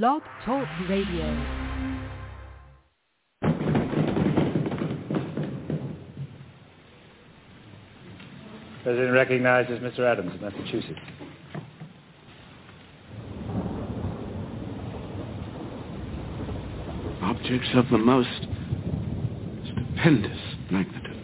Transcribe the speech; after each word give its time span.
Blog 0.00 0.22
Talk 0.46 0.66
Radio. 0.88 1.26
President 8.82 9.12
recognizes 9.12 9.80
Mr. 9.80 10.10
Adams 10.10 10.32
of 10.32 10.40
Massachusetts. 10.40 10.98
Objects 17.20 17.68
of 17.74 17.84
the 17.90 17.98
most 17.98 18.46
stupendous 19.66 20.38
magnitude. 20.70 21.22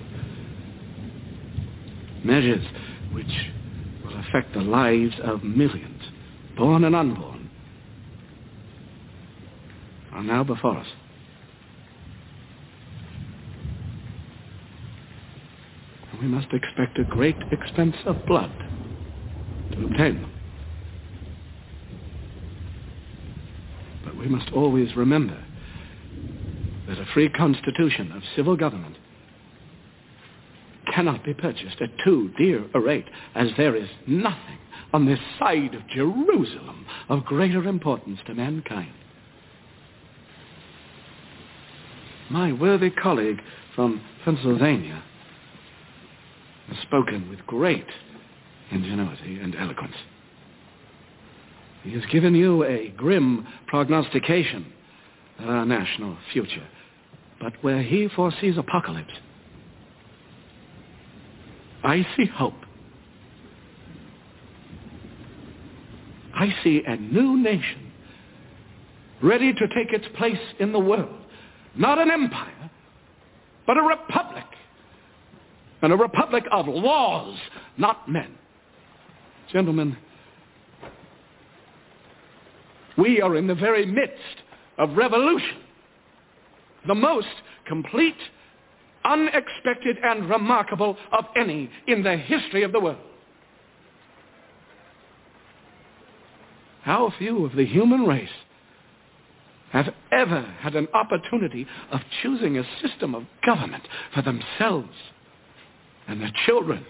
Measures 2.22 2.66
which 3.14 3.24
will 4.04 4.18
affect 4.18 4.52
the 4.52 4.60
lives 4.60 5.14
of 5.24 5.42
millions, 5.42 6.02
born 6.54 6.84
and 6.84 6.94
unborn, 6.94 7.37
are 10.18 10.24
now 10.24 10.42
before 10.42 10.76
us. 10.76 10.88
we 16.20 16.26
must 16.26 16.48
expect 16.52 16.98
a 16.98 17.04
great 17.04 17.36
expense 17.52 17.94
of 18.04 18.26
blood 18.26 18.50
to 19.70 19.84
obtain 19.84 20.20
them. 20.20 20.32
But 24.04 24.16
we 24.16 24.26
must 24.26 24.50
always 24.52 24.96
remember 24.96 25.40
that 26.88 26.98
a 26.98 27.06
free 27.14 27.28
constitution 27.28 28.10
of 28.10 28.22
civil 28.34 28.56
government 28.56 28.96
cannot 30.92 31.24
be 31.24 31.34
purchased 31.34 31.80
at 31.80 31.90
too 32.04 32.32
dear 32.36 32.64
a 32.74 32.80
rate, 32.80 33.06
as 33.36 33.50
there 33.56 33.76
is 33.76 33.88
nothing 34.08 34.58
on 34.92 35.06
this 35.06 35.20
side 35.38 35.74
of 35.74 35.86
Jerusalem 35.88 36.84
of 37.08 37.24
greater 37.24 37.62
importance 37.68 38.18
to 38.26 38.34
mankind. 38.34 38.97
My 42.30 42.52
worthy 42.52 42.90
colleague 42.90 43.40
from 43.74 44.02
Pennsylvania 44.24 45.02
has 46.68 46.76
spoken 46.82 47.28
with 47.30 47.38
great 47.46 47.86
ingenuity 48.70 49.38
and 49.40 49.56
eloquence. 49.56 49.94
He 51.82 51.92
has 51.92 52.04
given 52.12 52.34
you 52.34 52.64
a 52.64 52.92
grim 52.96 53.46
prognostication 53.66 54.66
of 55.38 55.48
our 55.48 55.64
national 55.64 56.18
future, 56.32 56.66
but 57.40 57.54
where 57.62 57.82
he 57.82 58.08
foresees 58.14 58.58
apocalypse, 58.58 59.14
I 61.82 62.06
see 62.16 62.26
hope. 62.26 62.54
I 66.34 66.54
see 66.62 66.82
a 66.86 66.96
new 66.96 67.38
nation 67.38 67.90
ready 69.22 69.52
to 69.52 69.68
take 69.68 69.92
its 69.92 70.06
place 70.16 70.38
in 70.58 70.72
the 70.72 70.78
world. 70.78 71.24
Not 71.76 71.98
an 71.98 72.10
empire, 72.10 72.70
but 73.66 73.76
a 73.76 73.82
republic 73.82 74.44
and 75.82 75.92
a 75.92 75.96
republic 75.96 76.44
of 76.50 76.66
laws, 76.66 77.38
not 77.76 78.08
men. 78.08 78.36
Gentlemen, 79.52 79.96
we 82.96 83.20
are 83.20 83.36
in 83.36 83.46
the 83.46 83.54
very 83.54 83.86
midst 83.86 84.42
of 84.76 84.96
revolution, 84.96 85.58
the 86.86 86.94
most 86.94 87.28
complete, 87.66 88.16
unexpected, 89.04 89.98
and 90.02 90.28
remarkable 90.28 90.96
of 91.12 91.26
any 91.36 91.70
in 91.86 92.02
the 92.02 92.16
history 92.16 92.64
of 92.64 92.72
the 92.72 92.80
world. 92.80 92.98
How 96.82 97.12
few 97.18 97.44
of 97.44 97.54
the 97.54 97.66
human 97.66 98.04
race 98.04 98.28
have 99.72 99.92
ever 100.10 100.42
had 100.60 100.74
an 100.74 100.88
opportunity 100.94 101.66
of 101.90 102.00
choosing 102.22 102.56
a 102.56 102.64
system 102.82 103.14
of 103.14 103.24
government 103.44 103.86
for 104.14 104.22
themselves 104.22 104.94
and 106.06 106.20
their 106.20 106.32
children. 106.46 106.86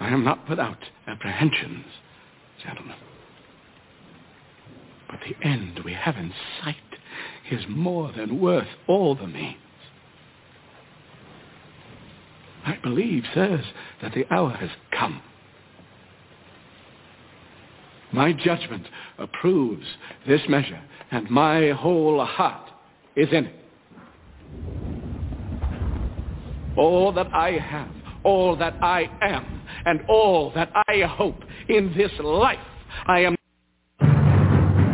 I 0.00 0.08
am 0.08 0.24
not 0.24 0.48
without 0.48 0.78
apprehensions, 1.06 1.86
gentlemen. 2.64 2.96
But 5.08 5.20
the 5.20 5.46
end 5.46 5.80
we 5.84 5.92
have 5.94 6.16
in 6.16 6.32
sight 6.62 6.76
is 7.50 7.64
more 7.68 8.12
than 8.16 8.40
worth 8.40 8.68
all 8.86 9.14
the 9.14 9.26
means. 9.26 9.56
I 12.64 12.76
believe, 12.82 13.24
sirs, 13.32 13.64
that 14.02 14.12
the 14.12 14.26
hour 14.32 14.50
has 14.50 14.70
come. 14.92 15.22
My 18.12 18.32
judgment 18.32 18.86
approves 19.18 19.86
this 20.26 20.40
measure, 20.48 20.80
and 21.10 21.28
my 21.30 21.70
whole 21.70 22.24
heart 22.24 22.70
is 23.16 23.28
in 23.32 23.46
it. 23.46 23.54
all 26.78 27.12
that 27.12 27.26
I 27.34 27.52
have, 27.52 27.90
all 28.24 28.56
that 28.56 28.74
I 28.82 29.10
am, 29.20 29.62
and 29.84 30.00
all 30.08 30.52
that 30.54 30.70
I 30.88 31.02
hope 31.02 31.42
in 31.68 31.92
this 31.96 32.12
life. 32.20 32.58
I 33.06 33.20
am. 33.20 33.34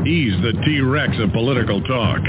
He's 0.05 0.35
the 0.43 0.53
T-Rex 0.65 1.13
of 1.21 1.33
political 1.33 1.83
talk. 1.83 2.21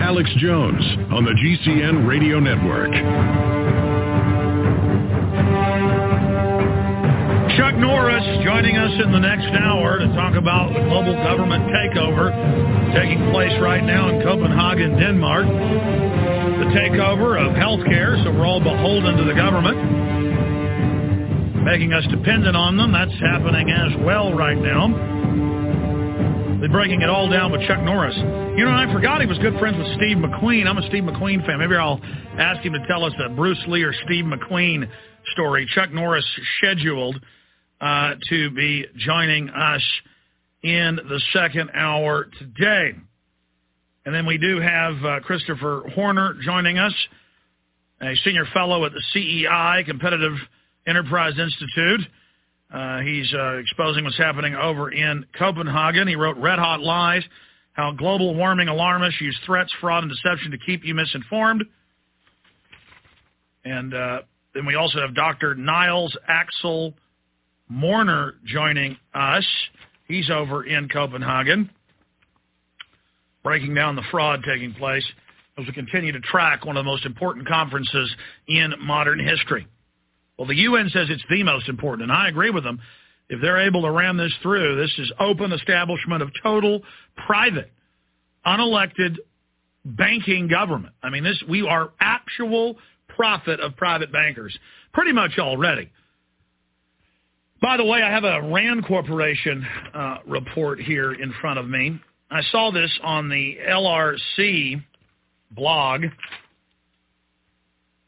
Alex 0.00 0.30
Jones 0.38 0.82
on 1.12 1.24
the 1.24 1.32
GCN 1.32 2.06
Radio 2.06 2.38
Network. 2.38 3.57
Chuck 7.58 7.74
Norris 7.74 8.22
joining 8.46 8.78
us 8.78 8.94
in 9.02 9.10
the 9.10 9.18
next 9.18 9.50
hour 9.50 9.98
to 9.98 10.06
talk 10.14 10.38
about 10.38 10.70
the 10.70 10.78
global 10.86 11.10
government 11.26 11.66
takeover 11.74 12.30
taking 12.94 13.18
place 13.34 13.50
right 13.58 13.82
now 13.82 14.14
in 14.14 14.22
Copenhagen, 14.22 14.94
Denmark. 14.94 15.42
The 15.42 16.70
takeover 16.70 17.34
of 17.34 17.58
healthcare, 17.58 18.14
so 18.22 18.30
we're 18.30 18.46
all 18.46 18.62
beholden 18.62 19.18
to 19.18 19.24
the 19.26 19.34
government, 19.34 19.74
making 21.66 21.92
us 21.92 22.06
dependent 22.14 22.54
on 22.54 22.76
them. 22.76 22.92
That's 22.92 23.18
happening 23.18 23.74
as 23.74 23.90
well 24.06 24.32
right 24.38 24.56
now. 24.56 24.94
They're 26.62 26.70
breaking 26.70 27.02
it 27.02 27.10
all 27.10 27.28
down 27.28 27.50
with 27.50 27.66
Chuck 27.66 27.82
Norris. 27.82 28.14
You 28.54 28.66
know, 28.66 28.70
I 28.70 28.86
forgot 28.94 29.20
he 29.20 29.26
was 29.26 29.38
good 29.38 29.58
friends 29.58 29.78
with 29.78 29.90
Steve 29.98 30.18
McQueen. 30.18 30.68
I'm 30.70 30.78
a 30.78 30.86
Steve 30.86 31.02
McQueen 31.02 31.44
fan. 31.44 31.58
Maybe 31.58 31.74
I'll 31.74 31.98
ask 32.38 32.62
him 32.62 32.74
to 32.74 32.86
tell 32.86 33.04
us 33.04 33.14
a 33.18 33.34
Bruce 33.34 33.58
Lee 33.66 33.82
or 33.82 33.92
Steve 34.06 34.26
McQueen 34.26 34.88
story. 35.34 35.66
Chuck 35.74 35.90
Norris 35.90 36.24
scheduled 36.58 37.18
uh, 37.80 38.14
to 38.28 38.50
be 38.50 38.86
joining 38.96 39.50
us 39.50 39.82
in 40.62 40.96
the 40.96 41.20
second 41.32 41.70
hour 41.74 42.28
today. 42.38 42.92
And 44.04 44.14
then 44.14 44.26
we 44.26 44.38
do 44.38 44.60
have 44.60 44.94
uh, 45.04 45.20
Christopher 45.20 45.84
Horner 45.94 46.34
joining 46.42 46.78
us, 46.78 46.94
a 48.00 48.14
senior 48.24 48.46
fellow 48.52 48.84
at 48.84 48.92
the 48.92 49.02
CEI, 49.12 49.84
Competitive 49.86 50.32
Enterprise 50.86 51.34
Institute. 51.38 52.00
Uh, 52.72 53.00
he's 53.00 53.32
uh, 53.34 53.56
exposing 53.56 54.04
what's 54.04 54.18
happening 54.18 54.54
over 54.54 54.90
in 54.90 55.24
Copenhagen. 55.38 56.08
He 56.08 56.16
wrote 56.16 56.36
Red 56.36 56.58
Hot 56.58 56.80
Lies, 56.80 57.22
How 57.72 57.92
Global 57.92 58.34
Warming 58.34 58.68
Alarmists 58.68 59.20
Use 59.20 59.38
Threats, 59.46 59.72
Fraud, 59.80 60.04
and 60.04 60.12
Deception 60.12 60.50
to 60.50 60.58
Keep 60.58 60.84
You 60.84 60.94
Misinformed. 60.94 61.64
And 63.64 63.94
uh, 63.94 64.22
then 64.54 64.66
we 64.66 64.74
also 64.74 65.00
have 65.00 65.14
Dr. 65.14 65.54
Nils 65.54 66.16
Axel 66.26 66.94
Morner 67.68 68.34
joining 68.46 68.96
us. 69.14 69.46
He's 70.06 70.30
over 70.30 70.64
in 70.64 70.88
Copenhagen, 70.88 71.70
breaking 73.42 73.74
down 73.74 73.94
the 73.94 74.02
fraud 74.10 74.42
taking 74.46 74.72
place 74.74 75.04
as 75.58 75.66
we 75.66 75.72
continue 75.72 76.12
to 76.12 76.20
track 76.20 76.64
one 76.64 76.76
of 76.76 76.84
the 76.84 76.90
most 76.90 77.04
important 77.04 77.46
conferences 77.46 78.14
in 78.46 78.74
modern 78.80 79.18
history. 79.18 79.66
Well, 80.38 80.46
the 80.46 80.56
UN 80.56 80.88
says 80.90 81.08
it's 81.10 81.22
the 81.28 81.42
most 81.42 81.68
important, 81.68 82.10
and 82.10 82.12
I 82.12 82.28
agree 82.28 82.50
with 82.50 82.64
them. 82.64 82.80
If 83.28 83.42
they're 83.42 83.66
able 83.66 83.82
to 83.82 83.90
ram 83.90 84.16
this 84.16 84.32
through, 84.42 84.76
this 84.76 84.94
is 84.98 85.12
open 85.20 85.52
establishment 85.52 86.22
of 86.22 86.30
total 86.42 86.82
private, 87.26 87.70
unelected 88.46 89.16
banking 89.84 90.48
government. 90.48 90.94
I 91.02 91.10
mean, 91.10 91.24
this 91.24 91.42
we 91.48 91.66
are 91.66 91.90
actual 92.00 92.76
profit 93.08 93.60
of 93.60 93.76
private 93.76 94.12
bankers 94.12 94.56
pretty 94.94 95.12
much 95.12 95.38
already. 95.38 95.90
By 97.60 97.76
the 97.76 97.84
way, 97.84 98.00
I 98.02 98.10
have 98.10 98.22
a 98.22 98.40
RAND 98.52 98.86
Corporation 98.86 99.66
uh, 99.92 100.18
report 100.28 100.80
here 100.80 101.12
in 101.12 101.34
front 101.40 101.58
of 101.58 101.68
me. 101.68 101.98
I 102.30 102.42
saw 102.52 102.70
this 102.70 102.96
on 103.02 103.28
the 103.28 103.56
LRC 103.68 104.80
blog 105.50 106.02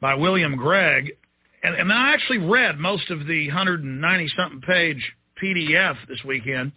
by 0.00 0.14
William 0.14 0.56
Grigg, 0.56 1.16
and, 1.64 1.74
and 1.74 1.92
I 1.92 2.12
actually 2.14 2.38
read 2.38 2.78
most 2.78 3.10
of 3.10 3.26
the 3.26 3.48
190-something 3.48 4.60
page 4.60 5.12
PDF 5.42 5.96
this 6.06 6.22
weekend, 6.24 6.70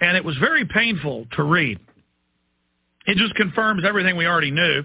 and 0.00 0.16
it 0.16 0.24
was 0.24 0.36
very 0.38 0.66
painful 0.66 1.26
to 1.36 1.44
read. 1.44 1.78
It 3.06 3.18
just 3.18 3.36
confirms 3.36 3.84
everything 3.86 4.16
we 4.16 4.26
already 4.26 4.50
knew. 4.50 4.82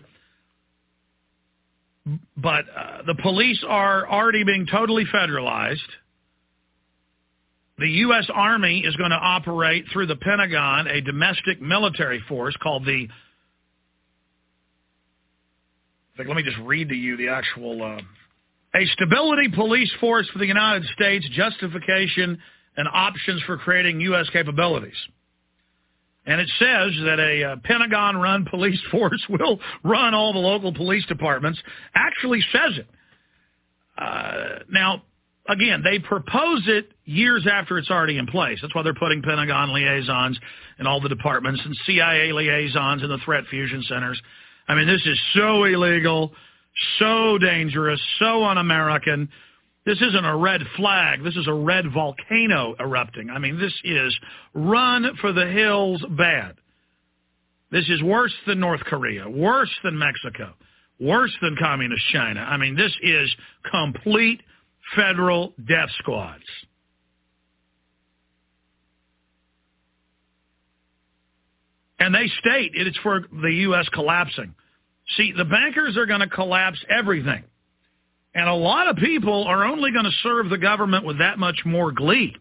But 2.37 2.65
uh, 2.69 3.01
the 3.07 3.15
police 3.15 3.65
are 3.67 4.07
already 4.07 4.43
being 4.43 4.67
totally 4.71 5.05
federalized– 5.05 5.77
the 7.77 7.87
U.S. 7.87 8.27
Army 8.33 8.79
is 8.85 8.95
going 8.95 9.11
to 9.11 9.17
operate 9.17 9.85
through 9.93 10.07
the 10.07 10.15
Pentagon 10.15 10.87
a 10.87 11.01
domestic 11.01 11.61
military 11.61 12.21
force 12.27 12.55
called 12.61 12.85
the. 12.85 13.07
Let 16.17 16.35
me 16.35 16.43
just 16.43 16.57
read 16.63 16.89
to 16.89 16.95
you 16.95 17.17
the 17.17 17.29
actual. 17.29 17.83
Uh, 17.83 18.01
a 18.75 18.85
stability 18.93 19.49
police 19.53 19.91
force 19.99 20.27
for 20.29 20.39
the 20.39 20.45
United 20.45 20.87
States, 20.93 21.27
justification 21.31 22.37
and 22.75 22.87
options 22.91 23.41
for 23.43 23.57
creating 23.57 24.01
U.S. 24.01 24.27
capabilities. 24.31 24.97
And 26.25 26.41
it 26.41 26.49
says 26.59 26.91
that 27.05 27.19
a 27.19 27.51
uh, 27.51 27.55
Pentagon-run 27.63 28.45
police 28.49 28.79
force 28.91 29.25
will 29.29 29.59
run 29.83 30.13
all 30.13 30.33
the 30.33 30.39
local 30.39 30.73
police 30.73 31.05
departments. 31.05 31.59
Actually 31.95 32.41
says 32.51 32.79
it. 32.79 32.87
Uh, 33.97 34.59
now, 34.69 35.03
again, 35.47 35.81
they 35.83 35.99
propose 35.99 36.63
it 36.67 36.91
years 37.05 37.47
after 37.51 37.77
it's 37.77 37.89
already 37.89 38.17
in 38.17 38.27
place. 38.27 38.59
That's 38.61 38.75
why 38.75 38.83
they're 38.83 38.93
putting 38.93 39.21
Pentagon 39.21 39.73
liaisons 39.73 40.39
in 40.79 40.87
all 40.87 41.01
the 41.01 41.09
departments 41.09 41.61
and 41.63 41.75
CIA 41.85 42.31
liaisons 42.31 43.03
in 43.03 43.09
the 43.09 43.19
threat 43.23 43.45
fusion 43.49 43.83
centers. 43.83 44.21
I 44.67 44.75
mean, 44.75 44.87
this 44.87 45.05
is 45.05 45.19
so 45.33 45.63
illegal, 45.63 46.33
so 46.99 47.37
dangerous, 47.37 48.01
so 48.19 48.43
un-American. 48.43 49.29
This 49.85 50.01
isn't 50.01 50.25
a 50.25 50.35
red 50.35 50.61
flag. 50.75 51.23
This 51.23 51.37
is 51.37 51.47
a 51.47 51.53
red 51.53 51.85
volcano 51.93 52.75
erupting. 52.79 53.29
I 53.29 53.39
mean, 53.39 53.57
this 53.57 53.73
is 53.83 54.17
run 54.53 55.15
for 55.21 55.31
the 55.31 55.47
hills 55.47 56.03
bad. 56.17 56.55
This 57.71 57.87
is 57.89 58.01
worse 58.03 58.33
than 58.45 58.59
North 58.59 58.81
Korea, 58.81 59.29
worse 59.29 59.73
than 59.83 59.97
Mexico, 59.97 60.53
worse 60.99 61.35
than 61.41 61.55
communist 61.59 62.03
China. 62.11 62.41
I 62.41 62.57
mean, 62.57 62.75
this 62.75 62.95
is 63.01 63.33
complete 63.69 64.41
federal 64.95 65.53
death 65.67 65.89
squads. 65.99 66.43
And 71.99 72.13
they 72.13 72.27
state 72.39 72.71
it's 72.75 72.97
for 72.99 73.21
the 73.41 73.51
U.S. 73.51 73.87
collapsing. 73.89 74.53
See, 75.15 75.33
the 75.35 75.45
bankers 75.45 75.97
are 75.97 76.05
going 76.05 76.19
to 76.19 76.29
collapse 76.29 76.83
everything. 76.89 77.43
And 78.35 78.47
a 78.47 78.53
lot 78.53 78.87
of 78.87 78.97
people 78.97 79.45
are 79.45 79.65
only 79.65 79.91
going 79.91 80.05
to 80.05 80.11
serve 80.21 80.49
the 80.49 80.59
government 80.59 81.05
with 81.05 81.19
that 81.19 81.39
much 81.39 81.61
more 81.65 81.91
glee. 81.91 82.35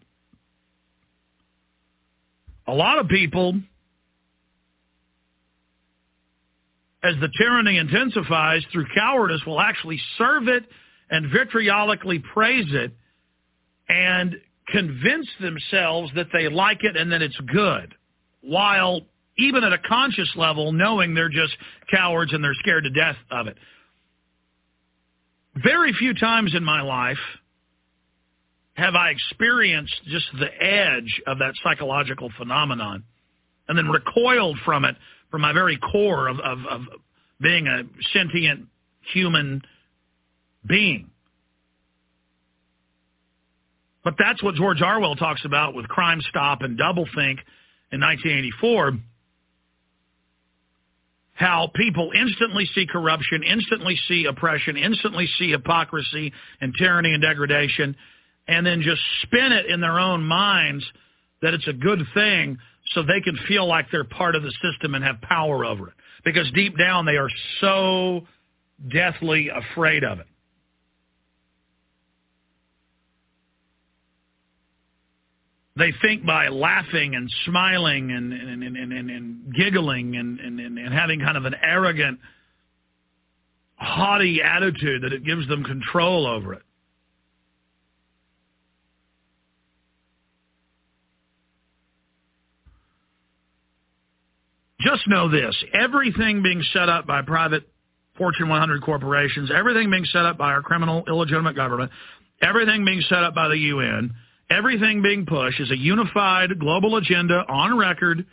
A 2.67 2.73
lot 2.73 2.99
of 2.99 3.07
people, 3.07 3.55
as 7.03 7.15
the 7.19 7.29
tyranny 7.39 7.77
intensifies 7.77 8.63
through 8.71 8.85
cowardice, 8.93 9.41
will 9.47 9.59
actually 9.59 9.99
serve 10.17 10.47
it 10.49 10.65
and 11.09 11.31
vitriolically 11.31 12.19
praise 12.19 12.67
it 12.69 12.91
and 13.89 14.35
convince 14.67 15.27
themselves 15.39 16.11
that 16.15 16.27
they 16.33 16.49
like 16.49 16.83
it 16.83 16.97
and 16.97 17.11
that 17.11 17.21
it's 17.21 17.39
good, 17.51 17.95
while 18.41 19.01
even 19.37 19.63
at 19.63 19.71
a 19.71 19.77
conscious 19.77 20.29
level 20.35 20.71
knowing 20.71 21.13
they're 21.13 21.29
just 21.29 21.55
cowards 21.89 22.33
and 22.33 22.43
they're 22.43 22.55
scared 22.55 22.83
to 22.83 22.89
death 22.89 23.15
of 23.31 23.47
it. 23.47 23.57
Very 25.55 25.93
few 25.93 26.13
times 26.13 26.53
in 26.55 26.63
my 26.63 26.81
life 26.81 27.17
have 28.73 28.93
I 28.93 29.09
experienced 29.09 29.95
just 30.05 30.25
the 30.39 30.63
edge 30.63 31.21
of 31.25 31.39
that 31.39 31.53
psychological 31.63 32.31
phenomenon 32.37 33.03
and 33.67 33.77
then 33.77 33.87
recoiled 33.87 34.57
from 34.63 34.85
it 34.85 34.95
from 35.31 35.41
my 35.41 35.51
very 35.51 35.77
core 35.77 36.27
of, 36.27 36.39
of, 36.39 36.59
of 36.69 36.81
being 37.41 37.67
a 37.67 37.83
sentient 38.13 38.67
human 39.13 39.61
being. 40.67 41.09
But 44.03 44.15
that's 44.17 44.41
what 44.41 44.55
George 44.55 44.81
Orwell 44.81 45.15
talks 45.15 45.43
about 45.43 45.73
with 45.73 45.87
Crimestop 45.87 46.63
and 46.63 46.79
Doublethink 46.79 47.39
in 47.91 48.01
1984 48.01 48.93
how 51.37 51.69
people 51.75 52.11
instantly 52.15 52.65
see 52.73 52.87
corruption, 52.87 53.43
instantly 53.43 53.95
see 54.07 54.25
oppression, 54.25 54.75
instantly 54.75 55.27
see 55.37 55.51
hypocrisy 55.51 56.33
and 56.61 56.73
tyranny 56.75 57.13
and 57.13 57.21
degradation, 57.21 57.95
and 58.47 58.65
then 58.65 58.81
just 58.81 59.01
spin 59.21 59.51
it 59.51 59.67
in 59.67 59.79
their 59.79 59.99
own 59.99 60.23
minds 60.23 60.83
that 61.43 61.53
it's 61.53 61.67
a 61.67 61.73
good 61.73 61.99
thing 62.15 62.57
so 62.93 63.03
they 63.03 63.21
can 63.21 63.37
feel 63.47 63.67
like 63.67 63.85
they're 63.91 64.03
part 64.03 64.33
of 64.33 64.41
the 64.41 64.51
system 64.63 64.95
and 64.95 65.03
have 65.03 65.21
power 65.21 65.63
over 65.63 65.89
it. 65.89 65.93
Because 66.25 66.51
deep 66.55 66.75
down 66.75 67.05
they 67.05 67.17
are 67.17 67.29
so 67.61 68.21
deathly 68.91 69.49
afraid 69.49 70.03
of 70.03 70.19
it. 70.19 70.25
They 75.77 75.93
think 76.01 76.25
by 76.25 76.47
laughing 76.47 77.15
and 77.15 77.29
smiling 77.45 78.11
and 78.11 78.33
and, 78.33 78.63
and, 78.63 78.93
and, 78.93 79.09
and 79.09 79.55
giggling 79.55 80.15
and, 80.15 80.39
and, 80.39 80.59
and 80.59 80.93
having 80.93 81.19
kind 81.19 81.37
of 81.37 81.45
an 81.45 81.55
arrogant, 81.61 82.19
haughty 83.75 84.41
attitude 84.41 85.03
that 85.03 85.13
it 85.13 85.23
gives 85.23 85.47
them 85.47 85.63
control 85.63 86.25
over 86.25 86.53
it. 86.53 86.61
Just 94.79 95.07
know 95.07 95.29
this, 95.29 95.55
everything 95.73 96.43
being 96.43 96.63
set 96.71 96.87
up 96.87 97.07
by 97.07 97.21
private 97.21 97.67
Fortune 98.17 98.47
100 98.47 98.81
corporations, 98.81 99.51
everything 99.55 99.89
being 99.91 100.05
set 100.05 100.25
up 100.25 100.37
by 100.37 100.51
our 100.51 100.61
criminal 100.61 101.03
illegitimate 101.07 101.55
government, 101.55 101.91
everything 102.41 102.85
being 102.85 103.01
set 103.01 103.23
up 103.23 103.35
by 103.35 103.47
the 103.47 103.57
UN, 103.57 104.13
everything 104.49 105.01
being 105.01 105.25
pushed 105.25 105.59
is 105.59 105.71
a 105.71 105.77
unified 105.77 106.59
global 106.59 106.97
agenda 106.97 107.43
on 107.47 107.77
record 107.77 108.25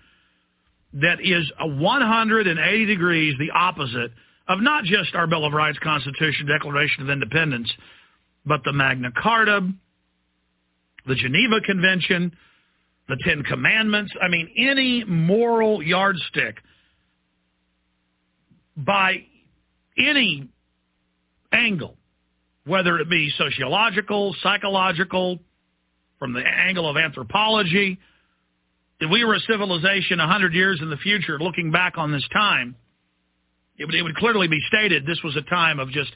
that 0.95 1.21
is 1.21 1.51
a 1.59 1.67
180 1.67 2.87
degrees 2.87 3.35
the 3.39 3.51
opposite 3.51 4.13
of 4.47 4.61
not 4.61 4.85
just 4.85 5.15
our 5.15 5.27
Bill 5.27 5.45
of 5.45 5.53
Rights, 5.53 5.79
Constitution, 5.83 6.47
Declaration 6.47 7.03
of 7.03 7.11
Independence, 7.11 7.73
but 8.45 8.61
the 8.65 8.73
Magna 8.73 9.11
Carta, 9.17 9.69
the 11.07 11.15
Geneva 11.15 11.61
Convention, 11.65 12.37
the 13.09 13.17
Ten 13.25 13.43
Commandments. 13.43 14.13
I 14.23 14.29
mean, 14.29 14.51
any 14.57 15.05
moral 15.05 15.83
yardstick 15.83 16.57
by 18.77 19.25
any 19.99 20.49
angle, 21.53 21.97
whether 22.67 22.99
it 22.99 23.09
be 23.09 23.33
sociological, 23.37 24.35
psychological, 24.43 25.39
from 26.25 26.33
the 26.33 26.41
angle 26.41 26.89
of 26.89 26.97
anthropology. 26.97 27.99
If 28.99 29.11
we 29.11 29.25
were 29.25 29.35
a 29.35 29.41
civilization 29.41 30.17
100 30.17 30.55
years 30.55 30.79
in 30.81 30.89
the 30.89 30.97
future 30.97 31.39
looking 31.39 31.71
back 31.71 31.99
on 31.99 32.13
this 32.13 32.27
time, 32.33 32.77
it 33.77 33.85
would, 33.85 33.95
it 33.95 34.01
would 34.01 34.17
clearly 34.17 34.49
be 34.49 34.59
stated 34.67 35.05
this 35.05 35.21
was 35.23 35.37
a 35.37 35.43
time 35.43 35.79
of 35.79 35.91
just 35.91 36.13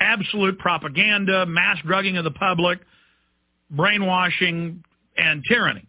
absolute 0.00 0.58
propaganda, 0.58 1.46
mass 1.46 1.76
drugging 1.86 2.16
of 2.16 2.24
the 2.24 2.32
public, 2.32 2.80
brainwashing, 3.70 4.82
and 5.16 5.44
tyranny. 5.48 5.86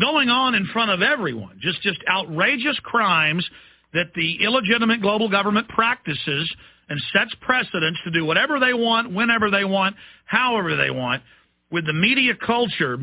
Going 0.00 0.28
on 0.28 0.56
in 0.56 0.66
front 0.72 0.90
of 0.90 1.00
everyone, 1.00 1.60
just, 1.62 1.80
just 1.82 2.00
outrageous 2.10 2.80
crimes 2.82 3.48
that 3.94 4.06
the 4.16 4.42
illegitimate 4.42 5.00
global 5.00 5.28
government 5.28 5.68
practices 5.68 6.52
and 6.88 7.00
sets 7.12 7.30
precedents 7.40 8.00
to 8.02 8.10
do 8.10 8.24
whatever 8.24 8.58
they 8.58 8.74
want, 8.74 9.14
whenever 9.14 9.48
they 9.48 9.64
want, 9.64 9.94
however 10.24 10.74
they 10.74 10.90
want, 10.90 11.22
with 11.70 11.86
the 11.86 11.92
media 11.92 12.34
culture 12.34 12.98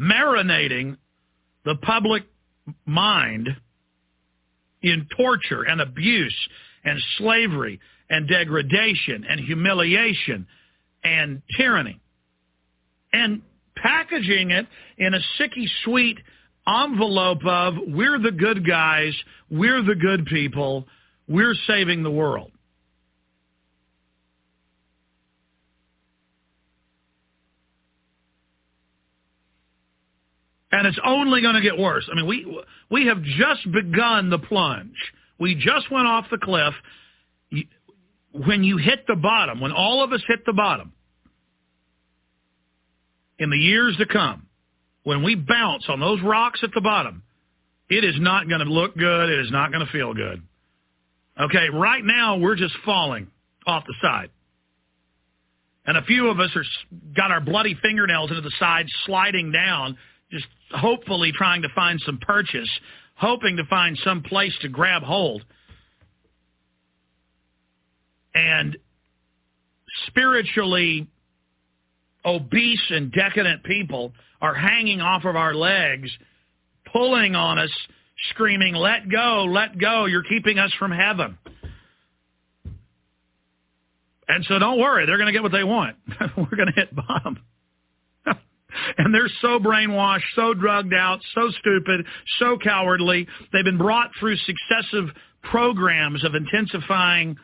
marinating 0.00 0.96
the 1.64 1.76
public 1.76 2.24
mind 2.84 3.48
in 4.82 5.06
torture 5.16 5.62
and 5.62 5.80
abuse 5.80 6.36
and 6.84 7.00
slavery 7.18 7.80
and 8.10 8.28
degradation 8.28 9.24
and 9.28 9.40
humiliation 9.40 10.46
and 11.02 11.42
tyranny. 11.56 12.00
And 13.12 13.42
packaging 13.76 14.50
it 14.50 14.66
in 14.98 15.14
a 15.14 15.20
sicky 15.38 15.66
sweet 15.84 16.18
envelope 16.66 17.44
of 17.46 17.74
we're 17.86 18.18
the 18.18 18.32
good 18.32 18.66
guys, 18.66 19.14
we're 19.50 19.82
the 19.82 19.94
good 19.94 20.26
people, 20.26 20.86
we're 21.28 21.54
saving 21.66 22.02
the 22.02 22.10
world. 22.10 22.50
And 30.74 30.88
it's 30.88 30.98
only 31.04 31.40
going 31.40 31.54
to 31.54 31.60
get 31.60 31.78
worse. 31.78 32.08
I 32.10 32.16
mean, 32.16 32.26
we 32.26 32.62
we 32.90 33.06
have 33.06 33.22
just 33.22 33.70
begun 33.70 34.30
the 34.30 34.38
plunge. 34.38 34.96
We 35.38 35.54
just 35.54 35.90
went 35.90 36.06
off 36.06 36.26
the 36.30 36.38
cliff. 36.38 36.74
When 38.32 38.64
you 38.64 38.78
hit 38.78 39.06
the 39.06 39.14
bottom, 39.14 39.60
when 39.60 39.70
all 39.70 40.02
of 40.02 40.12
us 40.12 40.20
hit 40.26 40.44
the 40.44 40.52
bottom, 40.52 40.92
in 43.38 43.50
the 43.50 43.56
years 43.56 43.96
to 43.98 44.06
come, 44.06 44.46
when 45.04 45.22
we 45.22 45.36
bounce 45.36 45.84
on 45.88 46.00
those 46.00 46.20
rocks 46.22 46.60
at 46.64 46.70
the 46.74 46.80
bottom, 46.80 47.22
it 47.88 48.04
is 48.04 48.16
not 48.18 48.48
going 48.48 48.60
to 48.60 48.72
look 48.72 48.96
good. 48.96 49.30
It 49.30 49.38
is 49.40 49.52
not 49.52 49.70
going 49.70 49.86
to 49.86 49.92
feel 49.92 50.12
good. 50.12 50.42
Okay, 51.40 51.68
right 51.72 52.02
now 52.04 52.38
we're 52.38 52.56
just 52.56 52.74
falling 52.84 53.28
off 53.66 53.84
the 53.86 53.94
side. 54.02 54.30
And 55.86 55.96
a 55.96 56.02
few 56.02 56.28
of 56.28 56.40
us 56.40 56.50
are 56.56 56.64
got 57.14 57.30
our 57.30 57.40
bloody 57.40 57.76
fingernails 57.80 58.30
into 58.30 58.42
the 58.42 58.52
side, 58.58 58.86
sliding 59.04 59.52
down, 59.52 59.98
just 60.30 60.46
hopefully 60.70 61.32
trying 61.32 61.62
to 61.62 61.68
find 61.74 62.00
some 62.04 62.18
purchase, 62.18 62.68
hoping 63.16 63.56
to 63.56 63.64
find 63.64 63.98
some 64.04 64.22
place 64.22 64.52
to 64.62 64.68
grab 64.68 65.02
hold. 65.02 65.44
And 68.34 68.76
spiritually 70.06 71.08
obese 72.24 72.84
and 72.90 73.12
decadent 73.12 73.62
people 73.64 74.12
are 74.40 74.54
hanging 74.54 75.00
off 75.00 75.24
of 75.24 75.36
our 75.36 75.54
legs, 75.54 76.10
pulling 76.92 77.34
on 77.34 77.58
us, 77.58 77.70
screaming, 78.30 78.74
let 78.74 79.08
go, 79.08 79.44
let 79.48 79.78
go, 79.78 80.06
you're 80.06 80.24
keeping 80.24 80.58
us 80.58 80.72
from 80.78 80.90
heaven. 80.90 81.38
And 84.26 84.44
so 84.46 84.58
don't 84.58 84.78
worry, 84.78 85.06
they're 85.06 85.18
going 85.18 85.26
to 85.26 85.32
get 85.32 85.42
what 85.42 85.52
they 85.52 85.64
want. 85.64 85.96
We're 86.36 86.56
going 86.56 86.68
to 86.68 86.74
hit 86.74 86.94
bottom. 86.94 87.38
And 88.98 89.14
they're 89.14 89.30
so 89.40 89.58
brainwashed, 89.58 90.22
so 90.34 90.54
drugged 90.54 90.94
out, 90.94 91.20
so 91.34 91.50
stupid, 91.60 92.06
so 92.38 92.58
cowardly. 92.62 93.26
They've 93.52 93.64
been 93.64 93.78
brought 93.78 94.10
through 94.18 94.36
successive 94.36 95.06
programs 95.42 96.24
of 96.24 96.34
intensifying 96.34 97.36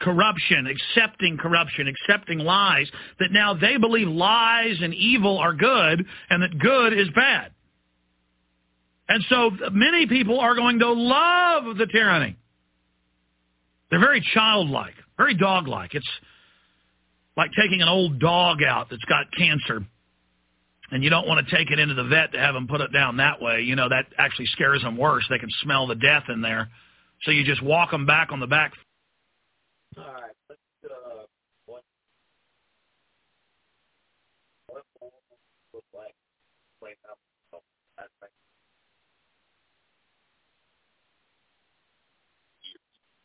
corruption, 0.00 0.66
accepting 0.66 1.38
corruption, 1.38 1.86
accepting 1.88 2.38
lies, 2.38 2.90
that 3.20 3.30
now 3.30 3.54
they 3.54 3.76
believe 3.76 4.08
lies 4.08 4.76
and 4.82 4.92
evil 4.94 5.38
are 5.38 5.54
good 5.54 6.04
and 6.30 6.42
that 6.42 6.58
good 6.58 6.92
is 6.92 7.08
bad. 7.14 7.52
And 9.08 9.24
so 9.28 9.50
many 9.72 10.06
people 10.06 10.40
are 10.40 10.54
going 10.54 10.78
to 10.78 10.92
love 10.92 11.76
the 11.76 11.86
tyranny. 11.86 12.36
They're 13.90 14.00
very 14.00 14.26
childlike, 14.32 14.94
very 15.18 15.34
dog-like. 15.34 15.94
It's 15.94 16.08
like 17.36 17.50
taking 17.60 17.82
an 17.82 17.88
old 17.88 18.18
dog 18.18 18.62
out 18.62 18.88
that's 18.90 19.04
got 19.04 19.26
cancer 19.36 19.84
and 20.92 21.02
you 21.02 21.10
don't 21.10 21.26
want 21.26 21.44
to 21.46 21.56
take 21.56 21.72
it 21.72 21.80
into 21.80 21.94
the 21.94 22.04
vet 22.04 22.32
to 22.32 22.38
have 22.38 22.54
them 22.54 22.68
put 22.68 22.80
it 22.80 22.92
down 22.92 23.16
that 23.16 23.42
way. 23.42 23.62
You 23.62 23.74
know, 23.74 23.88
that 23.88 24.06
actually 24.18 24.46
scares 24.46 24.82
them 24.82 24.96
worse. 24.96 25.26
They 25.28 25.38
can 25.38 25.50
smell 25.62 25.88
the 25.88 25.96
death 25.96 26.24
in 26.28 26.40
there. 26.40 26.68
So 27.22 27.32
you 27.32 27.44
just 27.44 27.62
walk 27.62 27.90
them 27.90 28.06
back 28.06 28.30
on 28.30 28.38
the 28.38 28.46
back 28.46 28.72
all 29.96 30.04
right, 30.04 30.32
let's 30.48 30.60
uh, 30.84 31.24
what 31.66 31.82
what 34.66 34.82
look 35.74 35.84
like 35.94 36.14
right 36.80 36.96
now. 37.04 37.14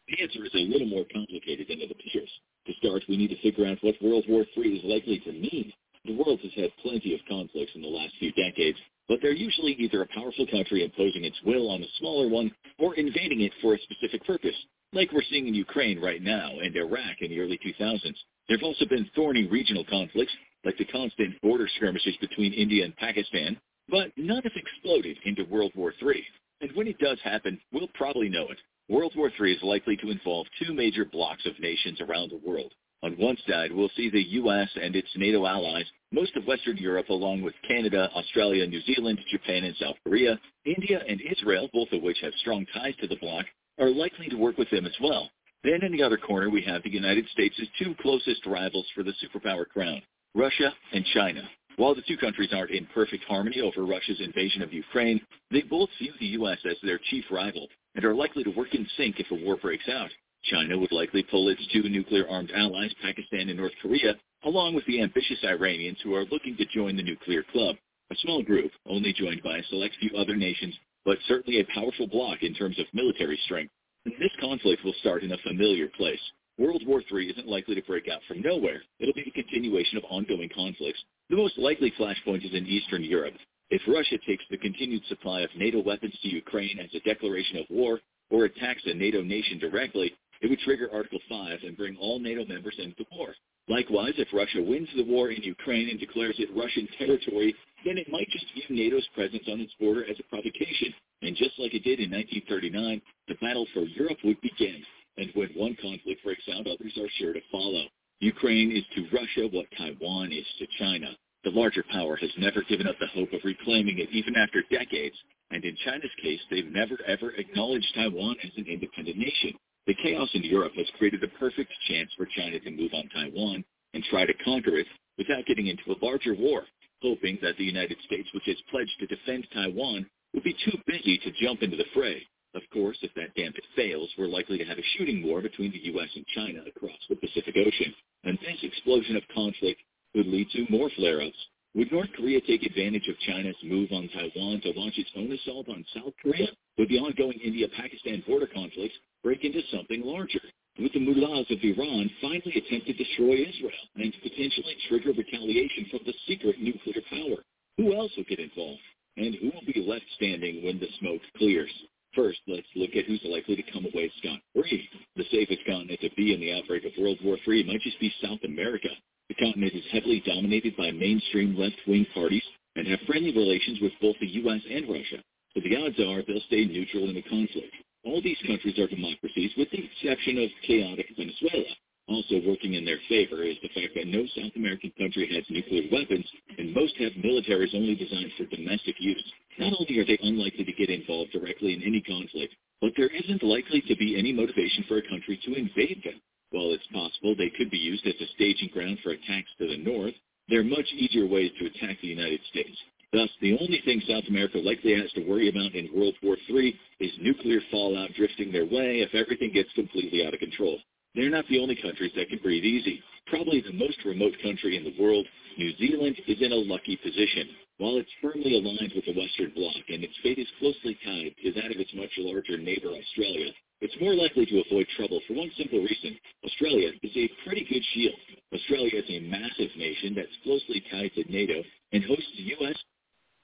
The 0.08 0.24
answer 0.24 0.46
is 0.46 0.56
a 0.56 0.60
little 0.60 0.88
more 0.88 1.06
complicated 1.12 1.68
than 1.68 1.82
it 1.82 1.92
appears. 1.92 2.30
To 2.66 2.74
start, 2.74 3.04
we 3.08 3.18
need 3.18 3.30
to 3.30 3.42
figure 3.42 3.66
out 3.66 3.78
what 3.82 3.96
World 4.02 4.26
War 4.28 4.46
III 4.58 4.78
is 4.78 4.84
likely 4.84 5.20
to 5.20 5.32
mean. 5.32 5.72
The 6.08 6.16
world 6.16 6.40
has 6.42 6.54
had 6.56 6.72
plenty 6.82 7.14
of 7.14 7.20
conflicts 7.28 7.76
in 7.76 7.82
the 7.82 7.88
last 7.90 8.14
few 8.18 8.32
decades, 8.32 8.80
but 9.10 9.20
they're 9.22 9.34
usually 9.34 9.74
either 9.74 10.02
a 10.02 10.08
powerful 10.08 10.48
country 10.48 10.84
imposing 10.84 11.26
its 11.26 11.36
will 11.44 11.70
on 11.70 11.84
a 11.84 11.88
smaller 12.00 12.30
one 12.30 12.50
or 12.80 12.96
invading 12.96 13.42
it 13.42 13.52
for 13.62 13.76
a 13.76 13.80
specific 13.80 14.26
purpose 14.26 14.56
like 14.94 15.12
we're 15.12 15.24
seeing 15.30 15.48
in 15.48 15.54
Ukraine 15.54 16.00
right 16.00 16.22
now 16.22 16.60
and 16.60 16.74
Iraq 16.76 17.22
in 17.22 17.30
the 17.30 17.42
early 17.42 17.60
2000s. 17.60 18.16
There 18.48 18.58
have 18.58 18.64
also 18.64 18.86
been 18.86 19.10
thorny 19.16 19.48
regional 19.48 19.84
conflicts, 19.84 20.32
like 20.64 20.78
the 20.78 20.86
constant 20.86 21.42
border 21.42 21.68
skirmishes 21.76 22.16
between 22.22 22.54
India 22.54 22.86
and 22.86 22.96
Pakistan, 22.96 23.60
but 23.90 24.12
none 24.16 24.44
have 24.44 24.54
exploded 24.56 25.18
into 25.26 25.44
World 25.44 25.74
War 25.76 25.94
III. 26.02 26.24
And 26.62 26.72
when 26.74 26.88
it 26.88 27.00
does 27.00 27.20
happen, 27.22 27.60
we'll 27.74 27.90
probably 27.96 28.30
know 28.30 28.48
it. 28.50 28.58
World 28.88 29.14
War 29.18 29.30
III 29.30 29.52
is 29.52 29.64
likely 29.64 29.98
to 29.98 30.10
involve 30.10 30.48
two 30.64 30.74
major 30.74 31.04
blocks 31.04 31.46
of 31.46 31.60
nations 31.60 32.00
around 32.00 32.32
the 32.32 32.50
world. 32.50 32.72
On 33.04 33.14
one 33.14 33.38
side, 33.48 33.72
we'll 33.72 33.92
see 33.96 34.10
the 34.10 34.24
U.S. 34.42 34.70
and 34.82 34.96
its 34.96 35.10
NATO 35.16 35.46
allies, 35.46 35.86
most 36.12 36.36
of 36.36 36.48
Western 36.48 36.78
Europe, 36.78 37.10
along 37.10 37.44
with 37.44 37.54
Canada, 37.68 38.10
Australia, 38.16 38.66
New 38.66 38.82
Zealand, 38.82 39.20
Japan, 39.30 39.66
and 39.66 39.76
South 39.78 39.98
Korea, 40.04 40.40
India 40.66 41.04
and 41.08 41.22
Israel, 41.22 41.70
both 41.74 41.92
of 41.92 42.02
which 42.02 42.18
have 42.22 42.34
strong 42.40 42.66
ties 42.74 42.96
to 43.00 43.08
the 43.08 43.18
bloc, 43.18 43.46
are 43.80 43.92
likely 43.92 44.30
to 44.30 44.36
work 44.36 44.58
with 44.58 44.70
them 44.72 44.88
as 44.88 44.96
well. 45.00 45.30
Then 45.64 45.84
in 45.84 45.92
the 45.92 46.02
other 46.02 46.18
corner, 46.18 46.50
we 46.50 46.64
have 46.64 46.82
the 46.82 46.90
United 46.90 47.28
States' 47.30 47.62
two 47.78 47.94
closest 48.02 48.46
rivals 48.46 48.88
for 48.96 49.04
the 49.04 49.14
superpower 49.24 49.68
crown, 49.68 50.02
Russia 50.34 50.74
and 50.92 51.06
China. 51.14 51.48
While 51.76 51.94
the 51.94 52.04
two 52.08 52.18
countries 52.18 52.50
aren't 52.52 52.72
in 52.72 52.88
perfect 52.88 53.24
harmony 53.26 53.62
over 53.62 53.86
Russia's 53.86 54.20
invasion 54.20 54.64
of 54.64 54.74
Ukraine, 54.74 55.22
they 55.52 55.62
both 55.62 55.90
view 56.00 56.14
the 56.20 56.34
U.S. 56.40 56.58
as 56.66 56.78
their 56.82 57.00
chief 57.12 57.26
rival 57.30 57.68
and 57.94 58.04
are 58.04 58.16
likely 58.16 58.44
to 58.44 58.50
work 58.50 58.74
in 58.74 58.88
sync 58.98 59.20
if 59.20 59.30
a 59.30 59.36
war 59.46 59.58
breaks 59.58 59.88
out. 59.88 60.10
China 60.52 60.78
would 60.78 60.92
likely 60.92 61.24
pull 61.24 61.50
its 61.50 61.66
two 61.74 61.84
nuclear-armed 61.84 62.52
allies, 62.56 62.94
Pakistan 63.02 63.50
and 63.50 63.58
North 63.58 63.74
Korea, 63.82 64.16
along 64.44 64.76
with 64.76 64.86
the 64.86 65.02
ambitious 65.02 65.40
Iranians 65.44 65.98
who 66.04 66.16
are 66.16 66.26
looking 66.26 66.56
to 66.58 66.66
join 66.66 66.96
the 66.96 67.04
nuclear 67.04 67.44
club, 67.52 67.76
a 68.12 68.16
small 68.18 68.42
group 68.44 68.72
only 68.86 69.14
joined 69.14 69.44
by 69.44 69.58
a 69.58 69.64
select 69.64 69.96
few 70.00 70.18
other 70.18 70.36
nations 70.36 70.74
but 71.08 71.18
certainly 71.26 71.62
a 71.62 71.74
powerful 71.74 72.06
bloc 72.06 72.44
in 72.44 72.54
terms 72.54 72.78
of 72.78 72.86
military 72.94 73.40
strength. 73.46 73.72
This 74.04 74.36
conflict 74.42 74.84
will 74.84 74.94
start 75.00 75.24
in 75.24 75.32
a 75.32 75.38
familiar 75.38 75.88
place. 75.96 76.20
World 76.58 76.84
War 76.86 77.02
III 77.10 77.30
isn't 77.30 77.48
likely 77.48 77.76
to 77.76 77.82
break 77.84 78.10
out 78.10 78.20
from 78.28 78.42
nowhere. 78.42 78.82
It'll 79.00 79.14
be 79.14 79.24
a 79.26 79.32
continuation 79.32 79.98
of 79.98 80.04
ongoing 80.10 80.50
conflicts. 80.54 81.02
The 81.30 81.38
most 81.38 81.58
likely 81.58 81.94
flashpoint 81.98 82.46
is 82.46 82.54
in 82.54 82.68
Eastern 82.68 83.06
Europe. 83.06 83.36
If 83.70 83.82
Russia 83.88 84.18
takes 84.28 84.44
the 84.50 84.58
continued 84.58 85.04
supply 85.08 85.42
of 85.42 85.50
NATO 85.56 85.82
weapons 85.82 86.14
to 86.22 86.28
Ukraine 86.28 86.78
as 86.80 86.94
a 86.94 87.00
declaration 87.08 87.58
of 87.58 87.66
war, 87.70 88.02
or 88.30 88.44
attacks 88.44 88.82
a 88.86 88.94
NATO 88.94 89.22
nation 89.22 89.60
directly, 89.60 90.14
it 90.42 90.50
would 90.50 90.60
trigger 90.60 90.90
Article 90.94 91.20
5 91.30 91.60
and 91.64 91.78
bring 91.78 91.96
all 91.98 92.20
NATO 92.20 92.46
members 92.46 92.76
into 92.78 92.96
the 92.98 93.06
war. 93.16 93.34
Likewise, 93.68 94.14
if 94.18 94.32
Russia 94.32 94.62
wins 94.62 94.88
the 94.96 95.04
war 95.04 95.30
in 95.30 95.44
Ukraine 95.44 95.90
and 95.90 96.00
declares 96.00 96.36
it 96.40 96.56
Russian 96.56 96.88
territory, 96.98 97.54
then 97.86 97.98
it 97.98 98.10
might 98.10 98.30
just 98.30 98.46
view 98.54 98.64
NATO's 98.70 99.08
presence 99.14 99.44
on 99.48 99.60
its 99.60 99.74
border 99.80 100.06
as 100.10 100.18
a 100.20 100.30
provocation. 100.30 100.94
And 101.22 101.36
just 101.36 101.60
like 101.60 101.74
it 101.74 101.84
did 101.84 102.00
in 102.00 102.12
1939, 102.12 103.02
the 103.28 103.36
battle 103.36 103.68
for 103.74 103.82
Europe 103.82 104.20
would 104.24 104.40
begin. 104.42 104.84
And 105.18 105.32
when 105.34 105.50
one 105.56 105.76
conflict 105.82 106.24
breaks 106.24 106.48
out, 106.54 106.68
others 106.68 106.96
are 106.98 107.10
sure 107.18 107.34
to 107.34 107.42
follow. 107.52 107.84
Ukraine 108.20 108.72
is 108.72 108.84
to 108.96 109.16
Russia 109.16 109.50
what 109.52 109.68
Taiwan 109.78 110.32
is 110.32 110.46
to 110.60 110.68
China. 110.80 111.12
The 111.44 111.52
larger 111.52 111.84
power 111.92 112.16
has 112.16 112.32
never 112.38 112.62
given 112.64 112.88
up 112.88 112.98
the 113.00 113.08
hope 113.08 113.34
of 113.34 113.42
reclaiming 113.44 114.00
it 114.00 114.10
even 114.12 114.36
after 114.36 114.64
decades. 114.72 115.16
And 115.52 115.64
in 115.64 115.76
China's 115.86 116.12
case, 116.22 116.40
they've 116.50 116.72
never 116.72 116.98
ever 117.06 117.32
acknowledged 117.32 117.94
Taiwan 117.96 118.38
as 118.44 118.52
an 118.58 118.66
independent 118.68 119.18
nation. 119.18 119.54
The 119.88 119.96
chaos 119.96 120.30
in 120.34 120.44
Europe 120.44 120.74
has 120.76 120.90
created 120.98 121.22
the 121.22 121.30
perfect 121.40 121.72
chance 121.88 122.12
for 122.18 122.26
China 122.26 122.60
to 122.60 122.72
move 122.72 122.94
on 122.94 123.08
Taiwan 123.08 123.64
and 123.94 124.04
try 124.04 124.26
to 124.26 124.34
conquer 124.44 124.76
it 124.76 124.88
without 125.18 125.46
getting 125.46 125.68
into 125.68 125.94
a 125.94 126.06
larger 126.06 126.36
war, 126.36 126.66
hoping 127.02 127.40
that 127.42 127.56
the 127.58 127.64
United 127.64 127.98
States, 128.06 128.28
which 128.34 128.44
has 128.48 128.58
pledged 128.70 129.00
to 129.00 129.08
defend 129.08 129.48
Taiwan, 129.54 130.06
would 130.34 130.44
be 130.44 130.58
too 130.66 130.78
busy 130.86 131.18
to 131.20 131.32
jump 131.42 131.64
into 131.64 131.78
the 131.78 131.86
fray. 131.94 132.22
Of 132.54 132.64
course, 132.74 132.98
if 133.02 133.14
that 133.14 133.34
gambit 133.36 133.64
fails, 133.78 134.10
we're 134.18 134.28
likely 134.28 134.58
to 134.58 134.66
have 134.66 134.78
a 134.78 134.90
shooting 134.98 135.24
war 135.26 135.42
between 135.42 135.72
the 135.72 135.86
U.S. 135.94 136.10
and 136.16 136.26
China 136.36 136.64
across 136.68 137.00
the 137.08 137.16
Pacific 137.16 137.56
Ocean, 137.56 137.94
and 138.26 138.38
this 138.40 138.60
explosion 138.64 139.16
of 139.16 139.24
conflict 139.34 139.80
would 140.16 140.28
lead 140.28 140.50
to 140.52 140.66
more 140.70 140.90
flare-ups. 140.98 141.38
Would 141.76 141.92
North 141.92 142.10
Korea 142.18 142.42
take 142.42 142.64
advantage 142.64 143.08
of 143.08 143.20
China's 143.20 143.56
move 143.64 143.92
on 143.92 144.10
Taiwan 144.10 144.60
to 144.62 144.72
launch 144.72 144.98
its 144.98 145.12
own 145.16 145.32
assault 145.32 145.70
on 145.70 145.86
South 145.94 146.14
Korea? 146.22 146.48
Would 146.78 146.90
the 146.90 147.00
ongoing 147.00 147.40
India-Pakistan 147.40 148.24
border 148.28 148.48
conflicts 148.48 148.96
break 149.28 149.44
into 149.44 149.60
something 149.76 150.04
larger? 150.04 150.40
Would 150.80 150.94
the 150.94 151.04
mullahs 151.04 151.52
of 151.52 151.60
Iran 151.60 152.10
finally 152.22 152.64
attempt 152.64 152.88
to 152.88 152.94
destroy 152.94 153.44
Israel 153.44 153.84
and 153.98 154.16
potentially 154.24 154.78
trigger 154.88 155.12
retaliation 155.12 155.84
from 155.92 156.00
the 156.06 156.16
secret 156.26 156.56
nuclear 156.62 157.04
power? 157.12 157.44
Who 157.76 157.92
else 157.92 158.14
would 158.16 158.32
get 158.32 158.40
involved? 158.40 158.80
And 159.18 159.36
who 159.36 159.52
will 159.52 159.68
be 159.68 159.84
left 159.84 160.06
standing 160.16 160.64
when 160.64 160.80
the 160.80 160.88
smoke 161.00 161.20
clears? 161.36 161.72
First, 162.16 162.40
let's 162.48 162.72
look 162.74 162.96
at 162.96 163.04
who's 163.04 163.20
likely 163.26 163.58
to 163.58 163.70
come 163.70 163.84
away 163.84 164.10
scot-free. 164.24 164.90
The 165.18 165.28
safest 165.30 165.68
continent 165.68 166.00
to 166.00 166.10
be 166.16 166.34
in 166.34 166.40
the 166.40 166.54
outbreak 166.54 166.86
of 166.86 166.96
World 166.98 167.20
War 167.22 167.36
III 167.36 167.68
might 167.68 167.82
just 167.82 168.00
be 168.00 168.14
South 168.24 168.40
America. 168.46 168.96
The 169.28 169.36
continent 169.36 169.76
is 169.76 169.84
heavily 169.92 170.24
dominated 170.26 170.78
by 170.78 170.92
mainstream 170.92 171.58
left-wing 171.60 172.08
parties 172.14 172.48
and 172.78 172.88
have 172.88 173.04
friendly 173.06 173.36
relations 173.36 173.82
with 173.82 173.92
both 174.00 174.16
the 174.22 174.40
U.S. 174.48 174.62
and 174.72 174.88
Russia. 174.88 175.20
So 175.52 175.60
the 175.60 175.76
odds 175.76 176.00
are 176.00 176.24
they'll 176.24 176.48
stay 176.48 176.64
neutral 176.64 177.10
in 177.10 177.16
the 177.16 177.28
conflict. 177.28 177.76
All 178.08 178.22
these 178.22 178.40
countries 178.48 178.80
are 178.80 178.88
democracies 178.88 179.52
with 179.58 179.70
the 179.70 179.84
exception 179.84 180.40
of 180.40 180.50
chaotic 180.66 181.08
Venezuela. 181.18 181.76
Also 182.08 182.40
working 182.48 182.76
in 182.76 182.86
their 182.86 183.04
favor 183.10 183.44
is 183.44 183.58
the 183.62 183.68
fact 183.76 183.96
that 183.96 184.08
no 184.08 184.24
South 184.32 184.56
American 184.56 184.94
country 184.98 185.28
has 185.28 185.44
nuclear 185.50 185.92
weapons, 185.92 186.24
and 186.58 186.74
most 186.74 186.96
have 187.04 187.12
militaries 187.20 187.76
only 187.76 187.96
designed 187.96 188.32
for 188.38 188.46
domestic 188.46 188.96
use. 189.00 189.34
Not 189.60 189.74
only 189.78 190.00
are 190.00 190.06
they 190.06 190.18
unlikely 190.24 190.64
to 190.64 190.72
get 190.72 190.90
involved 190.90 191.34
directly 191.34 191.74
in 191.74 191.84
any 191.84 192.00
conflict, 192.00 192.56
but 192.80 192.94
there 192.96 193.12
isn't 193.12 193.44
likely 193.44 193.82
to 193.82 193.96
be 193.98 194.18
any 194.18 194.32
motivation 194.32 194.86
for 194.88 195.00
a 195.00 195.10
country 195.10 195.36
to 195.44 195.60
invade 195.60 196.00
them. 196.06 196.22
While 196.52 196.72
it's 196.72 196.88
possible 196.88 197.36
they 197.36 197.52
could 197.60 197.70
be 197.70 197.78
used 197.78 198.08
as 198.08 198.16
a 198.22 198.34
staging 198.36 198.70
ground 198.72 199.00
for 199.04 199.12
attacks 199.12 199.52
to 199.60 199.68
the 199.68 199.84
north, 199.84 200.16
there 200.48 200.62
are 200.62 200.64
much 200.64 200.88
easier 200.96 201.28
ways 201.28 201.52
to 201.60 201.66
attack 201.68 202.00
the 202.00 202.08
United 202.08 202.40
States. 202.50 202.80
Thus, 203.14 203.30
the 203.40 203.58
only 203.58 203.80
thing 203.86 204.02
South 204.02 204.26
America 204.28 204.58
likely 204.58 204.94
has 205.00 205.10
to 205.14 205.24
worry 205.24 205.48
about 205.48 205.74
in 205.74 205.90
World 205.96 206.16
War 206.22 206.36
III 206.50 206.78
is 207.00 207.12
nuclear 207.22 207.62
fallout 207.72 208.12
drifting 208.14 208.52
their 208.52 208.66
way 208.66 209.00
if 209.00 209.16
everything 209.16 209.54
gets 209.54 209.72
completely 209.74 210.26
out 210.26 210.34
of 210.34 210.42
control. 210.42 210.78
They're 211.16 211.30
not 211.30 211.48
the 211.48 211.60
only 211.60 211.78
countries 211.78 212.12
that 212.18 212.28
can 212.28 212.40
breathe 212.40 212.66
easy. 212.66 213.02
probably 213.28 213.62
the 213.62 213.72
most 213.72 214.04
remote 214.04 214.36
country 214.44 214.76
in 214.76 214.84
the 214.84 214.94
world, 215.02 215.26
New 215.58 215.74
Zealand 215.78 216.20
is 216.28 216.42
in 216.42 216.52
a 216.52 216.56
lucky 216.56 216.98
position. 216.98 217.48
While 217.78 217.98
it's 217.98 218.12
firmly 218.22 218.56
aligned 218.56 218.92
with 218.94 219.06
the 219.06 219.14
Western 219.14 219.52
Bloc 219.56 219.76
and 219.88 220.04
its 220.04 220.18
fate 220.22 220.38
is 220.38 220.52
closely 220.60 220.98
tied 221.06 221.34
to 221.44 221.52
that 221.54 221.72
of 221.72 221.80
its 221.80 221.94
much 221.94 222.12
larger 222.18 222.58
neighbor 222.58 222.90
Australia, 222.90 223.52
it's 223.80 223.96
more 224.02 224.16
likely 224.16 224.46
to 224.48 224.64
avoid 224.68 224.88
trouble 224.98 225.22
for 225.28 225.34
one 225.34 225.52
simple 225.56 225.80
reason. 225.80 226.18
Australia 226.44 226.92
is 227.02 227.16
a 227.16 227.32
pretty 227.46 227.66
good 227.72 227.84
shield. 227.94 228.20
Australia 228.54 229.00
is 229.00 229.10
a 229.10 229.20
massive 229.30 229.72
nation 229.78 230.14
that's 230.14 230.44
closely 230.44 230.84
tied 230.92 231.14
to 231.16 231.32
NATO 231.32 231.64
and 231.94 232.04
hosts 232.04 232.34
U.S. 232.36 232.76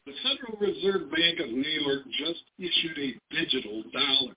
The 0.06 0.14
Federal 0.20 0.60
Reserve 0.60 1.10
Bank 1.12 1.40
of 1.40 1.48
New 1.50 1.76
York 1.80 2.04
just 2.20 2.44
issued 2.60 3.00
a 3.00 3.16
digital 3.32 3.84
dollar, 3.94 4.36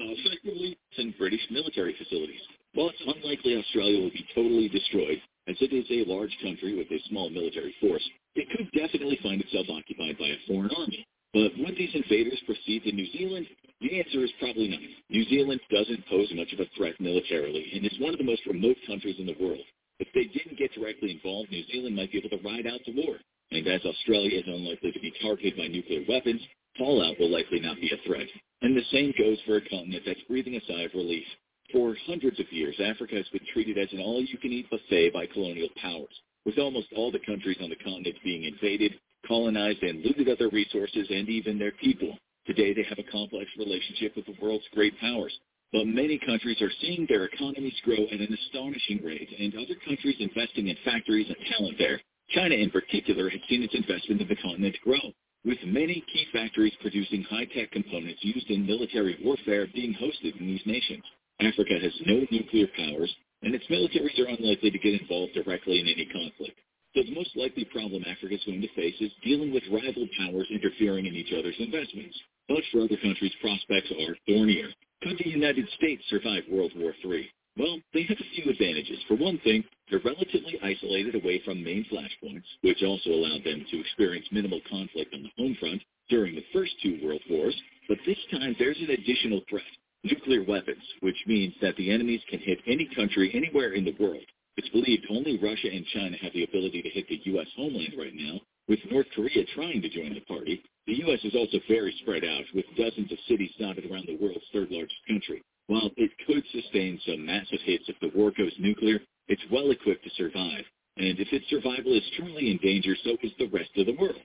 uh, 0.00 0.08
effectively 0.08 0.78
in 0.96 1.14
British 1.18 1.44
military 1.50 1.94
facilities. 2.00 2.40
While 2.72 2.88
it's 2.88 3.04
unlikely 3.04 3.56
Australia 3.56 4.00
will 4.00 4.10
be 4.10 4.24
totally 4.34 4.70
destroyed, 4.70 5.20
as 5.48 5.56
it 5.60 5.74
is 5.76 5.84
a 5.90 6.08
large 6.10 6.32
country 6.40 6.74
with 6.74 6.88
a 6.90 6.98
small 7.10 7.28
military 7.28 7.74
force, 7.78 8.08
it 8.36 8.48
could 8.56 8.72
definitely 8.72 9.18
find 9.22 9.42
itself 9.42 9.66
occupied 9.68 10.16
by 10.16 10.28
a 10.32 10.40
foreign 10.48 10.72
army. 10.72 11.06
But 11.34 11.52
would 11.58 11.76
these 11.76 11.92
invaders 11.94 12.40
proceed 12.46 12.84
to 12.84 12.92
New 12.92 13.12
Zealand? 13.12 13.46
The 13.82 14.00
answer 14.00 14.24
is 14.24 14.32
probably 14.40 14.68
not. 14.68 14.80
New 15.10 15.24
Zealand 15.28 15.60
doesn't 15.70 16.08
pose 16.08 16.32
much 16.32 16.54
of 16.54 16.60
a 16.60 16.72
threat 16.74 16.98
militarily 17.00 17.68
and 17.74 17.84
is 17.84 18.00
one 18.00 18.14
of 18.14 18.18
the 18.18 18.24
most 18.24 18.46
remote 18.46 18.78
countries 18.86 19.20
in 19.20 19.26
the 19.26 19.36
world. 19.38 19.66
If 20.00 20.08
they 20.14 20.24
didn't 20.24 20.56
get 20.56 20.72
directly 20.72 21.12
involved, 21.12 21.50
New 21.52 21.64
Zealand 21.68 21.96
might 21.96 22.12
be 22.12 22.16
able 22.16 22.32
to 22.32 22.40
ride 22.40 22.66
out 22.66 22.80
the 22.86 22.96
war. 22.96 23.20
And 23.50 23.66
as 23.68 23.84
Australia 23.84 24.38
is 24.38 24.46
unlikely 24.46 24.92
to 24.92 25.00
be 25.00 25.12
targeted 25.22 25.56
by 25.56 25.68
nuclear 25.68 26.02
weapons, 26.08 26.40
fallout 26.78 27.18
will 27.18 27.30
likely 27.30 27.60
not 27.60 27.76
be 27.80 27.90
a 27.92 28.06
threat. 28.06 28.26
And 28.62 28.76
the 28.76 28.84
same 28.90 29.12
goes 29.18 29.38
for 29.46 29.56
a 29.56 29.68
continent 29.68 30.02
that's 30.06 30.20
breathing 30.28 30.56
a 30.56 30.60
sigh 30.66 30.82
of 30.82 30.94
relief. 30.94 31.26
For 31.72 31.96
hundreds 32.06 32.38
of 32.38 32.52
years, 32.52 32.76
Africa 32.80 33.16
has 33.16 33.28
been 33.28 33.46
treated 33.52 33.78
as 33.78 33.92
an 33.92 34.00
all-you-can-eat 34.00 34.70
buffet 34.70 35.12
by 35.12 35.26
colonial 35.26 35.68
powers, 35.80 36.14
with 36.44 36.58
almost 36.58 36.92
all 36.94 37.10
the 37.10 37.18
countries 37.26 37.58
on 37.60 37.70
the 37.70 37.76
continent 37.76 38.16
being 38.22 38.44
invaded, 38.44 38.94
colonized, 39.26 39.82
and 39.82 40.04
looted 40.04 40.28
of 40.28 40.38
their 40.38 40.50
resources 40.50 41.06
and 41.10 41.28
even 41.28 41.58
their 41.58 41.72
people. 41.72 42.16
Today, 42.46 42.72
they 42.72 42.84
have 42.84 42.98
a 42.98 43.10
complex 43.10 43.50
relationship 43.58 44.14
with 44.14 44.26
the 44.26 44.36
world's 44.40 44.68
great 44.72 44.98
powers. 45.00 45.36
But 45.72 45.86
many 45.86 46.18
countries 46.18 46.62
are 46.62 46.70
seeing 46.80 47.06
their 47.08 47.24
economies 47.24 47.74
grow 47.84 48.06
at 48.06 48.20
an 48.20 48.32
astonishing 48.32 49.00
rate, 49.04 49.28
and 49.38 49.54
other 49.54 49.74
countries 49.84 50.16
investing 50.20 50.68
in 50.68 50.76
factories 50.84 51.26
and 51.26 51.36
talent 51.50 51.76
there. 51.78 52.00
China, 52.30 52.54
in 52.54 52.70
particular, 52.70 53.30
has 53.30 53.40
seen 53.48 53.62
its 53.62 53.74
investment 53.74 54.20
in 54.20 54.28
the 54.28 54.36
continent 54.36 54.76
grow, 54.82 55.12
with 55.44 55.58
many 55.64 56.04
key 56.12 56.26
factories 56.32 56.74
producing 56.80 57.22
high-tech 57.22 57.70
components 57.70 58.18
used 58.22 58.50
in 58.50 58.66
military 58.66 59.16
warfare 59.22 59.66
being 59.72 59.94
hosted 59.94 60.38
in 60.40 60.46
these 60.46 60.66
nations. 60.66 61.04
Africa 61.40 61.78
has 61.80 61.92
no 62.06 62.26
nuclear 62.30 62.66
powers, 62.76 63.14
and 63.42 63.54
its 63.54 63.66
militaries 63.66 64.18
are 64.18 64.28
unlikely 64.28 64.70
to 64.70 64.78
get 64.78 65.00
involved 65.00 65.34
directly 65.34 65.80
in 65.80 65.86
any 65.86 66.06
conflict. 66.06 66.58
So 66.94 67.02
the 67.02 67.14
most 67.14 67.36
likely 67.36 67.64
problem 67.64 68.02
Africa 68.08 68.34
is 68.34 68.44
going 68.44 68.62
to 68.62 68.74
face 68.74 68.96
is 69.00 69.12
dealing 69.22 69.52
with 69.52 69.62
rival 69.70 70.08
powers 70.18 70.48
interfering 70.50 71.06
in 71.06 71.14
each 71.14 71.32
other's 71.32 71.54
investments. 71.58 72.16
But 72.48 72.62
for 72.72 72.80
other 72.82 72.96
countries, 72.96 73.32
prospects 73.40 73.92
are 73.92 74.16
thornier. 74.26 74.68
Could 75.02 75.18
the 75.18 75.28
United 75.28 75.68
States 75.76 76.02
survive 76.08 76.44
World 76.50 76.72
War 76.74 76.94
III? 77.04 77.28
Well, 77.56 77.78
they 77.94 78.02
have 78.02 78.18
a 78.20 78.34
few 78.34 78.50
advantages. 78.50 78.98
For 79.08 79.16
one 79.16 79.38
thing, 79.38 79.64
they're 79.90 80.00
relatively 80.04 80.58
isolated 80.62 81.14
away 81.14 81.40
from 81.44 81.64
main 81.64 81.86
flashpoints, 81.90 82.44
which 82.60 82.82
also 82.82 83.10
allowed 83.10 83.44
them 83.44 83.64
to 83.70 83.80
experience 83.80 84.26
minimal 84.30 84.60
conflict 84.68 85.14
on 85.14 85.22
the 85.22 85.32
home 85.42 85.56
front 85.58 85.82
during 86.10 86.34
the 86.34 86.44
first 86.52 86.72
two 86.82 87.00
world 87.02 87.22
wars. 87.30 87.56
But 87.88 87.98
this 88.04 88.18
time, 88.30 88.54
there's 88.58 88.78
an 88.80 88.90
additional 88.90 89.40
threat 89.48 89.64
nuclear 90.04 90.44
weapons, 90.44 90.82
which 91.00 91.16
means 91.26 91.54
that 91.62 91.76
the 91.76 91.90
enemies 91.90 92.20
can 92.28 92.38
hit 92.40 92.58
any 92.66 92.88
country 92.94 93.30
anywhere 93.34 93.72
in 93.72 93.84
the 93.84 93.96
world. 93.98 94.24
It's 94.56 94.68
believed 94.68 95.06
only 95.10 95.38
Russia 95.38 95.68
and 95.72 95.84
China 95.86 96.16
have 96.22 96.32
the 96.32 96.44
ability 96.44 96.82
to 96.82 96.90
hit 96.90 97.08
the 97.08 97.20
U.S. 97.32 97.48
homeland 97.56 97.94
right 97.98 98.14
now, 98.14 98.40
with 98.68 98.80
North 98.90 99.06
Korea 99.14 99.44
trying 99.54 99.82
to 99.82 99.88
join 99.88 100.14
the 100.14 100.20
party. 100.20 100.62
The 100.86 100.98
U.S. 101.06 101.20
is 101.24 101.34
also 101.34 101.58
very 101.68 101.94
spread 102.02 102.24
out, 102.24 102.44
with 102.54 102.64
dozens 102.76 103.10
of 103.10 103.18
cities 103.28 103.50
dotted 103.58 103.90
around 103.90 104.06
the 104.06 104.16
world's 104.16 104.44
third 104.52 104.70
largest 104.70 105.00
country. 105.08 105.42
While 105.66 105.90
it 105.96 106.10
could 106.26 106.44
sustain 106.52 107.00
some 107.06 107.26
massive 107.26 107.60
hits 107.64 107.88
if 107.88 107.98
the 108.00 108.16
war 108.16 108.30
goes 108.36 108.54
nuclear, 108.58 109.00
it's 109.28 109.42
well 109.50 109.70
equipped 109.70 110.04
to 110.04 110.10
survive. 110.10 110.64
And 110.96 111.18
if 111.18 111.32
its 111.32 111.48
survival 111.50 111.92
is 111.92 112.10
truly 112.16 112.50
in 112.50 112.58
danger, 112.58 112.96
so 113.04 113.16
is 113.22 113.32
the 113.38 113.48
rest 113.48 113.70
of 113.76 113.86
the 113.86 113.96
world. 113.98 114.16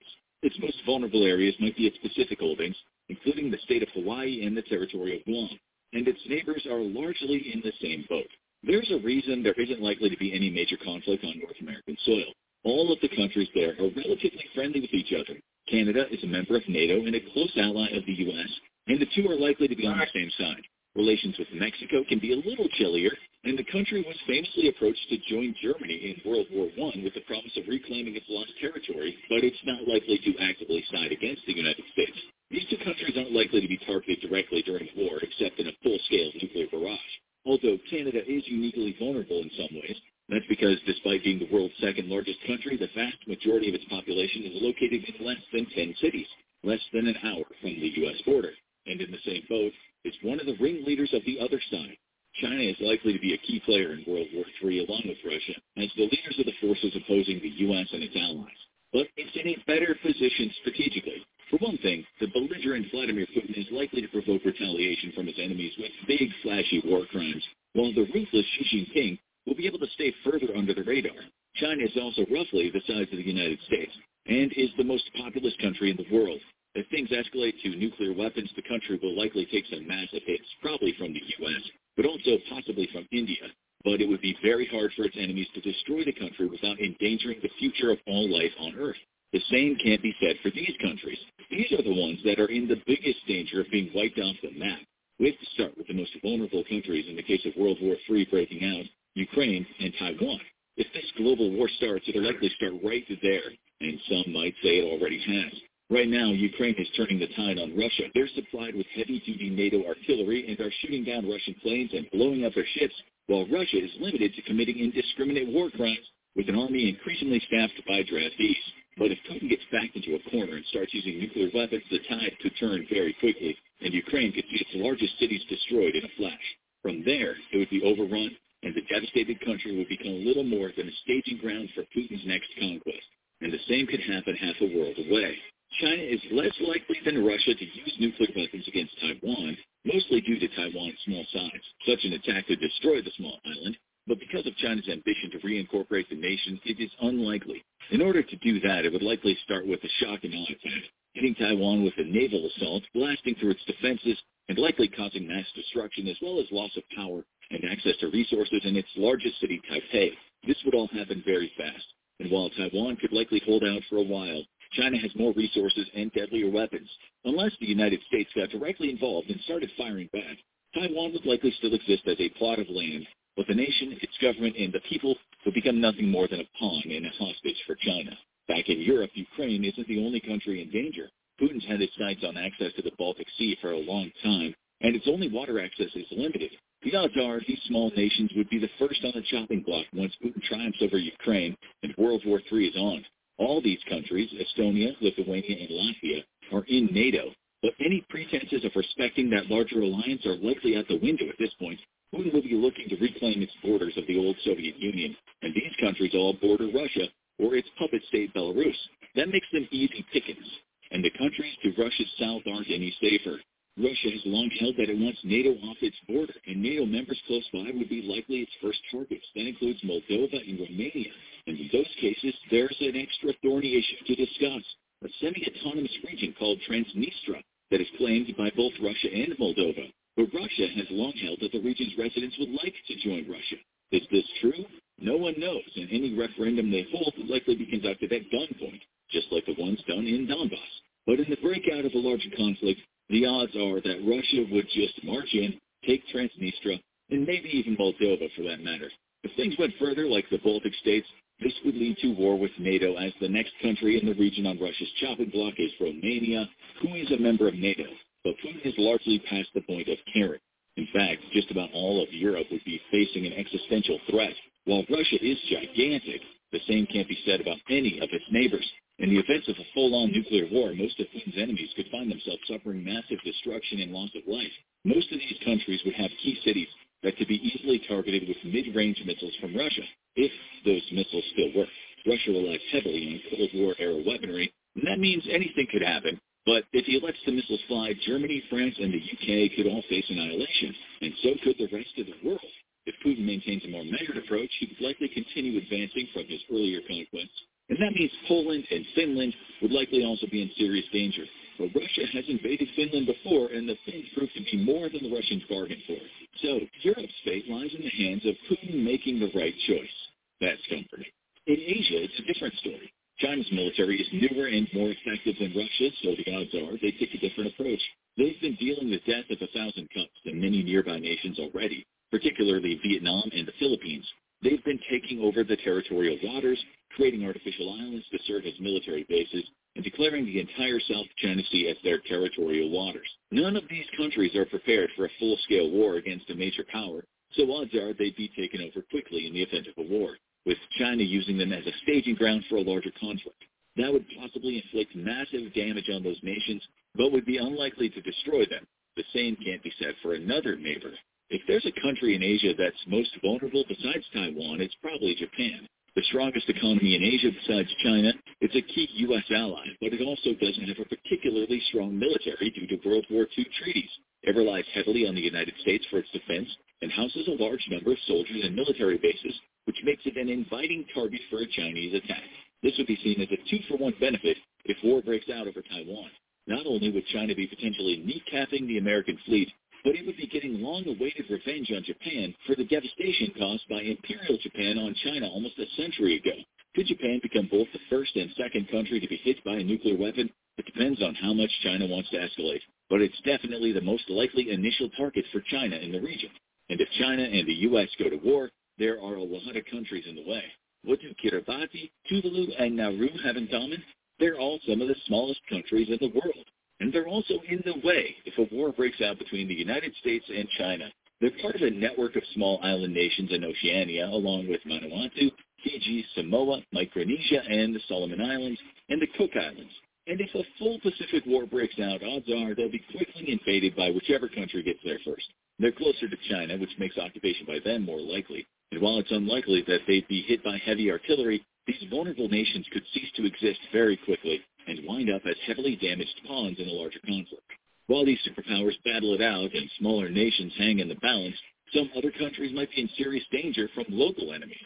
Its 0.44 0.58
most 0.60 0.78
vulnerable 0.86 1.24
areas 1.26 1.56
might 1.60 1.76
be 1.76 1.88
its 1.88 1.98
Pacific 1.98 2.40
holdings, 2.40 2.78
including 3.10 3.52
the 3.52 3.58
state 3.60 3.84
of 3.84 3.90
Hawaii 3.90 4.46
and 4.46 4.56
the 4.56 4.62
territory 4.62 5.18
of 5.18 5.26
Guam 5.26 5.60
and 5.94 6.08
its 6.08 6.20
neighbors 6.28 6.66
are 6.70 6.80
largely 6.80 7.52
in 7.54 7.62
the 7.64 7.74
same 7.82 8.06
boat. 8.10 8.28
There's 8.64 8.90
a 8.92 9.04
reason 9.04 9.44
there 9.44 9.60
isn't 9.60 9.82
likely 9.82 10.10
to 10.10 10.18
be 10.18 10.34
any 10.34 10.50
major 10.50 10.78
conflict 10.78 11.24
on 11.24 11.40
North 11.40 11.60
American 11.60 11.98
soil. 12.06 12.32
All 12.64 12.94
of 12.94 13.00
the 13.02 13.10
countries 13.10 13.50
there 13.56 13.72
are 13.72 13.90
relatively 13.96 14.46
friendly 14.54 14.82
with 14.82 14.94
each 14.94 15.14
other. 15.14 15.40
Canada 15.68 16.06
is 16.12 16.24
a 16.24 16.28
member 16.28 16.56
of 16.56 16.68
NATO 16.70 17.06
and 17.06 17.16
a 17.16 17.32
close 17.34 17.52
ally 17.58 17.90
of 17.90 18.06
the 18.06 18.14
U.S., 18.14 18.50
and 18.88 19.00
the 19.00 19.08
two 19.16 19.28
are 19.30 19.36
likely 19.36 19.68
to 19.68 19.76
be 19.76 19.88
on 19.88 19.98
the 19.98 20.08
same 20.14 20.32
side. 20.38 20.64
Relations 20.96 21.38
with 21.40 21.48
Mexico 21.54 22.04
can 22.04 22.20
be 22.20 22.34
a 22.34 22.44
little 22.44 22.68
chillier, 22.76 23.12
and 23.46 23.58
the 23.58 23.64
country 23.72 24.04
was 24.04 24.18
famously 24.28 24.68
approached 24.68 25.08
to 25.08 25.18
join 25.30 25.56
Germany 25.64 25.96
in 26.12 26.30
World 26.30 26.48
War 26.52 26.68
I 26.68 27.00
with 27.02 27.14
the 27.16 27.24
promise 27.26 27.56
of 27.56 27.68
reclaiming 27.68 28.16
its 28.16 28.28
lost 28.28 28.52
territory, 28.60 29.16
but 29.30 29.44
it's 29.44 29.64
not 29.64 29.88
likely 29.88 30.20
to 30.20 30.38
actively 30.44 30.84
side 30.92 31.14
against 31.14 31.46
the 31.48 31.56
United 31.56 31.86
States. 31.94 32.18
These 32.52 32.68
two 32.70 32.84
countries 32.84 33.16
aren't 33.16 33.32
likely 33.32 33.62
to 33.62 33.72
be 33.72 33.80
targeted 33.88 34.20
directly 34.20 34.62
during 34.64 34.90
war, 34.98 35.20
except 35.24 35.60
in 35.60 35.68
a 35.68 35.80
full-scale 35.82 36.32
nuclear 36.42 36.68
barrage. 36.68 37.14
Although 37.46 37.80
Canada 37.90 38.20
is 38.28 38.44
uniquely 38.48 38.96
vulnerable 39.00 39.40
in 39.40 39.52
some 39.56 39.72
ways, 39.72 39.96
that's 40.28 40.48
because 40.50 40.76
despite 40.86 41.24
being 41.24 41.40
the 41.40 41.50
world's 41.52 41.74
second 41.80 42.10
largest 42.10 42.44
country, 42.46 42.76
the 42.76 42.92
vast 42.94 43.18
majority 43.28 43.70
of 43.70 43.76
its 43.76 43.86
population 43.86 44.44
is 44.44 44.62
located 44.62 45.08
in 45.08 45.26
less 45.26 45.42
than 45.54 45.66
10 45.72 45.96
cities, 46.04 46.28
less 46.64 46.84
than 46.92 47.08
an 47.08 47.18
hour 47.24 47.48
from 47.62 47.80
the 47.80 47.92
U.S. 48.04 48.22
border. 48.28 48.52
And 48.86 49.00
in 49.00 49.12
the 49.12 49.24
same 49.26 49.44
boat, 49.48 49.72
it's 50.04 50.18
one 50.24 50.40
of 50.40 50.46
the 50.46 50.58
ringleaders 50.60 51.14
of 51.14 51.24
the 51.26 51.40
other 51.40 51.62
side. 51.70 51.98
China 52.40 52.64
is 52.64 52.80
likely 52.80 53.14
to 53.14 53.20
be 53.20 53.34
a 53.34 53.44
key 53.46 53.62
player 53.66 53.94
in 53.94 54.06
World 54.08 54.28
War 54.34 54.46
III 54.64 54.86
along 54.86 55.04
with 55.06 55.18
Russia 55.26 55.60
as 55.78 55.92
the 55.96 56.08
leaders 56.08 56.40
of 56.40 56.46
the 56.46 56.58
forces 56.62 56.96
opposing 56.96 57.40
the 57.42 57.56
U.S. 57.68 57.88
and 57.92 58.04
its 58.04 58.16
allies. 58.16 58.62
But 58.94 59.08
it's 59.18 59.36
in 59.36 59.50
a 59.50 59.64
better 59.68 59.96
position 60.02 60.52
strategically. 60.62 61.26
For 61.50 61.58
one 61.58 61.78
thing, 61.80 62.06
the 62.20 62.28
belligerent 62.28 62.88
Vladimir 62.92 63.28
Putin 63.36 63.58
is 63.58 63.68
likely 63.72 64.02
to 64.02 64.08
provoke 64.08 64.46
retaliation 64.46 65.12
from 65.12 65.28
his 65.28 65.36
enemies 65.38 65.74
with 65.78 65.92
big, 66.08 66.30
flashy 66.42 66.82
war 66.86 67.06
crimes, 67.12 67.44
while 67.74 67.94
the 67.94 68.08
ruthless 68.14 68.46
Xi 68.56 68.64
Jinping 68.72 69.20
will 69.46 69.56
be 69.56 69.68
able 69.68 69.80
to 69.80 69.94
stay 69.94 70.14
further 70.24 70.56
under 70.56 70.74
the 70.74 70.84
radar. 70.84 71.20
China 71.56 71.84
is 71.84 71.98
also 72.00 72.26
roughly 72.32 72.72
the 72.72 72.82
size 72.88 73.08
of 73.12 73.18
the 73.18 73.28
United 73.28 73.60
States 73.68 73.92
and 74.28 74.54
is 74.54 74.70
the 74.78 74.84
most 74.84 75.10
populous 75.18 75.54
country 75.62 75.92
in 75.92 75.98
the 75.98 76.16
world. 76.16 76.40
If 76.74 76.88
things 76.88 77.10
escalate 77.10 77.62
to 77.64 77.76
nuclear 77.76 78.14
weapons, 78.14 78.50
the 78.56 78.62
country 78.62 78.98
will 79.02 79.18
likely 79.18 79.46
take 79.52 79.66
some 79.68 79.86
massive 79.86 80.24
hits, 80.26 80.48
probably 80.62 80.94
from 80.98 81.12
the 81.12 81.22
U.S., 81.40 81.64
but 81.98 82.06
also 82.06 82.38
possibly 82.50 82.88
from 82.94 83.08
India. 83.12 83.44
But 83.84 84.00
it 84.00 84.08
would 84.08 84.22
be 84.22 84.38
very 84.42 84.68
hard 84.68 84.92
for 84.96 85.04
its 85.04 85.18
enemies 85.20 85.50
to 85.54 85.62
destroy 85.62 86.06
the 86.06 86.14
country 86.14 86.48
without 86.48 86.80
endangering 86.80 87.40
the 87.42 87.52
future 87.60 87.92
of 87.92 88.00
all 88.08 88.30
life 88.30 88.54
on 88.60 88.76
Earth. 88.80 89.00
The 89.34 89.42
same 89.52 89.76
can't 89.84 90.02
be 90.02 90.16
said 90.22 90.38
for 90.42 90.52
these 90.52 90.76
countries. 90.82 91.20
These 91.50 91.72
are 91.74 91.84
the 91.84 91.94
ones 91.94 92.20
that 92.24 92.40
are 92.40 92.52
in 92.52 92.68
the 92.68 92.82
biggest 92.88 93.26
danger 93.28 93.62
of 93.62 93.72
being 93.72 93.92
wiped 93.94 94.20
off 94.20 94.36
the 94.42 94.52
map. 94.58 94.80
We 95.20 95.28
have 95.28 95.40
to 95.40 95.54
start 95.54 95.78
with 95.78 95.88
the 95.88 95.94
most 95.94 96.16
vulnerable 96.22 96.64
countries 96.70 97.06
in 97.10 97.16
the 97.16 97.24
case 97.24 97.46
of 97.46 97.56
World 97.56 97.78
War 97.82 97.96
III 98.10 98.26
breaking 98.32 98.64
out, 98.64 98.86
Ukraine 99.16 99.66
and 99.80 99.94
Taiwan. 100.00 100.40
If 100.78 100.88
this 100.94 101.12
global 101.18 101.52
war 101.52 101.68
starts, 101.78 102.08
it'll 102.08 102.24
likely 102.24 102.50
start 102.56 102.74
right 102.84 103.04
there, 103.22 103.52
and 103.82 104.00
some 104.08 104.34
might 104.34 104.56
say 104.64 104.80
it 104.80 104.92
already 104.92 105.20
has. 105.20 105.54
Right 105.92 106.08
now, 106.08 106.32
Ukraine 106.32 106.76
is 106.80 106.88
turning 106.96 107.20
the 107.20 107.28
tide 107.36 107.60
on 107.60 107.76
Russia. 107.76 108.08
They're 108.16 108.32
supplied 108.34 108.76
with 108.80 108.88
heavy-duty 108.96 109.50
NATO 109.52 109.84
artillery 109.84 110.48
and 110.48 110.58
are 110.64 110.72
shooting 110.80 111.04
down 111.04 111.28
Russian 111.28 111.54
planes 111.62 111.92
and 111.92 112.08
blowing 112.16 112.46
up 112.46 112.56
their 112.56 112.66
ships, 112.80 112.96
while 113.28 113.46
Russia 113.52 113.76
is 113.76 113.92
limited 114.00 114.34
to 114.36 114.42
committing 114.44 114.80
indiscriminate 114.80 115.52
war 115.52 115.70
crimes 115.70 116.08
with 116.34 116.48
an 116.48 116.56
army 116.56 116.88
increasingly 116.88 117.44
staffed 117.46 117.76
by 117.86 118.08
draftees. 118.08 118.64
But 118.98 119.12
if 119.12 119.20
Putin 119.28 119.50
gets 119.50 119.68
backed 119.70 119.98
into 119.98 120.16
a 120.16 120.30
corner 120.32 120.56
and 120.56 120.64
starts 120.72 120.94
using 120.94 121.20
nuclear 121.20 121.52
weapons, 121.54 121.84
the 121.92 122.00
tide 122.08 122.40
could 122.40 122.56
turn 122.58 122.88
very 122.90 123.12
quickly, 123.20 123.58
and 123.82 123.94
Ukraine 123.94 124.32
could 124.32 124.48
see 124.48 124.64
its 124.64 124.80
largest 124.80 125.20
cities 125.20 125.44
destroyed 125.50 125.96
in 125.96 126.06
a 126.06 126.16
flash. 126.16 126.48
From 126.82 127.04
there, 127.04 127.36
it 127.52 127.58
would 127.58 127.70
be 127.70 127.84
overrun, 127.84 128.32
and 128.64 128.74
the 128.74 128.88
devastated 128.88 129.44
country 129.44 129.76
would 129.76 129.90
become 129.90 130.24
little 130.24 130.48
more 130.48 130.72
than 130.72 130.88
a 130.88 131.00
staging 131.04 131.40
ground 131.44 131.68
for 131.76 131.84
Putin's 131.92 132.24
next 132.26 132.48
conquest. 132.58 133.12
And 133.42 133.52
the 133.52 133.68
same 133.68 133.88
could 133.88 134.00
happen 134.08 134.40
half 134.40 134.56
a 134.62 134.72
world 134.72 134.96
away. 134.96 135.36
China 135.80 136.04
is 136.04 136.20
less 136.32 136.54
likely 136.60 136.98
than 137.06 137.24
Russia 137.24 137.56
to 137.56 137.66
use 137.66 137.96
nuclear 138.00 138.30
weapons 138.36 138.68
against 138.68 139.00
Taiwan, 139.00 139.58
mostly 139.86 140.22
due 140.22 140.40
to 140.40 140.48
Taiwan's 140.50 141.00
small 141.06 141.26
size. 141.32 141.66
Such 141.88 142.04
an 142.04 142.14
attack 142.14 142.48
could 142.48 142.60
destroy 142.60 143.02
the 143.02 143.12
small 143.16 143.40
island, 143.46 143.78
but 144.06 144.20
because 144.20 144.46
of 144.46 144.56
China's 144.58 144.90
ambition 144.90 145.32
to 145.32 145.40
reincorporate 145.40 146.10
the 146.10 146.16
nation, 146.16 146.60
it 146.66 146.80
is 146.80 146.92
unlikely. 147.02 147.64
In 147.92 148.02
order 148.02 148.22
to 148.22 148.36
do 148.38 148.60
that, 148.62 148.86
it 148.86 148.92
would 148.92 149.02
likely 149.02 149.38
start 149.44 149.66
with 149.66 149.84
a 149.84 149.90
shock 150.04 150.24
and 150.24 150.34
awe 150.34 150.46
attack, 150.50 150.84
hitting 151.14 151.36
Taiwan 151.36 151.84
with 151.84 151.94
a 151.98 152.04
naval 152.04 152.46
assault, 152.48 152.84
blasting 152.94 153.36
through 153.36 153.52
its 153.52 153.66
defenses, 153.66 154.20
and 154.50 154.58
likely 154.58 154.90
causing 154.90 155.28
mass 155.28 155.46
destruction 155.56 156.08
as 156.08 156.18
well 156.22 156.40
as 156.40 156.52
loss 156.52 156.76
of 156.76 156.84
power 156.96 157.24
and 157.52 157.64
access 157.72 157.96
to 158.02 158.10
resources 158.10 158.62
in 158.66 158.76
its 158.76 158.90
largest 158.98 159.40
city, 159.40 159.62
Taipei. 159.70 160.12
This 160.46 160.58
would 160.66 160.76
all 160.76 160.88
happen 160.88 161.24
very 161.26 161.52
fast. 161.58 161.86
And 162.20 162.30
while 162.30 162.50
Taiwan 162.50 162.98
could 162.98 163.14
likely 163.14 163.42
hold 163.46 163.64
out 163.64 163.82
for 163.90 163.98
a 163.98 164.04
while, 164.04 164.44
China 164.74 164.98
has 164.98 165.16
more 165.16 165.34
resources 165.34 165.88
and 165.96 166.12
deadlier 166.14 166.50
weapons. 166.50 166.90
Unless 167.26 167.52
the 167.60 167.68
United 167.68 168.02
States 168.08 168.30
got 168.36 168.50
directly 168.50 168.90
involved 168.90 169.30
and 169.30 169.40
started 169.42 169.70
firing 169.78 170.10
back, 170.14 170.38
Taiwan 170.74 171.12
would 171.12 171.26
likely 171.26 171.52
still 171.52 171.74
exist 171.74 172.04
as 172.08 172.20
a 172.20 172.30
plot 172.30 172.60
of 172.60 172.70
land, 172.70 173.06
but 173.36 173.48
the 173.48 173.56
nation, 173.56 173.98
its 174.02 174.18
government, 174.22 174.56
and 174.58 174.72
the 174.72 174.80
people 174.90 175.16
would 175.46 175.54
become 175.54 175.82
nothing 175.82 176.10
more 176.10 176.28
than 176.28 176.40
a 176.40 176.58
pawn 176.58 176.84
and 176.90 177.06
a 177.06 177.10
hostage 177.10 177.62
for 177.68 177.76
China. 177.76 178.18
Back 178.48 178.70
in 178.70 178.80
Europe, 178.80 179.12
Ukraine 179.14 179.64
isn't 179.66 179.88
the 179.88 180.04
only 180.06 180.22
country 180.22 180.62
in 180.62 180.70
danger. 180.72 181.10
Putin's 181.40 181.66
had 181.66 181.82
his 181.82 181.90
sights 181.98 182.24
on 182.24 182.38
access 182.38 182.74
to 182.76 182.82
the 182.82 182.92
Baltic 182.98 183.28
Sea 183.38 183.58
for 183.62 183.72
a 183.72 183.78
long 183.78 184.12
time, 184.24 184.56
and 184.82 184.96
its 184.96 185.08
only 185.08 185.28
water 185.28 185.60
access 185.60 185.90
is 185.96 186.06
limited. 186.12 186.52
The 186.84 186.96
odds 186.96 187.18
are 187.18 187.42
these 187.48 187.62
small 187.68 187.92
nations 187.96 188.32
would 188.36 188.50
be 188.50 188.60
the 188.60 188.70
first 188.80 189.04
on 189.04 189.12
the 189.14 189.22
chopping 189.22 189.62
block 189.62 189.86
once 189.94 190.16
Putin 190.24 190.42
triumphs 190.44 190.82
over 190.82 190.98
Ukraine 190.98 191.56
and 191.84 191.94
World 191.98 192.24
War 192.26 192.42
III 192.52 192.68
is 192.68 192.76
on. 192.76 193.06
All 193.42 193.60
these 193.60 193.80
countries, 193.90 194.30
Estonia, 194.38 194.94
Lithuania, 195.02 195.58
and 195.58 195.70
Latvia, 195.70 196.24
are 196.54 196.64
in 196.68 196.86
NATO, 196.94 197.32
but 197.64 197.74
any 197.84 198.06
pretenses 198.08 198.64
of 198.64 198.72
respecting 198.76 199.32
that 199.32 199.50
larger 199.50 199.82
alliance 199.82 200.24
are 200.28 200.36
likely 200.36 200.78
out 200.78 200.88
the 200.88 201.00
window 201.02 201.28
at 201.28 201.40
this 201.40 201.50
point. 201.58 201.80
Putin 202.14 202.32
will 202.34 202.44
be 202.44 202.54
looking 202.54 202.88
to 202.90 202.98
reclaim 202.98 203.42
its 203.42 203.52
borders 203.64 203.98
of 203.98 204.06
the 204.06 204.16
old 204.16 204.36
Soviet 204.46 204.78
Union, 204.78 205.18
and 205.42 205.56
these 205.56 205.74
countries 205.82 206.14
all 206.14 206.34
border 206.34 206.68
Russia 206.72 207.08
or 207.40 207.56
its 207.56 207.68
puppet 207.80 208.04
state 208.10 208.32
Belarus. 208.36 208.78
That 209.16 209.30
makes 209.30 209.48
them 209.52 209.68
easy 209.72 210.06
pickings, 210.14 210.46
and 210.92 211.04
the 211.04 211.10
countries 211.18 211.56
to 211.64 211.74
Russia's 211.82 212.14
south 212.20 212.44
aren't 212.46 212.70
any 212.70 212.94
safer. 213.02 213.40
Russia 213.78 214.12
has 214.12 214.26
long 214.26 214.50
held 214.60 214.76
that 214.76 214.90
it 214.90 215.00
wants 215.00 215.20
NATO 215.24 215.56
off 215.64 215.78
its 215.82 215.96
border, 216.08 216.34
and 216.46 216.62
NATO 216.62 216.86
members 216.86 217.20
close 217.26 217.48
by 217.54 217.72
would 217.72 217.88
be 217.88 218.02
likely 218.04 218.44
its 218.44 218.52
first 218.62 218.80
targets. 218.92 219.26
That 219.34 219.48
includes 219.48 219.80
Moldova 219.82 220.44
and 220.44 220.60
Romania. 220.60 221.12
And 221.48 221.58
in 221.58 221.70
those 221.72 221.90
cases, 222.00 222.36
there's 222.52 222.76
an 222.82 223.00
extra 223.00 223.32
thorny 223.42 223.80
issue 223.80 224.04
to 224.08 224.16
discuss, 224.16 224.64
a 225.04 225.10
semi-autonomous 225.22 225.98
region 226.04 226.36
called 226.38 226.60
Transnistria 226.68 227.42
that 227.72 227.82
is 227.82 227.88
claimed 227.98 228.36
by 228.38 228.52
both 228.56 228.74
Russia 228.84 229.08
and 229.08 229.34
Moldova. 229.40 229.88
But 230.18 230.36
Russia 230.36 230.68
has 230.76 230.92
long 230.92 231.14
held 231.24 231.40
that 231.40 231.54
the 231.54 231.64
region's 231.64 231.98
residents 231.98 232.36
would 232.40 232.52
like 232.52 232.76
to 232.76 232.96
join 233.00 233.32
Russia. 233.32 233.56
Is 233.92 234.04
this 234.12 234.28
true? 234.42 234.66
No 235.00 235.16
one 235.16 235.40
knows, 235.40 235.66
and 235.76 235.90
any 235.90 236.14
referendum 236.14 236.70
they 236.70 236.86
hold 236.92 237.14
would 237.18 237.30
likely 237.30 237.56
be 237.56 237.66
conducted 237.66 238.12
at 238.12 238.30
gunpoint, 238.30 238.82
just 239.10 239.32
like 239.32 239.46
the 239.46 239.56
ones 239.58 239.80
done 239.88 240.06
in 240.06 240.28
Donbass. 240.28 240.74
But 241.08 241.20
in 241.20 241.30
the 241.30 241.42
breakout 241.42 241.86
of 241.86 241.94
a 241.94 241.98
larger 241.98 242.30
conflict, 242.38 242.82
the 243.12 243.26
odds 243.26 243.56
are 243.56 243.82
that 243.82 244.08
Russia 244.08 244.48
would 244.52 244.68
just 244.74 245.04
march 245.04 245.30
in, 245.34 245.60
take 245.86 246.04
Transnistria, 246.08 246.82
and 247.10 247.28
maybe 247.28 247.50
even 247.50 247.76
Moldova 247.76 248.30
for 248.36 248.44
that 248.44 248.64
matter. 248.64 248.90
If 249.24 249.36
things 249.36 249.56
went 249.60 249.74
further, 249.80 250.08
like 250.08 250.26
the 250.32 250.40
Baltic 250.40 250.74
states, 250.82 251.08
this 251.40 251.54
would 251.66 251.76
lead 251.76 251.98
to 251.98 252.16
war 252.16 252.38
with 252.40 252.52
NATO 252.60 252.96
as 252.96 253.12
the 253.20 253.28
next 253.28 253.52
country 253.62 254.00
in 254.00 254.06
the 254.06 254.14
region 254.14 254.46
on 254.48 254.60
Russia's 254.60 254.92
chopping 255.00 255.30
block 255.30 255.56
is 255.58 255.72
Romania, 255.80 256.50
who 256.82 256.96
is 256.96 257.12
a 257.12 257.18
member 257.18 257.48
of 257.48 257.56
NATO. 257.56 257.86
But 258.24 258.36
Putin 258.46 258.62
has 258.64 258.74
largely 258.78 259.20
passed 259.28 259.50
the 259.54 259.62
point 259.62 259.90
of 259.90 259.98
caring. 260.14 260.40
In 260.78 260.88
fact, 260.94 261.22
just 261.34 261.52
about 261.52 261.70
all 261.74 262.02
of 262.02 262.14
Europe 262.14 262.48
would 262.52 262.64
be 262.64 262.82
facing 262.92 263.26
an 263.26 263.34
existential 263.34 264.00
threat. 264.10 264.34
While 264.66 264.86
Russia 264.90 265.18
is 265.22 265.38
gigantic, 265.50 266.22
the 266.52 266.62
same 266.68 266.86
can't 266.86 267.10
be 267.10 267.18
said 267.26 267.42
about 267.42 267.58
any 267.70 268.00
of 268.00 268.10
its 268.12 268.26
neighbors. 268.32 268.70
In 269.02 269.10
the 269.10 269.18
event 269.18 269.48
of 269.48 269.58
a 269.58 269.66
full-on 269.74 270.12
nuclear 270.12 270.46
war, 270.52 270.76
most 270.76 271.00
of 271.00 271.08
Putin's 271.10 271.42
enemies 271.42 271.74
could 271.76 271.90
find 271.90 272.06
themselves 272.06 272.46
suffering 272.46 272.84
massive 272.86 273.18
destruction 273.26 273.82
and 273.82 273.92
loss 273.92 274.14
of 274.14 274.22
life. 274.28 274.54
Most 274.86 275.12
of 275.12 275.18
these 275.18 275.42
countries 275.44 275.82
would 275.84 275.96
have 275.96 276.12
key 276.22 276.38
cities 276.46 276.68
that 277.02 277.18
could 277.18 277.28
be 277.28 277.42
easily 277.42 277.82
targeted 277.90 278.28
with 278.28 278.38
mid-range 278.46 279.02
missiles 279.04 279.34
from 279.42 279.58
Russia, 279.58 279.82
if 280.16 280.32
those 280.66 280.86
missiles 280.94 281.26
still 281.34 281.50
work. 281.58 281.70
Russia 282.06 282.30
relies 282.30 282.62
heavily 282.72 283.18
on 283.18 283.22
Cold 283.34 283.50
War-era 283.56 284.04
weaponry, 284.06 284.54
and 284.76 284.86
that 284.86 285.00
means 285.00 285.26
anything 285.32 285.66
could 285.72 285.82
happen. 285.82 286.22
But 286.46 286.66
if 286.72 286.86
he 286.86 287.00
lets 287.02 287.18
the 287.26 287.32
missiles 287.32 287.62
fly, 287.68 287.96
Germany, 288.06 288.44
France, 288.52 288.76
and 288.78 288.94
the 288.94 289.02
UK 289.02 289.58
could 289.58 289.66
all 289.66 289.82
face 289.90 290.06
annihilation, 290.10 290.76
and 291.02 291.14
so 291.24 291.30
could 291.44 291.58
the 291.58 291.76
rest 291.76 291.98
of 291.98 292.06
the 292.06 292.22
world. 292.22 292.54
If 292.86 292.94
Putin 293.04 293.26
maintains 293.26 293.66
a 293.66 293.70
more 293.70 293.84
measured 293.84 294.18
approach, 294.18 294.50
he 294.60 294.70
would 294.70 294.86
likely 294.86 295.10
continue 295.10 295.58
advancing 295.58 296.08
from 296.14 296.26
his 296.26 296.42
earlier 296.52 296.82
conquests, 296.88 297.42
and 297.72 297.80
that 297.80 297.96
means 297.96 298.12
Poland 298.28 298.68
and 298.70 298.86
Finland 298.94 299.34
would 299.62 299.72
likely 299.72 300.04
also 300.04 300.28
be 300.28 300.42
in 300.44 300.52
serious 300.58 300.86
danger. 300.92 301.24
But 301.58 301.72
Russia 301.74 302.06
has 302.12 302.26
invaded 302.28 302.68
Finland 302.76 303.08
before, 303.08 303.48
and 303.48 303.68
the 303.68 303.78
Finns 303.86 304.12
proved 304.14 304.36
to 304.36 304.44
be 304.44 304.58
more 304.60 304.90
than 304.90 305.08
the 305.08 305.16
Russians 305.16 305.44
bargained 305.50 305.84
for. 305.88 305.98
So 306.44 306.60
Europe's 306.84 307.16
fate 307.24 307.48
lies 307.48 307.72
in 307.74 307.82
the 307.82 307.96
hands 308.04 308.26
of 308.26 308.36
Putin 308.52 308.84
making 308.84 309.20
the 309.20 309.32
right 309.34 309.56
choice. 309.68 309.98
That's 310.42 310.62
comforting. 310.68 311.12
In 311.48 311.58
Asia, 311.58 312.04
it's 312.04 312.20
a 312.20 312.34
different 312.34 312.56
story. 312.56 312.92
China's 313.20 313.48
military 313.52 314.02
is 314.02 314.10
newer 314.12 314.48
and 314.48 314.68
more 314.74 314.90
effective 314.92 315.36
than 315.40 315.56
Russia's, 315.56 315.94
so 316.04 316.16
the 316.18 316.28
odds 316.36 316.54
are 316.56 316.76
they 316.82 316.92
take 316.92 317.14
a 317.14 317.24
different 317.24 317.54
approach. 317.54 317.80
They've 318.18 318.42
been 318.42 318.56
dealing 318.56 318.90
the 318.90 319.00
death 319.08 319.30
of 319.30 319.38
a 319.40 319.48
thousand 319.56 319.88
cups 319.94 320.20
in 320.26 320.42
many 320.42 320.64
nearby 320.64 321.00
nations 321.00 321.40
already, 321.40 321.86
particularly 322.10 322.82
Vietnam 322.84 323.30
and 323.32 323.48
the 323.48 323.56
Philippines. 323.60 324.08
They've 324.44 324.64
been 324.64 324.80
taking 324.90 325.22
over 325.22 325.44
the 325.44 325.58
territorial 325.58 326.18
waters, 326.24 326.64
creating 326.96 327.26
artificial 327.26 327.74
islands 327.74 328.06
to 328.12 328.20
serve 328.26 328.46
as 328.46 328.60
military 328.60 329.06
bases, 329.08 329.44
and 329.76 329.84
declaring 329.84 330.26
the 330.26 330.40
entire 330.40 330.80
South 330.80 331.06
China 331.18 331.42
Sea 331.52 331.70
as 331.70 331.78
their 331.84 332.00
territorial 332.00 332.70
waters. 332.70 333.08
None 333.32 333.56
of 333.56 333.64
these 333.70 333.86
countries 333.96 334.36
are 334.36 334.46
prepared 334.46 334.90
for 334.96 335.06
a 335.06 335.12
full-scale 335.20 335.70
war 335.70 335.96
against 335.96 336.30
a 336.30 336.36
major 336.36 336.66
power, 336.72 337.06
so 337.34 337.52
odds 337.54 337.74
are 337.76 337.94
they'd 337.94 338.16
be 338.16 338.32
taken 338.36 338.62
over 338.62 338.82
quickly 338.90 339.28
in 339.28 339.34
the 339.34 339.44
event 339.44 339.68
of 339.68 339.78
a 339.78 339.88
war, 339.88 340.18
with 340.46 340.58
China 340.78 341.04
using 341.04 341.38
them 341.38 341.54
as 341.54 341.66
a 341.66 341.78
staging 341.84 342.16
ground 342.16 342.44
for 342.50 342.58
a 342.58 342.62
larger 342.62 342.92
conflict. 343.00 343.44
That 343.78 343.94
would 343.94 344.06
possibly 344.20 344.58
inflict 344.58 344.96
massive 344.96 345.54
damage 345.54 345.90
on 345.90 346.04
those 346.04 346.20
nations, 346.24 346.62
but 346.96 347.12
would 347.12 347.26
be 347.26 347.38
unlikely 347.38 347.90
to 347.92 348.02
destroy 348.02 348.46
them. 348.46 348.68
The 348.98 349.06
same 349.14 349.38
can't 349.38 349.64
be 349.64 349.72
said 349.80 349.96
for 350.02 350.14
another 350.14 350.58
neighbor. 350.58 350.92
If 351.32 351.42
there's 351.48 351.66
a 351.66 351.82
country 351.82 352.16
in 352.16 352.22
Asia 352.22 352.54
that's 352.58 352.76
most 352.88 353.10
vulnerable 353.24 353.64
besides 353.68 354.06
Taiwan, 354.14 354.62
it's 354.62 354.76
probably 354.84 355.16
Japan 355.16 355.68
the 355.96 356.04
strongest 356.04 356.48
economy 356.48 356.96
in 356.96 357.04
Asia 357.04 357.32
besides 357.32 357.68
China. 357.84 358.14
It's 358.40 358.56
a 358.56 358.62
key 358.62 358.88
U.S. 359.12 359.24
ally, 359.30 359.66
but 359.82 359.92
it 359.92 360.02
also 360.02 360.32
doesn't 360.40 360.68
have 360.68 360.80
a 360.80 360.88
particularly 360.88 361.62
strong 361.68 361.98
military 362.00 362.50
due 362.50 362.68
to 362.68 362.88
World 362.88 363.06
War 363.12 363.28
II 363.38 363.46
treaties. 363.62 363.90
It 364.24 364.36
relies 364.36 364.64
heavily 364.74 365.08
on 365.08 365.16
the 365.16 365.22
United 365.22 365.54
States 365.62 365.86
for 365.90 366.00
its 366.00 366.10
defense 366.12 366.48
and 366.82 366.92
houses 366.92 367.28
a 367.28 367.44
large 367.44 367.66
number 367.70 367.92
of 367.92 367.98
soldiers 368.08 368.42
and 368.44 368.56
military 368.56 368.98
bases, 368.98 369.36
which 369.66 369.84
makes 369.84 370.06
it 370.06 370.16
an 370.16 370.30
inviting 370.30 370.86
target 370.94 371.22
for 371.30 371.40
a 371.40 371.48
Chinese 371.48 371.94
attack. 371.94 372.24
This 372.64 372.74
would 372.78 372.88
be 372.88 373.00
seen 373.04 373.20
as 373.20 373.32
a 373.32 373.50
two-for-one 373.50 373.96
benefit 374.00 374.38
if 374.66 374.78
war 374.84 375.02
breaks 375.02 375.30
out 375.30 375.48
over 375.48 375.62
Taiwan. 375.62 376.10
Not 376.48 376.66
only 376.66 376.92
would 376.92 377.06
China 377.08 377.36
be 377.36 377.48
potentially 377.48 378.00
kneecapping 378.00 378.68
the 378.68 378.78
American 378.78 379.18
fleet, 379.26 379.52
but 379.84 379.96
it 379.96 380.06
would 380.06 380.18
be 380.18 380.28
getting 380.28 380.62
long-awaited 380.62 381.26
revenge 381.30 381.72
on 381.72 381.84
Japan 381.84 382.34
for 382.46 382.56
the 382.56 382.66
devastation 382.66 383.34
caused 383.38 383.68
by 383.70 383.82
Imperial 383.82 384.38
Japan 384.42 384.78
on 384.78 384.96
China 385.04 385.28
almost 385.28 385.58
a 385.60 385.66
century 385.76 386.18
ago. 386.18 386.38
Could 386.76 386.88
Japan 386.88 387.20
become 387.22 387.50
both 387.52 387.68
the 387.74 387.80
first 387.90 388.16
and 388.16 388.32
second 388.38 388.70
country 388.70 389.00
to 389.00 389.08
be 389.08 389.18
hit 389.18 389.44
by 389.44 389.56
a 389.56 389.64
nuclear 389.64 389.98
weapon? 389.98 390.30
It 390.58 390.66
depends 390.66 391.02
on 391.02 391.16
how 391.16 391.34
much 391.34 391.50
China 391.64 391.88
wants 391.88 392.10
to 392.12 392.18
escalate, 392.18 392.62
but 392.90 393.02
it's 393.02 393.20
definitely 393.26 393.72
the 393.72 393.82
most 393.82 394.10
likely 394.10 394.52
initial 394.52 394.90
target 394.92 395.26
for 395.32 395.42
China 395.42 395.76
in 395.76 395.92
the 395.92 396.02
region. 396.02 396.30
And 396.70 396.80
if 396.80 396.88
China 397.00 397.24
and 397.24 397.48
the 397.48 397.66
U.S. 397.72 397.90
go 398.00 398.10
to 398.10 398.18
war, 398.18 398.52
there 398.78 399.02
are 399.02 399.16
a 399.16 399.24
lot 399.24 399.56
of 399.56 399.66
countries 399.66 400.06
in 400.08 400.16
the 400.16 400.30
way. 400.30 400.44
What 400.84 401.00
do 401.02 401.14
Kiribati, 401.24 401.92
Tuvalu, 402.10 402.50
and 402.60 402.76
Nauru 402.76 403.10
have 403.24 403.38
in 403.38 403.48
common? 403.48 403.84
They're 404.20 404.40
all 404.40 404.60
some 404.68 404.82
of 404.82 404.88
the 404.88 404.96
smallest 405.08 405.42
countries 405.50 405.90
in 405.90 405.98
the 406.00 406.14
world 406.14 406.46
and 406.82 406.92
they're 406.92 407.08
also 407.08 407.36
in 407.48 407.62
the 407.64 407.80
way 407.88 408.16
if 408.26 408.38
a 408.40 408.54
war 408.54 408.72
breaks 408.72 409.00
out 409.02 409.20
between 409.20 409.48
the 409.48 409.54
United 409.54 409.94
States 410.02 410.26
and 410.28 410.50
China. 410.58 410.92
They're 411.22 411.32
part 411.40 411.56
of 411.56 411.62
a 411.62 411.70
network 411.70 412.16
of 412.16 412.24
small 412.34 412.60
island 412.64 412.92
nations 412.92 413.30
in 413.32 413.46
Oceania, 413.46 414.08
along 414.08 414.50
with 414.50 414.62
Vanuatu, 414.66 415.32
Fiji, 415.64 416.04
Samoa, 416.16 416.62
Micronesia, 416.74 417.44
and 417.48 417.76
the 417.76 417.80
Solomon 417.88 418.20
Islands, 418.20 418.60
and 418.90 419.00
the 419.00 419.08
Cook 419.16 419.30
Islands. 419.36 419.72
And 420.08 420.20
if 420.20 420.34
a 420.34 420.42
full 420.58 420.80
Pacific 420.80 421.24
War 421.28 421.46
breaks 421.46 421.80
out, 421.80 422.02
odds 422.02 422.28
are 422.30 422.56
they'll 422.56 422.72
be 422.72 422.84
quickly 422.92 423.32
invaded 423.32 423.76
by 423.76 423.92
whichever 423.92 424.28
country 424.28 424.64
gets 424.64 424.80
there 424.84 424.98
first. 425.06 425.32
They're 425.60 425.72
closer 425.72 426.10
to 426.10 426.18
China, 426.32 426.58
which 426.58 426.80
makes 426.80 426.98
occupation 426.98 427.46
by 427.46 427.60
them 427.64 427.86
more 427.86 428.02
likely. 428.02 428.48
And 428.72 428.82
while 428.82 428.98
it's 428.98 429.12
unlikely 429.12 429.64
that 429.68 429.82
they'd 429.86 430.08
be 430.08 430.24
hit 430.24 430.44
by 430.44 430.58
heavy 430.58 430.90
artillery, 430.90 431.46
these 431.68 431.86
vulnerable 431.92 432.28
nations 432.28 432.66
could 432.74 432.84
cease 432.92 433.12
to 433.18 433.28
exist 433.28 433.60
very 433.72 433.98
quickly 433.98 434.42
and 434.68 434.86
wind 434.86 435.10
up 435.10 435.26
as 435.26 435.36
heavily 435.46 435.76
damaged 435.76 436.22
pawns 436.28 436.60
in 436.60 436.68
a 436.68 436.72
larger 436.72 437.00
conflict. 437.06 437.52
While 437.88 438.06
these 438.06 438.20
superpowers 438.28 438.82
battle 438.84 439.14
it 439.14 439.22
out 439.22 439.54
and 439.54 439.70
smaller 439.78 440.10
nations 440.10 440.54
hang 440.58 440.80
in 440.80 440.88
the 440.88 440.96
balance, 440.96 441.36
some 441.74 441.90
other 441.96 442.12
countries 442.12 442.54
might 442.54 442.70
be 442.72 442.82
in 442.82 442.90
serious 442.98 443.26
danger 443.32 443.70
from 443.74 443.86
local 443.90 444.34
enemies. 444.34 444.58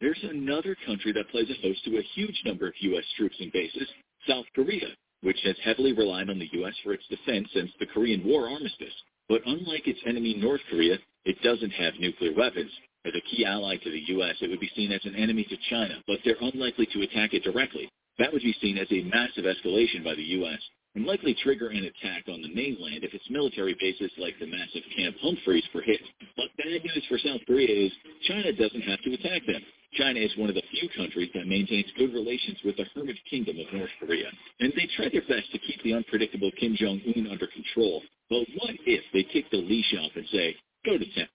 There's 0.00 0.22
another 0.24 0.76
country 0.86 1.12
that 1.12 1.28
plays 1.30 1.48
a 1.50 1.54
host 1.62 1.84
to 1.84 1.98
a 1.98 2.02
huge 2.14 2.42
number 2.44 2.66
of 2.66 2.74
U.S. 2.80 3.04
troops 3.16 3.36
and 3.38 3.52
bases, 3.52 3.88
South 4.26 4.46
Korea, 4.54 4.88
which 5.22 5.38
has 5.44 5.56
heavily 5.62 5.92
relied 5.92 6.28
on 6.28 6.38
the 6.38 6.50
U.S. 6.54 6.74
for 6.82 6.92
its 6.92 7.06
defense 7.08 7.48
since 7.54 7.70
the 7.78 7.86
Korean 7.86 8.24
War 8.24 8.48
armistice. 8.48 8.94
But 9.28 9.42
unlike 9.46 9.86
its 9.86 10.00
enemy 10.06 10.34
North 10.34 10.60
Korea, 10.68 10.98
it 11.24 11.40
doesn't 11.42 11.70
have 11.70 11.94
nuclear 12.00 12.34
weapons. 12.34 12.70
As 13.04 13.14
a 13.14 13.20
key 13.20 13.44
ally 13.44 13.76
to 13.76 13.90
the 13.90 14.02
U.S., 14.08 14.36
it 14.40 14.50
would 14.50 14.60
be 14.60 14.70
seen 14.74 14.92
as 14.92 15.04
an 15.04 15.14
enemy 15.14 15.44
to 15.44 15.56
China, 15.70 16.02
but 16.06 16.18
they're 16.24 16.36
unlikely 16.40 16.86
to 16.92 17.02
attack 17.02 17.34
it 17.34 17.44
directly. 17.44 17.88
That 18.18 18.32
would 18.32 18.42
be 18.42 18.54
seen 18.60 18.78
as 18.78 18.88
a 18.90 19.02
massive 19.04 19.44
escalation 19.44 20.04
by 20.04 20.14
the 20.14 20.36
U.S. 20.44 20.60
and 20.94 21.06
likely 21.06 21.34
trigger 21.42 21.68
an 21.68 21.84
attack 21.84 22.28
on 22.28 22.42
the 22.42 22.54
mainland 22.54 23.04
if 23.04 23.14
its 23.14 23.24
military 23.30 23.74
bases 23.80 24.12
like 24.18 24.38
the 24.38 24.46
massive 24.46 24.82
Camp 24.96 25.16
Humphreys 25.20 25.64
were 25.74 25.82
hit. 25.82 26.00
But 26.36 26.52
bad 26.58 26.84
news 26.84 27.04
for 27.08 27.18
South 27.18 27.40
Korea 27.46 27.86
is 27.86 27.92
China 28.28 28.52
doesn't 28.52 28.82
have 28.82 29.00
to 29.02 29.14
attack 29.14 29.46
them. 29.46 29.62
China 29.94 30.20
is 30.20 30.32
one 30.36 30.48
of 30.48 30.54
the 30.54 30.62
few 30.70 30.88
countries 30.96 31.30
that 31.34 31.46
maintains 31.46 31.86
good 31.98 32.14
relations 32.14 32.58
with 32.64 32.76
the 32.76 32.84
hermit 32.94 33.16
kingdom 33.28 33.56
of 33.58 33.72
North 33.72 33.90
Korea, 34.00 34.28
and 34.60 34.72
they 34.74 34.88
try 34.96 35.08
their 35.12 35.22
best 35.28 35.52
to 35.52 35.58
keep 35.58 35.82
the 35.82 35.92
unpredictable 35.92 36.50
Kim 36.58 36.74
Jong-un 36.76 37.28
under 37.30 37.46
control. 37.46 38.02
But 38.30 38.46
what 38.56 38.74
if 38.86 39.04
they 39.12 39.22
kick 39.22 39.50
the 39.50 39.58
leash 39.58 39.94
off 40.00 40.12
and 40.16 40.24
say, 40.32 40.56
go 40.84 40.96
to 40.96 41.04
town? 41.14 41.28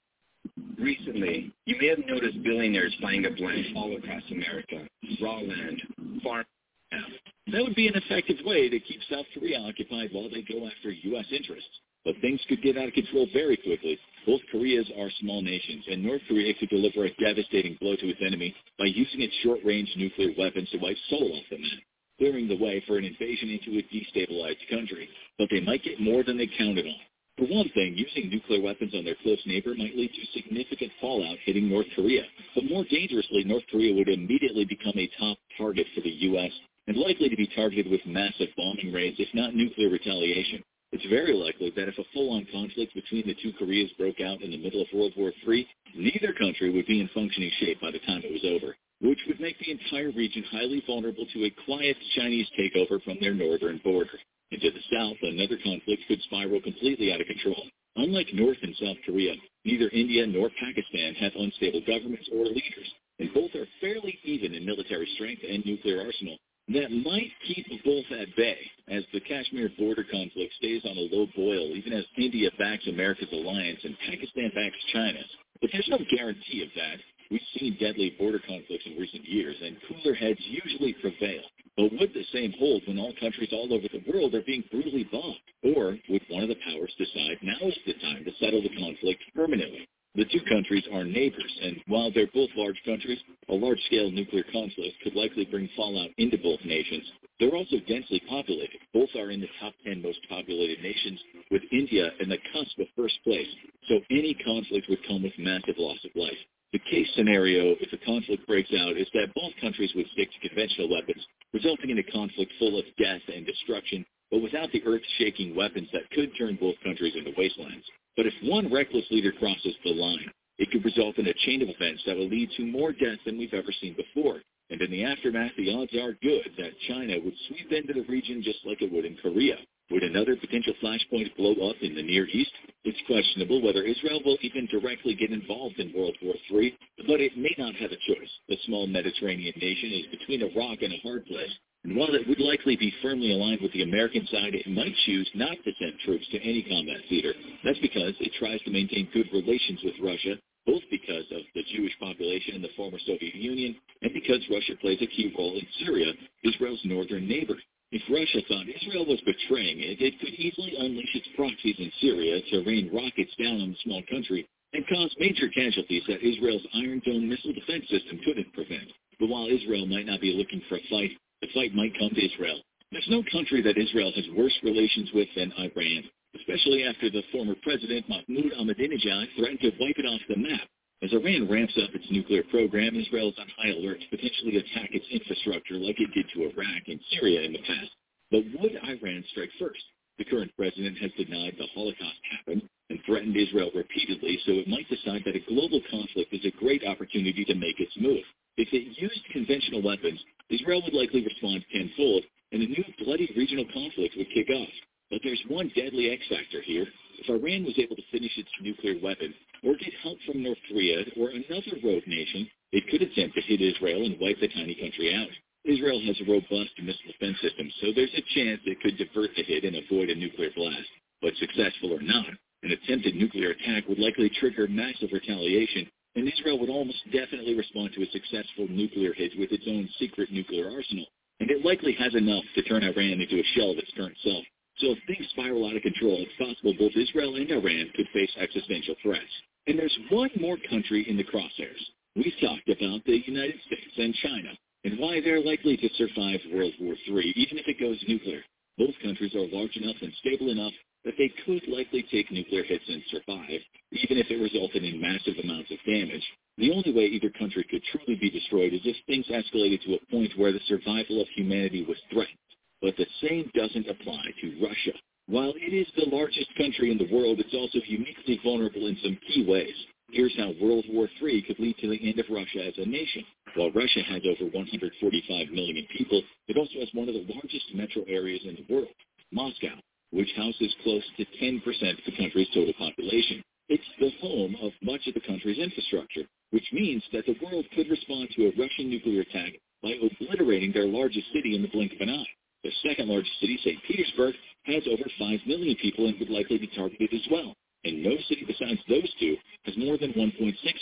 Recently, 0.80 1.52
you 1.66 1.76
may 1.80 1.88
have 1.88 2.06
noticed 2.08 2.42
billionaires 2.42 2.96
buying 3.02 3.26
up 3.26 3.40
land 3.40 3.66
all 3.76 3.96
across 3.96 4.24
America, 4.32 4.88
raw 5.22 5.40
land, 5.40 5.82
farm. 6.24 6.46
That 6.92 7.64
would 7.64 7.76
be 7.76 7.88
an 7.88 7.96
effective 7.96 8.38
way 8.46 8.68
to 8.70 8.80
keep 8.80 9.00
South 9.10 9.26
Korea 9.34 9.60
occupied 9.60 10.10
while 10.12 10.30
they 10.30 10.42
go 10.42 10.68
after 10.68 10.92
U.S. 10.92 11.26
interests. 11.32 11.80
But 12.04 12.16
things 12.22 12.42
could 12.48 12.62
get 12.62 12.78
out 12.78 12.88
of 12.88 12.94
control 12.94 13.28
very 13.34 13.58
quickly. 13.58 13.98
Both 14.26 14.42
Koreas 14.52 14.90
are 14.98 15.10
small 15.20 15.42
nations, 15.42 15.84
and 15.90 16.04
North 16.04 16.22
Korea 16.28 16.54
could 16.54 16.70
deliver 16.70 17.06
a 17.06 17.14
devastating 17.16 17.78
blow 17.80 17.96
to 17.96 18.10
its 18.10 18.22
enemy 18.26 18.54
by 18.78 18.86
using 18.86 19.22
its 19.22 19.34
short-range 19.44 19.94
nuclear 19.98 20.32
weapons 20.38 20.70
to 20.72 20.78
wipe 20.78 20.98
Seoul 21.10 21.34
off 21.36 21.44
the 21.50 21.58
map, 21.58 21.80
clearing 22.18 22.48
the 22.48 22.58
way 22.58 22.84
for 22.86 22.98
an 22.98 23.06
invasion 23.06 23.50
into 23.50 23.80
a 23.80 23.84
destabilized 23.92 24.68
country. 24.70 25.10
But 25.38 25.50
they 25.50 25.62
might 25.62 25.84
get 25.84 26.00
more 26.00 26.24
than 26.24 26.38
they 26.38 26.48
counted 26.58 26.86
on. 26.86 27.00
For 27.38 27.46
one 27.46 27.70
thing, 27.70 27.94
using 27.96 28.30
nuclear 28.30 28.62
weapons 28.62 28.96
on 28.96 29.06
their 29.06 29.16
close 29.22 29.42
neighbor 29.46 29.76
might 29.76 29.96
lead 29.96 30.12
to 30.12 30.40
significant 30.40 30.92
fallout 31.00 31.38
hitting 31.46 31.70
North 31.70 31.86
Korea. 31.96 32.24
But 32.56 32.66
more 32.66 32.84
dangerously, 32.90 33.44
North 33.46 33.64
Korea 33.70 33.94
would 33.94 34.10
immediately 34.10 34.66
become 34.66 34.98
a 34.98 35.10
top 35.20 35.38
target 35.58 35.86
for 35.94 36.02
the 36.02 36.10
U.S. 36.10 36.52
and 36.88 36.98
likely 36.98 37.30
to 37.30 37.36
be 37.36 37.48
targeted 37.56 37.92
with 37.92 38.02
massive 38.06 38.50
bombing 38.56 38.94
raids, 38.94 39.20
if 39.20 39.28
not 39.34 39.56
nuclear 39.56 39.90
retaliation. 39.90 40.64
It's 40.94 41.06
very 41.08 41.34
likely 41.34 41.70
that 41.76 41.90
if 41.90 41.98
a 41.98 42.08
full-on 42.14 42.48
conflict 42.52 42.94
between 42.96 43.28
the 43.28 43.36
two 43.44 43.52
Koreas 43.60 43.92
broke 43.98 44.22
out 44.22 44.42
in 44.42 44.52
the 44.52 44.64
middle 44.64 44.82
of 44.82 44.88
World 44.94 45.12
War 45.18 45.34
III, 45.46 45.68
neither 45.96 46.32
country 46.32 46.72
would 46.72 46.88
be 46.88 47.02
in 47.02 47.10
functioning 47.14 47.52
shape 47.60 47.82
by 47.82 47.92
the 47.92 48.00
time 48.00 48.22
it 48.24 48.32
was 48.32 48.46
over, 48.48 48.74
which 49.02 49.20
would 49.28 49.42
make 49.42 49.60
the 49.60 49.72
entire 49.72 50.12
region 50.12 50.44
highly 50.50 50.82
vulnerable 50.88 51.26
to 51.34 51.44
a 51.44 51.56
quiet 51.66 51.98
Chinese 52.16 52.48
takeover 52.58 53.04
from 53.04 53.18
their 53.20 53.34
northern 53.34 53.82
border. 53.84 54.18
And 54.52 54.62
to 54.62 54.72
the 54.72 54.80
south, 54.90 55.18
another 55.22 55.58
conflict 55.62 56.04
could 56.08 56.22
spiral 56.22 56.62
completely 56.62 57.12
out 57.12 57.20
of 57.20 57.28
control. 57.28 57.68
Unlike 57.98 58.34
North 58.34 58.58
and 58.62 58.76
South 58.78 58.98
Korea, 59.06 59.34
neither 59.66 59.90
India 59.90 60.26
nor 60.26 60.50
Pakistan 60.56 61.16
have 61.16 61.34
unstable 61.36 61.82
governments 61.82 62.30
or 62.32 62.46
leaders, 62.46 62.90
and 63.20 63.34
both 63.34 63.54
are 63.56 63.68
fairly 63.82 64.18
even 64.24 64.54
in 64.54 64.66
military 64.66 65.10
strength 65.16 65.42
and 65.44 65.66
nuclear 65.66 66.00
arsenal. 66.00 66.38
That 66.70 66.92
might 66.92 67.32
keep 67.48 67.68
both 67.86 68.06
at 68.12 68.36
bay 68.36 68.60
as 68.90 69.04
the 69.14 69.22
Kashmir 69.22 69.70
border 69.78 70.04
conflict 70.04 70.54
stays 70.56 70.84
on 70.86 70.98
a 70.98 71.08
low 71.16 71.28
boil, 71.36 71.76
even 71.76 71.94
as 71.94 72.06
India 72.18 72.52
backs 72.60 72.88
America's 72.88 73.32
alliance 73.32 73.80
and 73.84 73.96
Pakistan 74.00 74.52
backs 74.54 74.76
China's. 74.94 75.32
But 75.62 75.72
there's 75.72 75.88
no 75.90 76.00
guarantee 76.12 76.64
of 76.64 76.70
that. 76.76 77.00
We've 77.32 77.42
seen 77.60 77.78
deadly 77.80 78.16
border 78.20 78.40
conflicts 78.40 78.86
in 78.86 78.98
recent 78.98 79.26
years, 79.26 79.56
and 79.62 79.78
cooler 79.88 80.16
heads 80.16 80.40
usually 80.44 80.94
prevail. 81.02 81.44
But 81.78 81.92
would 81.94 82.14
the 82.14 82.26
same 82.34 82.54
hold 82.60 82.84
when 82.88 83.00
all 83.00 83.14
countries 83.20 83.50
all 83.54 83.74
over 83.74 83.88
the 83.88 84.04
world 84.12 84.36
are 84.36 84.44
being 84.44 84.64
brutally 84.72 85.06
bombed? 85.12 85.38
Or 85.64 85.98
would 86.10 86.24
one 86.30 86.44
of 86.44 86.50
the 86.50 86.60
powers 86.66 86.94
decide 86.98 87.38
now 87.44 87.68
is 87.68 87.78
the 87.86 87.94
time 87.96 88.26
to 88.26 88.32
settle 88.40 88.62
the 88.62 88.76
conflict 88.76 89.24
permanently? 89.36 89.88
The 90.18 90.26
two 90.26 90.42
countries 90.50 90.84
are 90.92 91.04
neighbors, 91.04 91.60
and 91.62 91.78
while 91.86 92.10
they're 92.10 92.34
both 92.34 92.50
large 92.56 92.82
countries, 92.84 93.20
a 93.50 93.54
large-scale 93.54 94.10
nuclear 94.10 94.44
conflict 94.52 94.98
could 95.04 95.14
likely 95.14 95.46
bring 95.46 95.70
fallout 95.76 96.10
into 96.18 96.40
both 96.40 96.60
nations. 96.66 97.06
They're 97.40 97.54
also 97.54 97.78
densely 97.88 98.20
populated. 98.28 98.80
Both 98.96 99.14
are 99.16 99.30
in 99.30 99.42
the 99.42 99.50
top 99.60 99.76
10 99.86 100.02
most 100.02 100.18
populated 100.28 100.82
nations, 100.82 101.22
with 101.52 101.62
India 101.72 102.10
in 102.20 102.30
the 102.30 102.40
cusp 102.52 102.80
of 102.80 102.88
first 102.96 103.14
place. 103.24 103.46
So 103.88 104.00
any 104.10 104.34
conflict 104.34 104.90
would 104.90 105.06
come 105.08 105.22
with 105.22 105.38
massive 105.38 105.78
loss 105.78 106.04
of 106.04 106.16
life. 106.16 106.42
The 106.74 106.80
case 106.80 107.08
scenario, 107.16 107.76
if 107.80 107.94
a 107.94 108.04
conflict 108.04 108.48
breaks 108.48 108.74
out, 108.74 108.98
is 108.98 109.08
that 109.14 109.36
both 109.36 109.54
countries 109.62 109.94
would 109.94 110.10
stick 110.14 110.30
to 110.34 110.50
conventional 110.50 110.90
weapons, 110.90 111.24
resulting 111.54 111.92
in 111.92 112.00
a 112.00 112.12
conflict 112.12 112.52
full 112.58 112.80
of 112.80 112.86
death 112.98 113.22
and 113.30 113.46
destruction, 113.46 114.04
but 114.32 114.42
without 114.42 114.72
the 114.72 114.84
earth-shaking 114.84 115.56
weapons 115.56 115.90
that 115.94 116.10
could 116.10 116.32
turn 116.40 116.58
both 116.60 116.76
countries 116.84 117.14
into 117.16 117.38
wastelands. 117.38 117.86
But 118.18 118.26
if 118.26 118.34
one 118.44 118.74
reckless 118.74 119.06
leader 119.12 119.32
crosses 119.32 119.76
the 119.84 119.92
line, 119.92 120.30
it 120.58 120.72
could 120.72 120.84
result 120.84 121.20
in 121.20 121.28
a 121.28 121.34
chain 121.46 121.62
of 121.62 121.70
events 121.70 122.02
that 122.06 122.18
will 122.18 122.28
lead 122.28 122.50
to 122.58 122.66
more 122.66 122.92
deaths 122.92 123.22
than 123.26 123.38
we've 123.38 123.54
ever 123.54 123.72
seen 123.80 123.96
before. 123.96 124.42
And 124.70 124.82
in 124.82 124.92
the 124.92 125.06
aftermath, 125.06 125.52
the 125.56 125.74
odds 125.74 125.94
are 125.94 126.18
good 126.22 126.50
that 126.58 126.78
China 126.88 127.16
would 127.24 127.36
sweep 127.48 127.72
into 127.72 127.94
the 127.94 128.06
region 128.10 128.42
just 128.44 128.66
like 128.66 128.82
it 128.82 128.92
would 128.92 129.06
in 129.06 129.16
Korea. 129.18 129.58
Would 129.90 130.04
another 130.04 130.36
potential 130.36 130.74
flashpoint 130.84 131.36
blow 131.38 131.70
up 131.70 131.78
in 131.82 131.96
the 131.96 132.04
Near 132.04 132.28
East? 132.28 132.52
It's 132.84 133.00
questionable 133.08 133.62
whether 133.62 133.84
Israel 133.84 134.22
will 134.26 134.38
even 134.42 134.68
directly 134.68 135.16
get 135.16 135.32
involved 135.32 135.80
in 135.80 135.94
World 135.94 136.18
War 136.22 136.36
III, 136.52 136.78
but 137.08 137.22
it 137.22 137.38
may 137.38 137.56
not 137.58 137.76
have 137.76 137.92
a 137.92 138.04
choice. 138.04 138.32
The 138.50 138.58
small 138.66 138.86
Mediterranean 138.88 139.54
nation 139.56 139.94
is 139.94 140.20
between 140.20 140.44
a 140.44 140.52
rock 140.60 140.80
and 140.82 140.92
a 140.92 141.00
hard 141.04 141.26
place. 141.26 141.52
And 141.86 141.96
while 141.96 142.14
it 142.14 142.28
would 142.28 142.42
likely 142.42 142.76
be 142.76 142.94
firmly 143.02 143.32
aligned 143.32 143.62
with 143.62 143.72
the 143.72 143.84
American 143.84 144.28
side, 144.28 144.56
it 144.56 144.68
might 144.68 144.94
choose 145.06 145.30
not 145.36 145.56
to 145.64 145.72
send 145.80 145.94
troops 146.04 146.28
to 146.32 146.42
any 146.44 146.64
combat 146.64 147.00
theater. 147.08 147.34
That's 147.64 147.80
because 147.80 148.14
it 148.20 148.34
tries 148.40 148.62
to 148.64 148.72
maintain 148.72 149.08
good 149.14 149.32
relations 149.32 149.80
with 149.84 149.96
Russia, 150.04 150.36
both 150.66 150.84
because 150.92 151.32
of 151.32 151.48
the 151.56 151.64
Jewish 151.74 151.98
population 151.98 152.56
in 152.56 152.62
the 152.62 152.76
former 152.76 153.00
Soviet 153.06 153.36
Union 153.36 153.78
and 154.02 154.12
because 154.14 154.44
Russia 154.52 154.76
plays 154.82 155.00
a 155.02 155.08
key 155.08 155.34
role 155.38 155.56
in 155.56 155.66
Syria, 155.80 156.12
Israel's 156.44 156.82
northern 156.84 157.26
neighbor. 157.26 157.56
If 157.92 158.04
Russia 158.12 158.44
thought 158.48 158.68
Israel 158.68 159.06
was 159.08 159.22
betraying 159.24 159.80
it, 159.80 160.02
it 160.02 160.20
could 160.20 160.36
easily 160.36 160.76
unleash 160.76 161.16
its 161.16 161.30
proxies 161.36 161.80
in 161.80 161.92
Syria 162.02 162.42
to 162.52 162.68
rain 162.68 162.92
rockets 162.92 163.32
down 163.40 163.62
on 163.64 163.72
the 163.72 163.84
small 163.84 164.04
country 164.12 164.48
and 164.74 164.84
cause 164.88 165.16
major 165.20 165.48
casualties 165.48 166.04
that 166.08 166.20
Israel's 166.20 166.68
Iron 166.76 167.02
Dome 167.06 167.30
missile 167.30 167.54
defense 167.54 167.88
system 167.88 168.20
couldn't 168.26 168.52
prevent. 168.52 168.92
But 169.20 169.30
while 169.30 169.48
Israel 169.48 169.88
might 169.88 170.06
not 170.06 170.20
be 170.20 170.36
looking 170.36 170.62
for 170.68 170.76
a 170.76 170.88
fight, 170.92 171.16
the 171.42 171.48
fight 171.54 171.74
might 171.74 171.98
come 171.98 172.12
to 172.12 172.26
Israel. 172.26 172.60
There's 172.92 173.08
no 173.10 173.24
country 173.32 173.62
that 173.64 173.78
Israel 173.80 174.12
has 174.16 174.28
worse 174.36 174.58
relations 174.64 175.12
with 175.14 175.28
than 175.36 175.54
Iran, 175.56 176.04
especially 176.36 176.84
after 176.84 177.10
the 177.10 177.24
former 177.32 177.56
president 177.64 178.08
Mahmoud 178.10 178.52
Ahmadinejad 178.52 179.28
threatened 179.36 179.64
to 179.64 179.72
wipe 179.80 179.98
it 179.98 180.06
off 180.06 180.22
the 180.28 180.36
map. 180.36 180.68
As 181.04 181.14
Iran 181.14 181.48
ramps 181.48 181.78
up 181.78 181.94
its 181.94 182.10
nuclear 182.10 182.42
program, 182.50 182.96
Israel 182.96 183.30
is 183.30 183.38
on 183.38 183.48
high 183.56 183.70
alert 183.70 184.02
to 184.02 184.10
potentially 184.10 184.58
attack 184.58 184.90
its 184.92 185.06
infrastructure 185.12 185.76
like 185.76 186.00
it 186.00 186.12
did 186.14 186.26
to 186.34 186.50
Iraq 186.50 186.88
and 186.88 187.00
Syria 187.12 187.42
in 187.42 187.54
the 187.54 187.62
past. 187.62 187.92
But 188.32 188.44
would 188.58 188.74
Iran 188.82 189.24
strike 189.30 189.52
first? 189.60 189.84
The 190.18 190.26
current 190.26 190.52
president 190.58 190.98
has 190.98 191.12
denied 191.14 191.54
the 191.58 191.68
Holocaust 191.76 192.18
happened 192.32 192.68
and 192.90 193.00
threatened 193.06 193.38
Israel 193.38 193.70
repeatedly, 193.76 194.40
so 194.44 194.54
it 194.54 194.68
might 194.68 194.90
decide 194.90 195.22
that 195.26 195.36
a 195.36 195.46
global 195.46 195.82
conflict 195.92 196.34
is 196.34 196.46
a 196.46 196.58
great 196.58 196.84
opportunity 196.84 197.46
to 197.46 197.54
make 197.54 197.80
its 197.80 197.94
move. 198.02 198.26
If 198.58 198.74
it 198.74 198.98
used 198.98 199.22
conventional 199.32 199.84
weapons, 199.84 200.20
Israel 200.50 200.82
would 200.82 200.96
likely 200.96 201.24
respond 201.24 201.64
tenfold, 201.72 202.24
and 202.52 202.64
a 202.64 202.74
new 202.74 202.84
bloody 203.06 203.30
regional 203.38 203.66
conflict 203.72 204.18
would 204.18 204.34
kick 204.34 204.50
off. 204.50 204.74
But 205.12 205.22
there's 205.24 205.44
one 205.48 205.72
deadly 205.76 206.10
X 206.10 206.24
factor 206.28 206.62
here. 206.66 206.88
If 207.18 207.30
Iran 207.30 207.66
was 207.66 207.80
able 207.80 207.96
to 207.96 208.12
finish 208.12 208.38
its 208.38 208.50
nuclear 208.62 208.96
weapon, 209.02 209.34
or 209.64 209.76
get 209.76 209.94
help 210.04 210.18
from 210.26 210.44
North 210.44 210.60
Korea 210.70 211.04
or 211.18 211.30
another 211.30 211.78
rogue 211.84 212.06
nation, 212.06 212.50
it 212.72 212.88
could 212.90 213.02
attempt 213.02 213.36
to 213.36 213.42
hit 213.42 213.62
Israel 213.62 214.06
and 214.06 214.20
wipe 214.20 214.40
the 214.40 214.48
tiny 214.50 214.76
country 214.76 215.14
out. 215.14 215.30
Israel 215.66 216.00
has 216.06 216.20
a 216.22 216.30
robust 216.32 216.72
missile 216.82 217.12
defense 217.12 217.42
system, 217.42 217.72
so 217.82 217.92
there's 217.92 218.14
a 218.14 218.24
chance 218.36 218.62
it 218.66 218.80
could 218.82 218.98
divert 218.98 219.32
the 219.36 219.44
hit 219.44 219.66
and 219.66 219.76
avoid 219.76 220.10
a 220.10 220.16
nuclear 220.16 220.52
blast. 220.56 220.88
But 221.22 221.36
successful 221.36 221.92
or 221.92 222.02
not, 222.02 222.30
an 222.64 222.72
attempted 222.72 223.16
nuclear 223.16 223.52
attack 223.52 223.88
would 223.88 224.00
likely 224.00 224.30
trigger 224.30 224.68
massive 224.68 225.12
retaliation, 225.12 225.90
and 226.16 226.28
Israel 226.28 226.60
would 226.60 226.70
almost 226.70 227.04
definitely 227.12 227.56
respond 227.56 227.94
to 227.94 228.04
a 228.04 228.12
successful 228.12 228.68
nuclear 228.70 229.14
hit 229.14 229.38
with 229.38 229.52
its 229.52 229.66
own 229.68 229.90
secret 230.00 230.32
nuclear 230.32 230.70
arsenal. 230.70 231.06
And 231.40 231.52
it 231.52 231.66
likely 231.66 231.94
has 231.94 232.16
enough 232.16 232.44
to 232.56 232.64
turn 232.64 232.84
Iran 232.84 233.22
into 233.22 233.40
a 233.40 233.44
shell 233.54 233.72
of 233.72 233.78
its 233.78 233.92
current 233.96 234.18
self. 234.24 234.44
So 234.80 234.94
if 234.94 235.00
things 235.08 235.28
spiral 235.32 235.66
out 235.68 235.76
of 235.76 235.82
control, 235.82 236.18
it's 236.22 236.38
possible 236.38 236.74
both 236.78 236.96
Israel 236.96 237.36
and 237.36 237.50
Iran 237.50 237.90
could 237.96 238.08
face 238.14 238.32
existential 238.38 238.96
threats. 239.02 239.34
And 239.66 239.78
there's 239.78 239.98
one 240.10 240.30
more 240.40 240.58
country 240.70 241.08
in 241.10 241.18
the 241.18 241.24
crosshairs. 241.24 241.82
We've 242.16 242.34
talked 242.42 242.70
about 242.70 243.04
the 243.06 243.22
United 243.26 243.60
States 243.66 243.98
and 243.98 244.14
China 244.16 244.54
and 244.84 245.00
why 245.00 245.20
they're 245.22 245.44
likely 245.44 245.78
to 245.78 245.90
survive 245.98 246.40
World 246.54 246.74
War 246.80 246.96
III, 247.08 247.34
even 247.36 247.58
if 247.58 247.68
it 247.68 247.80
goes 247.80 248.04
nuclear. 248.08 248.42
Both 248.78 248.94
countries 249.04 249.34
are 249.34 249.48
large 249.52 249.76
enough 249.78 249.98
and 250.02 250.14
stable 250.22 250.52
enough 250.52 250.74
that 251.06 251.16
they 251.18 251.32
could 251.46 251.68
likely 251.68 252.06
take 252.12 252.32
nuclear 252.32 252.64
hits 252.64 252.84
and 252.88 253.02
survive, 253.10 253.62
even 253.92 254.18
if 254.18 254.30
it 254.30 254.42
resulted 254.42 254.84
in 254.84 255.02
massive 255.02 255.36
amounts 255.44 255.72
of 255.72 255.78
damage. 255.86 256.24
The 256.58 256.72
only 256.72 256.94
way 256.94 257.06
either 257.06 257.30
country 257.30 257.66
could 257.70 257.84
truly 257.92 258.20
be 258.20 258.30
destroyed 258.30 258.74
is 258.74 258.82
if 258.84 258.96
things 259.06 259.26
escalated 259.28 259.84
to 259.86 259.96
a 259.96 260.12
point 260.12 260.38
where 260.38 260.52
the 260.52 260.60
survival 260.68 261.22
of 261.22 261.28
humanity 261.36 261.86
was 261.86 261.98
threatened. 262.12 262.38
But 262.82 262.96
the 262.98 263.08
same 263.22 263.52
doesn't 263.56 263.90
apply 263.90 264.24
to 264.42 264.60
Russia. 264.62 264.94
While 265.28 265.54
it 265.58 265.74
is 265.74 265.88
the 265.96 266.16
largest 266.16 266.48
country 266.58 266.92
in 266.92 266.98
the 266.98 267.12
world, 267.14 267.40
it's 267.40 267.54
also 267.54 267.80
uniquely 267.86 268.40
vulnerable 268.44 268.88
in 268.88 268.98
some 269.04 269.18
key 269.28 269.46
ways. 269.46 269.76
Here's 270.12 270.36
how 270.38 270.54
World 270.62 270.86
War 270.90 271.10
III 271.22 271.42
could 271.42 271.60
lead 271.60 271.78
to 271.80 271.90
the 271.90 272.00
end 272.00 272.20
of 272.20 272.30
Russia 272.30 272.66
as 272.66 272.78
a 272.78 272.86
nation. 272.86 273.26
While 273.56 273.72
Russia 273.72 274.04
has 274.04 274.22
over 274.24 274.50
145 274.52 275.50
million 275.50 275.86
people, 275.98 276.22
it 276.48 276.58
also 276.58 276.80
has 276.80 276.90
one 276.94 277.10
of 277.10 277.16
the 277.16 277.28
largest 277.28 277.76
metro 277.76 278.04
areas 278.08 278.42
in 278.46 278.56
the 278.56 278.74
world, 278.74 278.94
Moscow, 279.32 279.76
which 280.12 280.32
houses 280.38 280.74
close 280.84 281.04
to 281.18 281.26
10% 281.26 281.60
of 281.92 282.06
the 282.06 282.16
country's 282.18 282.48
total 282.54 282.74
population. 282.80 283.44
It's 283.68 283.84
the 284.00 284.12
home 284.22 284.56
of 284.62 284.72
much 284.82 285.08
of 285.08 285.14
the 285.16 285.28
country's 285.28 285.60
infrastructure, 285.60 286.24
which 286.52 286.72
means 286.72 287.04
that 287.12 287.26
the 287.26 287.36
world 287.44 287.66
could 287.76 287.90
respond 287.90 288.30
to 288.36 288.48
a 288.48 288.56
Russian 288.58 288.90
nuclear 288.90 289.22
attack 289.22 289.54
by 289.84 289.98
obliterating 290.00 290.72
their 290.72 290.88
largest 290.88 291.28
city 291.34 291.56
in 291.56 291.64
the 291.64 291.68
blink 291.68 291.92
of 291.94 292.02
an 292.02 292.10
eye. 292.12 292.28
The 292.68 292.90
second 292.90 293.08
largest 293.08 293.40
city, 293.40 293.58
St. 293.64 293.82
Petersburg, 293.88 294.36
has 294.66 294.84
over 294.92 295.08
5 295.18 295.40
million 295.48 295.78
people 295.80 296.08
and 296.08 296.20
would 296.20 296.30
likely 296.30 296.58
be 296.58 296.68
targeted 296.68 297.14
as 297.14 297.26
well. 297.32 297.56
And 297.86 298.04
no 298.04 298.12
city 298.28 298.44
besides 298.44 298.84
those 298.90 299.08
two 299.22 299.38
has 299.64 299.78
more 299.78 299.98
than 299.98 300.12
1.6 300.12 300.36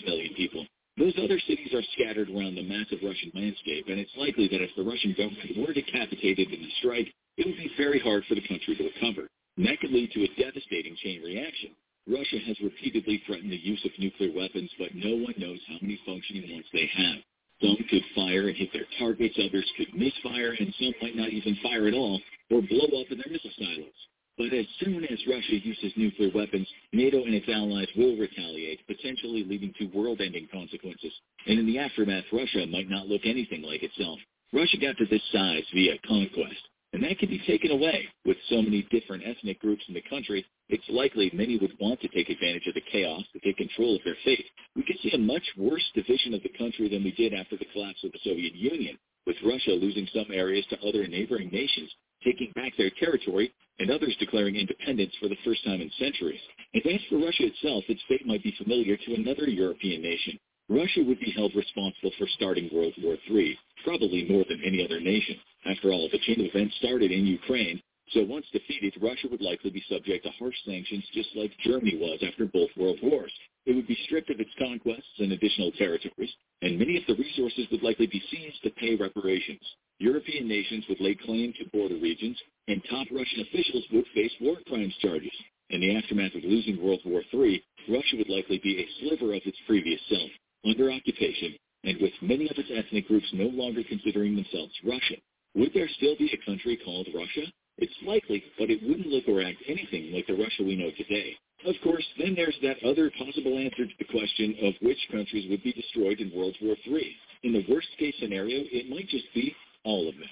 million 0.04 0.34
people. 0.34 0.65
Those 0.98 1.13
other 1.21 1.38
cities 1.45 1.69
are 1.76 1.86
scattered 1.93 2.32
around 2.34 2.56
the 2.56 2.65
massive 2.65 3.06
Russian 3.06 3.30
landscape, 3.36 3.86
and 3.88 4.00
it's 4.00 4.17
likely 4.17 4.48
that 4.48 4.65
if 4.65 4.74
the 4.74 4.82
Russian 4.82 5.13
government 5.13 5.62
were 5.62 5.78
decapitated 5.78 6.50
in 6.50 6.65
a 6.65 6.71
strike, 6.82 7.13
it 7.38 7.45
would 7.45 7.62
be 7.62 7.69
very 7.78 8.00
hard 8.00 8.26
for 8.26 8.34
the 8.34 8.48
country 8.50 8.76
to 8.78 8.89
recover. 8.89 9.30
And 9.58 9.67
that 9.67 9.80
could 9.80 9.93
lead 9.93 10.10
to 10.17 10.26
a 10.26 10.41
devastating 10.41 10.98
chain 11.06 11.21
reaction. 11.21 11.78
Russia 12.10 12.39
has 12.50 12.58
repeatedly 12.62 13.21
threatened 13.28 13.52
the 13.52 13.62
use 13.62 13.86
of 13.86 13.93
nuclear 14.00 14.34
weapons, 14.34 14.71
but 14.80 14.95
no 14.95 15.21
one 15.21 15.38
knows 15.38 15.62
how 15.69 15.78
many 15.86 16.02
functioning 16.02 16.50
ones 16.50 16.65
they 16.74 16.89
have. 16.98 17.21
Some 17.62 17.78
could 17.89 18.04
fire 18.15 18.48
and 18.48 18.58
hit 18.58 18.74
their 18.74 18.86
targets, 19.00 19.39
others 19.39 19.70
could 19.78 19.94
misfire, 19.96 20.56
and 20.60 20.74
some 20.80 20.94
might 21.02 21.15
not 21.15 21.30
even 21.30 21.56
fire 21.63 21.88
at 21.88 21.94
all 21.94 22.20
or 22.52 22.62
blow 22.62 23.02
up 23.02 23.12
in 23.12 23.18
their 23.18 23.32
missile 23.32 23.52
silos. 23.58 24.08
But 24.38 24.52
as 24.52 24.65
soon 24.80 25.06
as 25.06 25.28
Russia 25.28 25.56
uses 25.56 25.94
nuclear 25.96 26.30
weapons, 26.36 26.68
NATO 26.91 27.24
and 27.24 27.34
its 27.34 27.48
allies 27.48 27.88
will 27.96 28.18
retaliate, 28.18 28.86
potentially 28.86 29.46
leading 29.46 29.74
to 29.80 29.86
world-ending 29.98 30.50
consequences. 30.52 31.13
And 31.48 31.58
in 31.60 31.65
the 31.65 31.80
aftermath, 31.80 32.26
Russia 32.34 32.68
might 32.68 32.89
not 32.89 33.08
look 33.08 33.22
anything 33.24 33.62
like 33.62 33.84
itself. 33.84 34.20
Russia 34.52 34.78
got 34.78 34.98
to 34.98 35.06
this 35.06 35.24
size 35.32 35.63
via 35.74 35.98
conquest. 36.06 36.68
And 36.95 37.03
that 37.03 37.19
can 37.19 37.27
be 37.27 37.43
taken 37.45 37.71
away. 37.71 38.08
With 38.23 38.38
so 38.47 38.62
many 38.62 38.88
different 38.89 39.23
ethnic 39.27 39.60
groups 39.60 39.84
in 39.89 39.93
the 39.93 40.01
country, 40.10 40.45
it's 40.69 40.88
likely 40.88 41.29
many 41.34 41.58
would 41.58 41.75
want 41.77 41.99
to 41.99 42.08
take 42.08 42.29
advantage 42.29 42.67
of 42.67 42.73
the 42.73 42.88
chaos 42.89 43.21
to 43.34 43.39
take 43.41 43.58
control 43.58 43.97
of 43.97 44.01
their 44.05 44.15
fate. 44.23 44.45
We 44.77 44.84
could 44.84 44.95
see 45.03 45.12
a 45.12 45.17
much 45.17 45.43
worse 45.58 45.84
division 45.93 46.34
of 46.34 46.41
the 46.41 46.55
country 46.58 46.88
than 46.88 47.03
we 47.03 47.12
did 47.12 47.34
after 47.34 47.58
the 47.58 47.67
collapse 47.73 48.01
of 48.05 48.13
the 48.13 48.23
Soviet 48.23 48.55
Union, 48.55 48.97
with 49.27 49.36
Russia 49.43 49.71
losing 49.71 50.08
some 50.15 50.27
areas 50.31 50.65
to 50.69 50.79
other 50.88 51.05
neighboring 51.05 51.49
nations, 51.51 51.91
taking 52.23 52.53
back 52.55 52.71
their 52.77 52.91
territory, 52.91 53.51
and 53.79 53.91
others 53.91 54.15
declaring 54.17 54.55
independence 54.55 55.12
for 55.19 55.27
the 55.27 55.38
first 55.43 55.65
time 55.65 55.81
in 55.81 55.91
centuries. 55.99 56.39
And 56.73 56.86
as 56.86 57.01
for 57.10 57.17
Russia 57.17 57.43
itself, 57.51 57.84
its 57.89 57.99
fate 58.08 58.25
might 58.25 58.41
be 58.41 58.55
familiar 58.58 58.95
to 58.95 59.15
another 59.15 59.49
European 59.49 60.01
nation. 60.01 60.39
Russia 60.69 61.03
would 61.03 61.19
be 61.19 61.31
held 61.36 61.53
responsible 61.55 62.12
for 62.17 62.25
starting 62.36 62.69
World 62.73 62.93
War 63.03 63.17
III, 63.29 63.60
probably 63.84 64.25
more 64.29 64.45
than 64.47 64.63
any 64.63 64.84
other 64.84 65.01
nation. 65.01 65.36
After 65.65 65.91
all, 65.91 66.08
the 66.10 66.19
chain 66.19 66.39
of 66.39 66.45
events 66.45 66.75
started 66.78 67.12
in 67.12 67.25
Ukraine, 67.25 67.82
so 68.10 68.23
once 68.23 68.45
defeated, 68.51 68.93
Russia 69.01 69.28
would 69.30 69.41
likely 69.41 69.71
be 69.71 69.84
subject 69.89 70.25
to 70.25 70.32
harsh 70.32 70.56
sanctions 70.63 71.04
just 71.12 71.36
like 71.36 71.58
Germany 71.58 71.97
was 71.97 72.21
after 72.21 72.45
both 72.45 72.69
world 72.78 72.99
wars. 73.01 73.34
It 73.65 73.75
would 73.75 73.88
be 73.88 73.97
stripped 74.06 74.30
of 74.30 74.39
its 74.39 74.54
conquests 74.60 75.17
and 75.17 75.32
additional 75.32 75.71
territories, 75.71 76.32
and 76.62 76.78
many 76.78 76.97
of 76.97 77.08
the 77.08 77.15
resources 77.15 77.65
would 77.71 77.82
likely 77.82 78.06
be 78.06 78.21
seized 78.30 78.62
to 78.62 78.69
pay 78.69 78.95
reparations. 78.95 79.62
European 79.97 80.47
nations 80.47 80.86
would 80.88 81.01
lay 81.01 81.15
claim 81.15 81.51
to 81.54 81.69
border 81.69 81.95
regions, 81.95 82.39
and 82.67 82.84
top 82.86 83.08
Russian 83.12 83.41
officials 83.41 83.86
would 83.91 84.06
face 84.13 84.34
war 84.41 84.58
crimes 84.67 84.95
charges. 84.97 85.34
In 85.71 85.82
the 85.82 85.95
aftermath 85.95 86.36
of 86.36 86.43
losing 86.43 86.80
World 86.80 87.01
War 87.06 87.23
III, 87.34 87.63
Russia 87.89 88.17
would 88.17 88.30
likely 88.30 88.60
be 88.60 88.78
a 88.78 88.89
sliver 88.99 89.34
of 89.34 89.41
its 89.45 89.58
previous 89.65 90.01
self, 90.10 90.30
under 90.63 90.91
occupation, 90.91 91.56
and 91.84 91.99
with 91.99 92.13
many 92.21 92.47
of 92.49 92.58
its 92.60 92.69
ethnic 92.71 93.08
groups 93.08 93.34
no 93.34 93.47
longer 93.47 93.82
considering 93.84 94.36
themselves 94.36 94.73
Russian. 94.84 95.21
Would 95.56 95.72
there 95.74 95.89
still 95.98 96.15
be 96.18 96.32
a 96.34 96.46
country 96.46 96.78
called 96.84 97.08
Russia? 97.13 97.48
It's 97.78 97.94
likely, 98.06 98.44
but 98.58 98.70
it 98.70 98.82
wouldn't 98.84 99.08
look 99.08 99.28
or 99.28 99.41
act 99.41 99.58
anything 99.68 100.12
like 100.13 100.28
the 100.28 100.34
Russia 100.34 100.63
we 100.63 100.76
know 100.76 100.91
today. 100.98 101.36
Of 101.65 101.76
course, 101.84 102.06
then 102.20 102.36
there's 102.36 102.56
that 102.62 102.84
other 102.84 103.12
possible 103.18 103.58
answer 103.58 103.86
to 103.86 103.94
the 104.00 104.06
question 104.06 104.56
of 104.63 104.74
which 104.82 105.00
countries 105.12 105.50
would 105.50 105.63
be 105.63 105.74
destroyed 105.74 106.20
in 106.20 106.32
World 106.36 106.56
War 106.62 106.76
III. 106.86 107.15
In 107.44 107.54
the 107.54 107.65
worst 107.70 107.88
case 107.98 108.13
scenario, 108.20 108.63
it 108.72 108.89
might 108.89 109.08
just 109.10 109.26
be 109.34 109.56
all 109.84 110.08
of 110.08 110.15
them. 110.15 110.30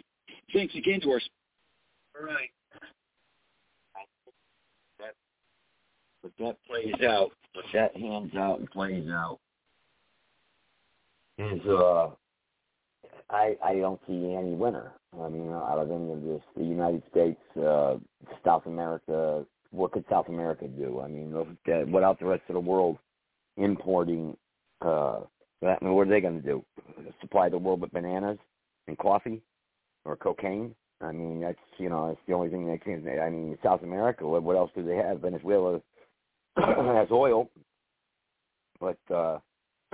Thanks 0.54 0.76
again 0.76 1.02
to 1.02 1.12
our... 1.12 1.22
All 2.20 2.26
right. 2.26 2.50
That, 5.00 5.16
but 6.22 6.32
that 6.40 6.58
plays 6.68 6.94
out, 7.10 7.32
but 7.56 7.64
that 7.74 7.96
hands 7.96 8.36
out 8.36 8.60
and 8.60 8.70
plays 8.70 9.10
out 9.10 9.40
is 11.38 11.66
uh 11.66 12.10
I 13.30 13.56
I 13.64 13.76
don't 13.76 14.00
see 14.08 14.36
any 14.36 14.54
winner. 14.54 14.94
I 15.22 15.30
mean, 15.30 15.50
out 15.50 15.80
of 15.80 15.92
any 15.92 16.12
of 16.12 16.24
this, 16.24 16.42
the 16.58 16.64
United 16.64 17.04
States, 17.12 17.40
uh, 17.58 17.98
South 18.44 18.66
America. 18.66 19.46
What 19.72 19.92
could 19.92 20.06
South 20.10 20.28
America 20.28 20.68
do? 20.68 21.02
I 21.02 21.08
mean, 21.08 21.34
else 22.04 22.18
the 22.20 22.26
rest 22.28 22.44
of 22.48 22.54
the 22.54 22.60
world 22.60 22.98
importing? 23.58 24.38
Uh, 24.86 25.22
I 25.64 25.78
mean, 25.82 25.94
what 25.94 26.08
are 26.08 26.12
they 26.12 26.22
going 26.22 26.42
to 26.42 26.48
do? 26.48 26.64
Supply 27.22 27.50
the 27.50 27.58
world 27.58 27.82
with 27.82 27.92
bananas 27.92 28.38
and 28.88 28.98
coffee 28.98 29.42
or 30.06 30.16
cocaine? 30.16 30.76
I 31.02 31.12
mean, 31.12 31.42
that's 31.42 31.58
you 31.78 31.90
know, 31.90 32.08
that's 32.10 32.20
the 32.28 32.34
only 32.34 32.50
thing 32.50 32.68
they 32.68 32.78
can. 32.78 33.08
I 33.20 33.30
mean, 33.30 33.58
South 33.64 33.82
America. 33.84 34.28
What, 34.28 34.44
what 34.44 34.58
else 34.58 34.72
do 34.76 34.84
they 34.84 34.96
have? 34.96 35.22
Venezuela 35.22 35.82
has 36.58 37.08
oil, 37.12 37.50
but 38.80 38.98
uh, 39.14 39.40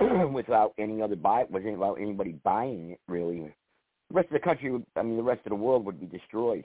without 0.32 0.72
any 0.78 1.02
other 1.02 1.16
buy, 1.16 1.44
without 1.50 1.94
anybody 2.00 2.32
buying 2.44 2.92
it, 2.92 3.00
really, 3.08 3.52
the 4.08 4.14
rest 4.14 4.26
of 4.26 4.32
the 4.32 4.40
country, 4.40 4.70
would, 4.70 4.84
I 4.96 5.02
mean, 5.02 5.16
the 5.16 5.22
rest 5.22 5.42
of 5.44 5.50
the 5.50 5.56
world 5.56 5.84
would 5.84 6.00
be 6.00 6.06
destroyed. 6.06 6.64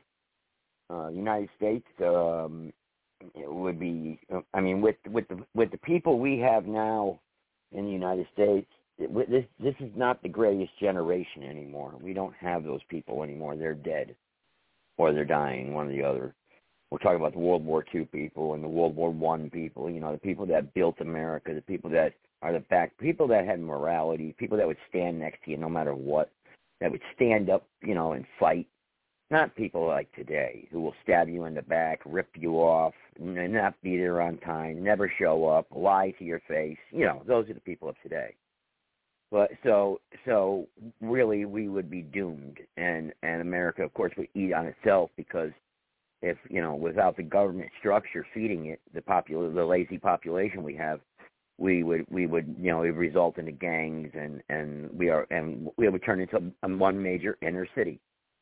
Uh, 0.89 1.09
United 1.09 1.49
States 1.57 1.85
um, 2.01 2.71
would 3.35 3.79
be. 3.79 4.19
I 4.53 4.61
mean, 4.61 4.81
with 4.81 4.97
with 5.09 5.27
the 5.27 5.43
with 5.55 5.71
the 5.71 5.77
people 5.79 6.19
we 6.19 6.37
have 6.39 6.65
now 6.65 7.19
in 7.71 7.85
the 7.85 7.91
United 7.91 8.27
States, 8.33 8.67
it, 8.97 9.29
this 9.29 9.45
this 9.59 9.75
is 9.79 9.91
not 9.95 10.21
the 10.21 10.29
greatest 10.29 10.71
generation 10.79 11.43
anymore. 11.43 11.93
We 12.01 12.13
don't 12.13 12.35
have 12.39 12.63
those 12.63 12.81
people 12.89 13.23
anymore. 13.23 13.55
They're 13.55 13.73
dead, 13.73 14.15
or 14.97 15.11
they're 15.11 15.25
dying, 15.25 15.73
one 15.73 15.87
or 15.87 15.91
the 15.91 16.03
other. 16.03 16.35
We're 16.91 16.99
talking 16.99 17.19
about 17.19 17.33
the 17.33 17.39
World 17.39 17.65
War 17.65 17.83
II 17.93 18.05
people 18.05 18.53
and 18.53 18.63
the 18.63 18.67
World 18.67 18.95
War 18.95 19.11
One 19.11 19.49
people. 19.49 19.89
You 19.89 19.99
know, 19.99 20.11
the 20.11 20.19
people 20.19 20.45
that 20.47 20.73
built 20.75 21.01
America, 21.01 21.53
the 21.53 21.61
people 21.61 21.89
that 21.89 22.13
are 22.41 22.53
the 22.53 22.65
fact 22.69 22.97
people 22.99 23.27
that 23.27 23.45
had 23.45 23.59
morality, 23.59 24.35
people 24.37 24.57
that 24.57 24.67
would 24.67 24.77
stand 24.89 25.19
next 25.19 25.43
to 25.45 25.51
you 25.51 25.57
no 25.57 25.69
matter 25.69 25.95
what 25.95 26.31
that 26.81 26.91
would 26.91 27.01
stand 27.15 27.49
up, 27.49 27.65
you 27.81 27.95
know, 27.95 28.13
and 28.13 28.25
fight. 28.39 28.67
Not 29.31 29.55
people 29.55 29.87
like 29.87 30.11
today 30.13 30.67
who 30.71 30.81
will 30.81 30.93
stab 31.01 31.27
you 31.27 31.45
in 31.45 31.55
the 31.55 31.63
back, 31.63 32.01
rip 32.05 32.29
you 32.35 32.57
off, 32.57 32.93
not 33.19 33.73
be 33.81 33.97
there 33.97 34.21
on 34.21 34.37
time, 34.37 34.83
never 34.83 35.11
show 35.17 35.47
up, 35.47 35.65
lie 35.75 36.13
to 36.19 36.23
your 36.23 36.41
face. 36.47 36.77
You 36.91 37.05
know, 37.05 37.23
those 37.25 37.49
are 37.49 37.55
the 37.55 37.59
people 37.59 37.89
of 37.89 37.95
today. 38.03 38.35
But 39.31 39.49
so 39.63 39.99
so 40.25 40.67
really 41.01 41.45
we 41.45 41.67
would 41.67 41.89
be 41.89 42.03
doomed 42.03 42.59
and 42.77 43.13
and 43.23 43.41
America 43.41 43.83
of 43.83 43.93
course 43.93 44.13
would 44.17 44.27
eat 44.35 44.53
on 44.53 44.67
itself 44.67 45.09
because 45.17 45.51
if 46.21 46.37
you 46.49 46.61
know 46.61 46.75
without 46.75 47.17
the 47.17 47.23
government 47.23 47.69
structure 47.79 48.25
feeding 48.33 48.67
it 48.67 48.79
the 48.93 49.01
popul 49.01 49.53
the 49.53 49.65
lazy 49.65 49.97
population 49.97 50.63
we 50.63 50.75
have 50.75 50.99
we 51.57 51.83
would 51.83 52.05
we 52.09 52.27
would 52.27 52.55
you 52.59 52.71
know 52.71 52.83
it 52.83 52.91
would 52.91 52.97
result 52.97 53.37
into 53.37 53.51
gangs 53.51 54.11
and 54.13 54.41
and 54.49 54.89
we 54.91 55.09
are 55.09 55.25
and 55.31 55.69
we 55.77 55.87
would 55.87 56.03
turn 56.03 56.19
into 56.19 56.51
one 56.61 57.01
major 57.01 57.37
inner 57.41 57.67
city. 57.75 57.99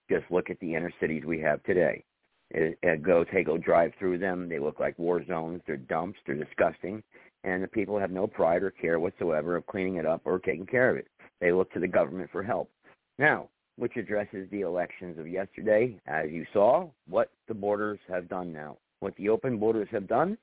Just 0.09 0.25
look 0.29 0.49
at 0.49 0.59
the 0.59 0.75
inner 0.75 0.91
cities 0.99 1.23
we 1.25 1.39
have 1.39 1.63
today. 1.63 2.03
It, 2.49 2.77
it 2.83 3.03
go 3.03 3.23
take 3.23 3.47
a 3.47 3.57
drive 3.57 3.93
through 3.97 4.19
them. 4.19 4.49
They 4.49 4.59
look 4.59 4.79
like 4.79 4.97
war 4.99 5.25
zones. 5.25 5.61
They're 5.65 5.77
dumps. 5.77 6.19
They're 6.25 6.35
disgusting, 6.35 7.01
and 7.43 7.63
the 7.63 7.67
people 7.67 7.99
have 7.99 8.11
no 8.11 8.27
pride 8.27 8.63
or 8.63 8.71
care 8.71 8.99
whatsoever 8.99 9.55
of 9.55 9.65
cleaning 9.65 9.95
it 9.95 10.05
up 10.05 10.21
or 10.25 10.39
taking 10.39 10.65
care 10.65 10.89
of 10.89 10.97
it. 10.97 11.07
They 11.39 11.51
look 11.51 11.71
to 11.73 11.79
the 11.79 11.87
government 11.87 12.29
for 12.31 12.43
help. 12.43 12.69
Now, 13.17 13.49
which 13.77 13.95
addresses 13.95 14.47
the 14.51 14.61
elections 14.61 15.17
of 15.17 15.27
yesterday, 15.27 15.97
as 16.05 16.29
you 16.29 16.45
saw, 16.53 16.89
what 17.07 17.31
the 17.47 17.53
borders 17.53 17.99
have 18.07 18.29
done 18.29 18.53
now. 18.53 18.77
What 18.99 19.15
the 19.15 19.29
open 19.29 19.57
borders 19.57 19.87
have 19.91 20.07
done 20.07 20.37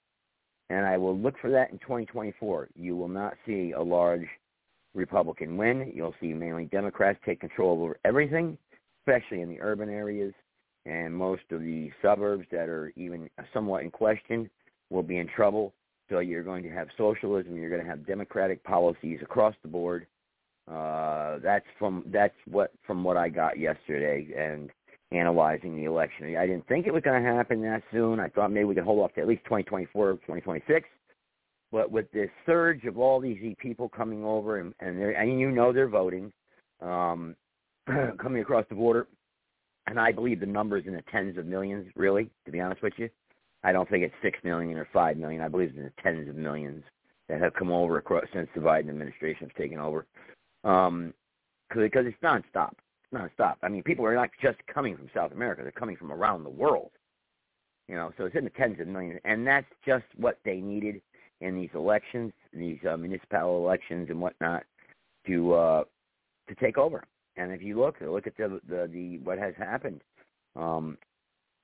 and 0.70 0.86
I 0.86 0.96
will 0.96 1.18
look 1.18 1.34
for 1.40 1.50
that 1.50 1.70
in 1.72 1.78
2024. 1.80 2.68
You 2.76 2.96
will 2.96 3.08
not 3.08 3.34
see 3.44 3.72
a 3.72 3.82
large 3.82 4.26
Republican 4.94 5.56
win. 5.56 5.92
You'll 5.94 6.14
see 6.20 6.32
mainly 6.32 6.64
Democrats 6.64 7.18
take 7.26 7.40
control 7.40 7.82
over 7.82 7.98
everything, 8.04 8.56
especially 9.02 9.42
in 9.42 9.48
the 9.48 9.60
urban 9.60 9.90
areas, 9.90 10.32
and 10.86 11.14
most 11.14 11.42
of 11.50 11.60
the 11.60 11.90
suburbs 12.00 12.46
that 12.52 12.68
are 12.68 12.92
even 12.96 13.28
somewhat 13.52 13.82
in 13.82 13.90
question 13.90 14.48
will 14.90 15.02
be 15.02 15.18
in 15.18 15.28
trouble. 15.28 15.74
So 16.08 16.20
you're 16.20 16.44
going 16.44 16.62
to 16.62 16.70
have 16.70 16.88
socialism. 16.96 17.56
You're 17.56 17.70
going 17.70 17.82
to 17.82 17.88
have 17.88 18.06
democratic 18.06 18.62
policies 18.62 19.18
across 19.22 19.54
the 19.62 19.68
board. 19.68 20.06
Uh, 20.70 21.38
that's 21.42 21.66
from 21.78 22.04
that's 22.12 22.34
what 22.48 22.72
from 22.86 23.02
what 23.02 23.16
I 23.16 23.28
got 23.28 23.58
yesterday, 23.58 24.28
and 24.36 24.70
analyzing 25.12 25.76
the 25.76 25.84
election. 25.84 26.36
I 26.36 26.46
didn't 26.46 26.66
think 26.68 26.86
it 26.86 26.94
was 26.94 27.02
going 27.02 27.22
to 27.22 27.28
happen 27.28 27.60
that 27.62 27.82
soon. 27.92 28.20
I 28.20 28.28
thought 28.28 28.52
maybe 28.52 28.64
we 28.64 28.74
could 28.74 28.84
hold 28.84 29.00
off 29.00 29.14
to 29.14 29.20
at 29.20 29.28
least 29.28 29.44
2024 29.44 30.12
2026. 30.12 30.88
but 31.72 31.90
with 31.90 32.10
the 32.12 32.28
surge 32.46 32.84
of 32.84 32.98
all 32.98 33.20
these 33.20 33.54
people 33.58 33.88
coming 33.88 34.24
over 34.24 34.60
and 34.60 34.74
and, 34.80 35.00
and 35.00 35.40
you 35.40 35.50
know 35.50 35.72
they're 35.72 35.88
voting, 35.88 36.32
um, 36.80 37.34
coming 38.18 38.42
across 38.42 38.64
the 38.68 38.74
border, 38.74 39.08
and 39.86 39.98
I 39.98 40.12
believe 40.12 40.40
the 40.40 40.46
numbers 40.46 40.84
in 40.86 40.94
the 40.94 41.02
tens 41.10 41.36
of 41.38 41.46
millions. 41.46 41.90
Really, 41.96 42.30
to 42.44 42.52
be 42.52 42.60
honest 42.60 42.82
with 42.82 42.94
you, 42.96 43.08
I 43.64 43.72
don't 43.72 43.88
think 43.88 44.04
it's 44.04 44.14
six 44.22 44.38
million 44.44 44.78
or 44.78 44.88
five 44.92 45.16
million. 45.16 45.42
I 45.42 45.48
believe 45.48 45.70
it's 45.70 45.78
in 45.78 45.84
the 45.84 45.92
tens 46.02 46.28
of 46.28 46.36
millions 46.36 46.84
that 47.28 47.40
have 47.40 47.54
come 47.54 47.70
over 47.70 47.98
across 47.98 48.24
since 48.32 48.48
the 48.54 48.60
Biden 48.60 48.88
administration 48.88 49.48
has 49.48 49.56
taken 49.56 49.78
over. 49.78 50.06
Um, 50.64 51.14
because 51.68 52.04
it's 52.04 52.16
nonstop, 52.22 52.72
nonstop. 53.14 53.56
I 53.62 53.68
mean, 53.68 53.82
people 53.82 54.04
are 54.06 54.14
not 54.14 54.30
just 54.42 54.58
coming 54.72 54.96
from 54.96 55.08
South 55.14 55.32
America; 55.32 55.62
they're 55.62 55.72
coming 55.72 55.96
from 55.96 56.12
around 56.12 56.44
the 56.44 56.50
world. 56.50 56.90
You 57.88 57.96
know, 57.96 58.12
so 58.16 58.24
it's 58.24 58.36
in 58.36 58.44
the 58.44 58.50
tens 58.50 58.78
of 58.80 58.86
millions, 58.86 59.20
and 59.24 59.46
that's 59.46 59.66
just 59.84 60.04
what 60.16 60.38
they 60.44 60.56
needed 60.56 61.00
in 61.40 61.56
these 61.56 61.70
elections, 61.74 62.32
these 62.52 62.78
uh, 62.88 62.96
municipal 62.96 63.56
elections 63.64 64.10
and 64.10 64.20
whatnot, 64.20 64.64
to 65.26 65.54
uh, 65.54 65.84
to 66.48 66.54
take 66.56 66.78
over. 66.78 67.04
And 67.36 67.52
if 67.52 67.62
you 67.62 67.78
look, 67.80 67.96
look 68.00 68.26
at 68.26 68.36
the 68.36 68.60
the, 68.68 68.88
the 68.92 69.18
what 69.18 69.38
has 69.38 69.54
happened. 69.56 70.02
Um, 70.56 70.98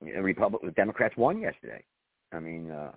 the 0.01 0.21
Republic, 0.21 0.75
Democrats 0.75 1.15
won 1.17 1.39
yesterday. 1.39 1.83
I 2.31 2.39
mean, 2.39 2.71
uh, 2.71 2.91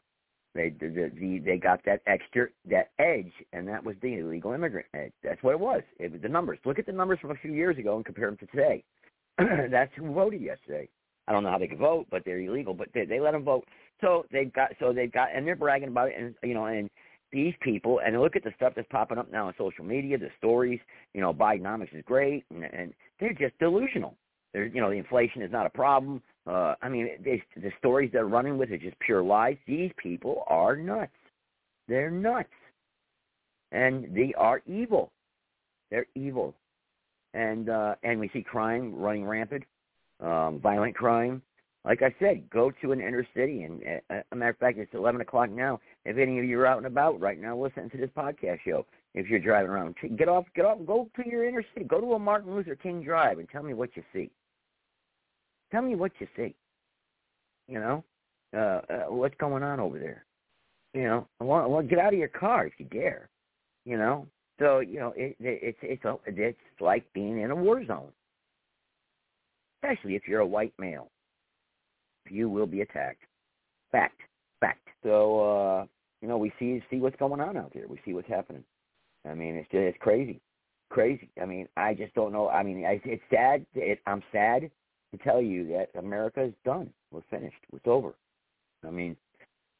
they 0.54 0.70
the, 0.80 1.10
the, 1.18 1.38
they 1.44 1.56
got 1.56 1.84
that 1.84 2.02
extra 2.06 2.48
that 2.68 2.90
edge, 2.98 3.32
and 3.52 3.68
that 3.68 3.84
was 3.84 3.96
the 4.02 4.14
illegal 4.14 4.52
immigrant 4.52 4.86
edge. 4.94 5.12
That's 5.22 5.42
what 5.42 5.52
it 5.52 5.60
was. 5.60 5.82
It 5.98 6.10
was 6.12 6.20
the 6.20 6.28
numbers. 6.28 6.58
Look 6.64 6.78
at 6.78 6.86
the 6.86 6.92
numbers 6.92 7.18
from 7.20 7.30
a 7.30 7.36
few 7.36 7.52
years 7.52 7.78
ago 7.78 7.96
and 7.96 8.04
compare 8.04 8.26
them 8.26 8.36
to 8.38 8.46
today. 8.46 8.84
That's 9.70 9.92
who 9.96 10.12
voted 10.12 10.42
yesterday. 10.42 10.88
I 11.28 11.32
don't 11.32 11.44
know 11.44 11.50
how 11.50 11.58
they 11.58 11.68
could 11.68 11.78
vote, 11.78 12.06
but 12.10 12.24
they're 12.24 12.40
illegal. 12.40 12.74
But 12.74 12.88
they, 12.92 13.04
they 13.04 13.20
let 13.20 13.32
them 13.32 13.44
vote. 13.44 13.64
So 14.00 14.26
they've 14.32 14.52
got 14.52 14.70
so 14.80 14.92
they've 14.92 15.12
got 15.12 15.28
and 15.34 15.46
they're 15.46 15.56
bragging 15.56 15.88
about 15.88 16.08
it, 16.08 16.14
and 16.18 16.34
you 16.42 16.54
know, 16.54 16.64
and 16.66 16.90
these 17.32 17.54
people 17.60 18.00
and 18.04 18.20
look 18.20 18.34
at 18.34 18.42
the 18.42 18.52
stuff 18.56 18.72
that's 18.74 18.88
popping 18.90 19.18
up 19.18 19.30
now 19.30 19.46
on 19.46 19.54
social 19.56 19.84
media, 19.84 20.18
the 20.18 20.30
stories. 20.38 20.80
You 21.14 21.20
know, 21.20 21.32
Bidenomics 21.32 21.94
is 21.94 22.02
great, 22.04 22.44
and, 22.50 22.64
and 22.64 22.92
they're 23.20 23.32
just 23.32 23.58
delusional. 23.58 24.16
There's, 24.52 24.74
you 24.74 24.80
know, 24.80 24.90
the 24.90 24.96
inflation 24.96 25.42
is 25.42 25.52
not 25.52 25.66
a 25.66 25.70
problem. 25.70 26.22
Uh, 26.46 26.74
I 26.82 26.88
mean, 26.88 27.10
they, 27.22 27.42
the 27.56 27.70
stories 27.78 28.10
they're 28.12 28.26
running 28.26 28.56
with 28.58 28.70
are 28.70 28.78
just 28.78 28.98
pure 29.00 29.22
lies. 29.22 29.56
These 29.66 29.92
people 29.96 30.44
are 30.48 30.76
nuts. 30.76 31.12
They're 31.86 32.10
nuts, 32.10 32.48
and 33.72 34.14
they 34.14 34.32
are 34.38 34.62
evil. 34.66 35.10
They're 35.90 36.06
evil, 36.14 36.54
and 37.34 37.68
uh, 37.68 37.96
and 38.02 38.20
we 38.20 38.30
see 38.32 38.42
crime 38.42 38.94
running 38.94 39.24
rampant, 39.24 39.64
um, 40.20 40.60
violent 40.60 40.94
crime. 40.94 41.42
Like 41.84 42.02
I 42.02 42.14
said, 42.20 42.48
go 42.50 42.70
to 42.82 42.92
an 42.92 43.00
inner 43.00 43.26
city, 43.34 43.62
and 43.62 43.82
uh, 44.10 44.22
a 44.30 44.36
matter 44.36 44.50
of 44.50 44.58
fact, 44.58 44.78
it's 44.78 44.94
eleven 44.94 45.20
o'clock 45.20 45.50
now. 45.50 45.80
If 46.04 46.16
any 46.16 46.38
of 46.38 46.44
you 46.44 46.60
are 46.60 46.66
out 46.66 46.78
and 46.78 46.86
about 46.86 47.20
right 47.20 47.40
now, 47.40 47.56
listening 47.56 47.90
to 47.90 47.96
this 47.96 48.10
podcast 48.16 48.60
show, 48.64 48.86
if 49.14 49.26
you're 49.28 49.40
driving 49.40 49.70
around, 49.70 49.96
get 50.16 50.28
off, 50.28 50.44
get 50.54 50.64
off, 50.64 50.78
go 50.86 51.08
to 51.16 51.28
your 51.28 51.48
inner 51.48 51.64
city, 51.74 51.84
go 51.86 52.00
to 52.00 52.12
a 52.12 52.18
Martin 52.18 52.54
Luther 52.54 52.76
King 52.76 53.02
Drive, 53.02 53.38
and 53.38 53.48
tell 53.48 53.62
me 53.62 53.74
what 53.74 53.90
you 53.96 54.02
see. 54.12 54.30
Tell 55.72 55.82
me 55.82 55.94
what 55.94 56.12
you 56.18 56.26
see. 56.36 56.54
You 57.68 57.78
know, 57.78 58.04
uh, 58.54 58.80
uh, 58.92 59.04
what's 59.08 59.36
going 59.38 59.62
on 59.62 59.78
over 59.78 59.98
there? 59.98 60.24
You 60.92 61.04
know, 61.04 61.28
well, 61.38 61.70
well, 61.70 61.82
get 61.82 62.00
out 62.00 62.12
of 62.12 62.18
your 62.18 62.28
car 62.28 62.66
if 62.66 62.72
you 62.78 62.86
dare. 62.86 63.28
You 63.84 63.96
know, 63.96 64.26
so 64.58 64.80
you 64.80 64.98
know 64.98 65.14
it, 65.16 65.36
it, 65.40 65.60
it's 65.62 65.78
it's 65.82 66.04
a, 66.04 66.16
it's 66.26 66.58
like 66.80 67.04
being 67.12 67.40
in 67.40 67.50
a 67.50 67.56
war 67.56 67.84
zone, 67.86 68.10
especially 69.82 70.16
if 70.16 70.22
you're 70.26 70.40
a 70.40 70.46
white 70.46 70.74
male. 70.78 71.10
You 72.28 72.48
will 72.48 72.66
be 72.66 72.80
attacked. 72.80 73.22
Fact, 73.92 74.20
fact. 74.60 74.88
So 75.04 75.40
uh, 75.40 75.86
you 76.20 76.28
know, 76.28 76.38
we 76.38 76.52
see 76.58 76.82
see 76.90 76.98
what's 76.98 77.16
going 77.16 77.40
on 77.40 77.56
out 77.56 77.72
there. 77.72 77.86
We 77.88 78.00
see 78.04 78.12
what's 78.12 78.28
happening. 78.28 78.64
I 79.28 79.34
mean, 79.34 79.54
it's 79.54 79.70
just, 79.70 79.80
it's 79.80 79.98
crazy, 80.00 80.40
crazy. 80.88 81.30
I 81.40 81.44
mean, 81.44 81.68
I 81.76 81.94
just 81.94 82.14
don't 82.14 82.32
know. 82.32 82.48
I 82.48 82.62
mean, 82.62 82.84
I, 82.84 83.00
it's 83.04 83.22
sad. 83.30 83.64
It, 83.74 84.00
I'm 84.06 84.22
sad 84.32 84.70
to 85.12 85.18
tell 85.18 85.40
you 85.40 85.66
that 85.68 85.98
America 85.98 86.42
is 86.42 86.54
done. 86.64 86.90
We're 87.10 87.22
finished. 87.30 87.56
It's 87.72 87.86
over. 87.86 88.14
I 88.86 88.90
mean, 88.90 89.16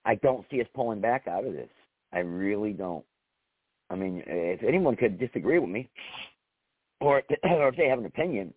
I 0.05 0.17
don't 0.17 0.45
see 0.51 0.61
us 0.61 0.67
pulling 0.75 1.01
back 1.01 1.27
out 1.29 1.45
of 1.45 1.53
this. 1.53 1.69
I 2.13 2.19
really 2.21 2.73
don't. 2.73 3.05
I 3.91 3.97
mean, 3.97 4.23
if 4.27 4.63
anyone 4.63 4.97
could 4.97 5.19
disagree 5.19 5.59
with 5.59 5.71
me, 5.71 5.89
or 7.01 7.23
or 7.43 7.69
if 7.69 7.77
they 7.77 7.89
have 7.89 7.99
an 7.99 8.07
opinion, 8.07 8.53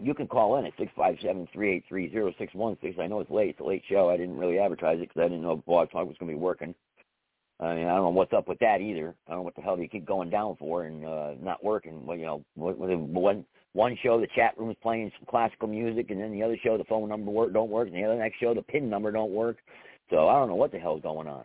you 0.00 0.14
can 0.14 0.26
call 0.26 0.58
in 0.58 0.66
at 0.66 0.72
six 0.78 0.90
five 0.96 1.16
seven 1.22 1.48
three 1.52 1.76
eight 1.76 1.84
three 1.88 2.10
zero 2.10 2.32
six 2.38 2.54
one 2.54 2.76
six. 2.82 2.96
I 3.00 3.06
know 3.06 3.20
it's 3.20 3.30
late. 3.30 3.50
It's 3.50 3.60
a 3.60 3.64
late 3.64 3.82
show. 3.88 4.10
I 4.10 4.16
didn't 4.16 4.36
really 4.36 4.58
advertise 4.58 4.98
it 4.98 5.08
because 5.08 5.20
I 5.20 5.28
didn't 5.28 5.42
know 5.42 5.62
Blog 5.66 5.90
Talk 5.90 6.06
was 6.06 6.16
going 6.18 6.30
to 6.30 6.36
be 6.36 6.42
working. 6.42 6.74
I 7.58 7.74
mean, 7.74 7.86
I 7.86 7.94
don't 7.94 8.02
know 8.02 8.08
what's 8.10 8.34
up 8.34 8.48
with 8.48 8.58
that 8.58 8.82
either. 8.82 9.14
I 9.26 9.30
don't 9.30 9.38
know 9.38 9.42
what 9.42 9.56
the 9.56 9.62
hell 9.62 9.78
you 9.78 9.88
keep 9.88 10.04
going 10.04 10.28
down 10.28 10.56
for 10.58 10.84
and 10.84 11.06
uh, 11.06 11.32
not 11.40 11.64
working. 11.64 12.04
Well, 12.04 12.18
you 12.18 12.26
know, 12.26 12.44
one 12.54 13.46
one 13.76 13.96
show 14.02 14.18
the 14.18 14.26
chat 14.34 14.58
room 14.58 14.70
is 14.70 14.76
playing 14.82 15.12
some 15.18 15.26
classical 15.28 15.68
music, 15.68 16.10
and 16.10 16.20
then 16.20 16.32
the 16.32 16.42
other 16.42 16.56
show 16.64 16.78
the 16.78 16.84
phone 16.84 17.10
number 17.10 17.30
work 17.30 17.52
don't 17.52 17.70
work, 17.70 17.88
and 17.88 17.96
the 17.96 18.04
other 18.04 18.18
next 18.18 18.40
show 18.40 18.54
the 18.54 18.62
pin 18.62 18.88
number 18.88 19.12
don't 19.12 19.32
work. 19.32 19.58
So 20.08 20.28
I 20.28 20.34
don't 20.34 20.48
know 20.48 20.54
what 20.54 20.72
the 20.72 20.78
hell's 20.78 21.02
going 21.02 21.28
on. 21.28 21.44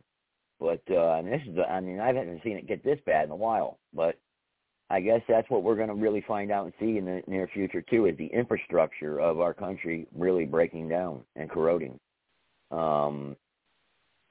But 0.60 0.82
uh, 0.90 1.08
I 1.08 1.22
this 1.24 1.42
is 1.46 1.58
I 1.70 1.82
mean 1.82 2.00
I 2.00 2.08
haven't 2.08 2.42
seen 2.44 2.56
it 2.56 2.68
get 2.68 2.84
this 2.84 3.00
bad 3.06 3.26
in 3.26 3.32
a 3.32 3.36
while. 3.36 3.80
But 3.94 4.18
I 4.90 5.02
guess 5.02 5.22
that's 5.28 5.50
what 5.50 5.64
we're 5.64 5.76
going 5.76 5.90
to 5.90 5.94
really 5.94 6.24
find 6.26 6.52
out 6.52 6.66
and 6.66 6.74
see 6.80 6.98
in 6.98 7.06
the 7.06 7.22
near 7.28 7.50
future 7.54 7.82
too 7.82 8.06
is 8.06 8.18
the 8.18 8.28
infrastructure 8.28 9.20
of 9.20 9.42
our 9.42 9.54
country 9.54 10.08
really 10.16 10.46
breaking 10.46 10.88
down 10.88 11.22
and 11.36 11.50
corroding. 11.50 12.00
Um, 12.72 13.36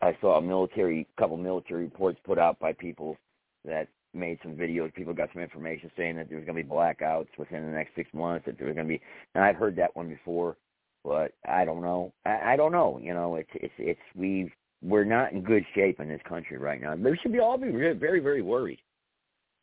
I 0.01 0.16
saw 0.22 0.38
a 0.38 0.42
military 0.42 1.07
couple 1.18 1.36
military 1.36 1.84
reports 1.84 2.18
put 2.24 2.38
out 2.38 2.59
by 2.59 2.72
people 2.72 3.18
that 3.66 3.88
made 4.14 4.38
some 4.42 4.52
videos. 4.52 4.94
People 4.94 5.14
got 5.14 5.30
some 5.32 5.42
information 5.42 5.90
saying 5.96 6.16
that 6.16 6.28
there's 6.28 6.44
going 6.44 6.56
to 6.56 6.62
be 6.62 6.68
blackouts 6.68 7.28
within 7.38 7.64
the 7.64 7.72
next 7.72 7.94
six 7.94 8.08
months. 8.12 8.46
That 8.46 8.58
there 8.58 8.66
was 8.66 8.74
going 8.74 8.86
to 8.86 8.94
be, 8.94 9.00
and 9.34 9.44
I've 9.44 9.56
heard 9.56 9.76
that 9.76 9.94
one 9.94 10.08
before, 10.08 10.56
but 11.04 11.32
I 11.48 11.64
don't 11.64 11.82
know. 11.82 12.12
I, 12.24 12.52
I 12.52 12.56
don't 12.56 12.72
know. 12.72 13.00
You 13.02 13.14
know, 13.14 13.36
it's 13.36 13.50
it's 13.54 13.74
it's 13.78 14.00
we've 14.14 14.50
we're 14.82 15.04
not 15.04 15.32
in 15.32 15.42
good 15.42 15.64
shape 15.74 16.00
in 16.00 16.08
this 16.08 16.20
country 16.28 16.58
right 16.58 16.80
now. 16.80 16.94
We 16.94 17.18
should 17.18 17.32
be 17.32 17.40
all 17.40 17.58
be 17.58 17.70
very 17.70 17.94
very 17.94 18.20
very 18.20 18.42
worried. 18.42 18.80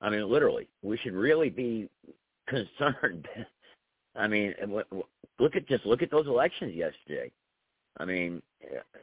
I 0.02 0.10
mean, 0.10 0.30
literally, 0.30 0.68
we 0.84 0.98
should 0.98 1.14
really 1.14 1.50
be 1.50 1.90
concerned. 2.48 3.28
I 4.16 4.28
mean, 4.28 4.54
look 5.40 5.56
at 5.56 5.68
just 5.68 5.86
look 5.86 6.02
at 6.02 6.12
those 6.12 6.28
elections 6.28 6.76
yesterday. 6.76 7.32
I 8.00 8.06
mean, 8.06 8.42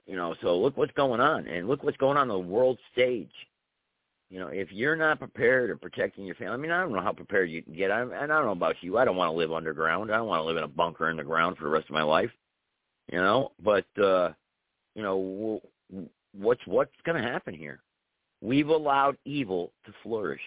you 0.07 0.17
know, 0.17 0.35
so 0.41 0.57
look 0.59 0.77
what's 0.77 0.93
going 0.93 1.21
on, 1.21 1.47
and 1.47 1.69
look 1.69 1.83
what's 1.83 1.97
going 1.97 2.17
on, 2.17 2.31
on 2.31 2.43
the 2.43 2.49
world 2.49 2.79
stage. 2.93 3.31
You 4.31 4.41
know, 4.41 4.49
if 4.49 4.73
you're 4.73 4.97
not 4.97 5.19
prepared 5.19 5.71
or 5.71 5.77
protecting 5.77 6.25
your 6.25 6.35
family, 6.35 6.55
I 6.55 6.57
mean, 6.57 6.71
I 6.71 6.81
don't 6.81 6.93
know 6.93 7.01
how 7.01 7.13
prepared 7.13 7.51
you 7.51 7.63
can 7.63 7.75
get. 7.75 7.91
I, 7.91 8.03
and 8.03 8.15
I 8.15 8.27
don't 8.27 8.47
know 8.47 8.53
about 8.53 8.77
you. 8.81 8.99
I 8.99 9.05
don't 9.05 9.17
want 9.17 9.31
to 9.31 9.37
live 9.37 9.53
underground. 9.53 10.11
I 10.11 10.17
don't 10.17 10.27
want 10.27 10.41
to 10.41 10.47
live 10.47 10.57
in 10.57 10.65
a 10.65 10.69
bunker 10.69 11.11
in 11.11 11.17
the 11.17 11.25
ground 11.25 11.57
for 11.57 11.65
the 11.65 11.71
rest 11.71 11.87
of 11.87 11.95
my 11.95 12.03
life. 12.03 12.31
You 13.13 13.19
know, 13.19 13.53
but 13.63 13.87
uh, 14.03 14.31
you 14.95 15.03
know, 15.03 15.61
what's 16.33 16.67
what's 16.67 16.91
going 17.05 17.23
to 17.23 17.29
happen 17.29 17.55
here? 17.55 17.81
We've 18.41 18.69
allowed 18.69 19.17
evil 19.25 19.73
to 19.87 19.93
flourish. 20.03 20.41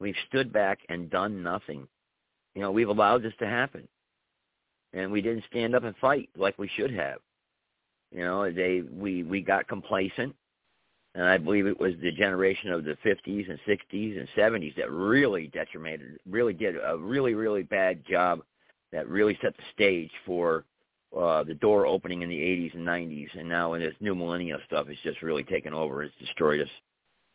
We've 0.00 0.16
stood 0.28 0.52
back 0.52 0.78
and 0.88 1.10
done 1.10 1.42
nothing. 1.42 1.86
You 2.54 2.62
know, 2.62 2.70
we've 2.70 2.88
allowed 2.88 3.22
this 3.22 3.34
to 3.38 3.46
happen, 3.46 3.86
and 4.92 5.12
we 5.12 5.20
didn't 5.20 5.44
stand 5.50 5.74
up 5.74 5.84
and 5.84 5.94
fight 5.96 6.28
like 6.36 6.58
we 6.58 6.70
should 6.76 6.92
have. 6.92 7.18
You 8.12 8.24
know, 8.24 8.50
they 8.50 8.82
we 8.90 9.22
we 9.22 9.40
got 9.40 9.68
complacent, 9.68 10.34
and 11.14 11.24
I 11.24 11.38
believe 11.38 11.66
it 11.66 11.80
was 11.80 11.94
the 12.00 12.12
generation 12.12 12.70
of 12.72 12.84
the 12.84 12.96
50s 13.04 13.50
and 13.50 13.58
60s 13.66 14.18
and 14.18 14.28
70s 14.36 14.76
that 14.76 14.90
really 14.90 15.48
detrimented, 15.48 16.20
really 16.28 16.52
did 16.52 16.76
a 16.76 16.96
really 16.96 17.34
really 17.34 17.62
bad 17.62 18.04
job, 18.06 18.42
that 18.92 19.08
really 19.08 19.38
set 19.42 19.56
the 19.56 19.62
stage 19.74 20.10
for 20.24 20.64
uh, 21.16 21.42
the 21.42 21.54
door 21.54 21.86
opening 21.86 22.22
in 22.22 22.28
the 22.28 22.38
80s 22.38 22.74
and 22.74 22.86
90s, 22.86 23.28
and 23.38 23.48
now 23.48 23.74
in 23.74 23.80
this 23.80 23.94
new 24.00 24.14
millennium 24.14 24.60
stuff, 24.66 24.86
it's 24.88 25.02
just 25.02 25.22
really 25.22 25.42
taken 25.42 25.74
over. 25.74 26.04
It's 26.04 26.14
destroyed 26.20 26.60
us. 26.60 26.68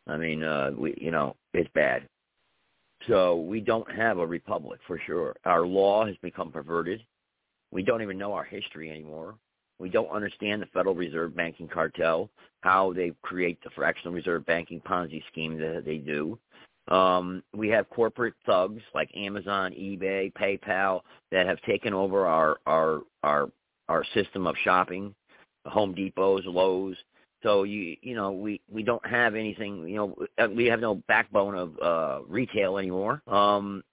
I 0.07 0.17
mean, 0.17 0.43
uh, 0.43 0.71
we 0.77 0.95
you 0.99 1.11
know 1.11 1.35
it's 1.53 1.69
bad. 1.73 2.07
So 3.07 3.35
we 3.41 3.59
don't 3.59 3.89
have 3.91 4.19
a 4.19 4.25
republic 4.25 4.79
for 4.87 4.99
sure. 5.05 5.35
Our 5.45 5.65
law 5.65 6.05
has 6.05 6.15
become 6.21 6.51
perverted. 6.51 7.03
We 7.71 7.83
don't 7.83 8.01
even 8.01 8.17
know 8.17 8.33
our 8.33 8.43
history 8.43 8.89
anymore. 8.89 9.35
We 9.79 9.89
don't 9.89 10.09
understand 10.09 10.61
the 10.61 10.67
Federal 10.67 10.95
Reserve 10.95 11.35
banking 11.35 11.67
cartel, 11.67 12.29
how 12.61 12.93
they 12.93 13.11
create 13.21 13.59
the 13.63 13.69
fractional 13.71 14.13
reserve 14.13 14.45
banking 14.45 14.81
Ponzi 14.81 15.23
scheme 15.27 15.57
that 15.59 15.83
they 15.85 15.97
do. 15.97 16.37
Um, 16.87 17.43
we 17.53 17.67
have 17.69 17.89
corporate 17.89 18.35
thugs 18.45 18.81
like 18.93 19.09
Amazon, 19.15 19.71
eBay, 19.73 20.31
PayPal 20.33 21.01
that 21.31 21.47
have 21.47 21.59
taken 21.61 21.93
over 21.93 22.25
our 22.25 22.57
our 22.65 23.01
our 23.23 23.49
our 23.89 24.03
system 24.13 24.47
of 24.47 24.55
shopping, 24.63 25.13
Home 25.65 25.95
Depots, 25.95 26.45
Lowe's. 26.45 26.95
So 27.43 27.63
you 27.63 27.97
you 28.01 28.15
know 28.15 28.31
we 28.31 28.61
we 28.71 28.83
don't 28.83 29.05
have 29.05 29.35
anything 29.35 29.87
you 29.87 29.95
know 29.95 30.15
uh, 30.37 30.47
we 30.55 30.65
have 30.65 30.79
no 30.79 30.95
backbone 31.07 31.55
of 31.55 31.79
uh 31.79 32.19
retail 32.27 32.77
anymore. 32.77 33.21
Um 33.27 33.83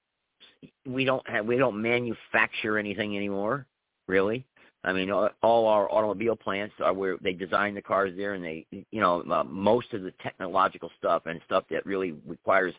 we 0.87 1.05
don't 1.05 1.27
have 1.29 1.47
we 1.47 1.57
don't 1.57 1.81
manufacture 1.81 2.79
anything 2.79 3.17
anymore, 3.17 3.67
really. 4.07 4.45
I 4.85 4.93
mean, 4.93 5.11
all 5.11 5.67
our 5.67 5.91
automobile 5.93 6.35
plants 6.35 6.75
are 6.81 6.93
where 6.93 7.17
they 7.23 7.33
design 7.33 7.75
the 7.75 7.83
cars 7.83 8.13
there, 8.17 8.35
and 8.35 8.45
they, 8.45 8.67
you 8.71 9.01
know, 9.01 9.23
uh, 9.31 9.45
most 9.45 9.93
of 9.93 10.03
the 10.03 10.13
technological 10.23 10.91
stuff 10.99 11.23
and 11.27 11.41
stuff 11.47 11.65
that 11.71 11.87
really 11.87 12.15
requires 12.27 12.75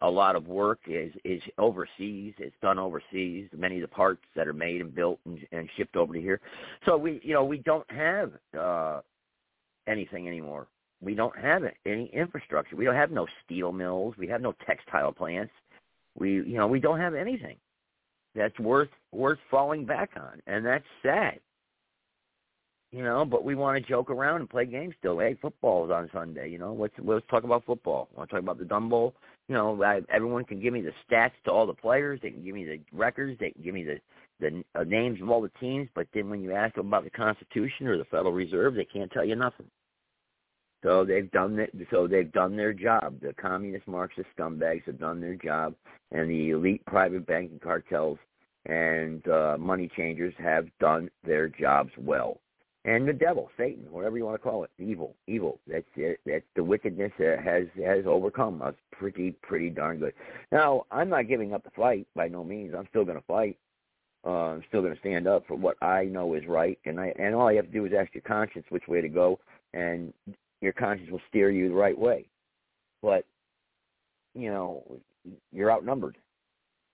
a 0.00 0.08
lot 0.08 0.36
of 0.36 0.46
work 0.46 0.78
is 0.86 1.12
is 1.24 1.42
overseas. 1.58 2.34
It's 2.38 2.54
done 2.62 2.78
overseas. 2.78 3.48
Many 3.56 3.76
of 3.76 3.82
the 3.82 3.88
parts 3.88 4.22
that 4.36 4.46
are 4.46 4.52
made 4.52 4.80
and 4.80 4.94
built 4.94 5.18
and, 5.26 5.40
and 5.50 5.68
shipped 5.76 5.96
over 5.96 6.14
to 6.14 6.20
here. 6.20 6.40
So 6.86 6.96
we, 6.96 7.20
you 7.24 7.34
know, 7.34 7.44
we 7.44 7.58
don't 7.58 7.90
have 7.90 8.32
uh, 8.56 9.00
anything 9.88 10.28
anymore. 10.28 10.68
We 11.00 11.14
don't 11.14 11.36
have 11.36 11.62
any 11.86 12.06
infrastructure. 12.12 12.76
We 12.76 12.84
don't 12.84 12.94
have 12.94 13.10
no 13.10 13.26
steel 13.44 13.72
mills. 13.72 14.14
We 14.16 14.28
have 14.28 14.40
no 14.40 14.54
textile 14.64 15.12
plants. 15.12 15.52
We, 16.16 16.34
you 16.34 16.56
know, 16.56 16.68
we 16.68 16.78
don't 16.80 17.00
have 17.00 17.14
anything 17.14 17.56
that's 18.36 18.58
worth 18.60 18.88
worth 19.10 19.38
falling 19.50 19.84
back 19.84 20.10
on, 20.16 20.40
and 20.46 20.64
that's 20.64 20.84
sad. 21.02 21.40
You 22.90 23.02
know, 23.02 23.26
but 23.26 23.44
we 23.44 23.54
want 23.54 23.76
to 23.76 23.86
joke 23.86 24.10
around 24.10 24.40
and 24.40 24.48
play 24.48 24.64
games 24.64 24.94
still. 24.98 25.18
Hey, 25.18 25.36
football 25.42 25.84
is 25.84 25.90
on 25.90 26.08
Sunday. 26.12 26.48
You 26.48 26.58
know, 26.58 26.72
let's 26.72 26.94
let's 26.98 27.26
talk 27.30 27.44
about 27.44 27.66
football. 27.66 28.08
Want 28.16 28.30
to 28.30 28.36
talk 28.36 28.42
about 28.42 28.58
the 28.58 28.64
Dumb 28.64 28.88
Bowl? 28.88 29.14
You 29.48 29.56
know, 29.56 29.82
I, 29.82 30.00
everyone 30.10 30.44
can 30.44 30.60
give 30.60 30.72
me 30.72 30.80
the 30.80 30.92
stats 31.06 31.32
to 31.44 31.50
all 31.50 31.66
the 31.66 31.74
players. 31.74 32.18
They 32.22 32.30
can 32.30 32.42
give 32.42 32.54
me 32.54 32.64
the 32.64 32.80
records. 32.96 33.38
They 33.38 33.50
can 33.50 33.62
give 33.62 33.74
me 33.74 33.84
the 33.84 34.00
the 34.40 34.64
uh, 34.74 34.84
names 34.84 35.20
of 35.20 35.28
all 35.28 35.42
the 35.42 35.50
teams. 35.60 35.90
But 35.94 36.06
then 36.14 36.30
when 36.30 36.40
you 36.40 36.52
ask 36.54 36.76
them 36.76 36.86
about 36.86 37.04
the 37.04 37.10
Constitution 37.10 37.88
or 37.88 37.98
the 37.98 38.04
Federal 38.06 38.32
Reserve, 38.32 38.74
they 38.74 38.86
can't 38.86 39.12
tell 39.12 39.24
you 39.24 39.36
nothing. 39.36 39.66
So 40.82 41.04
they've 41.04 41.30
done 41.30 41.58
it. 41.58 41.74
So 41.90 42.06
they've 42.06 42.32
done 42.32 42.56
their 42.56 42.72
job. 42.72 43.20
The 43.20 43.34
communist 43.34 43.86
Marxist 43.86 44.28
scumbags 44.38 44.84
have 44.84 44.98
done 44.98 45.20
their 45.20 45.34
job, 45.34 45.74
and 46.10 46.30
the 46.30 46.50
elite 46.50 46.86
private 46.86 47.26
banking 47.26 47.60
cartels 47.62 48.18
and 48.64 49.26
uh, 49.28 49.56
money 49.58 49.90
changers 49.94 50.32
have 50.38 50.66
done 50.80 51.10
their 51.22 51.48
jobs 51.48 51.90
well. 51.98 52.38
And 52.88 53.06
the 53.06 53.12
devil, 53.12 53.50
Satan, 53.58 53.84
whatever 53.90 54.16
you 54.16 54.24
want 54.24 54.36
to 54.36 54.42
call 54.42 54.64
it, 54.64 54.70
evil, 54.78 55.14
evil. 55.26 55.60
That's 55.66 55.84
it. 55.94 56.20
That's 56.24 56.44
the 56.56 56.64
wickedness 56.64 57.12
that 57.18 57.38
has 57.44 57.66
has 57.84 58.06
overcome 58.06 58.62
us 58.62 58.72
pretty 58.92 59.32
pretty 59.42 59.68
darn 59.68 59.98
good. 59.98 60.14
Now 60.50 60.86
I'm 60.90 61.10
not 61.10 61.28
giving 61.28 61.52
up 61.52 61.64
the 61.64 61.70
fight 61.76 62.06
by 62.16 62.28
no 62.28 62.42
means. 62.42 62.74
I'm 62.74 62.86
still 62.88 63.04
going 63.04 63.18
to 63.18 63.26
fight. 63.26 63.58
Uh, 64.24 64.54
I'm 64.54 64.64
still 64.68 64.80
going 64.80 64.94
to 64.94 65.00
stand 65.00 65.28
up 65.28 65.46
for 65.46 65.54
what 65.54 65.76
I 65.82 66.04
know 66.04 66.32
is 66.32 66.46
right, 66.48 66.78
and 66.86 66.98
I 66.98 67.12
and 67.18 67.34
all 67.34 67.50
you 67.52 67.58
have 67.58 67.66
to 67.66 67.72
do 67.72 67.84
is 67.84 67.92
ask 67.92 68.14
your 68.14 68.22
conscience 68.22 68.64
which 68.70 68.88
way 68.88 69.02
to 69.02 69.08
go, 69.10 69.38
and 69.74 70.14
your 70.62 70.72
conscience 70.72 71.10
will 71.10 71.20
steer 71.28 71.50
you 71.50 71.68
the 71.68 71.74
right 71.74 71.98
way. 71.98 72.26
But 73.02 73.26
you 74.34 74.50
know, 74.50 74.82
you're 75.52 75.70
outnumbered. 75.70 76.16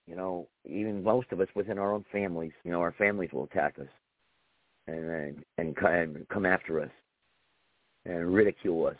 You 0.08 0.16
know, 0.16 0.48
even 0.68 1.04
most 1.04 1.30
of 1.30 1.40
us 1.40 1.48
within 1.54 1.78
our 1.78 1.92
own 1.92 2.04
families, 2.10 2.52
you 2.64 2.72
know, 2.72 2.80
our 2.80 2.94
families 2.98 3.30
will 3.32 3.44
attack 3.44 3.78
us 3.78 3.86
and 4.86 5.44
and, 5.58 5.76
and 5.76 6.28
come 6.28 6.46
after 6.46 6.80
us 6.80 6.90
and 8.06 8.34
ridicule 8.34 8.86
us 8.86 8.96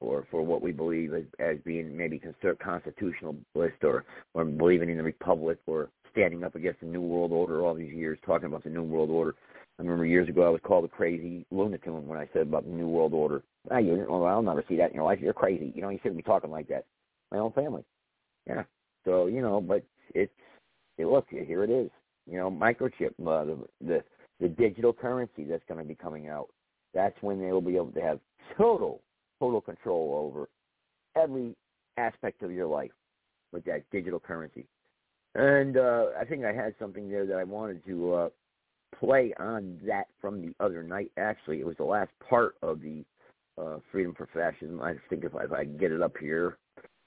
for 0.00 0.26
for 0.30 0.42
what 0.42 0.62
we 0.62 0.72
believe 0.72 1.14
as, 1.14 1.24
as 1.38 1.56
being 1.64 1.96
maybe 1.96 2.20
constitutionalist 2.62 3.82
or 3.82 4.04
or 4.34 4.44
believing 4.44 4.90
in 4.90 4.96
the 4.96 5.02
republic 5.02 5.58
or 5.66 5.88
standing 6.12 6.44
up 6.44 6.54
against 6.54 6.80
the 6.80 6.86
new 6.86 7.00
world 7.00 7.32
order 7.32 7.64
all 7.64 7.74
these 7.74 7.92
years 7.92 8.18
talking 8.24 8.46
about 8.46 8.64
the 8.64 8.70
new 8.70 8.82
world 8.82 9.10
order. 9.10 9.34
I 9.78 9.82
remember 9.82 10.06
years 10.06 10.28
ago 10.28 10.46
I 10.46 10.48
was 10.48 10.60
called 10.64 10.86
a 10.86 10.88
crazy 10.88 11.44
lunatic 11.50 11.84
when 11.86 12.18
I 12.18 12.28
said 12.32 12.42
about 12.42 12.64
the 12.64 12.70
new 12.70 12.88
world 12.88 13.12
order. 13.12 13.42
Ah, 13.70 13.76
you, 13.78 14.06
well, 14.08 14.24
I'll 14.24 14.40
never 14.40 14.64
see 14.68 14.76
that 14.76 14.90
in 14.90 14.94
your 14.94 15.04
life. 15.04 15.18
You're 15.20 15.34
crazy. 15.34 15.72
You 15.74 15.82
know, 15.82 15.90
you 15.90 15.98
shouldn't 15.98 16.16
be 16.16 16.22
talking 16.22 16.50
like 16.50 16.68
that. 16.68 16.86
My 17.30 17.38
own 17.38 17.52
family. 17.52 17.84
Yeah. 18.46 18.62
So 19.04 19.26
you 19.26 19.42
know, 19.42 19.60
but 19.60 19.84
it's 20.14 20.32
it, 20.96 21.06
look 21.06 21.26
here 21.28 21.64
it 21.64 21.70
is. 21.70 21.90
You 22.26 22.38
know, 22.38 22.50
microchip, 22.50 23.12
uh, 23.24 23.44
the, 23.44 23.58
the 23.80 24.04
the 24.40 24.48
digital 24.48 24.92
currency 24.92 25.44
that's 25.44 25.64
going 25.68 25.80
to 25.80 25.86
be 25.86 25.94
coming 25.94 26.28
out. 26.28 26.48
That's 26.94 27.16
when 27.20 27.40
they 27.40 27.52
will 27.52 27.60
be 27.60 27.76
able 27.76 27.92
to 27.92 28.00
have 28.00 28.20
total 28.56 29.02
total 29.38 29.60
control 29.60 30.14
over 30.26 30.48
every 31.20 31.54
aspect 31.98 32.42
of 32.42 32.50
your 32.50 32.66
life 32.66 32.92
with 33.52 33.64
that 33.64 33.82
digital 33.90 34.20
currency. 34.20 34.66
And 35.34 35.76
uh, 35.76 36.06
I 36.18 36.24
think 36.24 36.44
I 36.44 36.52
had 36.52 36.74
something 36.78 37.10
there 37.10 37.26
that 37.26 37.36
I 37.36 37.44
wanted 37.44 37.84
to 37.86 38.14
uh, 38.14 38.28
play 38.98 39.34
on 39.38 39.78
that 39.86 40.06
from 40.20 40.40
the 40.40 40.54
other 40.64 40.82
night. 40.82 41.10
Actually, 41.18 41.60
it 41.60 41.66
was 41.66 41.76
the 41.76 41.84
last 41.84 42.10
part 42.26 42.56
of 42.62 42.80
the 42.80 43.04
uh, 43.58 43.78
Freedom 43.92 44.14
for 44.14 44.28
Fascism. 44.32 44.80
I 44.80 44.94
think 45.10 45.24
if 45.24 45.34
I, 45.34 45.44
if 45.44 45.52
I 45.52 45.64
get 45.64 45.92
it 45.92 46.00
up 46.00 46.16
here 46.18 46.56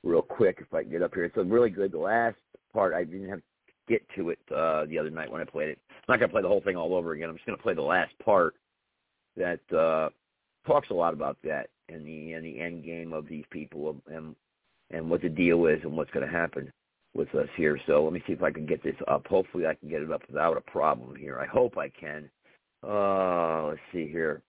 real 0.03 0.21
quick, 0.21 0.57
if 0.59 0.73
I 0.73 0.83
get 0.83 1.01
up 1.01 1.13
here, 1.13 1.25
it's 1.25 1.37
a 1.37 1.43
really 1.43 1.69
good. 1.69 1.93
Last 1.93 2.37
part 2.73 2.93
I 2.93 3.03
didn't 3.03 3.29
have 3.29 3.41
get 3.89 4.01
to 4.15 4.29
it 4.29 4.39
uh, 4.55 4.85
the 4.85 4.97
other 4.97 5.09
night 5.09 5.31
when 5.31 5.41
I 5.41 5.45
played 5.45 5.69
it. 5.69 5.79
I'm 5.89 6.13
not 6.13 6.19
gonna 6.19 6.31
play 6.31 6.41
the 6.41 6.47
whole 6.47 6.61
thing 6.61 6.77
all 6.77 6.95
over 6.95 7.13
again. 7.13 7.29
I'm 7.29 7.35
just 7.35 7.45
gonna 7.45 7.57
play 7.57 7.73
the 7.73 7.81
last 7.81 8.13
part 8.23 8.55
that 9.35 9.59
uh, 9.75 10.09
talks 10.65 10.89
a 10.89 10.93
lot 10.93 11.13
about 11.13 11.37
that 11.43 11.69
and 11.89 12.05
the 12.05 12.33
and 12.33 12.45
the 12.45 12.59
end 12.59 12.83
game 12.83 13.13
of 13.13 13.27
these 13.27 13.45
people 13.51 13.95
and 14.07 14.35
and 14.91 15.09
what 15.09 15.21
the 15.21 15.29
deal 15.29 15.65
is 15.67 15.79
and 15.83 15.95
what's 15.95 16.11
going 16.11 16.25
to 16.25 16.31
happen 16.31 16.71
with 17.13 17.33
us 17.35 17.47
here. 17.55 17.79
So 17.87 18.03
let 18.03 18.13
me 18.13 18.23
see 18.25 18.33
if 18.33 18.43
I 18.43 18.51
can 18.51 18.65
get 18.65 18.83
this 18.83 18.95
up. 19.07 19.25
Hopefully 19.27 19.65
I 19.65 19.75
can 19.75 19.89
get 19.89 20.01
it 20.01 20.11
up 20.11 20.21
without 20.27 20.57
a 20.57 20.61
problem 20.61 21.15
here. 21.15 21.39
I 21.39 21.45
hope 21.45 21.77
I 21.77 21.89
can. 21.89 22.29
Uh, 22.83 23.67
let's 23.67 23.79
see 23.91 24.07
here. 24.07 24.41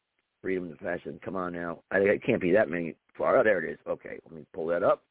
Freedom 0.42 0.70
to 0.70 0.76
Fascism. 0.76 1.20
Come 1.22 1.36
on 1.36 1.52
now. 1.52 1.80
I, 1.90 1.98
it 1.98 2.24
can't 2.24 2.40
be 2.40 2.52
that 2.52 2.70
many 2.70 2.96
far. 3.16 3.38
Oh, 3.38 3.44
there 3.44 3.62
it 3.62 3.72
is. 3.72 3.78
Okay, 3.86 4.18
let 4.24 4.32
me 4.32 4.46
pull 4.54 4.66
that 4.68 4.82
up, 4.82 5.02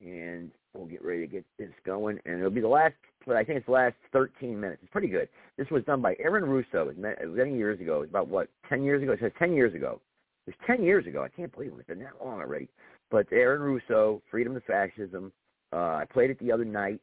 and 0.00 0.50
we'll 0.74 0.86
get 0.86 1.04
ready 1.04 1.20
to 1.20 1.26
get 1.26 1.44
this 1.58 1.70
going. 1.84 2.18
And 2.24 2.38
it'll 2.38 2.50
be 2.50 2.60
the 2.60 2.68
last. 2.68 2.94
But 3.26 3.36
I 3.36 3.44
think 3.44 3.58
it's 3.58 3.66
the 3.66 3.72
last 3.72 3.94
13 4.12 4.60
minutes. 4.60 4.80
It's 4.82 4.92
pretty 4.92 5.08
good. 5.08 5.28
This 5.56 5.70
was 5.70 5.84
done 5.84 6.02
by 6.02 6.16
Aaron 6.18 6.44
Russo. 6.44 6.88
It 6.88 6.98
was 6.98 7.16
many 7.24 7.56
years 7.56 7.80
ago. 7.80 7.96
It 7.96 8.00
was 8.00 8.08
about 8.08 8.28
what 8.28 8.48
10 8.68 8.82
years 8.82 9.02
ago. 9.02 9.12
It 9.12 9.20
says 9.20 9.32
10 9.38 9.52
years 9.52 9.74
ago. 9.74 10.00
It 10.46 10.54
was 10.58 10.66
10 10.76 10.84
years 10.84 11.06
ago. 11.06 11.22
I 11.22 11.28
can't 11.28 11.52
believe 11.52 11.72
it's 11.78 11.86
been 11.86 12.00
that 12.00 12.24
long 12.24 12.40
already. 12.40 12.68
But 13.10 13.26
Aaron 13.30 13.62
Russo, 13.62 14.20
Freedom 14.30 14.54
to 14.54 14.60
Fascism. 14.62 15.32
Uh, 15.72 15.76
I 15.76 16.04
played 16.12 16.30
it 16.30 16.38
the 16.40 16.50
other 16.50 16.64
night. 16.64 17.00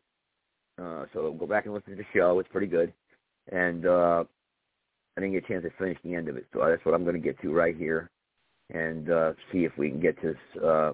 Uh, 0.82 1.06
so 1.14 1.32
go 1.34 1.46
back 1.46 1.66
and 1.66 1.74
listen 1.74 1.92
to 1.92 1.98
the 1.98 2.06
show. 2.14 2.40
It's 2.40 2.50
pretty 2.50 2.68
good. 2.68 2.92
And 3.52 3.86
uh, 3.86 4.24
I 5.20 5.22
didn't 5.22 5.34
get 5.34 5.44
a 5.44 5.48
chance 5.48 5.64
to 5.64 5.72
finish 5.78 5.98
the 6.04 6.16
end 6.16 6.30
of 6.30 6.38
it, 6.38 6.46
so 6.54 6.66
that's 6.66 6.86
what 6.86 6.96
I'm 6.96 7.04
going 7.04 7.16
to 7.16 7.22
get 7.22 7.40
to 7.42 7.52
right 7.52 7.76
here, 7.76 8.10
and 8.70 9.12
uh, 9.12 9.34
see 9.52 9.66
if 9.66 9.74
we 9.78 9.90
can 9.90 10.00
get 10.00 10.16
this. 10.22 10.38
Uh, 10.64 10.94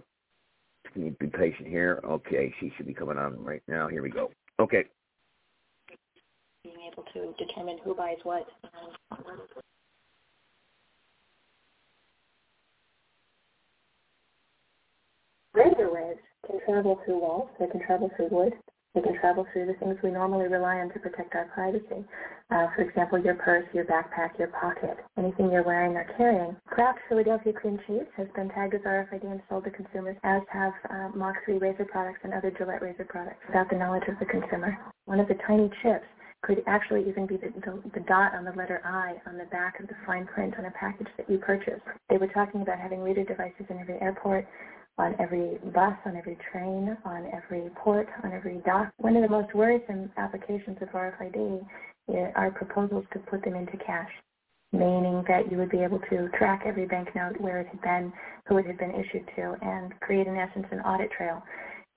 can 0.94 1.06
you 1.06 1.16
be 1.20 1.28
patient 1.28 1.68
here? 1.68 2.00
Okay, 2.04 2.54
she 2.60 2.72
should 2.76 2.88
be 2.88 2.94
coming 2.94 3.18
on 3.18 3.44
right 3.44 3.62
now. 3.68 3.88
Here 3.88 4.02
we 4.02 4.10
go. 4.10 4.32
Okay. 4.60 4.86
Being 6.64 6.78
able 6.92 7.04
to 7.14 7.34
determine 7.44 7.78
who 7.84 7.94
buys 7.96 8.18
what. 8.24 8.48
Radio 15.54 15.94
waves 15.94 16.20
can 16.46 16.60
travel 16.66 17.00
through 17.06 17.20
walls. 17.20 17.50
They 17.60 17.68
can 17.68 17.86
travel 17.86 18.12
through 18.18 18.30
wood. 18.30 18.54
They 18.96 19.02
can 19.02 19.20
travel 19.20 19.46
through 19.52 19.68
the 19.68 19.74
things 19.74 19.98
we 20.02 20.10
normally 20.10 20.48
rely 20.48 20.80
on 20.80 20.90
to 20.94 21.00
protect 21.00 21.36
our 21.36 21.52
privacy. 21.54 22.08
Uh, 22.50 22.68
for 22.76 22.82
example, 22.82 23.20
your 23.20 23.36
purse, 23.36 23.68
your 23.74 23.84
backpack, 23.84 24.40
your 24.40 24.48
pocket, 24.48 24.96
anything 25.18 25.52
you're 25.52 25.64
wearing 25.64 25.98
or 25.98 26.08
carrying. 26.16 26.56
Kraft 26.68 27.00
Philadelphia 27.10 27.52
cream 27.52 27.78
cheese 27.86 28.08
has 28.16 28.28
been 28.36 28.48
tagged 28.50 28.74
as 28.74 28.82
RFID 28.82 29.24
and 29.24 29.42
sold 29.50 29.66
to 29.66 29.72
consumers, 29.72 30.16
as 30.24 30.42
have 30.50 30.72
uh, 30.90 31.10
Mach 31.14 31.36
3 31.44 31.58
razor 31.58 31.86
products 31.92 32.20
and 32.24 32.34
other 32.34 32.52
Gillette 32.52 32.82
razor 32.82 33.04
products, 33.04 33.44
without 33.48 33.70
the 33.70 33.76
knowledge 33.76 34.08
of 34.08 34.18
the 34.20 34.26
consumer. 34.26 34.78
One 35.06 35.20
of 35.20 35.28
the 35.28 35.36
tiny 35.46 35.70
chips 35.84 36.06
could 36.46 36.64
actually 36.68 37.10
even 37.10 37.26
be 37.26 37.38
the, 37.38 37.50
the, 37.66 37.82
the, 37.96 38.00
dot 38.02 38.36
on 38.36 38.46
the 38.46 38.52
letter 38.52 38.80
I 38.86 39.16
on 39.28 39.38
the 39.38 39.46
back 39.46 39.80
of 39.80 39.88
the 39.88 39.96
fine 40.06 40.28
print 40.28 40.54
on 40.60 40.66
a 40.66 40.72
package 40.72 41.08
that 41.18 41.30
you 41.30 41.40
purchase. 41.40 41.82
They 42.10 42.18
were 42.18 42.28
talking 42.28 42.62
about 42.62 42.80
having 42.80 43.02
reader 43.02 43.24
devices 43.24 43.66
in 43.70 43.80
every 43.80 44.00
airport, 44.00 44.46
on 44.98 45.16
every 45.20 45.58
bus, 45.74 45.94
on 46.06 46.16
every 46.16 46.38
train, 46.52 46.98
on 47.04 47.28
every 47.34 47.70
port, 47.84 48.08
on 48.24 48.32
every 48.32 48.62
dock. 48.66 48.92
One 48.98 49.16
of 49.16 49.24
the 49.24 49.30
most 49.30 49.54
worrisome 49.54 50.12
applications 50.18 50.78
of 50.82 50.90
RFID 50.90 51.66
are 52.36 52.52
proposals 52.52 53.06
to 53.14 53.20
put 53.20 53.44
them 53.44 53.56
into 53.56 53.78
cash, 53.78 54.10
meaning 54.72 55.24
that 55.28 55.52
you 55.52 55.58
would 55.58 55.70
be 55.70 55.80
able 55.80 56.00
to 56.10 56.30
track 56.38 56.64
every 56.66 56.86
banknote 56.86 57.40
where 57.42 57.60
it 57.60 57.68
had 57.68 57.82
been, 57.82 58.14
who 58.48 58.58
it 58.58 58.66
had 58.66 58.78
been 58.78 58.92
issued 58.92 59.28
to, 59.36 59.56
and 59.62 60.00
create 60.00 60.28
in 60.28 60.38
essence 60.38 60.68
an 60.72 60.80
audit 60.82 61.12
trail. 61.12 61.44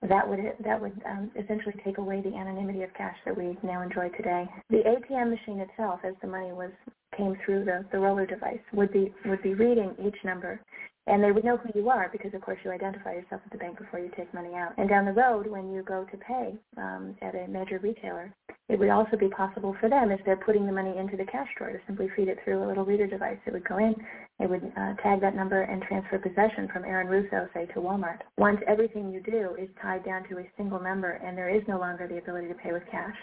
That 0.07 0.27
would 0.27 0.39
that 0.63 0.79
would 0.79 1.01
um, 1.05 1.29
essentially 1.37 1.75
take 1.83 1.97
away 1.97 2.21
the 2.21 2.33
anonymity 2.33 2.83
of 2.83 2.93
cash 2.93 3.17
that 3.25 3.37
we 3.37 3.57
now 3.63 3.81
enjoy 3.81 4.07
today. 4.15 4.47
The 4.69 4.77
ATM 4.77 5.29
machine 5.29 5.59
itself, 5.59 5.99
as 6.05 6.13
the 6.21 6.27
money 6.27 6.53
was 6.53 6.71
came 7.17 7.35
through 7.43 7.65
the, 7.65 7.83
the 7.91 7.99
roller 7.99 8.25
device, 8.25 8.61
would 8.71 8.93
be 8.93 9.13
would 9.25 9.43
be 9.43 9.55
reading 9.55 9.93
each 10.01 10.15
number 10.23 10.61
and 11.09 11.23
they 11.23 11.31
would 11.31 11.43
know 11.43 11.57
who 11.57 11.69
you 11.77 11.89
are 11.89 12.07
because, 12.11 12.33
of 12.33 12.41
course, 12.41 12.59
you 12.63 12.71
identify 12.71 13.13
yourself 13.13 13.41
at 13.43 13.51
the 13.51 13.57
bank 13.57 13.79
before 13.79 13.99
you 13.99 14.11
take 14.15 14.33
money 14.33 14.53
out. 14.53 14.73
And 14.77 14.87
down 14.87 15.05
the 15.05 15.11
road, 15.11 15.47
when 15.47 15.73
you 15.73 15.81
go 15.81 16.05
to 16.05 16.17
pay 16.17 16.53
um, 16.77 17.15
at 17.21 17.33
a 17.33 17.47
major 17.47 17.79
retailer, 17.79 18.33
it 18.69 18.77
would 18.77 18.89
also 18.89 19.17
be 19.17 19.29
possible 19.29 19.75
for 19.79 19.89
them, 19.89 20.11
if 20.11 20.19
they're 20.23 20.37
putting 20.37 20.67
the 20.67 20.71
money 20.71 20.95
into 20.97 21.17
the 21.17 21.25
cash 21.25 21.47
drawer, 21.57 21.71
to 21.71 21.79
simply 21.87 22.07
feed 22.15 22.27
it 22.27 22.37
through 22.43 22.63
a 22.63 22.67
little 22.67 22.85
reader 22.85 23.07
device. 23.07 23.39
It 23.47 23.53
would 23.53 23.67
go 23.67 23.79
in, 23.79 23.95
it 24.39 24.47
would 24.47 24.71
uh, 24.77 24.93
tag 25.01 25.21
that 25.21 25.35
number 25.35 25.63
and 25.63 25.81
transfer 25.81 26.19
possession 26.19 26.69
from 26.71 26.85
Aaron 26.85 27.07
Russo, 27.07 27.49
say, 27.55 27.65
to 27.73 27.79
Walmart. 27.79 28.19
Once 28.37 28.59
everything 28.67 29.11
you 29.11 29.21
do 29.21 29.55
is 29.59 29.69
tied 29.81 30.05
down 30.05 30.29
to 30.29 30.37
a 30.37 30.51
single 30.55 30.79
number 30.79 31.13
and 31.25 31.35
there 31.35 31.49
is 31.49 31.63
no 31.67 31.79
longer 31.79 32.07
the 32.07 32.19
ability 32.19 32.47
to 32.47 32.53
pay 32.53 32.71
with 32.71 32.83
cash, 32.91 33.15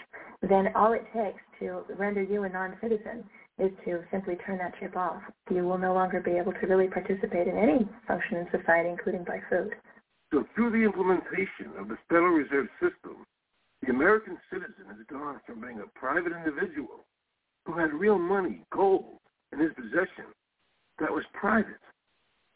then 0.43 0.69
all 0.75 0.93
it 0.93 1.07
takes 1.15 1.41
to 1.61 1.83
render 1.97 2.23
you 2.23 2.43
a 2.43 2.49
non-citizen 2.49 3.23
is 3.59 3.71
to 3.85 4.03
simply 4.11 4.37
turn 4.45 4.59
that 4.59 4.75
chip 4.79 4.97
off. 4.97 5.23
You 5.51 5.65
will 5.65 5.79
no 5.79 5.95
longer 5.95 6.21
be 6.21 6.33
able 6.33 6.53
to 6.53 6.67
really 6.67 6.89
participate 6.89 7.49
in 7.49 7.57
any 7.57 7.89
function 8.07 8.37
in 8.37 8.47
society, 8.51 8.91
including 8.91 9.25
by 9.25 9.41
food. 9.49 9.75
So 10.33 10.45
through 10.55 10.71
the 10.73 10.85
implementation 10.85 11.73
of 11.79 11.89
the 11.89 11.97
Federal 12.09 12.35
Reserve 12.35 12.69
System, 12.81 13.25
the 13.83 13.93
American 13.93 14.37
citizen 14.51 14.85
has 14.89 15.07
gone 15.09 15.41
from 15.47 15.61
being 15.61 15.81
a 15.81 15.99
private 15.99 16.33
individual 16.33 17.05
who 17.65 17.79
had 17.79 17.93
real 17.93 18.19
money, 18.19 18.63
gold, 18.73 19.19
in 19.53 19.61
his 19.61 19.73
possession 19.75 20.27
that 20.99 21.13
was 21.13 21.25
private, 21.33 21.81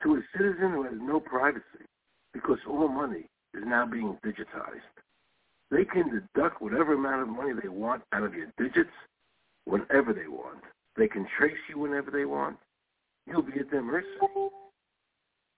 to 0.02 0.16
a 0.16 0.22
citizen 0.36 0.72
who 0.72 0.82
has 0.82 0.94
no 0.96 1.20
privacy 1.20 1.86
because 2.32 2.58
all 2.68 2.88
money 2.88 3.26
is 3.54 3.62
now 3.64 3.86
being 3.86 4.16
digitized. 4.24 4.94
They 5.70 5.84
can 5.84 6.10
deduct 6.10 6.60
whatever 6.60 6.94
amount 6.94 7.22
of 7.22 7.28
money 7.28 7.52
they 7.60 7.68
want 7.68 8.02
out 8.12 8.22
of 8.24 8.34
your 8.34 8.48
digits 8.58 8.90
whenever 9.64 10.12
they 10.12 10.26
want. 10.26 10.62
They 10.96 11.08
can 11.08 11.26
trace 11.38 11.56
you 11.68 11.78
whenever 11.78 12.10
they 12.10 12.24
want. 12.24 12.56
You'll 13.26 13.42
be 13.42 13.58
at 13.60 13.70
their 13.70 13.82
mercy. 13.82 14.06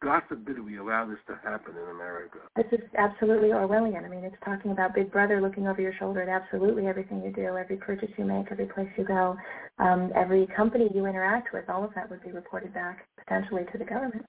God 0.02 0.22
forbid 0.28 0.58
we 0.58 0.78
allow 0.78 1.06
this 1.06 1.18
to 1.28 1.38
happen 1.48 1.74
in 1.76 1.88
America. 1.90 2.38
This 2.56 2.66
is 2.72 2.80
absolutely 2.98 3.50
Orwellian. 3.50 4.04
I 4.04 4.08
mean, 4.08 4.24
it's 4.24 4.36
talking 4.44 4.72
about 4.72 4.96
Big 4.96 5.12
Brother 5.12 5.40
looking 5.40 5.68
over 5.68 5.80
your 5.80 5.94
shoulder 5.96 6.22
at 6.22 6.28
absolutely 6.28 6.88
everything 6.88 7.22
you 7.22 7.32
do, 7.32 7.56
every 7.56 7.76
purchase 7.76 8.10
you 8.18 8.24
make, 8.24 8.46
every 8.50 8.66
place 8.66 8.88
you 8.98 9.04
go, 9.04 9.36
um, 9.78 10.10
every 10.16 10.48
company 10.56 10.88
you 10.92 11.06
interact 11.06 11.52
with. 11.52 11.70
All 11.70 11.84
of 11.84 11.94
that 11.94 12.10
would 12.10 12.22
be 12.24 12.32
reported 12.32 12.74
back 12.74 13.06
potentially 13.16 13.62
to 13.70 13.78
the 13.78 13.84
government. 13.84 14.26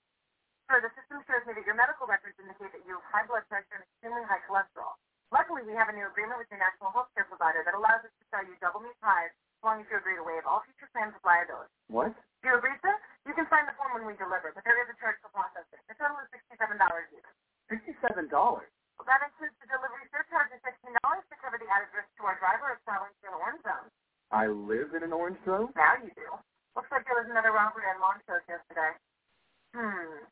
Sir, 0.72 0.80
the 0.80 0.88
system 0.96 1.20
shows 1.28 1.44
me 1.44 1.52
that 1.52 1.68
your 1.68 1.76
medical 1.76 2.08
records 2.08 2.40
indicate 2.40 2.72
that 2.72 2.84
you 2.88 2.96
have 2.96 3.04
high 3.12 3.26
blood 3.28 3.44
pressure 3.52 3.76
and 3.76 3.84
extremely 3.84 4.24
high 4.24 4.40
cholesterol. 4.48 4.96
Luckily, 5.28 5.60
we 5.68 5.76
have 5.76 5.92
a 5.92 5.94
new 5.96 6.08
agreement 6.08 6.40
with 6.40 6.48
your 6.48 6.60
national 6.60 6.94
health 6.96 7.12
care 7.12 7.28
provider 7.28 7.60
that 7.68 7.76
allows 7.76 8.00
us 8.06 8.12
to 8.16 8.24
sell 8.32 8.44
you 8.44 8.56
double 8.64 8.80
meat 8.80 8.96
pies 9.04 9.32
as 9.32 9.60
long 9.60 9.84
as 9.84 9.86
you 9.92 10.00
agree 10.00 10.16
to 10.16 10.24
waive 10.24 10.48
all 10.48 10.64
future 10.64 10.88
claims 10.96 11.12
of 11.12 11.20
liability. 11.26 11.68
What? 11.92 12.16
Do 12.40 12.52
you 12.52 12.56
agree, 12.56 12.76
sir? 12.80 12.96
You 13.28 13.36
can 13.36 13.44
sign 13.52 13.68
the 13.68 13.76
form 13.76 13.92
when 13.96 14.08
we 14.08 14.16
deliver, 14.16 14.52
but 14.56 14.64
there 14.64 14.76
is 14.80 14.88
a 14.88 14.96
charge 14.96 15.20
for 15.20 15.32
processing. 15.32 15.80
The 15.88 15.96
total 16.00 16.16
is 16.24 16.28
$67 16.48 16.80
each. 17.12 17.28
$67? 17.68 18.28
Well, 18.98 19.06
that 19.10 19.26
includes 19.26 19.56
the 19.58 19.68
delivery 19.68 20.06
surcharge 20.14 20.54
of 20.54 20.60
$15 20.62 20.94
to 20.94 21.34
cover 21.42 21.58
the 21.58 21.68
added 21.70 21.90
risk 21.92 22.10
to 22.18 22.24
our 22.30 22.38
driver 22.38 22.72
of 22.74 22.78
traveling 22.86 23.12
through 23.18 23.34
an 23.34 23.40
orange 23.42 23.62
zone. 23.66 23.88
I 24.30 24.46
live 24.50 24.94
in 24.94 25.02
an 25.02 25.12
orange 25.14 25.38
zone? 25.44 25.74
Now 25.74 25.98
you 25.98 26.10
do. 26.14 26.28
Looks 26.74 26.90
like 26.90 27.06
there 27.06 27.18
was 27.18 27.30
another 27.30 27.54
robbery 27.54 27.86
on 27.90 27.98
Montrose 28.02 28.42
yesterday. 28.50 28.94
Hmm. 29.74 30.26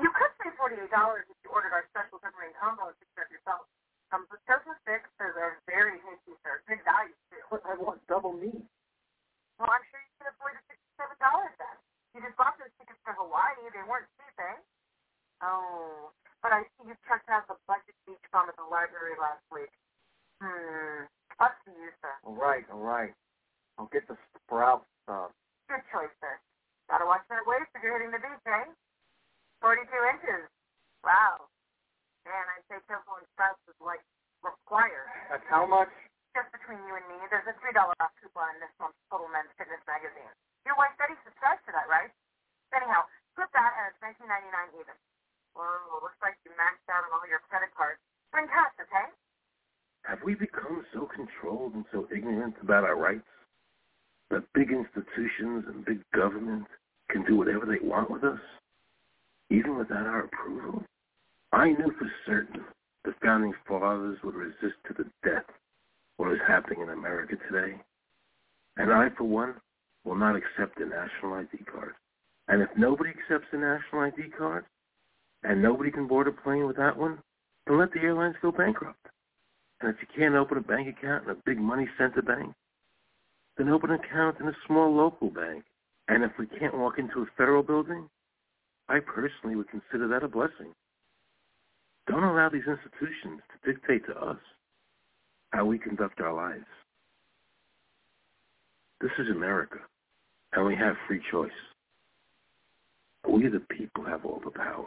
You 0.00 0.10
could 0.14 0.32
save 0.40 0.56
$48 0.56 0.88
if 1.28 1.36
you 1.44 1.50
ordered 1.52 1.72
our 1.72 1.84
special 1.92 2.20
pepperoni 2.20 2.54
combo 2.56 2.92
and 2.92 2.96
picked 3.00 3.18
up 3.18 3.28
yourself. 3.32 3.64
Comes 4.08 4.28
with 4.32 4.40
tofu 4.48 4.72
sticks. 4.84 5.08
Those 5.20 5.36
are 5.36 5.60
very 5.68 6.00
tasty, 6.00 6.32
sir. 6.40 6.64
Good 6.64 6.80
value, 6.84 7.12
too. 7.28 7.44
But 7.52 7.60
I 7.68 7.76
want 7.76 8.00
double 8.08 8.32
meat. 8.32 8.64
Well, 9.60 9.68
I'm 9.68 9.84
sure 9.92 10.00
you 10.00 10.12
can 10.16 10.32
afford 10.32 10.56
the 10.56 10.64
$67 10.96 11.60
then. 11.60 11.76
You 12.16 12.24
just 12.24 12.36
bought 12.40 12.56
those 12.56 12.72
tickets 12.80 13.00
for 13.04 13.12
Hawaii. 13.16 13.58
They 13.68 13.84
weren't 13.84 14.08
cheap, 14.16 14.36
eh? 14.40 14.56
Oh, 15.44 16.08
but 16.42 16.54
I 16.54 16.62
see 16.76 16.88
you 16.88 16.96
checked 17.08 17.28
out 17.28 17.46
the 17.50 17.58
budget 17.66 17.96
beach 18.06 18.22
bum 18.30 18.48
at 18.48 18.56
the 18.56 18.66
library 18.66 19.18
last 19.18 19.42
week. 19.50 19.70
Hmm. 20.38 21.10
Up 21.38 21.54
to 21.66 21.70
you, 21.70 21.90
sir. 22.02 22.14
All 22.26 22.34
right, 22.34 22.66
all 22.70 22.82
right. 22.82 23.14
I'll 23.78 23.90
get 23.94 24.06
the 24.10 24.18
sprout 24.34 24.82
stuff. 25.06 25.30
Good 25.70 25.82
choice, 25.94 26.10
sir. 26.18 26.34
Gotta 26.90 27.06
watch 27.06 27.22
that 27.30 27.46
waist 27.46 27.70
if 27.74 27.82
you're 27.82 27.94
hitting 27.94 28.10
the 28.10 28.18
beach, 28.18 28.42
eh? 28.48 28.66
42 29.62 29.86
inches. 30.18 30.46
Wow. 31.06 31.46
Man, 32.26 32.44
I'd 32.54 32.66
say 32.66 32.78
tofu 32.90 33.22
and 33.22 33.28
sprouts 33.34 33.62
is 33.70 33.78
like 33.78 34.02
required. 34.42 35.06
That's 35.30 35.46
how 35.46 35.66
much? 35.66 35.90
Just 36.34 36.50
between 36.54 36.78
you 36.86 36.94
and 36.94 37.06
me, 37.10 37.18
there's 37.32 37.46
a 37.50 37.56
$3 37.56 37.74
off 37.74 38.12
coupon 38.20 38.54
in 38.54 38.60
this 38.62 38.74
month's 38.78 38.98
Total 39.10 39.26
Men's 39.30 39.50
Fitness 39.58 39.82
magazine. 39.88 40.30
Your 40.66 40.76
wife 40.76 40.94
Betty 41.00 41.16
subscribes 41.24 41.62
to 41.66 41.72
that, 41.72 41.88
right? 41.88 42.12
Anyhow, 42.74 43.08
flip 43.34 43.48
that 43.56 43.72
and 43.80 43.84
it's 43.90 44.00
19.99 44.20 44.80
even. 44.80 44.96
Whoa, 45.58 45.98
looks 46.06 46.22
like 46.22 46.38
you 46.46 46.54
maxed 46.54 46.86
out 46.86 47.02
on 47.02 47.18
all 47.18 47.26
your 47.26 47.42
credit 47.50 47.74
cards. 47.74 47.98
Bring 48.30 48.46
cash, 48.46 48.70
okay? 48.78 49.10
Have 50.06 50.22
we 50.22 50.38
become 50.38 50.86
so 50.94 51.10
controlled 51.10 51.74
and 51.74 51.84
so 51.90 52.06
ignorant 52.14 52.54
about 52.62 52.84
our 52.84 52.94
rights 52.94 53.26
that 54.30 54.46
big 54.54 54.70
institutions 54.70 55.64
and 55.66 55.84
big 55.84 55.98
government 56.14 56.66
can 57.10 57.24
do 57.24 57.34
whatever 57.34 57.66
they 57.66 57.84
want 57.84 58.08
with 58.08 58.22
us, 58.22 58.38
even 59.50 59.76
without 59.76 60.06
our 60.06 60.30
approval? 60.30 60.84
I 61.50 61.70
knew 61.70 61.90
for 61.98 62.06
certain 62.24 62.62
the 63.04 63.14
founding 63.20 63.54
fathers 63.66 64.18
would 64.22 64.36
resist 64.36 64.78
to 64.86 64.94
the 64.94 65.10
death 65.24 65.50
what 66.18 66.30
is 66.32 66.38
happening 66.46 66.82
in 66.82 66.90
America 66.90 67.34
today. 67.50 67.74
And 68.76 68.92
I, 68.92 69.08
for 69.16 69.24
one, 69.24 69.54
will 70.04 70.14
not 70.14 70.36
accept 70.36 70.78
a 70.78 70.86
national 70.86 71.34
ID 71.34 71.64
card. 71.64 71.94
And 72.46 72.62
if 72.62 72.68
nobody 72.76 73.10
accepts 73.10 73.48
a 73.52 73.56
national 73.56 74.02
ID 74.02 74.30
card, 74.36 74.64
and 75.44 75.62
nobody 75.62 75.90
can 75.90 76.06
board 76.06 76.28
a 76.28 76.32
plane 76.32 76.66
with 76.66 76.76
that 76.76 76.96
one, 76.96 77.18
then 77.66 77.78
let 77.78 77.92
the 77.92 78.00
airlines 78.00 78.36
go 78.42 78.50
bankrupt. 78.50 79.06
And 79.80 79.90
if 79.90 79.96
you 80.00 80.08
can't 80.16 80.34
open 80.34 80.58
a 80.58 80.60
bank 80.60 80.88
account 80.88 81.24
in 81.24 81.30
a 81.30 81.36
big 81.46 81.58
money 81.58 81.88
center 81.96 82.22
bank, 82.22 82.54
then 83.56 83.68
open 83.68 83.90
an 83.90 84.00
account 84.00 84.40
in 84.40 84.48
a 84.48 84.56
small 84.66 84.94
local 84.94 85.30
bank. 85.30 85.64
And 86.08 86.24
if 86.24 86.32
we 86.38 86.46
can't 86.46 86.76
walk 86.76 86.98
into 86.98 87.20
a 87.20 87.26
federal 87.36 87.62
building, 87.62 88.08
I 88.88 88.98
personally 89.00 89.56
would 89.56 89.68
consider 89.68 90.08
that 90.08 90.24
a 90.24 90.28
blessing. 90.28 90.72
Don't 92.06 92.24
allow 92.24 92.48
these 92.48 92.62
institutions 92.66 93.42
to 93.52 93.72
dictate 93.72 94.06
to 94.06 94.16
us 94.16 94.38
how 95.50 95.66
we 95.66 95.78
conduct 95.78 96.20
our 96.20 96.32
lives. 96.32 96.64
This 99.00 99.10
is 99.18 99.28
America, 99.30 99.78
and 100.54 100.66
we 100.66 100.74
have 100.74 100.96
free 101.06 101.20
choice. 101.30 101.50
We, 103.28 103.46
the 103.48 103.60
people, 103.60 104.04
have 104.04 104.24
all 104.24 104.40
the 104.42 104.50
power, 104.50 104.86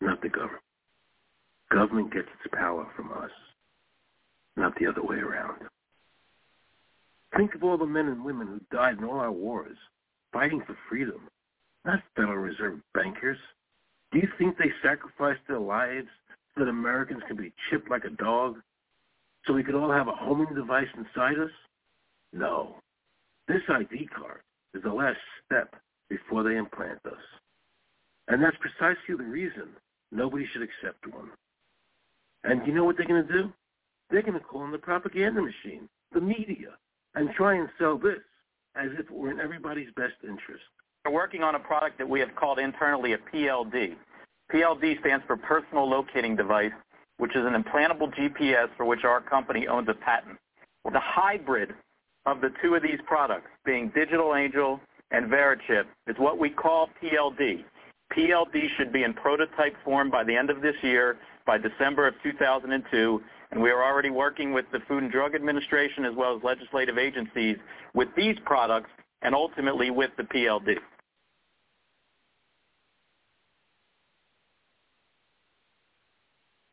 not 0.00 0.20
the 0.22 0.28
government. 0.28 0.62
Government 1.70 2.12
gets 2.12 2.28
its 2.28 2.54
power 2.54 2.86
from 2.94 3.12
us, 3.12 3.30
not 4.56 4.74
the 4.78 4.86
other 4.86 5.02
way 5.02 5.16
around. 5.16 5.62
Think 7.36 7.54
of 7.54 7.64
all 7.64 7.76
the 7.76 7.86
men 7.86 8.06
and 8.06 8.24
women 8.24 8.46
who 8.46 8.76
died 8.76 8.98
in 8.98 9.04
all 9.04 9.18
our 9.18 9.32
wars, 9.32 9.76
fighting 10.32 10.62
for 10.66 10.76
freedom, 10.88 11.28
not 11.84 12.02
Federal 12.14 12.38
Reserve 12.38 12.80
bankers. 12.94 13.38
Do 14.12 14.18
you 14.18 14.28
think 14.38 14.56
they 14.56 14.72
sacrificed 14.82 15.40
their 15.48 15.58
lives 15.58 16.08
so 16.54 16.64
that 16.64 16.70
Americans 16.70 17.22
can 17.26 17.36
be 17.36 17.52
chipped 17.68 17.90
like 17.90 18.04
a 18.04 18.10
dog, 18.10 18.56
so 19.44 19.52
we 19.52 19.64
could 19.64 19.74
all 19.74 19.90
have 19.90 20.08
a 20.08 20.12
homing 20.12 20.54
device 20.54 20.88
inside 20.96 21.38
us? 21.38 21.50
No. 22.32 22.76
This 23.48 23.62
ID 23.68 24.08
card 24.16 24.40
is 24.74 24.82
the 24.82 24.92
last 24.92 25.18
step 25.44 25.74
before 26.08 26.42
they 26.42 26.56
implant 26.56 27.00
us. 27.06 27.20
And 28.28 28.42
that's 28.42 28.56
precisely 28.58 29.16
the 29.16 29.24
reason 29.24 29.68
nobody 30.12 30.46
should 30.52 30.62
accept 30.62 31.06
one. 31.06 31.30
And 32.44 32.66
you 32.66 32.72
know 32.72 32.84
what 32.84 32.96
they're 32.96 33.06
going 33.06 33.26
to 33.26 33.32
do? 33.32 33.52
They're 34.10 34.22
going 34.22 34.34
to 34.34 34.40
call 34.40 34.64
in 34.64 34.70
the 34.70 34.78
propaganda 34.78 35.42
machine, 35.42 35.88
the 36.12 36.20
media, 36.20 36.76
and 37.14 37.30
try 37.34 37.56
and 37.56 37.68
sell 37.78 37.98
this 37.98 38.20
as 38.76 38.90
if 38.92 39.06
it 39.06 39.10
were 39.10 39.30
in 39.30 39.40
everybody's 39.40 39.88
best 39.96 40.14
interest. 40.22 40.62
We're 41.04 41.12
working 41.12 41.42
on 41.42 41.54
a 41.54 41.58
product 41.58 41.98
that 41.98 42.08
we 42.08 42.20
have 42.20 42.34
called 42.36 42.58
internally 42.58 43.14
a 43.14 43.18
PLD. 43.18 43.94
PLD 44.52 45.00
stands 45.00 45.24
for 45.26 45.36
Personal 45.36 45.88
Locating 45.88 46.36
Device, 46.36 46.72
which 47.18 47.34
is 47.34 47.44
an 47.44 47.60
implantable 47.60 48.12
GPS 48.14 48.68
for 48.76 48.84
which 48.84 49.04
our 49.04 49.20
company 49.20 49.66
owns 49.66 49.88
a 49.88 49.94
patent. 49.94 50.38
The 50.84 51.00
hybrid 51.00 51.74
of 52.26 52.40
the 52.40 52.50
two 52.62 52.74
of 52.74 52.82
these 52.82 53.00
products, 53.06 53.48
being 53.64 53.90
Digital 53.94 54.36
Angel 54.36 54.80
and 55.10 55.30
Verichip, 55.30 55.84
is 56.06 56.16
what 56.18 56.38
we 56.38 56.50
call 56.50 56.90
PLD. 57.02 57.64
PLD 58.12 58.68
should 58.76 58.92
be 58.92 59.02
in 59.02 59.12
prototype 59.14 59.74
form 59.84 60.10
by 60.10 60.24
the 60.24 60.34
end 60.34 60.50
of 60.50 60.62
this 60.62 60.76
year, 60.82 61.18
by 61.46 61.58
December 61.58 62.06
of 62.06 62.14
2002, 62.22 63.22
and 63.50 63.62
we 63.62 63.70
are 63.70 63.84
already 63.84 64.10
working 64.10 64.52
with 64.52 64.64
the 64.72 64.80
Food 64.88 65.04
and 65.04 65.12
Drug 65.12 65.34
Administration 65.34 66.04
as 66.04 66.14
well 66.16 66.36
as 66.36 66.42
legislative 66.42 66.98
agencies 66.98 67.56
with 67.94 68.08
these 68.16 68.36
products 68.44 68.90
and 69.22 69.34
ultimately 69.34 69.90
with 69.90 70.10
the 70.16 70.24
PLD. 70.24 70.76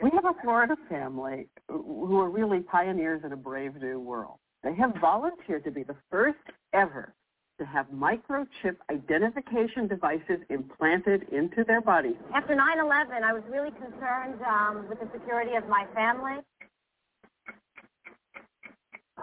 We 0.01 0.11
have 0.13 0.25
a 0.25 0.34
Florida 0.41 0.75
family 0.89 1.47
who 1.69 2.19
are 2.19 2.29
really 2.29 2.59
pioneers 2.59 3.21
in 3.23 3.31
a 3.31 3.38
brave 3.38 3.75
new 3.81 3.99
world. 3.99 4.38
They 4.61 4.75
have 4.75 4.93
volunteered 4.99 5.63
to 5.63 5.71
be 5.71 5.84
the 5.84 5.95
first 6.11 6.39
ever 6.73 7.13
to 7.60 7.66
have 7.66 7.86
microchip 7.88 8.78
identification 8.89 9.88
devices 9.88 10.39
implanted 10.49 11.28
into 11.32 11.64
their 11.64 11.82
bodies. 11.82 12.16
After 12.34 12.56
9-11, 12.56 13.24
I 13.24 13.34
was 13.34 13.43
really 13.51 13.72
concerned 13.72 14.41
um, 14.47 14.86
with 14.89 14.99
the 14.99 15.08
security 15.14 15.56
of 15.56 15.68
my 15.70 15.86
family. 15.93 16.41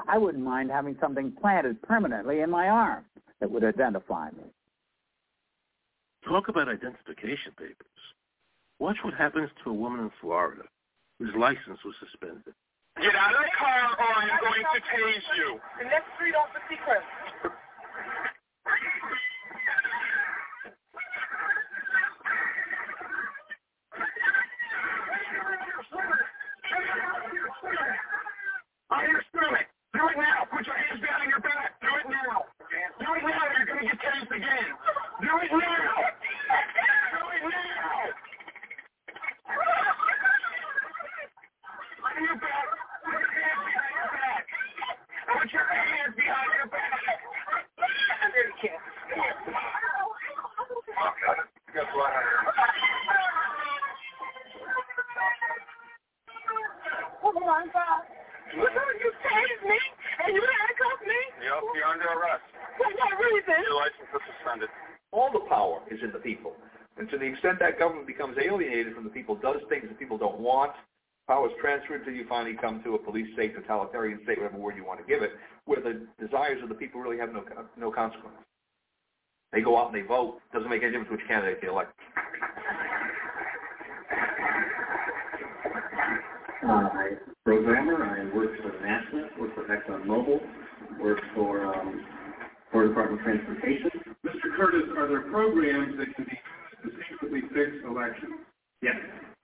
I 0.09 0.19
wouldn't 0.19 0.45
mind 0.45 0.71
having 0.71 0.97
something 1.01 1.33
planted 1.41 1.83
permanently 1.83 2.41
in 2.41 2.51
my 2.51 2.69
arm 2.69 3.05
that 3.41 3.51
would 3.51 3.65
identify 3.65 4.31
me. 4.31 4.45
Talk 6.25 6.49
about 6.49 6.69
identification 6.69 7.53
papers. 7.59 7.87
Watch 8.79 8.97
what 9.03 9.15
happens 9.15 9.51
to 9.65 9.71
a 9.71 9.75
woman 9.75 10.01
in 10.01 10.11
Florida 10.21 10.63
whose 11.19 11.35
license 11.37 11.81
was 11.85 11.95
suspended. 12.01 12.55
Get 12.97 13.15
out 13.15 13.33
of 13.33 13.41
the 13.41 13.55
car 13.57 13.97
or 13.97 14.11
I'm 14.13 14.41
going 14.41 14.61
to 14.61 14.81
tase 14.93 15.29
you. 15.37 15.61
The 15.79 15.89
next 15.89 16.09
street 16.17 16.35
off 16.35 16.53
the 16.53 16.61
secret. 16.69 17.01
Do 29.93 30.09
it 30.09 30.17
now. 30.17 30.49
Put 30.49 30.65
your 30.65 30.77
hands 30.77 31.01
behind 31.01 31.29
your 31.29 31.41
back. 31.41 31.77
Do 31.83 31.89
it 31.93 32.07
now. 32.09 32.47
Do 32.71 33.09
it 33.13 33.25
now. 33.27 33.43
You're 33.53 33.67
going 33.67 33.85
to 33.85 33.93
get 33.93 34.01
tased 34.01 34.33
again. 34.33 34.73
Do 35.21 35.29
it 35.45 35.53
now. 35.53 35.61
Do 35.61 37.21
it 37.37 37.45
now. 37.45 38.01
On 42.01 42.17
your 42.25 42.37
back. 42.41 42.65
Put 43.05 43.21
your 43.21 43.37
hands 43.41 43.61
behind 43.61 43.93
your 44.01 44.09
back. 44.25 44.45
Put 45.29 45.53
your 45.53 45.69
hands 45.69 46.15
behind 46.17 46.51
your 46.57 46.69
back. 46.73 46.97
Guess 51.75 51.91
what? 51.95 52.13
Hold 57.21 57.37
on, 57.37 57.69
Bob. 57.71 58.03
Look 58.51 58.75
how 58.75 58.83
you 58.99 59.11
tased 59.23 59.63
me 59.63 59.79
and 60.27 60.35
you 60.35 60.43
handcuffed 60.43 61.07
me. 61.07 61.21
Yep, 61.39 61.63
you're 61.71 61.87
under 61.87 62.11
arrest. 62.11 62.43
For 62.75 62.91
what 62.91 63.15
reason? 63.23 63.63
Your 63.63 63.79
license 63.79 64.11
is 64.11 64.23
suspended. 64.27 64.67
All 65.13 65.31
the 65.31 65.47
power 65.47 65.79
is 65.87 66.03
in 66.03 66.11
the 66.11 66.19
people. 66.19 66.59
And 66.99 67.09
to 67.11 67.19
the 67.19 67.31
extent 67.51 67.59
that 67.59 67.79
government 67.79 68.07
becomes 68.07 68.37
alienated 68.39 68.95
from 68.95 69.05
the 69.05 69.11
people, 69.11 69.35
does 69.37 69.57
things 69.69 69.85
that 69.89 69.99
people 69.99 70.19
don't 70.19 70.39
want, 70.39 70.73
power 71.27 71.49
is 71.49 71.53
transferred 71.61 72.01
until 72.01 72.15
you 72.15 72.27
finally 72.29 72.57
come 72.61 72.83
to 72.85 72.95
a 72.95 72.99
police 72.99 73.27
state, 73.35 73.55
totalitarian 73.55 74.21
state, 74.25 74.39
whatever 74.39 74.59
word 74.59 74.77
you 74.77 74.85
want 74.85 75.01
to 75.01 75.07
give 75.07 75.23
it, 75.23 75.33
where 75.65 75.81
the 75.81 76.07
desires 76.21 76.63
of 76.63 76.69
the 76.69 76.75
people 76.75 77.01
really 77.01 77.19
have 77.19 77.33
no 77.33 77.45
no 77.77 77.91
consequence. 77.91 78.37
They 79.53 79.63
go 79.63 79.79
out 79.79 79.93
and 79.93 79.97
they 79.97 80.07
vote. 80.07 80.39
Doesn't 80.53 80.71
make 80.71 80.83
any 80.83 80.93
difference 80.93 81.11
which 81.11 81.27
candidate 81.27 81.59
they 81.61 81.69
elect. 81.69 81.93
Uh, 86.63 86.69
I'm 86.69 87.19
programmer. 87.45 88.05
I 88.05 88.37
work 88.37 88.51
for 88.63 88.71
NASA, 88.79 89.41
work 89.41 89.55
for 89.55 89.65
ExxonMobil, 89.65 90.41
work 91.01 91.19
for 91.35 91.75
um, 91.75 92.05
for 92.71 92.87
Department 92.87 93.21
of 93.21 93.27
Transportation. 93.27 93.91
Mr. 94.25 94.57
Curtis, 94.57 94.89
are 94.97 95.09
there 95.09 95.23
programs 95.23 95.99
that 95.99 96.15
can 96.15 96.25
be 96.25 96.31
used 96.31 96.97
to 96.97 97.03
secretly 97.11 97.43
fix 97.53 97.85
elections? 97.85 98.47
Yes. 98.83 98.97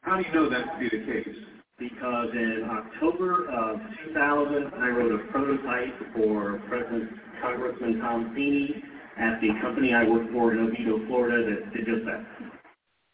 How 0.02 0.16
do 0.16 0.22
you 0.22 0.32
know 0.32 0.48
that 0.50 0.64
to 0.72 0.78
be 0.78 0.88
the 0.88 1.04
case? 1.04 1.36
Because 1.78 2.28
in 2.32 2.64
October 2.70 3.50
of 3.50 3.80
2000, 4.07 4.72
I 4.80 4.88
wrote 4.88 5.12
a 5.12 5.24
prototype 5.30 6.14
for 6.14 6.62
President 6.68 7.11
Congressman 7.78 8.00
Tom 8.00 8.34
Feeney 8.34 8.82
at 9.18 9.40
the 9.40 9.48
company 9.60 9.94
I 9.94 10.04
work 10.04 10.30
for 10.32 10.52
in 10.52 10.60
Oviedo, 10.60 11.06
Florida, 11.06 11.44
that 11.44 11.72
did 11.72 11.86
just 11.86 12.04
that. 12.04 12.24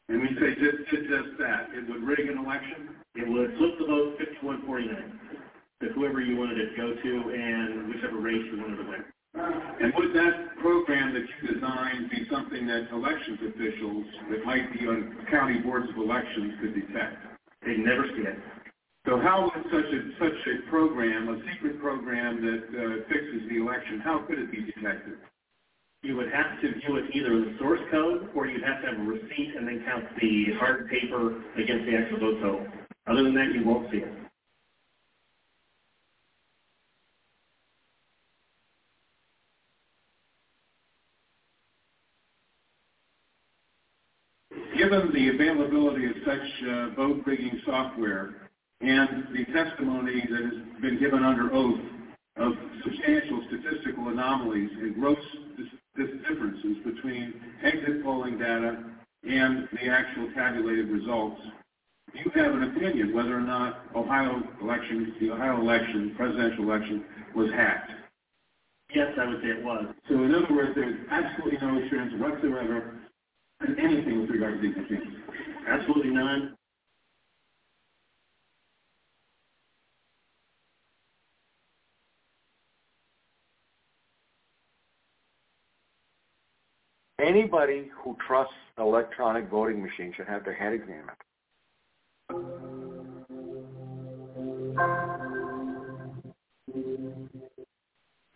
And 0.08 0.20
we 0.20 0.28
say 0.38 0.54
just 0.54 0.90
did 0.90 1.08
just 1.08 1.38
that. 1.38 1.68
It 1.74 1.88
would 1.88 2.02
rig 2.02 2.28
an 2.28 2.38
election? 2.38 2.90
It 3.14 3.28
would 3.28 3.56
flip 3.58 3.78
the 3.78 3.86
vote 3.86 4.18
51-49 4.42 4.88
to 5.82 5.88
whoever 5.94 6.20
you 6.20 6.36
wanted 6.36 6.58
it 6.58 6.70
to 6.70 6.76
go 6.76 6.94
to 6.94 7.12
and 7.34 7.88
whichever 7.88 8.18
race 8.18 8.42
you 8.52 8.60
wanted 8.60 8.76
to 8.76 8.88
win. 8.88 9.04
And 9.34 9.92
would 9.96 10.14
that 10.14 10.56
program 10.60 11.14
that 11.14 11.22
you 11.22 11.54
designed 11.54 12.10
be 12.10 12.26
something 12.30 12.66
that 12.66 12.88
elections 12.92 13.38
officials 13.48 14.06
that 14.30 14.44
might 14.44 14.72
be 14.72 14.86
on 14.86 15.26
county 15.30 15.58
boards 15.58 15.88
of 15.88 15.96
elections 15.96 16.54
could 16.60 16.74
detect? 16.74 17.16
They'd 17.64 17.78
never 17.78 18.06
see 18.14 18.22
it. 18.22 18.38
So 19.04 19.18
how 19.18 19.50
would 19.50 19.64
such 19.64 19.92
a 19.92 20.00
such 20.20 20.38
a 20.46 20.70
program, 20.70 21.28
a 21.28 21.38
secret 21.52 21.80
program 21.80 22.40
that 22.40 22.62
uh, 22.70 23.08
fixes 23.08 23.48
the 23.50 23.56
election, 23.60 24.00
how 24.00 24.20
could 24.26 24.38
it 24.38 24.50
be 24.52 24.62
detected? 24.62 25.14
You 26.02 26.16
would 26.16 26.32
have 26.32 26.60
to 26.60 26.68
view 26.80 26.96
it 26.96 27.14
either 27.14 27.32
in 27.32 27.52
the 27.52 27.58
source 27.58 27.80
code 27.90 28.30
or 28.34 28.46
you'd 28.46 28.62
have 28.62 28.82
to 28.82 28.88
have 28.88 28.98
a 28.98 29.02
receipt 29.02 29.54
and 29.56 29.66
then 29.66 29.84
count 29.84 30.04
the 30.20 30.54
hard 30.58 30.88
paper 30.88 31.42
against 31.56 31.86
the 31.86 31.96
actual 31.96 32.20
vote 32.20 32.40
total. 32.42 32.66
Other 33.08 33.24
than 33.24 33.34
that, 33.34 33.52
you 33.52 33.64
won't 33.64 33.90
see 33.90 33.98
it. 33.98 34.12
Given 44.78 45.12
the 45.12 45.28
availability 45.28 46.06
of 46.06 46.12
such 46.24 46.68
uh, 46.68 46.90
vote 46.90 47.22
rigging 47.26 47.60
software 47.66 48.41
and 48.82 49.28
the 49.32 49.44
testimony 49.52 50.26
that 50.30 50.42
has 50.42 50.82
been 50.82 50.98
given 50.98 51.22
under 51.22 51.52
oath 51.52 51.80
of 52.36 52.52
substantial 52.82 53.44
statistical 53.48 54.08
anomalies 54.08 54.70
and 54.80 54.94
gross 54.94 55.18
dis- 55.56 56.08
differences 56.28 56.76
between 56.84 57.34
exit 57.62 58.02
polling 58.02 58.38
data 58.38 58.82
and 59.28 59.68
the 59.72 59.88
actual 59.88 60.28
tabulated 60.34 60.88
results, 60.88 61.40
do 62.12 62.18
you 62.18 62.30
have 62.34 62.54
an 62.54 62.64
opinion 62.64 63.14
whether 63.14 63.36
or 63.36 63.40
not 63.40 63.84
Ohio 63.94 64.42
election, 64.60 65.14
the 65.20 65.30
Ohio 65.30 65.60
election, 65.60 66.14
presidential 66.16 66.64
election, 66.64 67.04
was 67.34 67.50
hacked? 67.52 67.90
Yes, 68.94 69.12
I 69.18 69.26
would 69.26 69.40
say 69.40 69.48
it 69.48 69.64
was. 69.64 69.86
So 70.08 70.14
in 70.24 70.34
other 70.34 70.52
words, 70.52 70.72
there's 70.74 70.96
absolutely 71.10 71.58
no 71.66 71.82
assurance 71.82 72.12
whatsoever 72.20 72.98
in 73.66 73.78
anything 73.78 74.20
with 74.20 74.30
regard 74.30 74.60
to 74.60 74.68
these 74.68 74.76
machines. 74.76 75.16
Absolutely 75.68 76.10
none. 76.10 76.56
Anybody 87.22 87.88
who 88.02 88.16
trusts 88.26 88.52
an 88.76 88.84
electronic 88.84 89.48
voting 89.48 89.80
machine 89.80 90.12
should 90.16 90.26
have 90.26 90.44
their 90.44 90.54
head 90.54 90.72
examined. 90.72 91.10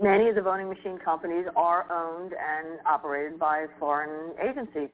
Many 0.01 0.28
of 0.28 0.37
the 0.37 0.43
voting 0.43 0.68
machine 0.68 0.99
companies 1.05 1.47
are 1.57 1.91
owned 1.91 2.32
and 2.32 2.78
operated 2.87 3.41
by 3.41 3.66
foreign 3.80 4.34
agencies. 4.41 4.91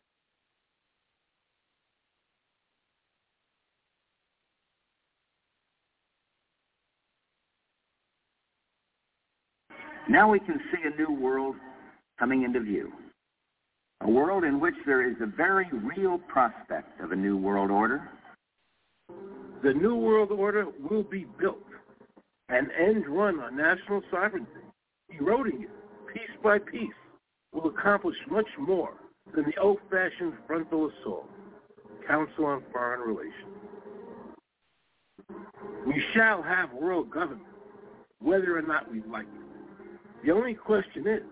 Now 10.08 10.30
we 10.30 10.38
can 10.38 10.58
see 10.72 10.82
a 10.84 10.96
new 10.96 11.12
world 11.12 11.56
coming 12.18 12.44
into 12.44 12.60
view. 12.60 12.90
A 14.04 14.10
world 14.10 14.42
in 14.44 14.58
which 14.58 14.74
there 14.84 15.08
is 15.08 15.16
a 15.20 15.26
very 15.26 15.68
real 15.70 16.18
prospect 16.18 17.00
of 17.00 17.12
a 17.12 17.16
new 17.16 17.36
world 17.36 17.70
order. 17.70 18.08
The 19.62 19.72
New 19.72 19.94
World 19.94 20.32
Order 20.32 20.66
will 20.90 21.04
be 21.04 21.24
built, 21.38 21.62
an 22.48 22.68
end 22.76 23.06
run 23.06 23.38
on 23.38 23.56
national 23.56 24.02
sovereignty, 24.10 24.50
eroding 25.08 25.62
it 25.62 25.70
piece 26.12 26.36
by 26.42 26.58
piece, 26.58 26.90
will 27.52 27.68
accomplish 27.68 28.16
much 28.28 28.48
more 28.58 28.94
than 29.36 29.44
the 29.44 29.56
old-fashioned 29.60 30.32
frontal 30.48 30.90
assault, 30.90 31.30
Council 32.08 32.46
on 32.46 32.64
Foreign 32.72 33.00
Relations. 33.02 33.54
We 35.86 36.02
shall 36.12 36.42
have 36.42 36.72
world 36.72 37.08
government, 37.08 37.46
whether 38.20 38.58
or 38.58 38.62
not 38.62 38.90
we 38.90 39.02
like 39.02 39.26
it. 39.26 40.26
The 40.26 40.32
only 40.32 40.54
question 40.54 41.06
is 41.06 41.22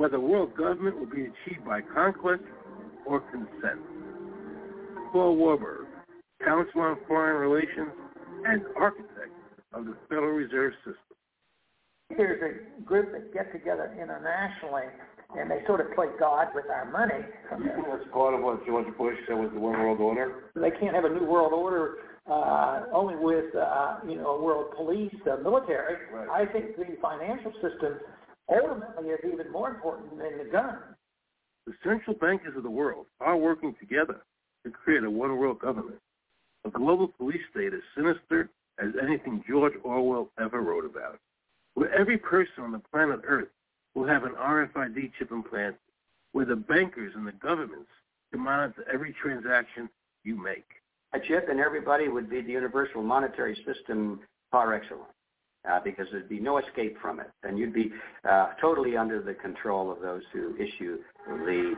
whether 0.00 0.18
world 0.18 0.56
government 0.56 0.98
will 0.98 1.12
be 1.12 1.28
achieved 1.28 1.62
by 1.66 1.82
conquest 1.82 2.42
or 3.06 3.20
consent. 3.20 3.84
Paul 5.12 5.36
Warburg, 5.36 5.88
Council 6.42 6.80
on 6.80 6.96
Foreign 7.06 7.36
Relations 7.36 7.92
and 8.46 8.62
architect 8.80 9.36
of 9.74 9.84
the 9.84 9.94
Federal 10.08 10.32
Reserve 10.32 10.72
System. 10.86 11.04
There's 12.16 12.40
a 12.40 12.82
group 12.82 13.12
that 13.12 13.34
get 13.34 13.52
together 13.52 13.94
internationally 14.00 14.88
and 15.36 15.50
they 15.50 15.60
sort 15.66 15.82
of 15.82 15.94
play 15.94 16.06
God 16.18 16.46
with 16.54 16.64
our 16.72 16.90
money. 16.90 17.22
That's 17.50 18.08
part 18.10 18.32
of 18.32 18.40
what 18.40 18.64
George 18.64 18.88
Bush 18.96 19.16
said 19.28 19.36
was 19.36 19.50
the 19.52 19.60
One 19.60 19.78
World 19.78 20.00
Order? 20.00 20.48
They 20.56 20.70
can't 20.80 20.94
have 20.94 21.04
a 21.04 21.10
new 21.10 21.26
world 21.26 21.52
order 21.52 21.96
uh, 22.26 22.84
only 22.92 23.16
with 23.16 23.54
uh, 23.54 23.98
you 24.08 24.16
know 24.16 24.38
a 24.38 24.42
world 24.42 24.72
police, 24.76 25.14
uh, 25.30 25.36
military. 25.42 25.96
Right. 26.12 26.28
I 26.28 26.52
think 26.52 26.76
the 26.76 26.96
financial 27.02 27.52
system 27.60 28.00
ultimately 28.50 29.10
is 29.10 29.20
even 29.24 29.50
more 29.52 29.70
important 29.70 30.18
than 30.18 30.38
the 30.38 30.44
gun. 30.44 30.78
The 31.66 31.74
central 31.84 32.16
bankers 32.16 32.56
of 32.56 32.62
the 32.62 32.70
world 32.70 33.06
are 33.20 33.36
working 33.36 33.74
together 33.78 34.22
to 34.64 34.70
create 34.70 35.04
a 35.04 35.10
one 35.10 35.36
world 35.36 35.60
government. 35.60 36.00
A 36.64 36.70
global 36.70 37.08
police 37.08 37.40
state 37.50 37.72
as 37.72 37.80
sinister 37.96 38.50
as 38.78 38.90
anything 39.02 39.44
George 39.48 39.74
Orwell 39.82 40.30
ever 40.40 40.60
wrote 40.60 40.84
about, 40.84 41.18
where 41.74 41.92
every 41.94 42.18
person 42.18 42.64
on 42.64 42.72
the 42.72 42.80
planet 42.92 43.20
Earth 43.24 43.48
will 43.94 44.06
have 44.06 44.24
an 44.24 44.32
RFID 44.32 45.12
chip 45.18 45.30
implanted, 45.30 45.78
where 46.32 46.44
the 46.44 46.56
bankers 46.56 47.12
and 47.14 47.26
the 47.26 47.32
governments 47.32 47.90
can 48.30 48.40
monitor 48.40 48.84
every 48.92 49.12
transaction 49.12 49.88
you 50.24 50.40
make. 50.40 50.66
A 51.12 51.20
chip 51.20 51.48
and 51.48 51.60
everybody 51.60 52.08
would 52.08 52.30
be 52.30 52.40
the 52.40 52.52
universal 52.52 53.02
monetary 53.02 53.56
system 53.66 54.20
par 54.52 54.74
excellence. 54.74 55.10
Uh, 55.68 55.78
because 55.84 56.06
there'd 56.10 56.26
be 56.26 56.40
no 56.40 56.56
escape 56.56 56.96
from 57.02 57.20
it, 57.20 57.30
and 57.42 57.58
you'd 57.58 57.74
be 57.74 57.92
uh, 58.26 58.48
totally 58.58 58.96
under 58.96 59.20
the 59.20 59.34
control 59.34 59.92
of 59.92 60.00
those 60.00 60.22
who 60.32 60.56
issue 60.56 60.98
the 61.26 61.74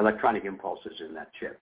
electronic 0.00 0.44
impulses 0.44 1.00
in 1.06 1.14
that 1.14 1.32
chip. 1.38 1.60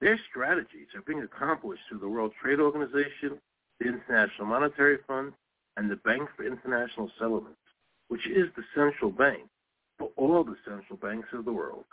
Their 0.00 0.18
strategies 0.30 0.86
are 0.94 1.02
being 1.02 1.22
accomplished 1.22 1.82
through 1.88 1.98
the 1.98 2.08
World 2.08 2.32
Trade 2.40 2.60
Organization, 2.60 3.40
the 3.80 3.88
International 3.88 4.46
Monetary 4.46 4.98
Fund, 5.08 5.32
and 5.76 5.90
the 5.90 5.96
Bank 5.96 6.28
for 6.36 6.46
International 6.46 7.10
Settlements, 7.18 7.58
which 8.08 8.26
is 8.28 8.46
the 8.56 8.62
central 8.74 9.10
bank 9.10 9.42
for 9.98 10.10
all 10.16 10.44
the 10.44 10.56
central 10.64 10.96
banks 10.96 11.28
of 11.32 11.44
the 11.44 11.52
world. 11.52 11.84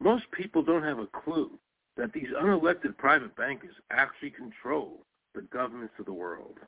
Most 0.00 0.30
people 0.32 0.62
don't 0.62 0.82
have 0.82 0.98
a 0.98 1.06
clue 1.06 1.50
that 1.96 2.12
these 2.12 2.28
unelected 2.40 2.96
private 2.96 3.36
bankers 3.36 3.74
actually 3.90 4.30
control 4.30 5.02
the 5.34 5.42
governments 5.42 5.94
of 5.98 6.06
the 6.06 6.12
world. 6.12 6.58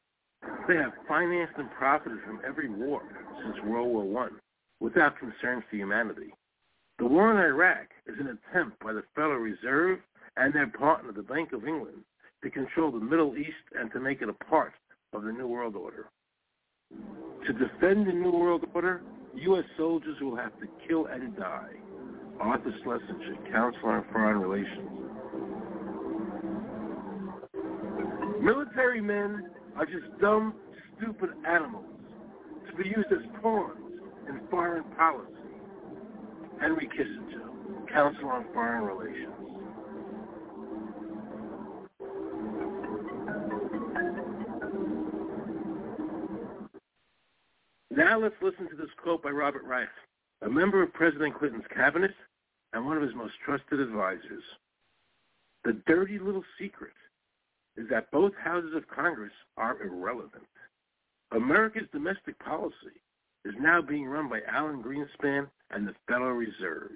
They 0.69 0.77
have 0.77 0.93
financed 1.07 1.55
and 1.59 1.71
profited 1.73 2.19
from 2.25 2.41
every 2.47 2.69
war 2.69 3.03
since 3.43 3.57
World 3.65 3.89
War 3.89 4.05
One 4.05 4.41
without 4.81 5.19
concern 5.19 5.63
for 5.69 5.77
humanity. 5.77 6.35
The 6.99 7.07
war 7.07 7.31
in 7.31 7.37
Iraq 7.37 7.89
is 8.07 8.17
an 8.19 8.39
attempt 8.39 8.83
by 8.83 8.93
the 8.93 9.05
Federal 9.15 9.39
Reserve 9.39 10.01
and 10.37 10.53
their 10.55 10.67
partner, 10.67 11.13
the 11.13 11.23
Bank 11.23 11.53
of 11.53 11.67
England, 11.67 11.99
to 12.43 12.51
control 12.51 12.91
the 12.91 13.01
Middle 13.01 13.37
East 13.37 13.51
and 13.79 13.91
to 13.93 14.01
make 14.01 14.23
it 14.23 14.29
a 14.29 14.45
part 14.45 14.73
of 15.13 15.23
the 15.23 15.33
New 15.33 15.47
World 15.47 15.77
Order. 15.77 16.09
To 17.47 17.53
defend 17.53 18.07
the 18.07 18.13
New 18.13 18.33
World 18.33 18.65
Order, 18.75 19.03
U.S. 19.35 19.65
soldiers 19.77 20.17
will 20.21 20.37
have 20.37 20.59
to 20.61 20.67
kill 20.87 21.07
and 21.07 21.37
die. 21.37 21.71
Arthur 22.41 22.75
Schlesinger, 22.83 23.37
Council 23.51 23.89
on 23.89 24.05
Foreign 24.13 24.39
Relations. 24.39 24.91
Military 28.43 29.01
men 29.01 29.51
are 29.79 29.87
just 29.87 30.21
dumb, 30.21 30.55
stupid 30.97 31.31
animals 31.47 31.85
to 32.69 32.77
be 32.77 32.89
used 32.89 33.13
as 33.13 33.25
pawns 33.43 33.77
in 34.29 34.41
foreign 34.51 34.85
policy. 34.97 35.33
Henry 36.61 36.89
Kissinger, 36.89 37.89
Council 37.93 38.29
on 38.29 38.47
Foreign 38.55 38.85
Relations. 38.85 39.33
Now 47.91 48.21
let's 48.21 48.35
listen 48.43 48.69
to 48.69 48.77
this 48.77 48.91
quote 49.03 49.23
by 49.23 49.31
Robert 49.31 49.65
Reich, 49.65 49.89
a 50.43 50.49
member 50.49 50.83
of 50.83 50.93
President 50.93 51.39
Clinton's 51.39 51.65
cabinet 51.75 52.13
and 52.73 52.85
one 52.85 52.97
of 52.97 53.03
his 53.03 53.15
most 53.15 53.35
trusted 53.45 53.81
advisors. 53.81 54.43
The 55.65 55.81
dirty 55.87 56.19
little 56.19 56.45
secret 56.59 56.93
is 57.77 57.89
that 57.91 58.11
both 58.11 58.33
houses 58.43 58.75
of 58.75 58.89
Congress 58.89 59.33
are 59.57 59.83
irrelevant. 59.83 60.47
America's 61.33 61.89
domestic 61.93 62.39
policy 62.39 63.01
is 63.45 63.55
now 63.59 63.83
being 63.83 64.07
run 64.07 64.29
by 64.29 64.41
Alan 64.49 64.83
Greenspan 64.83 65.49
and 65.71 65.87
the 65.87 65.95
Federal 66.09 66.33
Reserve. 66.33 66.93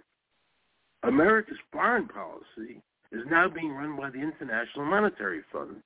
America's 1.02 1.58
foreign 1.72 2.08
policy 2.08 2.82
is 3.12 3.22
now 3.30 3.48
being 3.48 3.72
run 3.72 3.96
by 3.96 4.10
the 4.10 4.18
International 4.18 4.84
Monetary 4.84 5.42
Fund. 5.52 5.76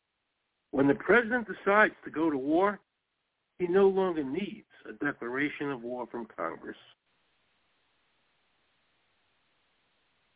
When 0.71 0.89
the 0.89 0.95
president 0.95 1.47
decides 1.47 1.95
to 2.05 2.11
go 2.11 2.31
to 2.31 2.37
war, 2.37 2.81
he 3.59 3.67
no 3.67 3.89
longer 3.89 4.25
needs 4.25 4.67
a 4.89 4.93
declaration 5.05 5.71
of 5.71 5.83
war 5.83 6.07
from 6.11 6.27
Congress. 6.37 6.77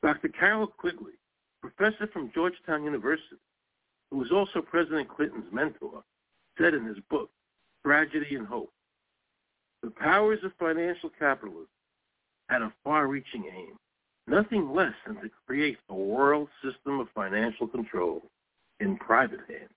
Dr. 0.03 0.29
Carroll 0.29 0.69
Quigley, 0.69 1.15
professor 1.61 2.07
from 2.13 2.31
Georgetown 2.33 2.85
University, 2.85 3.37
who 4.11 4.19
was 4.19 4.33
also 4.33 4.61
President 4.61 5.09
Clinton's 5.09 5.53
mentor, 5.53 6.03
said 6.59 6.75
in 6.75 6.85
his 6.85 6.99
book, 7.11 7.31
Tragedy 7.85 8.35
and 8.35 8.47
Hope, 8.47 8.73
the 9.83 9.91
powers 9.91 10.41
of 10.45 10.53
financial 10.59 11.11
capitalism 11.19 11.69
had 12.49 12.63
a 12.63 12.73
far-reaching 12.83 13.45
aim, 13.55 13.79
nothing 14.27 14.73
less 14.73 14.95
than 15.07 15.17
to 15.17 15.31
create 15.47 15.79
a 15.89 15.95
world 15.95 16.49
system 16.63 17.01
of 17.01 17.09
financial 17.15 17.67
control 17.67 18.23
in 18.81 18.97
private 18.97 19.41
hands, 19.49 19.71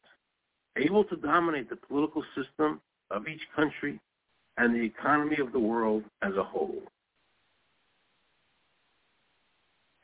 able 0.77 1.03
to 1.03 1.15
dominate 1.17 1.69
the 1.69 1.75
political 1.75 2.23
system 2.35 2.81
of 3.11 3.27
each 3.27 3.41
country 3.55 3.99
and 4.57 4.73
the 4.73 4.81
economy 4.81 5.37
of 5.37 5.51
the 5.51 5.59
world 5.59 6.03
as 6.21 6.35
a 6.35 6.43
whole. 6.43 6.81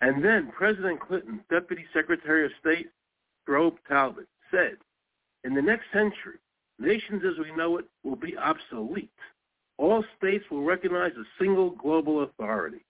And 0.01 0.23
then 0.23 0.51
President 0.55 0.99
Clinton's 0.99 1.41
Deputy 1.49 1.85
Secretary 1.93 2.45
of 2.45 2.51
State, 2.59 2.89
Strobe 3.47 3.77
Talbott, 3.87 4.27
said, 4.51 4.77
in 5.43 5.53
the 5.53 5.61
next 5.61 5.85
century, 5.93 6.39
nations 6.79 7.23
as 7.25 7.37
we 7.37 7.55
know 7.55 7.77
it 7.77 7.85
will 8.03 8.15
be 8.15 8.37
obsolete. 8.37 9.09
All 9.77 10.03
states 10.17 10.45
will 10.49 10.63
recognize 10.63 11.13
a 11.13 11.23
single 11.39 11.71
global 11.71 12.23
authority. 12.23 12.83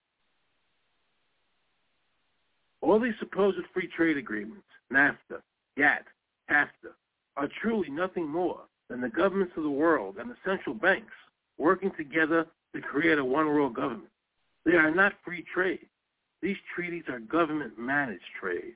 All 2.82 3.00
these 3.00 3.14
supposed 3.20 3.60
free 3.74 3.88
trade 3.88 4.18
agreements, 4.18 4.64
NAFTA, 4.92 5.42
GATT, 5.78 6.06
CAFTA, 6.50 6.94
are 7.36 7.50
truly 7.62 7.90
nothing 7.90 8.28
more 8.28 8.62
than 8.90 9.02
the 9.02 9.10
governments 9.10 9.54
of 9.58 9.64
the 9.64 9.70
world 9.70 10.16
and 10.18 10.30
the 10.30 10.38
central 10.46 10.74
banks 10.74 11.14
working 11.58 11.92
together 11.98 12.48
to 12.74 12.82
create 12.82 13.18
a 13.18 13.26
one 13.26 13.48
world 13.48 13.74
government. 13.74 14.10
They 14.64 14.74
are 14.74 14.92
not 14.92 15.14
free 15.26 15.44
trade. 15.54 15.88
These 16.42 16.58
treaties 16.74 17.04
are 17.10 17.20
government-managed 17.20 18.24
trade, 18.40 18.76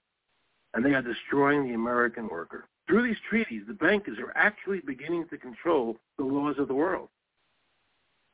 and 0.74 0.86
they 0.86 0.94
are 0.94 1.02
destroying 1.02 1.68
the 1.68 1.74
American 1.74 2.28
worker. 2.28 2.66
Through 2.88 3.04
these 3.04 3.18
treaties, 3.30 3.64
the 3.68 3.74
bankers 3.74 4.18
are 4.20 4.34
actually 4.36 4.82
beginning 4.82 5.28
to 5.30 5.38
control 5.38 5.98
the 6.18 6.26
laws 6.26 6.56
of 6.58 6.68
the 6.68 6.74
world. 6.74 7.10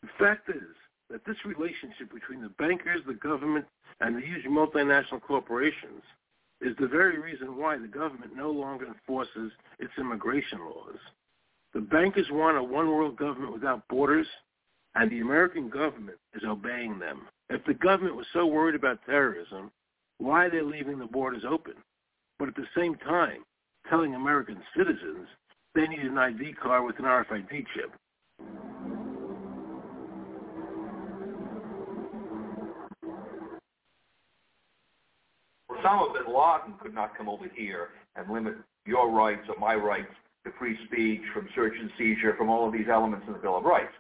The 0.01 0.09
fact 0.19 0.49
is 0.49 0.75
that 1.09 1.25
this 1.25 1.37
relationship 1.45 2.13
between 2.13 2.41
the 2.41 2.49
bankers, 2.57 3.01
the 3.05 3.13
government, 3.13 3.65
and 4.01 4.15
the 4.15 4.21
huge 4.21 4.45
multinational 4.45 5.21
corporations 5.21 6.03
is 6.61 6.75
the 6.79 6.87
very 6.87 7.19
reason 7.19 7.57
why 7.57 7.77
the 7.77 7.87
government 7.87 8.35
no 8.35 8.49
longer 8.51 8.87
enforces 8.87 9.51
its 9.79 9.91
immigration 9.97 10.59
laws. 10.59 10.97
The 11.73 11.81
bankers 11.81 12.27
want 12.31 12.57
a 12.57 12.63
one-world 12.63 13.17
government 13.17 13.53
without 13.53 13.87
borders, 13.87 14.27
and 14.95 15.11
the 15.11 15.19
American 15.19 15.69
government 15.69 16.17
is 16.33 16.43
obeying 16.43 16.97
them. 16.97 17.27
If 17.49 17.63
the 17.65 17.75
government 17.75 18.15
was 18.15 18.25
so 18.33 18.45
worried 18.45 18.75
about 18.75 19.05
terrorism, 19.05 19.71
why 20.17 20.45
are 20.45 20.49
they 20.49 20.61
leaving 20.61 20.97
the 20.97 21.05
borders 21.05 21.43
open? 21.47 21.73
But 22.39 22.49
at 22.49 22.55
the 22.55 22.67
same 22.75 22.95
time, 22.95 23.43
telling 23.89 24.15
American 24.15 24.61
citizens 24.75 25.27
they 25.73 25.87
need 25.87 25.99
an 25.99 26.17
ID 26.17 26.53
card 26.61 26.85
with 26.85 26.99
an 26.99 27.05
RFID 27.05 27.65
chip. 27.73 27.93
Osama 35.71 36.13
bin 36.13 36.33
Laden 36.33 36.73
could 36.81 36.93
not 36.93 37.17
come 37.17 37.29
over 37.29 37.45
here 37.55 37.89
and 38.15 38.29
limit 38.31 38.55
your 38.85 39.11
rights 39.11 39.43
or 39.49 39.55
my 39.59 39.75
rights 39.75 40.13
to 40.45 40.51
free 40.57 40.77
speech, 40.85 41.21
from 41.33 41.47
search 41.55 41.73
and 41.79 41.89
seizure, 41.97 42.35
from 42.37 42.49
all 42.49 42.65
of 42.65 42.73
these 42.73 42.87
elements 42.91 43.25
in 43.27 43.33
the 43.33 43.39
Bill 43.39 43.57
of 43.57 43.63
Rights. 43.63 43.91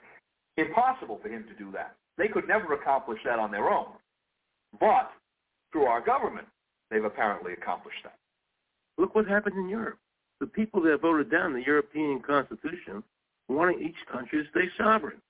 Impossible 0.57 1.19
for 1.21 1.29
him 1.29 1.45
to 1.47 1.63
do 1.63 1.71
that. 1.71 1.95
They 2.17 2.27
could 2.27 2.47
never 2.47 2.73
accomplish 2.73 3.19
that 3.25 3.37
on 3.37 3.51
their 3.51 3.69
own. 3.69 3.87
But 4.79 5.11
through 5.71 5.85
our 5.85 6.01
government, 6.01 6.47
they've 6.89 7.03
apparently 7.03 7.53
accomplished 7.53 7.99
that. 8.03 8.15
Look 8.97 9.15
what 9.15 9.27
happened 9.27 9.57
in 9.57 9.69
Europe. 9.69 9.99
The 10.39 10.47
people 10.47 10.81
that 10.81 11.01
voted 11.01 11.31
down 11.31 11.53
the 11.53 11.65
European 11.65 12.19
Constitution 12.21 13.03
wanting 13.47 13.81
each 13.81 13.95
country 14.11 14.43
to 14.43 14.49
stay 14.49 14.69
sovereign. 14.77 15.21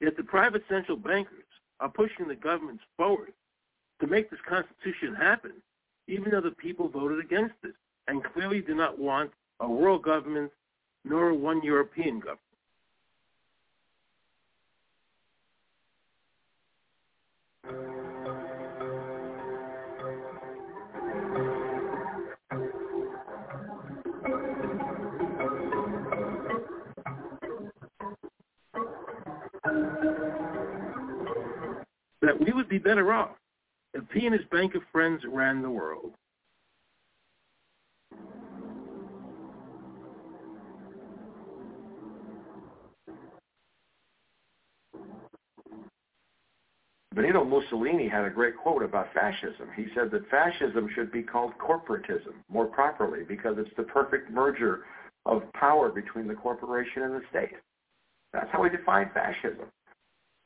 Yet 0.00 0.16
the 0.16 0.22
private 0.22 0.62
central 0.68 0.96
bankers 0.96 1.44
are 1.80 1.88
pushing 1.88 2.28
the 2.28 2.34
governments 2.34 2.82
forward 2.96 3.32
to 4.00 4.06
make 4.06 4.30
this 4.30 4.40
Constitution 4.48 5.14
happen, 5.14 5.52
even 6.08 6.30
though 6.30 6.40
the 6.40 6.50
people 6.50 6.88
voted 6.88 7.20
against 7.20 7.54
it 7.62 7.74
and 8.08 8.24
clearly 8.24 8.60
do 8.60 8.74
not 8.74 8.98
want 8.98 9.30
a 9.60 9.68
world 9.68 10.02
government 10.02 10.50
nor 11.04 11.34
one 11.34 11.62
European 11.62 12.18
government. 12.18 12.40
We 32.44 32.52
would 32.52 32.68
be 32.68 32.78
better 32.78 33.12
off 33.12 33.36
if 33.94 34.04
he 34.12 34.26
and 34.26 34.34
his 34.34 34.46
bank 34.50 34.74
of 34.74 34.82
friends 34.90 35.22
ran 35.26 35.62
the 35.62 35.70
world. 35.70 36.12
Benito 47.14 47.44
Mussolini 47.44 48.08
had 48.08 48.24
a 48.24 48.30
great 48.30 48.56
quote 48.56 48.82
about 48.82 49.12
fascism. 49.12 49.68
He 49.76 49.86
said 49.94 50.10
that 50.10 50.30
fascism 50.30 50.88
should 50.94 51.12
be 51.12 51.22
called 51.22 51.52
corporatism 51.58 52.32
more 52.48 52.64
properly 52.64 53.22
because 53.22 53.56
it's 53.58 53.74
the 53.76 53.82
perfect 53.82 54.30
merger 54.30 54.86
of 55.26 55.42
power 55.52 55.90
between 55.90 56.26
the 56.26 56.34
corporation 56.34 57.02
and 57.02 57.14
the 57.14 57.20
state. 57.28 57.52
That's 58.32 58.50
how 58.50 58.62
we 58.62 58.70
define 58.70 59.10
fascism. 59.12 59.66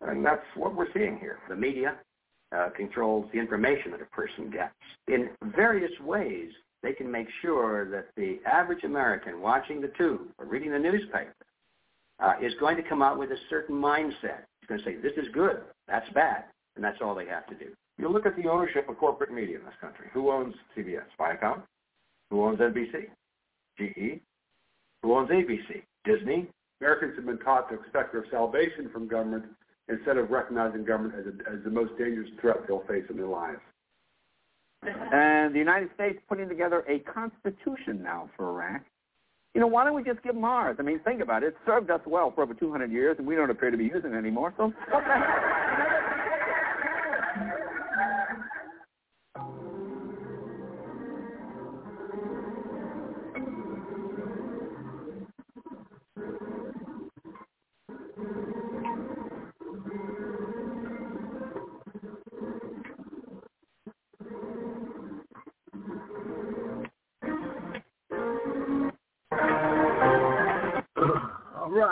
And 0.01 0.25
that's 0.25 0.45
what 0.55 0.75
we're 0.75 0.93
seeing 0.93 1.19
here. 1.19 1.39
The 1.49 1.57
media 1.57 1.97
uh, 2.53 2.71
controls 2.77 3.27
the 3.33 3.39
information 3.39 3.91
that 3.93 4.01
a 4.01 4.07
person 4.07 4.51
gets. 4.51 4.75
In 5.09 5.31
various 5.55 5.93
ways, 6.01 6.51
they 6.83 6.93
can 6.93 7.11
make 7.11 7.29
sure 7.43 7.91
that 7.91 8.09
the 8.17 8.39
average 8.47 8.85
American 8.85 9.41
watching 9.41 9.81
the 9.81 9.91
tube 9.99 10.29
or 10.39 10.47
reading 10.47 10.71
the 10.71 10.79
newspaper 10.79 11.35
uh, 12.21 12.35
is 12.41 12.53
going 12.61 12.77
to 12.77 12.83
come 12.83 13.03
out 13.03 13.19
with 13.19 13.31
a 13.31 13.37
certain 13.51 13.75
mindset. 13.75 14.45
He's 14.61 14.69
going 14.69 14.81
to 14.81 14.85
say, 14.85 14.97
this 14.97 15.13
is 15.17 15.27
good, 15.33 15.63
that's 15.89 16.09
bad, 16.11 16.45
and 16.77 16.85
that's 16.85 16.99
all 17.01 17.15
they 17.15 17.27
have 17.27 17.47
to 17.49 17.55
do. 17.55 17.71
You 17.99 18.09
look 18.11 18.27
at 18.27 18.37
the 18.37 18.49
ownership 18.49 18.89
of 18.89 18.99
corporate 18.99 19.33
media 19.33 19.59
in 19.59 19.65
this 19.65 19.75
country. 19.81 20.07
Who 20.13 20.31
owns 20.31 20.55
CBS? 20.77 21.05
Viacom? 21.19 21.63
Who 22.31 22.45
owns 22.45 22.59
NBC? 22.59 23.07
GE? 23.79 24.21
Who 25.03 25.15
owns 25.15 25.31
ABC? 25.31 25.83
Disney? 26.05 26.49
Americans 26.81 27.15
have 27.17 27.27
been 27.27 27.39
taught 27.39 27.71
to 27.71 27.75
expect 27.75 28.13
their 28.13 28.27
salvation 28.31 28.91
from 28.93 29.09
government 29.09 29.45
instead 29.89 30.17
of 30.17 30.31
recognizing 30.31 30.85
government 30.85 31.15
as, 31.19 31.27
a, 31.27 31.51
as 31.57 31.65
the 31.65 31.71
most 31.71 31.97
dangerous 31.99 32.29
threat 32.41 32.57
they'll 32.67 32.85
face 32.89 33.05
in 33.09 33.17
their 33.17 33.27
lives. 33.27 33.61
And 34.83 35.55
the 35.55 35.59
United 35.59 35.91
States 35.95 36.19
putting 36.29 36.49
together 36.49 36.85
a 36.89 36.99
constitution 37.01 38.03
now 38.03 38.31
for 38.37 38.49
Iraq. 38.51 38.83
You 39.55 39.61
know, 39.61 39.67
why 39.67 39.85
don't 39.85 39.95
we 39.95 40.05
just 40.05 40.23
give 40.23 40.35
them 40.35 40.45
ours? 40.45 40.77
I 40.79 40.83
mean, 40.83 41.01
think 41.01 41.23
about 41.23 41.43
it. 41.43 41.49
It 41.49 41.57
served 41.65 41.91
us 41.91 42.01
well 42.07 42.31
for 42.35 42.43
over 42.43 42.53
200 42.53 42.93
years, 42.93 43.17
and 43.19 43.27
we 43.27 43.35
don't 43.37 43.51
appear 43.51 43.71
to 43.71 43.77
be 43.77 43.85
using 43.85 44.13
it 44.13 44.17
anymore. 44.17 44.53
So 44.57 44.73
what 44.91 45.05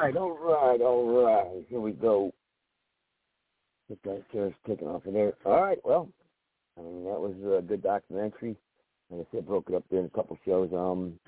right, 0.05 0.16
all 0.16 0.38
right, 0.38 0.80
all 0.80 1.24
right. 1.24 1.64
Here 1.68 1.80
we 1.80 1.92
go. 1.92 2.32
Get 3.88 4.02
that 4.05 4.22
chair's 4.32 4.55
taken 4.66 4.88
off 4.88 5.05
of 5.07 5.12
there. 5.12 5.34
All 5.44 5.62
right, 5.62 5.78
well, 5.84 6.09
I 6.78 6.82
mean 6.82 7.05
that 7.05 7.20
was 7.20 7.34
a 7.59 7.62
good 7.62 7.82
documentary. 7.82 8.57
Like 9.11 9.26
I 9.26 9.36
said, 9.36 9.46
broke 9.46 9.68
it 9.68 9.74
up 9.74 9.84
there 9.90 10.00
in 10.00 10.07
a 10.07 10.11
couple 10.11 10.38
shows. 10.44 10.70
Um, 10.72 11.18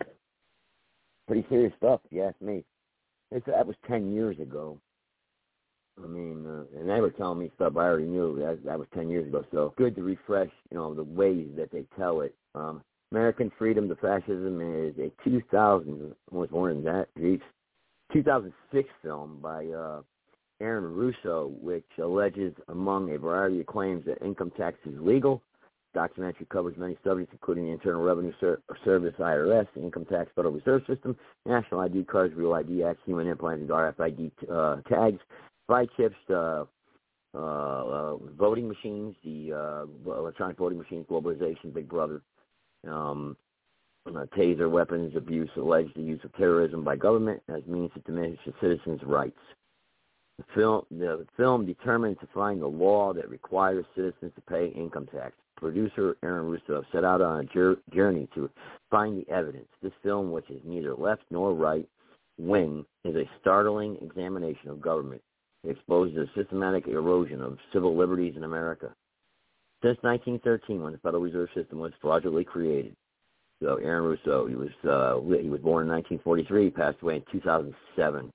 pretty 1.26 1.46
serious 1.48 1.72
stuff, 1.78 2.00
if 2.06 2.12
you 2.12 2.22
ask 2.22 2.40
me. 2.40 2.64
It's, 3.30 3.46
that 3.46 3.66
was 3.66 3.76
ten 3.88 4.12
years 4.12 4.38
ago. 4.38 4.78
I 6.02 6.06
mean, 6.06 6.46
uh, 6.46 6.78
and 6.78 6.88
they 6.88 7.00
were 7.00 7.10
telling 7.10 7.38
me 7.38 7.50
stuff 7.54 7.74
I 7.76 7.80
already 7.80 8.06
knew. 8.06 8.38
That 8.38 8.64
that 8.64 8.78
was 8.78 8.88
ten 8.94 9.08
years 9.08 9.26
ago. 9.26 9.44
So 9.52 9.74
good 9.76 9.94
to 9.96 10.02
refresh, 10.02 10.50
you 10.70 10.76
know, 10.76 10.94
the 10.94 11.04
ways 11.04 11.48
that 11.56 11.70
they 11.70 11.84
tell 11.96 12.20
it. 12.22 12.34
Um, 12.54 12.82
American 13.12 13.52
Freedom 13.56 13.88
to 13.88 13.96
Fascism 13.96 14.60
is 14.60 14.94
a 14.98 15.12
2000, 15.22 16.14
almost 16.32 16.50
more 16.50 16.72
than 16.72 16.82
that, 16.84 17.06
geez, 17.16 17.38
2006 18.12 18.88
film 19.02 19.38
by 19.42 19.66
uh, 19.66 20.02
Aaron 20.60 20.94
Russo, 20.94 21.52
which 21.60 21.84
alleges, 21.98 22.54
among 22.68 23.12
a 23.12 23.18
variety 23.18 23.60
of 23.60 23.66
claims, 23.66 24.04
that 24.06 24.22
income 24.24 24.52
tax 24.56 24.76
is 24.86 24.94
legal. 25.00 25.42
Documentary 25.94 26.46
covers 26.50 26.76
many 26.76 26.96
subjects, 27.02 27.32
including 27.32 27.64
the 27.64 27.72
Internal 27.72 28.02
Revenue 28.02 28.32
Ser- 28.38 28.60
Service 28.84 29.14
(IRS), 29.18 29.66
the 29.74 29.82
Income 29.82 30.06
Tax 30.06 30.30
Federal 30.34 30.52
Reserve 30.52 30.82
System, 30.86 31.16
National 31.46 31.80
ID 31.80 32.04
cards, 32.04 32.34
Real 32.34 32.52
ID 32.52 32.84
Act, 32.84 33.00
human 33.06 33.26
implanted 33.26 33.68
RFID 33.68 34.30
uh, 34.50 34.82
tags, 34.88 35.20
spy 35.64 35.86
chips, 35.96 36.16
uh, 36.28 36.64
uh, 37.34 37.38
uh, 37.38 38.16
voting 38.38 38.68
machines, 38.68 39.14
the 39.24 39.52
uh, 39.52 40.10
electronic 40.12 40.58
voting 40.58 40.78
machines, 40.78 41.06
globalization, 41.10 41.72
Big 41.72 41.88
Brother, 41.88 42.20
um, 42.86 43.36
uh, 44.14 44.26
taser 44.36 44.70
weapons 44.70 45.16
abuse, 45.16 45.50
alleged 45.56 45.96
use 45.96 46.20
of 46.24 46.34
terrorism 46.36 46.84
by 46.84 46.96
government 46.96 47.42
as 47.48 47.66
means 47.66 47.90
to 47.94 48.00
diminish 48.00 48.38
a 48.46 48.52
citizens' 48.60 49.02
rights. 49.02 49.38
The 50.38 50.44
film, 50.54 50.84
the 50.90 51.26
film 51.36 51.64
determined 51.64 52.20
to 52.20 52.28
find 52.34 52.60
the 52.60 52.66
law 52.66 53.14
that 53.14 53.30
requires 53.30 53.86
citizens 53.94 54.32
to 54.34 54.40
pay 54.42 54.68
income 54.68 55.06
tax. 55.06 55.34
Producer 55.56 56.16
Aaron 56.22 56.46
Russo 56.46 56.84
set 56.92 57.04
out 57.04 57.22
on 57.22 57.40
a 57.40 57.94
journey 57.94 58.28
to 58.34 58.50
find 58.90 59.16
the 59.16 59.32
evidence. 59.32 59.68
This 59.82 59.92
film, 60.02 60.30
which 60.30 60.50
is 60.50 60.60
neither 60.64 60.94
left 60.94 61.22
nor 61.30 61.54
right 61.54 61.88
wing, 62.38 62.84
is 63.04 63.16
a 63.16 63.28
startling 63.40 63.96
examination 64.02 64.68
of 64.68 64.82
government. 64.82 65.22
It 65.64 65.70
exposes 65.70 66.14
the 66.14 66.28
systematic 66.42 66.86
erosion 66.86 67.40
of 67.40 67.58
civil 67.72 67.96
liberties 67.96 68.34
in 68.36 68.44
America. 68.44 68.94
Since 69.82 69.98
1913, 70.02 70.82
when 70.82 70.92
the 70.92 70.98
Federal 70.98 71.22
Reserve 71.22 71.48
System 71.54 71.78
was 71.78 71.92
fraudulently 72.00 72.44
created, 72.44 72.94
so 73.62 73.76
Aaron 73.76 74.04
Russo, 74.04 74.46
he 74.46 74.54
was 74.54 74.68
uh, 74.84 75.20
he 75.40 75.48
was 75.48 75.60
born 75.60 75.84
in 75.84 75.92
1943, 75.92 76.70
passed 76.70 76.98
away 77.02 77.16
in 77.16 77.24
2007. 77.32 78.30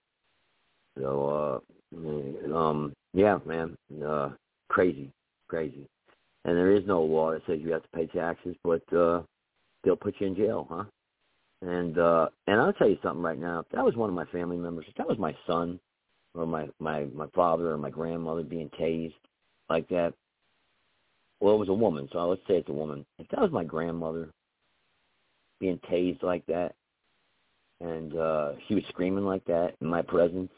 So 0.99 1.61
uh, 1.95 2.55
um, 2.55 2.93
yeah, 3.13 3.39
man, 3.45 3.75
uh, 4.05 4.29
crazy, 4.69 5.11
crazy. 5.47 5.87
And 6.43 6.57
there 6.57 6.75
is 6.75 6.83
no 6.87 7.03
law 7.03 7.31
that 7.31 7.41
says 7.45 7.59
you 7.61 7.71
have 7.71 7.83
to 7.83 7.89
pay 7.89 8.07
taxes, 8.07 8.55
but 8.63 8.81
uh, 8.93 9.21
they'll 9.83 9.95
put 9.95 10.15
you 10.19 10.27
in 10.27 10.35
jail, 10.35 10.67
huh? 10.69 10.85
And 11.61 11.97
uh, 11.99 12.27
and 12.47 12.59
I'll 12.59 12.73
tell 12.73 12.89
you 12.89 12.97
something 13.03 13.21
right 13.21 13.39
now. 13.39 13.63
That 13.71 13.85
was 13.85 13.95
one 13.95 14.09
of 14.09 14.15
my 14.15 14.25
family 14.25 14.57
members, 14.57 14.85
that 14.97 15.07
was 15.07 15.19
my 15.19 15.35
son, 15.45 15.79
or 16.33 16.47
my 16.47 16.67
my 16.79 17.05
my 17.13 17.27
father 17.35 17.71
or 17.71 17.77
my 17.77 17.91
grandmother 17.91 18.43
being 18.43 18.69
tased 18.79 19.13
like 19.69 19.87
that, 19.89 20.13
well, 21.39 21.55
it 21.55 21.59
was 21.59 21.69
a 21.69 21.73
woman, 21.73 22.07
so 22.11 22.19
let's 22.27 22.41
say 22.47 22.55
it's 22.55 22.69
a 22.69 22.73
woman. 22.73 23.05
If 23.17 23.27
that 23.29 23.41
was 23.41 23.51
my 23.51 23.63
grandmother 23.63 24.29
being 25.61 25.79
tased 25.89 26.23
like 26.23 26.45
that, 26.47 26.75
and 27.79 28.17
uh 28.17 28.53
she 28.67 28.75
was 28.75 28.83
screaming 28.89 29.25
like 29.25 29.45
that 29.45 29.75
in 29.79 29.87
my 29.87 30.01
presence, 30.01 30.51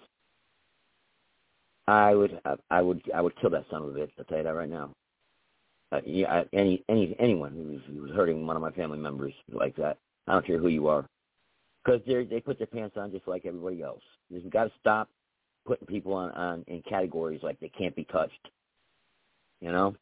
I 1.87 2.15
would 2.15 2.39
I 2.71 2.81
would 2.81 3.01
I 3.13 3.21
would 3.21 3.39
kill 3.39 3.51
that 3.51 3.65
son 3.69 3.83
of 3.83 3.89
a 3.89 3.99
bitch. 3.99 4.11
I'll 4.17 4.25
tell 4.25 4.39
you 4.39 4.43
that 4.45 4.55
right 4.55 4.69
now. 4.69 4.89
Uh, 5.91 6.01
yeah, 6.05 6.33
I, 6.33 6.45
any 6.53 6.83
any 6.89 7.15
anyone 7.19 7.51
who 7.51 7.73
was, 7.73 7.81
who 7.87 8.01
was 8.01 8.11
hurting 8.11 8.47
one 8.47 8.55
of 8.55 8.63
my 8.63 8.71
family 8.71 8.97
members 8.97 9.33
like 9.51 9.75
that, 9.75 9.97
I 10.27 10.33
don't 10.33 10.47
care 10.47 10.57
who 10.57 10.69
you 10.69 10.87
are, 10.87 11.05
because 11.83 12.01
they 12.07 12.23
they 12.23 12.39
put 12.39 12.57
their 12.57 12.67
pants 12.67 12.97
on 12.97 13.11
just 13.11 13.27
like 13.27 13.45
everybody 13.45 13.83
else. 13.83 14.01
We've 14.31 14.49
got 14.49 14.63
to 14.63 14.71
stop 14.79 15.09
putting 15.67 15.85
people 15.85 16.13
on, 16.13 16.31
on 16.31 16.63
in 16.67 16.81
categories 16.89 17.41
like 17.43 17.59
they 17.59 17.69
can't 17.69 17.95
be 17.95 18.05
touched. 18.05 18.49
You 19.61 19.71
know, 19.71 19.95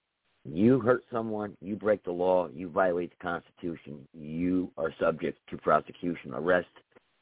you 0.46 0.80
hurt 0.80 1.04
someone, 1.12 1.56
you 1.62 1.76
break 1.76 2.04
the 2.04 2.12
law, 2.12 2.48
you 2.54 2.70
violate 2.70 3.12
the 3.12 3.24
Constitution, 3.24 4.08
you 4.14 4.72
are 4.78 4.94
subject 5.00 5.38
to 5.50 5.58
prosecution, 5.58 6.34
arrest, 6.34 6.68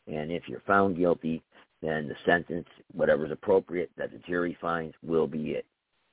and 0.07 0.31
if 0.31 0.43
you're 0.47 0.61
found 0.61 0.97
guilty, 0.97 1.43
then 1.81 2.07
the 2.07 2.15
sentence, 2.25 2.67
whatever's 2.93 3.31
appropriate 3.31 3.91
that 3.97 4.11
the 4.11 4.19
jury 4.19 4.57
finds, 4.59 4.95
will 5.03 5.27
be 5.27 5.51
it. 5.51 5.65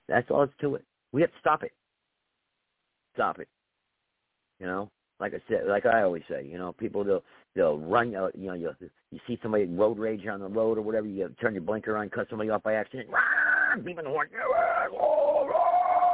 That's 0.08 0.30
all 0.30 0.42
it's 0.42 0.52
to 0.60 0.74
it. 0.74 0.84
We 1.12 1.20
have 1.22 1.30
to 1.30 1.38
stop 1.40 1.62
it. 1.62 1.72
Stop 3.14 3.38
it. 3.38 3.48
You 4.60 4.66
know, 4.66 4.90
like 5.20 5.32
I 5.34 5.38
said, 5.48 5.66
like 5.68 5.86
I 5.86 6.02
always 6.02 6.22
say, 6.28 6.44
you 6.44 6.58
know, 6.58 6.72
people 6.72 7.04
they'll 7.04 7.24
they'll 7.54 7.78
run. 7.78 8.14
Uh, 8.14 8.28
you 8.34 8.48
know, 8.48 8.54
you 8.54 8.70
you 9.10 9.20
see 9.26 9.38
somebody 9.42 9.64
in 9.64 9.76
road 9.76 9.98
rage 9.98 10.26
on 10.26 10.40
the 10.40 10.48
road 10.48 10.78
or 10.78 10.82
whatever. 10.82 11.06
You 11.06 11.34
turn 11.40 11.54
your 11.54 11.62
blinker 11.62 11.96
on, 11.96 12.08
cut 12.10 12.28
somebody 12.28 12.50
off 12.50 12.62
by 12.62 12.74
accident. 12.74 13.08
Rah! 13.10 13.20
beeping 13.82 14.04
the 14.04 14.10
horn. 14.10 14.28
Oh, 14.42 14.75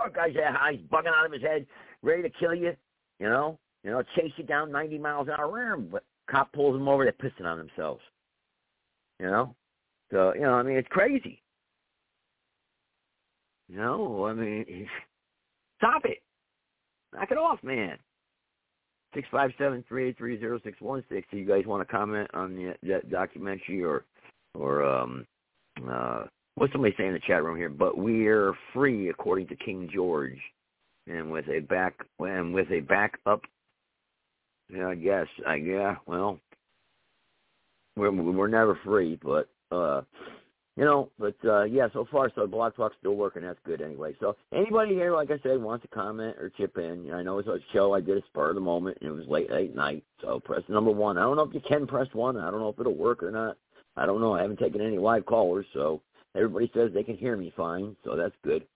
oh. 0.05 0.11
Guy's 0.15 0.35
that 0.35 0.55
high, 0.55 0.73
he's 0.73 0.87
bugging 0.87 1.09
out 1.17 1.27
of 1.27 1.33
his 1.33 1.43
head, 1.43 1.67
ready 2.03 2.23
to 2.23 2.31
kill 2.31 2.55
you. 2.55 2.75
You 3.19 3.29
know, 3.29 3.59
you 3.85 3.91
know, 3.91 4.03
chase 4.17 4.33
you 4.37 4.45
down 4.45 4.73
90 4.73 4.99
miles 4.99 5.29
an 5.29 5.35
hour. 5.39 5.77
But 5.77 6.05
cop 6.31 6.53
pulls 6.53 6.75
them 6.75 6.89
over, 6.89 7.05
they're 7.05 7.13
pissing 7.31 7.47
on 7.47 7.59
themselves. 7.59 8.01
You 9.21 9.27
know, 9.27 9.55
so 10.11 10.35
you 10.35 10.43
know, 10.43 10.55
I 10.55 10.63
mean, 10.63 10.77
it's 10.77 10.89
crazy. 10.89 11.43
You 13.69 13.77
know, 13.77 14.27
I 14.27 14.35
mean, 14.35 14.89
stop 15.79 16.05
it. 16.05 16.19
Knock 17.15 17.31
it 17.31 17.39
off, 17.39 17.59
man. 17.63 17.99
Six 19.15 19.29
five 19.31 19.51
seven 19.59 19.85
three 19.89 20.09
eight 20.09 20.19
three 20.19 20.39
zero 20.39 20.59
six 20.65 20.81
one 20.81 21.05
six. 21.11 21.27
Do 21.31 21.37
you 21.37 21.47
guys 21.47 21.67
want 21.67 21.87
to 21.87 21.93
comment 21.93 22.29
on 22.33 22.55
the 22.55 22.75
that 22.89 23.11
documentary 23.11 23.85
or 23.85 24.05
or 24.55 24.83
um 24.85 25.27
uh 25.89 26.25
what's 26.57 26.73
somebody 26.73 26.95
saying 26.97 27.09
in 27.09 27.15
the 27.15 27.21
chat 27.21 27.43
room 27.43 27.57
here? 27.57 27.69
But 27.69 27.99
we're 27.99 28.55
free 28.73 29.09
according 29.09 29.49
to 29.49 29.57
King 29.57 29.91
George, 29.93 30.39
and 31.07 31.31
with 31.31 31.49
a 31.49 31.61
back 31.61 31.95
and 32.19 32.55
with 32.55 32.71
a 32.71 32.81
backup. 32.81 33.43
Yeah, 34.73 34.89
I 34.89 34.95
guess. 34.95 35.27
I 35.47 35.57
yeah. 35.57 35.97
Well, 36.07 36.39
we're 37.97 38.11
we're 38.11 38.49
never 38.49 38.79
free, 38.85 39.19
but 39.23 39.49
uh 39.71 40.03
you 40.77 40.85
know, 40.87 41.11
but 41.19 41.35
uh 41.45 41.65
yeah, 41.65 41.89
so 41.93 42.07
far 42.11 42.31
so 42.35 42.47
Blog 42.47 42.75
Talk's 42.77 42.97
still 42.99 43.17
working. 43.17 43.43
That's 43.43 43.59
good 43.65 43.83
anyway. 43.83 44.15
So 44.21 44.37
anybody 44.55 44.95
here, 44.95 45.15
like 45.15 45.31
I 45.31 45.39
said, 45.43 45.61
wants 45.61 45.83
to 45.83 45.89
comment 45.89 46.37
or 46.39 46.51
chip 46.57 46.79
in, 46.79 47.13
I 47.13 47.23
know 47.23 47.39
it's 47.39 47.49
a 47.49 47.59
show 47.73 47.93
I 47.93 48.01
did 48.01 48.17
a 48.17 48.27
spur 48.27 48.51
of 48.51 48.55
the 48.55 48.61
moment 48.61 48.99
and 49.01 49.11
it 49.11 49.13
was 49.13 49.27
late 49.29 49.51
late 49.51 49.75
night. 49.75 50.05
So 50.23 50.41
press 50.41 50.63
number 50.69 50.91
one. 50.91 51.19
I 51.19 51.23
don't 51.23 51.37
know 51.37 51.43
if 51.43 51.55
you 51.55 51.61
can 51.61 51.87
press 51.87 52.09
one. 52.15 52.39
I 52.39 52.51
don't 52.51 52.61
know 52.61 52.71
if 52.71 52.81
it'll 52.81 52.95
work 52.95 53.23
or 53.23 53.31
not. 53.31 53.59
I 53.97 54.07
don't 54.07 54.23
know. 54.23 54.33
I 54.33 54.41
haven't 54.41 54.59
taken 54.59 54.81
any 54.81 54.97
live 54.97 55.27
callers, 55.27 55.67
so 55.75 56.01
everybody 56.37 56.70
says 56.74 56.91
they 56.93 57.03
can 57.03 57.16
hear 57.16 57.37
me 57.37 57.53
fine, 57.57 57.97
so 58.05 58.16
that's 58.16 58.35
good. 58.45 58.66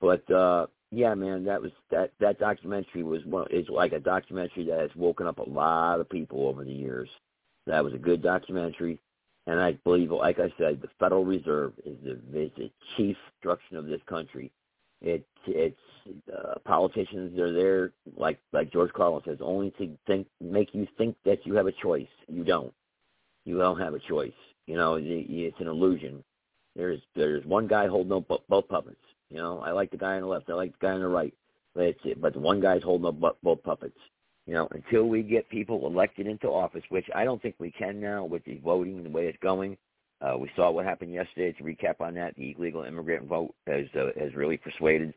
But 0.00 0.30
uh 0.30 0.66
yeah, 0.92 1.14
man, 1.14 1.44
that 1.44 1.62
was 1.62 1.70
that 1.90 2.12
that 2.20 2.38
documentary 2.40 3.04
was 3.04 3.24
one 3.24 3.46
is 3.50 3.68
like 3.68 3.92
a 3.92 4.00
documentary 4.00 4.64
that 4.66 4.80
has 4.80 4.90
woken 4.96 5.26
up 5.26 5.38
a 5.38 5.48
lot 5.48 6.00
of 6.00 6.08
people 6.08 6.48
over 6.48 6.64
the 6.64 6.72
years. 6.72 7.08
That 7.66 7.84
was 7.84 7.94
a 7.94 7.98
good 7.98 8.22
documentary. 8.22 8.98
And 9.46 9.60
I 9.60 9.72
believe, 9.84 10.10
like 10.10 10.38
I 10.38 10.52
said, 10.58 10.80
the 10.82 10.88
Federal 10.98 11.24
Reserve 11.24 11.72
is 11.84 11.96
the, 12.04 12.12
is 12.38 12.50
the 12.56 12.70
chief 12.96 13.16
structure 13.38 13.78
of 13.78 13.86
this 13.86 14.00
country. 14.06 14.52
It 15.00 15.24
it's 15.46 15.76
uh, 16.32 16.58
politicians 16.64 17.38
are 17.38 17.52
there, 17.52 17.92
like 18.16 18.38
like 18.52 18.72
George 18.72 18.92
Carlin 18.92 19.22
says, 19.24 19.38
only 19.40 19.70
to 19.78 19.96
think 20.06 20.26
make 20.40 20.74
you 20.74 20.86
think 20.98 21.16
that 21.24 21.46
you 21.46 21.54
have 21.54 21.66
a 21.66 21.72
choice. 21.72 22.08
You 22.28 22.44
don't. 22.44 22.72
You 23.44 23.58
don't 23.58 23.78
have 23.78 23.94
a 23.94 23.98
choice. 24.00 24.32
You 24.66 24.76
know, 24.76 24.98
it's 25.00 25.60
an 25.60 25.68
illusion. 25.68 26.22
There's 26.76 27.00
there's 27.14 27.44
one 27.44 27.66
guy 27.66 27.86
holding 27.86 28.12
up 28.12 28.42
both 28.48 28.68
puppets. 28.68 28.96
You 29.30 29.38
know, 29.38 29.60
I 29.60 29.72
like 29.72 29.90
the 29.90 29.96
guy 29.96 30.14
on 30.14 30.22
the 30.22 30.26
left. 30.26 30.50
I 30.50 30.54
like 30.54 30.72
the 30.72 30.86
guy 30.86 30.92
on 30.92 31.00
the 31.00 31.08
right. 31.08 31.34
But 31.74 31.84
it's, 31.84 32.00
but 32.20 32.32
the 32.32 32.40
one 32.40 32.60
guy's 32.60 32.82
holding 32.82 33.06
up 33.06 33.36
both 33.42 33.62
puppets 33.62 33.98
you 34.50 34.56
know, 34.56 34.68
until 34.72 35.04
we 35.04 35.22
get 35.22 35.48
people 35.48 35.86
elected 35.86 36.26
into 36.26 36.48
office, 36.48 36.82
which 36.88 37.06
I 37.14 37.22
don't 37.22 37.40
think 37.40 37.54
we 37.60 37.70
can 37.70 38.00
now 38.00 38.24
with 38.24 38.44
the 38.44 38.58
voting 38.64 38.96
and 38.96 39.06
the 39.06 39.10
way 39.10 39.26
it's 39.26 39.38
going. 39.40 39.76
Uh, 40.20 40.36
we 40.36 40.50
saw 40.56 40.72
what 40.72 40.84
happened 40.84 41.14
yesterday. 41.14 41.52
To 41.52 41.62
recap 41.62 42.00
on 42.00 42.14
that, 42.16 42.34
the 42.34 42.56
illegal 42.58 42.82
immigrant 42.82 43.28
vote 43.28 43.54
has 43.68 43.86
uh, 43.94 44.08
has 44.18 44.34
really 44.34 44.56
persuaded 44.56 45.14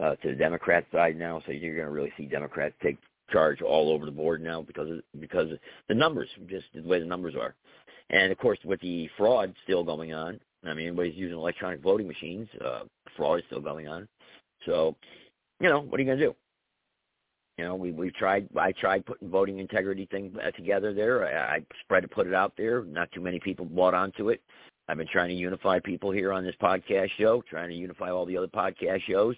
uh, 0.00 0.16
to 0.16 0.30
the 0.30 0.34
Democrat 0.34 0.84
side 0.92 1.16
now. 1.16 1.40
So 1.46 1.52
you're 1.52 1.76
going 1.76 1.86
to 1.86 1.92
really 1.92 2.12
see 2.18 2.26
Democrats 2.26 2.74
take 2.82 2.98
charge 3.30 3.62
all 3.62 3.92
over 3.92 4.04
the 4.04 4.10
board 4.10 4.42
now 4.42 4.62
because 4.62 4.90
of, 4.90 5.20
because 5.20 5.52
of 5.52 5.58
the 5.88 5.94
numbers, 5.94 6.28
just 6.48 6.66
the 6.74 6.82
way 6.82 6.98
the 6.98 7.06
numbers 7.06 7.34
are. 7.34 7.54
And 8.10 8.32
of 8.32 8.38
course, 8.38 8.58
with 8.64 8.80
the 8.80 9.08
fraud 9.16 9.54
still 9.62 9.84
going 9.84 10.12
on, 10.12 10.40
I 10.64 10.74
mean, 10.74 10.88
everybody's 10.88 11.16
using 11.16 11.36
electronic 11.36 11.80
voting 11.80 12.06
machines. 12.06 12.48
Uh, 12.64 12.84
fraud 13.16 13.40
is 13.40 13.44
still 13.46 13.60
going 13.60 13.88
on. 13.88 14.08
So, 14.66 14.96
you 15.60 15.68
know, 15.68 15.80
what 15.80 15.98
are 15.98 16.02
you 16.02 16.06
going 16.06 16.18
to 16.18 16.26
do? 16.26 16.34
You 17.58 17.64
know, 17.64 17.74
we 17.74 17.92
we 17.92 18.10
tried. 18.10 18.48
I 18.56 18.72
tried 18.72 19.04
putting 19.04 19.28
voting 19.28 19.58
integrity 19.58 20.06
thing 20.06 20.34
uh, 20.42 20.50
together 20.52 20.94
there. 20.94 21.26
I, 21.26 21.56
I 21.56 21.60
spread 21.80 22.00
to 22.00 22.08
put 22.08 22.26
it 22.26 22.34
out 22.34 22.54
there. 22.56 22.82
Not 22.84 23.12
too 23.12 23.20
many 23.20 23.38
people 23.38 23.66
bought 23.66 23.94
onto 23.94 24.30
it. 24.30 24.40
I've 24.88 24.96
been 24.96 25.06
trying 25.06 25.28
to 25.28 25.34
unify 25.34 25.78
people 25.78 26.10
here 26.10 26.32
on 26.32 26.44
this 26.44 26.54
podcast 26.60 27.10
show, 27.18 27.42
trying 27.48 27.68
to 27.68 27.74
unify 27.74 28.10
all 28.10 28.26
the 28.26 28.36
other 28.36 28.48
podcast 28.48 29.02
shows. 29.02 29.36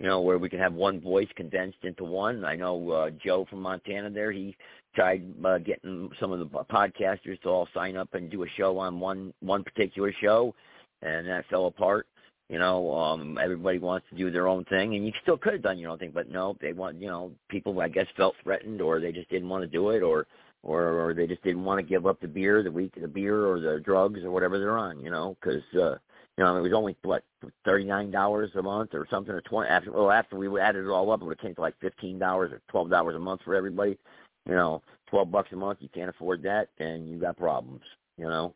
You 0.00 0.06
know, 0.06 0.20
where 0.20 0.38
we 0.38 0.48
can 0.48 0.58
have 0.58 0.74
one 0.74 1.00
voice 1.00 1.28
condensed 1.36 1.78
into 1.84 2.02
one. 2.02 2.44
I 2.44 2.56
know 2.56 2.90
uh, 2.90 3.10
Joe 3.24 3.46
from 3.48 3.62
Montana 3.62 4.10
there. 4.10 4.32
He 4.32 4.56
tried 4.94 5.24
uh, 5.44 5.58
getting 5.58 6.10
some 6.20 6.32
of 6.32 6.38
the 6.38 6.46
podcasters 6.46 7.40
to 7.42 7.48
all 7.48 7.68
sign 7.74 7.96
up 7.96 8.14
and 8.14 8.30
do 8.30 8.44
a 8.44 8.48
show 8.56 8.78
on 8.78 9.00
one 9.00 9.32
one 9.40 9.64
particular 9.64 10.12
show, 10.20 10.54
and 11.02 11.26
that 11.26 11.44
fell 11.50 11.66
apart. 11.66 12.06
You 12.50 12.58
know, 12.58 12.92
um, 12.94 13.38
everybody 13.42 13.78
wants 13.78 14.06
to 14.10 14.16
do 14.16 14.30
their 14.30 14.48
own 14.48 14.64
thing, 14.66 14.94
and 14.94 15.06
you 15.06 15.12
still 15.22 15.38
could 15.38 15.54
have 15.54 15.62
done 15.62 15.78
your 15.78 15.90
own 15.90 15.98
thing, 15.98 16.12
but 16.14 16.30
no, 16.30 16.56
they 16.60 16.74
want, 16.74 17.00
you 17.00 17.08
know, 17.08 17.32
people 17.48 17.80
I 17.80 17.88
guess 17.88 18.06
felt 18.16 18.34
threatened, 18.42 18.82
or 18.82 19.00
they 19.00 19.12
just 19.12 19.30
didn't 19.30 19.48
want 19.48 19.62
to 19.62 19.66
do 19.66 19.90
it, 19.90 20.02
or 20.02 20.26
or 20.62 21.00
or 21.00 21.14
they 21.14 21.26
just 21.26 21.42
didn't 21.42 21.64
want 21.64 21.78
to 21.78 21.86
give 21.86 22.06
up 22.06 22.20
the 22.20 22.28
beer, 22.28 22.62
the 22.62 22.70
week, 22.70 22.92
the 23.00 23.08
beer, 23.08 23.46
or 23.46 23.60
the 23.60 23.80
drugs, 23.80 24.20
or 24.22 24.30
whatever 24.30 24.58
they're 24.58 24.78
on, 24.78 25.00
you 25.00 25.10
know, 25.10 25.36
because 25.40 25.62
uh, 25.74 25.96
you 26.36 26.44
know 26.44 26.56
it 26.56 26.62
was 26.62 26.74
only 26.74 26.96
what 27.02 27.24
thirty 27.64 27.84
nine 27.84 28.10
dollars 28.10 28.50
a 28.56 28.62
month 28.62 28.90
or 28.92 29.06
something, 29.10 29.34
or 29.34 29.40
twenty 29.40 29.70
after 29.70 29.90
well 29.90 30.10
after 30.10 30.36
we 30.36 30.60
added 30.60 30.84
it 30.84 30.90
all 30.90 31.10
up, 31.10 31.22
it 31.22 31.40
came 31.40 31.54
to 31.54 31.60
like 31.62 31.78
fifteen 31.80 32.18
dollars 32.18 32.52
or 32.52 32.60
twelve 32.68 32.90
dollars 32.90 33.16
a 33.16 33.18
month 33.18 33.40
for 33.42 33.54
everybody. 33.54 33.98
You 34.46 34.54
know, 34.54 34.82
twelve 35.08 35.30
bucks 35.30 35.50
a 35.52 35.56
month, 35.56 35.78
you 35.80 35.88
can't 35.94 36.10
afford 36.10 36.42
that, 36.42 36.68
and 36.78 37.08
you 37.08 37.18
got 37.18 37.36
problems. 37.36 37.82
You 38.16 38.26
know, 38.26 38.54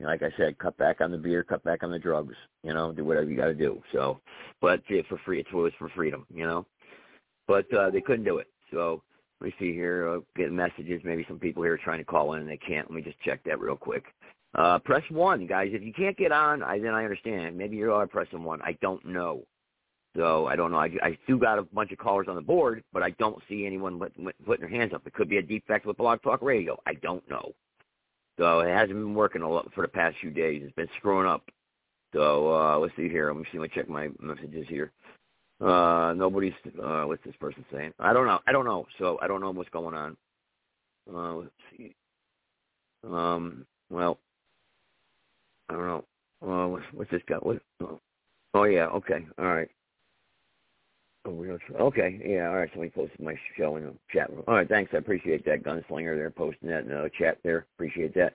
know, 0.00 0.06
like 0.06 0.22
I 0.22 0.30
said, 0.36 0.58
cut 0.58 0.76
back 0.76 1.00
on 1.00 1.10
the 1.10 1.18
beer, 1.18 1.42
cut 1.42 1.64
back 1.64 1.82
on 1.82 1.90
the 1.90 1.98
drugs. 1.98 2.34
You 2.62 2.74
know, 2.74 2.92
do 2.92 3.04
whatever 3.04 3.28
you 3.28 3.36
got 3.36 3.46
to 3.46 3.54
do. 3.54 3.82
So, 3.92 4.20
but 4.60 4.82
for 5.08 5.18
free, 5.24 5.40
it's 5.40 5.50
always 5.52 5.72
for 5.78 5.88
freedom. 5.90 6.26
You 6.32 6.46
know, 6.46 6.66
but 7.46 7.72
uh, 7.74 7.90
they 7.90 8.00
couldn't 8.00 8.24
do 8.24 8.38
it. 8.38 8.48
So 8.72 9.02
let 9.40 9.48
me 9.48 9.54
see 9.58 9.72
here. 9.72 10.08
Uh, 10.08 10.20
getting 10.36 10.56
messages. 10.56 11.02
Maybe 11.04 11.24
some 11.28 11.38
people 11.38 11.62
here 11.62 11.74
are 11.74 11.78
trying 11.78 11.98
to 11.98 12.04
call 12.04 12.34
in 12.34 12.40
and 12.40 12.48
they 12.48 12.56
can't. 12.56 12.88
Let 12.90 12.96
me 12.96 13.02
just 13.02 13.20
check 13.20 13.42
that 13.44 13.60
real 13.60 13.76
quick. 13.76 14.04
Uh, 14.54 14.78
press 14.78 15.02
one, 15.10 15.46
guys. 15.46 15.70
If 15.72 15.82
you 15.82 15.92
can't 15.92 16.16
get 16.16 16.30
on, 16.30 16.62
I, 16.62 16.78
then 16.78 16.94
I 16.94 17.02
understand. 17.02 17.58
Maybe 17.58 17.76
you 17.76 17.92
are 17.92 18.06
pressing 18.06 18.44
one. 18.44 18.62
I 18.62 18.78
don't 18.80 19.04
know. 19.04 19.42
So 20.16 20.46
I 20.46 20.54
don't 20.54 20.70
know. 20.70 20.78
I, 20.78 20.90
I 21.02 21.18
still 21.24 21.38
got 21.38 21.58
a 21.58 21.62
bunch 21.62 21.90
of 21.90 21.98
callers 21.98 22.28
on 22.28 22.36
the 22.36 22.40
board, 22.40 22.84
but 22.92 23.02
I 23.02 23.10
don't 23.10 23.42
see 23.48 23.66
anyone 23.66 23.98
putting 23.98 24.60
their 24.60 24.68
hands 24.68 24.92
up. 24.94 25.06
It 25.06 25.12
could 25.12 25.28
be 25.28 25.38
a 25.38 25.42
defect 25.42 25.86
with 25.86 25.96
Blog 25.96 26.22
Talk 26.22 26.40
Radio. 26.40 26.80
I 26.86 26.94
don't 26.94 27.28
know. 27.28 27.52
So 28.38 28.60
it 28.60 28.68
hasn't 28.68 28.90
been 28.90 29.14
working 29.14 29.42
a 29.42 29.50
lot 29.50 29.72
for 29.74 29.82
the 29.82 29.88
past 29.88 30.16
few 30.20 30.30
days. 30.30 30.62
It's 30.64 30.74
been 30.74 30.88
screwing 30.98 31.26
up. 31.26 31.48
So 32.12 32.54
uh, 32.54 32.78
let's 32.78 32.94
see 32.96 33.08
here. 33.08 33.28
Let 33.32 33.38
me 33.38 33.44
see. 33.50 33.58
Let 33.58 33.70
me 33.70 33.74
check 33.74 33.88
my 33.88 34.08
messages 34.20 34.66
here. 34.68 34.92
Uh, 35.60 36.14
nobody's. 36.16 36.52
Uh, 36.80 37.04
what's 37.04 37.24
this 37.24 37.34
person 37.40 37.64
saying? 37.72 37.92
I 37.98 38.12
don't 38.12 38.26
know. 38.26 38.38
I 38.46 38.52
don't 38.52 38.64
know. 38.64 38.86
So 38.98 39.18
I 39.20 39.26
don't 39.26 39.40
know 39.40 39.50
what's 39.50 39.70
going 39.70 39.94
on. 39.94 40.16
Uh, 41.12 41.34
let's 41.34 41.50
see. 41.76 41.94
Um. 43.04 43.66
Well, 43.90 44.18
I 45.68 45.74
don't 45.74 45.86
know. 45.86 46.04
Uh, 46.42 46.68
what's, 46.68 46.84
what's 46.92 47.10
this 47.10 47.22
guy? 47.28 47.36
What? 47.36 47.60
Oh, 47.80 48.00
oh 48.54 48.64
yeah. 48.64 48.86
Okay. 48.86 49.26
All 49.38 49.46
right. 49.46 49.68
Oh, 51.26 51.58
okay, 51.80 52.20
yeah, 52.24 52.48
all 52.48 52.56
right. 52.56 52.68
Somebody 52.72 52.90
posted 52.90 53.20
my 53.20 53.34
show 53.56 53.76
in 53.76 53.84
the 53.84 53.94
chat 54.12 54.30
room. 54.30 54.44
All 54.46 54.54
right, 54.54 54.68
thanks. 54.68 54.90
I 54.94 54.98
appreciate 54.98 55.44
that, 55.46 55.62
Gunslinger. 55.62 56.16
There 56.16 56.30
posting 56.30 56.68
that 56.68 56.84
in 56.84 56.88
the 56.88 57.10
chat 57.18 57.38
there. 57.42 57.66
Appreciate 57.76 58.14
that. 58.14 58.34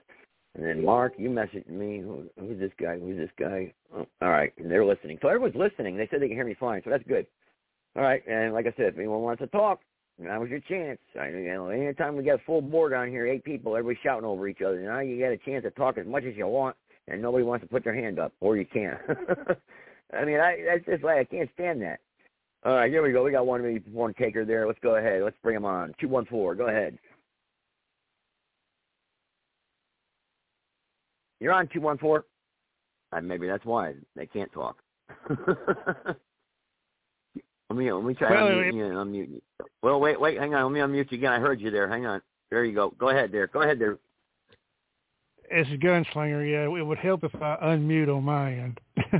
And 0.56 0.64
then 0.64 0.84
Mark, 0.84 1.14
you 1.16 1.30
messaged 1.30 1.68
me. 1.68 2.00
Who, 2.00 2.24
who's 2.38 2.58
this 2.58 2.72
guy? 2.80 2.98
Who's 2.98 3.16
this 3.16 3.30
guy? 3.38 3.72
Oh, 3.94 4.06
all 4.20 4.30
right, 4.30 4.52
and 4.58 4.68
they're 4.70 4.84
listening. 4.84 5.18
So 5.22 5.28
everyone's 5.28 5.54
listening. 5.54 5.96
They 5.96 6.08
said 6.10 6.20
they 6.20 6.26
can 6.26 6.36
hear 6.36 6.44
me 6.44 6.56
fine, 6.58 6.82
so 6.84 6.90
that's 6.90 7.06
good. 7.06 7.26
All 7.96 8.02
right, 8.02 8.26
and 8.26 8.52
like 8.52 8.66
I 8.66 8.74
said, 8.76 8.86
if 8.86 8.98
anyone 8.98 9.22
wants 9.22 9.40
to 9.40 9.46
talk, 9.48 9.80
that 10.18 10.40
was 10.40 10.50
your 10.50 10.60
chance. 10.60 10.98
I, 11.18 11.28
you 11.28 11.52
know, 11.52 11.68
anytime 11.68 12.16
we 12.16 12.24
get 12.24 12.40
a 12.40 12.44
full 12.44 12.60
board 12.60 12.92
on 12.92 13.08
here, 13.08 13.26
eight 13.26 13.44
people, 13.44 13.76
everybody 13.76 14.00
shouting 14.02 14.24
over 14.24 14.48
each 14.48 14.62
other. 14.62 14.80
Now 14.80 14.98
you 15.00 15.16
get 15.16 15.32
a 15.32 15.38
chance 15.38 15.62
to 15.62 15.70
talk 15.70 15.96
as 15.96 16.06
much 16.06 16.24
as 16.24 16.36
you 16.36 16.46
want, 16.46 16.76
and 17.08 17.22
nobody 17.22 17.44
wants 17.44 17.64
to 17.64 17.68
put 17.68 17.84
their 17.84 17.94
hand 17.94 18.18
up, 18.18 18.32
or 18.40 18.56
you 18.56 18.66
can't. 18.66 18.98
I 20.12 20.24
mean, 20.24 20.40
I 20.40 20.56
that's 20.66 20.84
just 20.84 21.04
like 21.04 21.18
I 21.18 21.24
can't 21.24 21.48
stand 21.54 21.80
that. 21.82 22.00
All 22.62 22.74
right, 22.74 22.90
here 22.90 23.02
we 23.02 23.12
go. 23.12 23.24
We 23.24 23.30
got 23.30 23.46
one 23.46 23.82
one 23.90 24.12
taker 24.14 24.44
there. 24.44 24.66
Let's 24.66 24.78
go 24.82 24.96
ahead. 24.96 25.22
Let's 25.22 25.36
bring 25.42 25.56
him 25.56 25.64
on. 25.64 25.94
Two 25.98 26.08
one 26.08 26.26
four. 26.26 26.54
Go 26.54 26.68
ahead. 26.68 26.98
You're 31.40 31.54
on 31.54 31.68
two 31.68 31.80
one 31.80 31.96
four. 31.96 32.26
Uh, 33.12 33.20
maybe 33.22 33.46
that's 33.46 33.64
why 33.64 33.94
they 34.14 34.26
can't 34.26 34.52
talk. 34.52 34.76
let 35.30 35.36
me 37.70 37.90
let 37.90 38.04
me 38.04 38.14
try 38.14 38.30
well, 38.30 38.48
to 38.48 38.54
unmute 38.54 38.74
you. 38.74 38.82
Unmute 38.82 39.30
you. 39.30 39.42
Well, 39.82 39.98
wait, 39.98 40.20
wait, 40.20 40.38
hang 40.38 40.54
on. 40.54 40.64
Let 40.64 40.72
me 40.72 40.80
unmute 40.80 41.10
you 41.10 41.18
again. 41.18 41.32
I 41.32 41.38
heard 41.38 41.60
you 41.62 41.70
there. 41.70 41.88
Hang 41.88 42.04
on. 42.04 42.20
There 42.50 42.64
you 42.64 42.74
go. 42.74 42.90
Go 42.98 43.08
ahead 43.08 43.32
there. 43.32 43.46
Go 43.46 43.62
ahead 43.62 43.78
there. 43.78 43.98
As 45.50 45.66
a 45.68 45.76
gunslinger, 45.76 46.48
yeah, 46.48 46.64
it 46.64 46.86
would 46.86 46.98
help 46.98 47.24
if 47.24 47.34
I 47.34 47.56
unmute 47.62 48.14
on 48.14 48.22
my 48.22 48.52
end. 48.52 48.80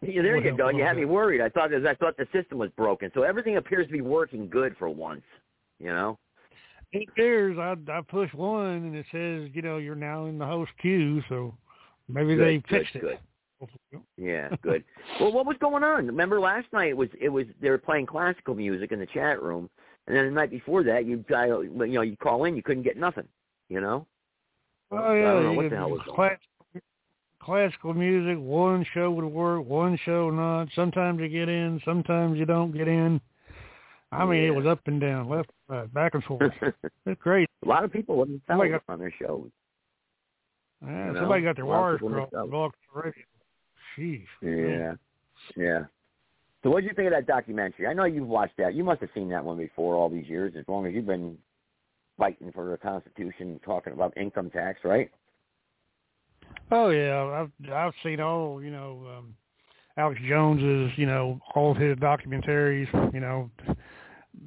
yeah, 0.00 0.22
there 0.22 0.36
you 0.36 0.56
go. 0.56 0.68
You 0.68 0.84
had 0.84 0.96
me 0.96 1.04
worried. 1.04 1.40
I 1.40 1.48
thought 1.48 1.74
I 1.74 1.94
thought 1.94 2.16
the 2.16 2.28
system 2.32 2.58
was 2.58 2.70
broken. 2.76 3.10
So 3.14 3.22
everything 3.22 3.56
appears 3.56 3.88
to 3.88 3.92
be 3.92 4.00
working 4.00 4.48
good 4.48 4.76
for 4.78 4.88
once. 4.88 5.24
You 5.80 5.88
know. 5.88 6.18
It 6.92 7.08
appears 7.08 7.58
I 7.58 7.74
I 7.90 8.00
push 8.02 8.32
one 8.34 8.66
and 8.66 8.94
it 8.94 9.06
says 9.10 9.50
you 9.54 9.62
know 9.62 9.78
you're 9.78 9.94
now 9.96 10.26
in 10.26 10.38
the 10.38 10.46
host 10.46 10.70
queue. 10.80 11.22
So 11.28 11.54
maybe 12.08 12.36
good, 12.36 12.46
they 12.46 12.76
fixed 12.78 12.92
good, 12.94 13.04
it. 13.04 13.20
Good. 13.90 14.00
Yeah, 14.16 14.48
good. 14.62 14.84
well, 15.20 15.32
what 15.32 15.46
was 15.46 15.56
going 15.60 15.82
on? 15.82 16.06
Remember 16.06 16.38
last 16.38 16.66
night 16.72 16.90
it 16.90 16.96
was 16.96 17.08
it 17.20 17.28
was 17.28 17.46
they 17.60 17.70
were 17.70 17.78
playing 17.78 18.06
classical 18.06 18.54
music 18.54 18.92
in 18.92 19.00
the 19.00 19.06
chat 19.06 19.42
room, 19.42 19.70
and 20.06 20.16
then 20.16 20.26
the 20.26 20.30
night 20.30 20.50
before 20.50 20.82
that 20.84 21.06
you 21.06 21.24
dial, 21.28 21.64
you 21.64 21.86
know, 21.86 22.02
you 22.02 22.16
call 22.16 22.44
in, 22.44 22.56
you 22.56 22.62
couldn't 22.62 22.82
get 22.82 22.96
nothing. 22.96 23.26
You 23.68 23.80
know. 23.80 24.06
Oh 24.92 25.14
yeah, 25.14 25.30
I 25.30 25.32
don't 25.34 25.42
know 25.44 25.52
what 25.54 25.70
the 25.70 25.76
hell 25.76 25.90
was 25.90 26.00
on. 26.08 26.14
class, 26.14 26.38
classical 27.40 27.94
music. 27.94 28.38
One 28.38 28.84
show 28.92 29.10
would 29.10 29.24
work, 29.24 29.64
one 29.66 29.98
show 30.04 30.30
not. 30.30 30.68
Sometimes 30.74 31.20
you 31.20 31.28
get 31.28 31.48
in, 31.48 31.80
sometimes 31.84 32.38
you 32.38 32.44
don't 32.44 32.72
get 32.76 32.88
in. 32.88 33.20
I 34.10 34.26
mean, 34.26 34.44
it 34.44 34.54
was 34.54 34.66
up 34.66 34.80
and 34.86 35.00
down, 35.00 35.28
left, 35.30 35.48
right, 35.68 35.92
back 35.94 36.12
and 36.12 36.22
forth. 36.24 36.52
it's 37.06 37.20
crazy. 37.22 37.48
A 37.64 37.68
lot 37.68 37.82
of 37.82 37.90
people 37.90 38.16
wouldn't 38.16 38.42
tell 38.46 38.60
us 38.60 38.68
on 38.86 38.98
their 38.98 39.14
shows. 39.18 39.48
Yeah, 40.84 41.06
You 41.06 41.12
know, 41.14 41.20
somebody 41.20 41.42
got 41.42 41.56
their 41.56 41.64
a 41.64 41.68
lot 41.68 41.94
of 41.94 42.02
wires 42.02 42.28
crossed. 42.30 42.34
out. 42.34 42.50
Blocked 42.50 42.76
the 42.94 43.00
radio. 43.00 43.24
Sheesh. 43.96 44.26
Yeah, 44.42 44.94
yeah. 45.56 45.84
So 46.62 46.70
what 46.70 46.82
did 46.82 46.90
you 46.90 46.94
think 46.94 47.06
of 47.06 47.12
that 47.14 47.26
documentary? 47.26 47.86
I 47.86 47.94
know 47.94 48.04
you've 48.04 48.28
watched 48.28 48.56
that. 48.58 48.74
You 48.74 48.84
must 48.84 49.00
have 49.00 49.10
seen 49.14 49.30
that 49.30 49.44
one 49.44 49.56
before 49.56 49.94
all 49.94 50.10
these 50.10 50.26
years, 50.28 50.52
as 50.58 50.64
long 50.68 50.86
as 50.86 50.92
you've 50.92 51.06
been 51.06 51.38
fighting 52.22 52.52
for 52.52 52.70
the 52.70 52.76
Constitution, 52.76 53.58
talking 53.64 53.92
about 53.92 54.16
income 54.16 54.48
tax, 54.48 54.78
right? 54.84 55.10
Oh 56.70 56.90
yeah, 56.90 57.20
I've 57.24 57.72
I've 57.72 57.94
seen 58.04 58.20
all 58.20 58.62
you 58.62 58.70
know 58.70 59.04
um, 59.18 59.34
Alex 59.96 60.20
Jones's 60.28 60.96
you 60.96 61.06
know 61.06 61.40
all 61.56 61.72
of 61.72 61.78
his 61.78 61.96
documentaries 61.96 62.86
you 63.12 63.18
know 63.18 63.50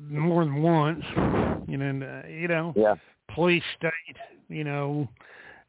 more 0.09 0.45
than 0.45 0.61
once 0.63 1.03
you 1.67 1.75
know 1.77 1.85
and, 1.85 2.01
uh, 2.03 2.21
you 2.29 2.47
know 2.47 2.73
Yeah. 2.77 2.95
police 3.35 3.63
state 3.77 4.17
you 4.47 4.63
know 4.63 5.09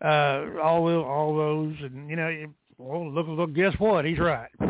uh 0.00 0.44
all 0.62 0.88
all 1.02 1.36
those 1.36 1.74
and 1.82 2.08
you 2.08 2.14
know 2.16 2.28
it- 2.28 2.50
well 2.78 3.10
look 3.10 3.26
look 3.26 3.52
guess 3.52 3.74
what 3.78 4.04
he's 4.04 4.18
right 4.18 4.50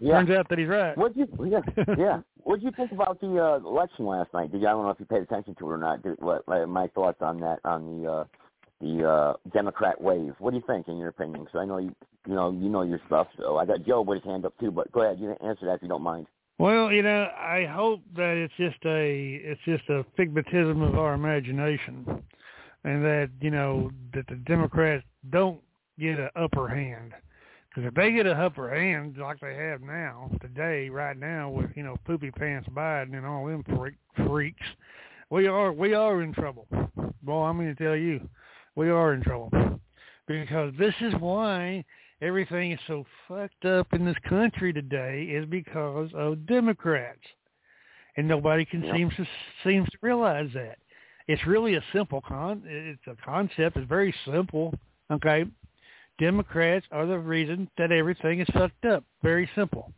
Yeah. 0.00 0.12
turns 0.12 0.30
out 0.30 0.48
that 0.48 0.58
he's 0.58 0.68
right 0.68 0.98
What 0.98 1.16
you 1.16 1.28
yeah 1.44 1.60
yeah? 1.96 2.20
What 2.46 2.60
did 2.60 2.66
you 2.66 2.70
think 2.76 2.92
about 2.92 3.20
the 3.20 3.42
uh, 3.42 3.56
election 3.68 4.06
last 4.06 4.32
night? 4.32 4.52
Did 4.52 4.60
you? 4.60 4.68
I 4.68 4.70
don't 4.70 4.84
know 4.84 4.90
if 4.90 5.00
you 5.00 5.06
paid 5.06 5.22
attention 5.22 5.56
to 5.56 5.68
it 5.68 5.74
or 5.74 5.78
not. 5.78 6.04
Did, 6.04 6.14
what 6.20 6.46
my, 6.46 6.86
thoughts 6.94 7.18
on 7.20 7.40
that 7.40 7.58
on 7.64 8.02
the 8.02 8.08
uh, 8.08 8.24
the 8.80 9.04
uh, 9.04 9.32
Democrat 9.52 10.00
wave? 10.00 10.32
What 10.38 10.52
do 10.52 10.58
you 10.58 10.62
think, 10.64 10.86
in 10.86 10.96
your 10.96 11.08
opinion? 11.08 11.40
Because 11.40 11.58
I 11.58 11.64
know 11.64 11.78
you 11.78 11.92
you 12.24 12.36
know 12.36 12.52
you 12.52 12.68
know 12.68 12.82
your 12.82 13.00
stuff. 13.08 13.26
So 13.36 13.56
I 13.56 13.66
got 13.66 13.84
Joe 13.84 14.02
with 14.02 14.22
his 14.22 14.30
hand 14.30 14.46
up 14.46 14.56
too. 14.60 14.70
But 14.70 14.92
go 14.92 15.02
ahead, 15.02 15.18
you 15.18 15.34
answer 15.44 15.66
that 15.66 15.74
if 15.74 15.82
you 15.82 15.88
don't 15.88 16.02
mind. 16.02 16.28
Well, 16.58 16.92
you 16.92 17.02
know, 17.02 17.26
I 17.36 17.66
hope 17.68 18.02
that 18.14 18.36
it's 18.36 18.54
just 18.56 18.78
a 18.84 19.40
it's 19.42 19.60
just 19.64 19.82
a 19.88 20.04
figmatism 20.16 20.88
of 20.88 20.96
our 20.96 21.14
imagination, 21.14 22.06
and 22.84 23.04
that 23.04 23.28
you 23.40 23.50
know 23.50 23.90
that 24.14 24.28
the 24.28 24.36
Democrats 24.36 25.02
don't 25.30 25.58
get 25.98 26.20
an 26.20 26.30
upper 26.36 26.68
hand. 26.68 27.12
Because 27.76 27.88
if 27.88 27.94
they 27.94 28.10
get 28.10 28.24
a 28.24 28.32
upper 28.32 28.74
hand 28.74 29.18
like 29.20 29.38
they 29.40 29.54
have 29.54 29.82
now 29.82 30.30
today, 30.40 30.88
right 30.88 31.16
now 31.16 31.50
with 31.50 31.66
you 31.74 31.82
know 31.82 31.96
poopy 32.06 32.30
pants 32.30 32.66
Biden 32.74 33.14
and 33.14 33.26
all 33.26 33.46
them 33.46 33.62
freak, 33.76 33.96
freaks, 34.26 34.66
we 35.28 35.46
are 35.46 35.70
we 35.74 35.92
are 35.92 36.22
in 36.22 36.32
trouble. 36.32 36.66
Well, 37.22 37.42
I'm 37.42 37.58
going 37.58 37.76
to 37.76 37.84
tell 37.84 37.94
you, 37.94 38.26
we 38.76 38.88
are 38.88 39.12
in 39.12 39.22
trouble 39.22 39.50
because 40.26 40.72
this 40.78 40.94
is 41.02 41.12
why 41.20 41.84
everything 42.22 42.72
is 42.72 42.80
so 42.86 43.04
fucked 43.28 43.66
up 43.66 43.88
in 43.92 44.06
this 44.06 44.16
country 44.26 44.72
today 44.72 45.24
is 45.24 45.44
because 45.44 46.08
of 46.14 46.46
Democrats, 46.46 47.20
and 48.16 48.26
nobody 48.26 48.64
can 48.64 48.84
Yep. 48.84 48.94
seems 48.96 49.16
to 49.16 49.26
seems 49.64 49.86
to 49.90 49.98
realize 50.00 50.48
that. 50.54 50.78
It's 51.28 51.44
really 51.46 51.74
a 51.74 51.84
simple 51.92 52.22
con. 52.22 52.62
It's 52.64 53.06
a 53.06 53.16
concept. 53.22 53.76
It's 53.76 53.86
very 53.86 54.14
simple. 54.24 54.72
Okay, 55.10 55.44
Democrats 56.18 56.86
are 56.90 57.06
the 57.06 57.18
reason 57.18 57.68
that 57.76 57.92
everything 57.92 58.40
is 58.40 58.48
fucked 58.52 58.84
up. 58.86 59.04
Very 59.22 59.48
simple. 59.54 59.92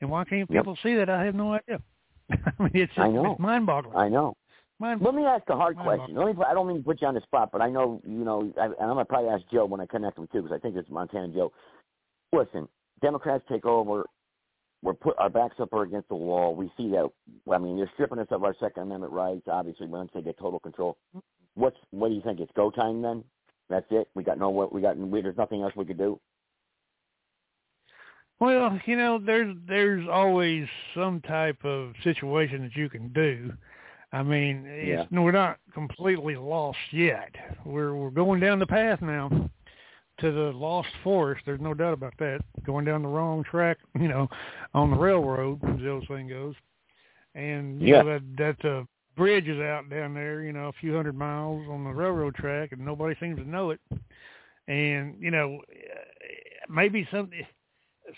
And 0.00 0.10
why 0.10 0.24
can't 0.24 0.50
Yep. 0.50 0.60
people 0.62 0.76
see 0.82 0.94
that? 0.96 1.08
I 1.08 1.24
have 1.24 1.34
no 1.34 1.54
idea. 1.54 1.80
I 2.30 2.36
mean, 2.58 2.70
it's 2.74 2.92
I 2.96 3.04
just, 3.04 3.14
know. 3.14 3.32
it's 3.32 3.40
mind-boggling. 3.40 3.96
I 3.96 4.08
know. 4.08 4.34
Mind- 4.78 5.00
Let 5.00 5.14
me 5.14 5.24
ask 5.24 5.48
a 5.48 5.56
hard 5.56 5.76
question. 5.76 6.16
Let 6.16 6.36
me, 6.36 6.42
I 6.44 6.54
don't 6.54 6.66
mean 6.66 6.78
to 6.78 6.82
put 6.82 7.00
you 7.00 7.06
on 7.06 7.14
the 7.14 7.20
spot, 7.20 7.50
but 7.52 7.62
I 7.62 7.70
know 7.70 8.00
you 8.04 8.24
know, 8.24 8.52
I, 8.60 8.64
and 8.64 8.74
I'm 8.80 8.88
gonna 8.88 9.04
probably 9.04 9.30
ask 9.30 9.44
Joe 9.52 9.64
when 9.64 9.80
I 9.80 9.86
connect 9.86 10.18
with 10.18 10.28
him 10.28 10.40
too, 10.40 10.42
because 10.42 10.56
I 10.56 10.60
think 10.60 10.76
it's 10.76 10.90
Montana 10.90 11.28
Joe. 11.28 11.52
Listen, 12.32 12.66
Democrats 13.00 13.44
take 13.48 13.64
over. 13.64 14.06
We're 14.82 14.94
put 14.94 15.14
our 15.18 15.30
backs 15.30 15.60
up 15.60 15.72
are 15.72 15.82
against 15.82 16.08
the 16.08 16.16
wall. 16.16 16.56
We 16.56 16.72
see 16.76 16.90
that. 16.90 17.08
I 17.52 17.58
mean, 17.58 17.76
they're 17.76 17.90
stripping 17.94 18.18
us 18.18 18.26
of 18.32 18.42
our 18.42 18.56
Second 18.58 18.84
Amendment 18.84 19.12
rights. 19.12 19.42
Obviously, 19.46 19.86
once 19.86 20.10
they 20.12 20.22
get 20.22 20.36
total 20.36 20.58
control, 20.58 20.96
mm-hmm. 21.14 21.20
what's 21.54 21.76
what 21.90 22.08
do 22.08 22.14
you 22.14 22.22
think? 22.22 22.40
It's 22.40 22.50
go 22.56 22.70
time 22.72 23.02
then? 23.02 23.22
That's 23.72 23.86
it. 23.90 24.06
We 24.14 24.22
got 24.22 24.38
no. 24.38 24.50
We 24.70 24.82
got. 24.82 24.98
We, 24.98 25.22
there's 25.22 25.38
nothing 25.38 25.62
else 25.62 25.72
we 25.74 25.86
could 25.86 25.96
do. 25.96 26.20
Well, 28.38 28.78
you 28.84 28.96
know, 28.96 29.18
there's 29.18 29.56
there's 29.66 30.06
always 30.12 30.66
some 30.94 31.22
type 31.22 31.64
of 31.64 31.94
situation 32.04 32.60
that 32.64 32.76
you 32.76 32.90
can 32.90 33.08
do. 33.14 33.50
I 34.12 34.22
mean, 34.22 34.66
it's, 34.66 35.10
no, 35.10 35.22
we're 35.22 35.32
not 35.32 35.56
completely 35.72 36.36
lost 36.36 36.76
yet. 36.90 37.34
We're 37.64 37.94
we're 37.94 38.10
going 38.10 38.40
down 38.40 38.58
the 38.58 38.66
path 38.66 39.00
now 39.00 39.30
to 40.18 40.32
the 40.32 40.52
lost 40.54 40.90
forest. 41.02 41.44
There's 41.46 41.62
no 41.62 41.72
doubt 41.72 41.94
about 41.94 42.12
that. 42.18 42.40
Going 42.66 42.84
down 42.84 43.00
the 43.00 43.08
wrong 43.08 43.42
track, 43.42 43.78
you 43.98 44.08
know, 44.08 44.28
on 44.74 44.90
the 44.90 44.98
railroad, 44.98 45.60
as 45.66 45.78
the 45.78 45.88
old 45.88 46.04
saying 46.10 46.28
goes. 46.28 46.54
And 47.34 47.80
you 47.80 47.88
Yeah. 47.88 48.02
know, 48.02 48.18
that 48.18 48.58
that 48.60 48.68
uh, 48.68 48.84
bridge 49.16 49.48
is 49.48 49.60
out 49.60 49.88
down 49.90 50.14
there, 50.14 50.42
you 50.42 50.52
know, 50.52 50.68
a 50.68 50.72
few 50.80 50.94
hundred 50.94 51.16
miles 51.16 51.66
on 51.68 51.84
the 51.84 51.90
railroad 51.90 52.34
track, 52.34 52.72
and 52.72 52.84
nobody 52.84 53.14
seems 53.20 53.38
to 53.38 53.48
know 53.48 53.70
it. 53.70 53.80
And 54.68 55.16
you 55.20 55.30
know, 55.30 55.60
uh, 55.70 55.98
maybe 56.68 57.06
something 57.12 57.44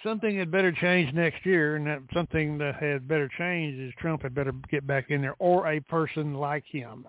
something 0.03 0.39
had 0.39 0.51
better 0.51 0.73
change 0.73 1.13
next 1.15 1.45
year, 1.47 1.77
and 1.77 1.87
that 1.87 2.01
something 2.13 2.59
that 2.59 2.77
had 2.77 3.09
better 3.09 3.29
change 3.39 3.79
is 3.79 3.93
Trump 3.99 4.23
had 4.23 4.35
better 4.35 4.53
get 4.71 4.87
back 4.87 5.11
in 5.11 5.23
there, 5.23 5.37
or 5.39 5.67
a 5.67 5.81
person 5.81 6.35
like 6.35 6.65
him. 6.67 7.07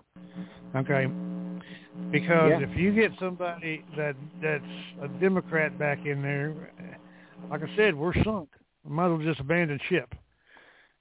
Okay, 0.74 1.06
because 2.10 2.50
Yeah. 2.50 2.60
if 2.60 2.76
you 2.76 2.92
get 2.92 3.12
somebody 3.18 3.84
that 3.96 4.16
that's 4.40 4.64
a 5.02 5.08
Democrat 5.20 5.78
back 5.78 6.06
in 6.06 6.22
there, 6.22 6.54
like 7.50 7.62
I 7.62 7.68
said, 7.76 7.94
we're 7.94 8.14
sunk. 8.24 8.48
We 8.84 8.92
might 8.92 9.06
as 9.06 9.10
well 9.12 9.18
just 9.18 9.40
abandon 9.40 9.78
ship. 9.88 10.14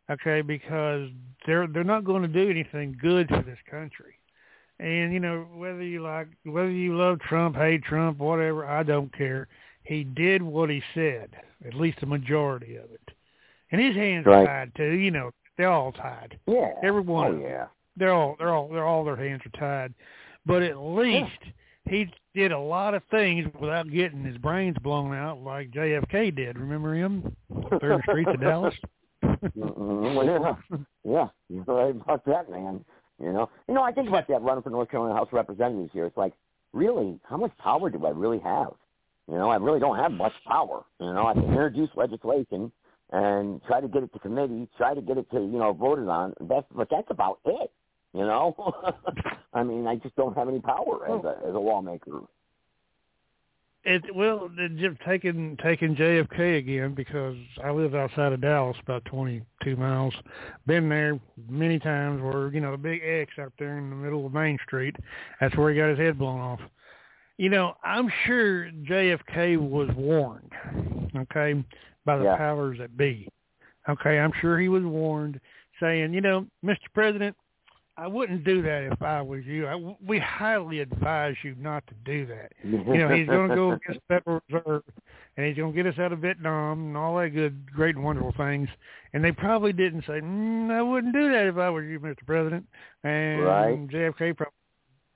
Okay, 0.09 0.41
because 0.41 1.09
they're 1.45 1.67
they're 1.67 1.83
not 1.83 2.03
going 2.05 2.21
to 2.21 2.27
do 2.27 2.49
anything 2.49 2.97
good 3.01 3.27
for 3.27 3.41
this 3.41 3.57
country. 3.69 4.13
And 4.79 5.13
you 5.13 5.19
know 5.19 5.47
whether 5.55 5.81
you 5.83 6.01
like 6.03 6.27
whether 6.43 6.69
you 6.69 6.95
love 6.97 7.19
Trump, 7.21 7.55
hate 7.55 7.83
Trump, 7.83 8.19
whatever, 8.19 8.65
I 8.65 8.83
don't 8.83 9.15
care. 9.17 9.47
He 9.83 10.03
did 10.03 10.41
what 10.41 10.69
he 10.69 10.81
said, 10.93 11.29
at 11.65 11.73
least 11.75 11.99
the 12.01 12.07
majority 12.07 12.75
of 12.75 12.85
it. 12.91 13.11
And 13.71 13.79
his 13.81 13.95
hands 13.95 14.25
Right. 14.25 14.41
are 14.43 14.45
tied 14.45 14.75
too. 14.75 14.91
You 14.93 15.11
know, 15.11 15.31
they're 15.57 15.71
all 15.71 15.91
tied. 15.91 16.37
Yeah. 16.47 16.71
everyone. 16.83 17.35
Oh 17.35 17.47
yeah. 17.47 17.65
They're 17.97 18.13
all 18.13 18.35
they're 18.37 18.53
all 18.53 18.67
they're 18.67 18.85
all 18.85 19.03
their 19.05 19.15
hands 19.15 19.41
are 19.45 19.59
tied. 19.59 19.93
But 20.45 20.61
at 20.61 20.77
least 20.77 21.31
he 21.89 22.07
did 22.35 22.51
a 22.51 22.59
lot 22.59 22.93
of 22.93 23.01
things 23.09 23.47
without 23.59 23.89
getting 23.89 24.23
his 24.23 24.37
brains 24.37 24.75
blown 24.83 25.15
out 25.15 25.41
like 25.41 25.71
JFK 25.71 26.35
did. 26.35 26.59
Remember 26.59 26.93
him? 26.93 27.35
Third 27.79 27.81
the 27.81 28.01
streets 28.09 28.29
of 28.33 28.41
Dallas. 28.41 28.75
Mm-mm. 29.57 30.15
Well, 30.15 30.25
yeah, 30.25 30.77
yeah, 31.03 31.27
you're 31.49 31.63
right 31.63 31.95
about 31.95 32.25
that, 32.25 32.49
man. 32.49 32.83
You 33.21 33.31
know, 33.31 33.49
you 33.67 33.73
know, 33.73 33.83
I 33.83 33.91
think 33.91 34.09
about 34.09 34.27
that 34.27 34.41
running 34.41 34.63
for 34.63 34.69
North 34.69 34.89
Carolina 34.89 35.15
House 35.15 35.27
of 35.27 35.33
Representatives 35.33 35.91
here. 35.93 36.05
It's 36.05 36.17
like, 36.17 36.33
really, 36.73 37.19
how 37.23 37.37
much 37.37 37.51
power 37.57 37.89
do 37.89 38.05
I 38.05 38.09
really 38.09 38.39
have? 38.39 38.73
You 39.29 39.35
know, 39.35 39.49
I 39.49 39.55
really 39.55 39.79
don't 39.79 39.97
have 39.97 40.11
much 40.11 40.33
power. 40.45 40.83
You 40.99 41.13
know, 41.13 41.25
I 41.25 41.33
can 41.33 41.45
introduce 41.45 41.89
legislation 41.95 42.71
and 43.11 43.61
try 43.65 43.81
to 43.81 43.87
get 43.87 44.03
it 44.03 44.13
to 44.13 44.19
committee, 44.19 44.67
try 44.77 44.93
to 44.93 45.01
get 45.01 45.17
it 45.17 45.29
to 45.31 45.37
you 45.37 45.57
know 45.57 45.73
voted 45.73 46.07
on. 46.07 46.33
That's 46.41 46.65
but 46.75 46.89
that's 46.89 47.07
about 47.09 47.39
it. 47.45 47.71
You 48.13 48.21
know, 48.21 48.73
I 49.53 49.63
mean, 49.63 49.87
I 49.87 49.95
just 49.95 50.15
don't 50.15 50.35
have 50.37 50.47
any 50.47 50.59
power 50.59 51.05
as 51.07 51.23
a 51.23 51.47
as 51.47 51.55
a 51.55 51.59
lawmaker. 51.59 52.21
It 53.85 54.03
well, 54.15 54.49
just 54.77 54.99
taking 55.05 55.57
taking 55.61 55.95
JFK 55.95 56.57
again 56.57 56.95
because 56.95 57.37
I 57.63 57.69
live 57.69 57.93
outside 57.93 58.33
of 58.33 58.41
Dallas, 58.41 58.75
about 58.81 59.05
twenty 59.05 59.43
two 59.63 59.75
miles. 59.75 60.13
Been 60.65 60.89
there 60.89 61.19
many 61.47 61.77
times. 61.77 62.19
Where 62.21 62.51
you 62.51 62.61
know 62.61 62.71
the 62.71 62.77
big 62.77 63.01
X 63.03 63.33
out 63.39 63.53
there 63.59 63.77
in 63.77 63.91
the 63.91 63.95
middle 63.95 64.25
of 64.25 64.33
Main 64.33 64.57
Street. 64.65 64.95
That's 65.39 65.55
where 65.55 65.71
he 65.71 65.77
got 65.77 65.89
his 65.89 65.99
head 65.99 66.17
blown 66.17 66.39
off. 66.39 66.59
You 67.37 67.49
know, 67.49 67.75
I'm 67.83 68.11
sure 68.25 68.71
JFK 68.89 69.57
was 69.57 69.89
warned. 69.95 70.51
Okay, 71.15 71.63
by 72.05 72.17
the 72.17 72.23
Yeah. 72.23 72.37
powers 72.37 72.79
that 72.79 72.97
be. 72.97 73.29
Okay, 73.87 74.19
I'm 74.19 74.31
sure 74.41 74.57
he 74.57 74.67
was 74.67 74.83
warned, 74.83 75.39
saying, 75.79 76.11
you 76.13 76.21
know, 76.21 76.47
Mr. 76.63 76.91
President, 76.95 77.35
I 77.97 78.07
wouldn't 78.07 78.43
do 78.43 78.61
that 78.61 78.89
if 78.91 79.01
I 79.01 79.21
was 79.21 79.45
you. 79.45 79.67
I, 79.67 79.95
we 80.05 80.19
highly 80.19 80.79
advise 80.81 81.35
you 81.43 81.55
not 81.57 81.85
to 81.87 81.93
do 82.03 82.25
that. 82.25 82.51
You 82.63 82.97
know, 82.99 83.09
he's 83.15 83.27
going 83.27 83.49
to 83.49 83.55
go 83.55 83.71
against 83.71 84.01
the 84.09 84.15
Federal 84.19 84.41
Reserve, 84.49 84.83
and 85.37 85.45
he's 85.45 85.55
going 85.55 85.73
to 85.73 85.83
get 85.83 85.91
us 85.91 85.97
out 85.99 86.11
of 86.11 86.19
Vietnam 86.19 86.87
and 86.87 86.97
all 86.97 87.15
that 87.17 87.29
good, 87.29 87.71
great 87.71 87.95
and 87.95 88.03
wonderful 88.03 88.33
things. 88.37 88.67
And 89.13 89.23
they 89.23 89.31
probably 89.31 89.71
didn't 89.71 90.01
say, 90.01 90.19
mm, 90.19 90.71
I 90.71 90.81
wouldn't 90.81 91.13
do 91.13 91.31
that 91.31 91.47
if 91.47 91.57
I 91.57 91.69
was 91.69 91.85
you, 91.85 91.99
Mr. 92.01 92.25
President. 92.25 92.65
And 93.03 93.43
Right. 93.43 93.87
JFK 93.87 94.35
probably, 94.35 94.53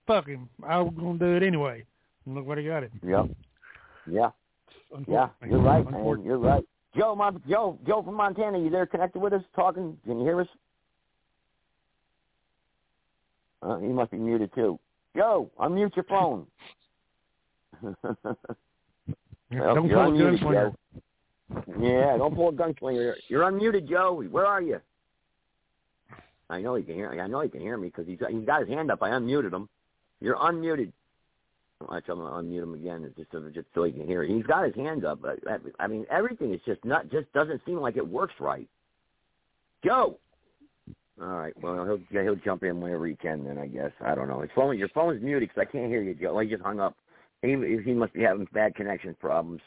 fuck 0.07 0.27
him, 0.27 0.47
I 0.65 0.79
was 0.79 0.93
going 0.97 1.19
to 1.19 1.25
do 1.25 1.35
it 1.35 1.45
anyway. 1.45 1.83
And 2.25 2.35
look 2.35 2.45
what 2.45 2.57
he 2.57 2.65
got 2.65 2.83
him. 2.83 2.91
Yep. 3.05 3.25
Yeah. 4.09 4.29
Yeah, 5.07 5.29
you're 5.47 5.59
right, 5.59 5.89
man. 5.89 6.21
You're 6.23 6.39
right. 6.39 6.63
Joe, 6.97 7.13
Mon- 7.15 7.43
Joe, 7.47 7.77
Joe 7.85 8.01
from 8.01 8.15
Montana, 8.15 8.57
you 8.57 8.69
there 8.71 8.85
connected 8.87 9.19
with 9.19 9.33
us, 9.33 9.43
talking? 9.55 9.97
Can 10.05 10.19
you 10.19 10.25
hear 10.25 10.41
us? 10.41 10.47
Uh, 13.61 13.77
he 13.79 13.87
must 13.87 14.11
be 14.11 14.17
muted 14.17 14.53
too. 14.53 14.79
Joe, 15.15 15.51
unmute 15.59 15.95
your 15.95 16.05
phone. 16.05 16.45
Well, 19.51 19.75
Don't 19.75 19.89
pull 19.89 19.99
a 19.99 20.11
gunslinger. 20.11 20.71
Joe. 20.71 20.75
Yeah, 21.79 22.17
don't 22.17 22.35
pull 22.35 22.49
a 22.49 22.51
gunslinger. 22.51 22.93
You're, 22.93 23.15
you're 23.27 23.41
unmuted, 23.51 23.89
Joe. 23.89 24.23
Where 24.29 24.45
are 24.45 24.61
you? 24.61 24.79
I 26.49 26.61
know 26.61 26.75
he 26.75 26.83
can 26.83 26.95
hear. 26.95 27.09
I 27.19 27.27
know 27.27 27.41
he 27.41 27.49
can 27.49 27.61
hear 27.61 27.77
me 27.77 27.87
because 27.87 28.07
he's 28.07 28.19
he's 28.29 28.45
got 28.45 28.61
his 28.61 28.69
hand 28.69 28.91
up. 28.91 29.01
I 29.01 29.09
unmuted 29.09 29.53
him. 29.53 29.69
You're 30.19 30.35
unmuted. 30.35 30.91
I'm 31.81 32.01
gonna 32.05 32.21
unmute 32.23 32.63
him 32.63 32.73
again 32.73 33.11
just 33.15 33.31
so 33.31 33.49
just 33.53 33.67
so 33.73 33.83
he 33.83 33.91
can 33.91 34.05
hear. 34.05 34.23
He's 34.23 34.45
got 34.45 34.65
his 34.65 34.75
hand 34.75 35.05
up, 35.05 35.21
but 35.21 35.39
I 35.79 35.87
mean 35.87 36.05
everything 36.09 36.53
is 36.53 36.59
just 36.65 36.83
not 36.83 37.09
just 37.09 37.31
doesn't 37.33 37.61
seem 37.65 37.79
like 37.79 37.97
it 37.97 38.07
works 38.07 38.33
right. 38.39 38.67
Joe. 39.83 40.19
All 41.21 41.27
right. 41.27 41.53
Well, 41.61 41.85
he'll 41.85 42.23
he'll 42.23 42.35
jump 42.35 42.63
in 42.63 42.79
whenever 42.79 43.05
he 43.07 43.15
can. 43.15 43.43
Then 43.43 43.57
I 43.57 43.67
guess 43.67 43.91
I 44.05 44.15
don't 44.15 44.27
know. 44.27 44.39
His 44.41 44.51
phone, 44.55 44.77
your 44.77 44.89
phone's 44.89 45.21
muted 45.21 45.49
because 45.49 45.67
I 45.67 45.71
can't 45.71 45.89
hear 45.89 46.01
you, 46.01 46.13
Joe. 46.15 46.33
Well, 46.33 46.43
he 46.43 46.49
just 46.49 46.63
hung 46.63 46.79
up. 46.79 46.95
He 47.41 47.49
he 47.83 47.93
must 47.93 48.13
be 48.13 48.21
having 48.21 48.47
bad 48.53 48.75
connection 48.75 49.15
problems. 49.19 49.61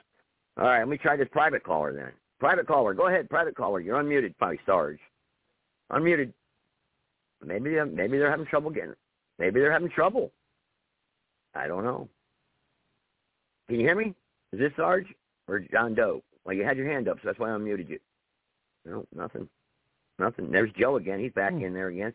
All 0.56 0.64
right, 0.64 0.78
let 0.80 0.88
me 0.88 0.98
try 0.98 1.16
this 1.16 1.28
private 1.30 1.62
caller 1.64 1.92
then. 1.92 2.12
Private 2.38 2.66
caller, 2.66 2.94
go 2.94 3.06
ahead. 3.06 3.30
Private 3.30 3.56
caller, 3.56 3.80
you're 3.80 4.02
unmuted. 4.02 4.36
Probably 4.38 4.58
Sarge. 4.66 4.98
Unmuted. 5.90 6.32
Maybe 7.44 7.70
they're- 7.70 7.86
maybe 7.86 8.18
they're 8.18 8.30
having 8.30 8.46
trouble 8.46 8.70
getting. 8.70 8.94
Maybe 9.38 9.60
they're 9.60 9.72
having 9.72 9.88
trouble. 9.88 10.32
I 11.54 11.66
don't 11.66 11.84
know. 11.84 12.08
Can 13.68 13.80
you 13.80 13.86
hear 13.86 13.96
me? 13.96 14.14
Is 14.52 14.58
this 14.58 14.72
Sarge 14.76 15.06
or 15.48 15.60
John 15.60 15.94
Doe? 15.94 16.22
Well, 16.44 16.54
you 16.54 16.64
had 16.64 16.76
your 16.76 16.88
hand 16.88 17.08
up, 17.08 17.18
so 17.18 17.22
that's 17.28 17.38
why 17.38 17.48
I 17.50 17.56
unmuted 17.56 17.88
you. 17.88 17.98
No, 18.84 19.06
nothing. 19.14 19.48
Nothing. 20.22 20.50
There's 20.50 20.70
Joe 20.78 20.96
again. 20.96 21.20
He's 21.20 21.32
back 21.32 21.52
in 21.52 21.74
there 21.74 21.88
again. 21.88 22.12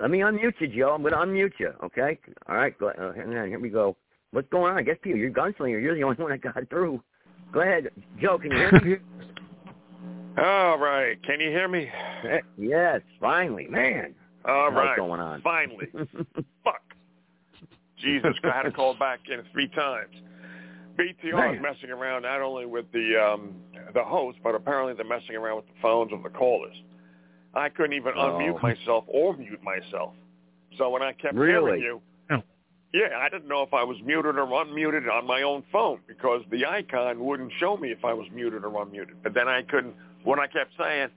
Let 0.00 0.10
me 0.10 0.18
unmute 0.18 0.54
you, 0.60 0.68
Joe. 0.68 0.94
I'm 0.94 1.02
going 1.02 1.12
to 1.12 1.18
unmute 1.18 1.52
you. 1.58 1.72
Okay. 1.82 2.18
All 2.48 2.56
right. 2.56 2.78
Go, 2.78 2.88
uh, 2.88 3.12
hang 3.12 3.34
on. 3.36 3.48
Here 3.48 3.58
we 3.58 3.70
go. 3.70 3.96
What's 4.32 4.48
going 4.50 4.72
on? 4.72 4.78
I 4.78 4.82
guess 4.82 4.96
Peter, 5.02 5.16
you're 5.16 5.30
gunslinger. 5.30 5.80
You're 5.80 5.94
the 5.94 6.02
only 6.04 6.16
one 6.16 6.30
that 6.30 6.42
got 6.42 6.68
through. 6.68 7.02
Go 7.52 7.60
ahead, 7.60 7.88
Joe. 8.20 8.38
Can 8.38 8.50
you 8.50 8.58
hear 8.58 8.72
me? 8.72 8.96
All 10.42 10.78
right. 10.78 11.20
Can 11.24 11.40
you 11.40 11.48
hear 11.48 11.68
me? 11.68 11.88
Yes. 12.58 13.00
Finally, 13.20 13.66
man. 13.68 14.14
All 14.44 14.66
What's 14.66 14.76
right. 14.76 14.96
going 14.96 15.20
on? 15.20 15.40
Finally. 15.42 15.88
Fuck. 16.64 16.82
Jesus, 18.00 18.34
I 18.44 18.56
had 18.56 18.62
to 18.62 18.70
call 18.70 18.94
back 18.94 19.20
in 19.28 19.42
three 19.52 19.68
times. 19.68 20.14
BTR 20.98 21.32
Man. 21.32 21.54
is 21.54 21.62
messing 21.62 21.90
around 21.90 22.22
not 22.22 22.40
only 22.40 22.66
with 22.66 22.84
the 22.92 23.16
um, 23.16 23.54
the 23.94 24.02
host, 24.02 24.38
but 24.42 24.54
apparently 24.54 24.94
they're 24.94 25.04
messing 25.04 25.36
around 25.36 25.56
with 25.56 25.66
the 25.66 25.80
phones 25.80 26.12
of 26.12 26.22
the 26.22 26.28
callers. 26.28 26.74
I 27.54 27.68
couldn't 27.68 27.94
even 27.94 28.14
Oh. 28.16 28.32
unmute 28.32 28.62
myself 28.62 29.04
or 29.08 29.36
mute 29.36 29.62
myself. 29.62 30.14
So 30.76 30.90
when 30.90 31.02
I 31.02 31.12
kept 31.12 31.34
Really? 31.34 31.80
hearing 31.80 31.82
you, 31.82 32.02
yeah, 32.94 33.18
I 33.18 33.28
didn't 33.28 33.48
know 33.48 33.62
if 33.62 33.74
I 33.74 33.82
was 33.84 34.00
muted 34.02 34.38
or 34.38 34.46
unmuted 34.46 35.10
on 35.12 35.26
my 35.26 35.42
own 35.42 35.62
phone 35.70 36.00
because 36.06 36.42
the 36.50 36.64
icon 36.64 37.20
wouldn't 37.22 37.52
show 37.58 37.76
me 37.76 37.90
if 37.92 38.02
I 38.02 38.14
was 38.14 38.26
muted 38.30 38.64
or 38.64 38.70
unmuted. 38.70 39.22
But 39.22 39.34
then 39.34 39.46
I 39.46 39.62
couldn't, 39.62 39.94
when 40.24 40.40
I 40.40 40.46
kept 40.46 40.72
saying, 40.78 41.10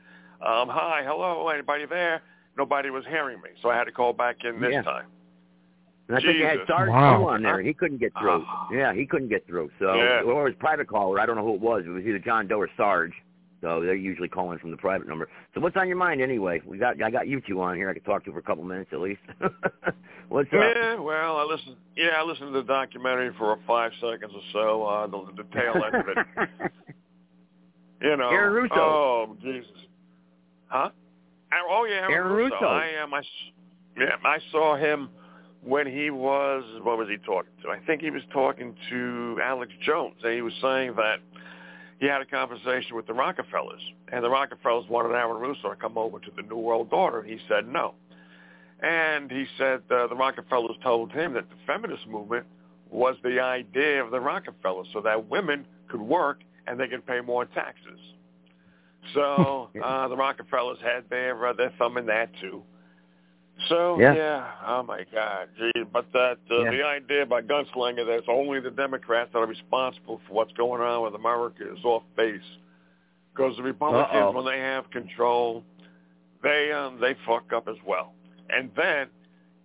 um, 0.45 0.67
hi, 0.67 1.01
hello, 1.05 1.47
anybody 1.47 1.85
there? 1.85 2.21
Nobody 2.57 2.89
was 2.89 3.05
hearing 3.05 3.39
me. 3.41 3.51
So 3.61 3.69
I 3.69 3.77
had 3.77 3.85
to 3.85 3.91
call 3.91 4.11
back 4.11 4.43
in 4.43 4.59
this 4.59 4.73
Yeah. 4.73 4.81
time. 4.81 5.05
And 6.09 6.17
I 6.17 6.21
think 6.21 6.39
you 6.39 6.45
had 6.45 6.53
Jesus. 6.59 6.67
Sarge 6.67 6.89
Wow. 6.89 7.17
too 7.19 7.29
on 7.29 7.41
there. 7.43 7.59
and 7.59 7.65
He 7.65 7.73
couldn't 7.73 7.99
get 7.99 8.11
through. 8.19 8.45
yeah, 8.71 8.91
he 8.91 9.05
couldn't 9.05 9.29
get 9.29 9.45
through. 9.47 9.71
So, 9.79 9.95
Yeah. 9.95 10.23
or 10.23 10.41
it 10.41 10.51
was 10.51 10.55
private 10.55 10.87
caller. 10.87 11.21
I 11.21 11.25
don't 11.25 11.37
know 11.37 11.45
who 11.45 11.55
it 11.55 11.61
was. 11.61 11.85
It 11.85 11.89
was 11.89 12.03
either 12.05 12.19
John 12.19 12.47
Doe 12.47 12.59
or 12.59 12.69
Sarge. 12.75 13.13
So 13.61 13.79
they're 13.79 13.93
usually 13.93 14.27
calling 14.27 14.57
from 14.59 14.71
the 14.71 14.77
private 14.77 15.07
number. 15.07 15.29
So 15.53 15.61
what's 15.61 15.77
on 15.77 15.87
your 15.87 15.97
mind 15.97 16.21
anyway? 16.21 16.61
We 16.65 16.77
got 16.79 17.01
I 17.01 17.11
got 17.11 17.27
you 17.27 17.41
two 17.47 17.61
on 17.61 17.75
here. 17.75 17.89
I 17.89 17.93
could 17.93 18.05
talk 18.05 18.23
to 18.23 18.29
you 18.29 18.33
for 18.33 18.39
a 18.39 18.43
couple 18.43 18.63
minutes 18.63 18.89
at 18.91 18.99
least. 18.99 19.21
what's 20.29 20.47
up? 20.47 20.53
Yeah, 20.75 20.99
well, 20.99 21.37
I 21.37 21.43
listened. 21.43 21.75
Yeah, 21.95 22.09
I 22.17 22.23
listened 22.23 22.53
to 22.53 22.61
the 22.61 22.67
documentary 22.67 23.31
for 23.37 23.57
five 23.67 23.91
seconds 24.01 24.33
or 24.33 24.41
so. 24.51 24.83
Uh, 24.85 25.07
the, 25.07 25.43
the 25.43 25.49
tail 25.53 25.75
end 25.75 25.95
of 25.95 26.07
it. 26.07 26.71
You 28.01 28.17
know. 28.17 28.29
Aaron 28.29 28.53
Russo. 28.53 28.75
Oh, 28.75 29.37
Jesus. 29.43 29.69
Huh? 30.67 30.89
Aaron- 31.51 31.65
Oh 31.69 31.85
yeah, 31.85 31.95
Aaron, 31.97 32.13
Aaron 32.13 32.31
Russo. 32.31 32.55
Russo. 32.55 32.65
I 32.65 33.03
um, 33.03 33.13
I, 33.13 33.21
yeah, 33.97 34.15
I 34.25 34.39
saw 34.51 34.75
him 34.75 35.09
when 35.63 35.85
he 35.85 36.09
was. 36.09 36.63
What 36.83 36.97
was 36.97 37.07
he 37.09 37.17
talking 37.17 37.51
to? 37.63 37.69
I 37.69 37.79
think 37.85 38.01
he 38.01 38.09
was 38.09 38.23
talking 38.33 38.75
to 38.89 39.39
Alex 39.43 39.71
Jones, 39.85 40.15
and 40.23 40.33
he 40.33 40.41
was 40.41 40.53
saying 40.61 40.95
that 40.95 41.19
he 42.01 42.07
had 42.07 42.19
a 42.19 42.25
conversation 42.25 42.95
with 42.95 43.05
the 43.05 43.13
Rockefellers, 43.13 43.79
and 44.11 44.23
the 44.23 44.29
Rockefellers 44.29 44.89
wanted 44.89 45.13
Aaron 45.13 45.39
Russo 45.39 45.69
to 45.69 45.75
come 45.75 45.99
over 45.99 46.17
to 46.19 46.31
the 46.35 46.41
New 46.41 46.57
World 46.57 46.87
Order. 46.91 47.21
He 47.21 47.37
said 47.47 47.67
no. 47.67 47.93
And 48.81 49.29
he 49.29 49.45
said 49.55 49.83
uh, 49.91 50.07
the 50.07 50.15
Rockefellers 50.15 50.75
told 50.81 51.11
him 51.11 51.33
that 51.33 51.47
the 51.47 51.55
feminist 51.67 52.07
movement 52.07 52.47
was 52.89 53.17
the 53.23 53.39
idea 53.39 54.03
of 54.03 54.09
the 54.09 54.19
Rockefellers 54.19 54.87
so 54.91 55.01
that 55.01 55.29
women 55.29 55.63
could 55.89 56.01
work 56.01 56.41
and 56.65 56.79
they 56.79 56.87
could 56.87 57.05
pay 57.05 57.21
more 57.21 57.45
taxes. 57.45 57.99
So 59.13 59.69
uh, 59.83 60.07
the 60.07 60.17
Rockefellers 60.17 60.79
had 60.81 61.07
their 61.11 61.49
uh, 61.49 61.53
their 61.53 61.71
thumb 61.77 61.97
in 61.97 62.07
that 62.07 62.31
too. 62.41 62.63
So 63.67 63.99
Yeah. 63.99 64.51
oh 64.65 64.83
my 64.83 65.05
God, 65.13 65.49
gee, 65.57 65.83
but 65.83 66.11
that 66.13 66.37
uh, 66.49 66.63
Yeah. 66.63 66.71
the 66.71 66.83
idea 66.83 67.25
by 67.25 67.41
Gunslinger 67.41 68.05
that 68.05 68.17
it's 68.19 68.27
only 68.29 68.59
the 68.59 68.71
Democrats 68.71 69.31
that 69.33 69.39
are 69.39 69.45
responsible 69.47 70.19
for 70.27 70.33
what's 70.33 70.51
going 70.53 70.81
on 70.81 71.03
with 71.03 71.15
America 71.15 71.71
is 71.71 71.83
off 71.83 72.03
base. 72.15 72.41
Because 73.33 73.55
the 73.57 73.63
Republicans, 73.63 74.09
Uh-oh. 74.13 74.31
when 74.31 74.45
they 74.45 74.59
have 74.59 74.89
control, 74.91 75.63
they 76.43 76.71
um, 76.71 76.99
they 76.99 77.13
fuck 77.25 77.53
up 77.53 77.67
as 77.67 77.77
well. 77.85 78.13
And 78.49 78.71
then, 78.75 79.07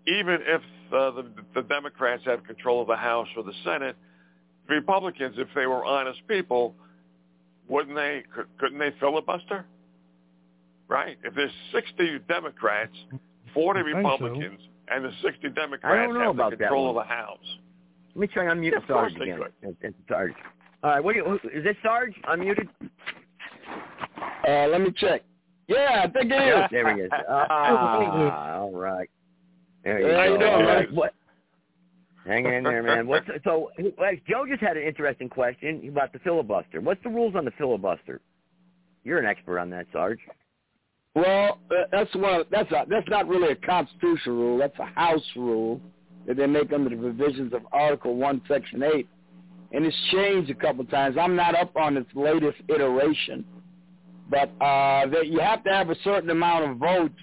even 0.06 0.40
if 0.42 0.62
uh, 0.92 1.10
the 1.12 1.30
the 1.54 1.62
Democrats 1.62 2.24
have 2.24 2.44
control 2.44 2.82
of 2.82 2.88
the 2.88 2.96
House 2.96 3.28
or 3.36 3.42
the 3.42 3.54
Senate, 3.64 3.96
the 4.68 4.74
Republicans, 4.74 5.36
if 5.38 5.48
they 5.54 5.66
were 5.66 5.84
honest 5.84 6.20
people, 6.28 6.74
wouldn't 7.68 7.96
they? 7.96 8.22
Could, 8.34 8.46
couldn't 8.58 8.78
they 8.78 8.92
filibuster? 9.00 9.64
Right? 10.88 11.18
If 11.24 11.34
there's 11.34 11.50
60 11.72 12.20
Democrats, 12.28 12.94
40 13.56 13.80
I 13.80 13.82
think 13.82 13.94
so. 13.94 13.98
Republicans, 14.12 14.60
and 14.88 15.04
the 15.04 15.10
60 15.22 15.48
Democrats 15.50 16.12
know 16.12 16.18
have 16.20 16.24
the 16.24 16.30
about 16.30 16.50
that 16.50 16.58
control 16.58 16.90
of 16.90 16.94
the 16.96 17.02
House. 17.12 17.38
Let 18.14 18.20
me 18.20 18.26
try 18.28 18.44
and 18.50 18.60
unmute 18.60 18.70
Yeah, 18.72 18.78
of 18.78 18.84
Sarge 18.86 19.14
they 19.18 19.30
again. 19.30 19.40
It's- 19.62 19.74
it's 19.82 19.96
Sarge. 20.08 20.32
All 20.84 20.90
right. 20.90 21.02
What 21.02 21.12
do 21.14 21.18
you? 21.18 21.24
who- 21.24 21.48
Is 21.48 21.64
this 21.64 21.76
Sarge 21.82 22.14
unmuted? 22.24 22.68
Uh, 24.46 24.66
let 24.68 24.80
me 24.80 24.92
check. 24.92 25.22
Yeah, 25.68 26.02
I 26.04 26.08
think 26.08 26.30
it 26.30 26.34
is. 26.34 26.40
Yeah, 26.46 26.68
there 26.70 26.94
he 26.94 27.02
is. 27.02 27.10
Ah, 27.28 28.58
all 28.58 28.72
right. 28.72 29.10
There 29.84 30.00
you 30.00 30.06
How 30.14 30.26
go. 30.26 30.32
you 30.32 30.38
doing, 30.38 30.66
right, 30.66 30.92
What? 30.92 31.14
Hang 32.24 32.44
in 32.46 32.64
there, 32.64 32.82
man. 32.82 33.06
What's 33.06 33.26
so? 33.44 33.70
well, 33.98 34.12
Joe 34.28 34.46
just 34.48 34.60
had 34.62 34.76
an 34.76 34.82
interesting 34.82 35.28
question 35.28 35.86
about 35.88 36.12
the 36.12 36.18
filibuster. 36.20 36.80
What's 36.80 37.02
the 37.02 37.08
rules 37.10 37.34
on 37.36 37.44
the 37.44 37.52
filibuster? 37.52 38.20
You're 39.04 39.18
an 39.18 39.26
expert 39.26 39.58
on 39.60 39.70
that, 39.70 39.86
Sarge. 39.92 40.18
Well, 41.16 41.58
uh, 41.70 41.74
that's 41.90 42.14
one. 42.14 42.40
Of, 42.40 42.46
that's 42.50 42.70
a, 42.72 42.84
that's 42.90 43.08
not 43.08 43.26
really 43.26 43.50
a 43.50 43.56
constitutional 43.56 44.36
rule. 44.36 44.58
That's 44.58 44.78
a 44.78 44.84
House 44.84 45.24
rule 45.34 45.80
that 46.26 46.36
they 46.36 46.46
make 46.46 46.74
under 46.74 46.90
the 46.90 46.96
provisions 46.96 47.54
of 47.54 47.62
Article 47.72 48.16
One, 48.16 48.42
Section 48.46 48.82
Eight, 48.82 49.08
and 49.72 49.86
it's 49.86 49.96
changed 50.12 50.50
a 50.50 50.54
couple 50.54 50.82
of 50.82 50.90
times. 50.90 51.16
I'm 51.18 51.34
not 51.34 51.54
up 51.54 51.74
on 51.74 51.96
its 51.96 52.10
latest 52.14 52.58
iteration, 52.68 53.46
but 54.28 54.50
uh, 54.60 55.06
that 55.06 55.28
you 55.28 55.38
have 55.40 55.64
to 55.64 55.70
have 55.70 55.88
a 55.88 55.96
certain 56.04 56.28
amount 56.28 56.70
of 56.70 56.76
votes 56.76 57.18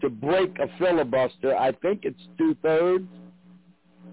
to 0.00 0.08
break 0.08 0.56
a 0.58 0.66
filibuster. 0.78 1.54
I 1.54 1.72
think 1.72 2.00
it's 2.04 2.20
two 2.38 2.56
thirds, 2.62 3.06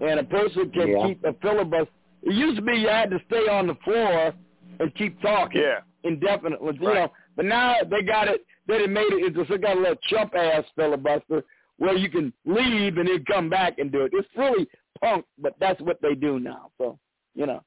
and 0.02 0.20
a 0.20 0.24
person 0.24 0.70
can 0.72 0.88
Yeah. 0.88 1.06
keep 1.06 1.24
a 1.24 1.32
filibuster. 1.40 1.90
It 2.22 2.34
used 2.34 2.56
to 2.56 2.62
be 2.62 2.74
you 2.74 2.88
had 2.88 3.10
to 3.10 3.18
stay 3.28 3.48
on 3.48 3.66
the 3.66 3.76
floor 3.76 4.34
and 4.78 4.94
keep 4.94 5.18
talking 5.22 5.62
Yeah. 5.62 5.80
indefinitely, 6.04 6.74
you 6.78 6.92
know. 6.92 7.10
But 7.34 7.46
now 7.46 7.76
they 7.88 8.02
got 8.02 8.28
it. 8.28 8.44
They 8.72 8.78
done 8.78 8.92
made 8.94 9.12
it. 9.12 9.36
It's 9.36 9.48
just 9.48 9.60
got 9.60 9.76
a 9.76 9.80
little 9.80 9.96
chump 10.08 10.34
ass 10.34 10.64
filibuster 10.74 11.44
where 11.76 11.94
you 11.94 12.08
can 12.08 12.32
leave 12.46 12.96
and 12.96 13.06
then 13.06 13.22
come 13.30 13.50
back 13.50 13.78
and 13.78 13.92
do 13.92 14.04
it. 14.06 14.12
It's 14.14 14.26
really 14.34 14.66
punk, 14.98 15.26
but 15.38 15.54
that's 15.60 15.78
what 15.82 16.00
they 16.00 16.14
do 16.14 16.40
now. 16.40 16.70
So 16.78 16.98
you 17.34 17.44
know. 17.44 17.62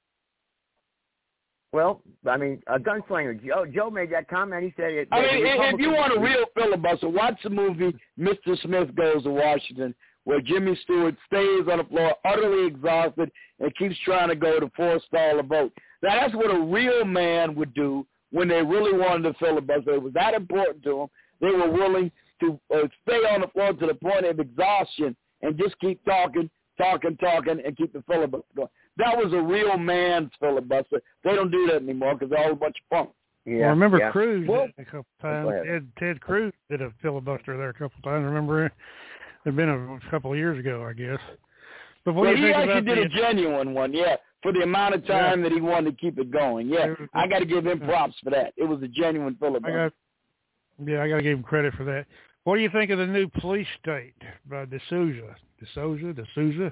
Well, 1.73 2.01
I 2.27 2.37
mean, 2.37 2.61
a 2.67 2.79
gunslinger. 2.79 3.45
Joe, 3.45 3.65
Joe 3.71 3.89
made 3.91 4.09
that 4.13 4.29
comment. 4.29 4.63
He 4.63 4.73
said 4.77 4.93
it. 4.93 5.09
I 5.11 5.21
mean, 5.21 5.45
if- 5.45 5.73
if 5.73 5.79
you 5.79 5.91
want 5.91 6.15
a 6.15 6.19
real 6.19 6.45
filibuster, 6.55 7.09
watch 7.09 7.41
the 7.43 7.49
movie 7.49 7.93
Mr. 8.17 8.57
Smith 8.61 8.95
Goes 8.95 9.23
to 9.23 9.29
Washington, 9.29 9.93
where 10.23 10.39
Jimmy 10.41 10.75
Stewart 10.77 11.15
stays 11.27 11.67
on 11.67 11.79
the 11.79 11.83
floor, 11.83 12.15
utterly 12.23 12.65
exhausted, 12.67 13.29
and 13.59 13.75
keeps 13.75 13.97
trying 13.99 14.29
to 14.29 14.35
go 14.35 14.59
to 14.59 14.69
forestall 14.69 15.39
a 15.39 15.43
vote. 15.43 15.73
Now, 16.01 16.19
that's 16.21 16.33
what 16.33 16.49
a 16.49 16.59
real 16.59 17.03
man 17.05 17.55
would 17.55 17.73
do 17.73 18.07
when 18.31 18.47
they 18.47 18.61
really 18.61 18.97
wanted 18.97 19.23
to 19.23 19.39
filibuster. 19.39 19.93
It 19.93 20.01
was 20.01 20.13
that 20.13 20.33
important 20.33 20.83
to 20.83 20.89
them. 20.89 21.07
They 21.41 21.55
were 21.55 21.71
willing 21.71 22.11
to 22.41 22.59
uh, 22.73 22.87
stay 23.03 23.17
on 23.17 23.41
the 23.41 23.47
floor 23.47 23.73
to 23.73 23.87
the 23.87 23.95
point 23.95 24.25
of 24.25 24.39
exhaustion 24.39 25.15
and 25.41 25.57
just 25.57 25.77
keep 25.79 26.03
talking 26.05 26.49
talking, 26.77 27.17
talking, 27.17 27.61
and 27.65 27.77
keep 27.77 27.93
the 27.93 28.03
filibuster 28.07 28.45
going. 28.55 28.67
That 28.97 29.15
was 29.17 29.33
a 29.33 29.41
real 29.41 29.77
man's 29.77 30.31
filibuster. 30.39 31.01
They 31.23 31.35
don't 31.35 31.51
do 31.51 31.67
that 31.67 31.77
anymore 31.81 32.15
because 32.15 32.29
they're 32.29 32.43
all 32.43 32.51
a 32.51 32.55
bunch 32.55 32.75
of 32.83 32.89
punks. 32.89 33.13
well, 33.45 33.63
I 33.63 33.67
remember 33.67 33.97
yeah. 33.97 34.11
Cruz 34.11 34.47
Well, 34.47 34.67
a 34.77 34.85
couple 34.85 35.05
go 35.21 35.27
times. 35.29 35.67
Ted, 35.67 35.87
Ted 35.99 36.21
Cruz 36.21 36.53
did 36.69 36.81
a 36.81 36.91
filibuster 37.01 37.57
there 37.57 37.69
a 37.69 37.73
couple 37.73 38.01
times. 38.03 38.25
Remember, 38.25 38.71
there'd 39.43 39.55
been 39.55 39.69
a 39.69 40.09
couple 40.09 40.31
of 40.31 40.37
years 40.37 40.59
ago, 40.59 40.85
I 40.85 40.93
guess. 40.93 41.19
But 42.03 42.13
what 42.13 42.23
well, 42.23 42.35
do 42.35 42.41
you 42.41 42.47
he 42.47 42.53
think 42.53 42.69
actually 42.69 42.79
about 42.79 42.95
did 42.95 43.11
the, 43.11 43.15
a 43.15 43.21
genuine 43.21 43.73
one, 43.73 43.93
yeah, 43.93 44.15
for 44.45 44.53
the 44.53 44.61
amount 44.61 44.93
of 44.93 45.03
time 45.07 45.41
that 45.41 45.51
he 45.51 45.59
wanted 45.59 45.89
to 45.89 45.97
keep 45.97 46.19
it 46.19 46.29
going. 46.29 46.69
Yeah, 46.69 46.93
I 47.15 47.27
got 47.27 47.39
to 47.39 47.45
give 47.45 47.65
him 47.65 47.79
props 47.79 48.13
for 48.23 48.29
that. 48.29 48.53
It 48.57 48.65
was 48.65 48.79
a 48.83 48.87
genuine 48.87 49.35
I 49.41 49.43
filibuster. 49.43 49.89
got, 50.79 50.87
yeah, 50.87 51.01
I 51.01 51.09
got 51.09 51.15
to 51.15 51.23
give 51.23 51.35
him 51.35 51.43
credit 51.43 51.73
for 51.73 51.83
that. 51.85 52.05
What 52.43 52.57
do 52.57 52.61
you 52.61 52.69
think 52.69 52.91
of 52.91 52.99
the 52.99 53.07
new 53.07 53.27
police 53.27 53.65
state 53.81 54.13
by 54.47 54.65
D'Souza? 54.65 55.35
D'Souza, 55.63 56.13
D'Souza. 56.13 56.71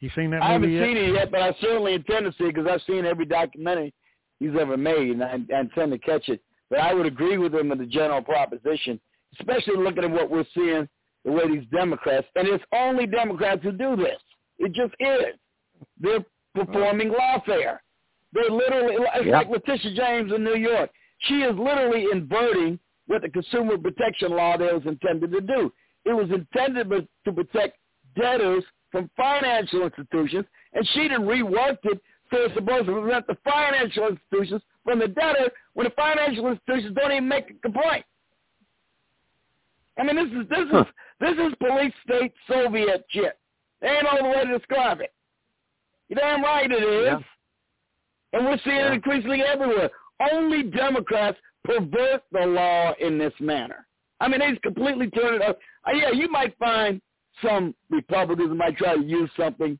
You 0.00 0.10
seen 0.16 0.30
that 0.30 0.38
movie 0.38 0.48
I 0.48 0.52
haven't 0.54 0.72
yet? 0.72 0.86
seen 0.86 0.96
it 0.96 1.12
yet, 1.12 1.30
but 1.30 1.42
I 1.42 1.54
certainly 1.60 1.92
intend 1.92 2.24
to 2.24 2.32
see 2.38 2.44
it 2.44 2.54
because 2.54 2.66
I've 2.66 2.80
seen 2.86 3.04
every 3.04 3.26
documentary 3.26 3.92
he's 4.40 4.52
ever 4.58 4.78
made, 4.78 5.10
and 5.10 5.22
I, 5.22 5.38
I 5.54 5.60
intend 5.60 5.92
to 5.92 5.98
catch 5.98 6.30
it. 6.30 6.40
But 6.70 6.78
I 6.80 6.94
would 6.94 7.04
agree 7.04 7.36
with 7.36 7.54
him 7.54 7.70
in 7.70 7.76
the 7.76 7.84
general 7.84 8.22
proposition, 8.22 8.98
especially 9.38 9.76
looking 9.76 10.04
at 10.04 10.10
what 10.10 10.30
we're 10.30 10.46
seeing, 10.54 10.88
the 11.26 11.32
way 11.32 11.48
these 11.48 11.68
Democrats, 11.70 12.26
and 12.34 12.48
it's 12.48 12.64
only 12.72 13.06
Democrats 13.06 13.62
who 13.62 13.72
do 13.72 13.94
this. 13.94 14.16
It 14.58 14.72
just 14.72 14.94
is. 15.00 15.34
They're 16.00 16.24
performing 16.66 17.10
lawfare. 17.10 17.78
They're 18.32 18.50
literally, 18.50 18.96
it's 18.96 19.26
Yep. 19.26 19.34
like 19.34 19.48
Letitia 19.48 19.94
James 19.94 20.32
in 20.32 20.44
New 20.44 20.56
York. 20.56 20.90
She 21.20 21.42
is 21.42 21.56
literally 21.56 22.06
inverting 22.12 22.78
what 23.06 23.22
the 23.22 23.30
consumer 23.30 23.78
protection 23.78 24.32
law 24.32 24.56
there 24.56 24.74
was 24.74 24.86
intended 24.86 25.32
to 25.32 25.40
do. 25.40 25.72
It 26.04 26.12
was 26.12 26.30
intended 26.30 27.08
to 27.24 27.32
protect 27.32 27.78
debtors 28.14 28.64
from 28.90 29.10
financial 29.16 29.82
institutions, 29.84 30.46
and 30.74 30.86
she 30.88 31.08
done 31.08 31.22
reworked 31.22 31.84
it 31.84 32.00
so 32.30 32.36
it's 32.42 32.54
supposed 32.54 32.86
to 32.86 32.92
prevent 32.92 33.26
the 33.26 33.36
financial 33.42 34.08
institutions 34.08 34.62
from 34.84 34.98
the 34.98 35.08
debtor 35.08 35.50
when 35.74 35.84
the 35.84 35.92
financial 35.96 36.48
institutions 36.48 36.94
don't 36.94 37.12
even 37.12 37.28
make 37.28 37.50
a 37.50 37.54
complaint. 37.54 38.04
I 39.98 40.04
mean, 40.04 40.16
this 40.16 40.26
is 40.26 40.48
this 40.48 40.58
is 40.58 40.86
this 41.20 41.32
is 41.32 41.54
police 41.58 41.92
state 42.04 42.32
Soviet 42.46 43.04
shit. 43.08 43.38
There 43.80 43.94
ain't 43.94 44.04
no 44.04 44.10
other 44.10 44.28
way 44.28 44.44
to 44.44 44.58
describe 44.58 45.00
it. 45.00 45.12
You 46.08 46.16
damn 46.16 46.42
right 46.42 46.70
it 46.70 46.82
is. 46.82 47.06
Yeah. 47.06 47.18
And 48.32 48.46
we're 48.46 48.58
seeing 48.64 48.76
it 48.76 48.92
increasingly 48.92 49.42
everywhere. 49.42 49.90
Only 50.32 50.64
Democrats 50.64 51.38
pervert 51.64 52.22
the 52.32 52.46
law 52.46 52.92
in 53.00 53.18
this 53.18 53.32
manner. 53.40 53.86
I 54.20 54.28
mean, 54.28 54.40
they 54.40 54.50
just 54.50 54.62
completely 54.62 55.08
turn 55.10 55.34
it 55.34 55.42
up. 55.42 55.58
Uh, 55.86 55.92
yeah, 55.92 56.10
you 56.10 56.30
might 56.30 56.56
find 56.58 57.00
some 57.42 57.74
Republicans 57.90 58.56
might 58.56 58.76
try 58.76 58.96
to 58.96 59.02
use 59.02 59.30
something 59.38 59.78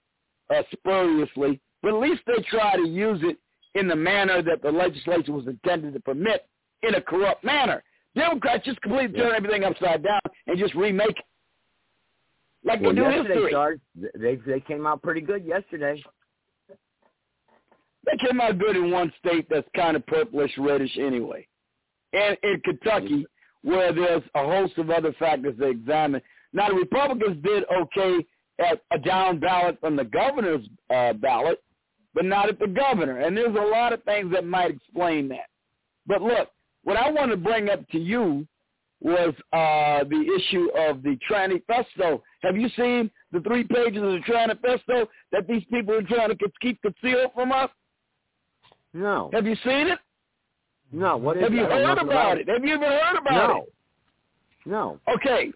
uh, 0.54 0.62
spuriously, 0.72 1.60
but 1.82 1.94
at 1.94 2.00
least 2.00 2.22
they 2.26 2.42
try 2.48 2.76
to 2.76 2.86
use 2.86 3.20
it 3.22 3.36
in 3.74 3.88
the 3.88 3.96
manner 3.96 4.42
that 4.42 4.62
the 4.62 4.70
legislature 4.70 5.32
was 5.32 5.46
intended 5.46 5.92
to 5.94 6.00
permit 6.00 6.46
in 6.82 6.94
a 6.94 7.00
corrupt 7.00 7.44
manner. 7.44 7.82
Democrats 8.14 8.64
just 8.64 8.80
completely 8.80 9.18
turn 9.18 9.34
everything 9.34 9.64
upside 9.64 10.02
down 10.02 10.20
and 10.46 10.58
just 10.58 10.74
remake 10.74 11.10
it. 11.10 11.24
Like 12.64 12.80
well, 12.80 12.90
they 12.90 12.96
do 12.96 13.02
yesterday, 13.02 13.34
history. 13.34 13.52
Sarge, 13.52 13.80
they 14.16 14.36
they 14.46 14.60
came 14.60 14.86
out 14.86 15.02
pretty 15.02 15.20
good 15.20 15.44
yesterday. 15.44 16.02
They 18.04 18.26
came 18.26 18.40
out 18.40 18.58
good 18.58 18.76
in 18.76 18.90
one 18.90 19.12
state 19.18 19.46
that's 19.50 19.68
kind 19.74 19.96
of 19.96 20.06
purplish 20.06 20.52
reddish 20.58 20.96
anyway. 20.98 21.46
And 22.12 22.36
in 22.42 22.60
Kentucky, 22.64 23.26
where 23.62 23.92
there's 23.92 24.22
a 24.34 24.44
host 24.44 24.78
of 24.78 24.90
other 24.90 25.12
factors 25.18 25.56
to 25.58 25.68
examine. 25.68 26.22
Now, 26.52 26.68
the 26.68 26.74
Republicans 26.74 27.42
did 27.42 27.64
okay 27.70 28.26
at 28.58 28.80
a 28.90 28.98
down 28.98 29.38
ballot 29.40 29.78
from 29.80 29.96
the 29.96 30.04
governor's 30.04 30.66
uh, 30.90 31.12
ballot, 31.14 31.62
but 32.14 32.24
not 32.24 32.48
at 32.48 32.58
the 32.58 32.66
governor. 32.66 33.18
And 33.18 33.36
there's 33.36 33.54
a 33.54 33.70
lot 33.70 33.92
of 33.92 34.02
things 34.04 34.32
that 34.32 34.44
might 34.44 34.70
explain 34.70 35.28
that. 35.28 35.48
But 36.06 36.22
look, 36.22 36.48
what 36.84 36.96
I 36.96 37.10
want 37.10 37.30
to 37.30 37.36
bring 37.36 37.68
up 37.68 37.86
to 37.90 37.98
you 37.98 38.46
was 39.00 39.34
uh, 39.52 40.04
the 40.08 40.38
issue 40.38 40.68
of 40.76 41.02
the 41.02 41.16
Tranifesto. 41.30 42.20
Have 42.42 42.56
you 42.56 42.68
seen 42.76 43.10
the 43.30 43.40
three 43.40 43.64
pages 43.64 44.02
of 44.02 44.10
the 44.10 44.22
Tranifesto 44.26 45.06
that 45.30 45.46
these 45.46 45.62
people 45.70 45.94
are 45.94 46.02
trying 46.02 46.30
to 46.30 46.36
keep 46.60 46.80
concealed 46.82 47.32
from 47.34 47.52
us? 47.52 47.70
No. 48.94 49.30
Have 49.32 49.46
you 49.46 49.54
seen 49.64 49.88
it? 49.88 49.98
No. 50.92 51.16
What 51.16 51.36
is 51.36 51.42
Have 51.44 51.52
you 51.52 51.64
I 51.64 51.68
don't 51.68 51.78
know 51.80 51.86
heard 51.86 51.94
nothing 51.96 52.08
about 52.10 52.38
it? 52.38 52.48
Have 52.48 52.64
you 52.64 52.74
even 52.74 52.82
heard 52.88 53.16
about 53.18 53.48
No. 53.48 53.62
it? 53.62 53.72
No. 54.66 55.00
Okay. 55.14 55.52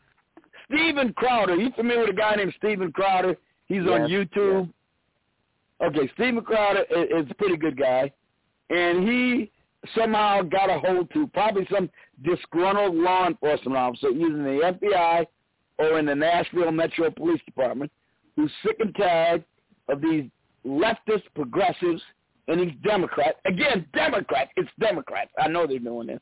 Stephen 0.70 1.12
Crowder. 1.14 1.56
You 1.56 1.70
familiar 1.76 2.00
with 2.02 2.10
a 2.10 2.18
guy 2.18 2.34
named 2.36 2.54
Stephen 2.58 2.92
Crowder? 2.92 3.36
He's 3.66 3.82
on 3.82 4.08
Yes, 4.08 4.28
YouTube. 4.34 4.72
Okay, 5.82 6.08
Stephen 6.14 6.42
Crowder 6.44 6.84
is, 6.90 7.24
is 7.24 7.30
a 7.30 7.34
pretty 7.34 7.56
good 7.56 7.76
guy, 7.76 8.12
and 8.70 9.06
he 9.08 9.50
somehow 9.96 10.42
got 10.42 10.70
a 10.70 10.78
hold 10.78 11.10
to 11.12 11.26
probably 11.28 11.66
some 11.72 11.90
disgruntled 12.22 12.94
law 12.94 13.26
enforcement 13.26 13.76
officer 13.76 14.10
using 14.10 14.44
the 14.44 14.76
FBI 14.80 15.26
or 15.78 15.98
in 15.98 16.06
the 16.06 16.14
Nashville 16.14 16.70
Metro 16.70 17.10
Police 17.10 17.40
Department 17.44 17.90
who's 18.36 18.50
sick 18.64 18.76
and 18.78 18.94
tired 18.94 19.44
of 19.88 20.00
these 20.00 20.24
leftist 20.64 21.24
progressives 21.34 22.00
and 22.48 22.60
these 22.60 22.74
Democrats. 22.84 23.38
Again, 23.44 23.86
Democrats. 23.94 24.50
It's 24.56 24.70
Democrats. 24.80 25.30
I 25.38 25.48
know 25.48 25.66
they're 25.66 25.78
doing 25.78 26.08
this. 26.08 26.20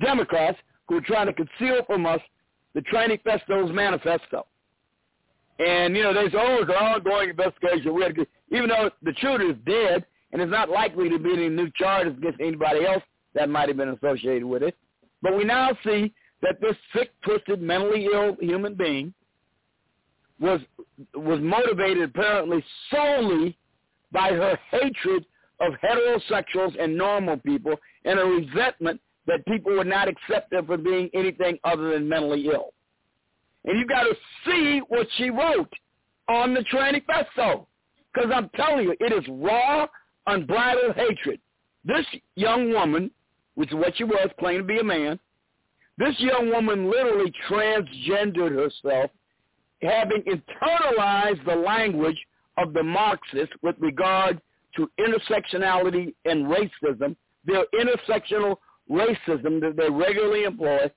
Democrats 0.00 0.58
who 0.88 0.96
are 0.96 1.02
trying 1.02 1.26
to 1.26 1.32
conceal 1.32 1.82
from 1.86 2.06
us 2.06 2.20
the 2.74 2.82
Tranifesto's 2.82 3.72
manifesto. 3.72 4.46
And, 5.58 5.96
you 5.96 6.02
know, 6.02 6.12
there's 6.12 6.34
oh, 6.34 6.38
always 6.38 6.68
an 6.68 6.74
ongoing 6.74 7.30
investigation. 7.30 7.94
We 7.94 8.02
had 8.02 8.14
to, 8.16 8.26
even 8.50 8.68
though 8.68 8.90
the 9.02 9.14
shooter 9.18 9.50
is 9.50 9.56
dead 9.64 10.04
and 10.32 10.40
there's 10.40 10.50
not 10.50 10.68
likely 10.68 11.08
to 11.10 11.18
be 11.18 11.32
any 11.32 11.48
new 11.48 11.70
charges 11.76 12.16
against 12.18 12.40
anybody 12.40 12.84
else 12.84 13.02
that 13.34 13.48
might 13.48 13.68
have 13.68 13.76
been 13.76 13.90
associated 13.90 14.44
with 14.44 14.62
it. 14.64 14.76
But 15.22 15.36
we 15.36 15.44
now 15.44 15.70
see 15.84 16.12
that 16.42 16.60
this 16.60 16.76
sick, 16.94 17.12
twisted, 17.24 17.62
mentally 17.62 18.08
ill 18.12 18.36
human 18.40 18.74
being 18.74 19.14
was 20.40 20.60
was 21.14 21.40
motivated 21.40 22.02
apparently 22.10 22.62
solely 22.90 23.56
by 24.14 24.30
her 24.30 24.58
hatred 24.70 25.26
of 25.60 25.74
heterosexuals 25.82 26.80
and 26.82 26.96
normal 26.96 27.36
people 27.38 27.74
and 28.06 28.18
a 28.18 28.24
resentment 28.24 29.00
that 29.26 29.44
people 29.46 29.76
would 29.76 29.86
not 29.86 30.08
accept 30.08 30.52
her 30.54 30.62
for 30.62 30.78
being 30.78 31.10
anything 31.12 31.58
other 31.64 31.92
than 31.92 32.08
mentally 32.08 32.46
ill. 32.46 32.72
And 33.64 33.78
you 33.78 33.86
got 33.86 34.04
to 34.04 34.14
see 34.46 34.80
what 34.88 35.06
she 35.16 35.30
wrote 35.30 35.72
on 36.28 36.54
the 36.54 36.64
Tranifesto. 36.72 37.66
Because 38.12 38.30
I'm 38.32 38.48
telling 38.54 38.84
you, 38.84 38.94
it 39.00 39.12
is 39.12 39.24
raw, 39.28 39.86
unbridled 40.26 40.94
hatred. 40.94 41.40
This 41.84 42.06
young 42.36 42.72
woman, 42.72 43.10
which 43.56 43.70
is 43.70 43.74
what 43.74 43.96
she 43.96 44.04
was, 44.04 44.30
claiming 44.38 44.62
to 44.62 44.66
be 44.66 44.78
a 44.78 44.84
man, 44.84 45.18
this 45.98 46.14
young 46.18 46.50
woman 46.50 46.90
literally 46.90 47.32
transgendered 47.48 48.54
herself, 48.54 49.10
having 49.80 50.22
internalized 50.22 51.44
the 51.44 51.54
language 51.54 52.18
of 52.56 52.72
the 52.72 52.82
Marxists 52.82 53.54
with 53.62 53.76
regard 53.78 54.40
to 54.76 54.90
intersectionality 54.98 56.14
and 56.24 56.46
racism, 56.46 57.16
their 57.44 57.64
intersectional 57.74 58.56
racism 58.90 59.60
that 59.60 59.74
they 59.76 59.90
regularly 59.90 60.44
employ. 60.44 60.90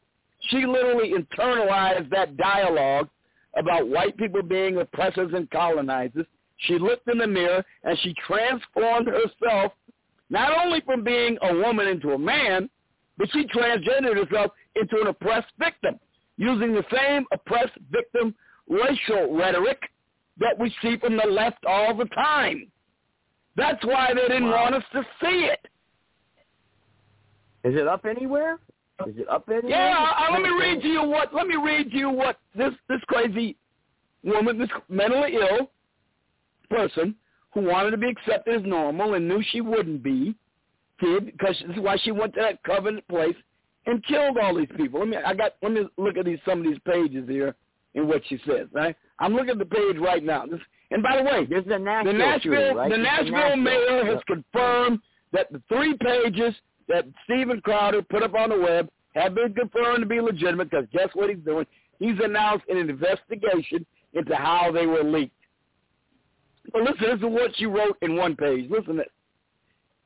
She 0.50 0.66
literally 0.66 1.14
internalized 1.14 2.10
that 2.12 2.38
dialogue 2.38 3.10
about 3.58 3.88
white 3.88 4.18
people 4.18 4.44
being 4.44 4.78
oppressors 4.78 5.32
and 5.34 5.50
colonizers. 5.50 6.26
She 6.58 6.78
looked 6.78 7.08
in 7.08 7.18
the 7.18 7.28
mirror 7.28 7.64
and 7.84 7.98
she 8.00 8.14
transformed 8.26 9.08
herself 9.08 9.74
not 10.30 10.52
only 10.58 10.82
from 10.82 11.04
being 11.04 11.38
a 11.42 11.54
woman 11.56 11.88
into 11.88 12.12
a 12.12 12.18
man, 12.18 12.70
but 13.18 13.30
she 13.32 13.46
transgendered 13.48 14.24
herself 14.24 14.52
into 14.76 15.02
an 15.02 15.08
oppressed 15.08 15.52
victim 15.58 16.00
using 16.38 16.74
the 16.74 16.86
same 16.94 17.26
oppressed 17.32 17.78
victim 17.92 18.36
racial 18.70 19.36
rhetoric 19.36 19.80
that 20.40 20.58
we 20.58 20.74
see 20.82 20.98
from 20.98 21.18
the 21.18 21.26
left 21.26 21.66
all 21.66 21.96
the 21.96 22.06
time. 22.06 22.68
That's 23.56 23.84
why 23.86 24.14
they 24.14 24.28
didn't 24.28 24.50
want 24.50 24.76
us 24.76 24.84
to 24.94 25.02
see 25.22 25.50
it. 25.52 25.68
Is 27.64 27.76
it 27.76 27.88
up 27.88 28.06
anywhere? 28.06 28.60
Is 29.08 29.16
it 29.18 29.28
up 29.30 29.50
anywhere? 29.50 29.70
Yeah, 29.70 30.14
I, 30.16 30.32
let 30.32 30.42
me 30.42 30.50
read 30.50 30.84
you 30.84 31.04
what. 31.04 31.34
Let 31.34 31.48
me 31.48 31.56
read 31.56 31.88
you 31.92 32.10
what 32.10 32.40
this 32.56 32.74
this 32.88 33.02
crazy 33.08 33.58
woman, 34.24 34.58
this 34.58 34.70
mentally 34.90 35.36
ill 35.36 35.72
person 36.70 37.16
who 37.54 37.62
wanted 37.62 37.92
to 37.92 37.98
be 37.98 38.10
accepted 38.10 38.62
as 38.62 38.66
normal 38.66 39.16
and 39.16 39.28
knew 39.28 39.42
she 39.52 39.62
wouldn't 39.62 40.04
be, 40.04 40.36
did 41.00 41.26
because 41.26 41.56
this 41.68 41.78
is 41.78 41.82
why 41.82 41.98
she 41.98 42.12
went 42.12 42.34
to 42.36 42.42
that 42.42 42.64
covenant 42.64 43.08
place 43.08 43.36
and 43.86 44.06
killed 44.06 44.38
all 44.38 44.56
these 44.56 44.70
people. 44.76 45.00
Let 45.00 45.10
me. 45.10 45.18
I 45.18 45.34
got. 45.34 45.54
Let 45.62 45.72
me 45.72 45.88
look 45.98 46.18
at 46.18 46.26
these 46.26 46.40
some 46.46 46.60
of 46.60 46.66
these 46.66 46.80
pages 46.86 47.28
here 47.28 47.56
and 47.96 48.08
what 48.08 48.22
she 48.28 48.38
says. 48.48 48.68
Right. 48.72 48.96
I'm 49.20 49.34
looking 49.34 49.52
at 49.52 49.60
the 49.60 49.66
page 49.66 49.98
right 49.98 50.24
now. 50.24 50.46
This, 50.46 50.60
and 50.92 51.02
by 51.04 51.18
the 51.18 51.24
way, 51.24 51.46
There's 51.50 51.66
the 51.66 51.80
Nashville, 51.80 52.14
the 52.14 52.18
Nashville, 52.18 52.54
shooting, 52.54 52.76
right? 52.78 52.90
the 52.90 52.96
It's 52.96 53.04
Nashville 53.04 53.58
mayor 53.58 54.06
has 54.06 54.20
confirmed 54.28 55.00
that 55.34 55.52
the 55.52 55.62
three 55.68 55.96
pages 55.98 56.54
that 56.88 57.06
Stephen 57.26 57.60
Crowder 57.62 58.02
put 58.02 58.24
up 58.24 58.36
on 58.36 58.50
the 58.50 58.60
web 58.60 58.90
have 59.16 59.36
been 59.36 59.54
confirmed 59.54 60.02
to 60.02 60.06
be 60.06 60.22
legitimate 60.22 60.70
because 60.70 60.86
guess 60.94 61.10
what 61.14 61.30
he's 61.30 61.40
doing? 61.40 61.66
He's 62.00 62.16
announced 62.24 62.66
an 62.70 62.78
investigation 62.78 63.86
into 64.14 64.36
how 64.36 64.72
they 64.72 64.86
were 64.86 65.04
leaked. 65.04 65.34
Well, 66.74 66.84
listen, 66.84 67.08
this 67.08 67.18
is 67.18 67.24
what 67.24 67.52
she 67.56 67.66
wrote 67.66 67.98
in 68.02 68.16
one 68.16 68.36
page. 68.36 68.70
Listen 68.70 68.98
to 68.98 69.04
this. 69.04 69.08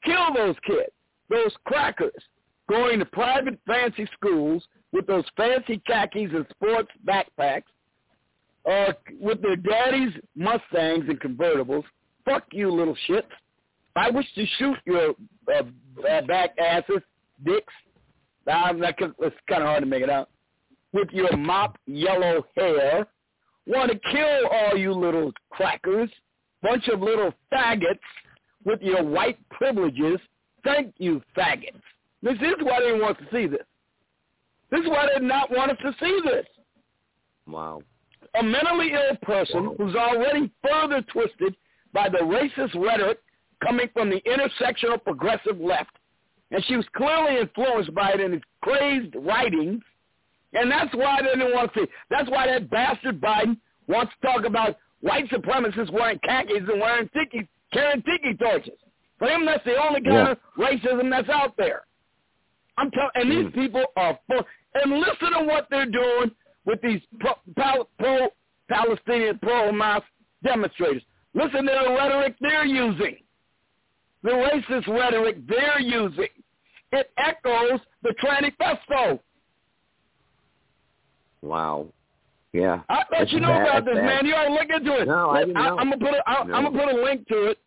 Kill 0.04 0.34
those 0.34 0.56
kids, 0.66 0.92
those 1.30 1.52
crackers, 1.66 2.12
going 2.70 3.00
to 3.00 3.06
private 3.06 3.60
fancy 3.68 4.08
schools 4.14 4.64
with 4.92 5.08
those 5.08 5.26
fancy 5.38 5.82
khakis 5.86 6.32
and 6.34 6.46
sports 6.50 6.90
backpacks, 7.06 7.64
uh, 8.70 8.94
with 9.20 9.42
their 9.42 9.56
daddies' 9.56 10.14
Mustangs 10.36 11.06
and 11.08 11.20
convertibles. 11.20 11.84
Fuck 12.26 12.44
you, 12.52 12.72
little 12.72 12.98
shits. 13.10 13.24
I 13.96 14.10
wish 14.10 14.26
to 14.36 14.46
shoot 14.58 14.78
your 14.86 15.16
uh, 15.54 15.64
uh, 16.08 16.22
back 16.22 16.52
asses, 16.58 17.02
dicks. 17.44 17.74
That 18.46 18.98
could, 18.98 19.14
it's 19.20 19.36
kind 19.48 19.62
of 19.62 19.68
hard 19.68 19.84
to 19.84 19.90
make 19.90 20.04
it 20.04 20.10
out. 20.10 20.30
With 20.94 21.10
your 21.12 21.36
mop 21.38 21.78
yellow 21.86 22.46
hair. 22.56 23.08
Want 23.68 23.92
to 23.92 24.00
kill 24.12 24.48
all 24.52 24.78
you 24.78 24.92
little 24.92 25.32
crackers. 25.52 26.10
Bunch 26.62 26.88
of 26.88 27.00
little 27.02 27.32
faggots 27.54 28.00
with 28.66 28.82
your 28.82 29.04
white 29.04 29.38
privileges. 29.50 30.20
Thank 30.64 30.96
you, 30.98 31.22
faggots. 31.38 31.82
This 32.22 32.36
is 32.36 32.56
why 32.62 32.80
they 32.82 33.00
want 33.00 33.18
to 33.20 33.26
see 33.32 33.48
this. 33.48 33.66
This 34.72 34.82
is 34.82 34.90
why 34.90 35.08
they 35.08 35.20
did 35.20 35.28
not 35.28 35.52
want 35.52 35.72
us 35.72 35.78
to 35.84 35.94
see 36.00 36.20
this. 36.24 36.46
Wow. 37.48 37.82
A 38.40 38.44
mentally 38.44 38.94
ill 38.94 39.18
person 39.24 39.76
who's 39.78 39.96
already 39.96 40.50
further 40.64 41.02
twisted 41.12 41.56
by 41.94 42.08
the 42.08 42.20
racist 42.20 42.74
rhetoric 42.76 43.20
coming 43.62 43.88
from 43.94 44.10
the 44.10 44.22
intersectional 44.22 45.04
progressive 45.04 45.60
left. 45.60 45.92
And 46.52 46.64
she 46.66 46.76
was 46.76 46.86
clearly 46.96 47.40
influenced 47.40 47.94
by 47.94 48.12
it 48.14 48.20
in 48.20 48.34
his 48.34 48.42
crazed 48.62 49.16
writings. 49.16 49.82
And 50.54 50.72
that's 50.72 50.94
why 50.96 51.22
they 51.22 51.40
didn't 51.40 51.54
want 51.54 51.74
to 51.74 51.82
see. 51.82 51.88
That's 52.10 52.30
why 52.30 52.48
that 52.48 52.70
bastard 52.70 53.22
Biden 53.22 53.58
wants 53.88 54.14
to 54.22 54.28
talk 54.28 54.46
about 54.46 54.78
white 55.02 55.30
supremacists 55.30 55.92
wearing 55.92 56.20
khakis 56.24 56.64
and 56.70 56.80
wearing 56.80 57.10
tiki, 57.14 57.48
carrying 57.74 58.04
tiki 58.04 58.36
torches. 58.36 58.80
For 59.18 59.28
him, 59.28 59.46
that's 59.46 59.64
the 59.66 59.76
only 59.82 60.02
kind 60.02 60.14
Yeah. 60.14 60.32
of 60.32 60.38
racism 60.58 61.10
that's 61.10 61.30
out 61.30 61.56
there. 61.58 61.84
I'm 62.78 62.90
telling, 62.92 63.12
and 63.16 63.32
these 63.32 63.54
hmm. 63.54 63.60
people 63.60 63.86
are 63.96 64.18
full. 64.28 64.46
And 64.74 65.00
listen 65.00 65.32
to 65.40 65.46
what 65.46 65.68
they're 65.70 65.86
doing 65.86 66.32
with 66.66 66.82
these 66.82 67.02
pro, 67.20 67.34
pal, 67.58 67.88
pro 68.00 68.28
Palestinian 68.70 69.38
pro 69.40 69.72
Hamas 69.72 70.02
demonstrators. 70.44 71.04
Listen 71.34 71.66
to 71.66 71.82
the 71.86 71.94
rhetoric 71.94 72.36
they're 72.42 72.66
using. 72.66 73.18
The 74.24 74.30
racist 74.32 74.88
rhetoric 74.88 75.38
they're 75.48 75.80
using. 75.80 76.28
It 76.92 77.12
echoes 77.18 77.80
the 78.04 78.14
Tranifesto. 78.22 79.20
Wow. 81.42 81.88
Yeah. 82.54 82.82
I 82.90 82.98
bet 82.98 83.06
That's 83.20 83.32
you 83.34 83.40
know 83.40 83.48
bad. 83.48 83.62
about 83.62 83.86
this, 83.86 83.96
bad. 83.96 84.06
man. 84.06 84.26
You 84.26 84.36
ought 84.36 84.48
to 84.50 84.54
look 84.54 84.70
into 84.70 85.02
it. 85.02 85.08
No, 85.08 85.30
I 85.32 85.40
didn't 85.40 85.54
know. 85.56 85.78
I'm 85.78 85.90
gonna 85.90 85.98
put 85.98 86.14
a, 86.14 86.30
I, 86.30 86.44
No. 86.44 86.54
I'm 86.54 86.64
gonna 86.66 86.86
put 86.86 86.96
a 86.96 87.02
link 87.04 87.28
to 87.30 87.46
it 87.52 87.58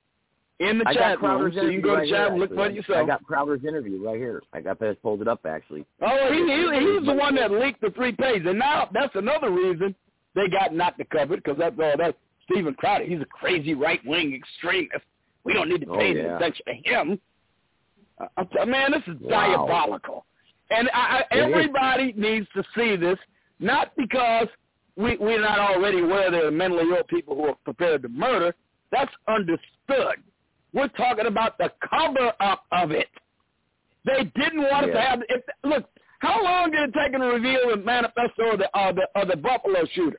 in 0.60 0.78
the 0.78 0.84
I 0.86 0.94
chat 0.94 1.20
got 1.20 1.22
room, 1.40 1.50
Crowder's 1.50 1.54
so 1.56 1.62
you 1.62 1.72
can 1.72 1.80
go 1.82 1.88
to 1.90 1.94
right 1.96 2.08
chat 2.08 2.18
here, 2.18 2.26
and 2.28 2.38
look 2.38 2.54
for 2.54 2.66
it 2.66 2.74
yourself. 2.74 2.98
I 3.02 3.06
got 3.06 3.24
Crowder's 3.24 3.64
interview 3.64 4.04
right 4.04 4.16
here. 4.16 4.42
I 4.52 4.60
got 4.60 4.78
that 4.80 5.02
pulled 5.02 5.20
it 5.20 5.28
up 5.28 5.44
actually. 5.46 5.84
Oh, 6.00 6.32
he, 6.32 6.38
he 6.38 6.96
he's 6.98 7.06
the 7.06 7.14
one 7.14 7.34
that 7.36 7.50
leaked 7.50 7.80
the 7.80 7.90
three 7.90 8.12
pages, 8.12 8.46
and 8.48 8.58
now 8.58 8.88
that's 8.92 9.14
another 9.16 9.50
reason 9.50 9.94
they 10.34 10.48
got 10.48 10.74
not 10.74 10.96
to 10.98 11.04
cover 11.06 11.34
it 11.34 11.44
because 11.44 11.58
that's 11.58 11.74
all 11.78 11.96
that 11.98 12.16
Stephen 12.48 12.74
Crowder. 12.74 13.04
He's 13.04 13.20
a 13.20 13.26
crazy 13.26 13.74
right 13.74 14.00
wing 14.06 14.34
extremist. 14.34 15.04
We 15.44 15.52
don't 15.52 15.68
need 15.68 15.82
to 15.82 15.90
Oh, 15.90 15.98
pay 15.98 16.10
any 16.10 16.20
yeah. 16.20 16.36
attention 16.36 16.64
to 16.66 16.74
him. 16.74 17.20
Uh, 18.18 18.44
man, 18.66 18.92
this 18.92 19.02
is 19.08 19.20
Wow. 19.20 19.30
diabolical, 19.66 20.24
and 20.70 20.88
I, 20.94 21.24
I, 21.30 21.34
everybody 21.36 22.12
needs 22.16 22.46
to 22.54 22.62
see 22.76 22.94
this, 22.94 23.18
not 23.58 23.90
because 23.96 24.46
we 24.96 25.16
we're 25.16 25.40
not 25.40 25.58
already 25.58 25.98
aware 26.00 26.30
there 26.30 26.46
are 26.46 26.52
mentally 26.52 26.84
ill 26.96 27.02
people 27.04 27.34
who 27.34 27.46
are 27.48 27.56
prepared 27.64 28.02
to 28.02 28.08
murder. 28.08 28.54
That's 28.92 29.12
understood. 29.26 30.22
We're 30.74 30.88
talking 30.88 31.26
about 31.26 31.56
the 31.56 31.72
cover 31.88 32.32
up 32.40 32.64
of 32.72 32.90
it. 32.90 33.08
They 34.04 34.24
didn't 34.36 34.60
want 34.62 34.84
us 34.86 34.90
to 34.90 34.92
Yeah. 34.94 35.10
have. 35.10 35.22
If, 35.28 35.42
look, 35.62 35.88
how 36.18 36.42
long 36.42 36.70
did 36.70 36.80
it 36.88 36.92
take 36.94 37.12
them 37.12 37.20
to 37.22 37.28
reveal 37.28 37.70
the 37.70 37.76
manifesto 37.76 38.52
of 38.52 38.58
the, 38.58 38.68
of 38.78 38.96
the 38.96 39.06
of 39.14 39.28
the 39.28 39.36
Buffalo 39.36 39.84
shooter 39.94 40.18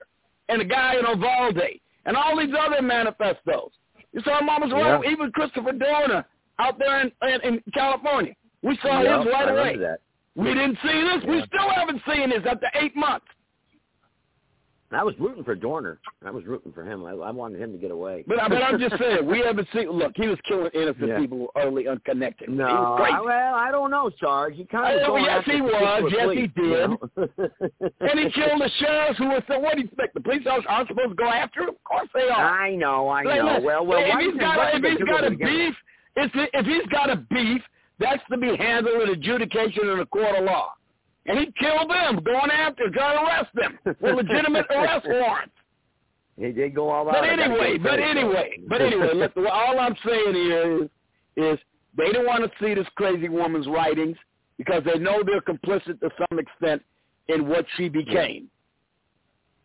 and 0.50 0.62
the 0.62 0.66
guy 0.66 0.96
in 0.96 1.06
Uvalde 1.06 1.80
and 2.06 2.18
all 2.18 2.38
these 2.38 2.54
other 2.58 2.82
manifestos? 2.82 3.72
You 4.14 4.22
saw 4.22 4.42
Mama's 4.42 4.72
Yeah. 4.72 4.94
right. 4.96 5.06
Even 5.12 5.32
Christopher 5.34 5.74
Dorner 5.74 6.26
out 6.58 6.80
there 6.80 7.02
in, 7.02 7.12
in, 7.24 7.42
in 7.42 7.64
California. 7.74 8.34
We 8.64 8.78
saw 8.82 9.02
Yep, 9.02 9.26
his 9.26 9.34
right 9.34 9.50
away. 9.50 9.78
that. 9.78 10.00
We 10.36 10.54
didn't 10.54 10.78
see 10.82 11.02
this. 11.02 11.24
We 11.28 11.44
still 11.48 11.70
haven't 11.70 12.02
seen 12.12 12.30
this 12.30 12.44
after 12.50 12.68
eight 12.76 12.96
months. 12.96 13.26
I 14.92 15.04
was 15.04 15.16
rooting 15.20 15.44
for 15.44 15.56
Dorner. 15.56 16.00
I 16.24 16.30
was 16.32 16.46
rooting 16.46 16.72
for 16.72 16.84
him. 16.86 17.04
I, 17.06 17.12
I 17.12 17.32
wanted 17.32 17.60
him 17.60 17.72
to 17.72 17.78
get 17.78 17.90
away. 17.92 18.24
But, 18.28 18.38
but 18.50 18.62
I'm 18.62 18.80
just 18.80 18.98
saying, 19.00 19.26
we 19.26 19.40
haven't 19.40 19.68
seen. 19.74 19.90
Look, 19.90 20.14
he 20.16 20.28
was 20.28 20.38
killing 20.48 20.70
innocent 20.74 21.08
Yeah. 21.08 21.20
people 21.20 21.48
early 21.58 21.88
unconnected. 21.88 22.50
No, 22.50 22.68
he 22.68 22.74
was 22.74 23.00
crazy. 23.02 23.16
I, 23.16 23.22
well, 23.22 23.56
I 23.56 23.72
don't 23.72 23.90
know, 23.92 24.12
Sarge. 24.20 24.56
He 24.56 24.64
kind 24.66 25.00
of 25.02 25.10
Oh, 25.10 25.16
yes, 25.18 25.44
he 25.46 25.60
was. 25.62 26.12
Yes, 26.12 26.22
police, 26.24 26.50
he 26.56 26.62
you 26.62 26.70
did. 26.70 26.90
know? 26.90 27.00
and 28.00 28.20
he 28.20 28.30
killed 28.32 28.62
the 28.62 28.70
sheriffs 28.80 29.18
who 29.18 29.28
were 29.30 29.44
so. 29.48 29.60
What 29.60 29.76
do 29.76 29.82
you 29.82 29.90
think? 29.98 30.14
The 30.14 30.22
police 30.22 30.46
officers 30.48 30.66
aren't 30.70 30.88
supposed 30.88 31.10
to 31.10 31.16
go 31.16 31.30
after 31.30 31.62
him? 31.62 31.70
Of 31.70 31.84
course 31.84 32.10
they 32.14 32.30
are. 32.30 32.60
I 32.62 32.76
know, 32.76 33.08
I 33.10 33.24
Like, 33.24 33.38
know. 33.42 33.60
Well, 33.64 33.86
well, 33.86 34.00
if 34.02 34.20
he's 34.20 34.40
got 34.40 34.60
a, 34.60 34.78
if 34.78 34.84
he's 34.84 35.08
got 35.08 35.24
a 35.26 35.32
beef, 35.32 35.76
if 36.16 36.32
if 36.54 36.66
he's 36.66 36.86
got 36.92 37.10
a 37.10 37.16
beef, 37.18 37.62
that's 38.00 38.22
to 38.32 38.38
be 38.38 38.56
handled 38.56 39.02
in 39.02 39.10
adjudication 39.10 39.90
in 39.90 40.00
a 40.00 40.06
court 40.06 40.38
of 40.38 40.46
law. 40.46 40.74
And 41.28 41.40
he 41.40 41.52
killed 41.60 41.90
them, 41.90 42.24
going 42.24 42.52
after, 42.52 42.90
trying 42.90 43.18
to 43.18 43.24
arrest 43.24 43.50
them 43.56 43.80
with 43.86 43.98
legitimate 44.16 44.66
arrest 44.70 45.08
warrants. 45.08 45.54
He 46.38 46.52
did 46.52 46.76
go 46.76 46.90
all 46.90 47.08
out. 47.10 47.14
But 47.14 47.30
anyway, 47.30 47.78
but 47.78 48.00
anyway, 48.00 48.60
but 48.68 48.82
anyway, 48.82 49.12
look, 49.16 49.32
all 49.52 49.80
I'm 49.80 49.96
saying 50.06 50.34
here 50.34 50.84
is, 50.84 50.90
is 51.38 51.60
they 51.98 52.12
don't 52.12 52.26
want 52.26 52.44
to 52.44 52.52
see 52.64 52.74
this 52.74 52.88
crazy 52.96 53.30
woman's 53.30 53.68
writings 53.68 54.18
because 54.58 54.84
they 54.86 55.00
know 55.00 55.24
they're 55.24 55.42
complicit 55.42 56.00
to 56.02 56.10
some 56.30 56.40
extent 56.40 56.82
in 57.28 57.48
what 57.48 57.66
she 57.78 57.90
became. 57.90 58.50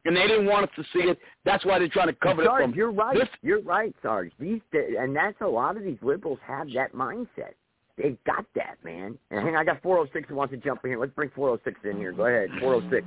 And 0.06 0.16
they 0.16 0.26
didn't 0.26 0.46
want 0.46 0.64
us 0.64 0.70
to 0.76 0.82
see 0.94 1.04
it. 1.10 1.18
That's 1.44 1.64
why 1.66 1.78
they're 1.78 1.88
trying 1.88 2.06
to 2.06 2.14
cover 2.14 2.44
Sarge, 2.44 2.62
it 2.62 2.64
from 2.64 2.74
you're 2.74 2.90
right. 2.90 3.14
this 3.14 3.28
You're 3.42 3.60
right, 3.60 3.94
Sarge. 4.02 4.32
These 4.38 4.60
and 4.72 5.14
that's 5.14 5.40
a 5.42 5.46
lot 5.46 5.76
of 5.76 5.82
these 5.82 5.98
liberals 6.00 6.38
have 6.46 6.68
that 6.74 6.94
mindset. 6.94 7.52
They've 8.00 8.22
got 8.24 8.46
that, 8.54 8.76
man. 8.84 9.18
And 9.30 9.40
hang 9.44 9.54
on, 9.54 9.56
I 9.56 9.64
got 9.64 9.82
406 9.82 10.28
who 10.28 10.34
wants 10.36 10.52
to 10.52 10.56
jump 10.58 10.84
in 10.84 10.90
here. 10.90 11.00
Let's 11.00 11.12
bring 11.12 11.30
406 11.34 11.80
in 11.84 11.98
here. 11.98 12.12
Go 12.12 12.26
ahead, 12.26 12.48
406. 12.60 13.06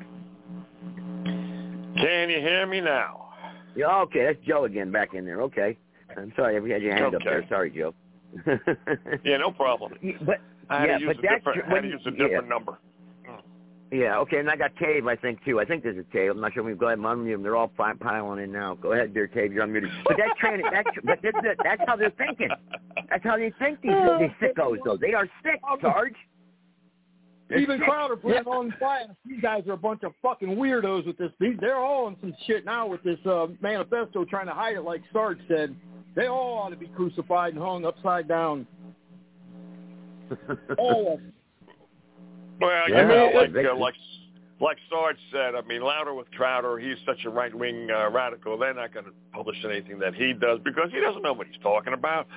Can 1.95 2.29
you 2.29 2.39
hear 2.39 2.65
me 2.65 2.81
now? 2.81 3.29
Yeah, 3.75 4.01
okay, 4.01 4.25
that's 4.25 4.39
Joe 4.45 4.65
again 4.65 4.91
back 4.91 5.13
in 5.13 5.25
there. 5.25 5.41
Okay. 5.43 5.77
I'm 6.15 6.33
sorry, 6.35 6.57
if 6.57 6.63
we 6.63 6.69
had 6.69 6.81
your 6.81 6.93
hand 6.93 7.15
up 7.15 7.21
Okay. 7.21 7.25
there. 7.25 7.45
Sorry, 7.49 7.71
Joe. 7.71 7.93
Yeah, 9.23 9.37
no 9.37 9.51
problem. 9.51 9.93
but 10.25 10.39
I 10.69 10.81
had 10.81 10.89
yeah, 10.89 10.97
to 10.97 11.03
use 11.03 11.15
but 11.15 11.25
a 11.25 11.35
different, 11.37 11.65
had 11.65 11.81
to 11.81 11.87
use 11.87 12.01
a 12.05 12.11
yeah. 12.11 12.17
different 12.17 12.49
number. 12.49 12.77
Yeah, 13.93 14.17
okay, 14.17 14.39
and 14.39 14.49
I 14.49 14.55
got 14.55 14.75
Cave, 14.75 15.05
I 15.05 15.15
think, 15.15 15.45
too. 15.45 15.59
I 15.59 15.65
think 15.65 15.83
there's 15.83 15.99
a 15.99 16.11
Cave. 16.11 16.31
I'm 16.31 16.41
not 16.41 16.53
sure. 16.53 16.63
We 16.63 16.73
go 16.73 16.87
ahead 16.87 16.97
and 16.97 17.05
unmute 17.05 17.31
them. 17.31 17.43
They're 17.43 17.55
all 17.55 17.67
piling 17.67 18.43
in 18.43 18.51
now. 18.51 18.73
Go 18.73 18.93
ahead, 18.93 19.13
dear 19.13 19.27
Cave. 19.27 19.53
You're 19.53 19.67
unmuted. 19.67 19.91
But 20.03 20.15
that's 20.17 20.31
trans- 20.39 20.63
that's, 20.71 20.89
but 21.03 21.19
that's, 21.21 21.37
that's 21.63 21.81
how 21.85 21.95
they're 21.95 22.09
thinking. 22.17 22.49
That's 23.07 23.23
how 23.23 23.37
they 23.37 23.53
think, 23.59 23.81
these, 23.81 23.91
these 24.19 24.31
sickos, 24.41 24.77
though. 24.83 24.97
They 24.97 25.13
are 25.13 25.29
sick, 25.43 25.61
Sarge. 25.79 26.15
They're 27.49 27.59
Even 27.59 27.77
sick. 27.77 27.87
Crowder 27.87 28.15
put 28.15 28.31
it 28.31 28.47
on 28.47 28.73
class. 28.79 29.09
These 29.27 29.41
guys 29.41 29.61
are 29.67 29.73
a 29.73 29.77
bunch 29.77 30.01
of 30.01 30.13
fucking 30.23 30.49
weirdos 30.49 31.05
with 31.05 31.19
this. 31.19 31.29
These, 31.39 31.57
they're 31.59 31.77
all 31.77 32.07
on 32.07 32.17
some 32.19 32.33
shit 32.47 32.65
now 32.65 32.87
with 32.87 33.03
this 33.03 33.19
uh, 33.27 33.45
manifesto 33.61 34.25
trying 34.25 34.47
to 34.47 34.53
hide 34.53 34.75
it, 34.75 34.81
like 34.81 35.03
Sarge 35.13 35.37
said. 35.47 35.75
They 36.15 36.25
all 36.25 36.63
ought 36.63 36.69
to 36.69 36.77
be 36.77 36.87
crucified 36.87 37.53
and 37.53 37.61
hung 37.61 37.85
upside 37.85 38.27
down. 38.27 38.65
All 40.79 41.13
of 41.13 41.19
them. 41.19 41.33
Well, 42.63 42.89
Yeah, 42.89 43.01
you 43.01 43.07
know, 43.07 43.31
like 43.39 43.53
they- 43.53 43.65
uh, 43.65 43.75
like 43.75 43.95
like 44.59 44.77
Sarge 44.89 45.17
said, 45.31 45.55
I 45.55 45.61
mean, 45.61 45.81
louder 45.81 46.13
with 46.13 46.31
Crowder. 46.31 46.77
He's 46.79 46.95
such 47.05 47.25
a 47.25 47.29
right 47.29 47.53
wing 47.53 47.89
uh, 47.91 48.09
radical. 48.09 48.57
They're 48.57 48.73
not 48.73 48.93
going 48.93 49.05
to 49.05 49.11
publish 49.33 49.57
anything 49.65 49.99
that 49.99 50.15
he 50.15 50.31
does 50.33 50.59
because 50.63 50.89
he 50.93 51.01
doesn't 51.01 51.21
know 51.21 51.33
what 51.33 51.47
he's 51.47 51.61
talking 51.61 51.91
about. 51.93 52.27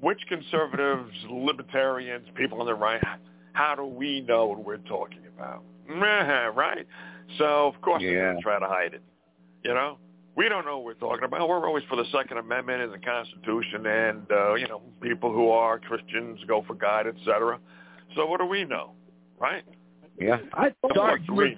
Which 0.00 0.20
conservatives, 0.28 1.10
libertarians, 1.30 2.28
people 2.36 2.60
on 2.60 2.66
the 2.66 2.74
right, 2.74 3.02
how 3.54 3.74
do 3.74 3.84
we 3.86 4.20
know 4.20 4.46
what 4.46 4.64
we're 4.64 4.76
talking 4.78 5.22
about? 5.34 5.62
Right? 6.54 6.86
So 7.38 7.66
of 7.66 7.80
course 7.80 8.02
they're 8.02 8.24
going 8.26 8.36
to 8.36 8.42
try 8.42 8.58
to 8.60 8.66
hide 8.66 8.94
it. 8.94 9.02
You 9.64 9.72
know, 9.74 9.98
we 10.36 10.48
don't 10.48 10.64
know 10.66 10.76
what 10.78 10.84
we're 10.84 10.94
talking 10.94 11.24
about. 11.24 11.48
We're 11.48 11.66
always 11.66 11.84
for 11.88 11.96
the 11.96 12.04
Second 12.12 12.38
Amendment 12.38 12.82
and 12.82 12.92
the 12.92 12.98
Constitution, 12.98 13.86
and 13.86 14.30
uh, 14.30 14.54
you 14.54 14.68
know, 14.68 14.82
people 15.00 15.32
who 15.32 15.50
are 15.50 15.78
Christians 15.78 16.38
go 16.46 16.62
for 16.66 16.74
God, 16.74 17.06
etc. 17.06 17.58
So 18.14 18.26
what 18.26 18.38
do 18.40 18.46
we 18.46 18.64
know, 18.64 18.92
right? 19.38 19.62
Yeah. 20.20 20.38
I 20.52 20.72
thought 20.80 20.94
Sarge, 20.94 21.22
you 21.28 21.34
were- 21.34 21.48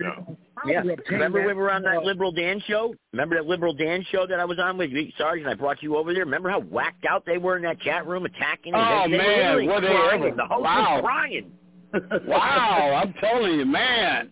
Yeah. 0.66 0.82
Remember 1.10 1.40
when 1.40 1.56
we 1.56 1.62
were 1.62 1.70
on 1.70 1.82
that 1.82 2.04
Liberal 2.04 2.32
Dan 2.32 2.60
show? 2.66 2.94
Remember 3.12 3.36
that 3.36 3.46
Liberal 3.46 3.74
Dan 3.74 4.02
show 4.10 4.26
that 4.26 4.40
I 4.40 4.44
was 4.46 4.58
on 4.58 4.78
with 4.78 4.90
you, 4.90 5.10
Sarge, 5.18 5.40
and 5.40 5.48
I 5.48 5.54
brought 5.54 5.82
you 5.82 5.96
over 5.96 6.14
there? 6.14 6.24
Remember 6.24 6.48
how 6.48 6.60
whacked 6.60 7.04
out 7.04 7.24
they 7.26 7.36
were 7.38 7.56
in 7.56 7.62
that 7.64 7.78
chat 7.80 8.06
room 8.06 8.24
attacking? 8.24 8.72
me? 8.72 8.78
Oh, 8.80 9.02
they, 9.04 9.10
they 9.12 9.16
man, 9.18 9.54
were 9.56 9.62
literally 9.62 9.68
were 9.68 9.80
they 9.80 9.86
crying. 9.88 10.22
ever- 10.24 10.36
The 10.36 10.46
host 10.46 10.62
wow. 10.62 10.94
was 10.94 11.02
crying. 11.04 11.52
Wow, 12.26 13.02
I'm 13.04 13.12
telling 13.20 13.58
you, 13.58 13.66
man. 13.66 14.30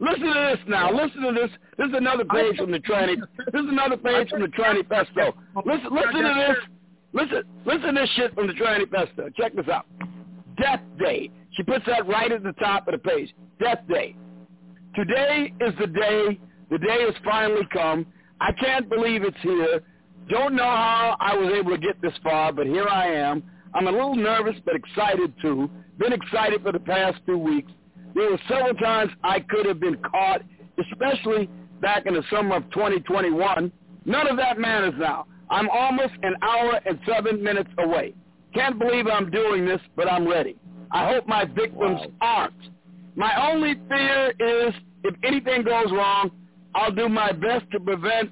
Listen 0.00 0.20
to 0.26 0.32
this 0.56 0.58
now. 0.68 0.90
Listen 0.92 1.22
to 1.22 1.32
this. 1.32 1.50
This 1.78 1.88
is 1.88 1.94
another 1.94 2.24
page 2.24 2.56
from 2.56 2.70
the 2.72 2.78
tranny. 2.80 3.16
This 3.52 3.62
is 3.62 3.68
another 3.70 3.96
page 3.96 4.28
from 4.30 4.42
the 4.42 4.48
tranny 4.48 4.86
pesto. 4.88 5.34
Listen, 5.64 5.88
listen 5.92 6.22
to 6.22 6.34
this. 6.48 6.56
Listen, 7.14 7.42
listen 7.64 7.94
to 7.94 8.00
this 8.00 8.10
shit 8.16 8.34
from 8.34 8.46
the 8.48 8.52
tranny 8.54 8.90
pesto. 8.90 9.28
Check 9.36 9.54
this 9.54 9.68
out. 9.68 9.86
Death 10.60 10.80
Day. 10.98 11.30
She 11.52 11.62
puts 11.62 11.84
that 11.86 12.06
right 12.06 12.32
at 12.32 12.42
the 12.42 12.52
top 12.52 12.88
of 12.88 12.92
the 12.92 12.98
page. 12.98 13.34
Death 13.60 13.80
Day. 13.88 14.16
Today 14.94 15.52
is 15.60 15.74
the 15.78 15.86
day. 15.86 16.38
The 16.70 16.78
day 16.78 17.02
has 17.02 17.14
finally 17.24 17.66
come. 17.72 18.06
I 18.40 18.52
can't 18.52 18.88
believe 18.88 19.22
it's 19.22 19.36
here. 19.42 19.80
Don't 20.28 20.54
know 20.54 20.64
how 20.64 21.16
I 21.20 21.36
was 21.36 21.52
able 21.54 21.70
to 21.72 21.78
get 21.78 22.00
this 22.00 22.12
far, 22.22 22.52
but 22.52 22.66
here 22.66 22.88
I 22.88 23.06
am. 23.06 23.42
I'm 23.74 23.86
a 23.86 23.90
little 23.90 24.14
nervous, 24.14 24.56
but 24.64 24.74
excited 24.74 25.32
too. 25.40 25.70
Been 25.98 26.12
excited 26.12 26.62
for 26.62 26.72
the 26.72 26.80
past 26.80 27.18
two 27.26 27.38
weeks. 27.38 27.70
There 28.14 28.30
were 28.30 28.40
several 28.48 28.74
times 28.74 29.10
I 29.22 29.40
could 29.40 29.66
have 29.66 29.80
been 29.80 29.96
caught, 29.96 30.42
especially 30.78 31.48
back 31.80 32.06
in 32.06 32.14
the 32.14 32.22
summer 32.30 32.56
of 32.56 32.70
2021. 32.70 33.72
None 34.04 34.26
of 34.28 34.36
that 34.36 34.58
matters 34.58 34.94
now. 34.98 35.26
I'm 35.50 35.68
almost 35.68 36.14
an 36.22 36.34
hour 36.42 36.80
and 36.86 36.98
seven 37.06 37.42
minutes 37.42 37.70
away. 37.78 38.14
Can't 38.54 38.78
believe 38.78 39.06
I'm 39.06 39.30
doing 39.30 39.66
this, 39.66 39.80
but 39.96 40.10
I'm 40.10 40.26
ready. 40.26 40.56
I 40.92 41.12
hope 41.12 41.26
my 41.26 41.44
victims 41.44 42.00
wow. 42.00 42.06
aren't. 42.20 42.54
My 43.16 43.50
only 43.50 43.74
fear 43.88 44.30
is 44.30 44.74
if 45.04 45.14
anything 45.24 45.64
goes 45.64 45.90
wrong, 45.90 46.30
I'll 46.74 46.92
do 46.92 47.08
my 47.08 47.32
best 47.32 47.64
to 47.72 47.80
prevent 47.80 48.30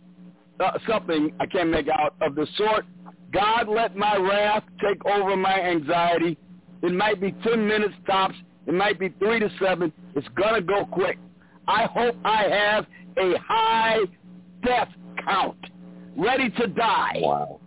uh, 0.61 0.79
something 0.89 1.33
I 1.41 1.47
can't 1.47 1.71
make 1.71 1.89
out 1.89 2.15
of 2.21 2.35
the 2.35 2.47
sort. 2.57 2.85
God 3.33 3.69
let 3.69 3.97
my 3.97 4.17
wrath 4.17 4.65
take 4.83 5.05
over 5.07 5.37
my 5.37 5.61
anxiety. 5.61 6.37
It 6.83 6.93
might 6.93 7.21
be 7.21 7.33
10 7.45 7.67
minutes 7.67 7.95
tops. 8.07 8.35
It 8.67 8.75
might 8.75 8.99
be 8.99 9.09
3 9.19 9.41
to 9.41 9.51
7. 9.63 9.93
It's 10.15 10.29
going 10.29 10.55
to 10.55 10.63
go 10.63 10.87
quick. 10.87 11.19
I 11.67 11.85
hope 11.85 12.17
I 12.25 12.43
have 12.45 12.87
a 13.19 13.35
high 13.39 13.99
death 14.65 14.89
count. 15.25 15.59
Ready 16.17 16.51
to 16.51 16.67
die. 16.67 17.21
Wow. 17.21 17.61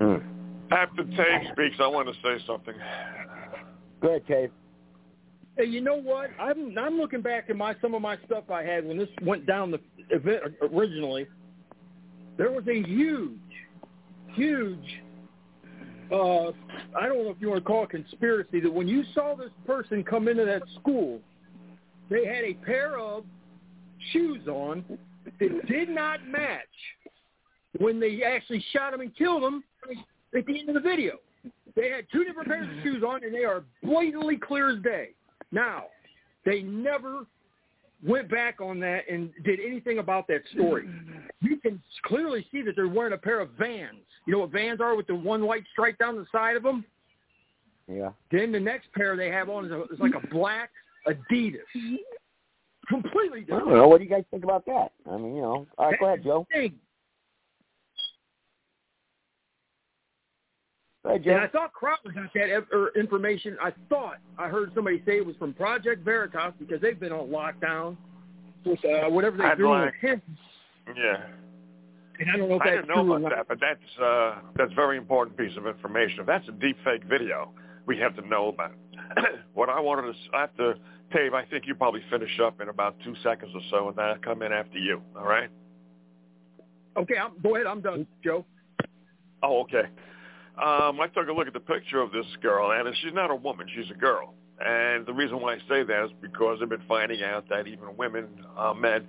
Hmm. 0.00 0.16
After 0.70 1.04
Tape 1.04 1.52
speaks, 1.52 1.76
I 1.80 1.86
want 1.86 2.08
to 2.08 2.14
say 2.22 2.42
something. 2.46 2.74
Go 4.02 4.08
ahead, 4.08 4.26
Tape. 4.26 4.52
Hey, 5.56 5.66
you 5.66 5.80
know 5.80 5.96
what? 5.96 6.30
I'm 6.40 6.76
I'm 6.76 6.96
looking 6.96 7.22
back 7.22 7.48
at 7.48 7.56
my 7.56 7.74
some 7.80 7.94
of 7.94 8.02
my 8.02 8.16
stuff 8.26 8.50
I 8.50 8.62
had 8.64 8.86
when 8.86 8.98
this 8.98 9.08
went 9.22 9.46
down 9.46 9.70
the 9.70 9.80
event 10.10 10.42
originally. 10.60 11.26
There 12.36 12.50
was 12.50 12.64
a 12.68 12.82
huge, 12.82 13.38
huge. 14.32 15.02
Uh, 16.10 16.48
I 16.98 17.06
don't 17.06 17.24
know 17.24 17.30
if 17.30 17.36
you 17.40 17.48
want 17.50 17.62
to 17.62 17.66
call 17.66 17.84
it 17.84 17.90
conspiracy 17.90 18.60
that 18.60 18.72
when 18.72 18.88
you 18.88 19.04
saw 19.14 19.34
this 19.34 19.50
person 19.66 20.02
come 20.02 20.28
into 20.28 20.44
that 20.44 20.62
school, 20.80 21.20
they 22.10 22.26
had 22.26 22.44
a 22.44 22.54
pair 22.64 22.98
of 22.98 23.24
shoes 24.12 24.46
on 24.48 24.84
that 25.38 25.66
did 25.66 25.88
not 25.88 26.26
match 26.26 26.60
when 27.78 28.00
they 28.00 28.22
actually 28.22 28.64
shot 28.72 28.92
him 28.92 29.00
and 29.00 29.16
killed 29.16 29.42
him 29.42 29.62
at 30.36 30.44
the 30.46 30.58
end 30.58 30.68
of 30.68 30.74
the 30.74 30.80
video. 30.80 31.14
They 31.74 31.90
had 31.90 32.06
two 32.12 32.24
different 32.24 32.48
pairs 32.48 32.68
of 32.68 32.82
shoes 32.82 33.02
on, 33.02 33.24
and 33.24 33.34
they 33.34 33.44
are 33.44 33.64
blatantly 33.82 34.36
clear 34.36 34.70
as 34.76 34.82
day. 34.82 35.10
Now, 35.50 35.84
they 36.44 36.62
never 36.62 37.26
went 38.06 38.28
back 38.30 38.60
on 38.60 38.80
that 38.80 39.08
and 39.10 39.30
did 39.44 39.60
anything 39.60 39.98
about 39.98 40.26
that 40.28 40.42
story. 40.52 40.88
You 41.40 41.56
can 41.58 41.80
clearly 42.04 42.46
see 42.50 42.62
that 42.62 42.76
they're 42.76 42.88
wearing 42.88 43.12
a 43.12 43.18
pair 43.18 43.40
of 43.40 43.50
Vans. 43.58 43.98
You 44.26 44.34
know 44.34 44.40
what 44.40 44.50
Vans 44.50 44.80
are 44.80 44.96
with 44.96 45.06
the 45.06 45.14
one 45.14 45.46
white 45.46 45.64
stripe 45.72 45.98
down 45.98 46.16
the 46.16 46.26
side 46.30 46.56
of 46.56 46.62
them? 46.62 46.84
Yeah. 47.88 48.10
Then 48.30 48.52
the 48.52 48.60
next 48.60 48.92
pair 48.92 49.16
they 49.16 49.30
have 49.30 49.48
on 49.48 49.66
is, 49.66 49.72
a, 49.72 49.82
is 49.84 49.98
like 49.98 50.14
a 50.14 50.26
black 50.28 50.70
Adidas. 51.06 51.58
Completely 52.88 53.40
different. 53.40 53.62
I 53.62 53.70
don't 53.70 53.78
know. 53.78 53.88
What 53.88 53.98
do 53.98 54.04
you 54.04 54.10
guys 54.10 54.24
think 54.30 54.44
about 54.44 54.64
that? 54.66 54.92
I 55.10 55.16
mean, 55.16 55.36
you 55.36 55.42
know. 55.42 55.66
All 55.78 55.90
right, 55.90 55.98
go 55.98 56.06
ahead, 56.06 56.24
Joe. 56.24 56.46
Thing. 56.52 56.74
Joe. 61.04 61.32
And 61.32 61.40
I 61.40 61.48
thought 61.48 61.72
Crowder 61.72 62.12
got 62.14 62.32
that 62.34 62.64
er, 62.72 62.92
information. 62.96 63.56
I 63.60 63.72
thought 63.88 64.18
I 64.38 64.48
heard 64.48 64.70
somebody 64.74 65.02
say 65.04 65.16
it 65.16 65.26
was 65.26 65.36
from 65.36 65.52
Project 65.52 66.04
Veritas 66.04 66.52
because 66.58 66.80
they've 66.80 66.98
been 66.98 67.12
on 67.12 67.28
lockdown 67.28 67.96
with 68.64 68.78
uh, 68.84 69.08
whatever 69.10 69.36
they're 69.36 69.48
I'd 69.48 69.58
doing 69.58 69.70
like, 69.70 69.92
with 70.02 70.10
him. 70.10 70.22
Yeah. 70.96 71.24
And 72.20 72.30
I 72.30 72.36
don't 72.36 72.48
know 72.48 72.56
if 72.56 72.62
I 72.62 72.70
that's 72.70 72.76
didn't 72.82 72.96
know 72.96 73.02
true 73.02 73.26
about 73.26 73.36
that, 73.36 73.48
but 73.48 73.58
that's 73.60 74.00
uh, 74.00 74.40
that's 74.56 74.70
a 74.70 74.74
very 74.74 74.96
important 74.96 75.36
piece 75.36 75.56
of 75.56 75.66
information. 75.66 76.20
If 76.20 76.26
that's 76.26 76.48
a 76.48 76.52
deep 76.52 76.76
fake 76.84 77.02
video, 77.04 77.50
we 77.86 77.98
have 77.98 78.14
to 78.16 78.26
know 78.26 78.48
about 78.48 78.70
it. 78.72 79.40
what 79.54 79.68
I 79.68 79.80
wanted 79.80 80.12
to, 80.12 80.36
I 80.36 80.42
have 80.42 80.56
to, 80.56 80.74
Dave, 81.12 81.34
I 81.34 81.44
think 81.46 81.64
you 81.66 81.74
probably 81.74 82.02
finish 82.10 82.38
up 82.40 82.60
in 82.60 82.68
about 82.68 82.96
two 83.04 83.14
seconds 83.22 83.52
or 83.54 83.60
so, 83.70 83.88
and 83.88 83.96
then 83.96 84.04
I'll 84.04 84.18
come 84.18 84.42
in 84.42 84.52
after 84.52 84.78
you. 84.78 85.02
All 85.16 85.24
right? 85.24 85.50
Okay, 86.96 87.14
I'm, 87.16 87.32
go 87.42 87.56
ahead. 87.56 87.66
I'm 87.66 87.80
done, 87.80 88.06
Joe. 88.22 88.44
Oh, 89.42 89.62
okay. 89.62 89.88
Um, 90.56 91.00
I 91.00 91.06
took 91.14 91.28
a 91.28 91.32
look 91.32 91.46
at 91.46 91.54
the 91.54 91.60
picture 91.60 92.00
of 92.00 92.12
this 92.12 92.26
girl, 92.42 92.72
and 92.72 92.94
she's 93.02 93.14
not 93.14 93.30
a 93.30 93.34
woman; 93.34 93.66
she's 93.74 93.90
a 93.90 93.98
girl. 93.98 94.34
And 94.64 95.06
the 95.06 95.12
reason 95.12 95.40
why 95.40 95.54
I 95.54 95.58
say 95.68 95.82
that 95.82 96.04
is 96.04 96.10
because 96.20 96.58
I've 96.62 96.68
been 96.68 96.82
finding 96.86 97.22
out 97.22 97.48
that 97.48 97.66
even 97.66 97.96
women, 97.96 98.28
uh, 98.56 98.74
men, 98.74 99.06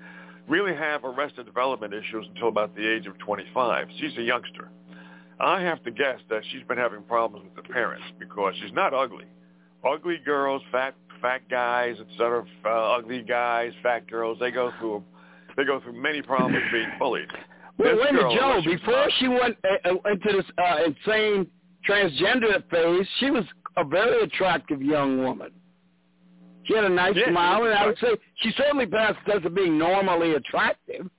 really 0.47 0.73
have 0.73 1.03
arrested 1.03 1.45
development 1.45 1.93
issues 1.93 2.25
until 2.33 2.47
about 2.47 2.75
the 2.75 2.87
age 2.87 3.07
of 3.07 3.17
25. 3.19 3.87
She's 3.99 4.17
a 4.17 4.21
youngster. 4.21 4.69
I 5.39 5.61
have 5.61 5.83
to 5.83 5.91
guess 5.91 6.19
that 6.29 6.43
she's 6.51 6.63
been 6.63 6.77
having 6.77 7.03
problems 7.03 7.45
with 7.45 7.65
the 7.65 7.73
parents 7.73 8.05
because 8.19 8.53
she's 8.61 8.73
not 8.73 8.93
ugly. 8.93 9.25
Ugly 9.83 10.19
girls, 10.25 10.61
fat 10.71 10.95
fat 11.21 11.41
guys, 11.49 11.97
etc. 11.99 12.45
Uh, 12.65 12.69
ugly 12.69 13.21
guys, 13.21 13.71
fat 13.81 14.07
girls, 14.07 14.37
they 14.39 14.51
go 14.51 14.71
through 14.79 15.03
they 15.55 15.65
go 15.65 15.79
through 15.79 15.93
many 15.93 16.21
problems 16.21 16.63
being 16.71 16.89
bullied. 16.97 17.29
This 17.77 17.87
wait 17.99 18.09
a 18.09 18.13
minute, 18.13 18.37
Joe. 18.37 18.61
Before 18.63 19.07
she 19.19 19.27
went 19.27 19.57
uh, 19.63 19.89
uh, 19.89 20.11
into 20.11 20.37
this 20.37 20.45
uh, 20.57 20.77
insane 20.85 21.47
transgender 21.87 22.63
phase, 22.69 23.07
she 23.19 23.31
was 23.31 23.43
a 23.77 23.83
very 23.83 24.23
attractive 24.23 24.81
young 24.81 25.23
woman. 25.23 25.51
She 26.65 26.75
had 26.75 26.85
a 26.85 26.89
nice 26.89 27.15
Yeah, 27.15 27.29
smile, 27.31 27.65
and 27.65 27.73
I 27.73 27.85
would 27.85 27.97
say 27.97 28.07
she 28.37 28.51
certainly 28.55 28.85
passed 28.85 29.17
the 29.25 29.33
test 29.33 29.45
of 29.45 29.55
being 29.55 29.77
normally 29.77 30.33
attractive. 30.33 31.09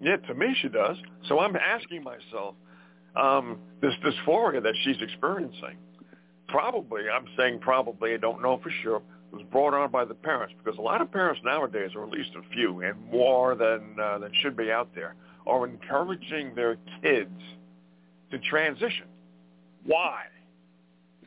Yeah, 0.00 0.16
to 0.16 0.34
me 0.34 0.54
she 0.60 0.68
does. 0.68 0.96
So 1.28 1.38
I'm 1.38 1.56
asking 1.56 2.02
myself, 2.02 2.56
um, 3.16 3.58
this 3.80 3.94
dysphoria 4.04 4.62
that 4.62 4.74
she's 4.82 5.00
experiencing, 5.00 5.78
probably, 6.48 7.02
I'm 7.08 7.26
saying 7.38 7.60
probably, 7.60 8.14
I 8.14 8.16
don't 8.16 8.42
know 8.42 8.58
for 8.62 8.70
sure, 8.82 9.00
was 9.32 9.42
brought 9.50 9.72
on 9.74 9.90
by 9.90 10.04
the 10.04 10.14
parents 10.14 10.54
because 10.62 10.78
a 10.78 10.82
lot 10.82 11.00
of 11.00 11.10
parents 11.10 11.40
nowadays, 11.44 11.90
or 11.94 12.04
at 12.04 12.10
least 12.10 12.30
a 12.36 12.52
few, 12.52 12.82
and 12.82 13.00
more 13.10 13.54
than 13.54 13.96
uh, 13.98 14.18
than 14.18 14.30
should 14.42 14.56
be 14.56 14.70
out 14.70 14.94
there, 14.94 15.14
are 15.46 15.66
encouraging 15.66 16.54
their 16.54 16.76
kids 17.02 17.38
to 18.30 18.38
transition. 18.38 19.06
Why? 19.84 20.24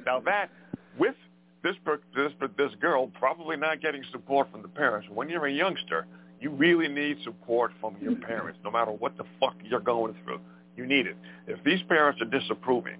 Now 0.05 0.19
that 0.21 0.49
with 0.97 1.15
this 1.63 1.75
this 2.15 2.31
this 2.57 2.71
girl 2.79 3.07
probably 3.07 3.57
not 3.57 3.81
getting 3.81 4.03
support 4.11 4.51
from 4.51 4.61
the 4.61 4.67
parents. 4.67 5.07
When 5.11 5.29
you're 5.29 5.47
a 5.47 5.51
youngster, 5.51 6.05
you 6.39 6.51
really 6.51 6.87
need 6.87 7.17
support 7.23 7.71
from 7.81 7.95
your 7.99 8.13
mm-hmm. 8.13 8.23
parents, 8.23 8.59
no 8.63 8.71
matter 8.71 8.91
what 8.91 9.17
the 9.17 9.23
fuck 9.39 9.55
you're 9.63 9.79
going 9.79 10.15
through. 10.23 10.39
You 10.77 10.85
need 10.85 11.07
it. 11.07 11.17
If 11.47 11.63
these 11.63 11.81
parents 11.87 12.21
are 12.21 12.25
disapproving, 12.25 12.97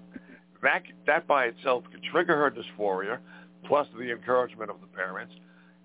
that 0.62 0.82
that 1.06 1.26
by 1.26 1.46
itself 1.46 1.84
could 1.90 2.02
trigger 2.10 2.36
her 2.36 2.50
dysphoria, 2.50 3.18
plus 3.66 3.86
the 3.98 4.10
encouragement 4.10 4.70
of 4.70 4.80
the 4.80 4.86
parents, 4.88 5.34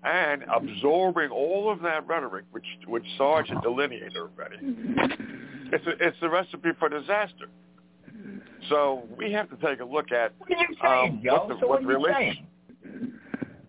and 0.04 0.42
absorbing 0.52 1.30
all 1.30 1.70
of 1.72 1.80
that 1.82 2.06
rhetoric, 2.06 2.44
which 2.50 2.66
which 2.86 3.04
Sarge 3.16 3.48
had 3.48 3.62
delineated 3.62 4.16
already. 4.16 4.56
It's 5.72 5.86
a, 5.86 5.90
it's 6.06 6.16
a 6.22 6.28
recipe 6.28 6.70
for 6.78 6.88
disaster. 6.88 7.48
So 8.68 9.04
we 9.16 9.32
have 9.32 9.48
to 9.50 9.56
take 9.66 9.80
a 9.80 9.84
look 9.84 10.12
at 10.12 10.34
What 10.38 10.50
are 10.50 10.60
you 10.60 10.76
saying, 10.82 11.12
um, 11.12 11.22
Joe? 11.24 11.32
what 11.34 11.48
the 11.48 11.56
so 11.60 11.66
what 11.66 11.84
what 11.84 11.94
are 11.94 11.98
you 11.98 12.14
saying? 12.14 12.46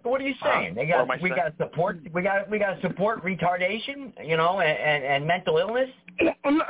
What 0.04 0.22
are 0.22 0.28
you 0.28 0.36
saying? 0.44 0.76
They 0.76 0.86
got 0.86 1.10
I 1.10 1.16
we 1.16 1.30
saying? 1.30 1.34
got 1.36 1.58
to 1.58 1.64
support 1.64 2.00
we 2.14 2.22
got 2.22 2.50
we 2.50 2.60
got 2.60 2.74
to 2.76 2.82
support 2.82 3.24
retardation, 3.24 4.12
you 4.26 4.36
know, 4.38 4.60
and, 4.60 4.78
and, 4.78 5.04
and 5.04 5.28
mental 5.28 5.58
illness. 5.58 5.90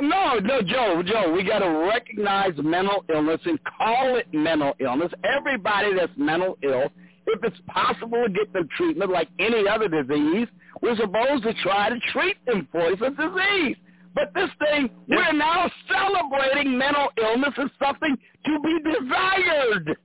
No, 0.02 0.40
no, 0.40 0.62
Joe, 0.62 1.04
Joe, 1.06 1.34
we 1.36 1.44
got 1.44 1.60
to 1.60 1.70
recognize 1.70 2.54
mental 2.64 3.04
illness 3.14 3.42
and 3.46 3.60
call 3.64 4.16
it 4.16 4.28
mental 4.32 4.74
illness. 4.80 5.12
Everybody 5.24 5.94
that's 5.96 6.14
mental 6.16 6.58
ill, 6.64 6.90
if 7.34 7.44
it's 7.44 7.60
possible 7.68 8.24
to 8.26 8.32
get 8.32 8.54
them 8.54 8.68
treatment 8.78 9.12
like 9.12 9.30
any 9.40 9.68
other 9.68 9.88
disease, 9.88 10.48
we're 10.82 10.96
supposed 10.96 11.44
to 11.44 11.54
try 11.64 11.90
to 11.90 12.00
treat 12.12 12.38
them 12.46 12.68
for 12.72 12.82
it. 12.82 13.00
It's 13.00 13.02
a 13.02 13.10
disease. 13.10 13.78
But 14.16 14.32
this 14.36 14.50
thing, 14.60 14.90
we're 15.08 15.34
now 15.34 15.70
celebrating 15.92 16.78
mental 16.78 17.10
illness 17.22 17.54
as 17.58 17.70
something 17.84 18.16
to 18.46 18.60
be 18.60 18.80
desired. 18.84 19.98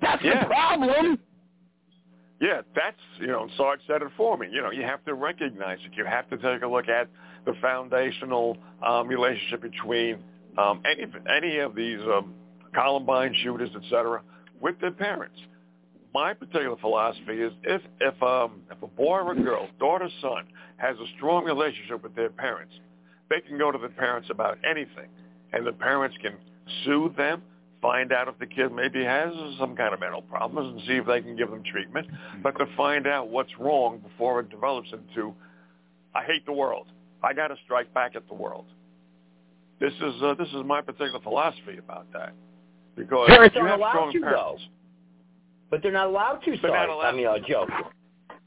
That's 0.00 0.22
Yeah. 0.22 0.40
the 0.40 0.46
problem. 0.46 1.18
Yeah, 2.40 2.62
that's 2.72 3.00
you 3.18 3.26
know, 3.26 3.48
Sarge 3.56 3.80
said 3.88 4.00
it 4.02 4.12
for 4.16 4.36
me. 4.38 4.48
You 4.52 4.62
know, 4.62 4.70
you 4.70 4.82
have 4.82 5.04
to 5.06 5.14
recognize 5.14 5.78
it. 5.84 5.96
You 5.96 6.04
have 6.04 6.30
to 6.30 6.36
take 6.36 6.62
a 6.62 6.68
look 6.68 6.88
at 6.88 7.08
the 7.44 7.54
foundational 7.60 8.56
um, 8.86 9.08
relationship 9.08 9.62
between 9.62 10.22
um, 10.56 10.80
any 10.88 11.04
any 11.36 11.58
of 11.58 11.74
these 11.74 11.98
um, 12.02 12.34
Columbine 12.74 13.34
shooters, 13.42 13.70
et 13.74 13.82
cetera, 13.90 14.22
with 14.60 14.78
their 14.80 14.92
parents. 14.92 15.36
My 16.18 16.34
particular 16.34 16.76
philosophy 16.78 17.40
is 17.42 17.52
if 17.62 17.80
if 18.00 18.20
um 18.24 18.62
if 18.72 18.82
a 18.82 18.88
boy 18.88 19.20
or 19.20 19.32
a 19.32 19.40
girl, 19.40 19.68
daughter, 19.78 20.08
son, 20.20 20.46
has 20.76 20.96
a 20.96 21.06
strong 21.16 21.44
relationship 21.44 22.02
with 22.02 22.14
their 22.16 22.30
parents, 22.30 22.74
they 23.30 23.40
can 23.40 23.56
go 23.56 23.70
to 23.70 23.78
the 23.78 23.88
parents 23.88 24.28
about 24.28 24.58
anything, 24.68 25.08
and 25.52 25.64
the 25.64 25.72
parents 25.72 26.16
can 26.20 26.34
soothe 26.84 27.16
them, 27.16 27.40
find 27.80 28.12
out 28.12 28.26
if 28.26 28.36
the 28.40 28.46
kid 28.46 28.72
maybe 28.72 29.04
has 29.04 29.32
some 29.60 29.76
kind 29.76 29.94
of 29.94 30.00
mental 30.00 30.22
problems, 30.22 30.72
and 30.72 30.88
see 30.88 30.94
if 30.94 31.06
they 31.06 31.20
can 31.20 31.36
give 31.36 31.50
them 31.50 31.62
treatment. 31.62 32.08
But 32.42 32.58
to 32.58 32.66
find 32.76 33.06
out 33.06 33.28
what's 33.28 33.56
wrong 33.56 33.98
before 33.98 34.40
it 34.40 34.50
develops 34.50 34.88
into, 34.92 35.32
I 36.16 36.24
hate 36.24 36.44
the 36.46 36.52
world. 36.52 36.88
I 37.22 37.32
got 37.32 37.48
to 37.48 37.56
strike 37.64 37.94
back 37.94 38.16
at 38.16 38.26
the 38.26 38.34
world. 38.34 38.66
This 39.78 39.92
is 39.92 40.14
uh, 40.20 40.34
this 40.34 40.48
is 40.48 40.64
my 40.66 40.80
particular 40.80 41.20
philosophy 41.20 41.78
about 41.78 42.12
that. 42.12 42.32
Because 42.96 43.28
Parents 43.28 43.54
you 43.54 43.64
have 43.64 43.78
strong 43.78 44.10
parents. 44.10 44.32
though. 44.32 44.58
But 45.70 45.82
they're 45.82 45.92
not 45.92 46.06
allowed 46.06 46.38
to. 46.44 46.50
They're 46.62 46.70
not 46.70 46.86
Sorry, 46.88 46.92
allowed 46.92 47.06
I 47.06 47.12
mean, 47.12 47.26
a 47.26 47.40
joke. 47.48 47.68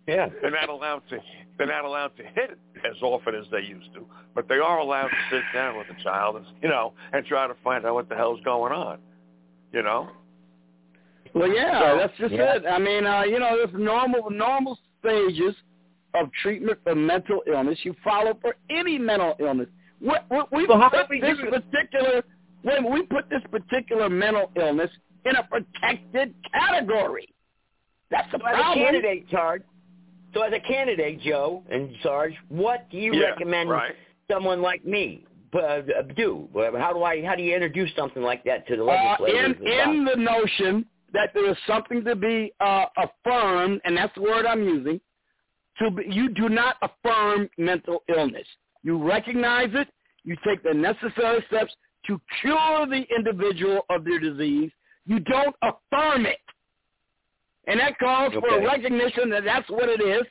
Yeah. 0.07 0.29
They're 0.41 0.51
not 0.51 0.69
allowed 0.69 1.03
to. 1.09 1.19
They're 1.57 1.67
not 1.67 1.85
allowed 1.85 2.15
to 2.17 2.23
hit 2.23 2.57
as 2.89 3.01
often 3.03 3.35
as 3.35 3.45
they 3.51 3.59
used 3.61 3.93
to, 3.93 4.05
but 4.33 4.47
they 4.47 4.55
are 4.55 4.79
allowed 4.79 5.09
to 5.09 5.15
sit 5.29 5.43
down 5.53 5.77
with 5.77 5.87
the 5.87 6.01
child 6.03 6.37
and 6.37 6.45
you 6.61 6.69
know 6.69 6.93
and 7.13 7.23
try 7.25 7.47
to 7.47 7.53
find 7.63 7.85
out 7.85 7.93
what 7.93 8.09
the 8.09 8.15
hell's 8.15 8.39
going 8.43 8.73
on. 8.73 8.97
You 9.71 9.83
know. 9.83 10.09
Well, 11.33 11.47
yeah, 11.47 11.79
So- 11.79 11.97
that's 11.97 12.17
just 12.17 12.33
Yeah. 12.33 12.55
it. 12.55 12.65
I 12.65 12.79
mean, 12.79 13.05
uh, 13.05 13.21
you 13.23 13.39
know, 13.39 13.55
there's 13.55 13.73
normal 13.79 14.29
normal 14.31 14.77
stages 14.99 15.55
of 16.13 16.31
treatment 16.41 16.79
for 16.83 16.95
mental 16.95 17.41
illness 17.47 17.79
you 17.85 17.93
follow 18.03 18.33
for 18.41 18.55
any 18.69 18.97
mental 18.97 19.35
illness. 19.39 19.69
What, 19.99 20.25
what 20.29 20.51
we 20.51 20.65
So 20.67 20.77
put 20.89 21.07
this 21.09 21.37
particular 21.39 22.23
when 22.63 22.91
we 22.91 23.03
put 23.03 23.29
this 23.29 23.41
particular 23.49 24.09
mental 24.09 24.51
illness 24.55 24.89
in 25.25 25.35
a 25.35 25.43
protected 25.43 26.33
category. 26.51 27.33
That's 28.09 28.29
the 28.31 28.39
So 28.39 28.47
as 28.47 28.59
a 28.59 28.73
candidate, 28.75 29.25
Sarge, 29.31 29.63
so 30.33 30.41
as 30.41 30.53
a 30.53 30.59
candidate, 30.59 31.21
Joe 31.21 31.63
and 31.69 31.89
Sarge, 32.03 32.33
what 32.49 32.89
do 32.89 32.97
you 32.97 33.13
Yeah, 33.13 33.29
recommend 33.29 33.69
right. 33.69 33.95
someone 34.29 34.61
like 34.61 34.85
me 34.85 35.25
uh, 35.53 35.81
do? 36.15 36.47
How 36.77 36.93
do 36.93 37.03
I? 37.03 37.23
How 37.23 37.35
do 37.35 37.43
you 37.43 37.53
introduce 37.53 37.93
something 37.95 38.23
like 38.23 38.43
that 38.45 38.67
to 38.67 38.77
the 38.77 38.83
uh, 38.83 39.15
legislators? 39.19 39.57
in 39.61 39.67
in 39.67 40.05
the 40.05 40.15
notion 40.15 40.85
that 41.13 41.31
there 41.33 41.49
is 41.49 41.57
something 41.67 42.03
to 42.05 42.15
be 42.15 42.53
uh, 42.59 42.85
affirmed, 42.97 43.81
and 43.83 43.97
that's 43.97 44.13
the 44.15 44.21
word 44.21 44.45
I'm 44.45 44.63
using. 44.63 44.99
To 45.79 45.91
be, 45.91 46.03
you 46.07 46.29
do 46.29 46.47
not 46.49 46.77
affirm 46.81 47.49
mental 47.57 48.03
illness. 48.15 48.47
You 48.83 49.03
recognize 49.03 49.69
it. 49.73 49.87
You 50.23 50.35
take 50.45 50.63
the 50.63 50.73
necessary 50.73 51.43
steps 51.47 51.73
to 52.07 52.19
cure 52.41 52.85
the 52.87 53.03
individual 53.15 53.81
of 53.89 54.05
their 54.05 54.19
disease. 54.19 54.71
You 55.05 55.19
don't 55.19 55.55
affirm 55.61 56.25
it, 56.25 56.37
and 57.67 57.79
that 57.79 57.97
calls 57.99 58.33
for 58.33 58.59
a 58.59 58.63
recognition 58.65 59.29
that 59.31 59.43
that's 59.43 59.69
what 59.69 59.89
it 59.89 60.01
is, 60.01 60.23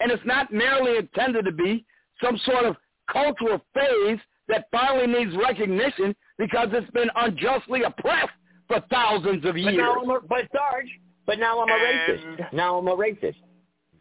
and 0.00 0.10
it's 0.12 0.22
not 0.24 0.52
merely 0.52 0.98
intended 0.98 1.44
to 1.46 1.52
be 1.52 1.84
some 2.22 2.36
sort 2.44 2.64
of 2.64 2.76
cultural 3.10 3.60
phase 3.74 4.18
that 4.48 4.66
finally 4.70 5.06
needs 5.06 5.34
recognition 5.36 6.14
because 6.38 6.68
it's 6.72 6.90
been 6.90 7.08
unjustly 7.16 7.82
oppressed 7.82 8.30
for 8.68 8.80
thousands 8.90 9.44
of 9.44 9.56
years. 9.56 9.66
But 9.66 9.74
years. 9.74 9.78
now 9.78 10.00
I'm 10.02 10.10
a, 10.10 10.20
but 10.20 10.48
Sarge, 10.52 11.00
but 11.26 11.38
now 11.38 11.60
I'm 11.62 11.68
a 11.68 11.72
And- 11.72 12.18
racist. 12.38 12.52
Now 12.52 12.78
I'm 12.78 12.88
a 12.88 12.96
racist. 12.96 13.36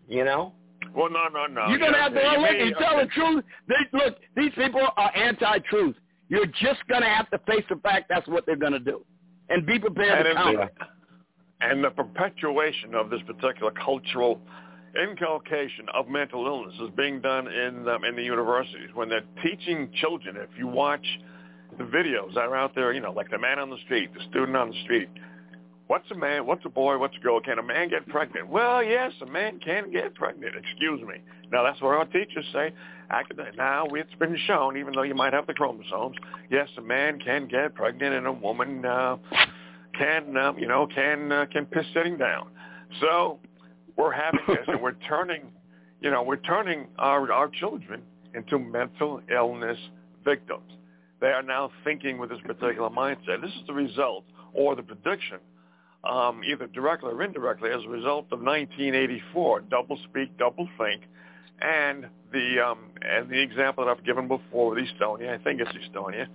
You 0.07 0.23
know. 0.25 0.53
Well, 0.93 1.09
no, 1.11 1.27
no, 1.27 1.45
no. 1.45 1.67
You're 1.67 1.77
gonna 1.77 1.91
Yeah, 1.97 2.03
have 2.03 2.13
to 2.13 2.19
you 2.19 2.37
look 2.41 2.49
and 2.59 2.75
tell 2.77 2.97
the 2.97 3.05
truth. 3.07 3.43
They, 3.67 3.75
look, 3.97 4.17
these 4.35 4.51
people 4.55 4.81
are 4.97 5.11
anti-truth. 5.15 5.95
You're 6.29 6.47
just 6.47 6.79
gonna 6.87 7.07
have 7.09 7.29
to 7.29 7.37
face 7.39 7.63
the 7.69 7.75
fact 7.77 8.09
that's 8.09 8.27
what 8.27 8.45
they're 8.47 8.55
gonna 8.55 8.79
do, 8.79 9.05
and 9.49 9.65
be 9.65 9.79
prepared 9.79 10.25
and, 10.25 10.37
to 10.37 10.43
counter. 10.43 10.69
the, 10.79 11.67
and 11.67 11.83
the 11.83 11.89
perpetuation 11.89 12.95
of 12.95 13.09
this 13.09 13.21
particular 13.25 13.71
cultural 13.71 14.41
inculcation 15.09 15.85
of 15.93 16.07
mental 16.07 16.45
illness 16.45 16.73
is 16.81 16.89
being 16.95 17.21
done 17.21 17.47
in 17.47 17.87
um, 17.87 18.03
in 18.03 18.15
the 18.15 18.23
universities 18.23 18.89
when 18.93 19.09
they're 19.09 19.25
teaching 19.43 19.91
children. 20.01 20.35
If 20.37 20.49
you 20.57 20.67
watch 20.67 21.05
the 21.77 21.83
videos 21.83 22.33
that 22.33 22.45
are 22.45 22.55
out 22.55 22.73
there, 22.75 22.93
you 22.93 23.01
know, 23.01 23.11
like 23.11 23.29
the 23.29 23.37
man 23.37 23.59
on 23.59 23.69
the 23.69 23.77
street, 23.85 24.13
the 24.13 24.23
student 24.29 24.57
on 24.57 24.71
the 24.71 24.81
street. 24.83 25.09
What's 25.89 26.11
a 26.11 26.15
man? 26.15 26.45
What's 26.45 26.63
a 26.65 26.69
boy? 26.69 26.99
What's 26.99 27.17
a 27.17 27.19
girl? 27.19 27.41
Can 27.41 27.57
a 27.57 27.63
man 27.63 27.89
get 27.89 28.07
pregnant? 28.07 28.47
Well, 28.47 28.83
yes, 28.83 29.11
a 29.23 29.25
man 29.25 29.59
can 29.59 29.91
get 29.91 30.13
pregnant. 30.13 30.53
Excuse 30.55 31.01
me. 31.01 31.15
Now 31.51 31.63
that's 31.63 31.81
what 31.81 31.95
our 31.95 32.05
teachers 32.05 32.45
say. 32.53 32.71
Now 33.57 33.87
it's 33.93 34.13
been 34.19 34.37
shown, 34.45 34.77
even 34.77 34.93
though 34.93 35.01
you 35.01 35.15
might 35.15 35.33
have 35.33 35.47
the 35.47 35.55
chromosomes, 35.55 36.15
yes, 36.51 36.69
a 36.77 36.81
man 36.81 37.17
can 37.17 37.47
get 37.47 37.73
pregnant, 37.73 38.13
and 38.13 38.27
a 38.27 38.31
woman 38.31 38.85
uh, 38.85 39.17
can, 39.97 40.37
um, 40.37 40.59
you 40.59 40.67
know, 40.67 40.85
can 40.93 41.31
uh, 41.31 41.47
can 41.51 41.65
piss 41.65 41.87
sitting 41.95 42.19
down. 42.19 42.49
So 43.01 43.39
we're 43.97 44.13
having 44.13 44.41
this, 44.47 44.67
and 44.67 44.79
we're 44.83 44.93
turning, 45.07 45.51
you 46.01 46.11
know, 46.11 46.21
we're 46.21 46.35
turning 46.35 46.85
our 46.99 47.31
our 47.31 47.47
children 47.47 48.03
into 48.35 48.59
mental 48.59 49.21
illness 49.33 49.79
victims. 50.23 50.71
They 51.19 51.29
are 51.29 51.41
now 51.41 51.71
thinking 51.83 52.19
with 52.19 52.29
this 52.29 52.41
particular 52.45 52.91
mindset. 52.91 53.41
This 53.41 53.49
is 53.59 53.65
the 53.65 53.73
result 53.73 54.25
or 54.53 54.75
the 54.75 54.83
prediction, 54.83 55.39
um, 56.03 56.41
either 56.49 56.67
directly 56.67 57.11
or 57.11 57.23
indirectly, 57.23 57.71
as 57.71 57.83
a 57.85 57.89
result 57.89 58.25
of 58.31 58.39
1984, 58.41 59.61
double 59.61 59.97
speak, 60.09 60.37
double 60.37 60.67
think, 60.77 61.03
and 61.61 62.07
the 62.31 62.65
um, 62.65 62.91
and 63.01 63.29
the 63.29 63.39
example 63.39 63.85
that 63.85 63.91
I've 63.91 64.05
given 64.05 64.27
before 64.27 64.73
with 64.73 64.83
Estonia, 64.83 65.39
I 65.39 65.43
think 65.43 65.61
it's 65.61 65.71
Estonia, 65.71 66.27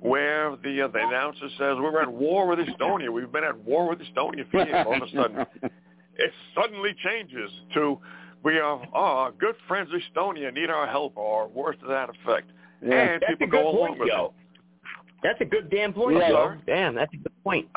where 0.00 0.56
the 0.62 0.82
uh, 0.82 0.88
the 0.88 1.06
announcer 1.06 1.48
says 1.58 1.76
we're 1.78 2.00
at 2.00 2.10
war 2.10 2.46
with 2.46 2.60
Estonia. 2.60 3.12
We've 3.12 3.30
been 3.30 3.44
at 3.44 3.58
war 3.58 3.88
with 3.88 3.98
Estonia 3.98 4.50
for 4.50 4.64
years. 4.64 4.86
All 4.86 4.96
of 4.96 5.02
a 5.02 5.10
sudden, 5.14 5.46
it 6.16 6.32
suddenly 6.54 6.94
changes 7.04 7.50
to 7.74 7.98
we 8.42 8.58
are 8.58 8.82
oh, 8.94 9.32
good 9.38 9.54
friends 9.68 9.90
of 9.92 10.00
Estonia 10.00 10.52
need 10.52 10.70
our 10.70 10.86
help 10.86 11.16
or 11.16 11.48
words 11.48 11.78
to 11.80 11.86
that 11.88 12.08
effect. 12.10 12.50
Yeah. 12.82 12.94
And 12.94 13.22
That's 13.22 13.32
people 13.38 13.46
a 13.48 13.50
good 13.50 13.62
go 13.62 13.68
along 13.70 13.88
point, 13.88 14.00
with 14.00 14.08
Joe. 14.08 14.32
it. 14.34 14.86
That's 15.22 15.40
a 15.42 15.44
good 15.44 15.70
damn 15.70 15.92
point, 15.92 16.16
Yeah. 16.16 16.30
Joe. 16.30 16.54
Damn, 16.66 16.94
that's 16.94 17.12
a 17.12 17.18
good 17.18 17.44
point. 17.44 17.68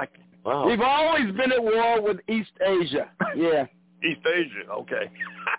Wow. 0.44 0.68
We've 0.68 0.82
always 0.82 1.32
been 1.36 1.52
at 1.52 1.64
war 1.64 2.02
with 2.02 2.18
East 2.28 2.52
Asia. 2.62 3.10
Yeah. 3.36 3.66
East 4.04 4.20
Asia, 4.28 4.70
okay. 4.70 5.10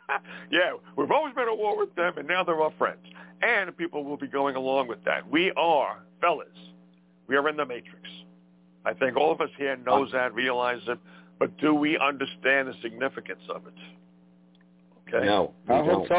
yeah, 0.50 0.72
we've 0.96 1.10
always 1.10 1.34
been 1.34 1.48
at 1.48 1.56
war 1.56 1.78
with 1.78 1.94
them, 1.94 2.18
and 2.18 2.28
now 2.28 2.44
they're 2.44 2.60
our 2.60 2.72
friends. 2.76 3.00
And 3.40 3.74
people 3.76 4.04
will 4.04 4.18
be 4.18 4.26
going 4.26 4.54
along 4.54 4.86
with 4.86 5.02
that. 5.06 5.26
We 5.28 5.50
are, 5.56 6.02
fellas, 6.20 6.46
we 7.26 7.36
are 7.36 7.48
in 7.48 7.56
the 7.56 7.64
matrix. 7.64 8.06
I 8.84 8.92
think 8.92 9.16
all 9.16 9.32
of 9.32 9.40
us 9.40 9.48
here 9.56 9.76
knows 9.76 10.12
that, 10.12 10.34
realize 10.34 10.82
it, 10.88 10.98
but 11.38 11.56
do 11.56 11.74
we 11.74 11.98
understand 11.98 12.68
the 12.68 12.74
significance 12.82 13.42
of 13.48 13.66
it? 13.66 13.74
Okay? 15.08 15.26
No, 15.26 15.54
we 15.66 15.74
I 15.74 15.86
don't. 15.86 16.06
so. 16.06 16.14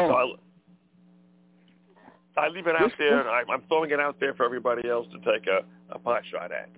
I, 2.36 2.40
I 2.40 2.48
leave 2.48 2.66
it 2.66 2.74
out 2.76 2.90
there, 2.98 3.20
and 3.20 3.28
I, 3.28 3.42
I'm 3.50 3.62
throwing 3.68 3.92
it 3.92 4.00
out 4.00 4.18
there 4.18 4.34
for 4.34 4.44
everybody 4.44 4.88
else 4.88 5.06
to 5.12 5.18
take 5.32 5.46
a, 5.46 5.60
a 5.94 5.98
pot 5.98 6.22
shot 6.30 6.50
at. 6.50 6.68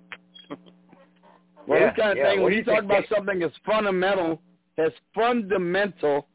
Well, 1.67 1.79
Yeah, 1.79 1.87
this 1.91 1.97
kind 1.99 2.11
of 2.11 2.17
yeah. 2.17 2.29
thing, 2.31 2.41
when 2.43 2.53
you 2.53 2.63
talk 2.63 2.83
about 2.83 3.03
something 3.13 3.43
as 3.43 3.51
fundamental, 3.65 4.41
as 4.77 4.91
fundamental 5.13 6.27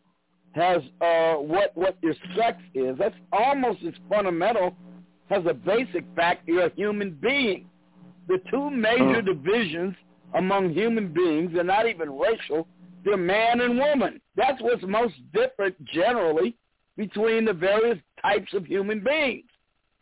has 0.53 0.83
uh, 1.01 1.35
what 1.35 1.73
what 1.77 1.97
your 2.03 2.15
sex 2.37 2.63
is, 2.75 2.97
that's 2.99 3.17
almost 3.33 3.81
as 3.87 3.95
fundamental 4.09 4.77
as 5.31 5.43
a 5.47 5.55
basic 5.55 6.05
fact 6.15 6.47
you're 6.47 6.67
a 6.67 6.75
human 6.75 7.11
being. 7.21 7.67
The 8.29 8.39
two 8.51 8.71
major 8.71 9.21
divisions 9.23 9.95
among 10.35 10.73
human 10.73 11.13
beings 11.13 11.57
are 11.59 11.65
not 11.65 11.87
even 11.89 12.11
racial, 12.17 12.67
they're 13.05 13.17
man 13.17 13.61
and 13.61 13.79
woman. 13.79 14.21
That's 14.37 14.61
what's 14.63 14.83
most 14.87 15.15
different 15.33 15.83
generally 15.87 16.57
between 16.97 17.45
the 17.45 17.53
various 17.53 17.99
types 18.23 18.53
of 18.55 18.65
human 18.67 19.01
beings. 19.03 19.45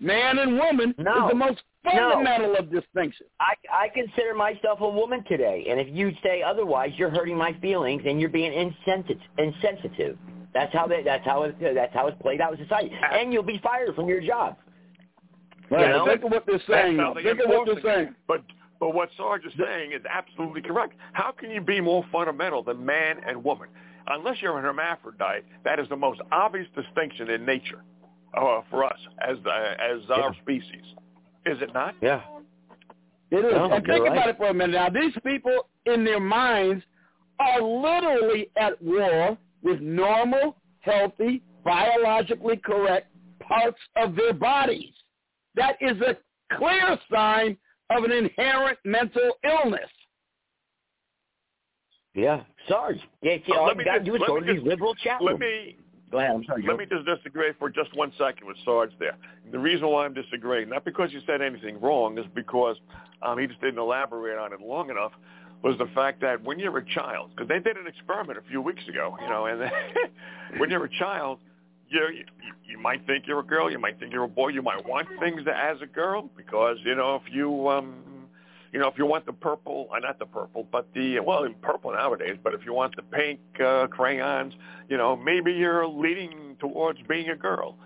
Man 0.00 0.38
and 0.38 0.56
woman 0.58 0.94
No. 0.98 1.24
is 1.26 1.30
the 1.30 1.36
most 1.36 1.62
No. 1.84 2.12
fundamental 2.12 2.56
of 2.56 2.70
distinction. 2.70 3.26
I 3.40 3.54
I 3.72 3.88
consider 3.88 4.34
myself 4.34 4.80
a 4.80 4.88
woman 4.88 5.24
today, 5.28 5.66
and 5.68 5.80
if 5.80 5.88
you 5.90 6.12
say 6.22 6.42
otherwise, 6.42 6.90
you're 6.96 7.10
hurting 7.10 7.36
my 7.36 7.52
feelings 7.60 8.02
and 8.06 8.20
you're 8.20 8.30
being 8.30 8.52
insensitive. 8.52 9.20
Insensitive. 9.38 10.16
That's 10.54 10.72
how 10.72 10.86
they, 10.86 11.02
that's 11.02 11.24
how 11.24 11.42
it, 11.44 11.56
that's 11.60 11.92
how 11.94 12.06
it's 12.06 12.20
played 12.22 12.40
out 12.40 12.52
in 12.52 12.59
society, 12.64 12.92
and 13.12 13.32
you'll 13.32 13.42
be 13.42 13.59
fired 13.62 13.94
from 13.96 14.09
your 14.09 14.20
job. 14.20 14.56
Right. 15.70 15.86
You 15.86 15.92
know? 15.92 16.06
Think 16.06 16.24
of 16.24 16.30
what 16.30 16.44
they're 16.46 16.62
saying. 16.68 16.96
That's 16.98 17.14
now. 17.14 17.14
Think 17.14 17.40
of 17.40 17.48
what 17.48 17.66
they're 17.66 17.96
saying. 17.96 18.14
But 18.28 18.42
but 18.78 18.94
what 18.94 19.09
Sarge 19.16 19.44
is 19.44 19.52
saying 19.59 19.92
is 19.92 20.02
absolutely 20.09 20.62
correct. 20.62 20.94
How 21.12 21.32
can 21.32 21.50
you 21.50 21.60
be 21.60 21.80
more 21.80 22.04
fundamental 22.12 22.62
than 22.62 22.84
man 22.84 23.20
and 23.26 23.42
woman? 23.42 23.68
Unless 24.09 24.42
you're 24.42 24.59
an 24.59 24.64
hermaphrodite, 24.64 25.44
that 25.64 25.78
is 25.78 25.88
the 25.88 25.96
most 25.96 26.20
obvious 26.32 26.66
distinction 26.74 27.30
in 27.30 27.46
nature 27.46 27.82
uh, 28.36 28.60
for 28.70 28.84
us 28.84 28.98
as 29.20 29.36
uh, 29.46 29.74
as 29.80 30.00
our 30.10 30.34
species. 30.42 30.84
Is 31.47 31.60
it 31.60 31.73
not? 31.74 31.94
Yeah. 32.01 32.20
It 33.31 33.44
is. 33.44 33.52
No, 33.52 33.73
and 33.73 33.85
think 33.85 34.02
right. 34.02 34.12
about 34.12 34.28
it 34.28 34.36
for 34.36 34.48
a 34.48 34.55
minute. 34.55 34.74
Now, 34.74 34.89
these 34.89 35.14
people 35.24 35.69
in 35.86 36.05
their 36.05 36.20
minds 36.20 36.85
are 37.40 37.62
literally 37.62 38.48
at 38.56 38.81
war 38.82 39.36
with 39.62 39.81
normal, 39.81 40.56
healthy, 40.81 41.43
biologically 41.64 42.56
correct 42.59 43.09
parts 43.40 43.78
of 43.97 44.14
their 44.14 44.35
bodies. 44.35 44.93
That 45.55 45.77
is 45.81 46.01
a 46.01 46.16
clear 46.56 46.98
sign 47.12 47.56
of 47.90 48.05
an 48.05 48.12
inherent 48.12 48.78
mental 48.85 49.32
illness. 49.44 49.90
Yeah, 52.14 52.43
Sarge. 52.69 52.98
Yeah, 53.23 53.36
see, 53.47 53.52
all 53.55 53.66
let 53.66 53.78
you 53.78 53.85
got 53.85 53.98
to 53.98 54.05
do 54.05 54.14
is 54.14 54.20
let 54.20 54.28
go 54.28 54.40
to 54.40 54.52
these 54.52 54.62
liberal 54.62 54.94
chat 54.97 55.23
Let 55.23 55.39
me 55.39 55.77
Go 56.12 56.18
ahead. 56.18 56.30
I'm 56.30 56.44
sorry. 56.44 56.62
Let 56.62 56.72
Joe. 56.72 56.76
me 56.76 56.86
just 56.86 57.06
disagree 57.06 57.52
for 57.59 57.70
just 57.70 57.97
one 57.97 58.12
second 58.18 58.47
with 58.47 58.59
Sarge 58.66 58.93
there. 58.98 59.16
The 59.51 59.59
reason 59.59 59.89
why 59.89 60.05
I'm 60.05 60.12
disagreeing, 60.12 60.68
not 60.68 60.84
because 60.84 61.10
you 61.10 61.20
said 61.26 61.40
anything 61.40 61.80
wrong, 61.80 62.18
is 62.18 62.26
because 62.34 62.76
um, 63.22 63.39
he 63.39 63.47
just 63.47 63.62
didn't 63.62 63.78
elaborate 63.78 64.39
on 64.39 64.52
it 64.52 64.60
long 64.60 64.90
enough, 64.90 65.12
was 65.62 65.76
the 65.78 65.86
fact 65.94 66.20
that 66.20 66.44
when 66.44 66.59
you're 66.59 66.76
a 66.76 66.84
child, 66.84 67.30
because 67.34 67.48
they 67.48 67.60
did 67.60 67.78
an 67.78 67.86
experiment 67.86 68.39
a 68.39 68.43
few 68.43 68.60
weeks 68.60 68.86
ago, 68.89 69.16
you 69.22 69.28
know, 69.28 69.47
and 69.47 69.70
when 70.59 70.68
you're 70.70 70.84
a 70.84 70.98
child, 70.98 71.39
you're, 71.89 72.12
you 72.12 72.24
you 72.66 72.78
might 72.78 73.06
think 73.06 73.26
you're 73.26 73.40
a 73.40 73.44
girl, 73.44 73.70
you 73.70 73.78
might 73.78 73.98
think 73.98 74.12
you're 74.12 74.24
a 74.24 74.28
boy, 74.28 74.48
you 74.48 74.62
might 74.62 74.86
want 74.86 75.09
things 75.18 75.43
as 75.47 75.80
a 75.82 75.86
girl 75.86 76.28
because 76.36 76.78
you 76.84 76.94
know 76.94 77.16
if 77.16 77.32
you 77.32 77.68
um 77.68 77.94
you 78.72 78.78
know 78.78 78.88
if 78.88 78.96
you 78.96 79.06
want 79.06 79.26
the 79.26 79.32
purple, 79.32 79.88
uh, 79.94 79.98
not 79.98 80.18
the 80.18 80.26
purple, 80.26 80.66
but 80.72 80.88
the 80.94 81.20
well, 81.20 81.44
in 81.44 81.54
purple 81.54 81.92
nowadays, 81.92 82.38
but 82.42 82.54
if 82.54 82.64
you 82.64 82.72
want 82.72 82.96
the 82.96 83.02
pink 83.02 83.38
uh, 83.64 83.86
crayons, 83.88 84.54
you 84.88 84.96
know 84.96 85.14
maybe 85.14 85.52
you're 85.52 85.86
leaning 85.86 86.56
towards 86.58 86.98
being 87.08 87.28
a 87.28 87.36
girl. 87.36 87.76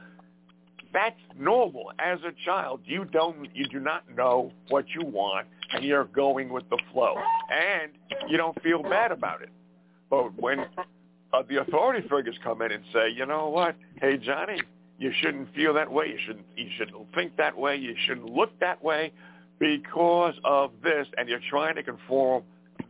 That's 0.93 1.21
normal. 1.37 1.93
As 1.99 2.21
a 2.21 2.33
child, 2.45 2.81
you 2.85 3.05
don't 3.05 3.55
you 3.55 3.67
do 3.69 3.81
not 3.81 4.05
know 4.15 4.53
what 4.69 4.87
you 4.89 5.05
want, 5.05 5.49
and 5.73 5.85
you're 5.85 6.05
going 6.05 6.51
with 6.51 6.69
the 6.71 6.79
flow, 6.93 7.17
and 7.51 7.93
you 8.29 8.37
don't 8.37 8.61
feel 8.63 8.83
bad 8.83 9.11
about 9.11 9.43
it. 9.43 9.51
But 10.09 10.41
when 10.41 10.61
uh, 10.61 11.43
the 11.49 11.61
authority 11.63 12.07
figures 12.09 12.39
come 12.45 12.63
in 12.63 12.71
and 12.71 12.85
say, 12.93 13.11
you 13.11 13.27
know 13.27 13.49
what, 13.49 13.75
hey 14.01 14.19
Johnny, 14.19 14.61
you 14.99 15.13
shouldn't 15.21 15.53
feel 15.53 15.75
that 15.75 15.91
way. 15.91 16.07
You 16.07 16.19
shouldn't 16.25 16.47
you 16.57 16.69
shouldn't 16.79 17.13
think 17.13 17.37
that 17.37 17.59
way. 17.59 17.77
You 17.77 17.97
shouldn't 18.07 18.31
look 18.31 18.59
that 18.61 18.83
way 18.83 19.13
because 19.59 20.35
of 20.45 20.71
this, 20.83 21.07
and 21.17 21.29
you're 21.29 21.41
trying 21.51 21.77
to 21.77 21.83
conform 21.83 22.43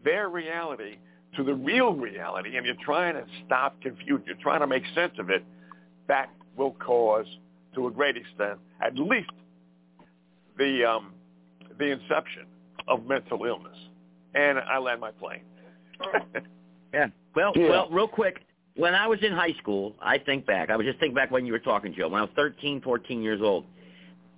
their 0.05 0.29
reality 0.29 0.97
to 1.37 1.45
the 1.45 1.55
real 1.55 1.93
reality, 1.93 2.57
and 2.57 2.65
you're 2.67 2.75
trying 2.85 3.15
to 3.15 3.25
stop 3.45 3.81
confusion. 3.83 4.25
You're 4.27 4.37
trying 4.43 4.61
to 4.61 4.67
make 4.67 4.83
sense 4.95 5.13
of 5.19 5.31
it. 5.31 5.45
That 6.09 6.31
will 6.57 6.73
cause, 6.73 7.27
to 7.75 7.87
a 7.89 7.91
great 7.91 8.17
extent, 8.17 8.59
at 8.81 8.97
least 8.97 9.31
the 10.57 10.85
um, 10.85 11.13
the 11.79 11.87
inception 11.91 12.47
of 12.89 13.05
mental 13.07 13.45
illness. 13.45 13.77
And 14.35 14.59
I 14.59 14.79
land 14.79 15.01
my 15.01 15.11
plane. 15.13 15.43
Yeah. 16.95 17.09
Well, 17.35 17.53
Yeah. 17.55 17.69
well, 17.69 17.89
real 17.91 18.09
quick. 18.09 18.41
When 18.77 18.95
I 18.95 19.07
was 19.07 19.19
in 19.23 19.33
high 19.33 19.53
school, 19.55 19.95
I 20.01 20.19
think 20.19 20.47
back. 20.47 20.71
I 20.71 20.77
was 20.77 20.87
just 20.87 20.99
thinking 20.99 21.15
back 21.15 21.31
when 21.31 21.45
you 21.47 21.53
were 21.53 21.59
talking, 21.59 21.95
Joe. 21.95 22.09
When 22.09 22.21
I 22.21 22.23
was 22.23 22.31
13, 22.37 22.81
14 22.81 23.23
years 23.23 23.41
old, 23.43 23.65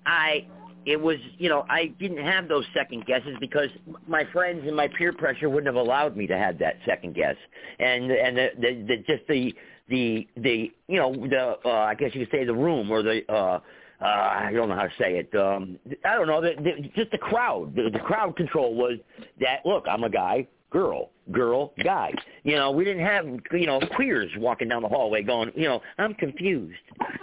I 0.06 0.46
it 0.86 1.00
was 1.00 1.16
you 1.38 1.48
know 1.48 1.64
I 1.68 1.86
didn't 1.98 2.24
have 2.24 2.48
those 2.48 2.64
second 2.74 3.06
guesses 3.06 3.36
because 3.40 3.68
my 4.06 4.24
friends 4.32 4.62
and 4.66 4.76
my 4.76 4.88
peer 4.88 5.12
pressure 5.12 5.48
wouldn't 5.48 5.66
have 5.66 5.82
allowed 5.82 6.16
me 6.16 6.26
to 6.26 6.36
have 6.36 6.58
that 6.58 6.76
second 6.86 7.14
guess, 7.14 7.36
and 7.78 8.10
and 8.10 8.36
the, 8.36 8.48
the, 8.58 8.84
the 8.86 8.96
just 9.06 9.26
the 9.28 9.54
the 9.88 10.28
the 10.36 10.72
you 10.88 10.96
know 10.96 11.12
the 11.12 11.58
uh, 11.64 11.70
I 11.70 11.94
guess 11.94 12.14
you 12.14 12.26
could 12.26 12.36
say 12.36 12.44
the 12.44 12.54
room 12.54 12.90
or 12.90 13.02
the 13.02 13.22
uh 13.32 13.60
uh, 14.00 14.04
I 14.04 14.52
don't 14.54 14.68
know 14.68 14.76
how 14.76 14.84
to 14.84 14.92
say 14.98 15.18
it. 15.18 15.34
Um, 15.34 15.78
I 16.04 16.14
don't 16.14 16.28
know. 16.28 16.40
The, 16.40 16.54
the, 16.56 16.88
just 16.94 17.10
the 17.10 17.18
crowd. 17.18 17.74
The, 17.74 17.90
the 17.92 17.98
crowd 17.98 18.36
control 18.36 18.74
was 18.74 18.98
that. 19.40 19.66
Look, 19.66 19.86
I'm 19.90 20.04
a 20.04 20.10
guy, 20.10 20.46
girl, 20.70 21.10
girl, 21.32 21.72
guy. 21.82 22.12
You 22.44 22.54
know, 22.54 22.70
we 22.70 22.84
didn't 22.84 23.04
have 23.04 23.26
you 23.52 23.66
know 23.66 23.80
queers 23.96 24.30
walking 24.38 24.68
down 24.68 24.82
the 24.82 24.88
hallway 24.88 25.22
going, 25.24 25.50
you 25.56 25.64
know, 25.64 25.82
I'm 25.98 26.14
confused. 26.14 26.78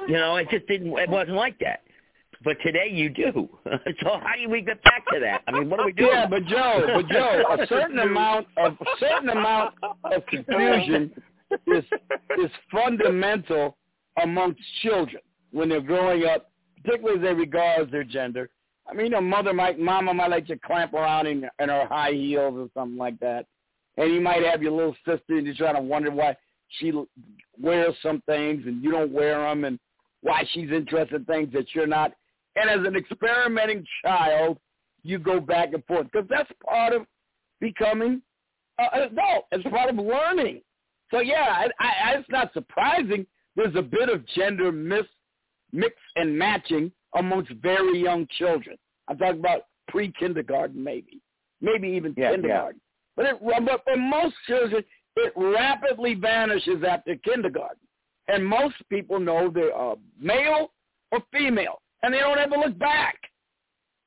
You 0.07 0.15
know, 0.15 0.35
it 0.35 0.49
just 0.49 0.67
didn't. 0.67 0.91
It 0.97 1.09
wasn't 1.09 1.37
like 1.37 1.57
that. 1.59 1.83
But 2.45 2.57
today 2.63 2.87
you 2.91 3.09
do. 3.09 3.49
so 3.65 4.19
how 4.21 4.35
do 4.41 4.47
we 4.47 4.61
get 4.61 4.81
back 4.83 5.03
to 5.11 5.19
that? 5.19 5.41
I 5.47 5.51
mean, 5.51 5.67
what 5.67 5.79
are 5.79 5.85
we 5.87 5.93
doing? 5.93 6.11
Yeah, 6.13 6.27
but 6.27 6.45
Joe, 6.45 6.85
but 6.93 7.07
Joe, 7.09 7.43
a 7.49 7.67
certain 7.69 7.99
amount 7.99 8.47
of 8.57 8.73
a 8.73 8.85
certain 8.99 9.29
amount 9.29 9.73
of 10.03 10.25
confusion 10.27 11.11
is 11.67 11.83
is 12.37 12.51
fundamental 12.71 13.77
amongst 14.21 14.61
children 14.83 15.21
when 15.51 15.69
they're 15.69 15.81
growing 15.81 16.25
up, 16.25 16.51
particularly 16.83 17.19
as 17.19 17.23
they 17.23 17.33
regard 17.33 17.91
their 17.91 18.03
gender. 18.03 18.49
I 18.87 18.93
mean, 18.93 19.15
a 19.15 19.21
mother 19.21 19.51
might, 19.51 19.79
mama 19.79 20.13
might 20.13 20.29
let 20.29 20.47
you 20.47 20.59
clamp 20.63 20.93
around 20.93 21.25
in, 21.25 21.49
in 21.59 21.69
her 21.69 21.87
high 21.87 22.11
heels 22.11 22.53
or 22.55 22.69
something 22.79 22.97
like 22.97 23.19
that, 23.19 23.47
and 23.97 24.13
you 24.13 24.21
might 24.21 24.43
have 24.43 24.61
your 24.61 24.73
little 24.73 24.95
sister 25.05 25.37
and 25.37 25.47
you're 25.47 25.55
trying 25.55 25.75
to 25.75 25.81
wonder 25.81 26.11
why 26.11 26.37
she 26.67 26.93
wears 27.59 27.95
some 28.03 28.21
things 28.27 28.63
and 28.67 28.83
you 28.83 28.91
don't 28.91 29.11
wear 29.11 29.39
them, 29.41 29.63
and 29.65 29.79
why 30.21 30.43
she's 30.51 30.69
interested 30.71 31.15
in 31.15 31.25
things 31.25 31.51
that 31.53 31.73
you're 31.73 31.87
not. 31.87 32.13
And 32.55 32.69
as 32.69 32.85
an 32.87 32.95
experimenting 32.95 33.85
child, 34.03 34.57
you 35.03 35.19
go 35.19 35.39
back 35.39 35.73
and 35.73 35.83
forth 35.85 36.07
because 36.11 36.27
that's 36.29 36.49
part 36.65 36.93
of 36.93 37.05
becoming 37.59 38.21
uh, 38.79 38.87
an 38.93 39.01
adult. 39.03 39.45
It's 39.51 39.67
part 39.69 39.89
of 39.89 39.97
learning. 39.97 40.61
So 41.11 41.19
yeah, 41.19 41.45
I, 41.49 41.67
I, 41.79 42.15
it's 42.17 42.29
not 42.29 42.53
surprising. 42.53 43.25
There's 43.55 43.75
a 43.75 43.81
bit 43.81 44.09
of 44.09 44.25
gender 44.29 44.71
mis, 44.71 45.05
mix 45.71 45.95
and 46.15 46.37
matching 46.37 46.91
amongst 47.15 47.51
very 47.61 48.01
young 48.01 48.27
children. 48.37 48.77
I'm 49.07 49.17
talking 49.17 49.39
about 49.39 49.61
pre-kindergarten, 49.87 50.83
maybe, 50.83 51.21
maybe 51.61 51.87
even 51.89 52.13
Yeah, 52.17 52.31
kindergarten. 52.31 52.81
But 53.15 53.25
it, 53.27 53.37
but 53.41 53.83
for 53.85 53.95
most 53.95 54.35
children, 54.47 54.83
it 55.15 55.33
rapidly 55.35 56.15
vanishes 56.15 56.83
after 56.87 57.15
kindergarten, 57.15 57.87
and 58.27 58.45
most 58.45 58.75
people 58.89 59.19
know 59.19 59.49
they're 59.49 59.77
uh, 59.77 59.95
male 60.19 60.71
or 61.11 61.19
female, 61.31 61.81
and 62.05 62.13
they 62.13 62.19
don't 62.19 62.37
ever 62.37 62.55
look 62.55 62.77
back 62.77 63.17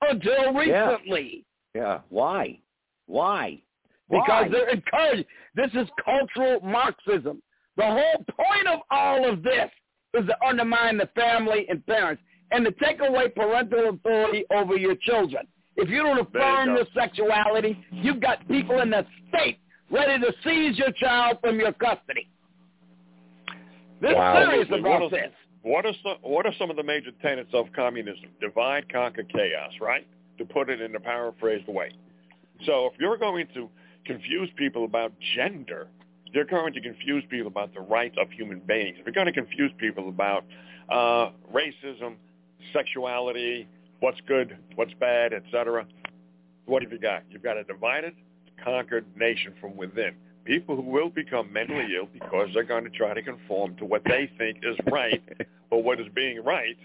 until 0.02 0.52
recently 0.54 1.44
Yeah. 1.74 1.80
yeah. 1.82 2.00
Why? 2.08 2.60
Why? 3.06 3.60
because 4.08 4.44
Why? 4.44 4.48
they're 4.48 4.70
encouraged. 4.70 5.26
This 5.54 5.70
is 5.74 5.88
cultural 6.04 6.60
Marxism. 6.60 7.42
The 7.76 7.84
whole 7.84 8.24
point 8.24 8.66
of 8.68 8.80
all 8.90 9.28
of 9.28 9.42
this 9.42 9.70
is 10.14 10.26
to 10.26 10.36
undermine 10.46 10.96
the 10.96 11.08
family 11.14 11.66
and 11.68 11.84
parents 11.86 12.22
and 12.52 12.64
to 12.64 12.70
take 12.82 13.00
away 13.00 13.28
parental 13.28 13.90
authority 13.90 14.44
over 14.54 14.76
your 14.76 14.94
children. 15.02 15.46
If 15.76 15.90
you 15.90 16.02
don't 16.02 16.16
you 16.16 16.22
affirm 16.22 16.66
go. 16.68 16.76
your 16.76 16.86
sexuality, 16.94 17.78
you've 17.90 18.20
got 18.20 18.46
people 18.48 18.80
in 18.80 18.90
the 18.90 19.04
state 19.28 19.58
ready 19.90 20.18
to 20.24 20.32
seize 20.44 20.78
your 20.78 20.92
child 20.92 21.38
from 21.42 21.58
your 21.58 21.72
custody. 21.72 22.28
They're 24.00 24.12
serious 24.12 24.68
Absolutely. 24.70 24.78
about 24.80 25.10
this. 25.10 25.30
What 25.62 25.86
are 25.86 25.92
some 26.02 26.16
What 26.22 26.46
are 26.46 26.54
some 26.58 26.70
of 26.70 26.76
the 26.76 26.82
major 26.82 27.10
tenets 27.22 27.50
of 27.52 27.66
communism? 27.74 28.30
Divide, 28.40 28.92
conquer, 28.92 29.24
chaos. 29.24 29.72
Right? 29.80 30.06
To 30.38 30.44
put 30.44 30.70
it 30.70 30.80
in 30.80 30.94
a 30.94 31.00
paraphrased 31.00 31.68
way. 31.68 31.90
So 32.64 32.86
if 32.86 32.92
you're 32.98 33.18
going 33.18 33.46
to 33.54 33.68
confuse 34.04 34.48
people 34.56 34.84
about 34.84 35.12
gender, 35.36 35.88
you're 36.32 36.44
going 36.44 36.72
to 36.74 36.80
confuse 36.80 37.24
people 37.28 37.46
about 37.46 37.74
the 37.74 37.80
rights 37.80 38.16
of 38.20 38.30
human 38.30 38.60
beings. 38.60 38.96
If 38.98 39.06
you're 39.06 39.14
going 39.14 39.26
to 39.26 39.32
confuse 39.32 39.72
people 39.78 40.08
about 40.08 40.44
uh, 40.88 41.30
racism, 41.52 42.16
sexuality, 42.72 43.68
what's 44.00 44.20
good, 44.26 44.56
what's 44.74 44.92
bad, 44.94 45.32
etc., 45.32 45.86
what 46.66 46.82
have 46.82 46.92
you 46.92 46.98
got? 46.98 47.22
You've 47.30 47.42
got 47.42 47.56
a 47.56 47.64
divided, 47.64 48.14
conquered 48.62 49.06
nation 49.16 49.54
from 49.60 49.76
within. 49.76 50.14
People 50.48 50.76
who 50.76 50.82
will 50.82 51.10
become 51.10 51.52
mentally 51.52 51.88
ill 51.94 52.08
because 52.10 52.48
they're 52.54 52.64
going 52.64 52.84
to 52.84 52.90
try 52.90 53.12
to 53.12 53.20
conform 53.20 53.76
to 53.76 53.84
what 53.84 54.00
they 54.06 54.30
think 54.38 54.56
is 54.62 54.78
right, 54.90 55.22
or 55.70 55.82
what 55.82 56.00
is 56.00 56.06
being 56.14 56.42
right, 56.42 56.78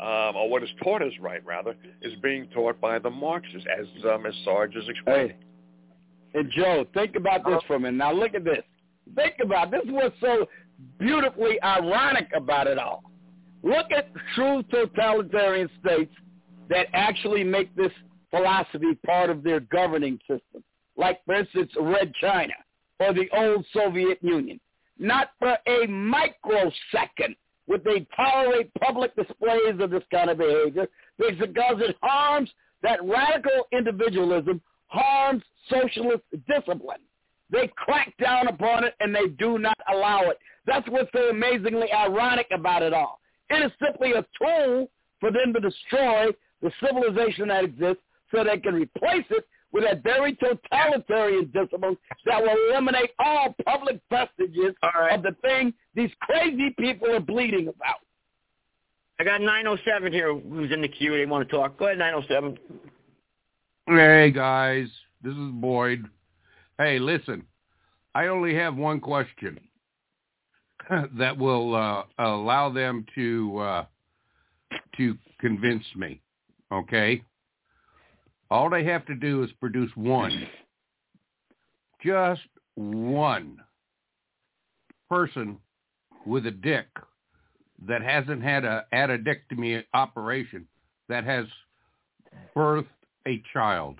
um, 0.00 0.34
or 0.34 0.48
what 0.48 0.62
is 0.62 0.70
taught 0.82 1.02
as 1.02 1.12
right, 1.20 1.44
rather, 1.44 1.76
is 2.00 2.14
being 2.22 2.46
taught 2.54 2.80
by 2.80 2.98
the 2.98 3.10
Marxists, 3.10 3.66
as 3.78 3.86
um, 4.10 4.24
as 4.24 4.32
Sarge 4.46 4.74
is 4.76 4.88
explaining. 4.88 5.36
Hey. 6.32 6.40
And 6.40 6.50
Joe, 6.56 6.86
think 6.94 7.14
about 7.14 7.44
this 7.44 7.60
for 7.66 7.76
a 7.76 7.80
minute. 7.80 7.98
Now 7.98 8.14
look 8.14 8.34
at 8.34 8.44
this. 8.44 8.64
Think 9.14 9.34
about 9.44 9.70
this. 9.70 9.82
is 9.84 9.90
what's 9.90 10.18
so 10.18 10.48
beautifully 10.98 11.62
ironic 11.62 12.30
about 12.34 12.66
it 12.66 12.78
all. 12.78 13.02
Look 13.62 13.92
at 13.94 14.08
true 14.34 14.62
totalitarian 14.70 15.68
states 15.84 16.14
that 16.70 16.86
actually 16.94 17.44
make 17.44 17.76
this 17.76 17.92
philosophy 18.30 18.98
part 19.04 19.28
of 19.28 19.42
their 19.42 19.60
governing 19.60 20.18
system. 20.20 20.64
Like, 20.96 21.22
for 21.26 21.34
instance, 21.34 21.70
Red 21.78 22.14
China 22.18 22.54
or 23.02 23.12
the 23.12 23.28
old 23.36 23.64
Soviet 23.72 24.18
Union. 24.22 24.60
Not 24.98 25.30
for 25.38 25.58
a 25.66 25.86
microsecond 25.86 27.36
would 27.66 27.84
they 27.84 28.06
tolerate 28.14 28.72
public 28.74 29.14
displays 29.16 29.80
of 29.80 29.90
this 29.90 30.02
kind 30.10 30.30
of 30.30 30.38
behavior 30.38 30.88
because 31.18 31.80
it 31.80 31.96
harms 32.02 32.50
that 32.82 33.02
radical 33.04 33.66
individualism 33.72 34.60
harms 34.86 35.42
socialist 35.68 36.22
discipline. 36.48 37.00
They 37.50 37.70
crack 37.76 38.14
down 38.22 38.48
upon 38.48 38.84
it 38.84 38.94
and 39.00 39.14
they 39.14 39.28
do 39.38 39.58
not 39.58 39.78
allow 39.92 40.30
it. 40.30 40.38
That's 40.66 40.88
what's 40.88 41.10
so 41.12 41.30
amazingly 41.30 41.92
ironic 41.92 42.46
about 42.52 42.82
it 42.82 42.92
all. 42.92 43.20
It 43.50 43.64
is 43.64 43.72
simply 43.84 44.12
a 44.12 44.24
tool 44.40 44.88
for 45.20 45.30
them 45.30 45.52
to 45.52 45.60
destroy 45.60 46.28
the 46.62 46.72
civilization 46.84 47.48
that 47.48 47.64
exists 47.64 48.02
so 48.30 48.44
they 48.44 48.58
can 48.58 48.74
replace 48.74 49.26
it 49.30 49.46
with 49.72 49.84
a 49.84 49.96
very 49.96 50.36
totalitarian 50.36 51.50
discipline 51.52 51.96
that 52.26 52.42
will 52.42 52.56
eliminate 52.70 53.10
all 53.18 53.54
public 53.64 54.00
vestiges 54.10 54.74
of 54.82 55.22
the 55.22 55.34
thing 55.42 55.72
these 55.94 56.10
crazy 56.20 56.74
people 56.78 57.10
are 57.10 57.20
bleeding 57.20 57.68
about. 57.68 58.00
I 59.18 59.24
got 59.24 59.40
907 59.40 60.12
here 60.12 60.34
who's 60.34 60.72
in 60.72 60.82
the 60.82 60.88
queue. 60.88 61.16
They 61.16 61.26
want 61.26 61.48
to 61.48 61.56
talk. 61.56 61.78
Go 61.78 61.86
ahead, 61.86 61.98
907. 61.98 62.58
Hey 63.86 64.30
guys, 64.30 64.88
this 65.22 65.32
is 65.32 65.50
Boyd. 65.52 66.04
Hey, 66.78 66.98
listen. 66.98 67.44
I 68.14 68.26
only 68.26 68.54
have 68.54 68.76
one 68.76 69.00
question 69.00 69.58
that 71.18 71.36
will 71.36 71.74
uh, 71.74 72.04
allow 72.18 72.70
them 72.70 73.06
to 73.14 73.58
uh, 73.58 73.84
to 74.96 75.16
convince 75.40 75.84
me. 75.96 76.20
Okay. 76.70 77.22
All 78.52 78.68
they 78.68 78.84
have 78.84 79.06
to 79.06 79.14
do 79.14 79.42
is 79.42 79.50
produce 79.60 79.90
one, 79.94 80.46
just 82.04 82.42
one 82.74 83.56
person 85.08 85.56
with 86.26 86.44
a 86.44 86.50
dick 86.50 86.86
that 87.86 88.02
hasn't 88.02 88.42
had 88.42 88.66
a 88.66 88.84
addictomy 88.92 89.82
operation 89.94 90.66
that 91.08 91.24
has 91.24 91.46
birthed 92.54 92.84
a 93.26 93.42
child. 93.54 93.96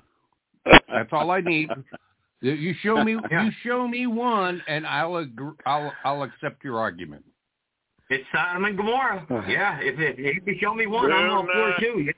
That's 0.66 1.08
all 1.12 1.30
I 1.30 1.40
need. 1.40 1.70
You 2.42 2.74
show 2.82 3.02
me 3.02 3.12
you 3.30 3.50
show 3.64 3.88
me 3.88 4.06
one 4.06 4.62
and 4.68 4.86
I'll 4.86 5.16
agree, 5.16 5.52
I'll 5.64 5.92
I'll 6.04 6.22
accept 6.24 6.62
your 6.62 6.78
argument. 6.78 7.24
It's 8.10 8.24
Sodom 8.34 8.66
and 8.66 8.76
Gomorrah. 8.76 9.26
Yeah, 9.48 9.78
if, 9.80 9.98
if, 9.98 10.16
if 10.18 10.46
you 10.46 10.56
show 10.60 10.74
me 10.74 10.86
one, 10.86 11.08
Do 11.08 11.14
I'm 11.14 11.30
all 11.30 11.42
for 11.46 11.70
not- 11.70 11.82
it 11.82 11.94
too. 11.94 12.12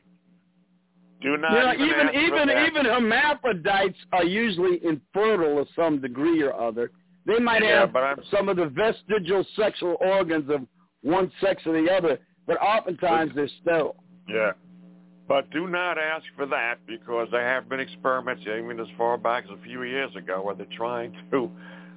Do 1.24 1.38
not 1.38 1.52
Yeah, 1.52 1.72
even 1.72 2.08
even 2.14 2.48
even 2.48 2.50
even 2.50 2.84
hermaphrodites 2.84 3.96
are 4.12 4.24
usually 4.24 4.84
infertile 4.84 5.58
of 5.58 5.66
some 5.74 6.00
degree 6.00 6.42
or 6.42 6.52
other. 6.52 6.90
They 7.24 7.38
might 7.38 7.62
Yeah, 7.62 7.86
have 7.86 8.18
some 8.30 8.50
of 8.50 8.56
the 8.58 8.66
vestigial 8.66 9.44
sexual 9.56 9.96
organs 10.00 10.50
of 10.50 10.66
one 11.02 11.32
sex 11.40 11.62
or 11.66 11.80
the 11.80 11.90
other, 11.90 12.18
but 12.46 12.60
oftentimes 12.60 13.32
they're 13.34 13.48
sterile. 13.62 13.96
Yeah. 14.28 14.52
But 15.26 15.50
do 15.50 15.66
not 15.66 15.96
ask 15.96 16.26
for 16.36 16.44
that 16.44 16.86
because 16.86 17.28
there 17.30 17.46
have 17.46 17.70
been 17.70 17.80
experiments 17.80 18.42
even 18.42 18.78
as 18.78 18.86
far 18.98 19.16
back 19.16 19.44
as 19.44 19.50
a 19.50 19.62
few 19.64 19.82
years 19.84 20.14
ago 20.16 20.42
where 20.42 20.54
they're 20.54 20.66
trying 20.76 21.16
to 21.30 21.50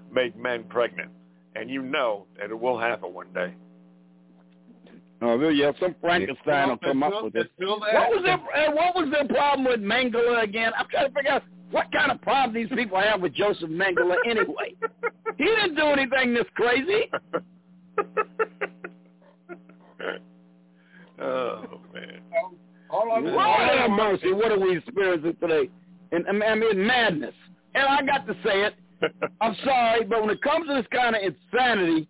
make 0.10 0.38
men 0.38 0.64
pregnant. 0.70 1.12
And 1.54 1.70
you 1.70 1.82
know 1.82 2.28
that 2.38 2.50
it 2.50 2.58
will 2.58 2.80
happen 2.80 3.14
one 3.14 3.34
day. 3.34 3.54
Oh, 5.22 5.36
really? 5.36 5.56
Yeah, 5.60 5.72
some 5.80 5.96
Frankenstein 6.00 6.70
will 6.70 6.78
come 6.78 7.02
up 7.02 7.24
with 7.24 7.36
it. 7.36 7.50
What 7.58 7.80
was 7.80 8.22
their 8.24 8.36
uh, 8.36 8.72
What 8.72 8.96
was 8.96 9.10
their 9.12 9.28
problem 9.28 9.66
with 9.66 9.80
Mengele 9.80 10.44
again? 10.44 10.72
I'm 10.78 10.88
trying 10.90 11.08
to 11.08 11.14
figure 11.14 11.32
out 11.32 11.44
what 11.72 11.92
kind 11.92 12.12
of 12.12 12.22
problem 12.22 12.54
these 12.54 12.70
people 12.70 13.00
have 13.00 13.22
with 13.22 13.34
Joseph 13.34 13.70
Mengele 13.70 14.16
anyway. 14.26 14.76
he 15.38 15.46
didn't 15.46 15.76
do 15.76 15.86
anything 15.86 16.34
this 16.34 16.46
crazy. 16.56 17.10
Oh 21.20 21.82
man. 21.94 22.22
All 22.90 23.08
Lord 23.08 23.78
have 23.78 23.92
mercy, 23.92 24.32
what 24.34 24.52
are 24.52 24.60
we 24.60 24.78
experiencing 24.78 25.36
today? 25.42 25.70
And 26.12 26.26
and, 26.28 26.44
I 26.44 26.56
mean 26.56 26.86
madness. 26.86 27.34
And 27.76 27.86
I 27.86 28.02
got 28.04 28.28
to 28.28 28.34
say 28.46 28.64
it. 28.64 28.76
I'm 29.42 29.56
sorry, 29.64 30.04
but 30.06 30.22
when 30.22 30.30
it 30.30 30.42
comes 30.42 30.68
to 30.68 30.76
this 30.76 30.86
kind 30.92 31.16
of 31.16 31.22
insanity, 31.22 32.08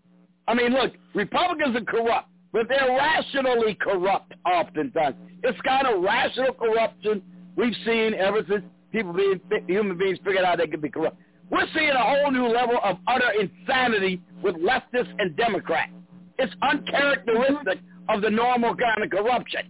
I 0.47 0.53
mean, 0.53 0.71
look, 0.71 0.93
Republicans 1.13 1.75
are 1.75 1.83
corrupt, 1.83 2.29
but 2.51 2.67
they're 2.69 2.95
rationally 2.95 3.75
corrupt 3.75 4.33
oftentimes. 4.45 5.15
It's 5.43 5.59
kind 5.61 5.87
of 5.87 6.01
rational 6.01 6.53
corruption 6.53 7.21
we've 7.55 7.75
seen 7.85 8.13
ever 8.13 8.41
since 8.49 8.63
people 8.91 9.13
being 9.13 9.39
human 9.67 9.97
beings 9.97 10.19
figured 10.23 10.45
out 10.45 10.57
they 10.57 10.67
could 10.67 10.81
be 10.81 10.89
corrupt. 10.89 11.17
We're 11.49 11.67
seeing 11.73 11.89
a 11.89 12.03
whole 12.03 12.31
new 12.31 12.47
level 12.47 12.79
of 12.83 12.97
utter 13.07 13.31
insanity 13.39 14.21
with 14.43 14.55
leftists 14.55 15.13
and 15.19 15.35
Democrats. 15.37 15.91
It's 16.37 16.53
uncharacteristic 16.61 17.79
of 18.09 18.21
the 18.21 18.29
normal 18.29 18.75
kind 18.75 19.03
of 19.03 19.09
corruption. 19.09 19.61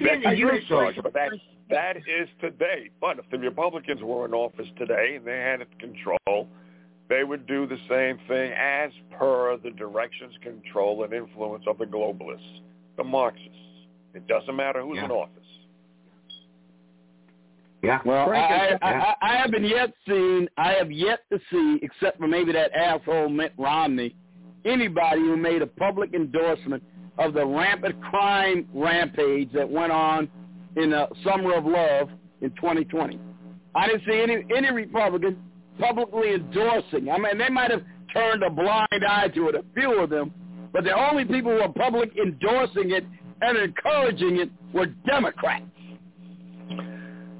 That's 0.00 0.26
a 0.26 0.36
true 0.36 0.60
charge, 0.68 0.96
but 1.02 1.12
that 1.14 1.30
that 1.70 1.96
is 1.96 2.28
today. 2.40 2.90
But 3.00 3.18
if 3.18 3.24
the 3.30 3.38
Republicans 3.38 4.02
were 4.02 4.26
in 4.26 4.34
office 4.34 4.68
today 4.76 5.16
and 5.16 5.26
they 5.26 5.38
had 5.38 5.60
it 5.60 5.68
control, 5.78 6.48
they 7.08 7.24
would 7.24 7.46
do 7.46 7.66
the 7.66 7.78
same 7.88 8.18
thing 8.28 8.52
as 8.52 8.90
per 9.18 9.56
the 9.58 9.70
directions, 9.70 10.34
control, 10.42 11.04
and 11.04 11.12
influence 11.12 11.64
of 11.66 11.78
the 11.78 11.84
globalists, 11.84 12.60
the 12.96 13.04
Marxists. 13.04 13.50
It 14.14 14.26
doesn't 14.26 14.54
matter 14.54 14.82
who's 14.82 14.98
in 14.98 15.10
office. 15.10 15.42
Yeah. 17.82 18.00
Well, 18.04 18.30
I, 18.30 18.78
I, 18.80 18.90
Yeah. 18.90 19.14
I, 19.20 19.28
I 19.28 19.36
haven't 19.36 19.64
yet 19.64 19.92
seen, 20.08 20.48
I 20.56 20.72
have 20.72 20.90
yet 20.90 21.20
to 21.30 21.38
see, 21.50 21.80
except 21.82 22.18
for 22.18 22.26
maybe 22.26 22.52
that 22.52 22.72
asshole 22.72 23.28
Mitt 23.28 23.52
Romney, 23.58 24.16
anybody 24.64 25.20
who 25.20 25.36
made 25.36 25.60
a 25.60 25.66
public 25.66 26.14
endorsement 26.14 26.82
of 27.18 27.34
the 27.34 27.44
rampant 27.44 28.00
crime 28.02 28.66
rampage 28.72 29.52
that 29.52 29.68
went 29.68 29.92
on 29.92 30.28
in 30.76 30.90
the 30.90 31.08
Summer 31.24 31.54
of 31.54 31.66
Love 31.66 32.08
in 32.40 32.50
2020. 32.52 33.20
I 33.74 33.88
didn't 33.88 34.02
see 34.06 34.20
any 34.20 34.44
any 34.56 34.70
Republican 34.72 35.42
publicly 35.78 36.34
endorsing. 36.34 37.10
I 37.10 37.18
mean, 37.18 37.38
they 37.38 37.48
might 37.48 37.70
have 37.70 37.82
turned 38.12 38.42
a 38.42 38.50
blind 38.50 39.04
eye 39.08 39.28
to 39.34 39.48
it, 39.48 39.54
a 39.54 39.64
few 39.74 40.00
of 40.00 40.10
them, 40.10 40.32
but 40.72 40.84
the 40.84 40.92
only 40.92 41.24
people 41.24 41.52
who 41.52 41.58
were 41.58 41.72
public 41.72 42.10
endorsing 42.16 42.90
it 42.90 43.04
and 43.42 43.58
encouraging 43.58 44.38
it 44.38 44.50
were 44.72 44.86
Democrats. 45.06 45.64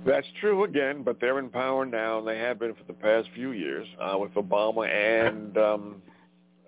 That's 0.07 0.27
true 0.41 0.65
again, 0.65 1.03
but 1.03 1.19
they're 1.21 1.39
in 1.39 1.49
power 1.49 1.87
now, 1.87 2.19
and 2.19 2.29
they 2.29 2.39
have 2.39 2.59
been 2.59 2.75
for 2.75 2.85
the 2.87 2.93
past 2.93 3.29
few 3.35 3.53
years 3.53 3.87
uh, 4.01 4.19
with 4.19 4.35
Obama 4.35 4.87
and, 4.87 5.57
um, 5.57 6.03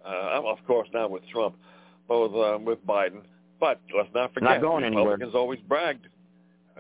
uh, 0.06 0.40
of 0.42 0.58
course, 0.66 0.88
now 0.94 1.08
with 1.08 1.22
Trump, 1.28 1.54
both 2.08 2.34
um, 2.34 2.64
with 2.64 2.84
Biden. 2.86 3.20
But 3.60 3.80
let's 3.94 4.08
not 4.14 4.32
forget, 4.32 4.50
Not 4.50 4.60
going 4.62 4.84
anywhere. 4.84 5.04
Republicans 5.04 5.34
always 5.34 5.60
bragged. 5.68 6.06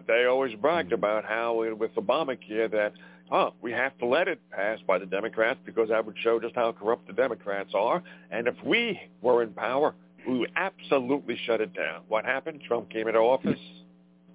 They 0.06 0.26
always 0.26 0.54
bragged 0.56 0.92
about 0.92 1.24
how 1.24 1.62
uh, 1.62 1.74
with 1.74 1.94
Obamacare 1.94 2.70
that, 2.70 2.92
oh, 3.30 3.52
we 3.62 3.72
have 3.72 3.96
to 3.98 4.06
let 4.06 4.28
it 4.28 4.40
pass 4.50 4.78
by 4.86 4.98
the 4.98 5.06
Democrats 5.06 5.58
because 5.64 5.88
that 5.88 6.04
would 6.04 6.16
show 6.22 6.40
just 6.40 6.54
how 6.54 6.72
corrupt 6.72 7.06
the 7.06 7.12
Democrats 7.12 7.70
are. 7.74 8.02
And 8.30 8.46
if 8.46 8.54
we 8.64 8.98
were 9.22 9.42
in 9.42 9.52
power, 9.52 9.94
we 10.28 10.38
would 10.38 10.52
absolutely 10.56 11.38
shut 11.46 11.60
it 11.60 11.74
down. 11.74 12.02
What 12.08 12.24
happened? 12.24 12.62
Trump 12.66 12.90
came 12.90 13.08
into 13.08 13.20
office. 13.20 13.58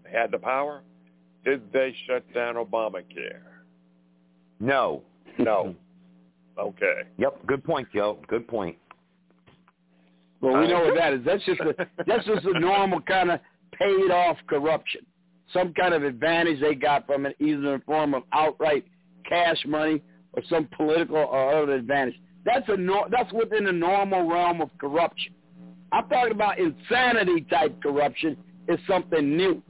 They 0.04 0.12
had 0.12 0.32
the 0.32 0.40
power. 0.40 0.82
Did 1.44 1.72
they 1.74 1.96
shut 2.08 2.24
down 2.34 2.56
Obamacare? 2.56 3.42
No. 4.60 5.02
No. 5.38 5.76
Okay. 6.58 7.02
Yep. 7.18 7.46
Good 7.48 7.64
point, 7.64 7.88
Joe. 7.94 8.20
Good 8.28 8.48
point. 8.48 8.78
Well, 10.42 10.60
we 10.60 10.68
know 10.68 10.82
what 10.82 10.94
uh, 10.94 10.96
that 10.96 11.14
is. 11.14 11.22
That's 11.26 11.44
just 11.46 11.60
a, 11.62 11.76
that's 12.06 12.26
just 12.26 12.46
a 12.46 12.60
normal 12.60 13.02
kind 13.02 13.32
of 13.32 13.40
paid 13.74 14.12
off 14.12 14.38
corruption. 14.48 15.02
Some 15.54 15.74
kind 15.74 15.94
of 15.94 16.04
advantage 16.04 16.62
they 16.62 16.76
got 16.76 17.06
from 17.06 17.26
it, 17.26 17.36
either 17.40 17.54
in 17.54 17.64
the 17.64 17.82
form 17.86 18.14
of 18.14 18.24
outright 18.32 18.86
cash 19.28 19.58
money 19.66 20.02
or 20.34 20.44
some 20.50 20.68
political 20.76 21.18
or 21.18 21.64
other 21.64 21.74
advantage. 21.74 22.16
That's 22.46 22.68
a 22.70 22.78
nor- 22.78 23.08
that's 23.10 23.32
within 23.34 23.66
the 23.66 23.72
normal 23.72 24.28
realm 24.28 24.62
of 24.62 24.70
corruption. 24.80 25.34
I'm 25.92 26.08
talking 26.10 26.32
about 26.32 26.58
insanity 26.58 27.42
type 27.50 27.82
corruption 27.82 28.38
is 28.68 28.80
something 28.88 29.36
new. 29.36 29.62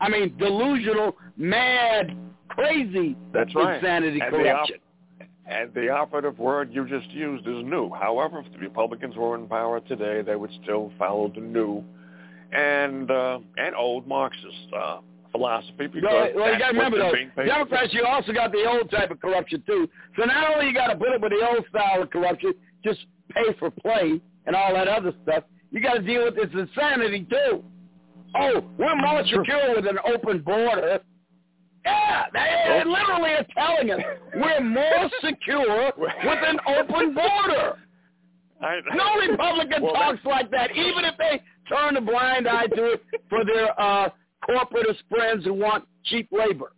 I 0.00 0.08
mean, 0.08 0.36
delusional, 0.36 1.16
mad, 1.36 2.16
crazy 2.48 3.16
That's 3.32 3.54
right. 3.54 3.76
insanity 3.76 4.20
And 4.20 4.32
the 4.34 4.38
op- 4.38 4.42
corruption. 4.42 4.76
And 5.46 5.74
the 5.74 5.88
operative 5.88 6.38
word 6.38 6.72
you 6.72 6.86
just 6.88 7.10
used 7.10 7.46
is 7.46 7.64
new. 7.64 7.92
However, 7.92 8.40
if 8.40 8.52
the 8.52 8.58
Republicans 8.58 9.16
were 9.16 9.34
in 9.34 9.48
power 9.48 9.80
today, 9.80 10.22
they 10.22 10.36
would 10.36 10.50
still 10.62 10.92
follow 10.98 11.32
the 11.34 11.40
new 11.40 11.82
and 12.52 13.10
uh, 13.10 13.38
and 13.56 13.74
old 13.74 14.06
Marxist 14.06 14.72
uh, 14.76 14.98
philosophy 15.32 15.88
because 15.88 16.02
well, 16.02 16.28
well, 16.36 16.52
you 16.52 16.58
got 16.58 16.72
to 16.72 16.76
remember 16.76 16.98
though, 16.98 17.44
Democrats, 17.44 17.92
you 17.92 18.04
also 18.04 18.32
got 18.32 18.52
the 18.52 18.64
old 18.68 18.90
type 18.90 19.10
of 19.10 19.20
corruption 19.20 19.62
too. 19.66 19.88
So 20.16 20.24
not 20.24 20.52
only 20.52 20.68
you 20.68 20.74
got 20.74 20.88
to 20.88 20.96
put 20.96 21.08
up 21.08 21.22
with 21.22 21.32
the 21.32 21.46
old 21.46 21.64
style 21.68 22.02
of 22.02 22.10
corruption, 22.10 22.54
just 22.84 23.00
pay 23.30 23.54
for 23.58 23.70
play 23.70 24.20
and 24.46 24.54
all 24.54 24.74
that 24.74 24.88
other 24.88 25.12
stuff. 25.22 25.44
You 25.70 25.80
got 25.80 25.94
to 25.94 26.02
deal 26.02 26.24
with 26.24 26.36
this 26.36 26.50
insanity 26.52 27.26
too. 27.28 27.64
Oh, 28.34 28.64
we're 28.78 28.96
more 28.96 29.22
secure 29.24 29.76
with 29.76 29.86
an 29.86 29.98
open 30.04 30.40
border. 30.40 31.00
Yeah, 31.84 32.26
they 32.32 32.82
literally 32.86 33.30
are 33.32 33.46
telling 33.56 33.90
us 33.90 34.00
we're 34.34 34.60
more 34.60 35.10
secure 35.20 35.92
with 35.98 36.38
an 36.46 36.58
open 36.66 37.14
border. 37.14 37.78
No 38.94 39.14
Republican 39.28 39.82
Well, 39.82 39.92
talks 39.92 40.24
like 40.24 40.50
that, 40.52 40.70
even 40.76 41.04
if 41.04 41.16
they 41.18 41.42
turn 41.68 41.96
a 41.96 42.00
blind 42.00 42.46
eye 42.46 42.66
to 42.66 42.92
it 42.92 43.02
for 43.28 43.44
their 43.44 43.78
uh, 43.80 44.08
corporatist 44.48 45.02
friends 45.08 45.44
who 45.44 45.54
want 45.54 45.84
cheap 46.04 46.28
labor. 46.32 46.72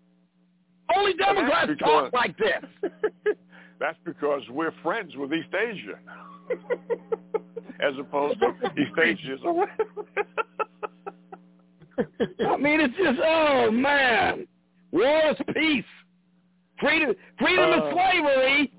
Only 0.95 1.15
Well, 1.19 1.35
Democrats 1.35 1.69
because- 1.69 2.11
talk 2.11 2.13
like 2.13 2.37
this. 2.39 2.65
That's 3.81 3.99
because 4.05 4.43
we're 4.51 4.73
friends 4.83 5.17
with 5.17 5.33
East 5.33 5.49
Asia, 5.53 5.99
as 7.81 7.93
opposed 7.99 8.39
to 8.41 8.55
East 8.81 8.93
Asia. 9.03 9.37
I 12.47 12.57
mean, 12.57 12.81
it's 12.81 12.95
just, 12.97 13.19
oh, 13.23 13.71
man. 13.71 14.47
War 14.93 15.23
is 15.31 15.37
peace. 15.55 15.85
Freedom, 16.81 17.15
freedom 17.39 17.73
Uh, 17.73 17.77
is 17.89 17.93
slavery. 17.93 18.73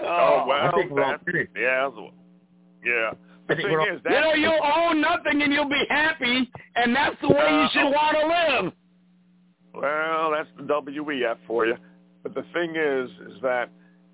Oh, 0.00 0.44
well, 0.48 0.68
I 0.68 0.72
think 0.74 0.90
we're 0.90 1.04
all 1.04 1.12
that, 1.24 1.48
yeah, 1.56 1.90
yeah. 2.84 3.10
I 3.48 3.54
think 3.54 3.68
we're 3.68 3.80
all- 3.80 3.88
is, 3.88 4.00
you 4.04 4.10
know, 4.10 4.34
you'll 4.34 4.64
own 4.64 5.00
nothing 5.00 5.42
and 5.42 5.52
you'll 5.52 5.68
be 5.68 5.84
happy, 5.90 6.50
and 6.76 6.94
that's 6.96 7.20
the 7.20 7.28
way 7.28 7.62
you 7.62 7.68
should 7.72 7.86
Uh, 7.86 7.90
want 7.90 8.16
to 8.18 8.26
live. 8.26 8.72
Well, 9.74 10.30
that's 10.30 10.48
the 10.56 10.62
WEF 10.62 11.36
for 11.46 11.66
you. 11.66 11.76
But 12.22 12.34
the 12.34 12.42
thing 12.54 12.74
is, 12.76 13.10
is 13.28 13.40
that 13.42 13.68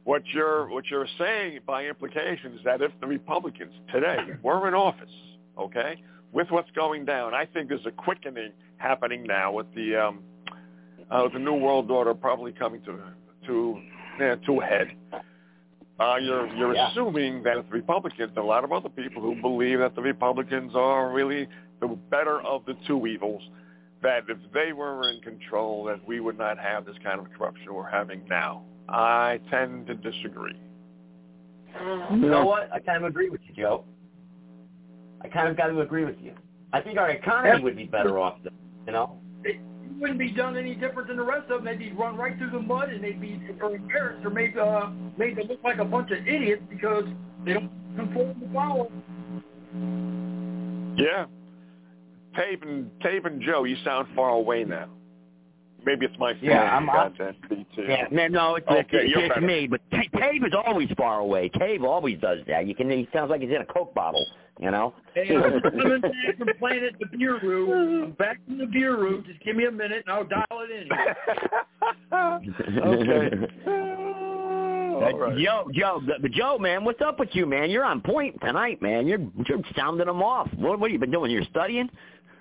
what 0.05 0.23
you're 0.29 0.69
what 0.69 0.91
you're 0.91 1.07
saying 1.19 1.61
by 1.67 1.87
implication 1.87 2.55
is 2.55 2.65
that 2.65 2.81
if 2.83 2.91
the 3.01 3.07
Republicans 3.07 3.73
today 3.93 4.17
were 4.43 4.67
in 4.67 4.75
office, 4.75 5.13
okay, 5.59 6.03
with 6.33 6.51
what's 6.51 6.71
going 6.73 7.05
down, 7.05 7.35
I 7.35 7.45
think 7.47 7.69
there's 7.69 7.87
a 7.87 7.93
quickening 7.93 8.53
happening 8.79 9.23
now 9.25 9.53
with 9.53 9.73
the 9.75 9.97
um, 9.97 10.25
uh, 11.11 11.21
with 11.25 11.35
the 11.35 11.39
New 11.39 11.55
World 11.55 11.91
Order 11.91 12.15
probably 12.15 12.53
coming 12.53 12.83
to 12.83 12.99
to 13.47 13.81
yeah, 14.19 14.35
to 14.47 14.61
a 14.61 14.65
head. 14.65 14.89
Uh, 16.01 16.17
you're 16.17 16.47
you're 16.55 16.75
Yeah. 16.75 16.89
assuming 16.89 17.43
that 17.43 17.57
the 17.57 17.73
Republicans, 17.73 18.31
and 18.31 18.39
a 18.39 18.43
lot 18.43 18.65
of 18.65 18.73
other 18.73 18.89
people 18.89 19.21
who 19.21 19.35
believe 19.41 19.81
that 19.81 19.95
the 19.95 20.01
Republicans 20.01 20.75
are 20.75 21.13
really 21.13 21.47
the 21.81 21.89
better 21.89 22.41
of 22.41 22.65
the 22.65 22.75
two 22.87 23.07
evils, 23.07 23.43
that 24.03 24.25
if 24.29 24.39
they 24.53 24.73
were 24.73 25.11
in 25.11 25.21
control, 25.21 25.85
that 25.85 26.03
we 26.07 26.21
would 26.21 26.39
not 26.39 26.59
have 26.59 26.87
this 26.87 26.97
kind 27.05 27.21
of 27.21 27.31
corruption 27.37 27.75
we're 27.75 27.89
having 27.89 28.27
now. 28.29 28.63
I 28.89 29.41
tend 29.51 29.87
to 29.89 29.95
disagree. 29.95 30.59
You 32.11 32.17
know 32.17 32.45
what? 32.47 32.73
I 32.73 32.81
kind 32.81 33.05
of 33.05 33.05
agree 33.05 33.29
with 33.29 33.43
you, 33.47 33.55
Joe. 33.55 33.85
I 35.23 35.29
kind 35.29 35.49
of 35.49 35.57
got 35.57 35.67
to 35.67 35.81
agree 35.83 36.05
with 36.07 36.17
you. 36.21 36.33
I 36.73 36.81
think 36.81 36.99
our 36.99 37.11
economy 37.11 37.63
would 37.63 37.77
be 37.77 37.85
better 37.85 38.19
off, 38.19 38.43
than, 38.43 38.55
you 38.87 38.93
know. 38.93 39.20
Wouldn't 40.01 40.19
be 40.19 40.31
done 40.31 40.57
any 40.57 40.75
different 40.75 41.09
than 41.09 41.19
the 41.19 41.23
rest 41.23 41.51
of 41.51 41.63
them. 41.63 41.65
They'd 41.67 41.79
be 41.79 41.93
run 41.93 42.17
right 42.17 42.37
through 42.39 42.51
the 42.51 42.61
mud, 42.61 42.89
and 42.89 43.05
they'd 43.05 43.21
be 43.21 43.41
embarrassed 43.51 44.25
or 44.25 44.31
made 44.31 44.57
uh, 44.57 44.89
made 45.19 45.37
to 45.37 45.43
look 45.45 45.63
like 45.63 45.79
a 45.79 45.85
bunch 45.85 46.11
of 46.11 46.27
idiots 46.27 46.63
because 46.71 47.05
they 47.45 47.53
don't 47.53 47.71
conform 47.97 48.41
to 48.41 48.47
power. 48.47 48.87
Yeah. 50.97 51.27
Tape 52.35 52.63
and 52.63 52.91
Tape 53.03 53.27
and 53.27 53.43
Joe, 53.43 53.65
you 53.65 53.77
sound 53.85 54.09
far 54.17 54.31
away 54.31 54.65
now. 54.65 54.89
Maybe 55.85 56.07
it's 56.07 56.19
my 56.19 56.33
phone. 56.35 56.43
Yeah, 56.43 56.63
I'm- 56.75 56.85
You 56.85 56.91
I'm- 56.91 57.15
that 57.19 57.39
too. 57.75 57.83
Yeah, 57.89 58.07
man, 58.11 58.33
no, 58.33 58.57
it's, 58.57 58.67
Okay, 58.69 58.87
it's, 58.93 59.11
you're 59.15 59.25
it's 59.25 59.41
me. 59.41 59.67
But 59.67 59.81
Ta- 59.91 60.19
Cave 60.19 60.45
is 60.45 60.53
always 60.67 60.89
far 60.97 61.21
away. 61.21 61.49
Cave 61.49 61.83
always 61.85 62.19
does 62.21 62.39
that. 62.49 62.67
You 62.67 62.75
can. 62.75 62.91
He 62.91 63.09
sounds 63.13 63.31
like 63.31 63.41
he's 63.41 63.51
in 63.51 63.63
a 63.63 63.65
Coke 63.67 63.95
bottle. 63.95 64.25
You 64.61 64.71
know. 64.71 64.93
Hey, 65.15 65.35
I'm 65.35 65.61
coming 65.63 66.01
back 66.03 66.13
from 66.39 66.49
playing 66.59 66.85
at 66.85 66.99
the 66.99 67.07
beer 67.17 67.39
room. 67.41 68.03
I'm 68.05 68.11
back 68.13 68.39
from 68.47 68.59
the 68.59 68.67
beer 68.67 68.97
room. 68.97 69.25
Just 69.27 69.41
give 69.43 69.57
me 69.57 69.65
a 69.65 69.71
minute, 69.71 70.05
and 70.07 70.15
I'll 70.15 70.25
dial 70.25 70.45
it 70.51 70.71
in. 70.71 70.89
okay. 72.13 73.47
Uh, 75.01 75.31
Joe, 75.39 75.71
Joe, 75.73 76.03
but 76.07 76.21
but 76.21 76.31
Joe, 76.33 76.59
man, 76.59 76.85
what's 76.85 77.01
up 77.01 77.19
with 77.19 77.31
you, 77.33 77.47
man? 77.47 77.71
You're 77.71 77.85
on 77.85 78.01
point 78.03 78.39
tonight, 78.43 78.83
man. 78.83 79.07
You're 79.07 79.21
you're 79.49 79.63
sounding 79.75 80.07
them 80.07 80.23
off. 80.23 80.49
What 80.57 80.79
what 80.79 80.91
have 80.91 80.93
you 80.93 80.99
been 80.99 81.11
doing? 81.11 81.31
You're 81.31 81.45
studying. 81.45 81.89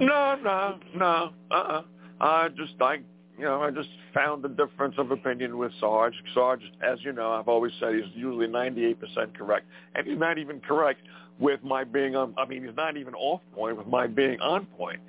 no, 0.00 0.36
no, 0.42 0.78
no. 0.94 1.30
Uh-uh. 1.50 1.82
I 2.22 2.48
just, 2.56 2.74
I, 2.80 2.94
you 3.36 3.44
know, 3.44 3.62
I 3.62 3.70
just 3.70 3.88
found 4.14 4.44
the 4.44 4.48
difference 4.48 4.94
of 4.96 5.10
opinion 5.10 5.58
with 5.58 5.72
Sarge. 5.80 6.14
Sarge, 6.32 6.62
as 6.86 6.98
you 7.02 7.12
know, 7.12 7.32
I've 7.32 7.48
always 7.48 7.72
said 7.80 7.94
he's 7.94 8.04
usually 8.14 8.46
98% 8.46 8.96
correct, 9.36 9.66
and 9.94 10.06
he's 10.06 10.18
not 10.18 10.38
even 10.38 10.60
correct 10.60 11.00
with 11.40 11.62
my 11.64 11.82
being 11.82 12.14
on. 12.14 12.34
I 12.38 12.46
mean, 12.46 12.64
he's 12.64 12.76
not 12.76 12.96
even 12.96 13.14
off 13.14 13.40
point 13.54 13.76
with 13.76 13.88
my 13.88 14.06
being 14.06 14.40
on 14.40 14.66
point. 14.66 15.00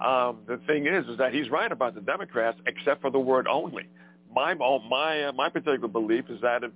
Um, 0.00 0.38
the 0.48 0.58
thing 0.66 0.86
is, 0.86 1.06
is 1.06 1.18
that 1.18 1.34
he's 1.34 1.50
right 1.50 1.70
about 1.70 1.94
the 1.94 2.00
Democrats, 2.00 2.58
except 2.66 3.02
for 3.02 3.10
the 3.10 3.20
word 3.20 3.46
only. 3.46 3.84
My 4.34 4.54
my 4.54 5.24
uh, 5.24 5.32
my 5.32 5.50
particular 5.50 5.88
belief 5.88 6.24
is 6.30 6.40
that 6.40 6.64
if 6.64 6.72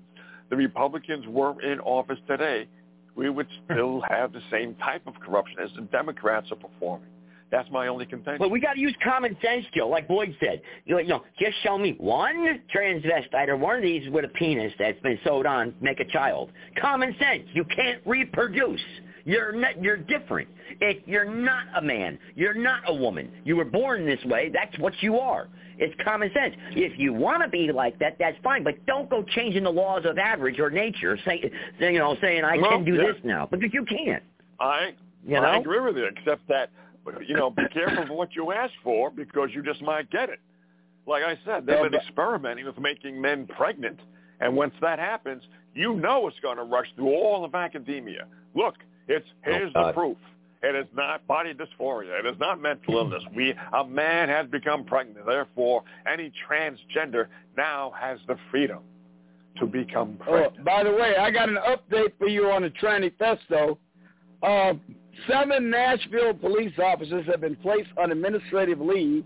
the 0.51 0.57
Republicans 0.57 1.25
were 1.27 1.61
in 1.63 1.81
office 1.81 2.19
today, 2.29 2.69
we 3.15 3.31
would 3.31 3.49
still 3.65 4.03
have 4.09 4.33
the 4.33 4.43
same 4.51 4.75
type 4.75 5.07
of 5.07 5.15
corruption 5.21 5.57
as 5.65 5.71
the 5.75 5.83
Democrats 5.83 6.53
are 6.53 6.57
performing. 6.57 7.09
That's 7.51 7.71
my 7.71 7.87
only 7.87 8.07
contention. 8.07 8.39
But 8.39 8.51
we 8.51 8.61
got 8.61 8.75
to 8.75 8.81
use 8.81 8.95
common 9.05 9.37
sense, 9.41 9.65
Joe. 9.75 9.89
Like 9.89 10.09
Boyd 10.09 10.37
said, 10.41 10.63
you 10.85 11.03
know, 11.05 11.23
just 11.39 11.55
show 11.63 11.79
me 11.79 11.95
one 11.99 12.61
transvestite 12.75 13.49
or 13.49 13.57
one 13.57 13.77
of 13.77 13.83
these 13.83 14.09
with 14.11 14.25
a 14.25 14.29
penis 14.29 14.73
that's 14.79 15.01
been 15.01 15.19
sewed 15.25 15.47
on, 15.47 15.75
make 15.81 16.01
a 16.01 16.05
child. 16.07 16.51
Common 16.81 17.15
sense. 17.21 17.45
You 17.53 17.65
can't 17.65 18.01
reproduce. 18.05 18.81
You're 19.25 19.53
not, 19.53 19.83
you're 19.83 19.97
different. 19.97 20.49
It, 20.81 21.03
you're 21.07 21.25
not 21.25 21.67
a 21.77 21.83
man. 21.83 22.19
You're 22.35 22.55
not 22.55 22.83
a 22.87 22.95
woman. 22.95 23.31
You 23.45 23.57
were 23.57 23.65
born 23.65 24.07
this 24.07 24.23
way. 24.25 24.51
That's 24.53 24.77
what 24.79 24.93
you 25.01 25.19
are. 25.19 25.49
It's 25.79 25.95
common 26.05 26.31
sense. 26.33 26.55
If 26.71 26.99
you 26.99 27.13
want 27.13 27.43
to 27.43 27.49
be 27.49 27.71
like 27.71 27.99
that, 27.99 28.17
that's 28.19 28.37
fine. 28.43 28.65
But 28.65 28.85
don't 28.87 29.11
go 29.11 29.23
changing 29.23 29.65
the 29.65 29.71
laws 29.71 30.05
of 30.05 30.17
average 30.19 30.59
or 30.59 30.71
nature, 30.71 31.19
say, 31.25 31.51
say 31.79 31.93
you 31.93 31.99
know, 31.99 32.17
saying 32.21 32.45
I 32.45 32.57
Well, 32.57 32.71
can 32.71 32.85
do 32.85 32.95
yeah. 32.95 33.13
this 33.13 33.17
now 33.25 33.47
because 33.51 33.71
you 33.73 33.85
can't. 33.85 34.23
I 34.59 34.95
You 35.25 35.35
know? 35.35 35.43
I 35.43 35.59
agree 35.59 35.81
with 35.81 35.97
you, 35.97 36.07
except 36.07 36.47
that 36.49 36.71
you 37.27 37.37
know, 37.37 37.51
be 37.51 37.63
careful 37.73 38.05
of 38.05 38.09
what 38.11 38.35
you 38.35 38.53
ask 38.53 38.73
for 38.83 39.11
because 39.11 39.51
you 39.53 39.63
just 39.63 39.83
might 39.83 40.11
get 40.11 40.29
it. 40.29 40.41
Like 41.07 41.23
I 41.23 41.39
said, 41.45 41.67
they've 41.67 41.83
been 41.83 41.95
experimenting 41.95 42.67
with 42.67 42.79
making 42.79 43.21
men 43.21 43.47
pregnant, 43.47 44.01
and 44.41 44.57
once 44.57 44.75
that 44.81 44.99
happens, 44.99 45.43
you 45.75 45.95
know 45.95 46.27
it's 46.27 46.39
going 46.41 46.57
to 46.57 46.65
rush 46.65 46.89
through 46.97 47.15
all 47.15 47.45
of 47.45 47.55
academia. 47.55 48.27
Look, 48.55 48.75
it's 49.07 49.27
here's 49.45 49.73
the 49.73 49.93
proof. 49.93 50.17
It 50.63 50.75
is 50.75 50.87
not 50.95 51.25
body 51.29 51.53
dysphoria. 51.55 52.19
It 52.19 52.27
is 52.27 52.39
not 52.41 52.61
mental 52.61 52.95
illness. 52.97 53.23
We 53.35 53.55
a 53.73 53.87
man 53.87 54.29
has 54.29 54.49
become 54.49 54.85
pregnant. 54.85 55.25
Therefore, 55.27 55.85
any 56.11 56.33
transgender 56.49 57.27
now 57.57 57.93
has 57.99 58.19
the 58.27 58.37
freedom 58.51 58.81
to 59.61 59.67
become 59.67 60.17
pregnant. 60.19 60.27
Oh, 60.29 60.65
pregnant. 60.65 60.65
by 60.65 60.83
the 60.83 60.93
way, 60.93 61.17
I 61.17 61.31
got 61.31 61.49
an 61.49 61.59
update 61.69 62.13
for 62.19 62.27
you 62.27 62.51
on 62.51 62.63
the 62.63 62.71
Tranifesto. 62.71 63.79
Uh, 64.43 64.75
seven 65.29 65.71
Nashville 65.71 66.35
police 66.35 66.73
officers 66.83 67.27
have 67.27 67.41
been 67.41 67.57
placed 67.57 67.91
on 67.99 68.13
administrative 68.13 68.81
leave 68.81 69.25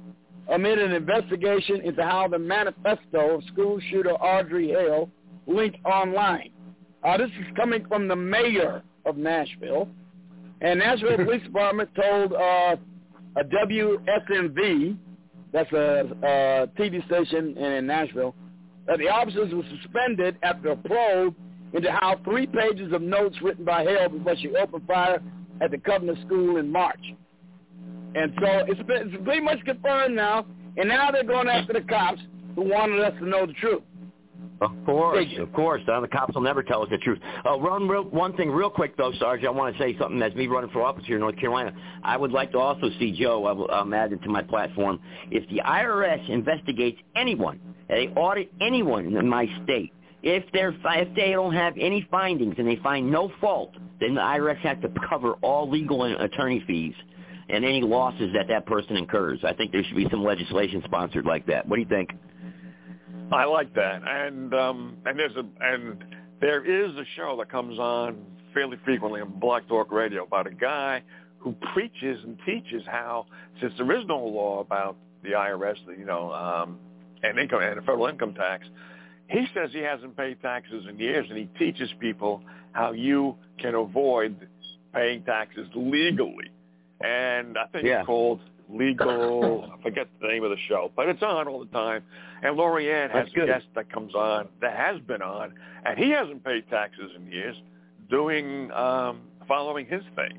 amid 0.50 0.78
an 0.78 0.92
investigation 0.92 1.80
into 1.82 2.02
how 2.02 2.28
the 2.28 2.38
manifesto 2.38 3.36
of 3.36 3.44
school 3.44 3.80
shooter 3.90 4.12
Audrey 4.12 4.68
Hale 4.68 5.10
linked 5.46 5.78
online. 5.84 6.50
Uh, 7.04 7.16
this 7.16 7.30
is 7.30 7.46
coming 7.56 7.86
from 7.86 8.08
the 8.08 8.16
mayor 8.16 8.82
of 9.06 9.16
Nashville. 9.16 9.88
And 10.60 10.80
Nashville 10.80 11.16
Police 11.24 11.42
Department 11.44 11.88
told 11.94 12.32
uh, 12.32 12.76
a 13.36 13.44
WSMV, 13.44 14.98
that's 15.52 15.72
a, 15.72 16.04
a 16.22 16.66
TV 16.78 17.04
station 17.06 17.56
in, 17.56 17.72
in 17.72 17.86
Nashville, 17.86 18.34
that 18.86 18.98
the 18.98 19.08
officers 19.08 19.54
were 19.54 19.62
suspended 19.80 20.36
after 20.42 20.70
a 20.70 20.76
probe 20.76 21.34
into 21.72 21.90
how 21.90 22.20
three 22.24 22.46
pages 22.46 22.92
of 22.92 23.02
notes 23.02 23.36
written 23.42 23.64
by 23.64 23.84
Hale 23.84 24.08
before 24.08 24.36
she 24.36 24.54
opened 24.56 24.86
fire 24.86 25.22
at 25.60 25.70
the 25.70 25.78
Covenant 25.78 26.18
School 26.26 26.56
in 26.56 26.70
March. 26.70 27.00
And 28.14 28.32
so 28.40 28.64
it's, 28.66 28.82
been, 28.82 29.12
it's 29.12 29.24
pretty 29.24 29.40
much 29.40 29.58
confirmed 29.64 30.16
now, 30.16 30.46
and 30.76 30.88
now 30.88 31.10
they're 31.10 31.24
going 31.24 31.48
after 31.48 31.72
the 31.72 31.82
cops 31.82 32.20
who 32.54 32.62
wanted 32.62 33.00
us 33.00 33.12
to 33.20 33.28
know 33.28 33.46
the 33.46 33.52
truth. 33.54 33.82
Of 34.60 34.72
course, 34.84 35.26
of 35.38 35.52
course. 35.54 35.80
Uh, 35.90 36.00
the 36.00 36.08
cops 36.08 36.34
will 36.34 36.42
never 36.42 36.62
tell 36.62 36.82
us 36.82 36.88
the 36.90 36.98
truth. 36.98 37.18
Uh, 37.46 37.58
run 37.58 37.88
real, 37.88 38.04
one 38.04 38.36
thing 38.36 38.50
real 38.50 38.68
quick, 38.68 38.94
though, 38.94 39.12
Sarge. 39.18 39.44
I 39.44 39.50
want 39.50 39.74
to 39.74 39.82
say 39.82 39.96
something 39.98 40.20
as 40.20 40.34
me 40.34 40.48
running 40.48 40.68
for 40.70 40.82
office 40.82 41.04
here 41.06 41.16
in 41.16 41.20
North 41.22 41.36
Carolina. 41.36 41.72
I 42.04 42.18
would 42.18 42.30
like 42.30 42.52
to 42.52 42.58
also 42.58 42.90
see, 42.98 43.18
Joe, 43.18 43.46
I 43.70 43.80
I'm 43.80 43.94
adding 43.94 44.18
to 44.18 44.28
my 44.28 44.42
platform, 44.42 45.00
if 45.30 45.48
the 45.48 45.62
IRS 45.64 46.28
investigates 46.28 46.98
anyone, 47.16 47.58
they 47.88 48.08
audit 48.08 48.52
anyone 48.60 49.16
in 49.16 49.28
my 49.28 49.46
state, 49.64 49.94
if 50.22 50.44
they're 50.52 50.74
if 50.84 51.14
they 51.14 51.30
don't 51.30 51.54
have 51.54 51.74
any 51.78 52.06
findings 52.10 52.54
and 52.58 52.66
they 52.66 52.76
find 52.76 53.10
no 53.10 53.30
fault, 53.40 53.74
then 54.00 54.14
the 54.14 54.20
IRS 54.20 54.58
has 54.58 54.76
to 54.82 54.92
cover 55.08 55.32
all 55.42 55.68
legal 55.70 56.04
and 56.04 56.20
attorney 56.20 56.62
fees 56.66 56.94
and 57.48 57.64
any 57.64 57.80
losses 57.80 58.30
that 58.34 58.46
that 58.48 58.66
person 58.66 58.96
incurs. 58.96 59.40
I 59.44 59.52
think 59.54 59.72
there 59.72 59.82
should 59.82 59.96
be 59.96 60.06
some 60.10 60.22
legislation 60.22 60.82
sponsored 60.84 61.26
like 61.26 61.46
that. 61.46 61.66
What 61.66 61.76
do 61.76 61.82
you 61.82 61.88
think? 61.88 62.10
I 63.32 63.44
like 63.44 63.72
that, 63.74 64.02
and 64.04 64.52
um, 64.54 64.96
and 65.06 65.18
there's 65.18 65.36
a 65.36 65.44
and 65.60 66.04
there 66.40 66.64
is 66.64 66.92
a 66.96 67.04
show 67.16 67.36
that 67.38 67.50
comes 67.50 67.78
on 67.78 68.24
fairly 68.52 68.76
frequently 68.84 69.20
on 69.20 69.38
Blog 69.38 69.68
Talk 69.68 69.92
Radio 69.92 70.24
about 70.24 70.46
a 70.46 70.50
guy 70.50 71.02
who 71.38 71.54
preaches 71.72 72.18
and 72.24 72.38
teaches 72.44 72.82
how 72.86 73.26
since 73.60 73.72
there 73.78 73.90
is 73.96 74.04
no 74.06 74.18
law 74.18 74.60
about 74.60 74.96
the 75.22 75.30
IRS, 75.30 75.76
you 75.96 76.04
know, 76.04 76.32
um, 76.32 76.78
and 77.22 77.38
income 77.38 77.62
and 77.62 77.78
federal 77.80 78.06
income 78.06 78.34
tax, 78.34 78.66
he 79.30 79.46
says 79.54 79.70
he 79.72 79.80
hasn't 79.80 80.16
paid 80.16 80.40
taxes 80.42 80.84
in 80.88 80.98
years, 80.98 81.26
and 81.28 81.38
he 81.38 81.46
teaches 81.58 81.88
people 82.00 82.42
how 82.72 82.92
you 82.92 83.36
can 83.58 83.74
avoid 83.74 84.48
paying 84.92 85.22
taxes 85.22 85.68
legally. 85.74 86.50
And 87.00 87.56
I 87.56 87.66
think 87.66 87.84
Yeah. 87.84 88.00
it's 88.00 88.06
called 88.06 88.40
Legal. 88.68 89.70
I 89.72 89.82
forget 89.82 90.06
the 90.20 90.28
name 90.28 90.44
of 90.44 90.50
the 90.50 90.56
show, 90.68 90.92
but 90.94 91.08
it's 91.08 91.22
on 91.22 91.48
all 91.48 91.60
the 91.60 91.70
time. 91.72 92.04
And 92.42 92.56
Lorianne 92.56 93.10
has 93.10 93.28
a 93.28 93.46
guest 93.46 93.66
that 93.74 93.90
comes 93.90 94.14
on 94.14 94.48
that 94.60 94.76
has 94.76 95.00
been 95.00 95.22
on, 95.22 95.54
and 95.84 95.98
he 95.98 96.10
hasn't 96.10 96.44
paid 96.44 96.68
taxes 96.70 97.10
in 97.16 97.26
years, 97.26 97.56
doing 98.08 98.70
um, 98.72 99.22
following 99.48 99.86
his 99.86 100.02
thing. 100.14 100.38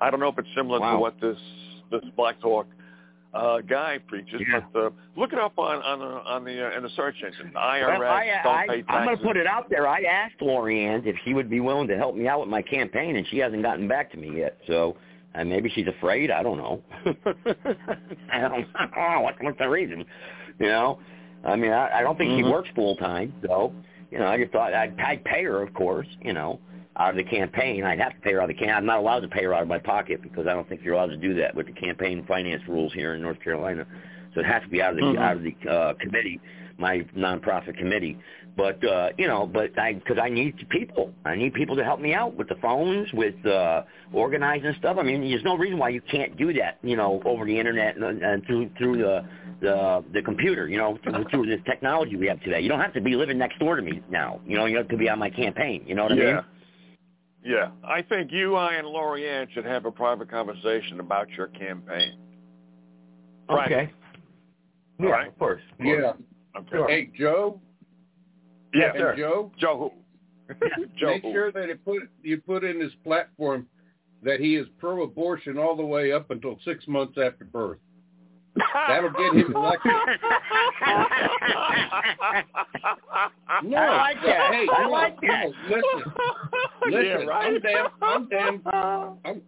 I 0.00 0.10
don't 0.10 0.20
know 0.20 0.28
if 0.28 0.38
it's 0.38 0.48
similar 0.54 0.78
to 0.78 0.98
what 1.00 1.20
this 1.20 1.38
this 1.90 2.04
Blog 2.16 2.34
Talk 2.40 2.66
uh, 3.32 3.60
guy 3.60 3.98
preaches, 4.08 4.40
but 4.72 4.78
uh, 4.78 4.90
look 5.16 5.32
it 5.32 5.38
up 5.38 5.58
on 5.58 5.82
on 5.82 5.98
the 6.00 6.04
on 6.06 6.44
the 6.44 6.66
uh, 6.72 6.76
in 6.76 6.82
the 6.82 6.90
search 6.96 7.14
engine. 7.24 7.52
IRS 7.56 7.98
Well, 7.98 8.08
I, 8.10 8.26
I. 8.44 8.84
I'm 8.88 9.04
going 9.06 9.16
to 9.18 9.22
put 9.24 9.36
it 9.36 9.46
out 9.46 9.70
there. 9.70 9.86
I 9.86 10.02
asked 10.02 10.40
Lorianne 10.40 11.06
if 11.06 11.16
she 11.24 11.34
would 11.34 11.48
be 11.48 11.60
willing 11.60 11.86
to 11.88 11.96
help 11.96 12.16
me 12.16 12.26
out 12.26 12.40
with 12.40 12.48
my 12.48 12.62
campaign, 12.62 13.16
and 13.16 13.26
she 13.28 13.38
hasn't 13.38 13.62
gotten 13.62 13.86
back 13.86 14.10
to 14.12 14.16
me 14.16 14.38
yet. 14.38 14.58
So 14.66 14.96
uh, 15.34 15.44
maybe 15.44 15.70
she's 15.74 15.86
afraid. 15.86 16.30
I 16.30 16.42
don't 16.42 16.58
know. 16.58 16.82
I 18.32 18.40
don't 18.40 18.60
know. 18.60 19.20
What, 19.20 19.36
what's 19.40 19.58
the 19.58 19.68
reason? 19.68 20.04
You 20.58 20.66
know. 20.66 20.98
I 21.44 21.56
mean, 21.56 21.72
I, 21.72 22.00
I 22.00 22.02
don't 22.02 22.18
think 22.18 22.32
Mhm. 22.32 22.36
she 22.38 22.42
works 22.44 22.68
full 22.74 22.96
time, 22.96 23.32
though. 23.42 23.72
You 24.10 24.18
know, 24.18 24.26
I 24.26 24.38
just 24.38 24.52
thought 24.52 24.74
I'd, 24.74 24.98
I'd 25.00 25.24
pay 25.24 25.44
her, 25.44 25.62
of 25.62 25.72
course. 25.72 26.06
You 26.20 26.32
know, 26.32 26.60
out 26.96 27.10
of 27.10 27.16
the 27.16 27.24
campaign, 27.24 27.84
I'd 27.84 28.00
have 28.00 28.14
to 28.14 28.20
pay 28.20 28.32
her 28.32 28.40
out 28.40 28.50
of 28.50 28.56
the 28.56 28.60
campaign. 28.60 28.74
I'm 28.76 28.86
not 28.86 28.98
allowed 28.98 29.20
to 29.20 29.28
pay 29.28 29.44
her 29.44 29.54
out 29.54 29.62
of 29.62 29.68
my 29.68 29.78
pocket 29.78 30.22
because 30.22 30.46
I 30.46 30.52
don't 30.52 30.68
think 30.68 30.82
you're 30.82 30.94
allowed 30.94 31.10
to 31.10 31.16
do 31.16 31.34
that 31.34 31.54
with 31.54 31.66
the 31.66 31.72
campaign 31.72 32.24
finance 32.26 32.62
rules 32.68 32.92
here 32.92 33.14
in 33.14 33.22
North 33.22 33.40
Carolina. 33.40 33.86
So 34.34 34.40
it 34.40 34.46
has 34.46 34.62
to 34.62 34.68
be 34.68 34.82
out 34.82 34.90
of 34.90 34.96
the 34.96 35.02
Mhm. 35.02 35.18
out 35.18 35.36
of 35.36 35.42
the 35.42 35.54
uh, 35.68 35.94
committee, 35.94 36.40
my 36.78 37.00
nonprofit 37.16 37.76
committee. 37.76 38.16
But 38.56 38.84
uh, 38.84 39.10
you 39.18 39.26
know, 39.26 39.46
but 39.46 39.78
I 39.78 39.94
because 39.94 40.18
I 40.18 40.28
need 40.28 40.68
people. 40.68 41.12
I 41.24 41.34
need 41.36 41.54
people 41.54 41.76
to 41.76 41.84
help 41.84 42.00
me 42.00 42.14
out 42.14 42.34
with 42.34 42.48
the 42.48 42.56
phones, 42.56 43.12
with 43.12 43.44
uh, 43.46 43.82
organizing 44.12 44.74
stuff. 44.78 44.96
I 44.98 45.02
mean, 45.02 45.28
there's 45.28 45.44
no 45.44 45.56
reason 45.56 45.78
why 45.78 45.88
you 45.90 46.00
can't 46.00 46.36
do 46.36 46.52
that. 46.54 46.78
You 46.82 46.96
know, 46.96 47.22
over 47.24 47.44
the 47.44 47.58
internet 47.58 47.96
and, 47.96 48.22
and 48.22 48.44
through 48.46 48.70
through 48.78 48.98
the 48.98 49.24
the 49.60 50.04
the 50.12 50.22
computer. 50.22 50.68
You 50.68 50.78
know, 50.78 50.98
through, 51.02 51.24
through 51.30 51.46
this 51.46 51.60
technology 51.66 52.16
we 52.16 52.26
have 52.26 52.40
today. 52.42 52.60
You 52.60 52.68
don't 52.68 52.80
have 52.80 52.94
to 52.94 53.00
be 53.00 53.14
living 53.14 53.38
next 53.38 53.58
door 53.58 53.76
to 53.76 53.82
me 53.82 54.02
now. 54.10 54.40
You 54.46 54.56
know, 54.56 54.66
you 54.66 54.76
have 54.76 54.88
to 54.88 54.96
be 54.96 55.08
on 55.08 55.18
my 55.18 55.30
campaign. 55.30 55.84
You 55.86 55.94
know 55.94 56.04
what 56.04 56.12
I 56.12 56.16
yeah. 56.16 56.34
mean? 56.34 56.44
Yeah. 57.44 57.70
I 57.82 58.02
think 58.02 58.30
you, 58.32 58.54
I, 58.54 58.74
and 58.74 58.86
Lori 58.86 59.28
Ann 59.28 59.48
should 59.52 59.64
have 59.64 59.86
a 59.86 59.90
private 59.90 60.30
conversation 60.30 61.00
about 61.00 61.28
your 61.30 61.48
campaign. 61.48 62.18
Private. 63.48 63.72
Okay. 63.72 63.92
Yeah, 65.00 65.08
right. 65.08 65.28
of 65.28 65.38
course. 65.38 65.62
Yeah. 65.82 66.12
Okay. 66.56 66.92
Hey, 66.92 67.10
Joe. 67.18 67.60
Yeah, 68.74 68.92
and 68.94 69.18
Joe. 69.18 69.50
Joe 69.58 69.92
who? 70.48 70.54
Joe 70.98 71.06
Make 71.06 71.22
sure 71.22 71.52
that 71.52 71.68
it 71.70 71.84
put 71.84 72.02
you 72.22 72.38
put 72.38 72.64
in 72.64 72.80
his 72.80 72.92
platform 73.04 73.66
that 74.22 74.40
he 74.40 74.56
is 74.56 74.66
pro-abortion 74.78 75.58
all 75.58 75.76
the 75.76 75.84
way 75.84 76.12
up 76.12 76.30
until 76.30 76.58
six 76.64 76.86
months 76.86 77.16
after 77.18 77.44
birth. 77.44 77.78
That'll 78.88 79.10
get 79.10 79.34
him 79.34 79.54
elected. 79.56 79.92
No, 83.64 83.76
I 83.76 83.96
like 83.96 84.16
that. 84.24 84.52
Hey, 84.52 84.66
I 84.72 84.82
no, 84.84 84.90
like 84.90 85.20
that. 85.20 85.44
no, 85.68 85.76
listen, 85.76 86.12
listen. 86.90 87.04
Yeah, 87.04 87.14
right. 87.26 87.46
I'm 87.54 87.60
damn. 87.60 87.86
I'm 88.02 88.28
damn. 88.28 88.62
I'm, 89.24 89.42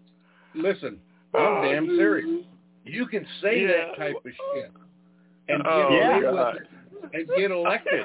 listen, 0.54 0.98
I'm 1.34 1.40
oh, 1.40 1.62
damn 1.62 1.86
serious. 1.96 2.44
You 2.84 3.06
can 3.06 3.26
say 3.42 3.62
Yeah. 3.62 3.68
that 3.68 3.96
type 3.98 4.16
of 4.24 4.32
shit 4.54 4.70
and 5.48 5.62
get 5.62 5.66
Oh, 5.72 5.88
away 5.88 6.20
God. 6.22 6.54
with 6.54 6.62
it 6.62 6.68
and 7.14 7.28
get 7.36 7.50
elected. 7.50 8.04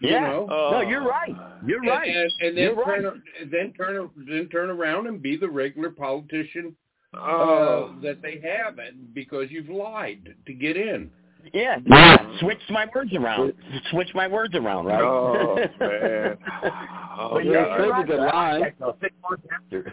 You 0.00 0.10
Yeah. 0.10 0.20
know? 0.20 0.46
Oh. 0.50 0.70
no, 0.72 0.80
you're 0.82 1.04
right. 1.06 1.34
You're 1.66 1.80
right. 1.80 2.08
And, 2.08 2.32
and 2.40 2.56
then 2.56 2.64
You're 2.76 2.84
turn 2.84 3.22
and 3.40 3.50
then 3.50 3.72
turn 3.72 4.10
then 4.28 4.48
turn 4.50 4.70
around 4.70 5.06
and 5.06 5.20
be 5.22 5.36
the 5.36 5.48
regular 5.48 5.90
politician 5.90 6.76
Oh. 6.76 6.85
Uh, 7.16 7.88
that 8.02 8.20
they 8.22 8.40
have, 8.42 8.78
and 8.78 9.12
because 9.14 9.50
you've 9.50 9.68
lied 9.68 10.34
to 10.46 10.52
get 10.54 10.76
in. 10.76 11.10
Yeah. 11.54 11.78
yeah. 11.86 12.38
Switch 12.40 12.58
my 12.70 12.86
words 12.94 13.14
around. 13.14 13.52
Switch 13.92 14.08
my 14.14 14.26
words 14.26 14.54
around, 14.54 14.86
right? 14.86 15.00
Oh, 15.00 15.54
man. 15.80 16.38
Oh, 17.18 17.30
But 17.34 17.44
yeah, 17.44 17.78
you're 17.78 17.88
That's 17.92 18.02
a 18.02 18.06
good 18.06 18.18
right. 18.18 18.60
line. 18.60 18.72
No, 18.80 18.96
six 19.00 19.14
months 19.22 19.46
after. 19.54 19.92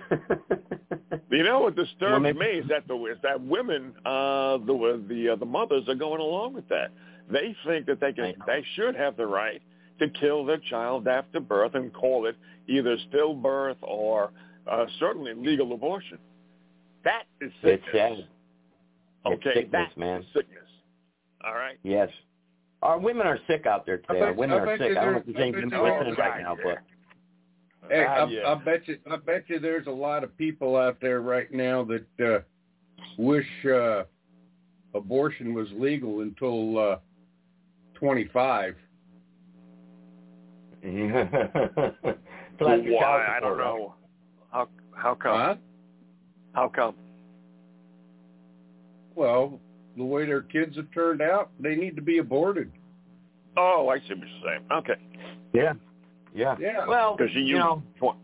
You 1.32 1.44
know 1.44 1.62
what 1.62 1.76
disturbs 1.76 2.24
Well, 2.24 2.34
me 2.34 2.46
is 2.46 2.68
that 2.70 2.88
the 2.88 2.96
is 3.06 3.18
that 3.24 3.42
women, 3.42 3.94
uh, 4.06 4.58
the 4.60 5.04
the 5.08 5.30
uh, 5.30 5.36
the 5.36 5.46
mothers 5.46 5.84
are 5.88 5.96
going 5.96 6.22
along 6.22 6.54
with 6.54 6.68
that. 6.70 6.92
They 7.32 7.56
think 7.66 7.86
that 7.88 8.00
they 8.00 8.14
can, 8.14 8.34
they 8.46 8.64
should 8.76 8.96
have 8.96 9.18
the 9.18 9.26
right 9.26 9.62
to 10.00 10.10
kill 10.10 10.46
their 10.46 10.60
child 10.70 11.08
after 11.08 11.40
birth 11.40 11.74
and 11.76 11.92
call 11.94 12.28
it 12.28 12.36
either 12.68 12.98
stillbirth 13.12 13.78
or 13.82 14.32
uh, 14.70 14.86
certainly 15.00 15.34
legal 15.34 15.74
abortion. 15.74 16.18
That 17.04 17.24
is 17.42 17.52
It's 17.64 17.84
sickness. 17.84 17.92
sad. 17.94 18.12
It's 18.20 18.28
Okay, 19.26 19.54
sickness, 19.56 19.72
that 19.72 19.98
man. 19.98 20.22
is 20.22 20.28
sickness. 20.34 20.70
All 21.44 21.54
right. 21.54 21.78
Yes. 21.84 22.10
Our 22.82 23.00
women 23.00 23.26
are 23.28 23.40
sick 23.48 23.66
out 23.66 23.86
there 23.86 23.98
today. 24.00 24.22
I 24.22 24.26
Our 24.28 24.34
women 24.34 24.58
I 24.58 24.62
are 24.62 24.78
sick. 24.78 24.90
you 24.92 24.98
I 25.00 25.04
don't 25.06 25.14
know 25.14 25.20
if 25.20 25.26
there's- 25.26 25.38
there's 25.38 25.38
any 25.38 25.48
I 25.50 25.52
bet 25.54 25.56
women 25.56 25.70
you 25.72 25.84
listening 25.84 26.16
right 26.16 26.42
now, 26.42 26.56
but 26.56 26.78
Hey, 27.90 28.06
Ah, 28.08 28.14
I, 28.14 28.26
yeah. 28.30 28.50
I 28.52 28.56
bet 28.56 28.88
you, 28.88 28.98
I 29.12 29.16
bet 29.18 29.50
you, 29.50 29.60
there's 29.60 29.88
a 29.88 29.92
lot 29.92 30.24
of 30.24 30.36
people 30.38 30.78
out 30.78 31.00
there 31.02 31.20
right 31.20 31.52
now 31.52 31.84
that 31.84 32.20
uh, 32.22 32.40
wish 33.18 33.66
uh, 33.66 34.06
abortion 34.94 35.54
was 35.54 35.70
legal 35.74 36.22
until 36.22 36.78
uh, 36.80 37.00
25. 37.96 38.76
So 42.60 42.68
Why? 42.68 43.26
I 43.36 43.40
don't 43.40 43.58
know. 43.58 43.96
How 44.52 44.70
how 44.96 45.16
come? 45.16 45.40
Huh? 45.40 45.56
How 46.54 46.70
come? 46.70 46.96
Well, 49.16 49.60
the 49.98 50.04
way 50.04 50.26
their 50.26 50.42
kids 50.42 50.76
have 50.78 50.88
turned 50.94 51.22
out, 51.22 51.52
they 51.60 51.76
need 51.76 51.96
to 51.96 52.02
be 52.02 52.18
aborted. 52.20 52.72
Oh, 53.58 53.90
I 53.90 54.00
see 54.00 54.14
what 54.16 54.20
you're 54.20 54.28
saying. 54.44 54.64
Okay. 54.72 54.94
Yeah. 55.54 55.74
Yeah. 56.34 56.56
Yeah. 56.60 56.88
Well, 56.88 57.16
Because 57.16 57.34
you, 57.36 57.42
you 57.42 57.58
know, 57.58 57.84
tw- 58.00 58.18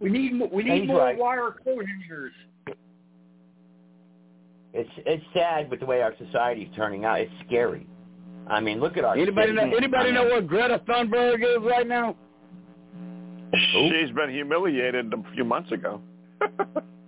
We 0.00 0.08
need 0.08 0.40
we 0.52 0.62
need 0.62 0.86
more 0.86 0.98
right. 1.00 1.18
wire 1.18 1.54
code 1.62 1.84
hangers. 1.86 2.32
it's 4.72 4.90
it's 5.04 5.24
sad 5.34 5.70
with 5.70 5.80
the 5.80 5.86
way 5.86 6.00
our 6.00 6.14
society's 6.18 6.68
turning 6.74 7.04
out. 7.04 7.20
It's 7.20 7.32
scary. 7.46 7.86
I 8.46 8.60
mean, 8.60 8.80
look 8.80 8.96
at 8.96 9.04
our 9.04 9.16
Anybody 9.16 9.52
know? 9.52 9.62
Anybody 9.76 10.12
know 10.12 10.24
mean, 10.24 10.32
what 10.32 10.46
Greta 10.46 10.80
Thunberg 10.88 11.42
is 11.42 11.62
right 11.62 11.86
now? 11.86 12.16
She's 13.52 14.10
been 14.12 14.30
humiliated 14.30 15.12
a 15.12 15.32
few 15.34 15.44
months 15.44 15.70
ago. 15.72 16.00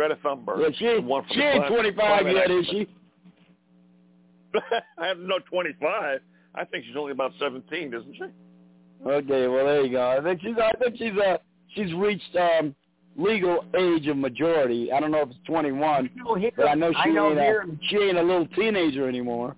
Greta 0.00 0.16
Thunberg. 0.24 0.60
Yeah, 0.62 0.68
she 0.78 0.84
the 0.86 1.00
one 1.02 1.24
from 1.24 1.36
she 1.36 1.42
ain't 1.42 1.66
25 1.66 1.94
climate 1.94 2.34
yet, 2.34 2.50
is 2.50 2.66
she? 2.68 2.88
I 4.98 5.06
have 5.08 5.18
no 5.18 5.38
25. 5.50 6.20
I 6.54 6.64
think 6.64 6.86
she's 6.86 6.96
only 6.96 7.12
about 7.12 7.32
17, 7.38 7.92
isn't 7.92 8.14
she? 8.16 8.22
Okay, 9.06 9.46
well 9.46 9.66
there 9.66 9.82
you 9.84 9.90
go. 9.92 10.08
I 10.18 10.22
think 10.22 10.40
she's 10.40 10.56
I 10.56 10.72
think 10.78 10.96
she's 10.96 11.12
uh 11.22 11.36
she's 11.74 11.92
reached 11.92 12.34
um 12.34 12.74
legal 13.16 13.62
age 13.78 14.06
of 14.06 14.16
majority. 14.16 14.90
I 14.90 15.00
don't 15.00 15.10
know 15.10 15.20
if 15.20 15.28
it's 15.30 15.38
21, 15.46 16.08
know, 16.16 16.34
here- 16.34 16.50
but 16.56 16.68
I 16.68 16.74
know 16.74 16.92
she 16.92 16.98
I 16.98 17.06
know 17.10 17.30
ain't 17.32 17.38
here- 17.40 17.60
a, 17.70 17.78
she 17.88 17.96
ain't 17.98 18.16
a 18.16 18.22
little 18.22 18.46
teenager 18.48 19.06
anymore. 19.06 19.54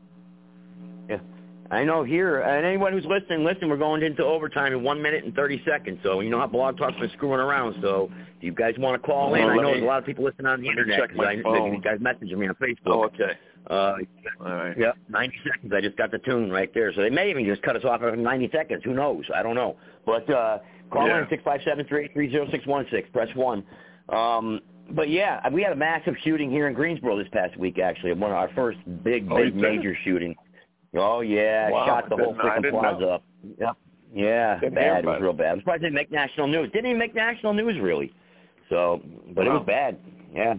I 1.73 1.85
know 1.85 2.05
here, 2.05 2.41
and 2.41 2.67
anyone 2.67 2.93
who's 2.93 3.07
listening, 3.07 3.45
listen, 3.45 3.69
we're 3.71 3.79
going 3.79 4.03
into 4.03 4.23
overtime 4.25 4.73
in 4.75 4.83
one 4.83 5.01
minute 5.03 5.25
and 5.25 5.35
30 5.35 5.63
seconds. 5.67 5.99
So 6.03 6.21
you 6.21 6.29
know 6.31 6.39
how 6.39 6.47
Blog 6.47 6.77
Talk's 6.77 6.99
been 7.01 7.11
screwing 7.17 7.41
around. 7.41 7.77
So 7.81 8.11
if 8.37 8.43
you 8.45 8.53
guys 8.53 8.75
want 8.79 9.01
to 9.01 9.07
call 9.07 9.35
in, 9.35 9.43
Oh, 9.43 9.49
I 9.49 9.57
know 9.57 9.63
me- 9.63 9.71
there's 9.73 9.83
a 9.83 9.87
lot 9.87 9.99
of 9.99 10.05
people 10.05 10.23
listening 10.25 10.47
on 10.49 10.61
the 10.61 10.69
internet 10.69 11.01
check 11.01 11.17
my 11.17 11.31
I 11.33 11.43
phone. 11.43 11.73
you 11.73 11.81
guys 11.81 11.99
messaging 11.99 12.37
me 12.37 12.47
on 12.49 12.55
Facebook. 12.57 12.77
Oh, 12.87 13.05
okay. 13.05 13.33
Uh, 13.71 13.95
All 14.45 14.53
right. 14.55 14.77
yeah, 14.79 14.93
90 15.09 15.35
seconds. 15.51 15.73
I 15.75 15.81
just 15.81 15.97
got 15.97 16.11
the 16.11 16.19
tune 16.19 16.51
right 16.51 16.71
there. 16.75 16.93
So 16.93 17.01
they 17.01 17.11
may 17.11 17.31
even 17.31 17.47
just 17.47 17.63
cut 17.63 17.75
us 17.77 17.85
off 17.85 18.03
at 18.03 18.19
90 18.19 18.51
seconds. 18.53 18.83
Who 18.85 18.93
knows? 18.93 19.25
I 19.35 19.43
don't 19.43 19.55
know. 19.55 19.77
But 20.05 20.29
uh, 20.29 20.59
call 20.91 21.07
Yeah. 21.07 21.23
in 21.23 21.29
six 21.31 21.43
five 21.43 21.61
seven 21.65 21.87
three 21.87 22.05
eight 22.05 22.13
three 22.13 22.31
zero 22.31 22.47
six 22.51 22.67
one 22.67 22.87
six. 22.91 23.09
Press 23.13 23.29
one. 23.35 23.65
Um, 24.11 24.61
but 24.91 25.09
yeah, 25.09 25.49
we 25.49 25.63
had 25.63 25.73
a 25.73 25.77
massive 25.77 26.15
shooting 26.23 26.51
here 26.51 26.67
in 26.69 26.75
Greensboro 26.75 27.17
this 27.17 27.29
past 27.33 27.57
week. 27.57 27.79
Actually, 27.79 28.13
one 28.13 28.31
of 28.31 28.37
our 28.37 28.51
first 28.55 28.79
big, 29.03 29.27
Oh, 29.31 29.37
big 29.37 29.55
did? 29.55 29.57
major 29.57 29.97
shooting. 30.05 30.35
Oh 30.95 31.21
yeah, 31.21 31.71
Wow, 31.71 31.87
shot 31.87 32.09
the 32.11 32.17
whole 32.17 32.35
didn't- 32.35 32.41
freaking 32.65 32.71
plaza 32.71 33.01
know. 33.01 33.09
up. 33.11 33.25
Yep. 33.59 33.77
Yeah, 34.15 34.61
Didn't 34.61 34.75
bad. 34.75 35.05
It 35.05 35.07
was 35.07 35.23
real 35.23 35.33
bad. 35.33 35.53
I'm 35.53 35.59
surprised 35.61 35.83
they 35.83 35.87
didn't 35.87 35.95
make 35.95 36.11
national 36.13 36.47
news. 36.49 36.71
Didn't 36.73 36.87
even 36.87 36.99
make 36.99 37.15
national 37.15 37.55
news 37.55 37.81
really. 37.81 38.13
So, 38.69 39.01
but 39.35 39.47
it 39.47 39.51
was 39.51 39.65
bad. 39.67 39.99
Yeah. 40.35 40.55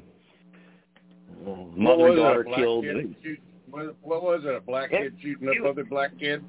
Mother 1.76 2.08
and 2.08 2.16
daughter 2.18 2.44
black 2.44 2.58
killed. 2.58 2.86
shoot- 3.22 3.40
what, 3.70 3.96
what 4.02 4.24
was 4.24 4.42
it? 4.46 4.56
A 4.56 4.62
black 4.62 4.92
It- 4.92 4.98
kid 5.02 5.14
shooting 5.22 5.50
up 5.50 5.56
it- 5.56 5.66
other 5.66 5.84
black 5.84 6.18
kids? 6.20 6.46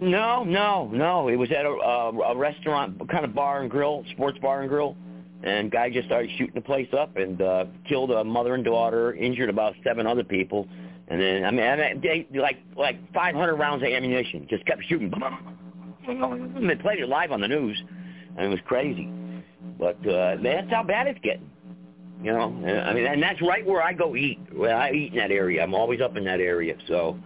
No, 0.00 0.44
no, 0.44 0.88
no. 0.92 1.28
It 1.28 1.36
was 1.36 1.50
at 1.52 1.64
a, 1.64 1.70
a, 1.70 2.10
a 2.32 2.36
restaurant, 2.36 2.98
kind 3.08 3.24
of 3.24 3.34
bar 3.34 3.62
and 3.62 3.70
grill, 3.70 4.04
sports 4.12 4.38
bar 4.38 4.60
and 4.60 4.68
grill, 4.68 4.94
and 5.42 5.70
guy 5.70 5.88
just 5.88 6.06
started 6.06 6.30
shooting 6.36 6.54
the 6.54 6.60
place 6.60 6.88
up 6.92 7.16
and 7.16 7.40
uh, 7.40 7.64
killed 7.88 8.10
a 8.10 8.22
mother 8.22 8.54
and 8.54 8.64
daughter, 8.64 9.14
injured 9.14 9.48
about 9.48 9.74
seven 9.82 10.06
other 10.06 10.24
people, 10.24 10.68
and 11.08 11.20
then 11.20 11.44
I 11.44 11.50
mean, 11.50 11.64
I 11.64 11.76
mean 11.76 12.00
they 12.00 12.38
like 12.38 12.58
like 12.76 13.12
500 13.12 13.56
rounds 13.56 13.82
of 13.82 13.88
ammunition, 13.88 14.46
just 14.48 14.66
kept 14.66 14.82
shooting. 14.88 15.12
And 16.08 16.70
they 16.70 16.76
played 16.76 17.00
it 17.00 17.08
live 17.08 17.32
on 17.32 17.40
the 17.40 17.48
news, 17.48 17.80
and 18.36 18.46
it 18.46 18.48
was 18.48 18.60
crazy. 18.66 19.10
But 19.78 19.96
uh, 20.06 20.36
that's 20.42 20.70
how 20.70 20.82
bad 20.82 21.06
it's 21.08 21.18
getting. 21.22 21.50
You 22.22 22.32
know, 22.32 22.44
I 22.44 22.94
mean, 22.94 23.06
and 23.06 23.22
that's 23.22 23.42
right 23.42 23.64
where 23.66 23.82
I 23.82 23.92
go 23.92 24.16
eat. 24.16 24.38
Where 24.52 24.74
I 24.74 24.90
eat 24.90 25.12
in 25.12 25.18
that 25.18 25.30
area. 25.30 25.62
I'm 25.62 25.74
always 25.74 26.00
up 26.00 26.16
in 26.16 26.24
that 26.24 26.40
area, 26.40 26.74
so 26.88 27.18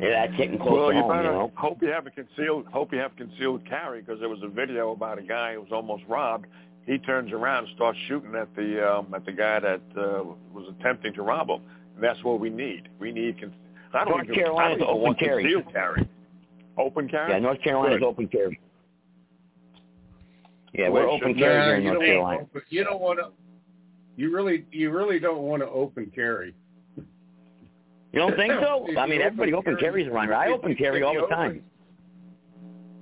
yeah, 0.00 0.26
that's 0.26 0.34
hitting 0.36 0.58
close 0.58 0.72
well, 0.72 0.88
to 0.90 0.96
you 0.96 1.02
home. 1.02 1.10
better 1.10 1.22
You 1.22 1.32
know. 1.32 1.52
hope 1.54 1.80
you 1.80 1.88
have 1.88 2.06
a 2.06 2.10
concealed 2.10 2.66
hope 2.66 2.92
you 2.92 2.98
have 2.98 3.14
concealed 3.16 3.66
carry 3.68 4.00
because 4.00 4.18
there 4.18 4.28
was 4.28 4.40
a 4.42 4.48
video 4.48 4.92
about 4.92 5.18
a 5.18 5.22
guy 5.22 5.54
who 5.54 5.60
was 5.60 5.70
almost 5.72 6.02
robbed. 6.08 6.46
He 6.86 6.98
turns 6.98 7.32
around 7.32 7.66
and 7.66 7.76
starts 7.76 7.98
shooting 8.08 8.34
at 8.34 8.54
the 8.56 8.96
um, 8.96 9.14
at 9.14 9.24
the 9.24 9.32
guy 9.32 9.60
that 9.60 9.80
uh, 9.96 10.24
was 10.52 10.72
attempting 10.78 11.14
to 11.14 11.22
rob 11.22 11.48
him. 11.48 11.62
And 11.96 12.04
that's 12.04 12.22
what 12.22 12.38
we 12.40 12.50
need. 12.50 12.88
We 13.00 13.10
need. 13.10 13.40
Con- 13.40 13.54
I 13.92 14.04
don't 14.04 14.10
North 14.10 14.24
even, 14.24 14.34
Carolina's 14.36 14.76
I 14.76 14.78
don't 14.78 14.88
open 14.90 15.02
want 15.02 15.18
carry. 15.18 15.62
carry. 15.72 16.08
Open 16.78 17.08
carry. 17.08 17.32
Yeah, 17.32 17.38
North 17.38 17.62
Carolina's 17.62 17.98
Good. 18.00 18.06
open 18.06 18.28
carry. 18.28 18.60
Yeah, 20.74 20.90
we're 20.90 21.08
open 21.08 21.34
carry 21.34 21.64
here 21.64 21.74
in 21.76 21.84
North 21.84 22.00
Carolina. 22.04 22.38
want 22.40 22.52
to- 22.54 22.62
You 22.68 22.84
don't 22.84 23.00
want 23.00 23.18
to. 23.18 23.28
You 24.16 24.34
really, 24.34 24.66
you 24.72 24.90
really 24.90 25.18
don't 25.18 25.42
want 25.42 25.62
to 25.62 25.68
open 25.68 26.10
carry. 26.14 26.54
You 26.96 28.22
don't 28.22 28.36
think 28.36 28.52
so? 28.54 28.86
I 28.98 29.06
mean, 29.06 29.20
everybody 29.20 29.52
open 29.52 29.72
open 29.74 29.80
carry- 29.80 30.02
carries 30.04 30.08
around 30.12 30.26
here. 30.26 30.34
I 30.34 30.48
open 30.52 30.74
carry 30.76 31.02
all 31.02 31.14
the 31.14 31.20
open- 31.20 31.36
time. 31.36 31.62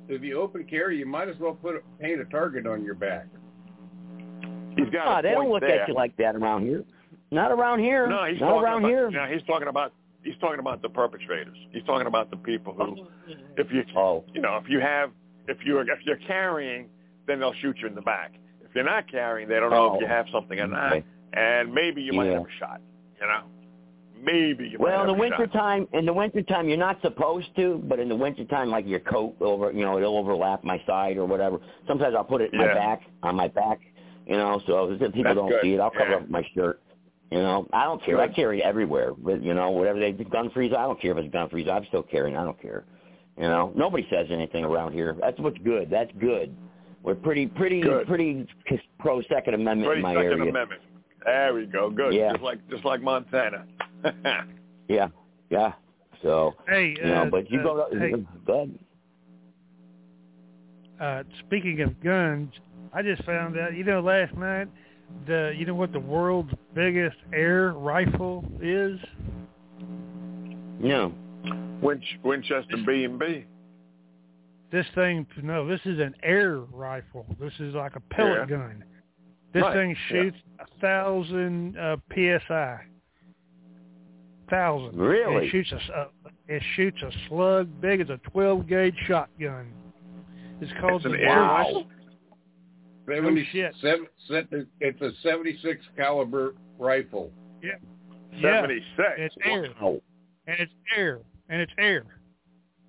If 0.08 0.22
you 0.22 0.38
open 0.40 0.64
carry, 0.64 0.98
you 0.98 1.06
might 1.06 1.28
as 1.28 1.38
well 1.38 1.54
put 1.54 1.76
a, 1.76 1.80
paint 2.00 2.20
a 2.20 2.24
target 2.26 2.66
on 2.66 2.84
your 2.84 2.94
back. 2.94 3.26
He's 4.76 4.90
got 4.90 5.06
Ah, 5.06 5.18
a 5.20 5.22
they 5.22 5.30
don't 5.30 5.48
look 5.50 5.60
there. 5.62 5.82
at 5.82 5.88
you 5.88 5.94
like 5.94 6.16
that 6.16 6.36
around 6.36 6.66
here. 6.66 6.84
Not 7.34 7.50
around 7.52 7.80
here. 7.80 8.06
No, 8.06 8.24
he's 8.24 8.40
Not 8.40 8.48
talking 8.48 8.64
around 8.64 8.78
about, 8.84 8.88
here. 8.90 9.10
No, 9.10 9.26
he's 9.26 9.42
talking 9.46 9.68
about 9.68 9.92
he's 10.22 10.36
talking 10.40 10.60
about 10.60 10.80
the 10.82 10.88
perpetrators. 10.88 11.56
He's 11.72 11.82
talking 11.84 12.06
about 12.06 12.30
the 12.30 12.36
people 12.36 12.72
who, 12.72 12.82
oh, 13.02 13.34
if 13.56 13.66
you, 13.72 13.82
oh. 13.96 14.24
you 14.32 14.40
know, 14.40 14.56
if 14.62 14.68
you 14.70 14.80
have, 14.80 15.10
if 15.48 15.58
you're 15.64 15.82
if 15.82 15.98
you're 16.06 16.18
carrying, 16.28 16.88
then 17.26 17.40
they'll 17.40 17.52
shoot 17.54 17.76
you 17.82 17.88
in 17.88 17.94
the 17.94 18.02
back. 18.02 18.32
If 18.64 18.74
you're 18.74 18.84
not 18.84 19.10
carrying, 19.10 19.48
they 19.48 19.56
don't 19.56 19.70
know 19.70 19.90
Oh. 19.90 19.94
if 19.96 20.00
you 20.00 20.06
oh. 20.06 20.10
have 20.10 20.26
something 20.32 20.58
or 20.60 20.68
not, 20.68 20.92
Okay. 20.92 21.04
and 21.32 21.74
maybe 21.74 22.02
you 22.02 22.12
might 22.12 22.26
Yeah. 22.26 22.34
have 22.34 22.42
a 22.46 22.58
shot. 22.58 22.80
You 23.20 23.26
know, 23.26 23.42
maybe 24.22 24.68
you 24.68 24.78
Well, 24.78 25.02
in 25.10 25.16
the 25.18 25.24
a 25.24 25.28
shot. 25.38 25.52
time, 25.52 25.88
in 25.92 26.06
the 26.06 26.12
winter 26.12 26.42
time, 26.42 26.68
you're 26.68 26.78
not 26.78 27.00
supposed 27.02 27.54
to, 27.56 27.82
but 27.88 27.98
in 27.98 28.08
the 28.08 28.16
winter 28.16 28.44
time, 28.44 28.70
like 28.70 28.86
your 28.86 29.00
coat 29.00 29.34
over, 29.40 29.72
you 29.72 29.84
know, 29.84 29.98
it'll 29.98 30.16
overlap 30.18 30.62
my 30.62 30.80
side 30.86 31.16
or 31.16 31.26
whatever. 31.26 31.58
Sometimes 31.88 32.14
I'll 32.14 32.24
put 32.24 32.40
it 32.42 32.52
in 32.52 32.58
my 32.60 32.66
back, 32.74 33.02
on 33.22 33.34
my 33.36 33.48
back, 33.48 33.80
you 34.26 34.36
know, 34.36 34.60
so 34.66 34.90
if 34.92 34.98
people 35.00 35.22
That's 35.24 35.36
don't 35.36 35.48
good. 35.48 35.62
see 35.62 35.74
it, 35.74 35.80
I'll 35.80 35.90
cover 35.90 36.10
Yeah. 36.10 36.16
up 36.16 36.28
my 36.30 36.42
shirt. 36.54 36.80
You 37.30 37.38
know, 37.38 37.66
I 37.72 37.84
don't 37.84 38.02
care. 38.04 38.20
I 38.20 38.28
carry 38.28 38.62
everywhere. 38.62 39.12
But, 39.16 39.42
you 39.42 39.54
know, 39.54 39.70
whatever 39.70 39.98
they 39.98 40.12
gun 40.12 40.50
freeze, 40.50 40.72
I 40.76 40.82
don't 40.82 41.00
care 41.00 41.12
if 41.12 41.18
it's 41.18 41.32
gun 41.32 41.48
freeze. 41.48 41.66
I'm 41.70 41.84
still 41.86 42.02
carrying. 42.02 42.36
I 42.36 42.44
don't 42.44 42.60
care. 42.60 42.84
You 43.36 43.44
know, 43.44 43.72
nobody 43.74 44.06
says 44.10 44.26
anything 44.30 44.64
around 44.64 44.92
here. 44.92 45.16
That's 45.20 45.38
what's 45.40 45.58
good. 45.58 45.90
That's 45.90 46.12
good. 46.20 46.54
We're 47.02 47.14
pretty, 47.16 47.46
pretty, 47.46 47.80
Good. 47.82 48.06
pretty 48.06 48.46
pro 48.98 49.20
Second 49.22 49.54
Amendment 49.54 49.88
Pretty 49.88 49.98
in 49.98 50.02
my 50.02 50.14
Second 50.14 50.32
area. 50.40 50.50
Amendment. 50.50 50.80
There 51.24 51.54
we 51.54 51.66
go. 51.66 51.90
Good. 51.90 52.14
Yeah. 52.14 52.32
Just 52.32 52.42
like 52.42 52.68
just 52.70 52.84
like 52.84 53.02
Montana. 53.02 53.66
Yeah, 54.88 55.08
yeah. 55.50 55.72
So, 56.22 56.52
Hey, 56.68 56.94
you 56.98 57.04
know, 57.08 57.22
uh, 57.22 57.24
but 57.30 57.50
you 57.50 57.60
uh, 57.60 57.62
go. 57.62 57.88
To, 57.90 57.98
hey. 57.98 58.12
Go 58.46 58.54
ahead. 58.54 58.78
uh, 61.00 61.22
speaking 61.46 61.80
of 61.80 62.02
guns, 62.02 62.52
I 62.92 63.02
just 63.02 63.24
found 63.24 63.58
out. 63.58 63.74
You 63.74 63.84
know, 63.84 64.00
last 64.00 64.34
night, 64.36 64.68
the 65.26 65.54
you 65.56 65.66
know 65.66 65.74
what 65.74 65.92
the 65.92 66.00
world's 66.00 66.52
biggest 66.74 67.16
air 67.32 67.72
rifle 67.72 68.44
is? 68.60 68.98
No. 70.78 71.12
Winch, 71.82 72.04
Winchester 72.22 72.76
B 72.86 73.04
and 73.04 73.18
B. 73.18 73.44
This 74.72 74.86
thing, 74.94 75.26
no, 75.42 75.66
this 75.66 75.80
is 75.84 76.00
an 76.00 76.14
air 76.22 76.58
rifle. 76.72 77.26
This 77.38 77.52
is 77.60 77.74
like 77.74 77.94
a 77.96 78.00
pellet 78.14 78.48
yeah. 78.50 78.56
gun. 78.56 78.84
This 79.52 79.62
right. 79.62 79.74
thing 79.74 79.96
shoots 80.08 80.36
a 80.58 80.80
thousand 80.80 81.78
uh, 81.78 81.96
psi. 82.12 82.80
Thousand. 84.50 84.98
Really? 84.98 85.46
It 85.46 85.50
shoots 85.50 85.72
a 85.72 86.00
uh, 86.00 86.06
it 86.48 86.62
shoots 86.74 86.98
a 87.02 87.10
slug 87.28 87.80
big 87.80 88.00
as 88.00 88.08
a 88.08 88.18
twelve 88.30 88.66
gauge 88.66 88.96
shotgun. 89.06 89.72
It's 90.60 90.72
called 90.80 91.04
it's 91.04 91.04
the 91.04 91.10
an 91.12 91.20
air 91.20 91.40
rifle. 91.40 91.86
70, 93.06 93.30
no 93.30 93.46
shit. 93.52 93.74
It's 94.80 95.02
a 95.02 95.10
76 95.22 95.84
caliber 95.96 96.54
rifle. 96.78 97.30
Yeah. 97.62 97.72
76. 98.40 98.84
And 98.98 99.22
it's 99.22 99.34
air. 99.44 99.66
Wow. 99.80 100.00
And 100.46 100.56
it's 100.60 100.72
air. 100.96 101.20
And 101.48 101.60
it's 101.60 101.72
air. 101.78 102.04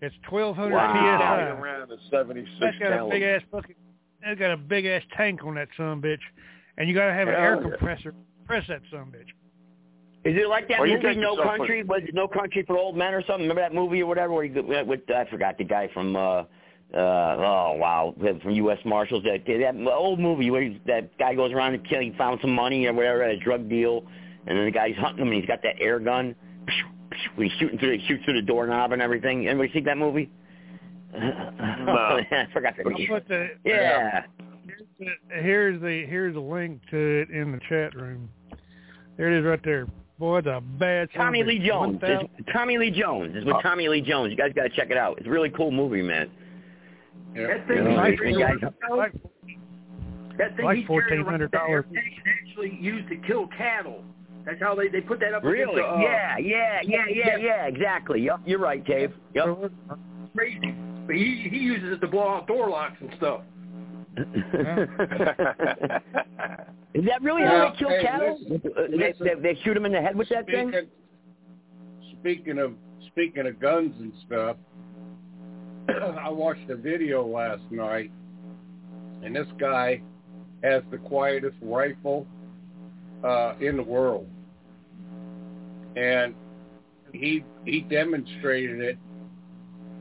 It's 0.02 0.16
1200 0.30 0.76
wow. 0.76 0.94
PSI. 0.94 1.62
around 1.62 1.90
the 1.90 1.98
76 2.12 2.50
That's 2.60 2.78
got 2.78 3.08
a 3.08 3.10
big 3.10 3.24
ass. 3.24 3.42
That's 4.24 4.40
got 4.40 4.52
a 4.52 4.58
big 4.58 4.86
ass 4.86 5.02
tank 5.16 5.42
on 5.44 5.56
that 5.56 5.68
son 5.78 6.02
bitch, 6.02 6.20
and 6.78 6.90
you 6.90 6.96
got 6.96 7.08
to 7.08 7.14
have 7.14 7.28
Hell 7.28 7.38
an 7.38 7.44
air 7.44 7.56
yeah. 7.56 7.70
compressor 7.70 8.12
to 8.12 8.18
that 8.48 8.82
son 8.92 9.14
bitch. 9.16 9.30
Is 10.30 10.36
it 10.36 10.50
like 10.50 10.68
that 10.70 10.80
or 10.80 10.88
movie 10.88 11.16
No 11.16 11.42
Country? 11.42 11.84
Was 11.84 12.02
it 12.08 12.16
No 12.16 12.28
Country 12.28 12.64
for 12.66 12.78
Old 12.78 12.98
Men 12.98 13.14
or 13.14 13.22
something? 13.22 13.48
Remember 13.48 13.62
that 13.62 13.74
movie 13.74 14.02
or 14.02 14.08
whatever? 14.08 14.34
Where 14.34 14.44
he, 14.44 14.50
with 14.50 15.02
I 15.10 15.26
forgot 15.30 15.58
the 15.58 15.64
guy 15.64 15.90
from. 15.94 16.16
uh 16.16 16.44
uh 16.94 16.98
oh 16.98 17.76
wow 17.78 18.14
from 18.42 18.52
U.S. 18.52 18.78
Marshals 18.86 19.24
that 19.24 19.44
that 19.48 19.92
old 19.92 20.20
movie 20.20 20.52
where 20.52 20.70
that 20.88 21.18
guy 21.18 21.34
goes 21.36 21.52
around 21.52 21.74
and 21.74 21.88
kill, 21.88 22.00
he 22.00 22.14
found 22.18 22.40
some 22.42 22.52
money 22.54 22.86
or 22.86 22.94
whatever 22.94 23.24
at 23.24 23.32
a 23.32 23.38
drug 23.38 23.68
deal, 23.70 24.06
and 24.48 24.58
then 24.58 24.66
the 24.66 24.72
guy's 24.72 24.96
hunting 24.98 25.22
him 25.24 25.30
and 25.32 25.38
he's 25.42 25.48
got 25.48 25.62
that 25.64 25.76
air 25.82 26.00
gun. 26.00 26.36
He's 27.38 27.52
shooting 27.60 27.80
through 27.80 27.98
he 27.98 28.06
shoots 28.08 28.24
through 28.26 28.36
the 28.36 28.42
doorknob 28.46 28.92
and 28.92 29.02
everything. 29.02 29.48
Anybody 29.48 29.72
see 29.74 29.80
that 29.82 29.98
movie? 29.98 30.30
No. 31.18 31.22
I 31.22 32.48
forgot 32.54 32.76
the 32.78 32.84
I'll 32.86 32.92
name. 32.98 33.08
put 33.08 33.28
the 33.28 33.50
Yeah. 33.64 34.24
here's 35.30 35.80
the 35.82 36.06
here's 36.08 36.34
the 36.34 36.40
link 36.42 36.82
to 36.92 36.98
it 36.98 37.30
in 37.30 37.52
the 37.54 37.60
chat 37.70 37.96
room. 37.96 38.30
There 39.18 39.32
it 39.32 39.40
is 39.40 39.46
right 39.46 39.62
there. 39.64 39.88
Boy, 40.20 40.42
the 40.42 40.62
bad 40.80 41.10
son 41.14 41.26
Tommy 41.26 41.42
a 41.42 41.46
Lee. 41.46 41.60
Jones. 41.66 42.02
Tommy 42.54 42.78
Lee 42.78 42.92
Jones. 42.92 43.34
It's 43.36 43.46
with 43.46 43.58
Tommy 43.62 43.88
Lee 43.88 44.02
Jones. 44.02 44.32
You 44.32 44.38
guys 44.38 44.52
got 44.56 44.64
to 44.64 44.70
check 44.70 44.90
it 44.92 44.98
out. 44.98 45.18
It's 45.18 45.28
a 45.28 45.30
really 45.30 45.50
cool 45.50 45.72
movie, 45.72 46.02
man. 46.02 46.30
That 47.36 47.68
thing, 47.68 47.84
know, 47.84 48.04
he 48.04 48.16
the 48.34 48.40
guys- 48.40 48.58
around- 48.90 49.20
that 50.38 50.56
thing 50.56 50.66
like 50.66 50.78
he 50.78 50.86
$1,400. 50.86 51.52
there, 51.52 51.86
they 51.92 52.18
actually 52.42 52.78
used 52.80 53.08
to 53.10 53.16
kill 53.28 53.48
cattle. 53.58 54.04
That's 54.46 54.62
how 54.62 54.76
they 54.76 54.88
they 54.90 55.02
put 55.02 55.20
that 55.22 55.34
up. 55.34 55.44
Really? 55.44 55.82
the, 55.82 55.88
uh, 55.88 55.98
yeah, 56.00 56.38
yeah, 56.38 56.80
yeah, 56.84 57.06
yeah, 57.10 57.38
yeah. 57.38 57.66
Exactly. 57.66 58.22
Yep, 58.22 58.42
you're 58.46 58.60
right, 58.60 58.84
Dave. 58.86 59.12
Yep. 59.34 59.72
Crazy, 60.36 60.76
but 61.08 61.16
he 61.16 61.48
he 61.50 61.58
uses 61.58 61.94
it 61.94 62.02
to 62.02 62.08
blow 62.08 62.30
out 62.30 62.48
door 62.48 62.70
locks 62.70 62.98
and 63.02 63.12
stuff. 63.18 63.42
Is 66.94 67.04
that 67.06 67.22
really 67.22 67.42
how 67.44 67.72
they 67.72 67.78
kill 67.80 67.90
hey, 67.90 68.02
cattle? 68.04 68.38
listen, 68.48 68.72
they, 68.92 68.98
listen. 68.98 69.28
they, 69.42 69.54
they 69.54 69.60
shoot 69.64 69.74
them 69.74 69.86
in 69.86 69.92
the 69.92 70.02
head 70.02 70.16
with 70.16 70.30
that 70.30 70.46
thing? 70.46 70.70
Speaking, 70.70 70.90
speaking 72.22 72.60
of 72.60 72.74
speaking 73.08 73.48
of 73.48 73.60
guns 73.60 73.94
and 74.00 74.14
stuff, 74.26 74.56
I 76.20 76.30
watched 76.30 76.70
a 76.70 76.76
video 76.76 77.26
last 77.26 77.64
night, 77.70 78.12
and 79.24 79.36
this 79.36 79.48
guy 79.60 80.02
has 80.64 80.84
the 80.92 80.98
quietest 80.98 81.58
rifle 81.62 82.26
uh, 83.24 83.54
in 83.60 83.78
the 83.78 83.84
world, 83.84 84.28
and 85.96 86.34
he 87.14 87.44
he 87.66 87.82
demonstrated 87.82 88.82
it 88.82 88.98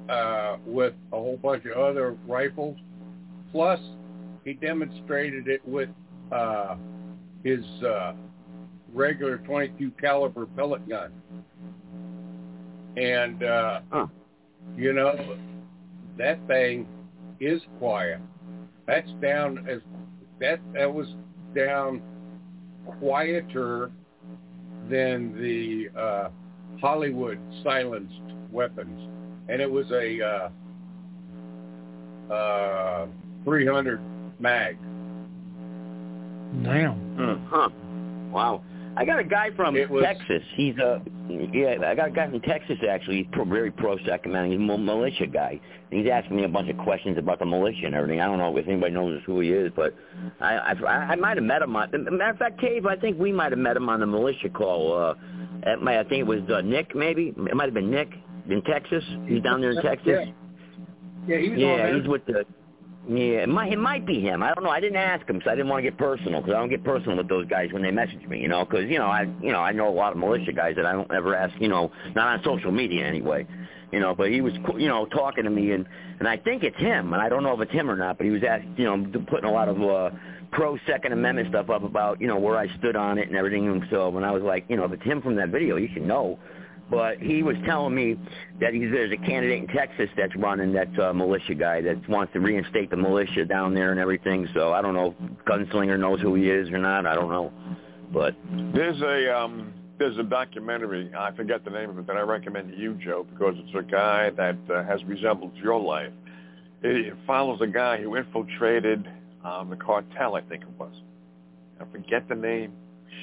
uh, 0.08 0.56
with 0.66 0.94
a 1.12 1.16
whole 1.16 1.36
bunch 1.36 1.64
of 1.66 1.72
other 1.72 2.16
rifles. 2.26 2.76
Plus, 3.52 3.80
he 4.44 4.54
demonstrated 4.54 5.48
it 5.48 5.66
with 5.66 5.88
uh, 6.32 6.76
his 7.42 7.64
uh, 7.86 8.14
regular 8.92 9.38
22 9.38 9.90
caliber 10.00 10.46
pellet 10.46 10.86
gun. 10.88 11.12
And 12.96 13.42
uh, 13.42 13.80
you 14.76 14.92
know, 14.92 15.36
that 16.18 16.38
thing 16.46 16.86
is 17.40 17.60
quiet. 17.78 18.20
That's 18.86 19.10
down 19.22 19.66
as 19.68 19.80
that 20.40 20.60
that 20.74 20.92
was 20.92 21.06
down 21.54 22.02
quieter 22.98 23.90
than 24.90 25.34
the 25.40 25.88
uh, 25.98 26.28
Hollywood 26.80 27.38
silenced 27.62 28.20
weapons, 28.52 29.08
and 29.48 29.60
it 29.60 29.70
was 29.70 29.90
a 29.90 30.50
uh, 32.30 32.32
uh, 32.32 33.06
300 33.44 34.00
mag. 34.38 34.76
Damn. 36.62 37.46
Huh. 37.50 37.68
Wow. 38.30 38.62
I 38.96 39.04
got 39.04 39.18
a 39.18 39.24
guy 39.24 39.50
from 39.56 39.74
was- 39.90 40.04
Texas. 40.04 40.42
He's 40.54 40.76
a 40.78 41.02
yeah. 41.52 41.76
I 41.84 41.94
got 41.94 42.08
a 42.08 42.10
guy 42.10 42.30
from 42.30 42.40
Texas 42.40 42.78
actually. 42.88 43.18
He's 43.18 43.26
pro, 43.32 43.44
very 43.44 43.70
pro 43.70 43.98
Second 43.98 44.30
Amendment. 44.30 44.60
He's 44.60 44.70
a 44.70 44.78
militia 44.78 45.26
guy. 45.26 45.60
He's 45.90 46.06
asking 46.10 46.36
me 46.36 46.44
a 46.44 46.48
bunch 46.48 46.70
of 46.70 46.78
questions 46.78 47.18
about 47.18 47.38
the 47.38 47.46
militia 47.46 47.86
and 47.86 47.94
everything. 47.94 48.20
I 48.20 48.26
don't 48.26 48.38
know 48.38 48.56
if 48.56 48.66
anybody 48.68 48.92
knows 48.92 49.20
who 49.26 49.40
he 49.40 49.50
is, 49.50 49.72
but 49.74 49.94
I 50.40 50.56
I, 50.56 50.86
I 50.86 51.16
might 51.16 51.36
have 51.36 51.44
met 51.44 51.62
him. 51.62 51.74
On, 51.74 51.90
matter 52.16 52.30
of 52.30 52.38
fact, 52.38 52.60
Cave, 52.60 52.86
I 52.86 52.96
think 52.96 53.18
we 53.18 53.32
might 53.32 53.52
have 53.52 53.58
met 53.58 53.76
him 53.76 53.88
on 53.88 54.00
the 54.00 54.06
militia 54.06 54.48
call. 54.48 54.96
Uh, 54.96 55.14
at 55.64 55.80
my, 55.80 55.98
I 55.98 56.04
think 56.04 56.20
it 56.20 56.26
was 56.26 56.42
uh, 56.52 56.60
Nick, 56.60 56.94
maybe. 56.94 57.34
It 57.36 57.54
might 57.56 57.64
have 57.64 57.74
been 57.74 57.90
Nick 57.90 58.10
in 58.48 58.62
Texas. 58.62 59.02
He's 59.26 59.42
down 59.42 59.60
there 59.60 59.72
in 59.72 59.82
Texas. 59.82 60.28
Yeah, 61.26 61.36
yeah 61.36 61.38
he 61.38 61.48
was 61.50 61.62
on 61.62 61.78
Yeah, 61.78 61.96
he's 61.98 62.08
with 62.08 62.26
the. 62.26 62.44
Yeah, 63.06 63.42
it 63.42 63.48
might 63.50 63.70
it 63.70 63.78
might 63.78 64.06
be 64.06 64.20
him. 64.20 64.42
I 64.42 64.54
don't 64.54 64.64
know. 64.64 64.70
I 64.70 64.80
didn't 64.80 64.96
ask 64.96 65.28
him 65.28 65.36
because 65.36 65.50
I 65.50 65.54
didn't 65.54 65.68
want 65.68 65.84
to 65.84 65.90
get 65.90 65.98
personal 65.98 66.40
because 66.40 66.54
I 66.54 66.58
don't 66.58 66.70
get 66.70 66.82
personal 66.84 67.18
with 67.18 67.28
those 67.28 67.46
guys 67.46 67.70
when 67.70 67.82
they 67.82 67.90
message 67.90 68.26
me. 68.26 68.40
You 68.40 68.48
know, 68.48 68.64
because 68.64 68.88
you 68.88 68.98
know 68.98 69.06
I 69.06 69.28
you 69.42 69.52
know 69.52 69.60
I 69.60 69.72
know 69.72 69.88
a 69.88 69.92
lot 69.92 70.12
of 70.12 70.18
militia 70.18 70.52
guys 70.52 70.76
that 70.76 70.86
I 70.86 70.92
don't 70.92 71.12
ever 71.12 71.36
ask. 71.36 71.54
You 71.60 71.68
know, 71.68 71.92
not 72.14 72.28
on 72.28 72.44
social 72.44 72.72
media 72.72 73.06
anyway. 73.06 73.46
You 73.92 74.00
know, 74.00 74.14
but 74.14 74.30
he 74.30 74.40
was 74.40 74.54
you 74.78 74.88
know 74.88 75.04
talking 75.04 75.44
to 75.44 75.50
me 75.50 75.72
and 75.72 75.84
and 76.18 76.26
I 76.26 76.38
think 76.38 76.62
it's 76.62 76.78
him 76.78 77.12
and 77.12 77.20
I 77.20 77.28
don't 77.28 77.42
know 77.42 77.52
if 77.52 77.60
it's 77.60 77.72
him 77.72 77.90
or 77.90 77.96
not. 77.96 78.16
But 78.16 78.24
he 78.24 78.30
was 78.30 78.42
asking 78.42 78.76
you 78.78 78.84
know 78.84 79.04
putting 79.28 79.50
a 79.50 79.52
lot 79.52 79.68
of 79.68 79.82
uh, 79.82 80.10
pro 80.52 80.78
Second 80.86 81.12
Amendment 81.12 81.48
stuff 81.50 81.68
up 81.68 81.82
about 81.82 82.22
you 82.22 82.26
know 82.26 82.38
where 82.38 82.56
I 82.56 82.74
stood 82.78 82.96
on 82.96 83.18
it 83.18 83.28
and 83.28 83.36
everything. 83.36 83.68
And 83.68 83.84
so 83.90 84.08
when 84.08 84.24
I 84.24 84.30
was 84.30 84.42
like 84.42 84.64
you 84.70 84.76
know 84.76 84.84
if 84.84 84.92
it's 84.92 85.04
him 85.04 85.20
from 85.20 85.36
that 85.36 85.50
video, 85.50 85.76
you 85.76 85.88
should 85.92 86.06
know 86.06 86.38
but 86.90 87.18
he 87.18 87.42
was 87.42 87.56
telling 87.64 87.94
me 87.94 88.16
that 88.60 88.74
he's 88.74 88.90
there's 88.90 89.12
a 89.12 89.16
candidate 89.16 89.62
in 89.62 89.68
Texas 89.68 90.08
that's 90.16 90.34
running 90.36 90.72
that's 90.72 90.96
a 90.98 91.14
militia 91.14 91.54
guy 91.54 91.80
that 91.80 92.08
wants 92.08 92.32
to 92.34 92.40
reinstate 92.40 92.90
the 92.90 92.96
militia 92.96 93.44
down 93.44 93.74
there 93.74 93.90
and 93.90 94.00
everything. 94.00 94.46
So 94.54 94.72
I 94.72 94.82
don't 94.82 94.94
know 94.94 95.14
if 95.18 95.44
Gunslinger 95.44 95.98
knows 95.98 96.20
who 96.20 96.34
he 96.34 96.50
is 96.50 96.68
or 96.70 96.78
not. 96.78 97.06
I 97.06 97.14
don't 97.14 97.30
know, 97.30 97.52
but 98.12 98.34
There's 98.74 99.00
a 99.00 99.36
um 99.36 99.72
there's 99.98 100.18
a 100.18 100.24
documentary. 100.24 101.10
I 101.16 101.32
forget 101.32 101.64
the 101.64 101.70
name 101.70 101.90
of 101.90 101.98
it 101.98 102.06
that 102.06 102.16
I 102.16 102.20
recommend 102.20 102.72
to 102.72 102.76
you, 102.76 102.94
Joe, 102.94 103.26
because 103.30 103.54
it's 103.58 103.74
a 103.74 103.90
guy 103.90 104.30
that 104.30 104.56
uh, 104.72 104.84
has 104.84 105.02
resembled 105.04 105.52
your 105.56 105.80
life. 105.80 106.12
It, 106.82 107.06
it 107.06 107.14
follows 107.26 107.60
a 107.62 107.66
guy 107.66 108.00
who 108.02 108.16
infiltrated 108.16 109.08
um, 109.44 109.70
the 109.70 109.76
cartel, 109.76 110.34
I 110.34 110.40
think 110.42 110.62
it 110.62 110.78
was. 110.78 110.92
I 111.80 111.84
forget 111.92 112.28
the 112.28 112.34
name. 112.34 112.72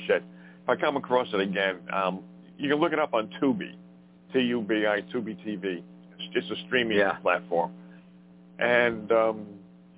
Shit. 0.07 0.23
If 0.63 0.69
I 0.69 0.75
come 0.75 0.95
across 0.95 1.27
it 1.33 1.39
again, 1.39 1.77
um, 1.91 2.21
you 2.61 2.69
can 2.69 2.79
look 2.79 2.93
it 2.93 2.99
up 2.99 3.13
on 3.13 3.29
Tubi, 3.41 3.73
T-U-B-I, 4.33 5.01
Tubi 5.13 5.35
TV. 5.45 5.83
It's 6.19 6.33
just 6.33 6.51
a 6.51 6.55
streaming 6.67 6.97
Yeah. 6.97 7.13
platform. 7.13 7.71
And 8.59 9.11
um, 9.11 9.45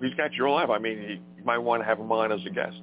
he's 0.00 0.14
got 0.14 0.32
your 0.32 0.48
life. 0.50 0.70
I 0.70 0.78
mean, 0.78 0.98
he, 0.98 1.12
you 1.38 1.44
might 1.44 1.58
want 1.58 1.82
to 1.82 1.86
have 1.86 1.98
him 1.98 2.10
on 2.10 2.32
as 2.32 2.40
a 2.46 2.50
guest. 2.50 2.76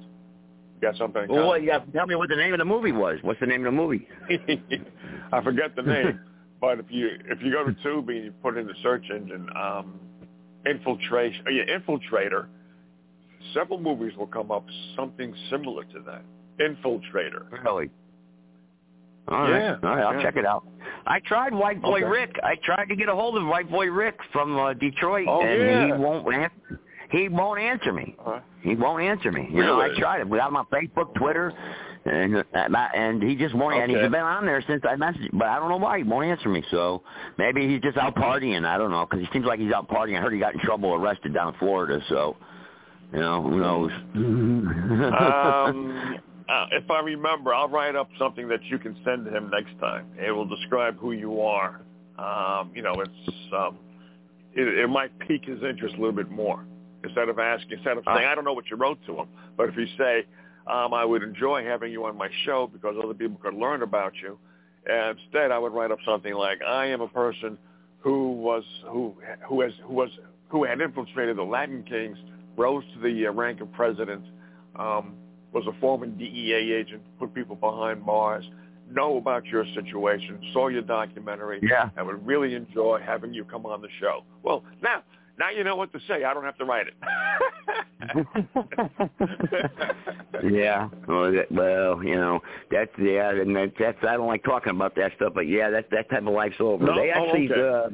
You 0.76 0.80
got 0.88 0.96
something? 0.96 1.22
in 1.24 1.28
Well, 1.28 1.46
common? 1.48 1.62
you 1.64 1.70
got 1.70 1.86
to 1.86 1.92
tell 1.92 2.06
me 2.06 2.14
what 2.14 2.28
the 2.28 2.36
name 2.36 2.52
of 2.54 2.58
the 2.58 2.64
movie 2.64 2.92
was. 2.92 3.18
What's 3.22 3.40
the 3.40 3.46
name 3.46 3.66
of 3.66 3.72
the 3.72 3.76
movie? 3.76 4.06
I 5.32 5.42
forget 5.42 5.74
the 5.76 5.82
name, 5.82 6.20
but 6.60 6.78
if 6.78 6.86
you 6.90 7.08
if 7.26 7.42
you 7.42 7.50
go 7.52 7.64
to 7.64 7.72
Tubi 7.86 8.16
and 8.16 8.24
you 8.26 8.32
put 8.42 8.56
in 8.56 8.66
the 8.66 8.74
search 8.82 9.04
engine, 9.10 9.48
um, 9.56 9.98
infiltration, 10.66 11.44
uh, 11.46 11.50
yeah, 11.50 11.64
infiltrator, 11.78 12.46
several 13.54 13.80
movies 13.80 14.12
will 14.16 14.26
come 14.26 14.50
up 14.52 14.64
something 14.96 15.34
similar 15.50 15.84
to 15.84 16.00
that. 16.06 16.22
Infiltrator. 16.60 17.50
Really? 17.64 17.90
All 19.28 19.42
right. 19.42 19.58
Yeah, 19.60 19.76
All 19.82 19.96
right, 19.96 20.04
I'll 20.04 20.14
yeah. 20.16 20.22
check 20.22 20.36
it 20.36 20.44
out. 20.46 20.66
I 21.06 21.20
tried 21.20 21.54
White 21.54 21.80
Boy 21.80 21.98
Okay. 22.00 22.04
Rick. 22.04 22.36
I 22.42 22.56
tried 22.64 22.86
to 22.86 22.96
get 22.96 23.08
a 23.08 23.14
hold 23.14 23.36
of 23.36 23.46
White 23.46 23.70
Boy 23.70 23.86
Rick 23.90 24.18
from 24.32 24.58
uh, 24.58 24.72
Detroit, 24.74 25.26
Oh, 25.28 25.42
and 25.42 25.60
yeah. 25.60 25.86
he 25.86 25.92
won't 25.92 26.32
answer. 26.34 26.80
He 27.10 27.28
won't 27.28 27.60
answer 27.60 27.92
me. 27.92 28.16
Uh, 28.24 28.40
He 28.62 28.74
won't 28.74 29.02
answer 29.02 29.30
me. 29.30 29.46
You 29.50 29.62
know, 29.62 29.80
I 29.80 29.90
tried 29.98 30.20
it. 30.22 30.28
We 30.28 30.38
got 30.38 30.48
him 30.48 30.56
on 30.56 30.66
Facebook, 30.66 31.14
Twitter, 31.14 31.52
and 32.04 32.42
and 32.54 33.22
he 33.22 33.36
just 33.36 33.54
won't. 33.54 33.74
And 33.76 33.90
he's 33.90 34.00
been 34.10 34.14
on 34.14 34.46
there 34.46 34.62
since 34.66 34.82
I 34.88 34.96
messaged, 34.96 35.30
him 35.30 35.38
but 35.38 35.46
I 35.48 35.56
don't 35.58 35.68
know 35.68 35.76
why 35.76 35.98
he 35.98 36.04
won't 36.04 36.26
answer 36.26 36.48
me. 36.48 36.64
So 36.70 37.02
maybe 37.38 37.68
he's 37.68 37.80
just 37.82 37.98
out 37.98 38.14
partying. 38.16 38.64
I 38.64 38.76
don't 38.78 38.90
know 38.90 39.06
because 39.08 39.24
he 39.24 39.28
seems 39.32 39.44
like 39.46 39.60
he's 39.60 39.72
out 39.72 39.88
partying. 39.88 40.18
I 40.18 40.22
heard 40.22 40.32
he 40.32 40.38
got 40.40 40.54
in 40.54 40.60
trouble, 40.60 40.94
arrested 40.94 41.34
down 41.34 41.52
in 41.52 41.58
Florida. 41.60 42.00
So 42.08 42.36
you 43.12 43.20
know, 43.20 43.42
who 43.42 43.60
knows? 43.60 43.90
um, 44.14 46.18
uh, 46.48 46.66
if 46.72 46.90
I 46.90 47.00
remember, 47.00 47.54
I'll 47.54 47.68
write 47.68 47.96
up 47.96 48.08
something 48.18 48.48
that 48.48 48.62
you 48.64 48.78
can 48.78 48.96
send 49.04 49.24
to 49.26 49.36
him 49.36 49.50
next 49.50 49.78
time. 49.80 50.06
It 50.18 50.30
will 50.30 50.46
describe 50.46 50.98
who 50.98 51.12
you 51.12 51.40
are. 51.40 51.80
Um, 52.18 52.70
you 52.74 52.82
know, 52.82 52.94
it's 52.98 53.34
um, 53.52 53.78
it, 54.54 54.68
it 54.68 54.88
might 54.88 55.18
pique 55.20 55.44
his 55.44 55.62
interest 55.62 55.94
a 55.94 55.98
little 55.98 56.12
bit 56.12 56.30
more 56.30 56.64
instead 57.04 57.28
of 57.28 57.38
asking, 57.38 57.78
instead 57.78 57.96
of 57.96 58.04
saying, 58.06 58.26
I 58.26 58.34
don't 58.34 58.44
know 58.44 58.52
what 58.52 58.70
you 58.70 58.76
wrote 58.76 58.98
to 59.06 59.16
him. 59.16 59.28
But 59.56 59.68
if 59.68 59.76
you 59.76 59.86
say, 59.98 60.24
um, 60.66 60.94
I 60.94 61.04
would 61.04 61.22
enjoy 61.22 61.64
having 61.64 61.90
you 61.90 62.04
on 62.04 62.16
my 62.16 62.28
show 62.44 62.70
because 62.72 62.94
other 63.02 63.14
people 63.14 63.38
could 63.42 63.54
learn 63.54 63.82
about 63.82 64.12
you. 64.22 64.38
And 64.86 65.18
instead, 65.18 65.50
I 65.50 65.58
would 65.58 65.72
write 65.72 65.90
up 65.90 65.98
something 66.04 66.34
like, 66.34 66.60
I 66.62 66.86
am 66.86 67.00
a 67.00 67.08
person 67.08 67.58
who 68.00 68.32
was 68.32 68.64
who 68.88 69.14
who 69.48 69.60
has 69.62 69.72
who 69.86 69.94
was 69.94 70.10
who 70.48 70.64
had 70.64 70.80
infiltrated 70.80 71.36
the 71.36 71.42
Latin 71.42 71.82
Kings, 71.84 72.18
rose 72.56 72.84
to 72.94 73.00
the 73.00 73.26
uh, 73.26 73.32
rank 73.32 73.60
of 73.60 73.72
president, 73.72 74.24
um, 74.76 75.14
was 75.52 75.64
a 75.66 75.72
former 75.80 76.06
DEA 76.06 76.72
agent, 76.72 77.02
put 77.18 77.34
people 77.34 77.56
behind 77.56 78.04
bars, 78.06 78.44
know 78.90 79.16
about 79.16 79.44
your 79.46 79.64
situation, 79.74 80.38
saw 80.52 80.68
your 80.68 80.82
documentary, 80.82 81.60
Yeah. 81.62 81.90
and 81.96 82.06
would 82.06 82.26
really 82.26 82.54
enjoy 82.54 83.00
having 83.04 83.32
you 83.34 83.44
come 83.44 83.64
on 83.66 83.80
the 83.82 83.88
show. 84.00 84.24
Well, 84.42 84.64
now 84.82 85.02
now 85.38 85.50
you 85.50 85.64
know 85.64 85.76
what 85.76 85.92
to 85.92 86.00
say. 86.06 86.24
I 86.24 86.34
don't 86.34 86.44
have 86.44 86.58
to 86.58 86.64
write 86.66 86.86
it. 86.88 86.94
yeah. 90.52 90.88
Well, 91.08 91.32
that, 91.32 91.46
well, 91.50 92.02
you 92.04 92.16
know, 92.16 92.40
that's 92.70 92.90
yeah, 92.98 93.30
and 93.30 93.54
that, 93.56 93.72
that's 93.78 93.98
I 94.02 94.16
don't 94.16 94.26
like 94.26 94.44
talking 94.44 94.70
about 94.74 94.94
that 94.96 95.12
stuff, 95.16 95.32
but 95.34 95.48
yeah, 95.48 95.70
that 95.70 95.88
that 95.90 96.10
type 96.10 96.20
of 96.26 96.32
life's 96.34 96.56
over. 96.60 96.84
No? 96.84 96.94
They 96.94 97.12
Oh, 97.14 97.24
actually. 97.26 97.50
okay. 97.50 97.60
uh 97.60 97.88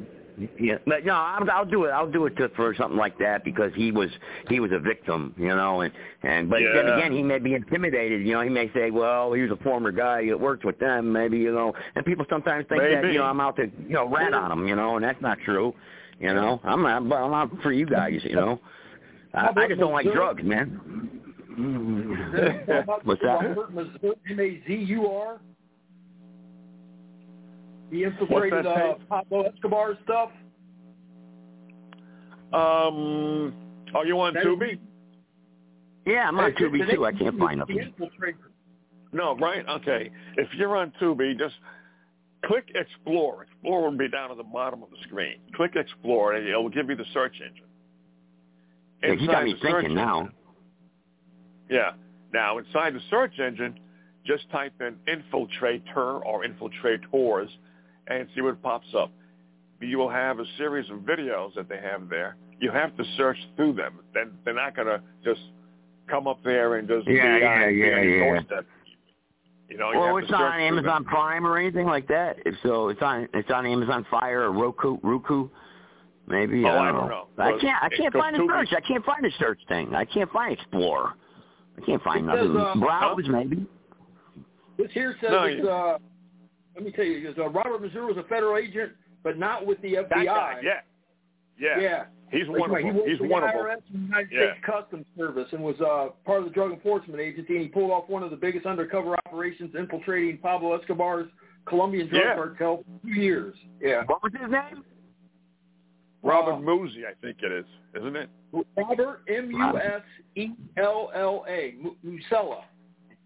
yeah, 0.59 0.77
but 0.85 1.05
no, 1.05 1.13
I'll, 1.13 1.49
I'll 1.51 1.65
do 1.65 1.85
it. 1.85 1.89
I'll 1.89 2.09
do 2.09 2.25
it 2.25 2.35
to, 2.37 2.49
for 2.49 2.73
something 2.75 2.97
like 2.97 3.17
that 3.19 3.43
because 3.43 3.71
he 3.75 3.91
was 3.91 4.09
he 4.49 4.59
was 4.59 4.71
a 4.71 4.79
victim, 4.79 5.33
you 5.37 5.47
know, 5.47 5.81
and 5.81 5.93
and 6.23 6.49
but 6.49 6.59
then 6.73 6.87
again, 6.87 7.11
he 7.11 7.23
may 7.23 7.39
be 7.39 7.53
intimidated. 7.53 8.25
You 8.25 8.33
know, 8.33 8.41
he 8.41 8.49
may 8.49 8.71
say, 8.73 8.91
well, 8.91 9.33
he 9.33 9.41
was 9.41 9.51
a 9.51 9.63
former 9.63 9.91
guy 9.91 10.27
that 10.27 10.39
worked 10.39 10.65
with 10.65 10.79
them, 10.79 11.11
maybe 11.11 11.37
you 11.37 11.51
know, 11.51 11.73
and 11.95 12.05
people 12.05 12.25
sometimes 12.29 12.65
think 12.69 12.81
that 12.81 13.11
you 13.13 13.19
know 13.19 13.25
I'm 13.25 13.39
out 13.39 13.55
to 13.57 13.69
you 13.87 13.93
know 13.93 14.07
rat 14.07 14.33
on 14.33 14.49
them, 14.49 14.67
you 14.67 14.75
know, 14.75 14.95
and 14.95 15.03
that's 15.03 15.21
not 15.21 15.37
true. 15.45 15.73
You 16.19 16.33
know, 16.33 16.59
I'm 16.63 16.81
not, 16.83 17.07
but 17.07 17.15
I'm 17.15 17.33
out 17.33 17.49
for 17.63 17.71
you 17.71 17.85
guys, 17.85 18.19
you 18.23 18.35
know. 18.35 18.59
I, 19.33 19.51
I 19.55 19.67
just 19.67 19.79
don't 19.79 19.93
like 19.93 20.11
drugs, 20.11 20.43
man. 20.43 21.09
What's 23.03 23.21
that? 23.21 23.27
Robert 23.27 23.73
Mazur, 23.73 24.15
M-A-Z-U-R. 24.29 25.39
He 27.91 28.03
infiltrated 28.03 28.65
What's 28.65 28.77
uh, 28.77 28.93
Pablo 29.09 29.43
Escobar 29.43 29.97
stuff. 30.03 30.29
um, 32.53 33.53
are 33.95 34.05
you 34.05 34.19
on 34.19 34.33
That 34.33 34.41
is- 34.41 34.47
Tubi? 34.47 34.79
Yeah, 36.05 36.27
I'm 36.27 36.39
on 36.39 36.51
Hey, 36.53 36.63
Tubi 36.63 36.91
too. 36.93 37.05
I 37.05 37.11
can't 37.11 37.37
find 37.37 37.61
The 37.61 37.65
nothing. 37.75 37.93
No, 39.11 39.35
right? 39.37 39.65
Okay. 39.67 40.09
If 40.37 40.47
you're 40.55 40.75
on 40.77 40.91
Tubi, 41.01 41.37
just 41.37 41.55
click 42.45 42.69
Explore. 42.75 43.43
Explore 43.43 43.83
will 43.89 43.97
be 43.97 44.07
down 44.07 44.31
at 44.31 44.37
the 44.37 44.43
bottom 44.43 44.81
of 44.83 44.89
the 44.91 44.97
screen. 45.03 45.39
Click 45.55 45.75
Explore, 45.75 46.33
and 46.35 46.47
it'll 46.47 46.69
give 46.69 46.89
you 46.89 46.95
the 46.95 47.05
search 47.13 47.35
engine. 47.41 47.65
Yeah, 49.03 49.11
you 49.13 49.27
got 49.27 49.43
Inside 49.43 49.45
me 49.45 49.53
the 49.53 49.59
search 49.59 49.71
thinking 49.81 49.95
now. 49.95 50.19
engine- 50.19 50.35
Yeah. 51.69 51.91
Now, 52.33 52.57
inside 52.59 52.93
the 52.93 52.99
search 53.09 53.39
engine, 53.39 53.79
just 54.25 54.49
type 54.51 54.73
in 54.81 54.95
infiltrator 55.07 56.23
or 56.25 56.43
infiltrators 56.43 57.49
and 58.09 58.27
see 58.35 58.41
what 58.41 58.61
pops 58.61 58.87
up. 58.97 59.11
You 59.81 59.97
will 59.97 60.09
have 60.09 60.39
a 60.39 60.45
series 60.57 60.89
of 60.89 60.97
videos 60.99 61.55
that 61.55 61.69
they 61.69 61.77
have 61.77 62.09
there. 62.09 62.35
You 62.59 62.71
have 62.71 62.95
to 62.97 63.03
search 63.15 63.37
through 63.55 63.73
them. 63.73 63.99
Then 64.13 64.31
they're 64.43 64.53
not 64.53 64.75
going 64.75 64.87
to 64.87 65.01
just 65.23 65.39
come 66.09 66.27
up 66.27 66.43
there 66.43 66.75
and 66.75 66.87
just 66.87 67.07
Yeah, 67.07 67.37
be, 67.37 67.41
yeah, 67.43 67.51
on, 67.63 67.69
be 67.69 67.75
yeah, 67.75 67.95
on 67.97 68.09
yeah. 68.09 68.19
doorstep. 68.25 68.65
You 69.69 69.77
know, 69.77 69.91
Well, 69.95 70.17
it's 70.17 70.29
not 70.31 70.41
on 70.41 70.51
through 70.53 70.65
them. 70.65 70.77
Amazon 70.79 71.05
Prime 71.05 71.45
or 71.45 71.57
anything 71.57 71.85
like 71.85 72.07
that. 72.09 72.37
If 72.45 72.55
so, 72.63 72.89
it's 72.89 73.01
on 73.01 73.29
it's 73.33 73.49
on 73.51 73.65
Amazon 73.67 74.05
Fire 74.09 74.41
or 74.41 74.51
Roku. 74.51 74.97
Roku, 75.03 75.47
maybe. 76.27 76.65
Oh, 76.65 76.69
I 76.69 76.89
I 76.89 76.91
don't, 76.91 77.01
don't 77.01 77.09
know. 77.09 77.27
know. 77.37 77.43
I 77.55 77.59
can't. 77.61 77.83
I 77.83 77.89
can't 77.95 78.13
find 78.13 78.35
the 78.35 78.39
Tubi. 78.39 78.47
search. 78.67 78.69
I 78.75 78.81
can't 78.87 79.05
find 79.05 79.23
the 79.23 79.31
search 79.37 79.59
thing. 79.69 79.93
I 79.93 80.05
can't 80.05 80.31
find 80.31 80.53
Explorer. 80.53 81.13
I 81.77 81.85
can't 81.85 82.01
find 82.03 82.25
It 82.25 82.27
nothing. 82.27 82.47
says, 82.55 82.57
uh, 82.57 82.75
Browse 82.79 83.27
maybe. 83.29 83.67
This 84.77 84.91
here 84.93 85.15
says 85.21 85.29
No, 85.31 85.43
it's, 85.43 85.61
you- 85.63 85.69
uh, 85.69 85.97
let 86.75 86.83
me 86.83 86.91
tell 86.91 87.05
you, 87.05 87.33
uh, 87.37 87.49
Robert 87.49 87.81
Mazur 87.81 88.05
was 88.05 88.17
a 88.17 88.23
federal 88.23 88.57
agent, 88.57 88.93
but 89.23 89.37
not 89.37 89.65
with 89.65 89.81
the 89.81 89.95
FBI. 89.95 90.25
Guy, 90.25 90.59
yeah. 90.63 90.79
Yeah. 91.59 91.79
Yeah. 91.79 92.05
He's 92.31 92.47
one 92.47 92.69
of 92.69 92.71
right, 92.71 92.83
He 92.85 92.89
them. 92.91 92.97
worked 92.97 93.09
He's 93.09 93.17
for 93.17 93.27
one 93.27 93.41
the 93.41 93.47
of 93.47 93.53
them. 93.53 93.65
IRS 93.65 93.81
and 93.93 93.95
the 93.95 94.05
United 94.07 94.29
Yeah. 94.31 94.39
States 94.53 94.65
Customs 94.65 95.05
Service 95.17 95.47
and 95.51 95.61
was 95.63 95.75
uh, 95.81 96.09
part 96.25 96.39
of 96.39 96.45
the 96.45 96.51
Drug 96.51 96.71
Enforcement 96.71 97.19
Agency, 97.19 97.53
and 97.55 97.63
he 97.63 97.67
pulled 97.67 97.91
off 97.91 98.07
one 98.07 98.23
of 98.23 98.29
the 98.29 98.37
biggest 98.37 98.65
undercover 98.65 99.15
operations 99.25 99.73
infiltrating 99.77 100.37
Pablo 100.37 100.73
Escobar's 100.79 101.27
Colombian 101.65 102.07
drug 102.07 102.21
Yeah. 102.23 102.35
cartel 102.35 102.77
for 102.77 103.07
two 103.07 103.13
years. 103.19 103.55
Yeah. 103.81 104.03
What 104.05 104.21
was 104.23 104.31
his 104.39 104.49
name? 104.49 104.85
Robert 106.21 106.53
Uh, 106.53 106.57
Musi, 106.59 107.05
I 107.05 107.13
think 107.21 107.37
it 107.41 107.51
is, 107.51 107.65
isn't 107.95 108.15
it? 108.15 108.29
Robert 108.77 109.21
M 109.27 109.51
U 109.51 109.77
S 109.77 110.01
E 110.35 110.49
L 110.77 111.11
L 111.13 111.45
A 111.47 111.75
Musella. 112.05 112.63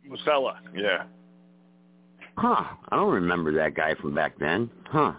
Musella, 0.08 0.58
yeah. 0.76 1.06
Huh. 2.36 2.64
I 2.90 2.96
don't 2.96 3.14
remember 3.14 3.54
that 3.56 3.76
guy 3.76 3.94
from 3.96 4.16
back 4.16 4.38
then. 4.40 4.70
Huh. 4.90 5.14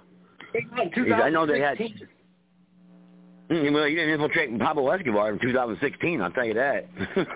I 0.55 1.31
know 1.31 1.47
they 1.47 1.61
had. 1.61 1.78
2016. 1.78 2.09
Mm, 3.51 3.74
Well, 3.74 3.86
you 3.86 3.97
didn't 3.97 4.11
infiltrate 4.15 4.59
Pablo 4.59 4.89
Escobar 4.91 5.31
in 5.32 5.39
2016. 5.39 6.20
I'll 6.23 6.31
tell 6.31 6.47
you 6.47 6.55
that. 6.55 6.86
that 7.15 7.27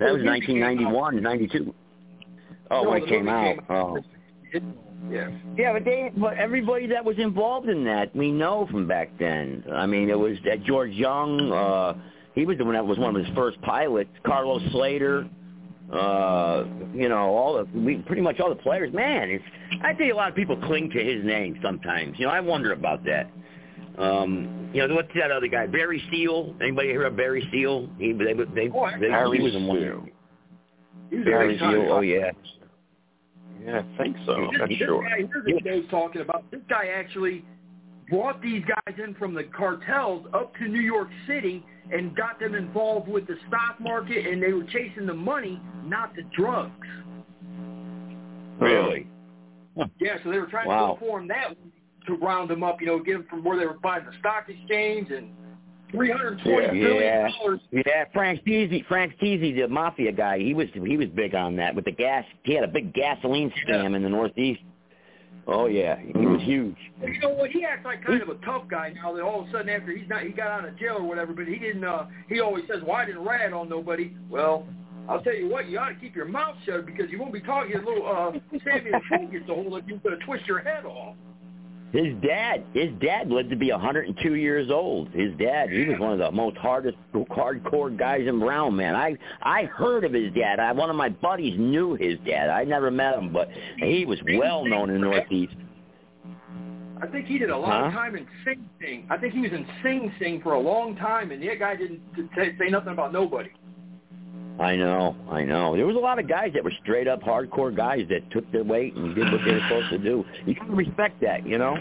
Well, 0.00 0.14
was 0.14 0.22
the 0.22 0.28
1991, 0.28 1.22
92. 1.22 1.74
Oh, 2.70 2.82
No, 2.82 2.90
when 2.90 3.02
it 3.02 3.08
came 3.08 3.28
out. 3.28 3.56
came 3.56 3.60
Oh. 3.70 3.98
Yeah. 5.10 5.30
Yeah, 5.56 5.72
but 5.72 5.84
they, 5.84 6.10
but 6.16 6.36
everybody 6.36 6.86
that 6.88 7.04
was 7.04 7.16
involved 7.18 7.68
in 7.68 7.84
that, 7.84 8.14
we 8.14 8.30
know 8.32 8.66
from 8.70 8.86
back 8.88 9.10
then. 9.18 9.64
I 9.72 9.86
mean, 9.86 10.10
it 10.10 10.18
was 10.18 10.36
that 10.44 10.64
George 10.64 10.90
Jung. 10.90 11.52
uh 11.52 11.94
He 12.34 12.44
was 12.44 12.58
the 12.58 12.64
one 12.64 12.74
that 12.74 12.84
was 12.86 12.98
one 12.98 13.14
of 13.16 13.24
his 13.24 13.34
first 13.34 13.60
pilots. 13.62 14.10
Carlos 14.24 14.62
Slater. 14.72 15.28
Uh, 15.92 16.64
you 16.94 17.08
know, 17.08 17.28
all 17.36 17.54
the 17.54 17.78
we, 17.78 17.96
pretty 17.98 18.22
much 18.22 18.40
all 18.40 18.48
the 18.48 18.56
players. 18.56 18.92
Man, 18.92 19.30
it's 19.30 19.44
I 19.84 19.94
think 19.94 20.12
a 20.12 20.16
lot 20.16 20.28
of 20.28 20.34
people 20.34 20.56
cling 20.56 20.90
to 20.90 20.98
his 21.04 21.24
name 21.24 21.58
sometimes. 21.62 22.18
You 22.18 22.26
know, 22.26 22.32
I 22.32 22.40
wonder 22.40 22.72
about 22.72 23.04
that. 23.04 23.30
Um, 23.96 24.70
you 24.74 24.86
know, 24.86 24.94
what's 24.94 25.08
that 25.14 25.30
other 25.30 25.46
guy? 25.46 25.66
Barry 25.66 26.02
Steele. 26.08 26.54
Anybody 26.60 26.88
hear 26.88 27.04
of 27.04 27.16
Barry 27.16 27.44
Steele? 27.48 27.88
He 27.98 28.12
they 28.12 28.34
they, 28.54 28.68
Oh, 28.74 28.80
I- 28.80 28.98
they 28.98 29.08
Barry 29.08 29.38
he 29.38 29.44
was 29.44 29.54
in 29.54 29.66
one. 29.66 29.78
Steele. 29.78 30.06
He 31.10 31.16
was 31.18 31.26
a 31.26 31.30
Barry 31.30 31.48
big 31.50 31.58
Steele. 31.58 31.92
Oh 31.92 32.00
yeah. 32.00 32.30
Yeah, 33.64 33.82
I 33.82 33.96
think 34.02 34.16
so. 34.26 34.32
I'm 34.32 34.58
not 34.58 34.68
this 34.68 34.78
sure. 34.78 35.02
guy 35.02 35.16
here 35.18 35.42
that 35.44 35.64
Joe's 35.64 35.90
talking 35.90 36.20
about, 36.20 36.48
this 36.50 36.60
guy 36.68 36.86
actually 36.94 37.44
brought 38.08 38.40
these 38.42 38.62
guys 38.64 38.96
in 39.02 39.14
from 39.14 39.34
the 39.34 39.44
cartels 39.44 40.26
up 40.34 40.54
to 40.56 40.68
New 40.68 40.80
York 40.80 41.08
City 41.26 41.64
and 41.92 42.16
got 42.16 42.40
them 42.40 42.54
involved 42.54 43.08
with 43.08 43.26
the 43.26 43.36
stock 43.48 43.80
market, 43.80 44.26
and 44.26 44.42
they 44.42 44.52
were 44.52 44.64
chasing 44.64 45.06
the 45.06 45.14
money, 45.14 45.60
not 45.84 46.14
the 46.14 46.22
drugs. 46.36 46.86
Really? 48.60 49.06
Yeah, 50.00 50.16
so 50.24 50.30
they 50.30 50.38
were 50.38 50.46
trying 50.46 50.68
Wow. 50.68 50.94
to 50.94 51.06
go 51.06 51.26
that 51.28 51.54
to 52.06 52.14
round 52.14 52.50
them 52.50 52.62
up, 52.62 52.80
you 52.80 52.86
know, 52.86 52.98
get 52.98 53.14
them 53.14 53.26
from 53.28 53.44
where 53.44 53.58
they 53.58 53.66
were 53.66 53.78
buying 53.82 54.04
the 54.04 54.12
stock 54.18 54.48
exchange 54.48 55.10
and 55.10 55.28
three 55.90 56.10
hundred 56.10 56.40
twenty 56.42 56.80
billion 56.80 57.02
yeah, 57.02 57.28
dollars. 57.28 57.60
yeah. 57.70 58.04
Franzese, 58.14 58.84
Frank 58.86 59.14
Teasy, 59.20 59.56
the 59.56 59.68
mafia 59.68 60.12
guy, 60.12 60.38
he 60.38 60.54
was 60.54 60.68
he 60.72 60.96
was 60.96 61.08
big 61.08 61.34
on 61.34 61.56
that 61.56 61.74
with 61.74 61.84
the 61.84 61.92
gas. 61.92 62.24
He 62.44 62.54
had 62.54 62.64
a 62.64 62.68
big 62.68 62.94
gasoline 62.94 63.52
scam 63.66 63.94
in 63.94 64.02
the 64.02 64.08
Northeast. 64.08 64.60
Oh 65.48 65.66
yeah, 65.66 65.96
he 66.00 66.26
was 66.26 66.42
huge. 66.42 66.76
And 67.02 67.14
you 67.14 67.20
know 67.20 67.30
what? 67.30 67.50
He 67.50 67.64
acts 67.64 67.84
like 67.84 68.04
kind 68.04 68.20
of 68.20 68.28
a 68.28 68.34
tough 68.44 68.64
guy 68.68 68.92
now. 68.94 69.14
That 69.14 69.22
all 69.22 69.42
of 69.42 69.48
a 69.48 69.52
sudden 69.52 69.68
after 69.68 69.96
he's 69.96 70.08
not 70.08 70.24
he 70.24 70.30
got 70.30 70.48
out 70.48 70.68
of 70.68 70.76
jail 70.78 70.96
or 70.98 71.04
whatever, 71.04 71.32
but 71.32 71.46
he 71.46 71.56
didn't. 71.56 71.84
uh 71.84 72.06
He 72.28 72.40
always 72.40 72.64
says, 72.68 72.82
"Well, 72.84 72.96
I 72.96 73.06
didn't 73.06 73.24
rat 73.24 73.52
on 73.52 73.68
nobody." 73.68 74.16
Well, 74.28 74.66
I'll 75.08 75.22
tell 75.22 75.34
you 75.34 75.48
what, 75.48 75.68
you 75.68 75.78
ought 75.78 75.90
to 75.90 75.94
keep 75.94 76.16
your 76.16 76.24
mouth 76.26 76.56
shut 76.64 76.84
because 76.84 77.10
you 77.10 77.20
won't 77.20 77.32
be 77.32 77.40
talking. 77.40 77.70
Your 77.70 77.84
little 77.84 78.06
uh, 78.06 78.32
Sammy 78.64 78.90
the 78.90 79.00
Fool 79.08 79.28
gets 79.28 79.48
a 79.48 79.54
hold 79.54 79.78
of 79.78 79.88
you, 79.88 79.98
going 79.98 80.18
to 80.18 80.24
twist 80.26 80.46
your 80.46 80.58
head 80.58 80.84
off. 80.84 81.14
His 81.92 82.14
dad, 82.20 82.64
his 82.74 82.90
dad 83.00 83.30
lived 83.30 83.48
to 83.50 83.56
be 83.56 83.70
102 83.70 84.34
years 84.34 84.70
old. 84.70 85.08
His 85.10 85.32
dad, 85.38 85.70
he 85.70 85.84
was 85.84 85.98
one 85.98 86.12
of 86.12 86.18
the 86.18 86.30
most 86.30 86.56
hardest, 86.56 86.96
hardcore 87.14 87.96
guys 87.96 88.26
in 88.26 88.40
Brown, 88.40 88.76
man. 88.76 88.94
I 88.94 89.16
I 89.40 89.64
heard 89.64 90.04
of 90.04 90.12
his 90.12 90.32
dad. 90.34 90.58
I 90.58 90.72
one 90.72 90.90
of 90.90 90.96
my 90.96 91.08
buddies 91.08 91.54
knew 91.58 91.94
his 91.94 92.18
dad. 92.26 92.50
I 92.50 92.64
never 92.64 92.90
met 92.90 93.16
him, 93.16 93.32
but 93.32 93.48
he 93.78 94.04
was 94.04 94.18
well 94.36 94.64
known 94.64 94.90
in 94.90 95.00
the 95.00 95.06
Northeast. 95.06 95.54
I 97.00 97.06
think 97.06 97.26
he 97.26 97.38
did 97.38 97.50
a 97.50 97.56
lot 97.56 97.84
of 97.86 97.92
Huh? 97.92 97.98
time 97.98 98.16
in 98.16 98.26
Sing 98.44 98.68
Sing. 98.80 99.06
I 99.10 99.18
think 99.18 99.34
he 99.34 99.40
was 99.42 99.52
in 99.52 99.66
Sing 99.82 100.12
Sing 100.18 100.40
for 100.42 100.54
a 100.54 100.60
long 100.60 100.96
time, 100.96 101.30
and 101.30 101.42
that 101.42 101.58
guy 101.58 101.76
didn't 101.76 102.00
say, 102.34 102.56
say 102.58 102.68
nothing 102.70 102.92
about 102.92 103.12
nobody. 103.12 103.50
I 104.58 104.74
know, 104.76 105.14
I 105.30 105.42
know. 105.44 105.76
There 105.76 105.86
was 105.86 105.96
a 105.96 106.00
lot 106.00 106.18
of 106.18 106.26
guys 106.28 106.52
that 106.54 106.64
were 106.64 106.72
straight 106.82 107.06
up 107.08 107.20
hardcore 107.22 107.74
guys 107.76 108.06
that 108.08 108.30
took 108.30 108.50
their 108.52 108.64
weight 108.64 108.94
and 108.94 109.14
did 109.14 109.30
what 109.30 109.42
they 109.44 109.52
were 109.52 109.60
supposed 109.68 109.90
to 109.90 109.98
do. 109.98 110.24
You 110.46 110.54
can 110.54 110.74
respect 110.74 111.20
that, 111.20 111.46
you 111.46 111.58
know. 111.58 111.76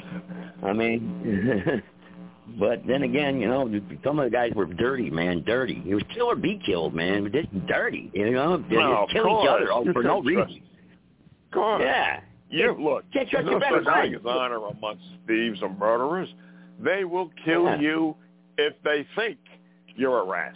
I 0.61 0.73
mean, 0.73 1.81
but 2.59 2.85
then 2.85 3.03
again, 3.03 3.39
you 3.39 3.47
know, 3.47 3.69
some 4.03 4.19
of 4.19 4.25
the 4.25 4.29
guys 4.31 4.51
were 4.55 4.65
dirty, 4.65 5.09
man, 5.09 5.43
dirty. 5.45 5.81
It 5.87 5.95
was 5.95 6.03
kill 6.13 6.25
or 6.25 6.35
be 6.35 6.59
killed, 6.65 6.93
man. 6.93 7.23
But 7.23 7.31
Just 7.31 7.67
dirty, 7.67 8.11
you 8.13 8.31
know. 8.31 8.57
They 8.69 8.75
No, 8.75 9.05
just 9.07 9.13
kill 9.13 9.37
of 9.37 9.43
each 9.43 9.49
other 9.49 9.67
course. 9.67 9.87
for 9.93 10.03
no 10.03 10.21
reason. 10.21 10.61
Of 11.47 11.51
course. 11.53 11.81
Yeah. 11.83 12.19
You 12.49 12.75
look. 12.77 13.05
Can't 13.13 13.29
trust 13.29 13.45
your 13.45 13.53
no 13.53 13.59
better 13.59 13.83
such 13.85 13.93
thing 13.93 14.11
friend. 14.11 14.15
as 14.15 14.21
honor 14.25 14.57
amongst 14.57 15.03
thieves 15.27 15.59
and 15.61 15.79
murderers. 15.79 16.27
They 16.83 17.03
will 17.05 17.31
kill 17.45 17.63
Yeah. 17.63 17.79
you 17.79 18.15
if 18.57 18.73
they 18.83 19.05
think 19.15 19.37
you're 19.95 20.19
a 20.19 20.25
rat. 20.25 20.53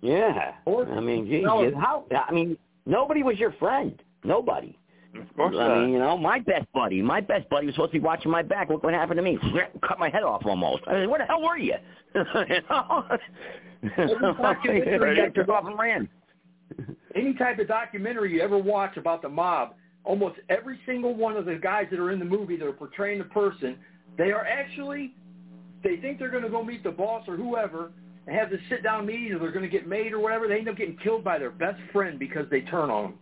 Yeah. 0.00 0.52
I 0.66 1.00
mean, 1.00 1.26
geez, 1.26 1.44
No. 1.44 1.70
how? 1.78 2.04
I 2.28 2.32
mean, 2.32 2.56
nobody 2.86 3.22
was 3.22 3.38
your 3.38 3.52
friend. 3.52 4.00
Nobody. 4.24 4.78
Of 5.14 5.34
course 5.36 5.54
I 5.58 5.68
not. 5.68 5.80
mean, 5.80 5.90
you 5.92 5.98
know, 5.98 6.16
my 6.16 6.38
best 6.40 6.66
buddy, 6.72 7.02
my 7.02 7.20
best 7.20 7.48
buddy 7.48 7.66
was 7.66 7.74
supposed 7.74 7.92
to 7.92 7.98
be 7.98 8.04
watching 8.04 8.30
my 8.30 8.42
back. 8.42 8.68
Look 8.68 8.82
what 8.82 8.94
happened 8.94 9.16
to 9.16 9.22
me. 9.22 9.38
Cut 9.86 9.98
my 9.98 10.10
head 10.10 10.22
off 10.22 10.44
almost. 10.44 10.82
I 10.86 11.00
mean, 11.00 11.10
where 11.10 11.18
the 11.18 11.24
hell 11.24 11.42
were 11.42 11.56
you? 11.56 11.74
you 12.14 12.22
know? 12.70 13.04
documentary 14.40 15.22
I 15.24 15.28
took 15.30 15.48
off 15.48 15.64
and 15.66 15.78
ran. 15.78 16.08
Any 17.14 17.34
type 17.34 17.58
of 17.58 17.68
documentary 17.68 18.34
you 18.34 18.42
ever 18.42 18.58
watch 18.58 18.96
about 18.96 19.22
the 19.22 19.28
mob, 19.28 19.74
almost 20.04 20.36
every 20.48 20.78
single 20.86 21.14
one 21.14 21.36
of 21.36 21.46
the 21.46 21.54
guys 21.56 21.86
that 21.90 21.98
are 21.98 22.10
in 22.12 22.18
the 22.18 22.24
movie 22.24 22.56
that 22.56 22.66
are 22.66 22.72
portraying 22.72 23.18
the 23.18 23.24
person, 23.24 23.78
they 24.16 24.30
are 24.30 24.44
actually, 24.46 25.14
they 25.82 25.96
think 25.96 26.18
they're 26.18 26.30
going 26.30 26.42
to 26.42 26.50
go 26.50 26.62
meet 26.62 26.82
the 26.84 26.90
boss 26.90 27.26
or 27.26 27.36
whoever 27.36 27.92
and 28.28 28.36
have 28.36 28.50
this 28.50 28.60
sit-down 28.68 29.06
meeting 29.06 29.32
or 29.32 29.38
they're 29.38 29.50
going 29.50 29.64
to 29.64 29.70
get 29.70 29.88
made 29.88 30.12
or 30.12 30.20
whatever. 30.20 30.46
They 30.46 30.58
end 30.58 30.68
up 30.68 30.76
getting 30.76 30.98
killed 30.98 31.24
by 31.24 31.38
their 31.38 31.50
best 31.50 31.80
friend 31.92 32.18
because 32.18 32.46
they 32.50 32.60
turn 32.60 32.90
on 32.90 33.04
them. 33.04 33.14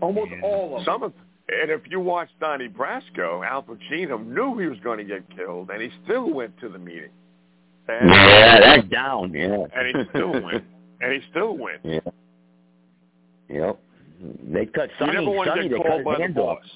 Almost 0.00 0.32
all 0.42 0.64
of 0.76 0.84
them. 0.84 0.84
Some 0.84 1.02
of, 1.04 1.12
and 1.48 1.70
if 1.70 1.82
you 1.88 2.00
watch 2.00 2.28
Donnie 2.40 2.68
Brasco, 2.68 3.46
Al 3.48 3.62
Pacino 3.62 4.24
knew 4.26 4.58
he 4.58 4.66
was 4.66 4.78
going 4.80 4.98
to 4.98 5.04
get 5.04 5.22
killed, 5.36 5.70
and 5.70 5.80
he 5.80 5.90
still 6.04 6.28
went 6.32 6.58
to 6.60 6.68
the 6.68 6.78
meeting. 6.78 7.10
And, 7.88 8.08
Yeah, 8.10 8.60
that's 8.60 8.88
down. 8.88 9.32
Yeah. 9.32 9.64
and 9.76 9.96
he 9.96 10.02
still 10.10 10.32
went. 10.42 10.64
And 11.00 11.12
he 11.12 11.20
still 11.30 11.56
went. 11.56 11.80
Yeah. 11.84 12.00
Yep. 13.48 13.80
They 14.52 14.66
cut 14.66 14.90
You 14.90 14.96
Sonny. 14.98 15.12
never 15.14 15.30
want 15.30 15.54
to 15.54 15.62
get 15.62 15.70
they 15.70 15.76
called 15.76 16.04
cut 16.04 16.04
by 16.04 16.10
his 16.12 16.18
the 16.18 16.22
hands 16.24 16.36
off. 16.36 16.58
boss. 16.58 16.66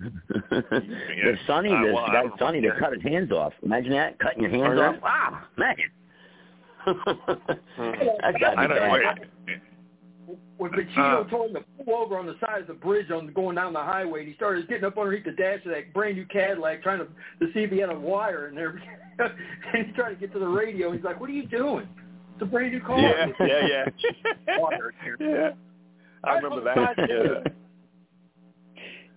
the 0.60 1.38
Sonny, 1.46 1.72
I- 1.72 1.84
this 1.84 1.94
well, 1.94 2.04
I 2.04 2.12
guy 2.12 2.24
Sonny, 2.38 2.60
they 2.60 2.68
cut 2.78 2.92
his 2.94 3.02
hands 3.02 3.32
off. 3.32 3.52
Imagine 3.62 3.92
that, 3.92 4.18
cutting 4.18 4.42
your 4.42 4.50
hands 4.50 4.80
off. 4.80 4.96
Ah, 5.02 5.46
man. 5.56 5.76
That's 6.86 8.38
gotta 8.38 8.58
I 8.58 8.66
don't 8.66 8.76
bad. 8.78 8.92
wait. 8.92 9.58
When 10.56 10.70
Pacino 10.70 11.26
Uh. 11.26 11.28
told 11.28 11.50
him 11.50 11.62
to 11.62 11.84
pull 11.84 11.94
over 11.96 12.16
on 12.18 12.26
the 12.26 12.36
side 12.40 12.60
of 12.62 12.66
the 12.68 12.74
bridge 12.74 13.10
on 13.10 13.32
going 13.32 13.56
down 13.56 13.72
the 13.72 13.82
highway, 13.82 14.20
and 14.20 14.28
he 14.28 14.34
started 14.34 14.68
getting 14.68 14.84
up 14.84 14.96
underneath 14.96 15.24
the 15.24 15.32
dash 15.32 15.64
of 15.64 15.72
that 15.72 15.92
brand 15.92 16.16
new 16.16 16.24
Cadillac, 16.26 16.82
trying 16.82 17.00
to, 17.00 17.06
to 17.06 17.52
see 17.52 17.60
if 17.60 17.70
he 17.70 17.78
had 17.78 17.90
a 17.90 17.98
wire 17.98 18.48
in 18.48 18.54
there. 18.54 18.80
and 19.18 19.86
he's 19.86 19.94
trying 19.96 20.14
to 20.14 20.20
get 20.20 20.32
to 20.32 20.38
the 20.38 20.46
radio. 20.46 20.92
He's 20.92 21.02
like, 21.04 21.20
"What 21.20 21.28
are 21.28 21.34
you 21.34 21.46
doing? 21.46 21.88
It's 22.34 22.42
a 22.42 22.46
brand 22.46 22.72
new 22.72 22.80
car." 22.80 22.98
Yeah, 23.00 23.26
yeah, 23.40 23.66
yeah. 24.46 24.58
Wire 24.58 24.90
in 24.90 24.94
here. 25.04 25.16
yeah. 25.20 25.50
I 26.28 26.38
remember 26.38 26.62
that. 26.64 26.94
Yeah. 27.08 27.52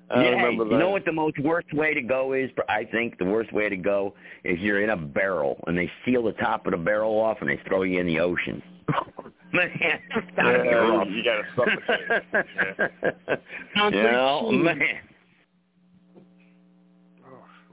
I 0.09 0.23
yeah, 0.23 0.29
remember 0.29 0.65
you 0.65 0.77
know 0.77 0.89
what 0.89 1.03
the 1.03 1.11
most 1.11 1.38
worst 1.39 1.73
way 1.73 1.93
to 1.93 2.01
go 2.01 2.34
is? 2.34 2.49
I 2.69 2.85
think 2.85 3.17
the 3.17 3.25
worst 3.25 3.51
way 3.51 3.67
to 3.67 3.75
go 3.75 4.13
is 4.45 4.57
you're 4.59 4.81
in 4.81 4.91
a 4.91 4.97
barrel 4.97 5.61
and 5.67 5.77
they 5.77 5.91
seal 6.05 6.23
the 6.23 6.31
top 6.34 6.65
of 6.65 6.71
the 6.71 6.77
barrel 6.77 7.19
off 7.19 7.38
and 7.41 7.49
they 7.49 7.59
throw 7.67 7.84
you 7.84 7.99
in 7.99 8.07
the 8.07 8.19
ocean. 8.19 8.63
Man, 9.53 9.69
it's 9.79 10.27
gotta 10.35 10.61
be 10.61 10.67
Yeah, 10.69 10.75
rough. 10.75 11.07
you 11.09 11.23
gotta 11.23 11.43
suffocate. 11.55 13.39
you 13.93 14.03
know, 14.03 14.51
man. 14.51 14.81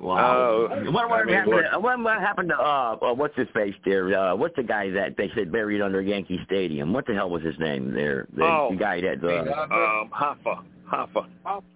Wow. 0.01 0.67
Uh, 0.67 0.91
what, 0.91 1.09
what, 1.09 1.21
I 1.21 1.25
mean, 1.25 1.35
happened 1.35 1.63
to, 1.73 1.79
what, 1.79 1.99
what 2.01 2.21
happened 2.21 2.49
to 2.51 2.57
uh, 2.57 2.97
uh 3.01 3.15
what's 3.15 3.37
his 3.37 3.49
face 3.55 3.75
there? 3.85 4.17
Uh, 4.17 4.35
what's 4.37 4.55
the 4.57 4.63
guy 4.63 4.91
that 4.91 5.17
they 5.17 5.31
said 5.35 5.51
buried 5.51 5.81
under 5.81 6.01
Yankee 6.03 6.41
Stadium? 6.45 6.93
What 6.93 7.07
the 7.07 7.15
hell 7.15 7.31
was 7.31 7.43
his 7.43 7.59
name 7.59 7.93
there? 7.95 8.27
The, 8.37 8.45
Oh. 8.45 8.69
the 8.73 8.77
guy 8.77 9.01
that 9.01 9.25
uh, 9.25 9.65
Um, 9.75 10.11
Hoffa. 10.11 10.63
Hoffa. 10.91 11.27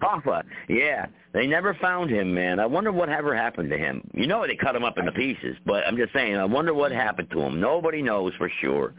Hoffa. 0.03 0.43
Yeah, 0.69 1.07
they 1.33 1.47
never 1.47 1.75
found 1.75 2.11
him, 2.11 2.33
man. 2.35 2.61
I 2.61 2.67
wonder 2.67 2.93
what 2.93 3.09
ever 3.09 3.35
happened 3.37 3.71
to 3.71 3.79
him. 3.79 4.09
You 4.15 4.27
know 4.27 4.47
they 4.47 4.57
cut 4.57 4.77
him 4.77 4.85
up 4.85 4.99
into 4.99 5.13
pieces, 5.13 5.57
but 5.67 5.87
I'm 5.87 5.97
just 5.97 6.13
saying. 6.13 6.37
I 6.37 6.45
wonder 6.45 6.75
what 6.75 6.93
happened 6.93 7.31
to 7.33 7.41
him. 7.41 7.61
Nobody 7.61 8.03
knows 8.03 8.33
for 8.39 8.51
sure. 8.61 8.95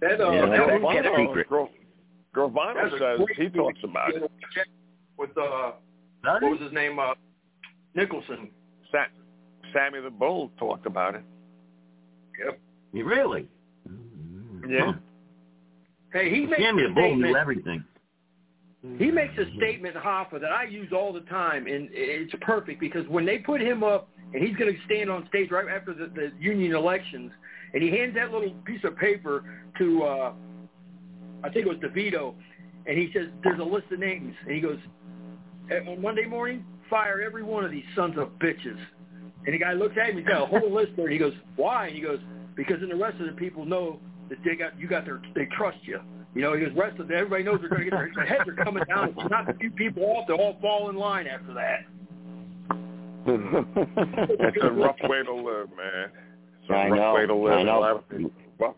That, 0.00 0.20
uh, 0.20 0.30
Yeah, 0.30 0.46
that 0.46 0.66
that's 0.68 0.82
was 0.82 0.94
kept 1.02 1.16
secret. 1.16 1.48
Gro- 1.48 1.70
Gravano 2.34 2.98
says 2.98 3.26
he 3.36 3.48
talks 3.48 3.80
about 3.82 4.14
it. 4.14 4.30
with 5.18 5.30
uh, 5.36 5.72
what 6.22 6.42
was 6.42 6.60
his 6.60 6.72
name? 6.72 6.98
Uh, 6.98 7.14
Nicholson. 7.94 8.50
Sa- 8.92 9.06
Sammy 9.72 10.00
the 10.00 10.10
Bull 10.10 10.50
talked 10.58 10.86
about 10.86 11.14
it. 11.14 11.22
Yep. 12.44 12.60
Really? 13.04 13.48
Yeah. 14.68 14.92
Hey, 16.12 16.30
he 16.30 16.46
makes 16.46 16.62
Sammy 16.62 16.84
the 16.84 16.90
Bull 16.90 17.16
knew 17.16 17.36
everything. 17.36 17.84
He 18.98 19.10
makes 19.10 19.34
a 19.38 19.56
statement, 19.56 19.96
Hoffa, 19.96 20.40
that 20.40 20.52
I 20.52 20.64
use 20.64 20.92
all 20.92 21.12
the 21.12 21.22
time, 21.22 21.66
and 21.66 21.88
it's 21.92 22.32
perfect 22.42 22.78
because 22.78 23.06
when 23.08 23.26
they 23.26 23.38
put 23.38 23.60
him 23.60 23.82
up, 23.82 24.08
and 24.32 24.46
he's 24.46 24.56
going 24.56 24.72
to 24.72 24.78
stand 24.84 25.10
on 25.10 25.26
stage 25.28 25.50
right 25.50 25.66
after 25.68 25.92
the, 25.94 26.06
the 26.14 26.30
union 26.38 26.74
elections, 26.74 27.32
and 27.74 27.82
he 27.82 27.90
hands 27.90 28.14
that 28.14 28.30
little 28.30 28.50
piece 28.64 28.84
of 28.84 28.96
paper 28.96 29.62
to, 29.78 30.02
uh, 30.04 30.32
I 31.42 31.48
think 31.50 31.66
it 31.66 31.68
was 31.68 31.78
DeVito, 31.78 32.34
and 32.86 32.96
he 32.96 33.10
says, 33.12 33.28
"There's 33.42 33.58
a 33.58 33.64
list 33.64 33.86
of 33.90 33.98
names," 33.98 34.34
and 34.42 34.54
he 34.54 34.60
goes, 34.60 34.78
"Eh, 35.70 35.80
"On 35.90 36.00
Monday 36.00 36.26
morning, 36.26 36.64
fire 36.88 37.20
every 37.20 37.42
one 37.42 37.64
of 37.64 37.70
these 37.70 37.84
sons 37.96 38.16
of 38.16 38.28
bitches." 38.38 38.78
And 39.44 39.54
the 39.54 39.58
guy 39.58 39.72
looks 39.72 39.96
at 40.00 40.10
him, 40.10 40.18
he's 40.18 40.26
got 40.26 40.42
a 40.42 40.46
whole 40.46 40.72
list 40.72 40.92
there, 40.96 41.06
and 41.06 41.12
he 41.12 41.18
goes, 41.18 41.34
"Why?" 41.56 41.86
And 41.86 41.96
he 41.96 42.00
goes, 42.00 42.20
"Because 42.54 42.80
then 42.80 42.90
the 42.90 42.96
rest 42.96 43.18
of 43.20 43.26
the 43.26 43.32
people 43.32 43.64
know 43.64 43.98
that 44.28 44.38
they 44.44 44.54
got 44.54 44.78
you 44.78 44.86
got 44.86 45.04
their 45.04 45.20
they 45.34 45.46
trust 45.56 45.78
you." 45.82 46.00
You 46.38 46.44
know, 46.44 46.52
he 46.54 46.64
goes, 46.64 46.72
rest 46.76 47.00
of 47.00 47.10
everybody 47.10 47.42
knows 47.42 47.58
they're 47.58 47.68
going 47.68 47.82
to 47.82 47.90
get 47.90 47.96
their, 47.96 48.12
their 48.14 48.24
heads 48.24 48.48
are 48.48 48.64
coming 48.64 48.84
down. 48.88 49.08
If 49.08 49.16
you 49.16 49.28
knock 49.28 49.48
a 49.48 49.54
few 49.54 49.72
people 49.72 50.04
off, 50.04 50.28
they'll 50.28 50.36
all 50.36 50.56
fall 50.60 50.88
in 50.88 50.94
line 50.94 51.26
after 51.26 51.52
that. 51.54 51.80
it's 53.26 54.56
a 54.62 54.70
rough 54.70 54.94
way 55.02 55.24
to 55.24 55.34
live, 55.34 55.68
man. 55.76 56.10
It's 56.60 56.70
a 56.70 56.74
I 56.74 56.88
rough 56.90 56.96
know, 56.96 57.14
way 57.14 57.26
to 57.26 57.34
live. 57.34 57.52
I 57.54 57.62
know. 57.64 57.78
A 57.78 57.80
lot 57.80 57.96
of 57.96 58.08
people, 58.08 58.30
well, 58.56 58.76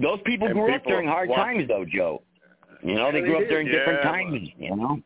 Those 0.00 0.20
people 0.24 0.46
And 0.46 0.56
grew 0.56 0.74
up 0.74 0.82
during 0.86 1.06
hard 1.06 1.28
watch- 1.28 1.38
times, 1.38 1.68
though, 1.68 1.84
Joe. 1.84 2.22
You 2.82 2.94
know, 2.94 3.12
they 3.12 3.20
grew 3.20 3.32
they 3.36 3.42
up 3.44 3.48
during 3.50 3.66
did. 3.66 3.72
different 3.72 4.00
Yeah. 4.02 4.10
times. 4.10 4.48
You 4.58 4.76
know. 4.76 5.02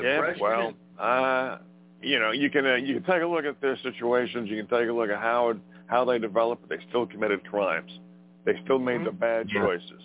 yeah, 0.00 0.32
well, 0.40 0.74
uh, 0.96 1.58
you 2.00 2.20
know, 2.20 2.30
you 2.30 2.50
can 2.50 2.64
uh, 2.66 2.76
you 2.76 2.94
can 2.94 3.02
take 3.02 3.22
a 3.22 3.26
look 3.26 3.44
at 3.44 3.60
their 3.60 3.76
situations. 3.78 4.48
You 4.48 4.64
can 4.64 4.68
take 4.78 4.88
a 4.88 4.92
look 4.92 5.10
at 5.10 5.18
how 5.18 5.48
it, 5.50 5.56
how 5.88 6.04
they 6.04 6.20
developed. 6.20 6.68
They 6.68 6.78
still 6.88 7.04
committed 7.04 7.44
crimes. 7.50 7.90
They 8.44 8.52
still 8.64 8.78
made 8.78 9.00
the 9.04 9.10
mm-hmm. 9.10 9.18
bad 9.18 9.48
Yeah. 9.52 9.62
choices. 9.62 10.02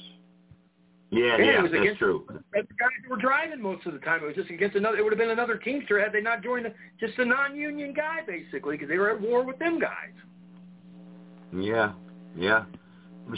Yeah, 1.09 1.37
it 1.37 1.63
was 1.63 1.71
against 1.71 1.99
the 2.01 2.19
guys 2.51 2.91
who 3.05 3.11
were 3.11 3.21
driving 3.21 3.61
most 3.61 3.85
of 3.85 3.93
the 3.93 3.99
time. 3.99 4.21
It 4.23 4.27
was 4.27 4.35
just 4.35 4.49
against 4.49 4.75
another. 4.75 4.97
It 4.97 5.03
would 5.03 5.13
have 5.13 5.19
been 5.19 5.29
another 5.29 5.55
Teamster 5.55 6.01
had 6.01 6.11
they 6.11 6.19
not 6.19 6.43
joined 6.43 6.65
the, 6.65 6.73
just 6.99 7.17
a 7.17 7.23
non-union 7.23 7.93
guy, 7.93 8.19
basically, 8.27 8.75
because 8.75 8.89
they 8.89 8.97
were 8.97 9.11
at 9.11 9.21
war 9.21 9.43
with 9.43 9.57
them 9.57 9.79
guys. 9.79 10.11
Yeah, 11.55 11.93
yeah. 12.35 12.65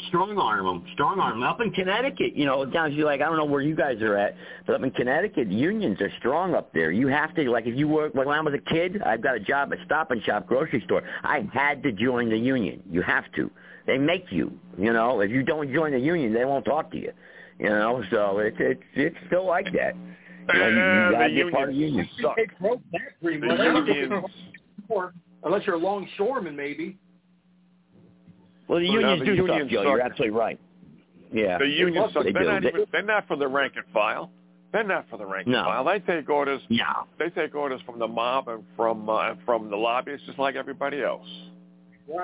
strong 0.08 0.36
arm 0.40 0.66
them, 0.66 0.84
strong 0.94 1.20
arm 1.20 1.38
'em. 1.38 1.44
Up 1.44 1.62
in 1.62 1.72
Connecticut, 1.72 2.36
you 2.36 2.46
know, 2.46 2.66
down 2.66 2.92
you 2.92 3.06
like 3.06 3.22
I 3.22 3.26
don't 3.26 3.38
know 3.38 3.46
where 3.46 3.62
you 3.62 3.76
guys 3.76 4.02
are 4.02 4.18
at, 4.18 4.36
but 4.66 4.76
up 4.76 4.82
in 4.82 4.90
Connecticut, 4.90 5.52
unions 5.52 6.02
are 6.02 6.12
strong 6.18 6.56
up 6.56 6.74
there. 6.74 6.90
You 6.90 7.08
have 7.08 7.36
to 7.36 7.52
like 7.52 7.68
if 7.68 7.76
you 7.76 7.88
work 7.88 8.16
like 8.16 8.26
when 8.26 8.36
I 8.36 8.42
was 8.42 8.56
a 8.56 8.74
kid, 8.74 9.00
I've 9.04 9.22
got 9.22 9.36
a 9.36 9.40
job 9.40 9.72
at 9.74 9.80
Stop 9.86 10.10
and 10.10 10.24
Shop 10.24 10.48
grocery 10.48 10.82
store. 10.86 11.04
I 11.24 11.48
had 11.54 11.84
to 11.84 11.92
join 11.92 12.30
the 12.30 12.38
union. 12.38 12.82
You 12.90 13.04
have 13.04 13.26
to. 13.36 13.52
They 13.90 13.98
make 13.98 14.26
you. 14.30 14.52
You 14.78 14.94
know, 14.94 15.20
if 15.22 15.32
you 15.32 15.42
don't 15.42 15.74
join 15.74 15.94
the 15.94 16.00
union, 16.00 16.32
they 16.32 16.46
won't 16.46 16.64
talk 16.64 16.92
to 16.92 16.98
you. 16.98 17.12
You 17.58 17.70
know, 17.70 18.04
so 18.12 18.38
it's 18.38 18.56
it's 18.60 18.82
it's 18.94 19.16
still 19.26 19.48
like 19.48 19.66
that. 19.74 19.96
You 20.54 20.60
know, 20.60 20.68
you, 20.68 20.76
you 20.76 21.12
gotta 21.12 21.34
the 21.34 21.44
be 21.44 21.52
part 21.52 21.70
of 21.70 21.76
the 21.76 21.82
union. 21.82 22.08
It 22.38 22.50
broke 22.60 22.82
that 22.92 23.02
pretty 23.22 23.40
much. 23.40 23.60
Unless 25.44 25.66
you're 25.66 25.76
a 25.76 25.80
longshoreman, 25.80 26.56
maybe. 26.56 26.98
Well, 28.68 28.80
the 28.80 28.90
Well, 28.90 29.00
unions 29.02 29.20
the 29.22 29.26
do 29.26 29.34
unions 29.34 29.70
stuff, 29.72 29.84
Joe. 29.84 29.90
You're 29.90 30.00
suck. 30.00 30.12
absolutely 30.12 30.38
right. 30.40 30.60
Yeah, 31.34 31.58
The 31.58 31.66
unions 31.68 32.14
suck. 32.14 32.24
They 32.26 32.32
They're 32.32 32.44
do. 32.44 32.50
not 32.50 32.62
they, 32.64 32.86
they're 32.92 33.02
not 33.04 33.28
for 33.28 33.38
the 33.38 33.48
rank 33.48 33.74
and 33.76 33.86
file. 33.94 34.30
They're 34.72 34.84
not 34.84 35.10
for 35.10 35.18
the 35.18 35.26
rank 35.26 35.48
and 35.48 35.54
No. 35.54 35.64
file. 35.64 35.84
They 35.84 36.00
take 36.00 36.30
orders. 36.30 36.62
No. 36.70 37.08
They 37.18 37.30
take 37.32 37.56
orders 37.56 37.82
from 37.88 37.98
the 37.98 38.08
mob 38.08 38.48
and 38.50 38.64
from 38.76 39.10
uh, 39.10 39.32
and 39.32 39.40
from 39.46 39.70
the 39.72 39.76
lobbyists, 39.78 40.28
just 40.28 40.38
like 40.38 40.56
everybody 40.56 41.02
else. 41.02 41.28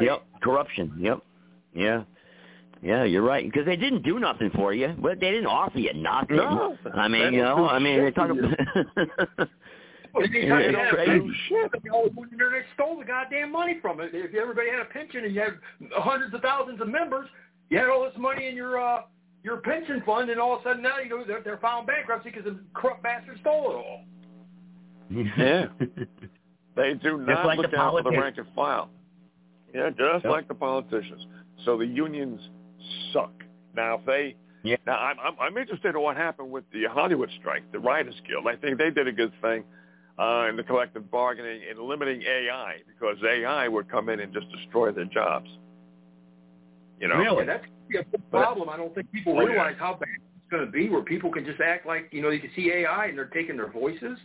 Yep, 0.01 0.23
corruption. 0.41 0.93
Yep, 0.99 1.19
yeah, 1.75 2.03
yeah. 2.81 3.03
You're 3.03 3.21
right 3.21 3.45
because 3.45 3.65
they 3.65 3.75
didn't 3.75 4.03
do 4.03 4.19
nothing 4.19 4.49
for 4.55 4.73
you, 4.73 4.95
but 4.99 5.19
they 5.19 5.31
didn't 5.31 5.47
offer 5.47 5.79
you 5.79 5.93
nothing. 5.93 6.37
No. 6.37 6.77
I 6.93 7.07
mean, 7.07 7.33
you 7.33 7.41
know, 7.43 7.67
I 7.67 7.79
mean, 7.79 7.97
they're 7.99 8.11
talking. 8.11 8.37
to 8.37 9.49
Well, 10.13 10.25
Yeah, 10.27 10.55
anytime 10.55 10.71
you 10.71 10.77
had 10.77 10.85
a 10.87 10.89
crazy. 10.95 11.11
pension, 11.49 11.69
they 11.83 11.89
always 11.89 12.13
went 12.15 12.31
in 12.31 12.37
there 12.37 12.47
and 12.47 12.55
they 12.55 12.65
stole 12.73 12.97
the 12.97 13.03
goddamn 13.03 13.51
money 13.51 13.79
from 13.81 13.99
it. 13.99 14.11
If 14.13 14.33
everybody 14.33 14.69
had 14.69 14.79
a 14.79 14.85
pension 14.85 15.25
and 15.25 15.35
you 15.35 15.41
had 15.41 15.55
hundreds 15.91 16.33
of 16.33 16.41
thousands 16.41 16.79
of 16.79 16.87
members, 16.87 17.27
you 17.69 17.77
had 17.77 17.89
all 17.89 18.03
this 18.05 18.13
money 18.17 18.47
in 18.47 18.55
your 18.55 18.79
uh, 18.81 19.01
your 19.43 19.57
pension 19.57 20.01
fund, 20.05 20.29
and 20.29 20.39
all 20.39 20.55
of 20.55 20.61
a 20.61 20.63
sudden 20.63 20.81
now 20.83 20.99
you 20.99 21.09
know 21.09 21.25
they're, 21.27 21.41
they're 21.43 21.57
filing 21.57 21.85
bankruptcy 21.85 22.29
because 22.31 22.45
the 22.45 22.57
corrupt 22.73 23.03
bastard 23.03 23.37
stole 23.41 23.71
it 23.71 23.75
all. 23.75 24.01
Yeah. 25.37 25.65
They 26.75 26.93
do 26.93 27.17
not 27.19 27.45
like 27.45 27.57
look 27.57 27.71
the 27.71 27.77
out 27.77 27.93
for 27.93 28.03
the 28.03 28.17
rank 28.19 28.37
and 28.37 28.47
file. 28.53 28.89
Yeah, 29.73 29.89
just 29.91 30.25
Yep. 30.25 30.31
like 30.31 30.47
the 30.49 30.53
politicians. 30.55 31.25
So 31.65 31.77
the 31.77 31.85
unions 31.85 32.39
suck. 33.11 33.33
Now, 33.75 33.95
if 33.95 34.05
they, 34.05 34.35
yeah. 34.63 34.77
now 34.85 34.97
I'm, 34.97 35.17
I'm 35.19 35.33
I'm 35.39 35.57
interested 35.57 35.95
in 35.95 36.01
what 36.01 36.15
happened 36.15 36.51
with 36.51 36.63
the 36.71 36.83
Hollywood 36.89 37.29
strike, 37.39 37.69
the 37.71 37.79
Writers 37.79 38.15
Guild. 38.27 38.47
I 38.47 38.55
think 38.55 38.77
they 38.77 38.89
did 38.91 39.07
a 39.07 39.11
good 39.11 39.33
thing 39.41 39.63
uh, 40.17 40.47
in 40.49 40.55
the 40.55 40.63
collective 40.63 41.09
bargaining 41.11 41.61
in 41.69 41.89
limiting 41.89 42.21
AI 42.21 42.77
because 42.87 43.17
AI 43.27 43.67
would 43.67 43.89
come 43.89 44.09
in 44.09 44.19
and 44.21 44.31
just 44.33 44.45
destroy 44.51 44.91
their 44.91 45.05
jobs. 45.05 45.49
You 46.99 47.09
know, 47.09 47.21
Yeah, 47.21 47.45
that's 47.45 47.65
a 47.65 48.03
big 48.11 48.29
problem. 48.31 48.69
I 48.69 48.77
don't 48.77 48.93
think 48.95 49.11
people 49.11 49.37
Oh, 49.37 49.41
yeah. 49.41 49.47
realize 49.47 49.75
how 49.77 49.93
bad 49.93 50.07
it's 50.17 50.49
going 50.49 50.65
to 50.65 50.71
be, 50.71 50.87
where 50.89 51.01
people 51.01 51.31
can 51.31 51.43
just 51.43 51.59
act 51.59 51.85
like 51.85 52.07
you 52.11 52.21
know 52.21 52.29
you 52.29 52.39
can 52.39 52.51
see 52.55 52.71
AI 52.71 53.07
and 53.07 53.17
they're 53.17 53.25
taking 53.25 53.57
their 53.57 53.71
voices 53.71 54.17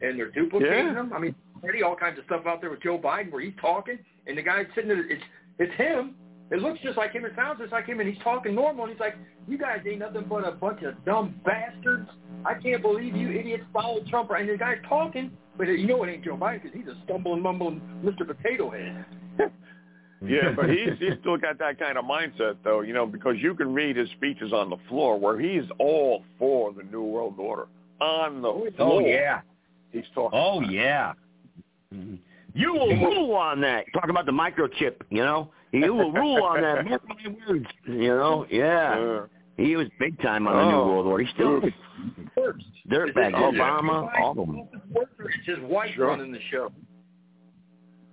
and 0.00 0.18
they're 0.18 0.30
duplicating 0.30 0.86
Yeah. 0.86 0.94
them. 0.94 1.12
I 1.12 1.18
mean, 1.18 1.34
already 1.62 1.82
all 1.82 1.96
kinds 1.96 2.18
of 2.18 2.24
stuff 2.26 2.46
out 2.46 2.60
there 2.60 2.70
with 2.70 2.82
Joe 2.82 2.98
Biden 2.98 3.32
where 3.32 3.40
he's 3.40 3.54
talking 3.60 3.98
and 4.26 4.38
the 4.38 4.42
guy's 4.42 4.66
sitting 4.74 4.88
there. 4.88 5.10
It's 5.10 5.22
it's 5.58 5.74
him. 5.74 6.14
It 6.54 6.60
looks 6.60 6.78
just 6.84 6.96
like 6.96 7.10
him. 7.12 7.24
It 7.24 7.32
sounds 7.34 7.58
just 7.58 7.72
like 7.72 7.86
him, 7.86 7.98
and 7.98 8.08
he's 8.08 8.22
talking 8.22 8.54
normal. 8.54 8.84
And 8.84 8.92
he's 8.92 9.00
like, 9.00 9.16
"You 9.48 9.58
guys 9.58 9.80
ain't 9.84 9.98
nothing 9.98 10.24
but 10.28 10.46
a 10.46 10.52
bunch 10.52 10.82
of 10.82 11.04
dumb 11.04 11.34
bastards. 11.44 12.08
I 12.44 12.54
can't 12.54 12.80
believe 12.80 13.16
you 13.16 13.28
idiots 13.30 13.64
followed 13.72 14.06
Trump." 14.06 14.30
And 14.30 14.48
the 14.48 14.56
guy's 14.56 14.78
talking, 14.88 15.32
but 15.58 15.66
you 15.66 15.88
know 15.88 16.04
it 16.04 16.10
ain't 16.10 16.24
Joe 16.24 16.36
Biden 16.36 16.62
because 16.62 16.78
he's 16.78 16.86
a 16.86 16.96
stumbling, 17.02 17.42
mumbling 17.42 17.80
Mr. 18.04 18.24
Potato 18.24 18.70
Head. 18.70 19.04
Yeah, 20.26 20.52
but 20.56 20.70
he's 20.70 20.98
he's 20.98 21.18
still 21.20 21.36
got 21.36 21.58
that 21.58 21.78
kind 21.78 21.98
of 21.98 22.06
mindset 22.06 22.56
though, 22.64 22.80
you 22.80 22.94
know, 22.94 23.04
because 23.04 23.34
you 23.40 23.54
can 23.54 23.74
read 23.74 23.96
his 23.96 24.08
speeches 24.12 24.54
on 24.54 24.70
the 24.70 24.78
floor 24.88 25.18
where 25.18 25.38
he's 25.38 25.64
all 25.78 26.24
for 26.38 26.72
the 26.72 26.82
New 26.84 27.02
World 27.02 27.34
Order 27.38 27.66
on 28.00 28.40
the 28.40 28.48
oh, 28.48 28.66
floor. 28.74 29.02
Oh 29.02 29.06
yeah. 29.06 29.42
He's 29.92 30.04
talking. 30.14 30.38
Oh 30.38 30.62
yeah. 30.62 31.12
Mm-hmm. 31.92 32.14
You 32.54 32.72
will 32.72 32.88
rule 32.88 33.34
on 33.34 33.60
that. 33.62 33.84
Talking 33.92 34.10
about 34.10 34.26
the 34.26 34.32
microchip, 34.32 35.02
you 35.10 35.22
know. 35.22 35.50
You 35.74 35.94
will 35.94 36.12
rule 36.12 36.42
on 36.44 36.60
that. 36.62 36.86
Mark 36.86 37.02
my 37.08 37.34
words. 37.48 37.66
You 37.86 38.08
know. 38.08 38.46
Yeah. 38.50 39.22
He 39.56 39.76
was 39.76 39.86
big 40.00 40.20
time 40.20 40.46
on 40.48 40.56
the 40.56 40.70
New 40.70 40.76
Oh. 40.76 40.86
World 40.88 41.06
Order. 41.06 41.24
He 41.24 41.32
still 41.34 41.58
is. 41.64 41.72
Dirtbag 42.90 43.34
Obama, 43.34 44.10
all 44.20 44.30
of 44.32 44.36
them. 44.36 44.68
It's 44.94 45.46
his 45.46 45.58
wife 45.60 45.94
Sure. 45.94 46.08
running 46.08 46.32
the 46.32 46.40
show. 46.50 46.70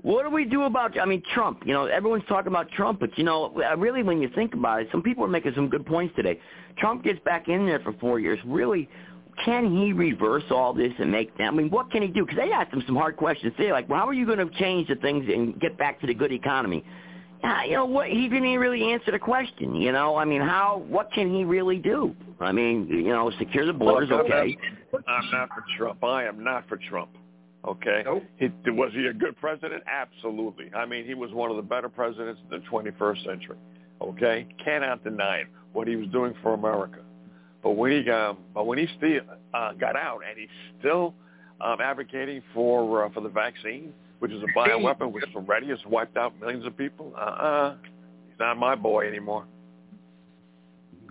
What 0.01 0.23
do 0.23 0.29
we 0.31 0.45
do 0.45 0.63
about? 0.63 0.99
I 0.99 1.05
mean, 1.05 1.21
Trump. 1.33 1.61
You 1.65 1.73
know, 1.73 1.85
everyone's 1.85 2.23
talking 2.27 2.47
about 2.47 2.69
Trump, 2.71 2.99
but 2.99 3.15
you 3.17 3.23
know, 3.23 3.49
really, 3.77 4.01
when 4.01 4.21
you 4.21 4.29
think 4.29 4.53
about 4.53 4.81
it, 4.81 4.87
some 4.91 5.01
people 5.03 5.23
are 5.23 5.27
making 5.27 5.53
some 5.53 5.67
good 5.69 5.85
points 5.85 6.15
today. 6.15 6.39
Trump 6.77 7.03
gets 7.03 7.19
back 7.19 7.49
in 7.49 7.65
there 7.65 7.79
for 7.79 7.93
four 7.93 8.19
years. 8.19 8.39
Really, 8.45 8.89
can 9.45 9.69
he 9.75 9.93
reverse 9.93 10.43
all 10.49 10.73
this 10.73 10.93
and 10.99 11.11
make 11.11 11.35
that? 11.37 11.45
I 11.45 11.51
mean, 11.51 11.69
what 11.69 11.91
can 11.91 12.01
he 12.01 12.07
do? 12.07 12.25
Because 12.25 12.37
they 12.39 12.51
asked 12.51 12.73
him 12.73 12.81
some 12.87 12.95
hard 12.95 13.15
questions. 13.17 13.53
They're 13.57 13.73
like, 13.73 13.89
well, 13.89 13.99
how 13.99 14.07
are 14.07 14.13
you 14.13 14.25
going 14.25 14.39
to 14.39 14.49
change 14.57 14.87
the 14.87 14.95
things 14.95 15.25
and 15.31 15.59
get 15.59 15.77
back 15.77 15.99
to 16.01 16.07
the 16.07 16.13
good 16.15 16.31
economy? 16.31 16.83
Yeah, 17.43 17.63
you 17.63 17.73
know 17.73 17.85
what? 17.85 18.07
He 18.07 18.27
didn't 18.27 18.45
even 18.45 18.59
really 18.59 18.91
answer 18.91 19.11
the 19.11 19.19
question. 19.19 19.75
You 19.75 19.91
know, 19.91 20.15
I 20.15 20.25
mean, 20.25 20.41
how? 20.41 20.83
What 20.87 21.11
can 21.11 21.33
he 21.33 21.43
really 21.43 21.77
do? 21.77 22.15
I 22.39 22.51
mean, 22.51 22.87
you 22.87 23.09
know, 23.09 23.31
secure 23.39 23.65
the 23.65 23.73
borders, 23.73 24.09
Look, 24.09 24.25
okay. 24.25 24.57
not- 24.93 25.03
I'm 25.07 25.31
not 25.31 25.49
for 25.49 25.63
Trump. 25.77 26.03
I 26.03 26.25
am 26.25 26.43
not 26.43 26.67
for 26.67 26.77
Trump. 26.77 27.09
Okay. 27.67 28.03
He, 28.37 28.49
was 28.71 28.91
he 28.93 29.05
a 29.05 29.13
good 29.13 29.37
president? 29.37 29.83
Absolutely. 29.87 30.71
I 30.75 30.85
mean, 30.85 31.05
he 31.05 31.13
was 31.13 31.31
one 31.31 31.51
of 31.51 31.57
the 31.57 31.61
better 31.61 31.89
presidents 31.89 32.41
in 32.43 32.59
the 32.59 32.65
21st 32.67 33.23
century. 33.23 33.57
Okay. 34.01 34.47
Cannot 34.63 35.03
deny 35.03 35.37
it, 35.37 35.47
what 35.73 35.87
he 35.87 35.95
was 35.95 36.07
doing 36.09 36.33
for 36.41 36.53
America. 36.53 36.99
But 37.61 37.71
when 37.71 37.91
he 37.91 38.03
got, 38.03 38.39
but 38.53 38.65
when 38.65 38.79
he 38.79 38.87
still 38.97 39.19
uh, 39.53 39.73
got 39.73 39.95
out 39.95 40.21
and 40.27 40.37
he's 40.39 40.49
still 40.79 41.13
um, 41.61 41.77
advocating 41.79 42.41
for 42.53 43.05
uh, 43.05 43.09
for 43.11 43.21
the 43.21 43.29
vaccine, 43.29 43.93
which 44.21 44.31
is 44.31 44.41
a 44.43 44.57
bioweapon, 44.57 45.11
which 45.11 45.23
already 45.35 45.67
has 45.69 45.79
wiped 45.87 46.15
out 46.15 46.39
millions 46.39 46.63
of 46.63 46.77
people. 46.77 47.11
Uh-uh. 47.17 47.75
He's 48.27 48.37
not 48.39 48.55
my 48.55 48.75
boy 48.75 49.07
anymore. 49.07 49.45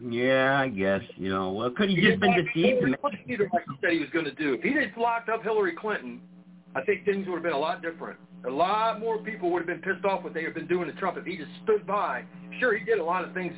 Yeah, 0.08 0.60
I 0.60 0.68
guess. 0.68 1.02
You 1.16 1.28
know, 1.28 1.50
well, 1.50 1.70
could 1.70 1.88
he 1.90 1.96
He 1.96 2.02
just 2.02 2.20
been 2.20 2.32
deceived? 2.32 2.78
Hillary 2.80 2.96
Clinton 3.00 3.48
like 3.52 3.64
he 3.68 3.76
said 3.82 3.92
he 3.92 3.98
was 3.98 4.08
going 4.12 4.24
to 4.26 4.34
do. 4.34 4.54
If 4.54 4.62
he 4.62 4.72
had 4.72 4.92
locked 4.96 5.28
up 5.28 5.42
Hillary 5.42 5.74
Clinton, 5.78 6.20
I 6.76 6.82
think 6.82 7.04
things 7.04 7.26
would 7.26 7.34
have 7.34 7.42
been 7.42 7.52
a 7.52 7.58
lot 7.58 7.82
different. 7.82 8.16
A 8.46 8.50
lot 8.50 9.00
more 9.00 9.18
people 9.18 9.50
would 9.50 9.58
have 9.58 9.66
been 9.66 9.82
pissed 9.82 10.04
off 10.04 10.22
what 10.22 10.32
they 10.32 10.44
have 10.44 10.54
been 10.54 10.68
doing 10.68 10.86
to 10.86 10.92
Trump 10.94 11.18
if 11.18 11.26
he 11.26 11.36
just 11.36 11.50
stood 11.64 11.84
by. 11.84 12.22
Sure, 12.60 12.78
he 12.78 12.84
did 12.84 13.00
a 13.00 13.04
lot 13.04 13.24
of 13.24 13.34
things. 13.34 13.52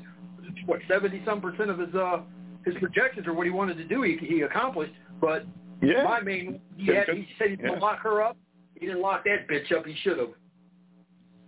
What 0.65 0.81
seventy 0.89 1.23
some 1.27 1.41
percent 1.43 1.69
of 1.71 1.79
his 1.79 1.95
uh 1.95 2.23
his 2.65 2.75
projections 2.81 3.27
or 3.27 3.35
what 3.35 3.45
he 3.47 3.53
wanted 3.53 3.77
to 3.77 3.85
do, 3.85 4.01
he 4.03 4.17
he 4.21 4.41
accomplished. 4.41 4.95
But 5.21 5.45
Yeah. 5.83 6.05
my 6.05 6.21
main, 6.21 6.61
he, 6.77 6.87
had, 6.87 7.09
he 7.11 7.29
said 7.39 7.51
he's 7.51 7.59
going 7.59 7.73
Yeah. 7.75 7.79
to 7.79 7.85
lock 7.85 7.99
her 8.01 8.23
up. 8.23 8.37
He 8.83 8.89
didn't 8.89 9.01
lock 9.01 9.23
that 9.27 9.47
bitch 9.47 9.71
up. 9.71 9.87
He 9.87 9.95
should 10.03 10.19
have. 10.19 10.31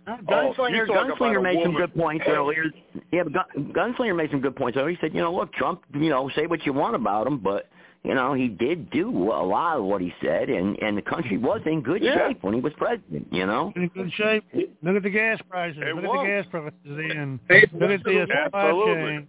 Uh, 0.07 0.15
oh, 0.29 0.53
gunslinger, 0.57 0.71
you 0.71 0.85
talk 0.85 1.05
about 1.05 1.19
Gunslinger 1.19 1.43
made 1.43 1.59
some 1.61 1.73
good 1.75 1.93
points 1.93 2.23
earlier. 2.29 2.63
Yeah, 3.11 3.23
but 3.23 3.33
Gun, 3.33 3.73
Gunslinger 3.73 4.15
made 4.15 4.31
some 4.31 4.39
good 4.39 4.55
points 4.55 4.77
earlier. 4.77 4.91
He 4.91 4.97
said, 5.01 5.13
you 5.13 5.19
know, 5.19 5.33
look, 5.35 5.51
Trump, 5.51 5.81
you 5.93 6.09
know, 6.09 6.31
say 6.33 6.47
what 6.47 6.65
you 6.65 6.71
want 6.71 6.95
about 6.95 7.27
him, 7.27 7.39
but 7.39 7.67
you 8.03 8.13
know, 8.15 8.33
he 8.33 8.47
did 8.47 8.89
do 8.89 9.09
a 9.09 9.43
lot 9.43 9.79
of 9.79 9.83
what 9.83 9.99
he 9.99 10.13
said, 10.23 10.49
and 10.49 10.81
and 10.81 10.97
the 10.97 11.01
country 11.01 11.37
was 11.37 11.59
in 11.65 11.81
good 11.81 12.01
Yeah. 12.01 12.29
shape 12.29 12.41
when 12.41 12.53
he 12.53 12.61
was 12.61 12.71
president. 12.77 13.27
You 13.31 13.45
know. 13.45 13.73
in 13.75 13.89
good 13.89 14.13
shape. 14.13 14.45
Look 14.81 14.95
at 14.95 15.03
the 15.03 15.09
gas 15.09 15.41
prices. 15.49 15.81
It 15.81 15.93
Look 15.93 16.05
at 16.05 16.21
the 16.21 16.27
gas 16.27 16.45
prices 16.49 16.73
then. 16.85 17.39
Hey, 17.49 17.65
Look 17.73 17.89
at 17.91 18.01
the 18.05 18.27
supply 18.45 18.71
chain. 18.71 19.27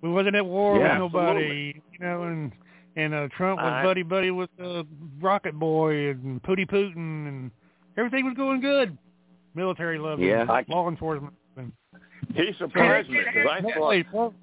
We 0.00 0.10
wasn't 0.10 0.34
at 0.34 0.44
war 0.44 0.78
Yeah, 0.78 1.00
with 1.00 1.12
nobody, 1.12 1.80
you 1.92 2.04
know, 2.04 2.24
and 2.24 2.50
and 2.96 3.14
uh, 3.14 3.28
Trump 3.36 3.60
was 3.60 3.84
buddy 3.84 4.02
buddy 4.02 4.30
with 4.30 4.50
uh, 4.62 4.84
Rocket 5.20 5.58
Boy 5.58 6.10
and 6.10 6.42
Pootie 6.42 6.68
Putin, 6.68 7.26
and 7.28 7.50
everything 7.96 8.24
was 8.24 8.34
going 8.36 8.60
good. 8.60 8.96
Military 9.54 9.98
love. 9.98 10.20
Yeah. 10.20 10.46
I- 10.48 10.64
law 10.68 10.88
enforcement. 10.88 11.34
loved 11.56 11.68
him. 11.68 11.72
He 12.34 12.52
surprised 12.58 13.08
me 13.10 13.18
because 13.24 13.48
I 13.50 13.60
Nobody- 13.60 14.04
thought. 14.10 14.34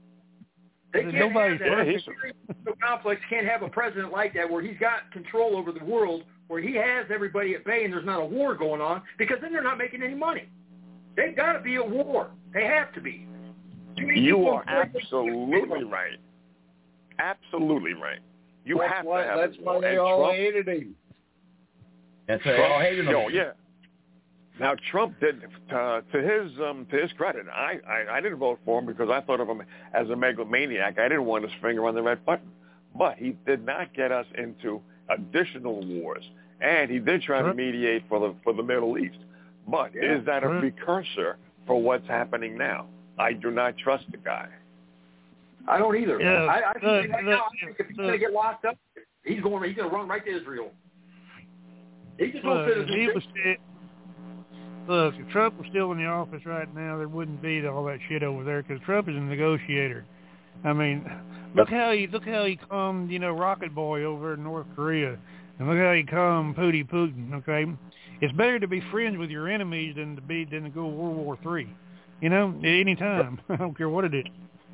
They 0.94 1.04
can't 1.04 1.14
Nobody's 1.16 1.60
have 1.62 1.70
that. 1.70 1.78
Yeah, 1.78 1.84
The 1.86 1.90
he's- 1.92 2.04
security 2.04 2.38
complex 2.84 3.22
can't 3.30 3.48
have 3.48 3.62
a 3.62 3.70
president 3.70 4.12
like 4.12 4.34
that 4.34 4.50
where 4.50 4.62
he's 4.62 4.78
got 4.78 5.10
control 5.14 5.56
over 5.56 5.72
the 5.72 5.84
world, 5.86 6.24
where 6.48 6.62
he 6.62 6.76
has 6.76 7.06
everybody 7.14 7.56
at 7.56 7.64
bay 7.64 7.86
and 7.86 7.94
there's 7.94 8.06
not 8.06 8.20
a 8.22 8.26
war 8.26 8.56
going 8.56 8.82
on, 8.82 9.02
because 9.18 9.38
then 9.42 9.54
they're 9.54 9.64
not 9.64 9.78
making 9.78 10.04
any 10.04 10.16
money. 10.16 10.50
They've 11.16 11.36
got 11.36 11.54
to 11.54 11.60
be 11.62 11.76
at 11.76 11.90
war. 11.90 12.32
They 12.54 12.66
have 12.66 12.94
to 12.94 13.02
be. 13.02 13.26
Too 13.98 14.04
You 14.06 14.48
are 14.48 14.64
absolutely 14.68 15.84
right. 15.86 16.18
Absolutely 17.20 17.94
right. 17.94 18.20
You 18.66 18.78
That's 18.78 18.94
have 18.94 19.06
why- 19.06 19.24
to 19.24 19.28
have 19.30 19.38
that's 19.40 19.58
why 19.62 19.80
they 19.82 19.90
And 19.92 20.00
all 20.00 20.18
Trump, 20.20 20.36
hated 20.36 20.68
him. 20.68 20.96
That's 22.28 22.46
why 22.46 22.52
they 22.54 22.64
all 22.64 22.80
hated 22.80 23.08
him. 23.08 23.16
Oh 23.16 23.28
yeah. 23.30 23.52
Now 24.60 24.76
Trump 24.92 25.20
did 25.20 25.42
uh, 25.74 26.02
to 26.12 26.22
his 26.22 26.52
um, 26.60 26.86
to 26.92 26.98
his 27.02 27.12
credit. 27.14 27.46
I, 27.52 27.80
I 27.88 28.18
I 28.18 28.22
didn't 28.22 28.38
vote 28.38 28.60
for 28.66 28.80
him 28.80 28.86
because 28.86 29.10
I 29.10 29.22
thought 29.22 29.40
of 29.40 29.48
him 29.48 29.64
as 29.94 30.10
a 30.10 30.16
megalomaniac. 30.16 31.00
I 31.00 31.04
didn't 31.08 31.26
want 31.26 31.44
his 31.44 31.54
finger 31.62 31.86
on 31.88 31.96
the 31.96 32.04
red 32.04 32.24
button. 32.26 32.50
But 32.96 33.18
he 33.18 33.36
did 33.46 33.66
not 33.66 33.94
get 33.96 34.12
us 34.12 34.26
into 34.38 34.82
additional 35.10 35.82
wars, 35.86 36.24
and 36.60 36.92
he 36.92 37.00
did 37.00 37.22
try 37.24 37.42
to 37.42 37.54
mediate 37.54 38.04
for 38.10 38.20
the 38.20 38.36
for 38.44 38.54
the 38.54 38.64
Middle 38.64 38.98
East. 38.98 39.18
But 39.68 39.96
Yeah, 39.96 40.18
is 40.20 40.26
that 40.26 40.44
a 40.44 40.48
sure. 40.48 40.60
precursor 40.60 41.38
for 41.66 41.82
what's 41.82 42.08
happening 42.08 42.58
now? 42.58 42.88
I 43.18 43.34
do 43.34 43.50
not 43.50 43.78
trust 43.78 44.06
the 44.12 44.18
guy. 44.18 44.50
I 45.68 45.78
don't 45.78 45.96
either. 45.96 46.20
Yeah, 46.20 46.46
I, 46.46 46.72
I 46.72 46.74
think 46.74 46.84
look, 46.84 47.10
right 47.10 47.24
look, 47.24 47.34
now, 47.34 47.42
I 47.42 47.66
think 47.66 47.78
if 47.80 47.88
he's 47.88 47.98
going 47.98 48.12
to 48.12 48.18
get 48.18 48.32
locked 48.32 48.66
up, 48.66 48.78
he's 49.24 49.42
going. 49.42 49.68
He's 49.68 49.76
going 49.78 49.90
to 49.90 49.96
run 49.96 50.08
right 50.08 50.24
to 50.26 50.32
Israel. 50.36 50.72
He 52.18 52.32
just 52.32 52.44
Look, 52.44 52.68
if 52.68 52.88
he 52.88 53.08
was 53.08 53.24
still, 53.32 53.56
look, 54.88 55.16
if 55.18 55.30
Trump 55.30 55.58
was 55.58 55.68
still 55.70 55.92
in 55.92 55.98
the 55.98 56.06
office 56.06 56.42
right 56.46 56.74
now, 56.76 56.98
there 56.98 57.08
wouldn't 57.08 57.42
be 57.42 57.66
all 57.66 57.86
that 57.86 58.00
shit 58.10 58.24
over 58.24 58.44
there 58.44 58.64
because 58.64 58.82
Trump 58.86 59.10
is 59.10 59.16
a 59.16 59.20
negotiator. 59.20 60.06
I 60.64 60.74
mean, 60.74 61.10
look 61.56 61.70
how 61.70 61.92
he 61.92 62.08
look 62.08 62.26
how 62.26 62.46
he 62.46 62.58
calmed, 62.58 63.12
you 63.12 63.20
know, 63.20 63.32
Rocket 63.32 63.74
Boy 63.74 64.04
over 64.04 64.36
in 64.36 64.44
North 64.44 64.68
Korea, 64.76 65.18
and 65.58 65.68
look 65.68 65.78
how 65.78 65.94
he 65.94 66.04
calmed 66.04 66.56
Pootie 66.56 66.88
Putin. 66.88 67.34
Okay, 67.36 67.66
it's 68.22 68.34
better 68.34 68.60
to 68.60 68.68
be 68.68 68.82
friends 68.92 69.18
with 69.18 69.30
your 69.30 69.50
enemies 69.50 69.96
than 69.96 70.16
to 70.16 70.22
be 70.22 70.46
than 70.46 70.64
to 70.64 70.70
go 70.70 70.86
World 70.88 71.18
War 71.18 71.40
Three. 71.42 71.74
You 72.22 72.30
know, 72.30 72.54
at 72.60 72.66
any 72.66 72.96
time. 72.96 73.40
I 73.50 73.56
don't 73.56 73.76
care 73.76 73.90
what 73.90 74.06
it 74.06 74.14
is. 74.14 74.26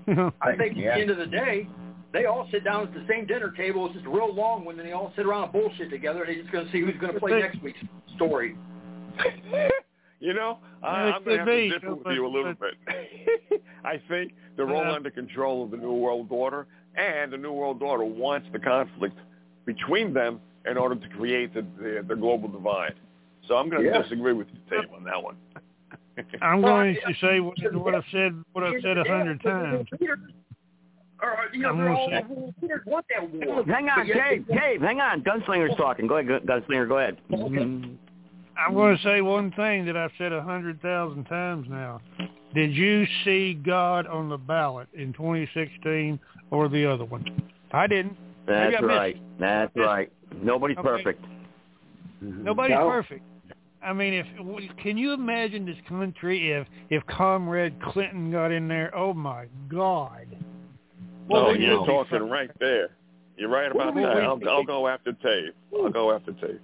You 0.07 0.15
know? 0.15 0.33
I 0.41 0.55
think 0.55 0.77
at 0.77 0.95
the 0.95 1.01
end 1.01 1.09
of 1.11 1.17
the 1.17 1.25
day, 1.27 1.67
they 2.13 2.25
all 2.25 2.47
sit 2.51 2.63
down 2.63 2.87
at 2.87 2.93
the 2.93 3.05
same 3.09 3.25
dinner 3.27 3.51
table. 3.51 3.85
It's 3.85 3.95
just 3.95 4.05
a 4.05 4.09
real 4.09 4.33
long 4.33 4.65
one, 4.65 4.79
and 4.79 4.87
they 4.87 4.93
all 4.93 5.11
sit 5.15 5.25
around 5.25 5.43
and 5.43 5.51
bullshit 5.53 5.89
together, 5.89 6.23
and 6.23 6.29
they're 6.35 6.41
just 6.41 6.51
going 6.51 6.65
to 6.65 6.71
see 6.71 6.81
who's 6.81 6.95
going 6.99 7.13
to 7.13 7.19
play 7.19 7.39
next 7.39 7.61
week's 7.61 7.79
story. 8.15 8.55
You 10.19 10.33
know, 10.33 10.57
I, 10.81 11.03
Yeah, 11.03 11.09
it 11.09 11.13
I'm 11.13 11.23
going 11.23 11.37
to 11.37 11.37
have 11.37 11.47
could 11.47 11.53
to 11.53 11.69
differ 11.69 11.95
with 11.95 12.07
you 12.15 12.25
a 12.25 12.27
little 12.27 12.53
bit. 12.55 13.61
I 13.85 14.01
think 14.09 14.33
they're 14.55 14.67
all 14.67 14.81
Yeah. 14.85 14.93
under 14.93 15.11
control 15.11 15.63
of 15.63 15.69
the 15.69 15.77
New 15.77 15.93
World 15.93 16.25
Order, 16.31 16.65
and 16.95 17.31
the 17.31 17.37
New 17.37 17.51
World 17.51 17.83
Order 17.83 18.03
wants 18.03 18.47
the 18.51 18.57
conflict 18.57 19.15
between 19.67 20.15
them 20.15 20.39
in 20.65 20.75
order 20.75 20.95
to 20.95 21.07
create 21.09 21.53
the, 21.53 21.61
the, 21.79 22.03
the 22.07 22.15
global 22.15 22.47
divide. 22.47 22.95
So 23.47 23.57
I'm 23.57 23.69
going 23.69 23.83
to 23.83 23.89
Yeah. 23.89 24.01
disagree 24.01 24.33
with 24.33 24.47
you, 24.51 24.59
Dave, 24.71 24.89
on 24.91 25.03
that 25.03 25.21
one. 25.21 25.35
I'm 26.41 26.61
going 26.61 26.95
to 27.07 27.13
say 27.21 27.39
what, 27.39 27.57
what 27.73 27.95
I've 27.95 28.03
said 28.11 28.43
what 28.53 28.63
I've 28.63 28.81
said 28.81 28.97
a 28.97 29.03
hundred 29.03 29.41
times. 29.43 29.87
Or, 31.19 31.35
you 31.51 31.61
know, 31.61 31.69
I'm 31.69 31.77
they're 31.77 31.87
gonna 31.87 31.97
all 31.97 32.09
say- 32.09 32.81
want 32.85 33.05
that 33.09 33.31
war. 33.47 33.63
Hang 33.65 33.89
on, 33.89 33.99
But 33.99 34.07
yet- 34.07 34.29
Dave. 34.29 34.47
Dave, 34.47 34.81
hang 34.81 35.01
on. 35.01 35.21
Gunslinger's 35.23 35.75
talking. 35.75 36.05
Go 36.07 36.17
ahead, 36.17 36.45
Gun- 36.45 36.61
Gunslinger. 36.61 36.87
Go 36.87 36.99
ahead. 36.99 37.17
Mm-hmm. 37.31 37.93
I'm 38.57 38.73
going 38.73 38.97
to 38.97 39.03
say 39.03 39.21
one 39.21 39.51
thing 39.53 39.85
that 39.85 39.97
I've 39.97 40.11
said 40.17 40.31
a 40.31 40.41
hundred 40.41 40.81
thousand 40.81 41.25
times 41.25 41.67
now. 41.69 42.01
Did 42.55 42.73
you 42.75 43.05
see 43.25 43.53
God 43.55 44.07
on 44.07 44.29
the 44.29 44.37
ballot 44.37 44.87
in 44.93 45.11
2016 45.13 46.19
or 46.51 46.69
the 46.69 46.85
other 46.85 47.05
one? 47.05 47.25
I 47.71 47.87
didn't. 47.87 48.15
That's 48.47 48.75
I 48.77 48.81
missed 48.81 48.83
right. 48.83 49.21
That's 49.39 49.75
right. 49.75 50.11
Nobody's 50.41 50.77
Okay. 50.77 50.87
perfect. 50.87 51.25
Nobody's 52.21 52.75
No. 52.77 52.89
perfect. 52.89 53.23
I 53.83 53.93
mean, 53.93 54.13
if 54.13 54.25
can 54.77 54.97
you 54.97 55.13
imagine 55.13 55.65
this 55.65 55.77
country 55.87 56.51
if 56.51 56.67
if 56.89 57.05
Comrade 57.07 57.81
Clinton 57.81 58.31
got 58.31 58.51
in 58.51 58.67
there? 58.67 58.95
Oh 58.95 59.13
my 59.13 59.45
God! 59.69 60.27
oh, 61.31 61.51
we 61.53 61.59
you're 61.65 61.79
do- 61.79 61.85
talking 61.85 62.29
right 62.29 62.51
there. 62.59 62.89
You're 63.37 63.49
right 63.49 63.71
about 63.71 63.93
What 63.93 63.93
do 63.93 64.01
we 64.01 64.05
that. 64.07 64.23
I'll, 64.23 64.39
I'll 64.49 64.63
go 64.63 64.87
after 64.87 65.11
Dave. 65.11 65.53
I'll 65.75 65.91
go 65.91 66.11
after 66.11 66.31
Dave. 66.31 66.59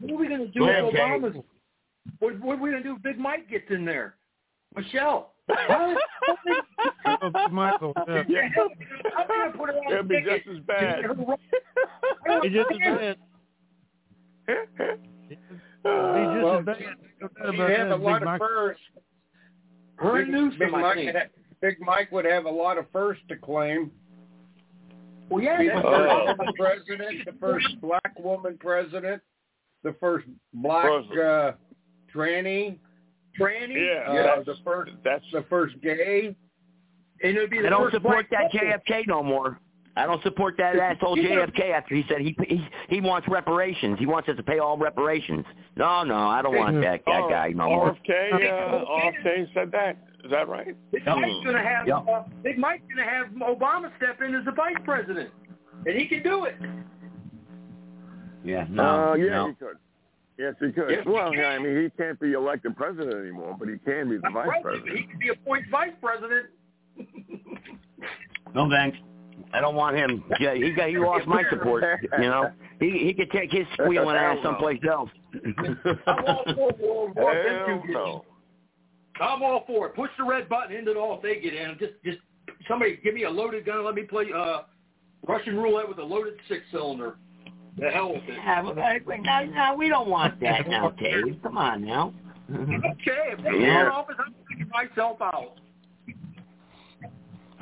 What 0.00 0.12
are 0.12 0.16
we 0.16 0.28
going 0.28 0.40
to 0.40 0.46
do 0.48 0.60
Go 0.60 0.66
with 0.66 0.76
ahead, 0.76 0.92
Dave. 0.92 1.32
Obama's? 1.32 1.44
What, 2.20 2.40
what 2.40 2.58
are 2.58 2.62
we 2.62 2.70
going 2.70 2.82
to 2.82 2.88
do 2.88 2.94
if 2.96 3.02
Big 3.02 3.18
Mike 3.18 3.48
gets 3.50 3.64
in 3.70 3.84
there? 3.84 4.14
Michelle. 4.76 5.32
Huh? 5.50 5.94
Michael, 7.50 7.92
uh, 7.96 8.22
Yeah. 8.28 8.48
I'm 9.18 9.26
going 9.26 9.52
to 9.52 9.58
put 9.58 9.68
her 9.70 9.74
on 9.74 9.92
It'll 9.92 10.04
be 10.04 10.20
just 10.22 10.46
as 10.48 10.58
bad. 10.66 11.04
It's 12.44 12.54
just 12.54 12.70
as 12.70 12.78
bad. 14.46 14.88
It's 15.84 16.42
just 16.42 16.60
as 16.60 16.64
bad. 16.66 16.96
No 17.20 17.28
doubt 17.28 17.54
He'd 17.54 17.60
about 17.60 17.70
have 17.70 17.88
that, 17.88 17.94
a 17.94 17.96
lot 17.96 18.12
Big 18.20 18.22
of 18.22 18.24
Mike. 18.24 18.40
firsts. 18.40 18.82
Her 19.96 20.18
Big, 20.24 20.28
Newsom, 20.28 20.58
Big 20.58 20.70
Mike, 20.72 20.94
think. 20.94 21.06
would 21.06 21.14
have, 21.16 21.28
Big 21.60 21.76
Mike 21.80 22.12
would 22.12 22.24
have 22.24 22.44
a 22.46 22.50
lot 22.50 22.78
of 22.78 22.86
firsts 22.92 23.22
to 23.28 23.36
claim. 23.36 23.90
Well, 25.28 25.42
yeah, 25.42 25.58
Be 25.58 25.68
the 25.68 25.74
Oh. 25.76 25.82
first 26.26 26.38
woman 26.38 26.54
president, 26.58 27.24
the 27.24 27.32
first 27.40 27.80
black 27.80 28.18
woman 28.18 28.58
president, 28.58 29.22
the 29.82 29.92
first 29.94 30.26
black 30.52 30.84
uh, 30.86 31.52
tranny, 32.14 32.78
Tranny. 33.38 33.74
Yeah, 33.74 34.10
uh, 34.10 34.12
that's- 34.14 34.46
the 34.46 34.56
first 34.64 34.92
that's 35.04 35.24
the 35.32 35.42
first 35.48 35.80
gay. 35.80 36.36
And 37.24 37.36
it'd 37.36 37.50
be 37.50 37.60
the 37.60 37.68
I 37.68 37.70
don't 37.70 37.84
first 37.84 37.94
support 37.94 38.28
black 38.28 38.50
that 38.52 38.52
couple. 38.52 38.68
JFK 38.94 39.06
no 39.06 39.22
more. 39.22 39.58
I 39.94 40.06
don't 40.06 40.22
support 40.22 40.56
that 40.56 40.76
asshole 40.76 41.16
JFK 41.16 41.70
after 41.72 41.94
he 41.94 42.04
said 42.08 42.20
he 42.22 42.34
he 42.48 42.66
he 42.88 43.00
wants 43.00 43.28
reparations. 43.28 43.98
He 43.98 44.06
wants 44.06 44.28
us 44.28 44.36
to 44.36 44.42
pay 44.42 44.58
all 44.58 44.78
reparations. 44.78 45.44
No, 45.76 46.02
no, 46.02 46.16
I 46.16 46.40
don't 46.40 46.56
want 46.56 46.80
that 46.80 47.02
that 47.04 47.26
guy 47.28 47.48
no 47.54 47.68
more. 47.68 47.92
RFK, 48.08 48.32
uh, 48.32 48.84
RFK 48.86 49.52
said 49.54 49.70
that. 49.72 49.98
Is 50.24 50.30
that 50.30 50.48
right? 50.48 50.74
Big 50.92 51.04
Mike's 51.04 51.44
going 51.44 51.56
to 51.56 51.62
have 51.62 51.86
Yeah. 51.86 51.96
uh, 51.98 52.24
Big 52.42 52.56
Mike's 52.56 52.84
going 52.84 53.04
to 53.06 53.12
have 53.12 53.26
Obama 53.56 53.94
step 53.96 54.22
in 54.22 54.34
as 54.34 54.44
the 54.44 54.52
vice 54.52 54.76
president, 54.84 55.30
and 55.84 55.96
he 55.98 56.06
can 56.06 56.22
do 56.22 56.44
it. 56.44 56.54
Yeah, 58.44 58.62
uh, 58.78 59.14
yeah, 59.14 59.24
no. 59.30 59.48
he 59.48 59.54
could. 59.54 59.76
Yes, 60.38 60.54
he 60.58 60.72
could. 60.72 60.90
Yes, 60.90 61.04
well, 61.06 61.30
can. 61.30 61.38
yeah, 61.40 61.48
I 61.48 61.58
mean, 61.58 61.82
he 61.82 61.90
can't 62.02 62.18
be 62.18 62.32
elected 62.32 62.76
president 62.76 63.14
anymore, 63.14 63.56
but 63.58 63.68
he 63.68 63.76
can 63.78 64.08
be 64.08 64.16
the 64.16 64.30
vice 64.32 64.48
Right, 64.48 64.62
president. 64.62 64.96
He 64.96 65.04
can 65.04 65.18
be 65.18 65.28
appointed 65.28 65.70
vice 65.70 65.92
president. 66.00 66.46
No 68.54 68.68
thanks. 68.68 68.98
I 69.52 69.60
don't 69.60 69.74
want 69.74 69.96
him. 69.96 70.24
Yeah, 70.40 70.54
he 70.54 70.72
got 70.72 70.88
he 70.88 70.98
lost 70.98 71.26
my 71.26 71.42
support. 71.50 71.84
You 72.18 72.24
know, 72.24 72.50
he 72.80 72.90
he 73.04 73.14
could 73.14 73.30
take 73.30 73.50
his 73.52 73.66
squealing 73.74 74.16
ass 74.16 74.38
someplace 74.42 74.80
else. 74.90 75.10
I'm 76.06 76.24
all 76.26 76.44
for 76.54 76.72
World 76.80 77.16
War 77.16 77.34
them 77.34 77.66
Hell 77.66 77.82
no. 77.88 78.24
I'm 79.20 79.42
all 79.42 79.64
for 79.66 79.86
it. 79.86 79.94
Push 79.94 80.10
the 80.16 80.24
red 80.24 80.48
button, 80.48 80.74
end 80.76 80.88
it 80.88 80.96
all 80.96 81.16
if 81.16 81.22
they 81.22 81.40
get 81.40 81.54
in. 81.54 81.76
Just 81.78 81.92
just 82.04 82.18
somebody 82.66 82.98
give 83.04 83.14
me 83.14 83.24
a 83.24 83.30
loaded 83.30 83.66
gun. 83.66 83.84
Let 83.84 83.94
me 83.94 84.02
play 84.02 84.26
uh 84.34 84.62
Russian 85.26 85.56
roulette 85.56 85.88
with 85.88 85.98
a 85.98 86.04
loaded 86.04 86.34
six 86.48 86.62
cylinder. 86.72 87.16
The 87.78 87.90
hell 87.90 88.12
with 88.12 88.22
it. 88.24 88.34
Yeah, 88.34 88.62
but, 88.62 88.74
but 88.74 89.20
no, 89.20 89.44
no, 89.44 89.74
we 89.76 89.88
don't 89.88 90.08
want 90.08 90.40
that 90.40 90.68
now, 90.68 90.90
Dave. 90.90 91.38
Come 91.42 91.56
on 91.56 91.84
now. 91.84 92.12
Okay, 92.50 93.32
if 93.32 93.42
they 93.42 93.64
Yeah. 93.64 93.86
in 93.86 93.88
office, 93.88 94.16
I'm 94.18 94.34
taking 94.50 94.68
myself 94.68 95.22
out. 95.22 95.54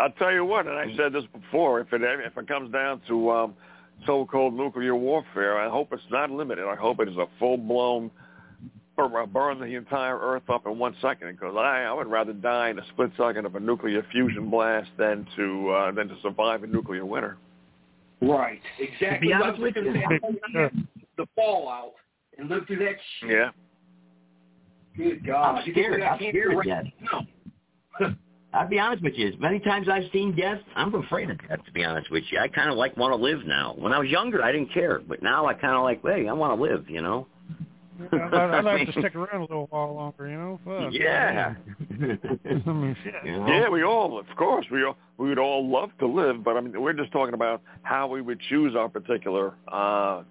I'll 0.00 0.10
tell 0.12 0.32
you 0.32 0.44
what, 0.44 0.66
and 0.66 0.76
I 0.78 0.86
said 0.96 1.12
this 1.12 1.24
before. 1.32 1.80
If 1.80 1.92
it 1.92 2.00
if 2.02 2.36
it 2.36 2.48
comes 2.48 2.72
down 2.72 3.02
to 3.08 3.30
um, 3.30 3.54
so-called 4.06 4.54
nuclear 4.54 4.96
warfare, 4.96 5.60
I 5.60 5.68
hope 5.68 5.92
it's 5.92 6.02
not 6.10 6.30
limited. 6.30 6.64
I 6.66 6.74
hope 6.74 7.00
it 7.00 7.08
is 7.08 7.16
a 7.16 7.26
full-blown 7.38 8.10
bur- 8.96 9.26
burn 9.26 9.60
the 9.60 9.66
entire 9.66 10.18
Earth 10.18 10.48
up 10.48 10.66
in 10.66 10.78
one 10.78 10.96
second. 11.02 11.32
Because 11.32 11.54
I 11.56 11.82
I 11.82 11.92
would 11.92 12.06
rather 12.06 12.32
die 12.32 12.70
in 12.70 12.78
a 12.78 12.86
split 12.92 13.10
second 13.18 13.44
of 13.44 13.56
a 13.56 13.60
nuclear 13.60 14.04
fusion 14.10 14.48
blast 14.48 14.88
than 14.96 15.26
to 15.36 15.70
uh, 15.70 15.92
than 15.92 16.08
to 16.08 16.16
survive 16.22 16.62
a 16.62 16.66
nuclear 16.66 17.04
winter. 17.04 17.36
Right. 18.22 18.60
Exactly. 18.78 19.28
be 19.28 19.34
honest 19.34 19.60
with 19.60 19.74
gonna 19.74 19.86
you- 19.88 19.94
say. 19.94 20.20
I'm 20.26 20.38
gonna 20.54 20.68
have 20.68 20.72
the 21.18 21.26
fallout 21.36 21.92
and 22.38 22.48
live 22.48 22.66
through 22.66 22.78
that 22.78 22.96
shit. 23.20 23.30
Yeah. 23.30 23.50
Good 24.96 25.26
God. 25.26 25.56
I'm 25.56 25.70
scared. 25.70 26.02
I'm 26.02 26.18
can't 26.18 26.32
scared 26.32 26.52
do 26.52 26.52
of 26.52 26.66
right 26.66 26.84
death. 27.98 28.14
Now. 28.52 28.60
I'll 28.60 28.68
be 28.68 28.78
honest 28.78 29.02
with 29.02 29.14
you. 29.16 29.28
As 29.28 29.34
many 29.38 29.58
times 29.60 29.88
I've 29.88 30.10
seen 30.12 30.34
death, 30.36 30.58
I'm 30.76 30.94
afraid 30.94 31.30
of 31.30 31.38
death. 31.48 31.64
To 31.64 31.72
be 31.72 31.84
honest 31.84 32.10
with 32.10 32.24
you, 32.30 32.38
I 32.38 32.48
kind 32.48 32.70
of 32.70 32.76
like 32.76 32.96
want 32.96 33.12
to 33.12 33.16
live 33.16 33.46
now. 33.46 33.74
When 33.78 33.92
I 33.92 33.98
was 33.98 34.08
younger, 34.08 34.42
I 34.42 34.52
didn't 34.52 34.72
care, 34.72 35.00
but 35.06 35.22
now 35.22 35.46
I 35.46 35.54
kind 35.54 35.74
of 35.76 35.82
like, 35.82 36.00
hey, 36.02 36.28
I 36.28 36.32
want 36.32 36.58
to 36.58 36.62
live. 36.62 36.88
You 36.90 37.02
know. 37.02 37.26
I'd, 38.12 38.34
I'd 38.34 38.64
like 38.64 38.86
to 38.86 38.92
stick 39.00 39.14
around 39.14 39.40
a 39.42 39.44
little 39.44 39.66
while 39.70 39.94
longer, 39.94 40.26
you 40.26 40.36
know. 40.36 40.60
Fuck. 40.64 40.92
Yeah. 40.92 41.54
I 41.90 42.72
mean, 42.72 42.96
shit. 43.04 43.14
You 43.24 43.32
know? 43.40 43.46
Yeah, 43.46 43.68
we 43.68 43.82
all, 43.84 44.18
of 44.18 44.24
course, 44.38 44.64
we 44.72 44.84
all, 44.84 44.96
we 45.18 45.28
would 45.28 45.38
all 45.38 45.68
love 45.70 45.90
to 45.98 46.06
live, 46.06 46.42
but 46.42 46.56
I 46.56 46.62
mean, 46.62 46.80
we're 46.80 46.94
just 46.94 47.12
talking 47.12 47.34
about 47.34 47.60
how 47.82 48.06
we 48.08 48.22
would 48.22 48.40
choose 48.48 48.74
our 48.74 48.88
particular 48.88 49.52
uh, 49.68 50.22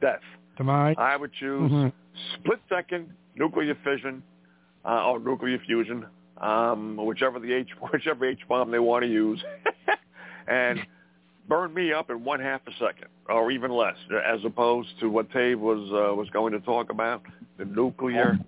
death. 0.00 0.20
Demise. 0.56 0.94
I 0.98 1.16
would 1.16 1.32
choose 1.32 1.70
Mhm. 1.70 1.92
split 2.34 2.60
second 2.68 3.10
nuclear 3.34 3.74
fission 3.82 4.22
uh, 4.84 5.06
or 5.08 5.18
nuclear 5.18 5.58
fusion, 5.66 6.06
um, 6.40 6.96
whichever 6.96 7.38
the 7.38 7.52
H 7.52 7.68
whichever 7.92 8.26
H 8.26 8.40
bomb 8.48 8.70
they 8.70 8.78
want 8.78 9.04
to 9.04 9.10
use, 9.10 9.42
and 10.48 10.80
burn 11.48 11.72
me 11.74 11.92
up 11.92 12.10
in 12.10 12.24
one 12.24 12.40
half 12.40 12.60
a 12.66 12.72
second 12.72 13.08
or 13.28 13.50
even 13.50 13.70
less, 13.70 13.96
as 14.26 14.40
opposed 14.44 14.88
to 15.00 15.08
what 15.08 15.30
Dave 15.32 15.60
was 15.60 15.88
uh, 15.92 16.14
was 16.14 16.28
going 16.30 16.52
to 16.52 16.60
talk 16.60 16.90
about 16.90 17.22
the 17.58 17.64
nuclear 17.64 18.38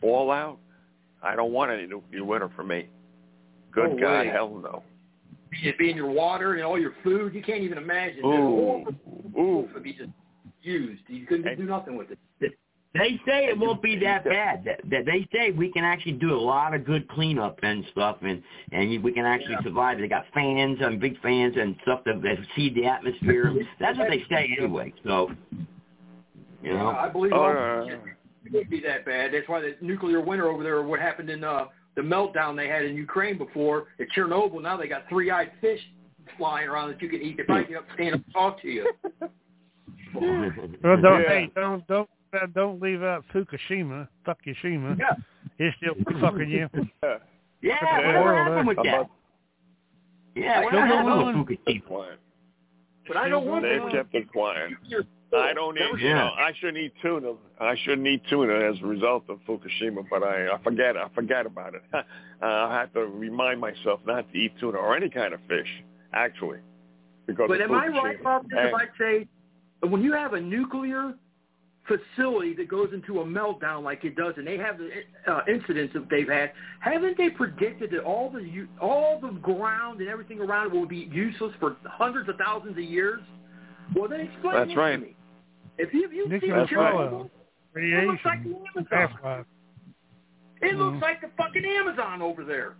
fallout. 0.00 0.58
I 1.22 1.36
don't 1.36 1.52
want 1.52 1.70
any 1.70 1.86
nuclear 1.86 2.24
winter 2.24 2.50
for 2.56 2.64
me. 2.64 2.88
Good 3.72 3.96
No 3.96 4.00
God, 4.00 4.26
hell 4.26 4.60
no. 4.62 4.82
It'd 5.62 5.78
be 5.78 5.90
in 5.90 5.96
your 5.96 6.10
water 6.10 6.54
and 6.54 6.62
all 6.62 6.78
your 6.78 6.94
food. 7.02 7.34
You 7.34 7.42
can't 7.42 7.62
even 7.62 7.78
imagine. 7.78 8.24
Ooh, 8.24 8.86
ooh. 9.38 9.68
Would 9.74 9.82
be 9.82 9.92
just 9.92 10.10
used. 10.62 11.02
You 11.08 11.26
couldn't 11.26 11.56
do 11.56 11.64
nothing 11.64 11.96
with 11.96 12.10
it. 12.10 12.18
They 12.92 13.20
say 13.24 13.46
it 13.46 13.56
won't 13.56 13.80
be 13.80 13.96
that 14.00 14.24
bad. 14.24 14.64
That, 14.64 14.80
that 14.90 15.06
they 15.06 15.28
say 15.32 15.52
we 15.52 15.70
can 15.70 15.84
actually 15.84 16.12
do 16.12 16.34
a 16.34 16.40
lot 16.40 16.74
of 16.74 16.84
good 16.84 17.08
cleanup 17.08 17.60
and 17.62 17.84
stuff, 17.92 18.16
and 18.22 18.42
and 18.72 19.02
we 19.02 19.12
can 19.12 19.24
actually 19.24 19.56
survive. 19.62 19.98
They 19.98 20.08
got 20.08 20.24
fans 20.34 20.78
and 20.80 20.98
big 20.98 21.20
fans 21.20 21.54
and 21.56 21.76
stuff 21.82 22.00
that, 22.06 22.20
that 22.22 22.36
seed 22.56 22.74
the 22.74 22.86
atmosphere. 22.86 23.54
That's 23.78 23.96
what 23.96 24.08
they 24.08 24.24
say 24.28 24.56
anyway. 24.58 24.92
So, 25.04 25.30
you 26.62 26.74
know, 26.74 26.88
I 26.88 27.08
believe 27.08 27.32
all- 27.32 27.54
no, 27.54 27.84
no, 27.84 27.86
no. 27.86 27.94
it 27.94 28.52
wouldn't 28.52 28.70
be 28.70 28.80
that 28.80 29.04
bad. 29.04 29.32
That's 29.32 29.48
why 29.48 29.60
the 29.60 29.76
nuclear 29.80 30.20
winter 30.20 30.48
over 30.48 30.64
there, 30.64 30.82
what 30.82 30.98
happened 30.98 31.30
in 31.30 31.44
uh, 31.44 31.66
the 31.94 32.02
meltdown 32.02 32.56
they 32.56 32.66
had 32.66 32.84
in 32.84 32.96
Ukraine 32.96 33.38
before 33.38 33.86
at 34.00 34.08
Chernobyl. 34.16 34.60
Now 34.60 34.76
they 34.76 34.88
got 34.88 35.08
three-eyed 35.08 35.52
fish 35.60 35.80
flying 36.36 36.68
around 36.68 36.88
that 36.90 37.00
you 37.00 37.08
can 37.08 37.22
eat. 37.22 37.36
They 37.36 37.44
probably 37.44 37.66
get 37.66 37.76
up, 37.78 37.86
stand 37.94 38.14
up, 38.16 38.22
and 38.24 38.34
talk 38.34 38.60
to 38.62 38.68
you. 38.68 38.90
Well, 40.12 41.00
don't 41.00 41.22
hey, 41.22 41.52
don't 41.54 41.86
don't 41.86 42.02
uh, 42.02 42.19
don't 42.54 42.80
leave 42.82 43.02
out 43.02 43.24
Fukushima. 43.32 44.08
Fukushima. 44.26 44.98
Yeah. 44.98 45.14
It's 45.58 45.76
still 45.76 45.94
fucking 46.20 46.50
you. 46.50 46.68
Yeah, 47.62 47.74
Fucking 47.80 48.06
whatever 48.06 48.24
world, 48.24 48.48
happened 48.48 48.68
with 48.68 48.76
huh? 48.78 48.82
that? 48.84 49.10
Yeah, 50.34 50.52
Still 50.54 50.64
whatever 50.80 51.02
going 51.02 51.34
happened 51.34 51.48
with? 51.48 51.58
Fukushima? 51.66 52.16
But 53.06 53.16
I 53.18 53.28
don't 53.28 53.46
want 53.46 53.64
They've 53.64 53.82
to. 53.82 53.90
kept 53.90 54.14
it 54.14 54.32
quiet. 54.32 54.70
I 55.36 55.52
don't 55.52 55.76
eat, 55.76 56.00
you 56.00 56.14
know, 56.14 56.30
I 56.38 56.52
shouldn't 56.58 56.78
eat 56.78 56.92
tuna. 57.02 57.34
I 57.60 57.76
shouldn't 57.84 58.06
eat 58.06 58.22
tuna 58.30 58.54
as 58.70 58.76
a 58.82 58.86
result 58.86 59.24
of 59.28 59.38
Fukushima, 59.48 60.04
but 60.10 60.22
I, 60.22 60.48
I 60.54 60.58
forget, 60.62 60.96
I 60.96 61.08
forget 61.14 61.44
about 61.46 61.74
it. 61.74 61.82
uh, 61.92 62.02
I 62.42 62.78
have 62.80 62.92
to 62.94 63.00
remind 63.00 63.60
myself 63.60 64.00
not 64.06 64.30
to 64.32 64.38
eat 64.38 64.52
tuna 64.58 64.78
or 64.78 64.96
any 64.96 65.08
kind 65.10 65.34
of 65.34 65.40
fish, 65.48 65.68
actually, 66.14 66.58
because 67.26 67.46
But 67.48 67.60
of 67.60 67.70
am 67.70 67.76
I 67.76 67.88
Fukushima. 67.88 68.02
right 68.02 68.20
about 68.20 68.42
this 68.44 68.58
if 68.58 68.74
I 68.74 68.84
say 68.98 69.28
when 69.86 70.02
you 70.02 70.12
have 70.14 70.32
a 70.32 70.40
nuclear 70.40 71.14
facility 71.90 72.54
that 72.54 72.68
goes 72.68 72.90
into 72.92 73.20
a 73.20 73.24
meltdown 73.24 73.82
like 73.82 74.04
it 74.04 74.14
does, 74.14 74.34
and 74.36 74.46
they 74.46 74.56
have 74.56 74.78
the 74.78 74.90
uh, 75.30 75.40
incidents 75.52 75.92
that 75.94 76.06
they've 76.10 76.28
had, 76.28 76.52
haven't 76.78 77.16
they 77.18 77.30
predicted 77.30 77.90
that 77.90 78.04
all 78.04 78.30
the 78.30 78.66
all 78.80 79.18
the 79.20 79.32
ground 79.40 80.00
and 80.00 80.08
everything 80.08 80.40
around 80.40 80.66
it 80.66 80.72
will 80.72 80.86
be 80.86 81.08
useless 81.12 81.52
for 81.58 81.76
hundreds 81.84 82.28
of 82.28 82.36
thousands 82.36 82.76
of 82.76 82.84
years? 82.84 83.20
Well, 83.94 84.08
then 84.08 84.20
explain 84.20 84.54
That's 84.54 84.68
this 84.68 84.76
right. 84.76 84.96
to 84.96 84.98
me. 84.98 85.16
If 85.78 85.92
you 85.92 86.06
if 86.06 86.12
you 86.12 86.24
see 86.26 86.46
Nuclear 86.46 86.66
Chernobyl, 86.66 87.10
fallout, 87.10 87.30
it 87.74 88.06
looks 88.06 88.24
like 88.24 88.44
the 88.44 88.50
Amazon. 88.50 88.86
half-life. 88.90 89.46
It 90.62 90.76
looks 90.76 91.02
like 91.02 91.20
the 91.22 91.30
fucking 91.36 91.64
Amazon 91.64 92.22
over 92.22 92.44
there. 92.44 92.74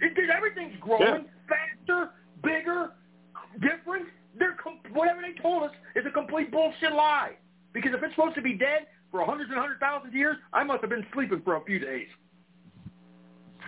It, 0.00 0.16
it, 0.16 0.30
everything's 0.30 0.76
growing 0.80 1.26
faster, 1.48 2.10
bigger, 2.42 2.92
different. 3.60 4.06
They're 4.38 4.56
com- 4.62 4.78
whatever 4.92 5.20
they 5.20 5.40
told 5.40 5.64
us 5.64 5.70
is 5.94 6.04
a 6.06 6.10
complete 6.10 6.50
bullshit 6.50 6.92
lie. 6.92 7.32
Because 7.74 7.92
if 7.92 8.02
it's 8.02 8.14
supposed 8.14 8.36
to 8.36 8.42
be 8.42 8.54
dead 8.54 8.86
for 9.10 9.24
hundreds 9.26 9.50
and 9.50 9.58
hundred 9.58 9.80
thousand 9.80 10.12
years, 10.14 10.36
I 10.52 10.64
must 10.64 10.80
have 10.80 10.90
been 10.90 11.04
sleeping 11.12 11.42
for 11.44 11.56
a 11.56 11.64
few 11.64 11.78
days. 11.78 12.06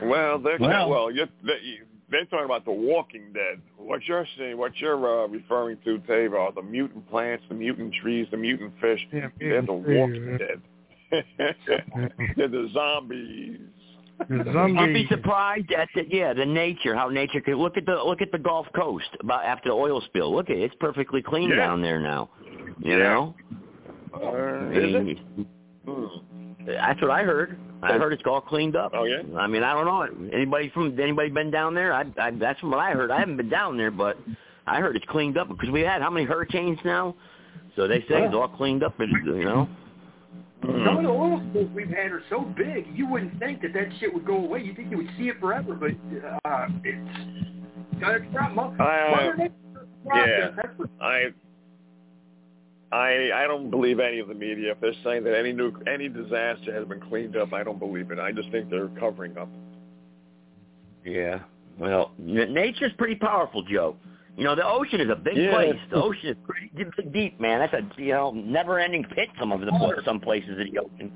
Well, 0.03 0.39
they're 0.39 0.59
Well- 0.59 0.89
well, 0.89 1.11
you're, 1.11 1.27
they, 1.45 1.81
they're 2.11 2.25
talking 2.27 2.45
about 2.45 2.65
the 2.65 2.71
Walking 2.73 3.33
Dead. 3.33 3.61
What 3.77 4.07
you're 4.07 4.27
saying, 4.39 4.57
what 4.57 4.77
you're 4.77 5.25
uh, 5.25 5.27
referring 5.29 5.79
to, 5.85 5.99
Dave, 5.99 6.35
are 6.35 6.53
the 6.53 6.63
mutant 6.63 7.09
plants, 7.11 7.45
the 7.49 7.55
mutant 7.55 7.95
trees, 8.01 8.27
the 8.31 8.37
mutant 8.37 8.73
fish. 8.81 9.01
Yeah, 9.13 9.29
they're 9.41 9.63
the 9.63 9.73
mutant 9.73 9.87
trees, 9.87 9.99
Walking 9.99 10.39
Dead. 10.39 10.63
they're 12.37 12.49
the 12.49 12.69
zombies. 12.73 13.61
I'd 14.31 14.95
be 14.95 15.07
surprised 15.11 15.71
at 15.73 15.89
the 15.95 16.05
yeah 16.11 16.33
the 16.33 16.47
nature 16.47 16.95
how 16.97 17.11
nature 17.11 17.41
could 17.43 17.57
look 17.59 17.77
at 17.77 17.85
the 17.85 17.97
look 17.97 18.23
at 18.23 18.33
the 18.33 18.39
Gulf 18.39 18.67
Coast 18.75 19.09
about 19.21 19.45
after 19.45 19.69
the 19.69 19.75
oil 19.75 20.01
spill. 20.07 20.35
Look 20.35 20.49
at 20.49 20.57
it, 20.57 20.63
it's 20.63 20.75
perfectly 20.81 21.21
clean 21.23 21.51
Yeah. 21.51 21.57
down 21.57 21.83
there 21.83 22.01
now. 22.01 22.31
You 22.81 22.93
Yeah. 22.97 22.99
know, 22.99 23.35
I 23.53 23.55
is 24.73 24.95
it? 24.95 25.05
mean, 25.05 25.47
that's 26.67 27.01
what 27.01 27.11
I 27.11 27.23
heard. 27.23 27.59
I 27.83 27.93
heard 27.93 28.13
it's 28.13 28.23
all 28.27 28.41
cleaned 28.41 28.75
up. 28.75 28.93
Oh 28.95 29.05
yeah. 29.05 29.23
I 29.39 29.47
mean, 29.47 29.63
I 29.63 29.73
don't 29.73 29.85
know. 29.85 30.29
Anybody 30.33 30.71
from 30.71 30.99
anybody 30.99 31.29
been 31.29 31.51
down 31.51 31.75
there? 31.75 31.93
I, 31.93 32.05
I 32.19 32.31
that's 32.33 32.63
what 32.63 32.79
I 32.79 32.93
heard. 32.93 33.11
I 33.11 33.19
haven't 33.21 33.37
been 33.37 33.51
down 33.51 33.77
there, 33.77 33.91
but 33.91 34.17
I 34.67 34.81
heard 34.81 34.97
it's 34.97 35.07
cleaned 35.09 35.39
up 35.39 35.49
because 35.49 35.71
we 35.71 35.83
had 35.83 36.03
how 36.03 36.11
many 36.11 36.27
hurricanes 36.27 36.79
now? 36.85 37.15
So 37.77 37.87
they 37.87 38.01
say 38.01 38.25
it's 38.25 38.35
all 38.35 38.49
cleaned 38.49 38.83
up. 38.83 38.99
and 38.99 39.13
You 39.27 39.45
know. 39.45 39.69
Some 40.63 40.97
of 40.97 41.03
the 41.03 41.09
oil 41.09 41.43
spills 41.51 41.71
we've 41.75 41.89
had 41.89 42.11
are 42.11 42.23
so 42.31 42.41
big, 42.41 42.87
you 42.93 43.07
wouldn't 43.07 43.39
think 43.39 43.61
that 43.63 43.73
that 43.75 43.89
shit 44.01 44.13
would 44.13 44.25
go 44.25 44.37
away. 44.37 44.63
You 44.63 44.75
think 44.75 44.91
you 44.91 44.97
would 44.97 45.11
see 45.19 45.29
it 45.29 45.39
forever, 45.39 45.75
but 45.75 45.91
uh, 45.91 46.67
it's 46.83 48.01
got 48.01 48.17
its 48.17 48.25
problem. 48.33 48.81
I, 48.81 48.85
uh, 48.85 49.11
Mother 49.11 49.37
Nature's 49.37 49.89
process, 50.05 50.29
yeah. 50.29 50.51
That's 50.57 50.79
what 50.79 50.91
I 51.01 51.27
I 52.93 53.31
I 53.35 53.47
don't 53.47 53.71
believe 53.71 53.99
any 53.99 54.21
of 54.21 54.29
the 54.29 54.35
media. 54.35 54.73
If 54.73 54.81
they're 54.81 54.93
saying 55.05 55.25
that 55.25 55.37
any 55.37 55.53
new 55.53 55.73
any 55.93 56.09
disaster 56.09 56.73
has 56.73 56.87
been 56.87 57.01
cleaned 57.01 57.37
up, 57.37 57.53
I 57.53 57.65
don't 57.65 57.79
believe 57.79 58.11
it. 58.11 58.19
I 58.19 58.33
just 58.33 58.51
think 58.51 58.71
they're 58.71 58.89
covering 59.01 59.37
up. 59.37 59.49
Yeah. 61.05 61.41
Well, 61.79 62.13
nature's 62.19 62.93
pretty 62.97 63.17
powerful, 63.17 63.63
Joe. 63.63 63.97
You 64.37 64.45
know, 64.45 64.55
the 64.55 64.67
ocean 64.67 65.01
is 65.01 65.09
a 65.11 65.17
big 65.17 65.37
Yeah. 65.37 65.51
place. 65.53 65.77
The 65.91 66.03
ocean 66.03 66.31
is 66.31 66.37
pretty 66.47 67.11
deep, 67.11 67.41
man. 67.41 67.61
That's 67.61 67.73
a 67.75 68.03
you 68.03 68.13
know 68.13 68.31
never-ending 68.33 69.05
pit. 69.15 69.29
Some 69.39 69.51
of 69.53 69.61
the 69.61 70.03
some 70.05 70.21
places 70.21 70.59
in 70.59 70.73
the 70.73 70.79
ocean. 70.79 71.13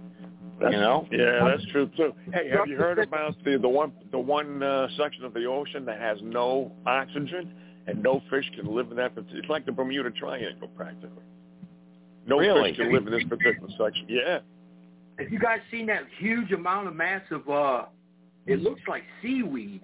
You 0.61 0.71
know. 0.73 1.07
Yeah, 1.11 1.45
that's 1.49 1.65
true 1.73 1.91
too. 1.97 2.13
Hey, 2.33 2.51
have 2.51 2.67
you 2.67 2.77
heard 2.77 2.99
about 2.99 3.35
the 3.45 3.59
the 3.59 3.69
one 3.69 3.93
the 4.11 4.19
one 4.19 4.63
uh, 4.63 4.89
section 4.97 5.25
of 5.25 5.35
the 5.35 5.45
ocean 5.47 5.85
that 5.87 5.99
has 6.01 6.19
no 6.23 6.73
oxygen 6.85 7.53
and 7.87 8.03
no 8.03 8.23
fish 8.29 8.51
can 8.57 8.67
live 8.75 8.91
in 8.91 8.97
that? 8.97 9.13
It's 9.17 9.49
like 9.49 9.65
the 9.65 9.73
Bermuda 9.73 10.11
Triangle 10.11 10.69
practically. 10.77 11.23
No 12.27 12.39
Really? 12.39 12.71
fish 12.71 12.79
can 12.79 12.93
live 12.93 13.07
in 13.07 13.13
this 13.13 13.25
particular 13.25 13.69
section. 13.79 14.07
Yeah. 14.09 14.41
Have 15.19 15.31
you 15.31 15.39
guys 15.39 15.61
seen 15.71 15.87
that 15.87 16.03
huge 16.19 16.53
amount 16.53 16.89
of 16.89 16.95
massive? 16.95 17.49
uh 17.49 17.87
It 18.47 18.61
looks 18.63 18.81
like 18.89 19.03
seaweed 19.23 19.83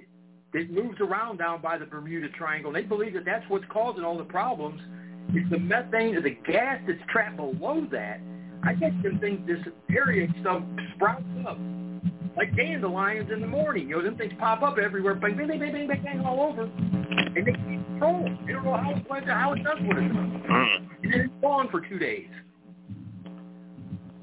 that 0.53 0.71
moves 0.71 1.01
around 1.01 1.39
down 1.39 1.61
by 1.61 1.77
the 1.79 1.85
Bermuda 1.87 2.29
Triangle. 2.31 2.73
They 2.73 2.83
believe 2.83 3.15
that 3.15 3.25
that's 3.25 3.45
what's 3.49 3.65
causing 3.69 4.05
all 4.05 4.17
the 4.17 4.25
problems. 4.25 4.81
It's 5.31 5.51
the 5.51 5.59
methane 5.59 6.15
or 6.17 6.23
the 6.23 6.31
gas 6.51 6.81
that's 6.87 7.01
trapped 7.11 7.37
below 7.37 7.87
that. 7.91 8.21
I 8.63 8.73
guess 8.75 8.93
them 9.03 9.19
things, 9.19 9.47
this 9.47 9.59
area 9.95 10.29
stuff 10.41 10.63
sprouts 10.95 11.25
up 11.47 11.59
like 12.37 12.55
dandelions 12.57 13.31
in 13.33 13.41
the 13.41 13.47
morning. 13.47 13.89
You 13.89 13.97
know, 13.97 14.03
them 14.03 14.17
things 14.17 14.33
pop 14.39 14.63
up 14.63 14.79
everywhere, 14.79 15.15
bang, 15.15 15.37
bang, 15.37 15.49
bang, 15.49 15.59
bang, 15.61 15.73
bang, 15.73 15.89
bang, 15.89 16.03
bang 16.03 16.21
all 16.27 16.41
over, 16.49 16.63
and 16.65 17.35
they 17.37 17.53
can't 17.53 17.87
control 17.87 18.27
it. 18.27 18.47
They 18.47 18.53
don't 18.53 18.65
know 18.65 18.77
how 18.77 18.91
it, 18.91 19.05
what- 19.09 19.25
how 19.25 19.53
it 19.55 19.63
does 19.65 19.79
what 19.83 19.97
it 19.99 20.09
does. 20.09 20.19
And 21.03 21.13
then 21.13 21.21
it's 21.21 21.35
gone 21.41 21.69
for 21.71 21.81
two 21.81 21.99
days. 21.99 22.29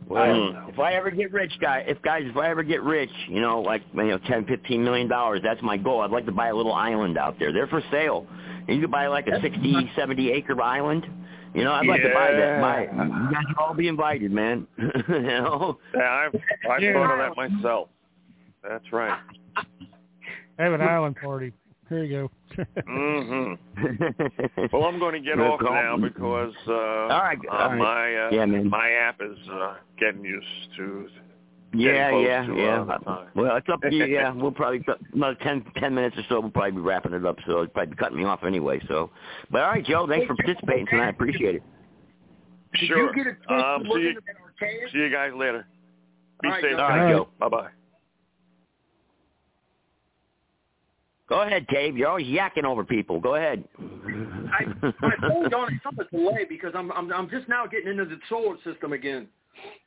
Well, 0.07 0.51
hmm. 0.51 0.69
if 0.69 0.79
I 0.79 0.93
ever 0.93 1.09
get 1.11 1.31
rich, 1.31 1.53
guy, 1.61 1.83
if 1.87 2.01
guys, 2.01 2.23
if 2.25 2.35
I 2.37 2.49
ever 2.49 2.61
get 2.61 2.83
rich, 2.83 3.09
you 3.29 3.41
know, 3.41 3.61
like 3.61 3.81
you 3.95 4.03
know, 4.03 4.17
ten, 4.27 4.45
fifteen 4.45 4.83
million 4.83 5.07
dollars, 5.07 5.39
that's 5.43 5.61
my 5.61 5.77
goal. 5.77 6.01
I'd 6.01 6.11
like 6.11 6.25
to 6.25 6.31
buy 6.31 6.49
a 6.49 6.55
little 6.55 6.73
island 6.73 7.17
out 7.17 7.39
there. 7.39 7.51
They're 7.53 7.67
for 7.67 7.81
sale. 7.89 8.27
And 8.67 8.75
you 8.75 8.81
could 8.81 8.91
buy 8.91 9.07
like 9.07 9.27
a 9.27 9.41
sixty, 9.41 9.89
seventy 9.95 10.31
acre 10.31 10.61
island. 10.61 11.05
You 11.53 11.63
know, 11.63 11.71
I'd 11.71 11.85
like 11.87 12.01
to 12.01 12.09
buy 12.13 12.31
that. 12.31 12.61
Buy 12.61 12.81
it. 12.81 12.89
You 12.93 13.31
guys 13.31 13.43
would 13.47 13.57
all 13.59 13.73
be 13.73 13.87
invited, 13.87 14.31
man. 14.31 14.67
you 14.77 15.21
know. 15.21 15.79
Yeah, 15.95 16.01
I've 16.01 16.35
I've 16.69 16.81
Yeah. 16.81 16.93
thought 16.93 17.11
of 17.11 17.19
that 17.19 17.35
myself. 17.37 17.89
That's 18.67 18.91
right. 18.93 19.17
Have 20.59 20.73
an 20.73 20.81
island 20.81 21.17
party. 21.21 21.53
Here 21.89 22.03
you 22.03 22.29
go. 22.57 22.63
hmm 22.87 23.53
Well, 24.71 24.85
I'm 24.85 24.99
going 24.99 25.13
to 25.13 25.19
get 25.19 25.37
No 25.37 25.53
off 25.53 25.61
now 25.61 25.97
problem. 25.97 26.01
because 26.13 26.53
uh, 26.67 26.71
All 26.73 27.07
right, 27.09 27.37
uh, 27.51 27.53
all 27.55 27.69
right. 27.69 27.77
my 27.77 28.15
uh, 28.15 28.29
Yeah, 28.31 28.45
man. 28.45 28.69
my 28.69 28.89
app 28.91 29.19
is 29.21 29.37
uh, 29.51 29.75
getting 29.99 30.23
used 30.23 30.47
to. 30.77 31.07
Yeah, 31.75 32.11
yeah, 32.15 32.45
to, 32.45 32.55
yeah. 32.55 32.81
uh, 32.83 33.25
well, 33.35 33.57
it's 33.57 33.67
up 33.67 33.81
to 33.81 33.91
you. 33.93 34.05
Yeah, 34.05 34.31
we'll 34.35 34.51
probably 34.51 34.85
another 35.13 35.35
ten, 35.41 35.65
ten 35.77 35.93
minutes 35.95 36.15
or 36.17 36.23
so. 36.29 36.39
We'll 36.39 36.51
probably 36.51 36.71
be 36.71 36.81
wrapping 36.81 37.13
it 37.13 37.25
up. 37.25 37.37
So 37.47 37.61
it's 37.61 37.73
probably 37.73 37.95
cutting 37.95 38.17
me 38.17 38.25
off 38.25 38.43
anyway. 38.43 38.79
So, 38.87 39.09
but 39.49 39.63
all 39.63 39.69
right, 39.71 39.83
Joe. 39.83 40.05
Thanks 40.07 40.27
for 40.27 40.35
participating 40.35 40.85
tonight. 40.87 41.07
I 41.07 41.09
appreciate 41.09 41.55
it. 41.55 41.63
Did 42.79 42.87
Sure. 42.87 43.15
you 43.15 43.23
get 43.23 43.33
a 43.49 43.53
Um, 43.53 43.83
see 43.85 43.99
you- 44.01 44.09
into 44.09 44.21
that 44.25 44.35
archaic? 44.43 44.89
See 44.91 44.97
you 44.99 45.09
guys 45.09 45.31
later. 45.33 45.65
Be 46.41 46.47
All 46.47 46.53
right, 46.53 46.61
safe. 46.63 46.71
Joe. 46.77 46.83
All 46.83 46.89
right, 46.89 47.09
Joe. 47.11 47.27
Bye 47.39 47.49
bye. 47.49 47.69
Go 51.29 51.41
ahead, 51.41 51.67
Cave. 51.67 51.95
You're 51.95 52.09
always 52.09 52.27
yakking 52.27 52.65
over 52.65 52.83
people. 52.83 53.19
Go 53.19 53.35
ahead. 53.35 53.63
I, 53.79 54.65
my 55.01 55.15
phone's 55.21 55.53
on 55.53 55.81
some 55.83 55.97
delay 56.11 56.45
because 56.47 56.73
I'm, 56.75 56.91
I'm 56.91 57.11
I'm 57.13 57.29
just 57.29 57.47
now 57.47 57.65
getting 57.65 57.87
into 57.87 58.05
the 58.05 58.17
solar 58.27 58.57
system 58.63 58.91
again. 58.91 59.27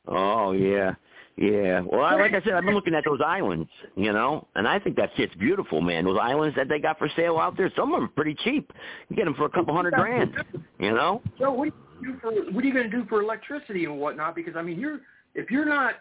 Oh 0.07 0.53
yeah, 0.53 0.95
yeah. 1.37 1.81
Well, 1.81 2.01
I, 2.03 2.15
like 2.15 2.33
I 2.33 2.41
said, 2.41 2.53
I've 2.53 2.65
been 2.65 2.73
looking 2.73 2.95
at 2.95 3.05
those 3.05 3.19
islands, 3.23 3.69
you 3.95 4.11
know, 4.13 4.47
and 4.55 4.67
I 4.67 4.79
think 4.79 4.95
that 4.95 5.11
shit's 5.15 5.35
beautiful, 5.35 5.79
man. 5.79 6.05
Those 6.05 6.17
islands 6.19 6.55
that 6.55 6.69
they 6.69 6.79
got 6.79 6.97
for 6.97 7.09
sale 7.15 7.37
out 7.37 7.55
there, 7.55 7.71
some 7.75 7.93
of 7.93 7.99
them 7.99 8.05
are 8.09 8.13
pretty 8.13 8.35
cheap. 8.43 8.71
You 9.09 9.15
get 9.15 9.25
them 9.25 9.35
for 9.35 9.45
a 9.45 9.49
couple 9.49 9.75
hundred 9.75 9.93
grand, 9.93 10.33
you 10.79 10.91
know. 10.91 11.21
So 11.39 11.51
what 11.51 11.65
do 11.65 11.73
you 12.01 12.13
do 12.13 12.19
for 12.19 12.31
what 12.51 12.63
are 12.63 12.67
you 12.67 12.73
going 12.73 12.89
to 12.89 12.97
do 12.97 13.05
for 13.07 13.21
electricity 13.21 13.85
and 13.85 13.99
whatnot? 13.99 14.35
Because 14.35 14.55
I 14.55 14.63
mean, 14.63 14.79
you're 14.79 15.01
if 15.35 15.51
you're 15.51 15.65
not 15.65 15.95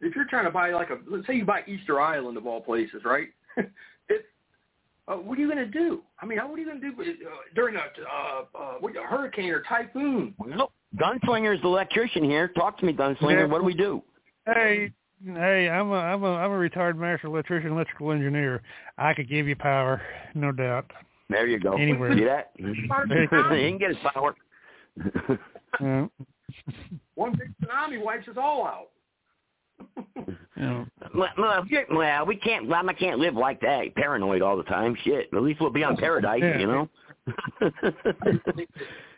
if 0.00 0.16
you're 0.16 0.26
trying 0.28 0.46
to 0.46 0.50
buy 0.50 0.70
like 0.70 0.90
a 0.90 0.98
let's 1.08 1.26
say 1.28 1.36
you 1.36 1.44
buy 1.44 1.62
Easter 1.68 2.00
Island 2.00 2.36
of 2.36 2.46
all 2.46 2.60
places, 2.60 3.02
right? 3.04 3.28
if 5.08 5.14
uh, 5.14 5.16
what 5.16 5.38
are 5.38 5.40
you 5.40 5.50
going 5.50 5.58
to 5.58 5.66
do? 5.66 6.02
I 6.20 6.26
mean, 6.26 6.38
how 6.38 6.48
what 6.48 6.58
are 6.58 6.62
you 6.62 6.66
going 6.66 6.80
to 6.80 6.90
do 6.90 7.02
uh, 7.02 7.30
during 7.54 7.76
a 7.76 7.80
uh, 7.80 8.44
uh, 8.54 8.78
a 8.80 9.06
hurricane 9.06 9.50
or 9.50 9.62
typhoon? 9.62 10.34
Well, 10.38 10.72
Gunslinger's 10.96 11.60
the 11.62 11.68
electrician 11.68 12.24
here. 12.24 12.48
Talk 12.48 12.78
to 12.78 12.86
me, 12.86 12.92
Gunslinger. 12.92 13.40
Yeah. 13.40 13.44
What 13.46 13.58
do 13.58 13.64
we 13.64 13.74
do? 13.74 14.02
Hey, 14.46 14.92
hey, 15.24 15.68
I'm 15.68 15.90
a 15.90 15.94
I'm 15.94 16.22
a 16.22 16.34
I'm 16.34 16.50
a 16.50 16.58
retired 16.58 16.98
master 16.98 17.26
electrician, 17.26 17.72
electrical 17.72 18.12
engineer. 18.12 18.62
I 18.98 19.14
could 19.14 19.28
give 19.28 19.46
you 19.46 19.56
power, 19.56 20.02
no 20.34 20.52
doubt. 20.52 20.90
There 21.28 21.46
you 21.46 21.60
go. 21.60 21.74
Anywhere. 21.74 22.16
See 22.16 22.24
that? 22.24 22.50
he 22.56 22.64
can 22.88 23.78
get 23.78 23.90
his 23.90 23.98
power. 24.12 24.34
Yeah. 25.80 26.06
One 27.14 27.32
big 27.38 27.54
tsunami 27.62 28.02
wipes 28.02 28.26
us 28.26 28.36
all 28.36 28.66
out. 28.66 28.88
You 30.56 30.56
know. 30.56 30.86
Well, 31.12 31.28
well, 31.36 31.64
well, 31.90 32.26
we 32.26 32.36
can't. 32.36 32.68
well, 32.68 32.88
I 32.88 32.92
can't 32.92 33.18
live 33.18 33.34
like 33.34 33.60
that, 33.62 33.92
paranoid 33.96 34.42
all 34.42 34.56
the 34.56 34.62
time. 34.62 34.96
Shit. 35.02 35.28
At 35.34 35.42
least 35.42 35.60
we'll 35.60 35.70
be 35.70 35.82
on 35.82 35.96
paradise, 35.96 36.40
Yeah. 36.42 36.58
you 36.58 36.66
know. 36.68 36.88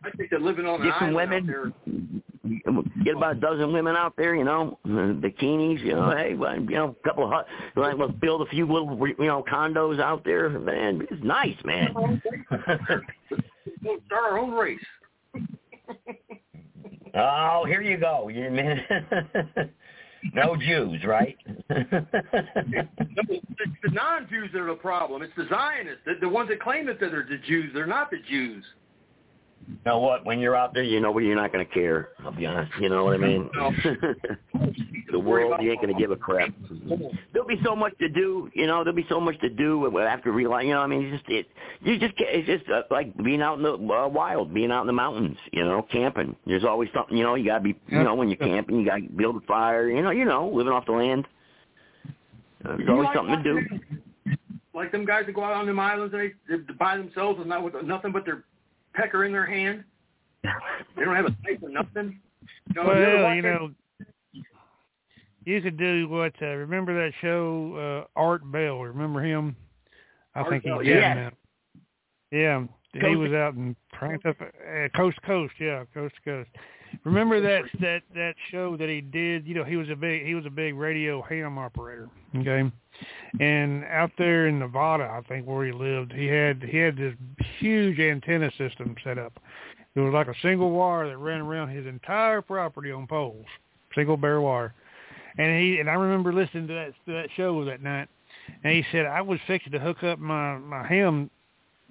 I 0.05 0.11
think 0.17 0.31
they're 0.31 0.41
living 0.41 0.65
on 0.67 0.81
an 0.81 0.89
Get 0.89 0.99
some 0.99 1.13
women. 1.13 1.51
out 1.51 1.75
there. 1.85 2.83
Get 3.05 3.17
about 3.17 3.37
a 3.37 3.41
dozen 3.41 3.73
women 3.75 3.95
out 3.95 4.15
there, 4.17 4.35
you 4.35 4.45
know, 4.45 4.79
uh, 4.87 4.89
bikinis, 4.89 5.81
you 5.85 5.93
know. 5.95 6.11
Hey, 6.17 6.35
well, 6.35 6.55
you 6.59 6.71
know, 6.71 6.97
a 6.99 7.09
couple 7.09 7.25
of 7.25 7.31
hut. 7.31 7.47
Like, 7.77 7.97
let's 7.99 8.13
build 8.15 8.41
a 8.43 8.47
few 8.47 8.67
little, 8.67 8.97
you 9.07 9.15
know, 9.27 9.45
condos 9.47 10.01
out 10.01 10.25
there. 10.25 10.49
Man, 10.49 11.07
it's 11.11 11.23
nice, 11.23 11.57
man. 11.65 11.93
We'll 11.95 12.19
start 14.07 14.25
our 14.25 14.39
own 14.39 14.53
race. 14.53 14.81
oh, 17.15 17.65
here 17.67 17.83
you 17.83 17.99
go. 17.99 18.29
You 18.29 18.51
man. 18.59 18.81
No 20.35 20.57
Jews, 20.57 21.05
right? 21.05 21.37
It's 23.65 23.81
the 23.85 23.91
non-Jews 23.93 24.51
that 24.53 24.61
are 24.61 24.67
the 24.67 24.75
problem. 24.75 25.23
It's 25.23 25.33
the 25.37 25.47
Zionists, 25.49 26.01
the, 26.05 26.15
the 26.21 26.29
ones 26.29 26.49
that 26.49 26.61
claim 26.61 26.87
that 26.87 26.99
they're 26.99 27.27
the 27.29 27.39
Jews. 27.47 27.71
They're 27.75 27.87
not 27.87 28.11
the 28.11 28.19
Jews. 28.29 28.65
You 29.69 29.77
know 29.87 29.99
what? 29.99 30.25
When 30.25 30.39
you're 30.39 30.57
out 30.57 30.75
there, 30.75 30.83
you 30.83 31.01
know 31.01 31.17
you're 31.19 31.37
not 31.37 31.53
going 31.53 31.67
to 31.67 31.73
care. 31.73 32.11
I'll 32.25 32.33
be 32.33 32.47
honest. 32.47 32.73
You 32.81 32.89
know 32.89 33.05
what 33.05 33.15
I 33.15 33.19
mean? 33.19 33.51
the 35.13 35.19
world, 35.19 35.61
you 35.61 35.71
ain't 35.71 35.81
going 35.81 35.95
to 35.95 36.01
give 36.01 36.11
a 36.11 36.17
crap. 36.17 36.51
There'll 37.33 37.49
be 37.49 37.61
so 37.65 37.77
much 37.77 37.97
to 37.99 38.09
do. 38.09 38.51
You 38.55 38.67
know, 38.67 38.85
there'll 38.85 38.97
be 38.97 39.07
so 39.09 39.21
much 39.21 39.39
to 39.41 39.49
do 39.49 39.99
after 39.99 40.33
realize. 40.33 40.65
You 40.65 40.75
know, 40.75 40.81
I 40.81 40.87
mean, 40.87 41.05
it's 41.05 41.23
just 41.23 41.31
it. 41.31 41.47
You 41.81 41.99
just 41.99 42.15
it's 42.19 42.47
just 42.47 42.71
uh, 42.71 42.83
like 42.91 43.17
being 43.23 43.43
out 43.43 43.59
in 43.59 43.63
the 43.63 43.75
uh, 43.75 44.09
wild, 44.09 44.53
being 44.53 44.71
out 44.71 44.83
in 44.83 44.87
the 44.87 44.93
mountains. 44.93 45.37
You 45.53 45.65
know, 45.65 45.87
camping. 45.91 46.37
There's 46.47 46.65
always 46.65 46.89
something. 46.95 47.17
You 47.17 47.25
know, 47.25 47.35
you 47.35 47.47
got 47.47 47.59
to 47.59 47.65
be. 47.65 47.79
You 47.89 48.03
know, 48.03 48.15
when 48.15 48.29
you're 48.29 48.39
camping, 48.39 48.79
you 48.79 48.87
got 48.87 48.97
to 48.97 49.03
build 49.03 49.37
a 49.37 49.47
fire. 49.47 49.89
You 49.89 50.03
know, 50.03 50.11
you 50.11 50.25
know, 50.25 50.49
living 50.49 50.73
off 50.73 50.87
the 50.87 50.93
land. 50.93 51.27
Uh, 52.65 52.77
there's 52.77 52.89
always 52.89 53.09
something 53.15 53.37
to 53.37 53.43
do. 53.43 54.37
Like 54.75 54.91
them 54.91 55.05
guys 55.05 55.27
that 55.27 55.35
go 55.35 55.45
out 55.45 55.53
on 55.53 55.67
them 55.67 55.79
islands 55.79 56.15
and 56.15 56.33
they, 56.49 56.57
they 56.57 56.73
by 56.79 56.97
themselves 56.97 57.39
and 57.41 57.49
not 57.49 57.63
with 57.63 57.75
nothing 57.85 58.11
but 58.11 58.25
their 58.25 58.45
pecker 58.95 59.25
in 59.25 59.33
their 59.33 59.47
hand. 59.47 59.85
They 60.97 61.05
don't 61.05 61.15
have 61.15 61.27
a 61.27 61.37
knife 61.45 61.63
or 61.63 61.69
nothing. 61.69 62.21
You 62.75 62.83
Well, 62.85 63.35
you 63.35 63.43
know, 63.43 63.71
you 65.45 65.61
could 65.61 65.77
do 65.77 66.09
what? 66.09 66.33
Uh, 66.41 66.47
remember 66.47 66.95
that 66.95 67.13
show, 67.21 68.07
uh, 68.17 68.21
Art 68.21 68.51
Bell? 68.51 68.79
Remember 68.81 69.21
him? 69.21 69.57
I 70.35 70.41
Art 70.41 70.51
think 70.51 70.65
Bell, 70.65 70.81
he's 70.81 70.89
yes. 70.89 71.17
now. 71.17 71.31
Yeah, 72.31 72.65
he 72.95 73.17
was 73.17 73.33
out 73.33 73.55
in 73.55 73.77
up 74.01 74.37
uh, 74.41 74.89
coast 74.97 75.19
to 75.21 75.27
coast. 75.27 75.55
Yeah, 75.61 75.85
coast 75.93 76.15
to 76.17 76.31
coast. 76.31 76.51
Remember 77.05 77.41
that 77.41 77.65
that 77.81 78.03
that 78.15 78.35
show 78.51 78.77
that 78.77 78.89
he 78.89 79.01
did? 79.01 79.47
You 79.47 79.55
know, 79.55 79.65
he 79.65 79.77
was 79.77 79.89
a 79.91 79.97
big 79.97 80.27
he 80.27 80.35
was 80.35 80.47
a 80.47 80.51
big 80.51 80.75
radio 80.75 81.23
ham 81.23 81.59
operator. 81.59 82.09
Okay, 82.37 82.71
and 83.41 83.85
out 83.85 84.11
there 84.19 84.49
in 84.49 84.59
Nevada, 84.59 85.05
I 85.05 85.21
think 85.29 85.47
where 85.47 85.65
he 85.65 85.73
lived, 85.73 86.13
he 86.13 86.27
had 86.27 86.63
he 86.63 86.77
had 86.77 86.97
this 86.97 87.15
huge 87.59 87.99
antenna 87.99 88.51
system 88.59 88.95
set 89.03 89.19
up. 89.19 89.33
It 89.95 90.01
was 90.01 90.13
like 90.13 90.29
a 90.29 90.35
single 90.43 90.71
wire 90.71 91.09
that 91.09 91.19
ran 91.19 91.41
around 91.41 91.69
his 91.69 91.87
entire 91.87 92.41
property 92.41 92.93
on 92.93 93.07
poles, 93.07 93.47
single 93.95 94.17
bare 94.17 94.41
wire. 94.41 94.75
And 95.39 95.61
he 95.61 95.81
and 95.81 95.89
I 95.89 95.95
remember 95.95 96.33
listening 96.33 96.69
to 96.69 96.75
that 96.75 96.93
to 97.07 97.13
that 97.13 97.29
show 97.37 97.65
that 97.65 97.83
night, 97.83 98.09
and 98.65 98.73
he 98.73 98.85
said 98.93 99.07
I 99.07 99.23
was 99.23 99.39
fixing 99.47 99.73
to 99.73 99.79
hook 99.79 100.03
up 100.03 100.19
my 100.19 100.59
my 100.59 100.87
ham 100.87 101.31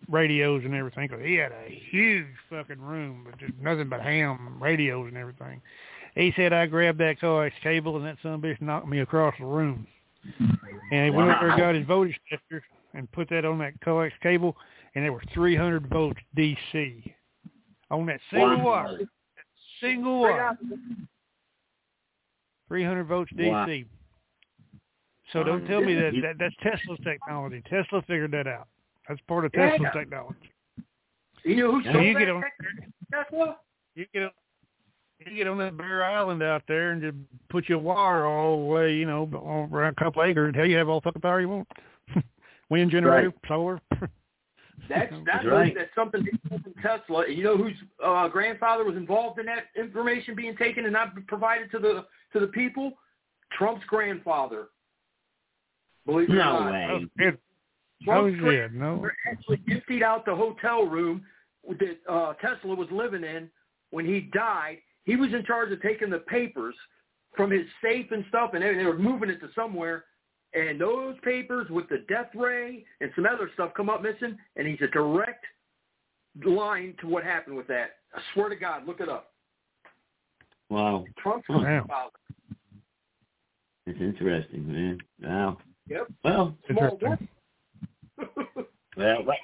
radios 0.09 0.63
and 0.65 0.73
everything 0.75 1.07
'cause 1.07 1.21
he 1.21 1.35
had 1.35 1.51
a 1.51 1.69
huge 1.69 2.27
fucking 2.49 2.81
room 2.81 3.23
with 3.23 3.38
just 3.38 3.53
nothing 3.55 3.89
but 3.89 4.01
ham 4.01 4.61
radios 4.61 5.07
and 5.07 5.17
everything. 5.17 5.61
He 6.15 6.31
said 6.33 6.51
I 6.53 6.65
grabbed 6.65 6.97
that 6.99 7.19
coax 7.19 7.55
cable 7.59 7.95
and 7.97 8.05
that 8.05 8.17
son 8.21 8.33
of 8.33 8.43
a 8.43 8.47
bitch 8.47 8.61
knocked 8.61 8.88
me 8.88 8.99
across 8.99 9.38
the 9.38 9.45
room. 9.45 9.88
And 10.91 11.05
he 11.05 11.09
went 11.09 11.30
over 11.31 11.49
and 11.49 11.57
got 11.57 11.75
his 11.75 11.85
voltage 11.85 12.19
tester 12.30 12.63
and 12.93 13.09
put 13.11 13.30
that 13.30 13.45
on 13.45 13.57
that 13.59 13.80
coax 13.81 14.13
cable, 14.21 14.57
and 14.93 15.05
there 15.05 15.13
were 15.13 15.23
300 15.33 15.88
volts 15.88 16.19
DC 16.35 17.15
on 17.89 18.05
that 18.07 18.19
single 18.30 18.57
Wow. 18.57 18.63
wire. 18.65 18.99
Single 19.80 20.19
wire. 20.19 20.57
300 22.67 23.05
volts 23.05 23.31
Wow. 23.33 23.65
DC. 23.65 23.85
So 25.31 25.43
don't 25.43 25.65
tell 25.65 25.80
me 25.81 25.95
that, 25.95 26.13
that 26.21 26.38
that's 26.38 26.55
Tesla's 26.57 26.99
technology. 26.99 27.61
Tesla 27.61 28.01
figured 28.01 28.31
that 28.31 28.47
out. 28.47 28.67
That's 29.07 29.21
part 29.27 29.45
of 29.45 29.51
Yeah. 29.53 29.77
Technology. 29.91 30.51
You 31.43 31.55
know 31.57 31.71
who 31.73 31.83
So 31.83 31.99
you 31.99 32.13
that 32.13 32.19
get 32.19 32.30
on 32.30 32.43
Tesla? 33.11 33.57
you 33.95 34.05
get 34.13 34.23
on 34.23 34.31
you 35.25 35.35
get 35.35 35.47
on 35.47 35.57
that 35.59 35.77
bare 35.77 36.03
island 36.03 36.41
out 36.41 36.63
there 36.67 36.91
and 36.91 37.01
just 37.01 37.15
put 37.49 37.69
your 37.69 37.77
wire 37.77 38.25
all 38.25 38.57
the 38.57 38.65
way, 38.65 38.93
you 38.95 39.05
know, 39.05 39.30
all 39.35 39.69
around 39.71 39.95
a 39.99 40.03
couple 40.03 40.23
acres. 40.23 40.53
Hell, 40.55 40.65
you 40.65 40.77
have 40.77 40.89
all 40.89 40.99
the 40.99 41.03
fucking 41.05 41.21
power 41.21 41.39
you 41.41 41.49
want. 41.49 41.67
Wind 42.69 42.89
generator, 42.91 43.31
solar. 43.47 43.80
That's 44.89 45.13
that's 45.27 45.45
right. 45.45 45.73
that's 45.77 45.93
something 45.93 46.23
they 46.25 46.49
pulled 46.49 46.63
from 46.63 46.73
Tesla. 46.81 47.30
You 47.30 47.43
know 47.43 47.55
whose 47.55 47.75
uh, 48.03 48.27
grandfather 48.30 48.83
was 48.83 48.95
involved 48.97 49.39
in 49.39 49.45
that 49.45 49.65
information 49.80 50.35
being 50.35 50.57
taken 50.57 50.85
and 50.85 50.93
not 50.93 51.13
provided 51.27 51.69
to 51.71 51.80
the 51.80 52.05
to 52.33 52.39
the 52.39 52.47
people? 52.47 52.93
Trump's 53.57 53.85
grandfather. 53.85 54.69
Believe 56.05 56.30
it 56.30 56.33
or 56.33 56.35
not. 56.38 56.71
way. 56.73 57.07
It, 58.01 58.05
Trump's 58.05 58.39
oh 58.43 58.49
yeah, 58.49 58.67
grand- 58.67 58.75
no. 58.75 59.07
actually 59.30 59.61
emptied 59.69 60.03
out 60.03 60.25
the 60.25 60.35
hotel 60.35 60.85
room 60.85 61.23
that 61.69 61.97
uh, 62.09 62.33
Tesla 62.33 62.75
was 62.75 62.88
living 62.91 63.23
in 63.23 63.49
when 63.91 64.05
he 64.05 64.21
died. 64.33 64.77
He 65.03 65.15
was 65.15 65.33
in 65.33 65.43
charge 65.45 65.71
of 65.71 65.81
taking 65.81 66.09
the 66.09 66.19
papers 66.19 66.75
from 67.35 67.51
his 67.51 67.65
safe 67.83 68.07
and 68.11 68.25
stuff, 68.30 68.51
and 68.53 68.63
they, 68.63 68.73
they 68.75 68.85
were 68.85 68.97
moving 68.97 69.30
it 69.30 69.39
to 69.41 69.49
somewhere. 69.55 70.05
And 70.53 70.81
those 70.81 71.15
papers 71.23 71.69
with 71.69 71.88
the 71.88 72.03
death 72.09 72.30
ray 72.35 72.83
and 72.99 73.09
some 73.15 73.25
other 73.25 73.49
stuff 73.53 73.71
come 73.75 73.89
up 73.89 74.01
missing, 74.01 74.38
and 74.57 74.67
he's 74.67 74.81
a 74.81 74.88
direct 74.88 75.45
line 76.43 76.93
to 77.01 77.07
what 77.07 77.23
happened 77.23 77.55
with 77.55 77.67
that. 77.67 77.91
I 78.13 78.19
swear 78.33 78.49
to 78.49 78.55
God, 78.55 78.85
look 78.85 78.99
it 78.99 79.07
up. 79.09 79.31
Wow. 80.69 81.05
Trump's 81.21 81.47
Wow. 81.47 81.59
grandfather. 81.59 82.11
It's 83.85 83.99
interesting, 83.99 84.71
man. 84.71 84.97
Wow. 85.21 85.57
Yep. 85.88 86.07
Well, 86.23 86.57
Small 86.69 86.97
world. 87.01 87.19
Well, 88.98 89.24
like, 89.25 89.40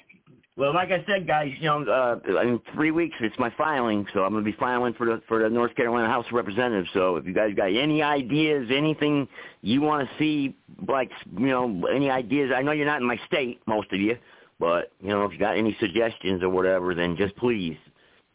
well, 0.56 0.74
like 0.74 0.90
I 0.90 1.04
said, 1.06 1.26
guys, 1.26 1.52
you 1.58 1.66
know, 1.66 1.82
uh, 1.84 2.42
in 2.42 2.60
three 2.74 2.90
weeks 2.90 3.16
it's 3.20 3.38
my 3.38 3.50
filing, 3.56 4.06
so 4.12 4.24
I'm 4.24 4.32
going 4.32 4.44
to 4.44 4.50
be 4.50 4.56
filing 4.58 4.92
for 4.94 5.06
the 5.06 5.22
for 5.28 5.42
the 5.42 5.48
North 5.48 5.74
Carolina 5.74 6.08
House 6.08 6.26
of 6.26 6.32
Representatives. 6.32 6.88
So 6.92 7.16
if 7.16 7.24
you 7.26 7.32
guys 7.32 7.54
got 7.54 7.66
any 7.66 8.02
ideas, 8.02 8.68
anything 8.70 9.28
you 9.62 9.80
want 9.80 10.08
to 10.08 10.18
see, 10.18 10.56
like 10.86 11.10
you 11.38 11.46
know, 11.46 11.86
any 11.86 12.10
ideas, 12.10 12.50
I 12.54 12.62
know 12.62 12.72
you're 12.72 12.86
not 12.86 13.00
in 13.00 13.06
my 13.06 13.18
state, 13.26 13.60
most 13.66 13.92
of 13.92 14.00
you, 14.00 14.16
but 14.58 14.92
you 15.00 15.08
know, 15.08 15.24
if 15.24 15.32
you 15.32 15.38
got 15.38 15.56
any 15.56 15.76
suggestions 15.80 16.42
or 16.42 16.50
whatever, 16.50 16.94
then 16.94 17.16
just 17.16 17.36
please 17.36 17.76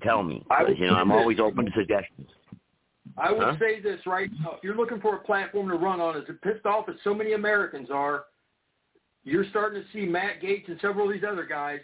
tell 0.01 0.23
me. 0.23 0.43
I 0.49 0.65
you 0.67 0.87
know, 0.87 0.95
I'm 0.95 1.09
this. 1.09 1.17
always 1.17 1.39
open 1.39 1.65
to 1.65 1.71
suggestions. 1.75 2.29
I 3.17 3.31
would 3.31 3.43
Huh? 3.43 3.55
say 3.59 3.79
this 3.79 3.99
right 4.07 4.31
now. 4.41 4.53
If 4.53 4.63
you're 4.63 4.75
looking 4.75 4.99
for 5.01 5.15
a 5.15 5.19
platform 5.19 5.67
to 5.69 5.75
run 5.75 5.99
on, 5.99 6.15
as 6.15 6.23
pissed 6.41 6.65
off 6.65 6.89
as 6.89 6.95
so 7.03 7.13
many 7.13 7.33
Americans 7.33 7.89
are, 7.91 8.25
you're 9.23 9.45
starting 9.49 9.81
to 9.81 9.87
see 9.93 10.05
Matt 10.05 10.41
Gaetz 10.41 10.67
and 10.67 10.79
several 10.81 11.07
of 11.07 11.13
these 11.13 11.23
other 11.27 11.45
guys 11.45 11.79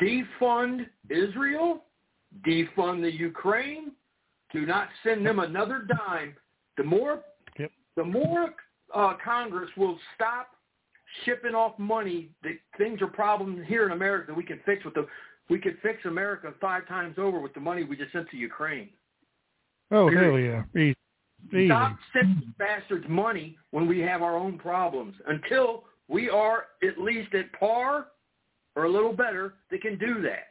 defund 0.00 0.86
Israel, 1.10 1.84
defund 2.46 3.02
the 3.02 3.12
Ukraine, 3.12 3.92
do 4.52 4.64
not 4.64 4.88
send 5.02 5.26
them 5.26 5.40
another 5.40 5.86
dime. 5.86 6.34
The 6.76 6.84
more, 6.84 7.20
the 7.96 8.04
more 8.04 8.54
uh, 8.94 9.14
Congress 9.22 9.68
will 9.76 9.98
stop 10.14 10.48
shipping 11.24 11.54
off 11.54 11.78
money 11.78 12.30
that 12.42 12.54
things 12.78 13.00
are 13.02 13.06
problems 13.06 13.64
here 13.66 13.86
in 13.86 13.92
America 13.92 14.26
that 14.28 14.36
we 14.36 14.42
can 14.42 14.60
fix 14.64 14.84
with 14.84 14.94
the 14.94 15.06
we 15.50 15.58
could 15.58 15.76
fix 15.82 16.04
America 16.06 16.52
five 16.58 16.88
times 16.88 17.16
over 17.18 17.38
with 17.38 17.52
the 17.52 17.60
money 17.60 17.84
we 17.84 17.96
just 17.96 18.12
sent 18.12 18.30
to 18.30 18.36
Ukraine. 18.36 18.88
Oh 19.90 20.10
hell 20.10 20.38
yeah. 20.38 20.62
Easy. 20.74 21.66
Stop 21.66 21.98
sending 22.14 22.54
bastards 22.58 23.04
money 23.08 23.58
when 23.70 23.86
we 23.86 23.98
have 24.00 24.22
our 24.22 24.36
own 24.36 24.58
problems 24.58 25.14
until 25.28 25.84
we 26.08 26.28
are 26.28 26.66
at 26.86 26.98
least 26.98 27.34
at 27.34 27.52
par 27.58 28.06
or 28.76 28.84
a 28.84 28.90
little 28.90 29.12
better 29.12 29.54
that 29.70 29.80
can 29.82 29.98
do 29.98 30.20
that. 30.22 30.48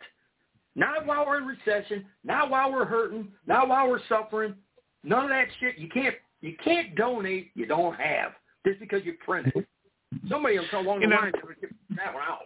Not 0.76 1.06
while 1.06 1.26
we're 1.26 1.38
in 1.38 1.46
recession, 1.46 2.06
not 2.24 2.50
while 2.50 2.72
we're 2.72 2.86
hurting, 2.86 3.28
not 3.46 3.68
while 3.68 3.88
we're 3.90 4.00
suffering. 4.10 4.56
None 5.04 5.24
of 5.26 5.30
that 5.30 5.46
shit. 5.60 5.78
You 5.78 5.90
can't 5.90 6.16
you 6.42 6.56
can't 6.64 6.96
donate 6.96 7.52
you 7.56 7.66
don't 7.66 7.96
have 7.96 8.32
just 8.66 8.80
because 8.80 9.04
you 9.06 9.14
print 9.26 9.48
it. 9.56 9.66
Somebody 10.30 10.58
will 10.58 10.66
come 10.72 10.86
along 10.88 11.02
You 11.02 11.10
the 11.10 11.16
know- 11.16 11.22
line 11.22 11.32
to 11.34 11.40
get 11.62 11.70
that 11.98 12.14
one 12.14 12.24
out. 12.24 12.40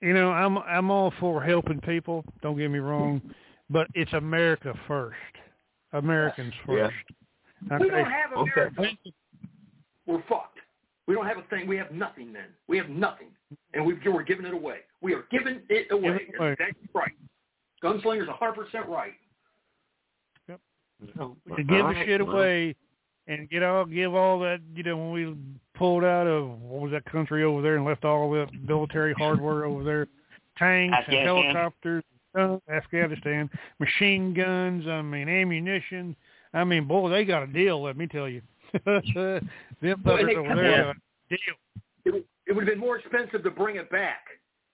You 0.00 0.12
know, 0.12 0.32
I'm 0.32 0.58
I'm 0.58 0.90
all 0.90 1.12
for 1.18 1.42
helping 1.42 1.80
people. 1.80 2.24
Don't 2.42 2.58
get 2.58 2.70
me 2.70 2.78
wrong, 2.80 3.22
but 3.70 3.86
it's 3.94 4.12
America 4.12 4.74
first. 4.86 5.16
Americans 5.94 6.52
Yeah. 6.68 6.88
first. 7.68 7.80
We 7.82 7.88
don't 7.88 8.04
have 8.10 8.32
America. 8.32 8.82
We're 10.06 10.22
fucked. 10.28 10.53
We 11.06 11.14
don't 11.14 11.26
have 11.26 11.38
a 11.38 11.42
thing. 11.42 11.66
We 11.66 11.76
have 11.76 11.90
nothing 11.90 12.32
then. 12.32 12.46
We 12.66 12.78
have 12.78 12.88
nothing. 12.88 13.28
And 13.74 13.84
we've, 13.84 13.98
we're 14.06 14.22
giving 14.22 14.46
it 14.46 14.54
away. 14.54 14.78
We 15.02 15.12
are 15.14 15.24
giving 15.30 15.60
it 15.68 15.86
away. 15.90 16.18
Give 16.18 16.28
it 16.28 16.40
away. 16.40 16.54
That's 16.58 16.60
exactly 16.60 16.88
right. 16.94 17.12
Gunslinger's 17.82 18.28
100% 18.28 18.88
right. 18.88 19.12
Yep. 20.48 20.60
So, 21.16 21.36
to 21.56 21.62
give 21.62 21.86
the 21.86 22.02
shit 22.06 22.20
away 22.20 22.74
and 23.26 23.48
get 23.48 23.62
all 23.62 23.84
give 23.84 24.14
all 24.14 24.38
that 24.40 24.60
you 24.74 24.82
know 24.82 24.96
when 24.96 25.12
we 25.12 25.34
pulled 25.74 26.04
out 26.04 26.26
of 26.26 26.60
what 26.60 26.82
was 26.82 26.92
that 26.92 27.04
country 27.06 27.42
over 27.42 27.62
there 27.62 27.76
and 27.76 27.84
left 27.84 28.04
all 28.04 28.30
the 28.30 28.46
military 28.66 29.14
hardware 29.14 29.64
over 29.64 29.82
there, 29.82 30.06
tanks 30.58 30.94
and 31.08 31.16
Afghanistan. 31.16 31.54
helicopters, 31.54 32.04
uh, 32.38 32.58
Afghanistan, 32.70 33.50
machine 33.80 34.34
guns. 34.34 34.86
I 34.86 35.02
mean 35.02 35.28
ammunition. 35.28 36.16
I 36.52 36.64
mean, 36.64 36.86
boy, 36.86 37.10
they 37.10 37.24
got 37.24 37.42
a 37.42 37.46
deal. 37.46 37.82
Let 37.82 37.96
me 37.96 38.06
tell 38.06 38.28
you, 38.28 38.42
them 38.84 40.02
Well, 40.04 40.16
they 40.16 40.36
over 40.36 40.48
come 40.48 40.56
there 40.56 40.80
in- 40.80 40.84
got 40.86 40.96
deal. 41.30 41.38
it, 42.04 42.12
would- 42.12 42.24
it 42.46 42.52
would 42.52 42.64
have 42.66 42.74
been 42.74 42.78
more 42.80 42.98
expensive 42.98 43.42
to 43.42 43.50
bring 43.50 43.76
it 43.76 43.88
back. 43.90 44.24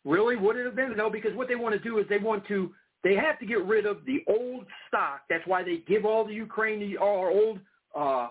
Really? 0.05 0.35
Would 0.37 0.57
it 0.57 0.65
have 0.65 0.75
been? 0.75 0.97
No, 0.97 1.09
because 1.09 1.35
what 1.37 1.47
they 1.47 1.55
want 1.55 1.73
to 1.75 1.79
do 1.81 1.99
is 1.99 2.07
they 2.09 2.19
want 2.19 2.45
to, 2.49 2.73
they 3.05 3.15
have 3.15 3.39
to 3.39 3.47
get 3.47 3.65
rid 3.65 3.87
of 3.87 3.99
the 4.07 4.25
old 4.27 4.67
stock. 4.89 5.21
That's 5.29 5.47
why 5.47 5.63
they 5.63 5.79
give 5.87 6.05
all 6.05 6.25
the 6.25 6.33
Ukraine 6.35 6.81
the, 6.81 6.97
our 6.97 7.31
old 7.31 7.61
uh, 7.97 8.29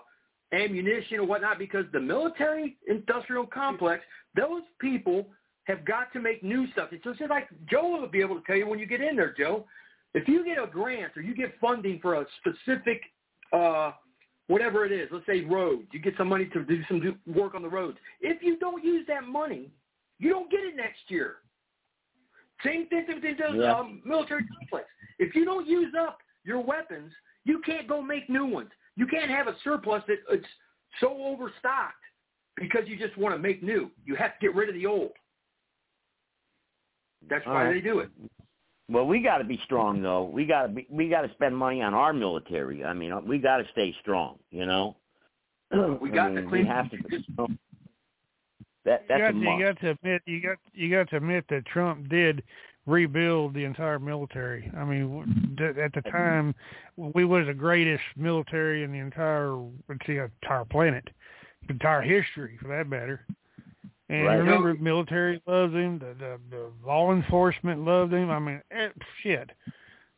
ammunition 0.52 1.20
and 1.20 1.28
whatnot, 1.28 1.58
because 1.58 1.86
the 1.92 2.00
military 2.00 2.76
industrial 2.88 3.46
complex, 3.46 4.02
those 4.36 4.62
people 4.80 5.26
have 5.64 5.84
got 5.86 6.12
to 6.12 6.20
make 6.20 6.42
new 6.42 6.70
stuff. 6.72 6.88
It's 6.92 7.04
just 7.04 7.20
like 7.30 7.48
Joe 7.70 7.88
will 8.00 8.08
be 8.08 8.20
able 8.20 8.34
to 8.40 8.42
tell 8.46 8.56
you 8.56 8.66
when 8.68 8.78
you 8.78 8.86
get 8.86 9.00
in 9.00 9.16
there, 9.16 9.32
Joe. 9.38 9.64
If 10.12 10.26
you 10.28 10.44
get 10.44 10.58
a 10.62 10.66
grant 10.66 11.16
or 11.16 11.22
you 11.22 11.34
get 11.34 11.54
funding 11.60 12.00
for 12.02 12.16
a 12.16 12.26
specific 12.40 13.00
uh, 13.52 13.92
whatever 14.50 14.84
it 14.84 14.90
is, 14.90 15.08
let's 15.12 15.24
say 15.26 15.42
roads, 15.42 15.86
you 15.92 16.00
get 16.00 16.12
some 16.18 16.28
money 16.28 16.44
to 16.46 16.64
do 16.64 16.82
some 16.88 17.00
do, 17.00 17.14
work 17.32 17.54
on 17.54 17.62
the 17.62 17.68
roads. 17.68 17.96
If 18.20 18.42
you 18.42 18.58
don't 18.58 18.84
use 18.84 19.06
that 19.06 19.22
money, 19.22 19.70
you 20.18 20.28
don't 20.28 20.50
get 20.50 20.60
it 20.64 20.74
next 20.74 21.02
year. 21.06 21.36
Same 22.64 22.88
thing 22.88 23.04
with 23.06 23.22
the 23.22 23.56
Yeah. 23.56 23.72
um, 23.72 24.02
military 24.04 24.44
complex. 24.46 24.88
If 25.20 25.36
you 25.36 25.44
don't 25.44 25.68
use 25.68 25.94
up 25.94 26.18
your 26.42 26.58
weapons, 26.60 27.12
you 27.44 27.60
can't 27.60 27.86
go 27.86 28.02
make 28.02 28.28
new 28.28 28.44
ones. 28.44 28.70
You 28.96 29.06
can't 29.06 29.30
have 29.30 29.46
a 29.46 29.56
surplus 29.62 30.02
that 30.08 30.18
it's 30.28 30.46
so 30.98 31.16
overstocked 31.24 32.04
because 32.56 32.88
you 32.88 32.96
just 32.96 33.16
want 33.16 33.34
to 33.34 33.38
make 33.38 33.62
new. 33.62 33.88
You 34.04 34.16
have 34.16 34.32
to 34.32 34.46
get 34.46 34.54
rid 34.56 34.68
of 34.68 34.74
the 34.74 34.84
old. 34.84 35.12
That's 37.28 37.46
All 37.46 37.54
why 37.54 37.66
right. 37.66 37.74
they 37.74 37.80
do 37.80 38.00
it. 38.00 38.10
Well, 38.90 39.06
we 39.06 39.22
got 39.22 39.38
to 39.38 39.44
be 39.44 39.60
strong 39.64 40.02
though. 40.02 40.24
We 40.24 40.44
got 40.44 40.62
to 40.62 40.68
be. 40.68 40.86
We 40.90 41.08
got 41.08 41.22
to 41.22 41.30
spend 41.34 41.56
money 41.56 41.80
on 41.80 41.94
our 41.94 42.12
military. 42.12 42.84
I 42.84 42.92
mean, 42.92 43.12
we 43.26 43.38
got 43.38 43.58
to 43.58 43.64
stay 43.72 43.94
strong. 44.00 44.38
You 44.50 44.66
know. 44.66 44.96
We 46.00 46.10
I 46.10 46.14
got 46.14 46.32
mean, 46.32 46.36
to 46.36 46.42
We 46.42 46.48
clean. 46.48 46.66
have 46.66 46.90
to. 46.90 46.96
That 48.84 49.04
that's 49.08 49.20
you 49.20 49.20
got, 49.20 49.32
to, 49.32 49.38
you 49.38 49.64
got 49.64 49.80
to 49.80 49.90
admit 49.90 50.22
you 50.26 50.42
got 50.42 50.56
you 50.72 50.90
got 50.90 51.10
to 51.10 51.16
admit 51.18 51.44
that 51.50 51.66
Trump 51.66 52.08
did 52.08 52.42
rebuild 52.86 53.54
the 53.54 53.64
entire 53.64 53.98
military. 53.98 54.70
I 54.76 54.84
mean, 54.84 55.56
at 55.60 55.92
the 55.92 56.02
time, 56.10 56.54
we 56.96 57.24
was 57.24 57.46
the 57.46 57.54
greatest 57.54 58.02
military 58.16 58.82
in 58.82 58.90
the 58.90 58.98
entire 58.98 59.54
let's 59.88 60.04
see, 60.06 60.16
entire 60.16 60.64
planet, 60.64 61.06
entire 61.68 62.02
history 62.02 62.58
for 62.60 62.68
that 62.68 62.88
matter. 62.88 63.24
And 64.10 64.26
Right. 64.26 64.36
remember, 64.36 64.74
military 64.74 65.40
loves 65.46 65.72
him. 65.72 65.98
The, 66.00 66.14
the 66.18 66.40
the 66.50 66.72
law 66.84 67.12
enforcement 67.12 67.84
loved 67.84 68.12
him. 68.12 68.28
I 68.28 68.38
mean, 68.40 68.60
eh, 68.72 68.88
shit. 69.22 69.50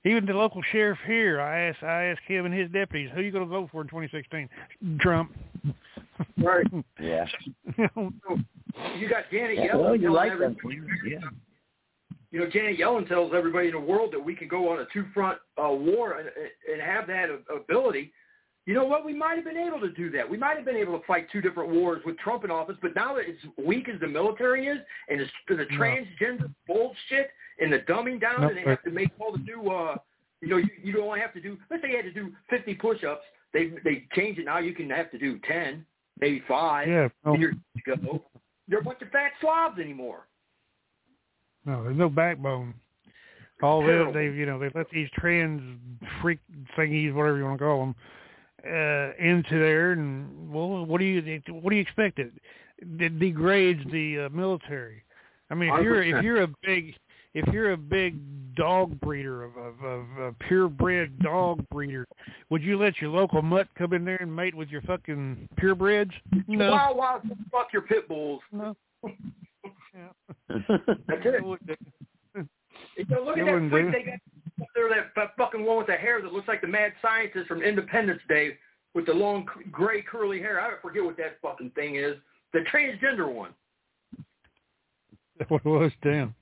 Even 0.05 0.25
the 0.25 0.33
local 0.33 0.63
sheriff 0.73 0.99
here, 1.07 1.41
I 1.41 1.61
asked 1.69 1.83
I 1.83 2.05
asked 2.05 2.23
him 2.27 2.47
and 2.47 2.55
his 2.55 2.71
deputies, 2.71 3.11
who 3.15 3.21
you 3.21 3.31
going 3.31 3.45
to 3.45 3.51
vote 3.51 3.69
for 3.71 3.83
in 3.83 3.89
2016? 3.89 4.49
Trump. 5.01 5.33
Right. 6.39 6.67
Yeah. 7.01 7.27
You 8.99 9.07
got 9.09 9.25
Janet 9.31 9.57
Yeah, 9.59 9.75
Yellen. 9.75 9.81
well, 9.83 9.97
you 9.97 10.11
like 10.11 10.39
them. 10.39 10.57
Yeah. 11.07 11.19
You 12.31 12.41
know, 12.41 12.47
Janet 12.49 12.79
Yellen 12.79 13.07
tells 13.07 13.33
everybody 13.35 13.67
in 13.69 13.75
the 13.75 13.81
world 13.81 14.13
that 14.15 14.25
we 14.25 14.35
can 14.35 14.49
go 14.49 14.71
on 14.73 14.79
a 14.81 14.87
two-front 14.95 15.39
uh, 15.63 15.69
war 15.69 16.13
and, 16.19 16.31
and 16.73 16.81
have 16.81 17.07
that 17.09 17.27
ability. 17.55 18.11
You 18.65 18.75
know 18.75 18.85
what? 18.85 19.05
We 19.05 19.13
might 19.13 19.35
have 19.35 19.45
been 19.45 19.57
able 19.57 19.81
to 19.81 19.91
do 19.91 20.09
that. 20.11 20.29
We 20.29 20.37
might 20.37 20.57
have 20.57 20.65
been 20.65 20.77
able 20.77 20.99
to 20.99 21.05
fight 21.05 21.27
two 21.33 21.41
different 21.41 21.71
wars 21.71 22.01
with 22.07 22.17
Trump 22.19 22.45
in 22.45 22.51
office, 22.51 22.77
but 22.81 22.95
now 22.95 23.15
that 23.15 23.25
as 23.29 23.65
weak 23.65 23.89
as 23.89 23.99
the 24.01 24.07
military 24.07 24.69
is, 24.69 24.79
and 25.09 25.21
it's 25.21 25.31
the 25.49 25.57
No. 25.57 25.65
transgender 25.65 26.55
bullshit 26.67 27.33
and 27.61 27.73
the 27.73 27.81
dumbing 27.81 28.21
down, 28.21 28.43
No, 28.43 28.49
and 28.49 28.57
they 28.57 28.63
have 28.63 28.83
to 28.85 28.91
make 28.91 29.11
all 29.19 29.33
the 29.33 29.39
new, 29.39 29.69
uh, 29.69 29.97
you 30.41 30.49
know, 30.49 30.59
you, 30.59 30.69
you 30.81 30.93
don't 30.93 31.19
have 31.19 31.33
to 31.35 31.41
do. 31.41 31.59
Let's 31.71 31.83
say 31.83 31.91
you 31.91 31.97
had 31.97 32.05
to 32.05 32.13
do 32.13 32.33
50 32.51 32.75
push-ups. 32.75 33.25
They 33.53 33.73
they 33.85 34.07
change 34.15 34.39
it 34.39 34.45
now. 34.45 34.59
You 34.59 34.75
can 34.75 34.89
have 34.91 35.11
to 35.11 35.19
do 35.19 35.39
10, 35.41 35.85
maybe 36.21 36.41
five. 36.47 36.89
Yeah, 36.89 37.09
no. 37.25 37.33
And 37.33 37.43
you're 37.43 37.53
to 37.53 37.97
go. 37.97 38.25
You're 38.69 38.81
a 38.81 38.85
bunch 38.85 39.03
of 39.03 39.09
fat 39.11 39.33
slobs 39.41 39.79
anymore. 39.79 40.29
No, 41.67 41.83
there's 41.85 41.97
no 41.99 42.09
backbone. 42.09 42.75
All 43.63 43.81
they 43.81 43.89
Terrible. 43.89 44.13
they 44.13 44.25
you 44.25 44.47
know 44.47 44.59
they 44.59 44.71
let 44.75 44.89
these 44.91 45.09
trans 45.15 45.79
freak 46.21 46.39
thingies, 46.77 47.13
whatever 47.13 47.37
you 47.39 47.45
want 47.45 47.59
to 47.59 47.65
call 47.65 47.81
them, 47.81 47.95
uh, 48.67 49.13
into 49.19 49.59
there, 49.59 49.93
and 49.93 50.53
well, 50.53 50.85
what 50.87 50.99
do 50.99 51.05
you 51.05 51.41
what 51.51 51.71
do 51.71 51.77
you 51.77 51.83
expect? 51.83 52.19
It, 52.19 52.33
it 52.79 53.19
degrades 53.19 53.81
the 53.91 54.27
uh, 54.27 54.29
military. 54.31 55.03
I 55.51 55.55
mean, 55.55 55.73
if 55.75 55.83
you're 55.83 56.03
if 56.03 56.23
you're 56.23 56.43
a 56.43 56.49
big 56.63 56.95
if 57.35 57.47
you're 57.53 57.73
a 57.73 57.77
big 57.77 58.55
dog 58.55 58.99
breeder 59.01 59.45
of 59.45 59.57
of, 59.57 59.83
of 59.85 60.05
a 60.19 60.33
purebred 60.49 61.19
dog 61.21 61.65
breeder, 61.71 62.07
would 62.51 62.63
you 62.63 62.79
let 62.79 63.01
your 63.01 63.11
local 63.11 63.43
mutt 63.43 63.69
come 63.77 63.93
in 63.93 64.05
there 64.05 64.17
and 64.17 64.35
mate 64.35 64.55
with 64.55 64.69
your 64.69 64.83
fucking 64.83 65.49
purebreds? 65.61 66.13
No. 66.47 66.71
Wow, 66.71 66.95
wow, 66.95 67.23
fuck 67.51 67.73
your 67.73 67.83
pit 67.83 68.09
bulls. 68.09 68.41
No. 68.53 68.77
That's 70.49 71.23
it. 71.25 71.79
You 72.97 73.05
know, 73.09 73.23
look 73.25 73.37
It 73.37 73.41
at 73.41 73.47
that 73.47 73.53
wouldn't 73.53 73.71
freak 73.71 73.87
do. 73.87 73.93
they 73.93 74.03
got 74.03 74.19
up 74.61 74.69
there, 74.75 74.89
that, 74.89 75.13
that 75.17 75.31
fucking 75.37 75.65
one 75.65 75.79
with 75.79 75.87
the 75.87 75.95
hair 75.95 76.21
that 76.23 76.33
looks 76.33 76.49
like 76.49 76.61
the 76.61 76.67
mad 76.67 76.93
scientist 77.01 77.49
from 77.49 77.63
Independence 77.63 78.21
Day 78.29 78.57
with 78.95 79.07
the 79.07 79.13
long 79.13 79.47
gray 79.71 80.03
curly 80.03 80.41
hair. 80.41 80.61
I 80.61 80.81
forget 80.81 81.05
what 81.05 81.17
that 81.17 81.39
fucking 81.41 81.71
thing 81.71 81.97
is. 81.97 82.17
The 82.53 82.61
transgender 82.73 83.33
one. 83.33 83.55
That's 85.39 85.51
what 85.65 85.65
was. 85.65 85.93
Damn. 86.03 86.35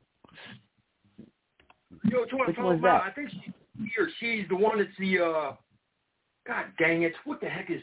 You 2.05 2.10
know 2.10 2.20
which 2.22 2.32
one 2.32 2.42
I'm 2.42 2.47
Which 2.48 2.56
talking 2.56 2.78
about? 2.78 3.05
that? 3.05 3.10
I 3.10 3.14
think 3.14 3.30
she, 3.30 3.52
he 3.78 3.90
or 3.98 4.08
she's 4.18 4.48
the 4.48 4.56
one 4.56 4.78
that's 4.78 4.90
the 4.98 5.18
uh 5.18 5.52
God 6.47 6.64
dang 6.78 7.02
it. 7.02 7.12
What 7.24 7.40
the 7.40 7.48
heck 7.48 7.70
is 7.70 7.82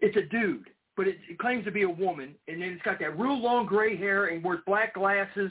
it's 0.00 0.16
a 0.16 0.22
dude, 0.22 0.70
but 0.96 1.06
it, 1.08 1.18
it 1.28 1.38
claims 1.38 1.64
to 1.66 1.70
be 1.70 1.82
a 1.82 1.90
woman, 1.90 2.34
and 2.48 2.62
then 2.62 2.70
it's 2.70 2.82
got 2.82 2.98
that 3.00 3.18
real 3.18 3.38
long 3.38 3.66
gray 3.66 3.96
hair 3.96 4.26
and 4.26 4.42
wears 4.42 4.60
black 4.66 4.94
glasses. 4.94 5.50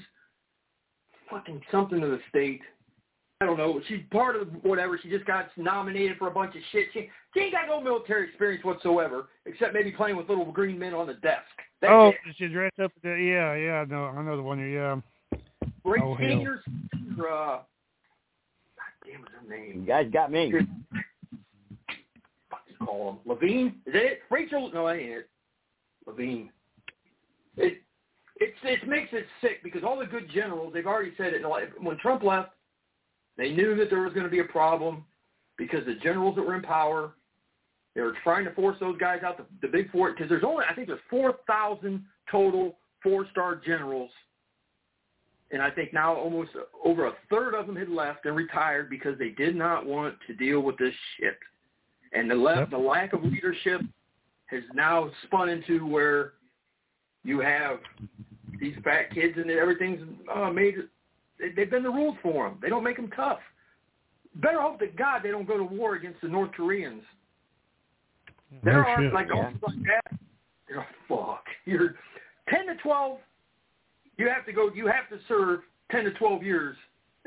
Fucking 1.29 1.61
something 1.71 2.01
to 2.01 2.07
the 2.07 2.19
state. 2.29 2.61
I 3.41 3.45
don't 3.45 3.57
know. 3.57 3.79
She's 3.87 4.01
part 4.11 4.35
of 4.35 4.49
whatever. 4.63 4.99
She 5.01 5.09
just 5.09 5.25
got 5.25 5.47
nominated 5.55 6.17
for 6.17 6.27
a 6.27 6.31
bunch 6.31 6.55
of 6.55 6.61
shit. 6.73 6.87
She, 6.93 7.09
she 7.33 7.39
ain't 7.39 7.53
got 7.53 7.67
no 7.67 7.79
military 7.79 8.27
experience 8.27 8.65
whatsoever, 8.65 9.29
except 9.45 9.73
maybe 9.73 9.93
playing 9.93 10.17
with 10.17 10.27
little 10.27 10.51
green 10.51 10.77
men 10.77 10.93
on 10.93 11.07
the 11.07 11.13
desk. 11.13 11.45
That's 11.79 11.91
oh, 11.93 12.09
it. 12.09 12.15
she 12.37 12.49
dressed 12.49 12.79
up. 12.79 12.91
The, 13.01 13.11
yeah, 13.11 13.55
yeah. 13.55 13.85
No, 13.87 14.05
I 14.05 14.21
know 14.23 14.35
the 14.35 14.43
one. 14.43 14.59
Yeah. 14.59 14.99
Great 15.85 16.03
oh, 16.03 16.15
hell. 16.15 16.27
seniors. 16.27 16.59
Uh, 16.67 17.15
God 17.17 17.63
damn, 19.05 19.21
what's 19.21 19.33
her 19.33 19.49
name? 19.49 19.81
You 19.81 19.87
guys 19.87 20.09
got 20.11 20.31
me. 20.33 20.51
call 22.79 23.11
him? 23.11 23.17
Levine? 23.25 23.75
Is 23.85 23.93
that 23.93 24.03
it? 24.03 24.19
Rachel? 24.29 24.69
No, 24.73 24.87
that 24.87 24.95
ain't 24.95 25.11
it. 25.11 25.29
Levine. 26.05 26.49
It 27.55 27.81
it's 28.37 28.57
it 28.63 28.87
makes 28.87 29.09
it 29.11 29.25
sick 29.41 29.63
because 29.63 29.83
all 29.83 29.97
the 29.99 30.05
good 30.05 30.29
generals 30.33 30.73
they've 30.73 30.87
already 30.87 31.13
said 31.17 31.33
it. 31.33 31.43
When 31.81 31.97
Trump 31.97 32.23
left, 32.23 32.49
they 33.39 33.51
knew 33.51 33.75
that 33.75 33.89
there 33.89 34.01
was 34.01 34.13
going 34.13 34.25
to 34.25 34.31
be 34.31 34.39
a 34.39 34.45
problem 34.45 35.05
because 35.57 35.85
the 35.85 35.95
generals 35.95 36.35
that 36.35 36.41
were 36.41 36.55
in 36.55 36.61
power, 36.61 37.13
they 37.95 38.01
were 38.01 38.15
trying 38.23 38.45
to 38.45 38.51
force 38.51 38.77
those 38.79 38.97
guys 38.97 39.23
out 39.23 39.37
the, 39.37 39.45
the 39.61 39.71
big 39.71 39.91
four. 39.91 40.11
Because 40.11 40.29
there's 40.29 40.43
only 40.43 40.63
I 40.69 40.73
think 40.73 40.87
there's 40.87 40.99
four 41.09 41.35
thousand 41.47 42.03
total 42.31 42.77
four-star 43.01 43.61
generals, 43.65 44.11
and 45.51 45.61
I 45.61 45.71
think 45.71 45.93
now 45.93 46.15
almost 46.15 46.51
over 46.83 47.07
a 47.07 47.13
third 47.29 47.55
of 47.55 47.65
them 47.65 47.75
had 47.75 47.89
left 47.89 48.25
and 48.25 48.35
retired 48.35 48.89
because 48.89 49.17
they 49.17 49.29
did 49.29 49.55
not 49.55 49.85
want 49.85 50.15
to 50.27 50.33
deal 50.35 50.59
with 50.59 50.77
this 50.77 50.93
shit 51.17 51.37
and 52.13 52.29
the 52.29 52.35
left 52.35 52.59
Yep. 52.59 52.69
the 52.71 52.77
lack 52.77 53.13
of 53.13 53.23
leadership 53.23 53.81
has 54.47 54.63
now 54.73 55.11
spun 55.23 55.49
into 55.49 55.85
where 55.85 56.33
you 57.23 57.39
have 57.39 57.79
these 58.59 58.75
fat 58.83 59.11
kids 59.13 59.37
and 59.37 59.49
everything's 59.51 60.01
uh, 60.33 60.49
made. 60.49 60.75
They, 61.39 61.49
they've 61.55 61.69
been 61.69 61.83
the 61.83 61.89
rules 61.89 62.17
for 62.21 62.49
them. 62.49 62.57
They 62.61 62.69
don't 62.69 62.83
make 62.83 62.97
them 62.97 63.09
tough. 63.15 63.39
Better 64.35 64.61
hope 64.61 64.79
to 64.79 64.87
God 64.87 65.21
they 65.23 65.31
don't 65.31 65.47
go 65.47 65.57
to 65.57 65.63
war 65.63 65.95
against 65.95 66.21
the 66.21 66.27
North 66.27 66.51
Koreans. 66.51 67.03
There 68.63 68.73
No 68.73 68.79
are 68.79 69.01
shit. 69.01 69.13
like 69.13 69.27
Yeah. 69.33 69.51
like 69.61 69.75
that. 69.85 70.19
You're 70.69 70.85
fuck. 71.07 71.45
You're 71.65 71.95
ten 72.49 72.67
to 72.67 72.75
twelve. 72.83 73.19
You 74.17 74.27
have 74.29 74.45
to 74.45 74.53
go. 74.53 74.69
You 74.73 74.87
have 74.87 75.07
to 75.09 75.19
serve 75.27 75.61
ten 75.91 76.03
to 76.03 76.11
twelve 76.11 76.43
years 76.43 76.75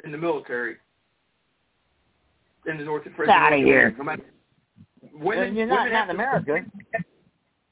in 0.05 0.12
the 0.12 0.18
military 0.18 0.76
in 2.66 2.78
the 2.78 2.84
North. 2.84 3.05
Get 3.05 3.28
outta 3.28 3.57
here. 3.57 3.94
No 3.99 4.05
matter, 4.05 4.23
women, 5.12 5.49
And 5.49 5.57
you're 5.57 5.66
not, 5.66 5.84
women 5.84 5.92
not 5.92 6.10
in 6.10 6.16
to- 6.16 6.23
America. 6.23 6.70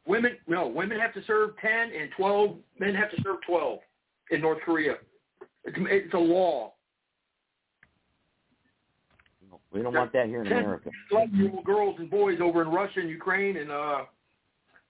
Women, 0.06 0.36
no, 0.48 0.66
women 0.66 0.98
have 0.98 1.14
to 1.14 1.22
serve 1.24 1.50
10 1.58 1.70
and 1.92 2.10
12. 2.16 2.56
Men 2.80 2.96
have 2.96 3.10
to 3.12 3.22
serve 3.22 3.36
12 3.46 3.78
in 4.32 4.40
North 4.40 4.58
Korea. 4.64 4.94
It's, 5.64 5.76
it's 5.78 6.14
a 6.14 6.18
law. 6.18 6.72
We 9.72 9.82
don't 9.82 9.94
want 9.94 10.12
that 10.14 10.26
here 10.26 10.40
in 10.42 10.48
America. 10.48 10.90
Eleven-year-old 11.12 11.64
girls 11.64 11.96
and 11.98 12.10
boys 12.10 12.38
over 12.42 12.60
in 12.62 12.68
Russia 12.68 13.00
and 13.00 13.08
Ukraine 13.08 13.56
and 13.56 13.70
uh, 13.70 14.00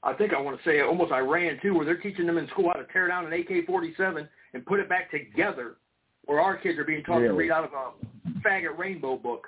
I 0.02 0.14
think 0.14 0.32
I 0.32 0.40
want 0.40 0.56
to 0.58 0.64
say 0.68 0.80
almost 0.80 1.12
Iran 1.12 1.58
too, 1.60 1.74
where 1.74 1.84
they're 1.84 1.98
teaching 1.98 2.26
them 2.26 2.38
in 2.38 2.48
school 2.48 2.70
how 2.72 2.80
to 2.80 2.86
tear 2.92 3.08
down 3.08 3.26
an 3.26 3.32
AK-47 3.32 4.26
and 4.54 4.64
put 4.64 4.80
it 4.80 4.88
back 4.88 5.10
together, 5.10 5.76
where 6.24 6.40
our 6.40 6.56
kids 6.56 6.78
are 6.78 6.84
being 6.84 7.02
taught 7.04 7.18
to 7.18 7.32
read 7.32 7.50
out 7.50 7.64
of 7.64 7.70
a 7.72 7.90
faggot 8.40 8.78
rainbow 8.78 9.16
book. 9.16 9.46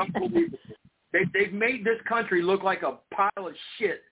Unbelievable. 0.00 0.58
They, 1.12 1.20
they've 1.32 1.52
made 1.52 1.84
this 1.84 2.00
country 2.08 2.42
look 2.42 2.64
like 2.64 2.82
a 2.82 2.98
pile 3.14 3.46
of 3.46 3.54
shit 3.78 4.02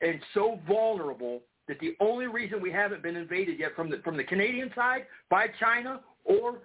and 0.00 0.18
so 0.34 0.58
vulnerable 0.66 1.42
that 1.68 1.78
the 1.80 1.96
only 2.00 2.26
reason 2.26 2.60
we 2.60 2.70
haven't 2.70 3.02
been 3.02 3.16
invaded 3.16 3.58
yet 3.58 3.74
from 3.74 3.90
the 3.90 3.98
from 4.04 4.16
the 4.16 4.24
Canadian 4.24 4.70
side 4.74 5.06
by 5.30 5.46
China 5.60 6.00
or 6.24 6.58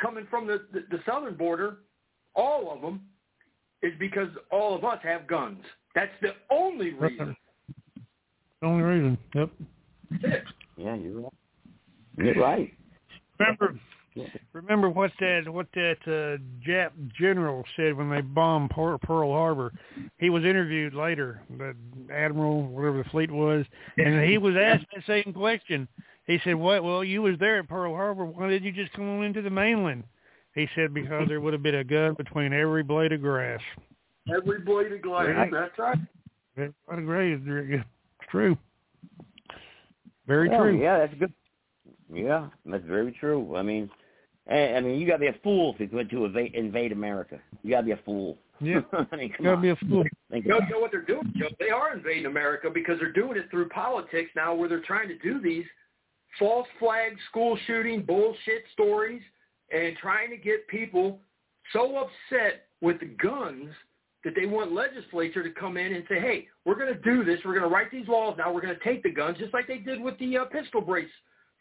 coming 0.00 0.26
from 0.30 0.46
the, 0.46 0.62
the, 0.72 0.84
the 0.90 0.98
southern 1.06 1.34
border, 1.34 1.78
all 2.34 2.72
of 2.72 2.80
them, 2.80 3.00
is 3.82 3.92
because 3.98 4.28
all 4.50 4.74
of 4.74 4.84
us 4.84 4.98
have 5.02 5.26
guns. 5.26 5.62
That's 5.94 6.12
the 6.20 6.32
only 6.50 6.92
reason. 6.92 7.36
Only 8.62 8.82
reason. 8.82 9.18
Yep. 9.34 9.50
Yeah, 10.76 10.94
you're 10.94 11.20
right. 11.20 11.32
You're 12.18 12.40
right. 12.40 12.72
Remember, 13.38 13.78
remember 14.52 14.88
what 14.88 15.10
that 15.20 15.48
what 15.48 15.66
that 15.74 15.96
uh, 16.06 16.38
Jap 16.66 16.90
general 17.18 17.64
said 17.76 17.94
when 17.96 18.10
they 18.10 18.20
bombed 18.20 18.70
Pearl 18.70 18.98
Pearl 18.98 19.32
Harbor. 19.32 19.72
He 20.18 20.30
was 20.30 20.44
interviewed 20.44 20.94
later, 20.94 21.42
the 21.56 21.74
admiral, 22.12 22.62
whatever 22.66 23.02
the 23.02 23.10
fleet 23.10 23.30
was, 23.30 23.64
and 23.98 24.28
he 24.28 24.38
was 24.38 24.54
asked 24.56 24.86
the 24.94 25.02
same 25.06 25.32
question. 25.32 25.88
He 26.26 26.38
said, 26.44 26.54
"What? 26.54 26.82
Well, 26.82 27.04
you 27.04 27.22
was 27.22 27.38
there 27.38 27.58
at 27.58 27.68
Pearl 27.68 27.94
Harbor. 27.94 28.24
Why 28.24 28.48
did 28.48 28.64
you 28.64 28.72
just 28.72 28.92
come 28.92 29.18
on 29.18 29.24
into 29.24 29.42
the 29.42 29.50
mainland?" 29.50 30.04
He 30.54 30.68
said, 30.74 30.94
"Because 30.94 31.28
there 31.28 31.40
would 31.40 31.52
have 31.52 31.62
been 31.62 31.76
a 31.76 31.84
gun 31.84 32.14
between 32.14 32.52
every 32.52 32.82
blade 32.82 33.12
of 33.12 33.20
grass." 33.20 33.60
Every 34.28 34.60
blade 34.60 34.92
of 34.92 35.02
glass. 35.02 35.28
Right. 35.28 35.50
That's 35.52 35.78
right. 35.78 35.98
What 36.86 36.98
a 36.98 37.02
great, 37.02 37.38
it's 37.46 37.84
true. 38.30 38.56
Very 40.26 40.48
Yeah, 40.48 40.58
true. 40.58 40.82
Yeah, 40.82 40.98
that's 40.98 41.14
good. 41.14 41.32
Yeah, 42.12 42.48
that's 42.64 42.84
very 42.84 43.12
true. 43.12 43.56
I 43.56 43.62
mean, 43.62 43.90
I 44.50 44.74
I 44.74 44.80
mean, 44.80 45.00
you 45.00 45.06
got 45.06 45.14
to 45.14 45.18
be 45.20 45.26
a 45.26 45.36
fool 45.42 45.74
to 45.74 45.86
go 45.86 46.02
to 46.02 46.24
invade, 46.24 46.54
invade 46.54 46.92
America. 46.92 47.40
You 47.62 47.70
got 47.70 47.80
to 47.80 47.86
be 47.86 47.92
a 47.92 48.00
fool. 48.04 48.38
Yeah. 48.60 48.80
I 49.12 49.16
mean, 49.16 49.32
come 49.36 49.44
Gotta 49.44 49.56
on. 49.56 49.62
be 49.62 49.68
a 49.70 49.76
fool. 49.76 50.04
Think 50.30 50.44
You 50.44 50.50
know, 50.52 50.56
about 50.58 50.68
you 50.68 50.74
know 50.74 50.80
what 50.80 50.90
they're 50.92 51.02
doing, 51.02 51.32
Joe? 51.36 51.48
They 51.58 51.70
are 51.70 51.94
invading 51.94 52.26
America 52.26 52.70
because 52.72 52.98
they're 52.98 53.12
doing 53.12 53.36
it 53.36 53.50
through 53.50 53.68
politics 53.68 54.30
now 54.34 54.54
where 54.54 54.68
they're 54.68 54.80
trying 54.80 55.08
to 55.08 55.18
do 55.18 55.40
these 55.40 55.64
false 56.38 56.66
flag 56.78 57.12
school 57.30 57.58
shooting 57.66 58.02
bullshit 58.02 58.64
stories 58.72 59.22
and 59.72 59.96
trying 59.96 60.30
to 60.30 60.36
get 60.36 60.66
people 60.68 61.18
so 61.72 61.96
upset 61.98 62.66
with 62.80 63.00
the 63.00 63.06
guns 63.06 63.70
that 64.24 64.34
they 64.34 64.46
want 64.46 64.72
legislature 64.72 65.42
to 65.42 65.50
come 65.50 65.76
in 65.76 65.94
and 65.94 66.04
say, 66.08 66.18
hey, 66.20 66.48
we're 66.64 66.74
going 66.74 66.92
to 66.92 67.00
do 67.00 67.24
this. 67.24 67.38
We're 67.44 67.52
going 67.58 67.68
to 67.68 67.74
write 67.74 67.90
these 67.90 68.08
laws 68.08 68.36
now. 68.38 68.52
We're 68.52 68.60
going 68.60 68.76
to 68.76 68.84
take 68.84 69.02
the 69.02 69.10
guns 69.12 69.38
just 69.38 69.54
like 69.54 69.66
they 69.66 69.78
did 69.78 70.00
with 70.00 70.18
the 70.18 70.38
uh, 70.38 70.44
pistol 70.46 70.80
brace 70.80 71.08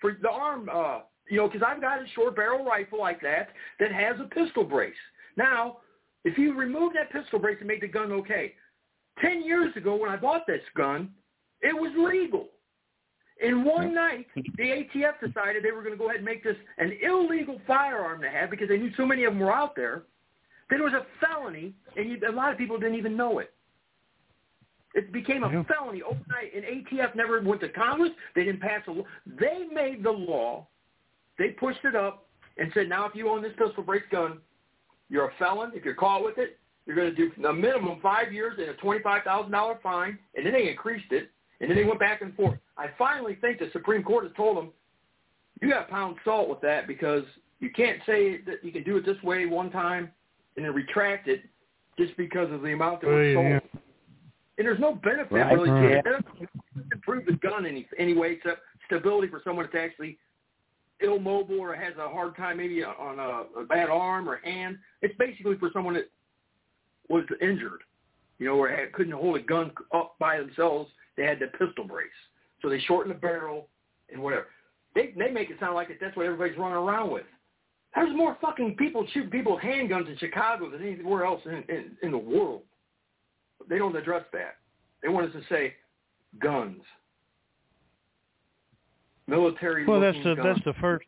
for 0.02 0.18
the 0.22 0.30
arm, 0.30 0.70
uh, 0.74 1.00
you 1.30 1.38
know, 1.38 1.48
because 1.48 1.66
I've 1.66 1.82
got 1.82 2.00
a 2.00 2.06
short 2.14 2.36
barrel 2.36 2.64
rifle 2.64 3.00
like 3.00 3.22
that 3.22 3.50
that 3.80 3.92
has 3.92 4.16
a 4.20 4.26
pistol 4.26 4.64
brace. 4.64 4.94
Now, 5.38 5.78
if 6.24 6.38
you 6.38 6.54
remove 6.54 6.94
that 6.94 7.12
pistol 7.12 7.40
brace 7.40 7.58
and 7.60 7.68
make 7.68 7.82
the 7.82 7.88
gun 7.88 8.12
okay, 8.12 8.54
10 9.22 9.44
years 9.44 9.76
ago 9.76 9.95
when 9.95 10.10
I 10.10 10.18
bought 10.18 10.45
this 10.48 10.62
gun, 10.76 11.10
it 11.62 11.74
was 11.74 11.92
legal. 11.98 12.50
In 13.42 13.66
one 13.66 13.94
night, 13.94 14.28
the 14.36 14.64
ATF 14.64 15.20
decided 15.20 15.64
they 15.64 15.72
were 15.72 15.82
going 15.82 15.94
to 15.94 15.98
go 15.98 16.06
ahead 16.06 16.18
and 16.18 16.26
make 16.26 16.44
this 16.44 16.56
an 16.78 16.98
illegal 17.02 17.60
firearm 17.68 18.22
to 18.22 18.30
have 18.30 18.50
because 18.50 18.70
they 18.70 18.78
knew 18.78 18.92
so 18.95 19.06
many 19.06 19.26
of 19.26 19.34
them 19.34 19.42
were 19.42 19.54
out 19.54 19.76
there 19.76 20.04
that 20.70 20.80
it 20.80 20.84
was 20.84 20.94
a 20.94 21.06
felony, 21.20 21.74
and 21.98 22.10
you, 22.10 22.20
a 22.28 22.32
lot 22.32 22.52
of 22.52 22.58
people 22.58 22.80
didn't 22.80 22.95
even 22.95 23.18
know 23.18 23.40
it. 23.40 23.52
It 24.94 25.12
became 25.12 25.44
a 25.44 25.50
felony 25.66 26.02
overnight, 26.02 26.56
and 26.56 26.64
ATF 26.64 27.16
never 27.16 27.42
went 27.42 27.60
to 27.62 27.70
Congress. 27.70 28.12
They 28.34 28.45
didn't 28.45 28.62
pass 28.62 28.82
a 28.88 28.92
law. 28.92 29.04
They 29.26 29.66
made 29.72 30.04
the 30.04 30.12
law. 30.12 30.68
They 31.38 31.50
pushed 31.50 31.84
it 31.84 31.96
up 31.96 32.28
and 32.58 32.72
said, 32.74 32.90
now 32.90 33.06
if 33.06 33.16
you 33.16 33.30
own 33.30 33.42
this 33.42 33.54
pistol 33.58 33.84
brace 33.84 34.04
gun, 34.12 34.40
you're 35.10 35.28
a 35.28 35.32
felon. 35.38 35.72
If 35.76 35.84
you're 35.84 35.94
caught 35.96 36.24
with 36.24 36.38
it, 36.38 36.58
you're 36.86 36.96
going 36.96 37.14
to 37.14 37.16
do 37.16 37.48
a 37.48 37.54
minimum 37.54 38.00
five 38.02 38.32
years 38.32 38.58
and 38.58 38.70
a 38.70 38.74
$25,000 38.76 39.82
fine. 39.82 40.18
And 40.36 40.46
then 40.46 40.54
they 40.54 40.70
increased 40.70 41.12
it, 41.12 41.30
and 41.60 41.70
then 41.70 41.78
they 41.78 41.84
went 41.84 42.00
back 42.00 42.22
and 42.22 42.36
forth. 42.36 42.60
I 42.78 42.88
finally 42.98 43.38
think 43.42 43.60
the 43.60 43.70
Supreme 43.74 44.04
Court 44.04 44.24
has 44.24 44.34
told 44.36 44.58
them, 44.58 44.72
you 45.62 45.70
got 45.70 45.86
to 45.86 45.92
pound 45.92 46.18
salt 46.26 46.50
with 46.50 46.62
that 46.62 46.88
because 46.88 47.24
you 47.60 47.70
can't 47.70 48.00
say 48.06 48.42
that 48.42 48.64
you 48.64 48.72
can 48.72 48.84
do 48.84 48.98
it 48.98 49.06
this 49.06 49.22
way 49.24 49.46
one 49.46 49.72
time 49.72 50.12
and 50.56 50.66
then 50.66 50.74
retract 50.74 51.28
it 51.28 51.42
just 51.98 52.16
because 52.18 52.52
of 52.52 52.62
the 52.62 52.74
amount 52.74 53.02
that 53.02 53.08
was 53.08 53.34
sold. 53.34 53.46
yeah. 53.46 53.60
And 54.58 54.68
there's 54.68 54.80
no 54.80 54.96
benefit 54.96 55.32
Right. 55.32 55.54
really 55.54 55.70
to 55.70 55.88
it. 55.88 55.98
It 55.98 56.06
doesn't 56.06 56.50
improve 56.92 57.26
the 57.26 57.34
gun 57.34 57.66
any 57.66 57.88
anyway, 57.98 58.34
except 58.34 58.62
stability 58.86 59.28
for 59.28 59.42
someone 59.44 59.68
that's 59.72 59.84
actually 59.84 60.18
immobile 61.01 61.59
or 61.59 61.75
has 61.75 61.93
a 61.98 62.09
hard 62.09 62.35
time 62.35 62.57
maybe 62.57 62.83
on 62.83 63.19
a, 63.19 63.61
a 63.61 63.65
bad 63.65 63.90
arm 63.90 64.30
or 64.30 64.38
hand. 64.38 64.77
It's 65.01 65.15
basically 65.17 65.57
for 65.57 65.69
someone 65.74 65.95
that 65.95 66.09
was 67.09 67.25
injured, 67.41 67.82
you 68.40 68.48
know, 68.48 68.56
or 68.56 68.69
had, 68.69 68.93
couldn't 68.93 69.14
hold 69.14 69.38
a 69.38 69.41
gun 69.41 69.72
up 69.93 70.15
by 70.19 70.38
themselves. 70.38 70.90
They 71.17 71.24
had 71.24 71.40
the 71.40 71.48
pistol 71.57 71.85
brace, 71.85 72.07
so 72.61 72.69
they 72.69 72.80
shorten 72.80 73.11
the 73.11 73.19
barrel 73.19 73.67
and 74.11 74.22
whatever. 74.22 74.48
They 74.93 75.14
they 75.17 75.30
make 75.30 75.49
it 75.49 75.57
sound 75.59 75.75
like 75.75 75.90
that 75.90 75.98
that's 75.99 76.15
what 76.15 76.25
everybody's 76.25 76.57
running 76.57 76.77
around 76.77 77.11
with. 77.11 77.25
There's 77.93 78.15
more 78.15 78.38
fucking 78.41 78.75
people 78.75 79.06
shooting 79.14 79.30
people 79.30 79.59
handguns 79.64 80.09
in 80.09 80.17
Chicago 80.17 80.69
than 80.69 80.82
anywhere 80.82 81.24
else 81.24 81.41
in, 81.45 81.64
in, 81.74 81.91
in 82.03 82.11
the 82.11 82.17
world. 82.17 82.61
They 83.69 83.77
don't 83.77 83.95
address 83.95 84.24
that. 84.33 84.57
They 85.01 85.07
want 85.07 85.27
us 85.27 85.41
to 85.41 85.53
say 85.53 85.75
guns, 86.41 86.82
military. 89.28 89.86
Well, 89.86 90.00
that's 90.00 90.18
the 90.24 90.36
guns. 90.36 90.40
that's 90.44 90.66
the 90.66 90.74
first 90.82 91.06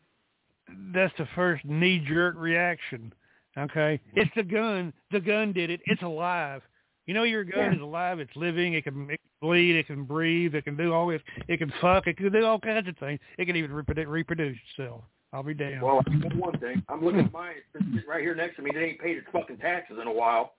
that's 0.92 1.14
the 1.18 1.26
first 1.34 1.64
knee 1.64 2.04
jerk 2.06 2.34
reaction. 2.36 3.12
Okay, 3.56 4.00
it's 4.14 4.30
the 4.36 4.42
gun. 4.42 4.92
The 5.10 5.20
gun 5.20 5.52
did 5.52 5.70
it. 5.70 5.80
It's 5.86 6.02
alive. 6.02 6.62
You 7.06 7.14
know 7.14 7.22
your 7.22 7.42
gun 7.42 7.72
Yeah. 7.72 7.74
is 7.74 7.80
alive. 7.80 8.20
It's 8.20 8.34
living. 8.36 8.74
It 8.74 8.84
can, 8.84 9.04
it 9.10 9.18
can 9.18 9.30
bleed. 9.40 9.76
It 9.76 9.86
can 9.86 10.04
breathe. 10.04 10.54
It 10.54 10.64
can 10.64 10.76
do 10.76 10.92
all 10.92 11.06
this. 11.08 11.22
It 11.48 11.56
can 11.56 11.72
fuck. 11.80 12.06
It 12.06 12.18
can 12.18 12.30
do 12.30 12.44
all 12.44 12.60
kinds 12.60 12.86
of 12.86 12.96
things. 12.98 13.18
It 13.38 13.46
can 13.46 13.56
even 13.56 13.72
reproduce, 13.72 14.06
reproduce 14.06 14.58
itself. 14.76 15.04
I'll 15.32 15.42
be 15.42 15.54
damned. 15.54 15.82
Well, 15.82 16.02
I 16.06 16.14
know 16.14 16.28
one 16.36 16.58
thing. 16.58 16.82
I'm 16.88 17.02
looking 17.02 17.20
at 17.20 17.32
mine. 17.32 17.54
Sitting 17.72 18.02
right 18.06 18.20
here 18.20 18.34
next 18.34 18.56
to 18.56 18.62
me. 18.62 18.70
It 18.74 18.78
ain't 18.78 19.00
paid 19.00 19.16
its 19.16 19.26
fucking 19.32 19.56
taxes 19.56 19.98
in 20.00 20.06
a 20.06 20.12
while. 20.12 20.54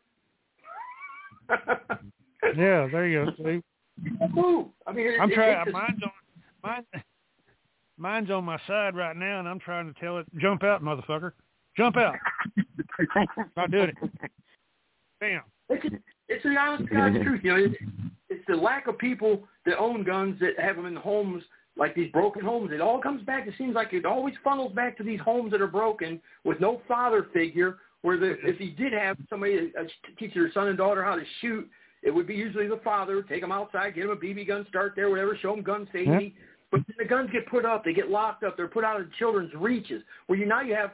yeah, 1.50 2.88
there 2.92 3.08
you 3.08 3.26
go. 3.26 3.32
See? 3.38 3.62
I 4.88 4.92
mean, 4.92 5.08
it, 5.08 5.20
I'm 5.20 5.30
trying. 5.32 5.72
Mine's 5.72 6.00
on 6.04 6.12
mine. 6.64 6.84
Mine's 8.00 8.32
on 8.32 8.46
my 8.46 8.58
side 8.66 8.96
right 8.96 9.16
now, 9.16 9.40
and 9.40 9.48
I'm 9.48 9.60
trying 9.60 9.94
to 9.94 10.00
tell 10.00 10.18
it, 10.18 10.26
"Jump 10.38 10.64
out, 10.64 10.82
motherfucker! 10.82 11.34
Jump 11.76 11.98
out!" 11.98 12.16
Not 13.58 13.72
doing 13.72 13.90
it. 13.90 14.32
Bam. 15.20 15.42
It's, 15.70 15.96
it's 16.30 16.44
the 16.44 16.58
honest 16.58 16.90
to 16.90 16.96
God's 16.96 17.24
truth. 17.24 17.42
You 17.44 17.52
know, 17.52 17.64
it, 17.66 17.72
it's 18.30 18.46
the 18.48 18.56
lack 18.56 18.88
of 18.88 18.98
people 18.98 19.44
that 19.66 19.78
own 19.78 20.04
guns 20.04 20.40
that 20.40 20.58
have 20.60 20.78
them 20.78 20.86
in 20.86 20.94
the 20.94 21.00
homes 21.00 21.44
like 21.78 21.94
these 21.94 22.12
broken 22.12 22.44
homes. 22.44 22.72
It 22.74 22.82
all 22.82 23.02
comes 23.02 23.24
back. 23.24 23.48
It 23.48 23.54
seems 23.58 23.76
like 23.76 23.94
it 23.94 24.06
always 24.06 24.36
funnels 24.44 24.74
back 24.74 24.98
to 24.98 25.04
these 25.04 25.20
homes 25.20 25.52
that 25.52 25.62
are 25.62 25.68
broken 25.68 26.22
with 26.44 26.60
no 26.60 26.82
father 26.88 27.28
figure. 27.34 27.78
Where 28.02 28.18
the 28.18 28.38
if 28.44 28.58
he 28.58 28.70
did 28.70 28.94
have 28.94 29.18
somebody 29.30 29.74
uh, 29.78 29.84
teach 30.18 30.34
their 30.34 30.50
son 30.54 30.70
and 30.70 30.78
daughter 30.78 31.04
how 31.04 31.16
to 31.16 31.24
shoot, 31.42 31.70
it 32.02 32.12
would 32.12 32.28
be 32.28 32.36
usually 32.36 32.68
the 32.68 32.80
father. 32.82 33.22
Take 33.24 33.42
them 33.42 33.52
outside, 33.52 33.96
get 33.96 34.04
them 34.08 34.12
a 34.12 34.16
BB 34.16 34.48
gun, 34.48 34.66
start 34.70 34.94
there, 34.96 35.10
whatever. 35.10 35.38
Show 35.42 35.54
them 35.54 35.64
gun 35.64 35.86
safety. 35.92 36.34
But 36.72 36.82
then 36.88 36.96
the 37.00 37.06
guns 37.06 37.30
get 37.32 37.48
put 37.48 37.66
up. 37.66 37.84
They 37.84 37.94
get 37.94 38.10
locked 38.10 38.44
up. 38.44 38.56
They're 38.56 38.68
put 38.68 38.84
out 38.84 39.02
of 39.02 39.12
children's 39.14 39.54
reaches. 39.56 40.04
Where 40.28 40.38
you 40.38 40.46
now 40.46 40.62
you 40.62 40.76
have 40.76 40.92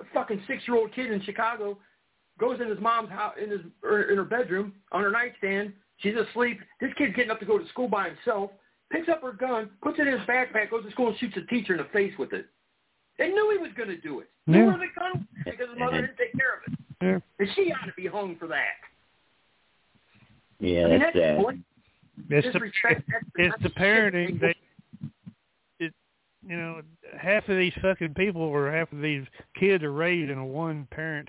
a 0.00 0.04
fucking 0.14 0.42
six-year-old 0.46 0.92
kid 0.94 1.10
in 1.10 1.20
Chicago 1.22 1.78
goes 2.38 2.60
in 2.60 2.68
his 2.68 2.78
mom's 2.80 3.10
house 3.10 3.34
in 3.42 3.50
his 3.50 3.60
or 3.82 4.02
in 4.02 4.16
her 4.16 4.24
bedroom 4.24 4.72
on 4.92 5.02
her 5.02 5.10
nightstand. 5.10 5.72
She's 5.98 6.14
asleep. 6.14 6.60
This 6.80 6.90
kid's 6.96 7.14
getting 7.16 7.30
up 7.32 7.40
to 7.40 7.46
go 7.46 7.58
to 7.58 7.68
school 7.68 7.88
by 7.88 8.08
himself. 8.10 8.50
Picks 8.90 9.08
up 9.08 9.20
her 9.22 9.32
gun, 9.32 9.68
puts 9.82 9.98
it 9.98 10.06
in 10.06 10.16
his 10.18 10.26
backpack, 10.26 10.70
goes 10.70 10.84
to 10.84 10.90
school 10.92 11.08
and 11.08 11.18
shoots 11.18 11.36
a 11.36 11.42
teacher 11.46 11.72
in 11.74 11.78
the 11.78 11.88
face 11.92 12.12
with 12.18 12.32
it. 12.32 12.46
They 13.18 13.28
knew 13.28 13.50
he 13.50 13.58
was 13.58 13.72
going 13.76 13.88
to 13.88 13.98
do 13.98 14.20
it. 14.20 14.30
Knew 14.46 14.60
Yeah. 14.60 14.66
where 14.66 14.78
the 14.78 14.86
gun 14.98 15.12
was 15.12 15.44
because 15.44 15.68
his 15.68 15.78
mother 15.78 16.00
didn't 16.00 16.16
take 16.16 16.32
care 16.38 16.54
of 16.64 16.72
it. 16.72 16.78
Yeah. 17.02 17.18
And 17.38 17.48
she 17.54 17.72
ought 17.72 17.86
to 17.86 17.92
be 17.96 18.06
hung 18.06 18.36
for 18.36 18.46
that. 18.46 18.78
Yeah, 20.60 20.86
I 20.86 20.88
mean, 20.88 20.98
that's 21.00 21.14
that's 21.14 21.16
sad. 21.24 21.38
the 21.38 21.42
point. 21.42 21.60
It's 22.30 22.46
the 22.46 22.52
Disrespect, 22.52 23.08
that's- 23.08 23.24
it's 23.36 23.62
the 23.62 23.70
parenting 23.70 24.40
that 24.40 24.40
that 24.40 24.50
it 24.50 24.56
you 26.48 26.56
know 26.56 26.80
half 27.20 27.48
of 27.48 27.56
these 27.56 27.72
fucking 27.82 28.14
people 28.14 28.42
or 28.42 28.70
half 28.70 28.92
of 28.92 29.00
these 29.00 29.24
kids 29.58 29.84
are 29.84 29.92
raised 29.92 30.30
in 30.30 30.38
a 30.38 30.46
one 30.46 30.86
parent 30.90 31.28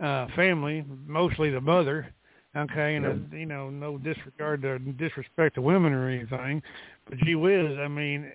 uh 0.00 0.26
family, 0.34 0.84
mostly 1.06 1.50
the 1.50 1.60
mother, 1.60 2.14
Okay, 2.56 2.94
and 2.94 3.04
uh, 3.04 3.36
you 3.36 3.46
know, 3.46 3.68
no 3.68 3.98
disregard 3.98 4.62
to 4.62 4.78
disrespect 4.78 5.56
to 5.56 5.62
women 5.62 5.92
or 5.92 6.08
anything, 6.08 6.62
but 7.08 7.18
gee 7.18 7.34
whiz, 7.34 7.76
I 7.80 7.88
mean, 7.88 8.30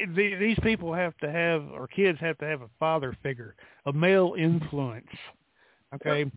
eh, 0.00 0.06
these 0.38 0.58
people 0.62 0.92
have 0.94 1.16
to 1.18 1.30
have, 1.30 1.64
or 1.72 1.88
kids 1.88 2.20
have 2.20 2.38
to 2.38 2.44
have 2.44 2.62
a 2.62 2.70
father 2.78 3.16
figure, 3.20 3.56
a 3.86 3.92
male 3.92 4.34
influence. 4.38 5.08
Okay, 5.92 6.30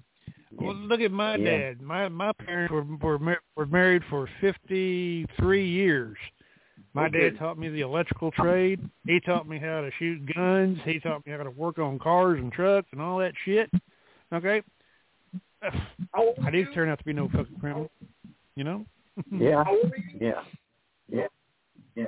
well, 0.57 0.73
look 0.73 0.99
at 0.99 1.11
my 1.11 1.35
Yeah. 1.37 1.57
dad. 1.57 1.81
My 1.81 2.09
my 2.09 2.31
parents 2.33 2.71
were 2.71 2.83
were 2.83 3.19
mar- 3.19 3.43
were 3.55 3.67
married 3.67 4.03
for 4.09 4.27
fifty 4.41 5.25
three 5.37 5.67
years. 5.67 6.17
My 6.97 7.09
dad 7.09 7.37
taught 7.37 7.59
me 7.59 7.69
the 7.69 7.81
electrical 7.81 8.31
trade. 8.31 8.79
He 9.05 9.19
taught 9.19 9.47
me 9.47 9.59
how 9.59 9.81
to 9.81 9.91
shoot 9.99 10.19
guns. 10.33 10.79
He 10.83 10.99
taught 10.99 11.25
me 11.27 11.31
how 11.31 11.43
to 11.43 11.51
work 11.51 11.77
on 11.77 11.99
cars 11.99 12.39
and 12.39 12.51
trucks 12.51 12.87
and 12.91 12.99
all 12.99 13.19
that 13.19 13.33
shit. 13.45 13.69
Okay. 14.33 14.63
I 15.61 16.51
didn't 16.51 16.73
turn 16.73 16.89
out 16.89 16.97
to 16.97 17.05
be 17.05 17.13
no 17.13 17.29
fucking 17.29 17.59
criminal. 17.59 17.91
You 18.55 18.63
know? 18.63 18.85
Yeah. 19.31 19.63
Yeah. 20.21 20.41
Yeah. 21.09 21.25
Yeah. 21.95 22.05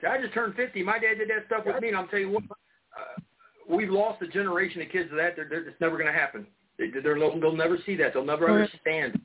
See, 0.00 0.06
I 0.06 0.20
just 0.20 0.32
turned 0.32 0.54
50. 0.54 0.80
My 0.84 1.00
dad 1.00 1.14
did 1.18 1.28
that 1.28 1.46
stuff 1.46 1.64
with 1.66 1.82
me, 1.82 1.88
and 1.88 1.96
I'm 1.96 2.06
telling 2.06 2.28
you 2.28 2.34
what, 2.34 2.44
uh, 2.44 3.20
we've 3.68 3.90
lost 3.90 4.22
a 4.22 4.28
generation 4.28 4.80
of 4.80 4.88
kids 4.90 5.10
to 5.10 5.16
that. 5.16 5.34
They're, 5.34 5.48
they're, 5.48 5.68
it's 5.68 5.80
never 5.80 5.96
going 5.96 6.06
to 6.06 6.12
happen. 6.12 6.46
They, 6.78 6.90
they're, 6.90 7.18
they'll 7.18 7.56
never 7.56 7.78
see 7.84 7.96
that. 7.96 8.14
They'll 8.14 8.24
never 8.24 8.46
yeah. 8.46 8.54
understand. 8.62 9.20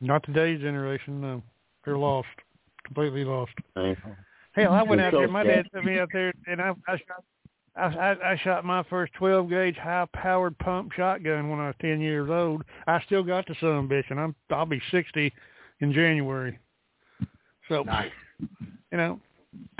Not 0.00 0.24
today's 0.24 0.60
generation. 0.60 1.20
No, 1.20 1.42
they're 1.84 1.98
lost, 1.98 2.28
completely 2.84 3.24
lost. 3.24 3.52
Hell, 3.74 3.96
Hell, 4.52 4.72
I 4.72 4.82
went 4.82 5.00
out 5.00 5.12
there. 5.12 5.28
My 5.28 5.44
dad 5.44 5.66
took 5.74 5.84
me 5.84 5.98
out 5.98 6.08
there, 6.12 6.32
and 6.46 6.60
I, 6.60 6.72
I 6.88 6.96
shot. 6.96 7.24
I, 7.76 7.84
I, 7.84 8.32
I 8.32 8.36
shot 8.42 8.64
my 8.64 8.82
first 8.90 9.12
12 9.14 9.48
gauge 9.48 9.76
high 9.76 10.06
powered 10.12 10.58
pump 10.58 10.90
shotgun 10.92 11.48
when 11.48 11.60
I 11.60 11.68
was 11.68 11.76
10 11.80 12.00
years 12.00 12.28
old. 12.28 12.64
I 12.88 13.00
still 13.06 13.22
got 13.22 13.46
the 13.46 13.54
son 13.60 13.70
of 13.70 13.84
a 13.84 13.88
bitch, 13.88 14.10
and 14.10 14.18
I'm 14.18 14.34
I'll 14.50 14.66
be 14.66 14.82
60 14.90 15.32
in 15.80 15.92
January. 15.92 16.58
So, 17.68 17.84
you 18.90 18.98
know, 18.98 19.20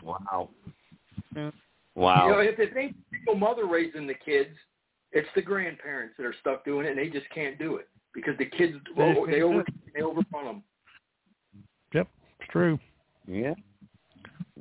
Wow. 0.05 0.51
yeah. 1.35 1.51
Wow. 1.97 2.27
You 2.27 2.33
know, 2.33 2.39
if 2.39 2.59
it 2.61 2.77
ain't 2.77 2.97
the 3.11 3.17
single 3.19 3.35
mother 3.35 3.67
raising 3.67 4.07
the 4.07 4.15
kids, 4.15 4.51
it's 5.12 5.29
the 5.35 5.43
grandparents 5.43 6.15
that 6.17 6.25
are 6.25 6.35
stuck 6.41 6.65
doing 6.65 6.87
it, 6.87 6.91
and 6.91 6.99
they 6.99 7.09
just 7.09 7.29
can't 7.35 7.59
do 7.59 7.77
it 7.77 7.89
because 8.15 8.39
the 8.39 8.47
kids 8.47 8.75
They 8.97 9.03
well, 9.03 9.27
they 9.27 9.43
over 9.43 9.61
it. 9.61 9.67
they 9.95 10.03
overrun 10.03 10.45
them. 10.45 10.62
Yep, 12.55 12.75
it's 12.75 12.79
true. 12.79 12.79
Yeah. 13.27 13.55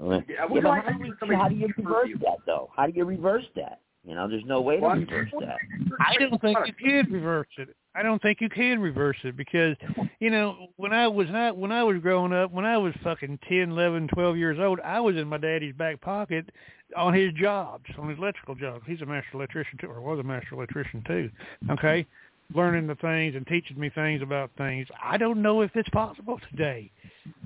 Yeah, 0.02 0.20
Yeah, 0.30 0.46
we 0.50 0.62
but 0.62 0.82
how, 0.82 0.92
do 0.92 1.06
you, 1.06 1.36
how 1.36 1.48
do 1.50 1.56
you 1.56 1.68
reverse 1.78 2.10
you. 2.10 2.18
that 2.20 2.38
though? 2.46 2.70
How 2.76 2.86
do 2.88 2.94
you 2.96 3.06
reverse 3.06 3.46
that? 3.56 3.82
You 4.06 4.16
know, 4.16 4.30
there's 4.30 4.46
no 4.46 4.62
way 4.62 4.80
to 4.80 4.88
reverse 4.88 5.30
that. 5.42 5.58
I 6.00 6.16
don't 6.18 6.42
think 6.42 6.58
you 6.66 6.74
can 6.74 7.12
reverse 7.12 7.48
it. 7.58 7.76
I 7.96 8.04
don't 8.04 8.22
think 8.22 8.40
you 8.40 8.48
can 8.50 8.80
reverse 8.80 9.18
it 9.24 9.36
because, 9.36 9.76
you 10.20 10.30
know, 10.30 10.68
when 10.78 10.94
I 10.94 11.08
was 11.08 11.28
not 11.30 11.58
when 11.58 11.72
I 11.72 11.84
was 11.84 11.98
growing 12.02 12.32
up, 12.32 12.52
when 12.52 12.64
I 12.64 12.78
was 12.78 12.94
fucking 13.04 13.40
ten, 13.50 13.72
eleven, 13.72 14.08
twelve 14.08 14.38
years 14.38 14.58
old, 14.60 14.80
I 14.86 15.00
was 15.02 15.18
in 15.18 15.28
my 15.28 15.38
daddy's 15.38 15.76
back 15.76 16.00
pocket 16.00 16.50
on 16.96 17.14
his 17.14 17.34
jobs, 17.34 17.86
on 17.98 18.10
his 18.10 18.18
electrical 18.18 18.56
jobs. 18.56 18.84
He's 18.88 19.02
a 19.02 19.06
master 19.06 19.30
electrician 19.34 19.78
too, 19.80 19.88
or 19.88 20.02
was 20.02 20.20
a 20.20 20.24
master 20.24 20.56
electrician 20.56 21.04
too. 21.06 21.30
Okay, 21.72 22.06
learning 22.56 22.88
the 22.88 22.96
things 22.96 23.36
and 23.36 23.46
teaching 23.48 23.80
me 23.80 23.90
things 23.90 24.22
about 24.22 24.52
things. 24.58 24.88
I 25.04 25.18
don't 25.18 25.42
know 25.42 25.62
if 25.62 25.72
it's 25.76 25.90
possible 25.90 26.40
today 26.50 26.92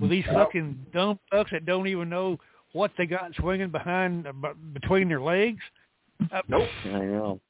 with 0.00 0.10
these 0.10 0.24
fucking 0.32 0.86
dumb 0.92 1.18
fucks 1.32 1.50
that 1.52 1.66
don't 1.66 1.86
even 1.86 2.08
know 2.08 2.38
what 2.72 2.90
they 2.96 3.06
got 3.06 3.34
swinging 3.36 3.70
behind 3.70 4.26
uh, 4.26 4.32
between 4.72 5.08
their 5.08 5.20
legs. 5.20 5.60
Uh, 6.32 6.40
Nope. 6.48 6.68
I 6.86 6.88
know. 6.88 7.40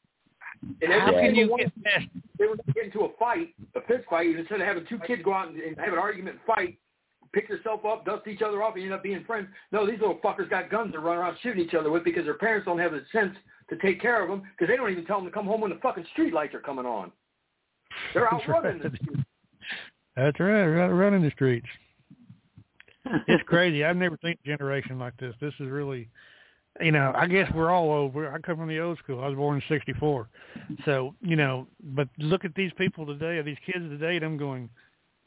And 0.83 0.93
How 0.93 1.09
every 1.09 1.27
can 1.27 1.35
you 1.35 1.57
get 1.59 1.67
of 1.67 1.73
them, 1.83 2.23
they 2.39 2.47
were 2.47 2.57
getting 2.73 2.85
into 2.85 3.01
a 3.01 3.09
fight, 3.19 3.55
a 3.75 3.81
fist 3.83 4.05
fight, 4.09 4.29
and 4.29 4.39
instead 4.39 4.61
of 4.61 4.67
having 4.67 4.87
two 4.87 4.99
kids 5.07 5.23
go 5.23 5.35
out 5.35 5.49
and, 5.49 5.59
and 5.61 5.77
have 5.79 5.93
an 5.93 5.99
argument 5.99 6.37
and 6.37 6.57
fight, 6.57 6.79
pick 7.33 7.49
yourself 7.49 7.85
up, 7.85 8.07
dust 8.07 8.27
each 8.27 8.41
other 8.41 8.63
off, 8.63 8.75
and 8.75 8.85
end 8.85 8.93
up 8.93 9.03
being 9.03 9.25
friends. 9.25 9.49
No, 9.73 9.87
these 9.87 10.01
little 10.01 10.19
fuckers 10.25 10.49
got 10.49 10.71
guns 10.71 10.93
to 10.93 11.01
run 11.01 11.19
around 11.19 11.37
shooting 11.43 11.65
each 11.65 11.75
other 11.75 11.91
with 11.91 12.05
because 12.05 12.25
their 12.25 12.39
parents 12.39 12.65
don't 12.65 12.79
have 12.79 12.93
the 12.93 13.03
sense 13.13 13.37
to 13.71 13.77
take 13.77 14.01
care 14.01 14.23
of 14.23 14.29
them 14.29 14.43
because 14.53 14.71
they 14.71 14.77
don't 14.77 14.91
even 14.91 15.05
tell 15.05 15.19
them 15.19 15.27
to 15.27 15.33
come 15.33 15.47
home 15.47 15.61
when 15.61 15.71
the 15.71 15.79
fucking 15.83 16.07
street 16.13 16.33
lights 16.33 16.55
are 16.55 16.61
coming 16.61 16.87
on. 16.87 17.13
They're 18.13 18.33
out 18.33 18.41
That's 18.47 18.49
running 18.65 18.81
right. 18.81 18.93
the 18.93 18.97
street. 18.97 19.27
That's 20.17 20.41
right, 20.41 20.67
right 20.67 20.89
running 20.89 21.23
the 21.23 21.31
streets. 21.31 21.67
it's 23.29 23.43
crazy. 23.47 23.85
I've 23.85 23.97
never 23.97 24.19
seen 24.23 24.37
a 24.45 24.47
generation 24.49 24.99
like 24.99 25.17
this. 25.19 25.35
This 25.41 25.53
is 25.61 25.69
really, 25.69 26.09
you 26.81 26.93
know, 26.93 27.13
I 27.15 27.27
guess 27.27 27.51
we're 27.55 27.71
all 27.71 27.91
over. 27.93 28.33
I 28.33 28.39
come 28.39 28.57
from 28.57 28.69
the 28.69 28.79
old 28.81 28.99
school. 28.99 29.23
I 29.23 29.27
was 29.29 29.37
born 29.37 29.57
in 29.57 29.63
'64, 29.69 30.29
so 30.85 31.15
you 31.21 31.37
know. 31.37 31.67
But 31.83 32.09
look 32.19 32.45
at 32.45 32.55
these 32.55 32.73
people 32.79 33.05
today, 33.07 33.43
these 33.43 33.59
kids 33.67 33.85
today, 33.91 34.17
and 34.17 34.25
I'm 34.25 34.37
going, 34.39 34.71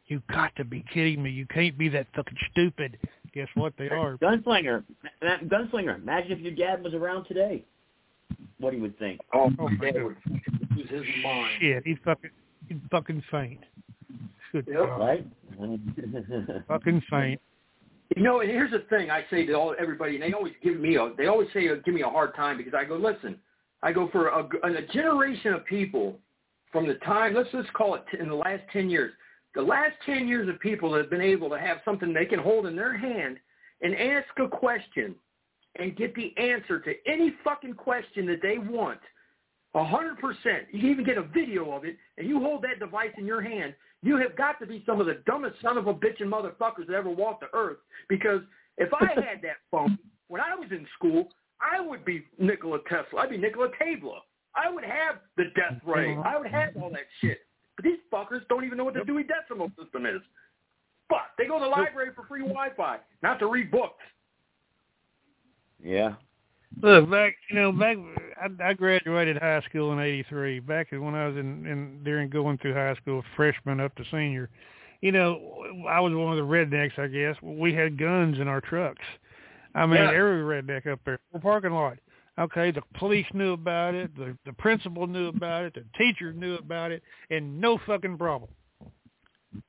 you 0.07 0.21
got 0.31 0.55
to 0.55 0.63
be 0.65 0.83
kidding 0.93 1.21
me. 1.21 1.29
You 1.29 1.45
can't 1.47 1.77
be 1.77 1.89
that 1.89 2.07
fucking 2.15 2.37
stupid. 2.51 2.97
Guess 3.33 3.49
what? 3.55 3.73
They 3.77 3.89
are. 3.89 4.17
Gunslinger. 4.17 4.83
Gunslinger. 5.21 5.97
Imagine 6.01 6.31
if 6.31 6.39
your 6.39 6.55
dad 6.55 6.81
was 6.83 6.93
around 6.95 7.25
today. 7.25 7.63
What 8.59 8.73
he 8.73 8.79
would 8.79 8.97
think. 8.97 9.19
Oh, 9.33 9.51
Oh, 9.59 9.69
my 9.69 9.71
my 9.75 9.91
God. 9.91 10.03
would 10.03 10.15
lose 10.75 10.89
his 10.89 11.03
mind. 11.23 11.51
Shit, 11.61 11.83
he's 11.85 11.97
fucking, 12.03 12.31
he's 12.67 12.77
fucking 12.91 13.23
faint. 13.31 13.61
Good 14.51 14.67
Yep. 14.67 14.77
God. 14.77 14.99
Right? 14.99 15.27
Fucking 16.67 17.01
faint. 17.09 17.41
You 18.15 18.23
know, 18.23 18.39
and 18.39 18.49
here's 18.49 18.71
the 18.71 18.85
thing 18.89 19.11
I 19.11 19.25
say 19.29 19.45
to 19.45 19.53
all 19.53 19.75
everybody, 19.77 20.15
and 20.15 20.23
they 20.23 20.33
always 20.33 20.53
give 20.63 20.79
me 20.79 20.95
a 20.95 21.11
they 21.17 21.27
always 21.27 21.49
say 21.53 21.67
uh, 21.67 21.75
give 21.83 21.93
me 21.93 22.01
a 22.01 22.09
hard 22.09 22.35
time 22.35 22.57
because 22.57 22.73
I 22.73 22.85
go 22.85 22.95
listen, 22.95 23.37
I 23.83 23.91
go 23.91 24.07
for 24.11 24.29
a, 24.29 24.47
a 24.63 24.81
generation 24.93 25.53
of 25.53 25.65
people 25.65 26.17
from 26.71 26.87
the 26.87 26.95
time 26.95 27.33
let's 27.33 27.49
let's 27.53 27.69
call 27.73 27.95
it 27.95 28.03
t- 28.09 28.19
in 28.19 28.29
the 28.29 28.35
last 28.35 28.63
ten 28.71 28.89
years, 28.89 29.11
the 29.55 29.61
last 29.61 29.93
ten 30.05 30.27
years 30.27 30.47
of 30.47 30.59
people 30.61 30.91
that 30.91 30.99
have 30.99 31.09
been 31.09 31.21
able 31.21 31.49
to 31.49 31.59
have 31.59 31.79
something 31.83 32.13
they 32.13 32.25
can 32.25 32.39
hold 32.39 32.65
in 32.65 32.77
their 32.77 32.97
hand 32.97 33.37
and 33.81 33.93
ask 33.93 34.27
a 34.39 34.47
question 34.47 35.13
and 35.77 35.97
get 35.97 36.15
the 36.15 36.33
answer 36.37 36.79
to 36.79 36.93
any 37.05 37.33
fucking 37.43 37.73
question 37.73 38.25
that 38.25 38.41
they 38.41 38.57
want. 38.57 38.99
A 39.75 39.85
hundred 39.85 40.17
percent. 40.19 40.67
You 40.71 40.79
can 40.79 40.89
even 40.89 41.05
get 41.05 41.17
a 41.17 41.23
video 41.23 41.71
of 41.71 41.85
it, 41.85 41.97
and 42.17 42.27
you 42.27 42.39
hold 42.39 42.63
that 42.63 42.79
device 42.79 43.11
in 43.17 43.25
your 43.25 43.41
hand. 43.41 43.73
You 44.01 44.17
have 44.17 44.35
got 44.35 44.59
to 44.59 44.65
be 44.65 44.83
some 44.85 44.99
of 44.99 45.07
the 45.07 45.21
dumbest 45.25 45.61
son 45.61 45.77
of 45.77 45.87
a 45.87 45.93
bitch 45.93 46.19
and 46.19 46.31
motherfuckers 46.31 46.87
that 46.87 46.95
ever 46.95 47.09
walked 47.09 47.41
the 47.41 47.57
earth. 47.57 47.77
Because 48.09 48.41
if 48.77 48.89
I 48.93 49.05
had 49.15 49.41
that 49.43 49.57
phone 49.71 49.97
when 50.29 50.41
I 50.41 50.55
was 50.55 50.69
in 50.71 50.85
school, 50.95 51.29
I 51.61 51.81
would 51.81 52.05
be 52.05 52.23
Nikola 52.39 52.79
Tesla. 52.87 53.21
I'd 53.21 53.29
be 53.29 53.37
Nikola 53.37 53.69
Tesla. 53.77 54.19
I 54.55 54.69
would 54.71 54.83
have 54.83 55.17
the 55.35 55.45
death 55.55 55.79
ray. 55.85 56.15
I 56.15 56.37
would 56.37 56.47
have 56.47 56.75
all 56.81 56.89
that 56.91 57.05
shit. 57.21 57.39
But 57.75 57.85
these 57.85 57.99
fuckers 58.11 58.47
don't 58.49 58.63
even 58.65 58.77
know 58.77 58.83
what 58.85 58.95
the 58.95 59.03
Dewey 59.05 59.23
Decimal 59.23 59.71
System 59.81 60.05
is. 60.05 60.21
But 61.09 61.21
they 61.37 61.45
go 61.45 61.59
to 61.59 61.65
the 61.65 61.69
library 61.69 62.09
for 62.15 62.25
free 62.25 62.41
Wi-Fi, 62.41 62.97
not 63.21 63.39
to 63.39 63.47
read 63.47 63.71
books. 63.71 64.03
yeah. 65.83 66.15
Look, 66.81 67.09
back 67.09 67.35
you 67.49 67.55
know, 67.55 67.71
back 67.71 67.97
I, 68.41 68.69
I 68.69 68.73
graduated 68.73 69.37
high 69.37 69.61
school 69.69 69.91
in 69.93 69.99
'83. 69.99 70.59
Back 70.61 70.91
when 70.91 71.15
I 71.15 71.27
was 71.27 71.37
in, 71.37 71.65
in 71.65 72.01
during 72.03 72.29
going 72.29 72.57
through 72.57 72.73
high 72.73 72.95
school, 72.95 73.23
freshman 73.35 73.79
up 73.79 73.95
to 73.95 74.03
senior, 74.11 74.49
you 75.01 75.11
know, 75.11 75.39
I 75.89 75.99
was 75.99 76.13
one 76.13 76.31
of 76.31 76.37
the 76.37 76.43
rednecks. 76.51 76.97
I 76.99 77.07
guess 77.07 77.35
we 77.41 77.73
had 77.73 77.97
guns 77.99 78.39
in 78.39 78.47
our 78.47 78.61
trucks. 78.61 79.05
I 79.75 79.85
mean, 79.85 79.95
Yeah. 80.01 80.11
every 80.11 80.41
redneck 80.41 80.87
up 80.87 80.99
there, 81.05 81.19
the 81.33 81.39
parking 81.39 81.71
lot. 81.73 81.97
Okay, 82.39 82.69
the 82.71 82.83
police 82.99 83.25
knew 83.33 83.53
about 83.53 83.95
it, 83.95 84.15
the 84.15 84.37
the 84.45 84.53
principal 84.53 85.07
knew 85.07 85.27
about 85.27 85.65
it, 85.65 85.73
the 85.73 85.83
teacher 85.97 86.31
knew 86.33 86.55
about 86.55 86.91
it, 86.91 87.01
and 87.31 87.59
no 87.59 87.79
fucking 87.85 88.17
problem. 88.17 88.51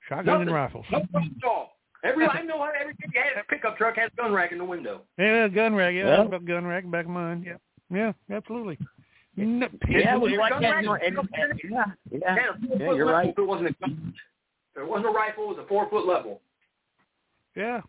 Shotguns 0.09 0.27
Nothing. 0.27 0.43
and 0.49 0.55
rifles. 0.55 0.85
No 0.93 1.01
problem 1.11 1.35
at 1.43 1.49
all. 1.49 1.73
Every 2.05 2.27
I 2.27 2.43
know 2.43 2.63
every 2.81 2.95
kid 2.95 3.11
that 3.15 3.43
a 3.43 3.45
pickup 3.49 3.77
truck 3.77 3.97
has 3.97 4.11
a 4.13 4.17
gun 4.23 4.33
rack 4.33 4.53
in 4.53 4.59
the 4.59 4.65
window. 4.65 5.01
Yeah, 5.19 5.49
gun 5.49 5.75
rack. 5.75 5.95
Yeah, 5.95 6.05
Well- 6.05 6.29
well, 6.29 6.41
gun 6.41 6.67
rack 6.67 6.89
back 6.91 7.07
of 7.07 7.11
mine. 7.11 7.43
Yeah, 7.47 7.55
yeah, 7.91 8.13
absolutely. 8.31 8.79
No, 9.37 9.69
Yeah, 9.89 10.15
it 10.17 10.21
was 10.21 10.33
like 10.33 10.53
that. 10.61 10.71
rack 10.71 10.85
in- 10.85 11.17
and- 11.19 11.29
and- 11.35 11.61
yeah, 11.71 11.85
yeah. 12.11 12.35
Had 12.35 12.81
Yeah, 12.81 12.93
you're 12.93 13.07
right. 13.07 13.29
If 13.29 13.39
it 13.39 13.43
wasn't 13.43 13.71
a 13.71 13.73
gun, 13.75 14.15
if 14.75 14.83
it 14.83 14.89
wasn't 14.89 15.07
a 15.07 15.13
rifle, 15.13 15.45
it 15.45 15.57
was 15.57 15.59
a 15.59 15.69
four 15.69 15.89
foot 15.89 16.07
level. 16.07 16.43
Yeah. 17.55 17.83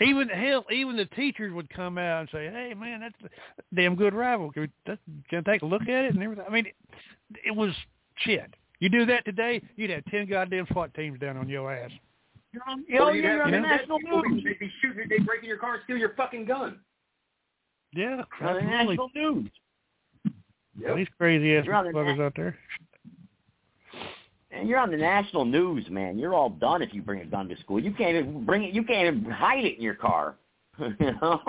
Even 0.00 0.28
hell, 0.28 0.64
even 0.72 0.96
the 0.96 1.04
teachers 1.06 1.52
would 1.52 1.68
come 1.70 1.98
out 1.98 2.20
and 2.20 2.28
say, 2.30 2.48
"Hey, 2.50 2.72
man, 2.74 3.00
that's 3.00 3.14
a 3.22 3.74
damn 3.74 3.96
good 3.96 4.14
rifle. 4.14 4.50
Can, 4.50 4.62
we, 4.62 4.68
that, 4.86 4.98
can 5.28 5.44
I 5.46 5.52
take 5.52 5.62
a 5.62 5.66
look 5.66 5.82
at 5.82 6.04
it?" 6.06 6.14
And 6.14 6.22
everything. 6.22 6.44
I 6.48 6.50
mean, 6.50 6.66
it, 6.66 6.74
it 7.46 7.50
was 7.56 7.72
shit. 8.16 8.54
You 8.80 8.88
do 8.88 9.04
that 9.06 9.24
today, 9.24 9.60
you'd 9.76 9.90
have 9.90 10.04
ten 10.06 10.26
goddamn 10.26 10.66
SWAT 10.72 10.94
teams 10.94 11.18
down 11.20 11.36
on 11.36 11.48
your 11.48 11.72
ass. 11.72 11.90
You're 12.52 12.62
on, 12.66 12.84
oh, 12.98 13.10
you'd 13.12 13.24
yeah, 13.24 13.30
have 13.30 13.36
you're 13.36 13.42
on 13.42 13.52
you 13.52 13.56
the 13.56 13.60
know, 13.62 13.68
national 13.68 13.98
news. 14.00 14.44
They'd 14.44 14.58
be 14.58 14.72
shooting, 14.80 15.06
they'd 15.08 15.26
break 15.26 15.42
in 15.42 15.48
your 15.48 15.58
car 15.58 15.74
and 15.74 15.82
steal 15.84 15.96
your 15.98 16.14
fucking 16.14 16.44
gun. 16.46 16.78
Yeah, 17.92 18.22
You're 18.40 18.48
on 18.48 18.54
the 18.56 18.62
absolutely. 18.62 18.96
national 18.96 19.10
news. 19.14 19.50
Yep. 20.80 20.96
These 20.96 21.06
crazy 21.18 21.56
ass 21.56 21.64
You're 21.64 21.82
the 21.82 21.90
motherfuckers 21.90 22.20
out 22.26 22.32
there. 22.36 22.56
And 24.50 24.68
you're 24.68 24.78
on 24.78 24.90
the 24.90 24.96
national 24.96 25.44
news, 25.44 25.88
man. 25.90 26.18
You're 26.18 26.34
all 26.34 26.50
done 26.50 26.82
if 26.82 26.94
you 26.94 27.02
bring 27.02 27.20
a 27.20 27.26
gun 27.26 27.48
to 27.48 27.56
school. 27.58 27.78
You 27.80 27.92
can't 27.92 28.16
even 28.16 28.44
bring 28.44 28.64
it. 28.64 28.74
You 28.74 28.82
can't 28.82 29.16
even 29.18 29.30
hide 29.30 29.64
it 29.64 29.76
in 29.76 29.82
your 29.82 29.94
car. 29.94 30.36
you 30.78 30.88
know? 31.20 31.40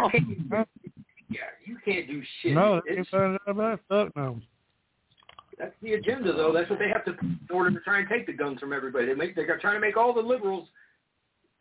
Yeah, 1.32 1.42
you 1.66 1.78
can't 1.86 2.08
do 2.08 2.22
shit. 2.42 2.54
No, 2.54 2.82
they 2.86 2.94
It's- 2.94 3.08
find 3.10 3.36
out 3.36 3.42
about 3.48 3.80
fuck 3.88 4.16
no. 4.16 4.40
That's 5.58 5.76
the 5.82 5.94
agenda, 5.94 6.32
though. 6.32 6.54
That's 6.54 6.70
what 6.70 6.80
they 6.80 6.88
have 6.88 7.04
to 7.04 7.12
in 7.20 7.38
order 7.52 7.70
to 7.72 7.80
try 7.82 8.00
and 8.00 8.08
take 8.08 8.26
the 8.26 8.32
guns 8.34 8.62
from 8.62 8.72
everybody. 8.72 9.06
They 9.08 9.14
make 9.14 9.36
they're 9.36 9.60
trying 9.60 9.74
to 9.76 9.80
make 9.82 9.98
all 9.98 10.14
the 10.14 10.22
liberals 10.22 10.70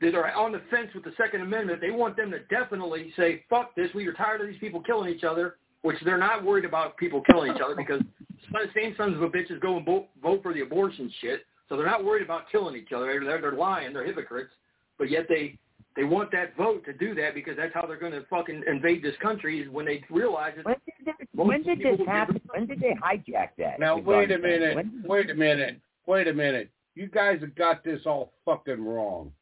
that 0.01 0.15
are 0.15 0.31
on 0.33 0.53
the 0.53 0.63
fence 0.71 0.89
with 0.95 1.05
the 1.05 1.13
Second 1.17 1.43
Amendment. 1.43 1.81
They 1.81 1.91
want 1.91 2.17
them 2.17 2.31
to 2.31 2.41
definitely 2.45 3.13
say, 3.17 3.45
"Fuck 3.51 3.75
this. 3.75 3.93
We 3.95 4.07
are 4.07 4.13
tired 4.13 4.41
of 4.41 4.47
these 4.47 4.59
people 4.59 4.81
killing 4.83 5.13
each 5.13 5.25
other." 5.25 5.57
Which 5.83 5.97
they're 6.05 6.19
not 6.19 6.43
worried 6.43 6.65
about 6.65 6.97
people 6.97 7.23
killing 7.31 7.55
each 7.55 7.63
other 7.63 7.77
because 7.77 8.03
the 8.51 8.67
same 8.75 8.97
sons 8.97 9.15
of 9.15 9.23
a 9.23 9.31
bitches 9.31 9.61
go 9.61 9.77
and 9.77 9.87
vote, 9.87 10.09
vote 10.21 10.43
for 10.43 10.53
the 10.53 10.63
abortion 10.63 11.09
shit. 11.21 11.43
So 11.69 11.77
they're 11.77 11.87
not 11.87 12.05
worried 12.05 12.25
about 12.25 12.51
killing 12.51 12.75
each 12.75 12.91
other. 12.93 13.07
They're, 13.25 13.41
they're 13.41 13.53
lying. 13.53 13.93
They're 13.93 14.05
hypocrites. 14.05 14.51
But 14.99 15.09
yet 15.09 15.27
they 15.29 15.57
they 15.99 16.05
want 16.05 16.31
that 16.31 16.57
vote 16.57 16.85
to 16.85 16.93
do 16.93 17.15
that 17.17 17.35
because 17.35 17.57
that's 17.57 17.75
how 17.75 17.85
they're 17.87 17.99
going 17.99 18.13
to 18.13 18.25
fucking 18.31 18.63
invade 18.69 19.03
this 19.03 19.17
country 19.21 19.61
is 19.61 19.69
when 19.69 19.85
they 19.85 20.03
realize 20.11 20.55
it. 20.57 20.65
When 20.65 20.77
did, 20.85 20.95
this, 21.05 21.15
when 21.33 21.63
did 21.63 21.81
this 21.81 22.07
happen? 22.07 22.41
When 22.53 22.67
did 22.67 22.81
they 22.81 22.95
hijack 23.03 23.49
that? 23.59 23.81
Now 23.81 23.97
wait 23.99 24.31
a 24.31 24.39
minute. 24.39 24.77
When- 24.77 25.03
Wait 25.05 25.31
a 25.31 25.35
minute. 25.35 25.81
Wait 26.07 26.29
a 26.29 26.33
minute. 26.33 26.71
You 26.95 27.09
guys 27.09 27.41
have 27.41 27.55
got 27.57 27.85
this 27.85 28.01
all 28.07 28.33
fucking 28.45 28.85
wrong. 28.85 29.33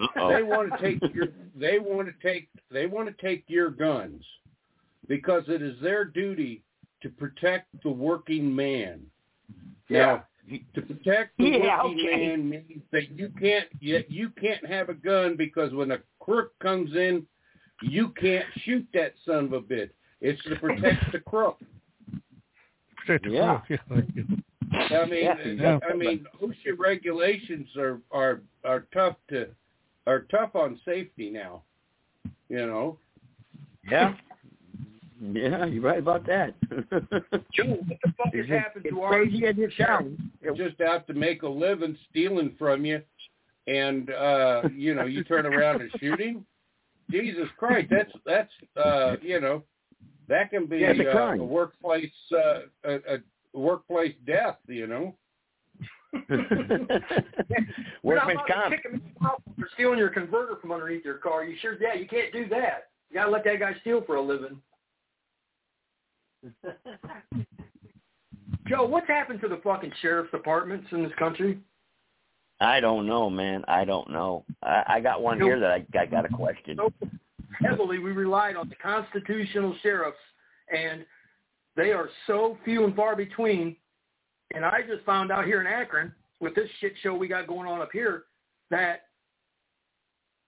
Uh-oh. 0.00 0.32
They 0.34 0.42
want 0.42 0.72
to 0.72 0.78
take 0.78 1.14
your 1.14 1.28
they 1.54 1.78
want 1.78 2.08
to 2.08 2.14
take 2.26 2.48
they 2.70 2.86
want 2.86 3.08
to 3.08 3.22
take 3.22 3.44
your 3.48 3.70
guns 3.70 4.24
because 5.08 5.44
it 5.48 5.60
is 5.62 5.76
their 5.82 6.04
duty 6.04 6.62
to 7.02 7.08
protect 7.08 7.66
the 7.82 7.90
working 7.90 8.54
man. 8.54 9.00
Now, 9.88 10.24
to 10.74 10.82
protect 10.82 11.36
the 11.38 11.44
Yeah, 11.64 11.82
working 11.82 12.06
okay. 12.06 12.26
man 12.28 12.48
means 12.48 12.82
that 12.92 13.10
you 13.10 13.30
can't 13.40 13.66
you, 13.80 14.02
you 14.08 14.30
can't 14.40 14.64
have 14.66 14.88
a 14.88 14.94
gun 14.94 15.36
because 15.36 15.72
when 15.72 15.90
a 15.90 15.98
crook 16.20 16.58
comes 16.60 16.94
in, 16.94 17.26
you 17.82 18.10
can't 18.20 18.46
shoot 18.64 18.86
that 18.94 19.14
son 19.26 19.46
of 19.46 19.52
a 19.52 19.60
bitch. 19.60 19.90
It's 20.20 20.42
to 20.44 20.56
protect 20.56 21.12
the 21.12 21.18
crook. 21.20 21.58
Protect 22.96 23.24
the 23.24 23.30
Yeah. 23.30 23.60
crook, 23.88 24.04
yeah. 24.14 24.22
I 24.72 25.04
mean, 25.06 25.58
Yeah. 25.58 25.78
I 25.88 25.94
mean, 25.94 26.26
OSHA 26.40 26.78
regulations 26.78 27.68
are 27.76 28.00
are 28.10 28.40
are 28.64 28.86
tough 28.92 29.16
to 29.30 29.48
are 30.10 30.26
tough 30.30 30.54
on 30.54 30.78
safety 30.84 31.30
now. 31.30 31.62
You 32.48 32.66
know. 32.66 32.98
Yeah. 33.90 34.14
Yeah, 35.32 35.66
you're 35.66 35.82
right 35.82 35.98
about 35.98 36.26
that. 36.26 36.54
Joe, 37.52 37.76
what 37.86 37.98
the 38.02 38.12
fuck 38.16 38.34
has 38.34 38.48
happened 38.48 38.86
to 38.88 39.02
our 39.02 39.24
sheriff? 39.76 40.06
just 40.56 40.80
out 40.80 41.06
to 41.08 41.12
make 41.12 41.42
a 41.42 41.48
living 41.48 41.96
stealing 42.08 42.54
from 42.58 42.86
you, 42.86 43.02
and 43.66 44.10
uh, 44.10 44.62
you 44.74 44.94
know 44.94 45.04
you 45.04 45.22
turn 45.24 45.44
around 45.44 45.82
and 45.82 45.90
shoot 46.00 46.18
him. 46.18 46.46
Jesus 47.10 47.48
Christ, 47.58 47.88
that's 47.90 48.12
that's 48.24 48.52
uh, 48.82 49.16
you 49.20 49.40
know 49.42 49.62
that 50.28 50.50
can 50.50 50.64
be 50.64 50.78
Yeah, 50.78 50.92
a 50.92 51.10
uh, 51.10 51.32
a 51.34 51.44
workplace 51.44 52.10
uh, 52.32 52.60
a, 52.84 52.94
a 52.94 53.18
workplace 53.52 54.14
death. 54.26 54.56
You 54.68 54.86
know. 54.86 55.14
Workman's 58.02 58.40
comp. 58.48 58.74
kick 58.74 58.84
him 58.84 58.94
in 58.94 59.02
the 59.14 59.20
mouth 59.20 59.40
for 59.58 59.68
stealing 59.74 59.98
your 59.98 60.08
converter 60.10 60.56
from 60.60 60.72
underneath 60.72 61.04
your 61.04 61.18
car. 61.18 61.44
You 61.44 61.56
sure? 61.60 61.76
Yeah, 61.80 61.94
you 61.94 62.08
can't 62.08 62.32
do 62.32 62.48
that. 62.48 62.88
You 63.10 63.14
gotta 63.14 63.30
let 63.30 63.44
that 63.44 63.60
guy 63.60 63.74
steal 63.80 64.02
for 64.02 64.16
a 64.16 64.22
living. 64.22 64.60
Joe, 68.68 68.84
what's 68.84 69.08
happened 69.08 69.40
to 69.42 69.48
the 69.48 69.60
fucking 69.62 69.92
sheriff's 70.00 70.30
departments 70.30 70.86
in 70.92 71.02
this 71.02 71.12
country? 71.18 71.58
I 72.60 72.80
don't 72.80 73.06
know, 73.06 73.30
man. 73.30 73.64
I 73.68 73.84
don't 73.84 74.10
know. 74.10 74.44
I, 74.62 74.84
I 74.86 75.00
got 75.00 75.22
one 75.22 75.40
here 75.40 75.58
that 75.58 75.70
I, 75.70 75.84
I 75.98 76.06
got 76.06 76.24
a 76.24 76.28
question. 76.28 76.76
So 76.76 76.92
heavily, 77.60 77.98
we 77.98 78.12
relied 78.12 78.56
on 78.56 78.68
the 78.68 78.76
constitutional 78.76 79.74
sheriffs, 79.82 80.18
and 80.72 81.04
they 81.76 81.92
are 81.92 82.08
so 82.26 82.58
few 82.64 82.84
and 82.84 82.94
far 82.94 83.16
between. 83.16 83.76
And 84.54 84.64
I 84.64 84.80
just 84.88 85.04
found 85.04 85.30
out 85.30 85.44
here 85.44 85.60
in 85.60 85.66
Akron, 85.66 86.12
with 86.40 86.54
this 86.54 86.68
shit 86.80 86.92
show 87.02 87.14
we 87.14 87.28
got 87.28 87.46
going 87.46 87.68
on 87.68 87.80
up 87.80 87.90
here, 87.92 88.24
that 88.70 89.02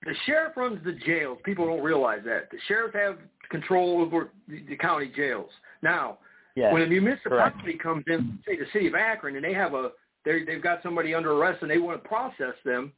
the 0.04 0.14
sheriff 0.26 0.56
runs 0.56 0.80
the 0.84 0.92
jails. 0.92 1.38
People 1.44 1.66
don't 1.66 1.82
realize 1.82 2.20
that. 2.24 2.50
The 2.50 2.58
sheriff 2.66 2.94
have 2.94 3.18
control 3.50 4.00
over 4.00 4.30
the 4.48 4.76
county 4.76 5.10
jails. 5.14 5.50
Now, 5.82 6.18
Yes, 6.54 6.72
when 6.72 6.82
a 6.82 6.86
municipality 6.86 7.78
comes 7.82 8.04
in, 8.08 8.38
say 8.46 8.58
the 8.58 8.66
city 8.74 8.86
of 8.86 8.94
Akron, 8.94 9.36
and 9.36 9.44
they 9.44 9.54
have 9.54 9.72
a 9.74 9.90
they 10.24 10.44
they've 10.44 10.62
got 10.62 10.82
somebody 10.82 11.14
under 11.14 11.32
arrest 11.32 11.62
and 11.62 11.70
they 11.70 11.78
want 11.78 12.02
to 12.02 12.08
process 12.08 12.54
them, 12.64 12.92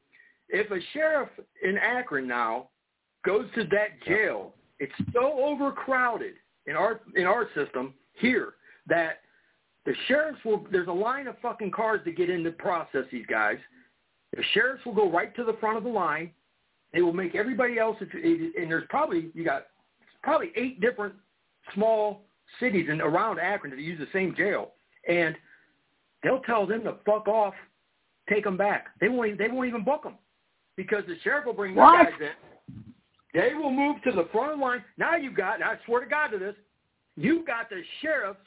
if 0.49 0.71
a 0.71 0.81
sheriff 0.93 1.29
in 1.63 1.79
Akron 1.79 2.27
now 2.27 2.71
goes 3.25 3.47
to 3.55 3.65
that 3.65 4.03
jail, 4.07 4.55
it's 4.81 4.93
so 5.13 5.39
overcrowded 5.39 6.35
in 6.67 6.75
our 6.75 7.01
in 7.15 7.27
our 7.27 7.47
system 7.55 7.95
here 8.15 8.55
that 8.89 9.21
the 9.87 9.95
sheriffs 10.09 10.39
will 10.45 10.67
there's 10.71 10.89
a 10.89 10.93
line 10.93 11.27
of 11.27 11.37
fucking 11.41 11.71
cars 11.71 12.01
to 12.05 12.13
get 12.13 12.31
in 12.31 12.43
to 12.45 12.53
process 12.53 13.05
these 13.13 13.27
guys. 13.27 13.59
The 14.35 14.43
sheriffs 14.53 14.85
will 14.85 14.95
go 14.95 15.11
right 15.11 15.35
to 15.37 15.45
the 15.45 15.55
front 15.55 15.77
of 15.77 15.85
the 15.85 15.91
line. 15.91 16.31
They 16.93 17.03
will 17.03 17.13
make 17.13 17.35
everybody 17.35 17.79
else, 17.79 17.97
and 18.01 18.71
there's 18.71 18.85
probably 18.89 19.31
you 19.35 19.45
got 19.45 19.67
probably 20.23 20.53
eight 20.57 20.81
different 20.81 21.15
small 21.75 22.23
cities 22.61 22.87
and 22.91 23.01
around 23.01 23.39
Akron 23.39 23.71
that 23.71 23.81
use 23.81 23.99
the 23.99 24.09
same 24.13 24.35
jail, 24.35 24.73
and 25.09 25.35
they'll 26.23 26.41
tell 26.41 26.67
them 26.67 26.85
to 26.85 26.97
fuck 27.05 27.29
off, 27.29 27.55
take 28.29 28.45
them 28.45 28.57
back. 28.57 28.87
They 29.01 29.09
won't. 29.09 29.29
Even, 29.29 29.39
they 29.39 29.49
won't 29.49 29.69
even 29.69 29.85
book 29.85 30.03
them 30.03 30.15
because 30.77 31.05
the 31.07 31.17
sheriff 31.23 31.47
will 31.47 31.53
bring 31.53 31.75
What? 31.75 32.05
guys 32.05 32.13
in. 32.21 32.85
They 33.35 33.53
will 33.55 33.71
move 33.73 33.97
to 34.05 34.13
the 34.13 34.29
front 34.33 34.53
of 34.53 34.59
the 34.59 34.65
line. 34.65 34.85
Now 34.97 35.17
you've 35.17 35.37
got. 35.37 35.57
And 35.57 35.65
I 35.65 35.77
swear 35.85 36.05
to 36.05 36.09
God 36.09 36.29
to 36.29 36.39
this, 36.39 36.55
you've 37.17 37.47
got 37.47 37.69
the 37.69 37.83
sheriffs 38.01 38.39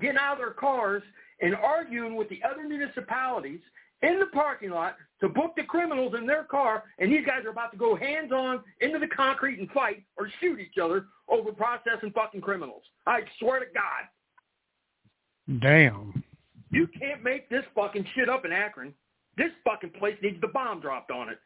getting 0.00 0.18
out 0.18 0.34
of 0.34 0.38
their 0.38 0.50
cars 0.50 1.02
and 1.40 1.54
arguing 1.54 2.16
with 2.16 2.28
the 2.28 2.40
other 2.48 2.66
municipalities 2.66 3.60
in 4.02 4.18
the 4.18 4.26
parking 4.26 4.70
lot 4.70 4.96
to 5.20 5.28
book 5.28 5.52
the 5.56 5.62
criminals 5.64 6.14
in 6.16 6.26
their 6.26 6.44
car, 6.44 6.84
and 6.98 7.10
these 7.10 7.26
guys 7.26 7.44
are 7.44 7.50
about 7.50 7.72
to 7.72 7.76
go 7.76 7.96
hands 7.96 8.30
on 8.32 8.62
into 8.80 8.98
the 8.98 9.08
concrete 9.08 9.58
and 9.58 9.70
fight 9.70 10.04
or 10.16 10.30
shoot 10.40 10.60
each 10.60 10.78
other 10.82 11.06
over 11.28 11.52
processing 11.52 12.12
fucking 12.14 12.40
criminals. 12.40 12.82
I 13.06 13.20
swear 13.38 13.60
to 13.60 13.66
God. 13.74 15.60
Damn. 15.60 16.22
You 16.70 16.86
can't 16.86 17.24
make 17.24 17.48
this 17.48 17.64
fucking 17.74 18.06
shit 18.14 18.28
up 18.28 18.44
in 18.44 18.52
Akron. 18.52 18.92
This 19.36 19.50
fucking 19.64 19.90
place 19.90 20.16
needs 20.22 20.40
the 20.40 20.48
bomb 20.48 20.80
dropped 20.80 21.10
on 21.10 21.30
it. 21.30 21.38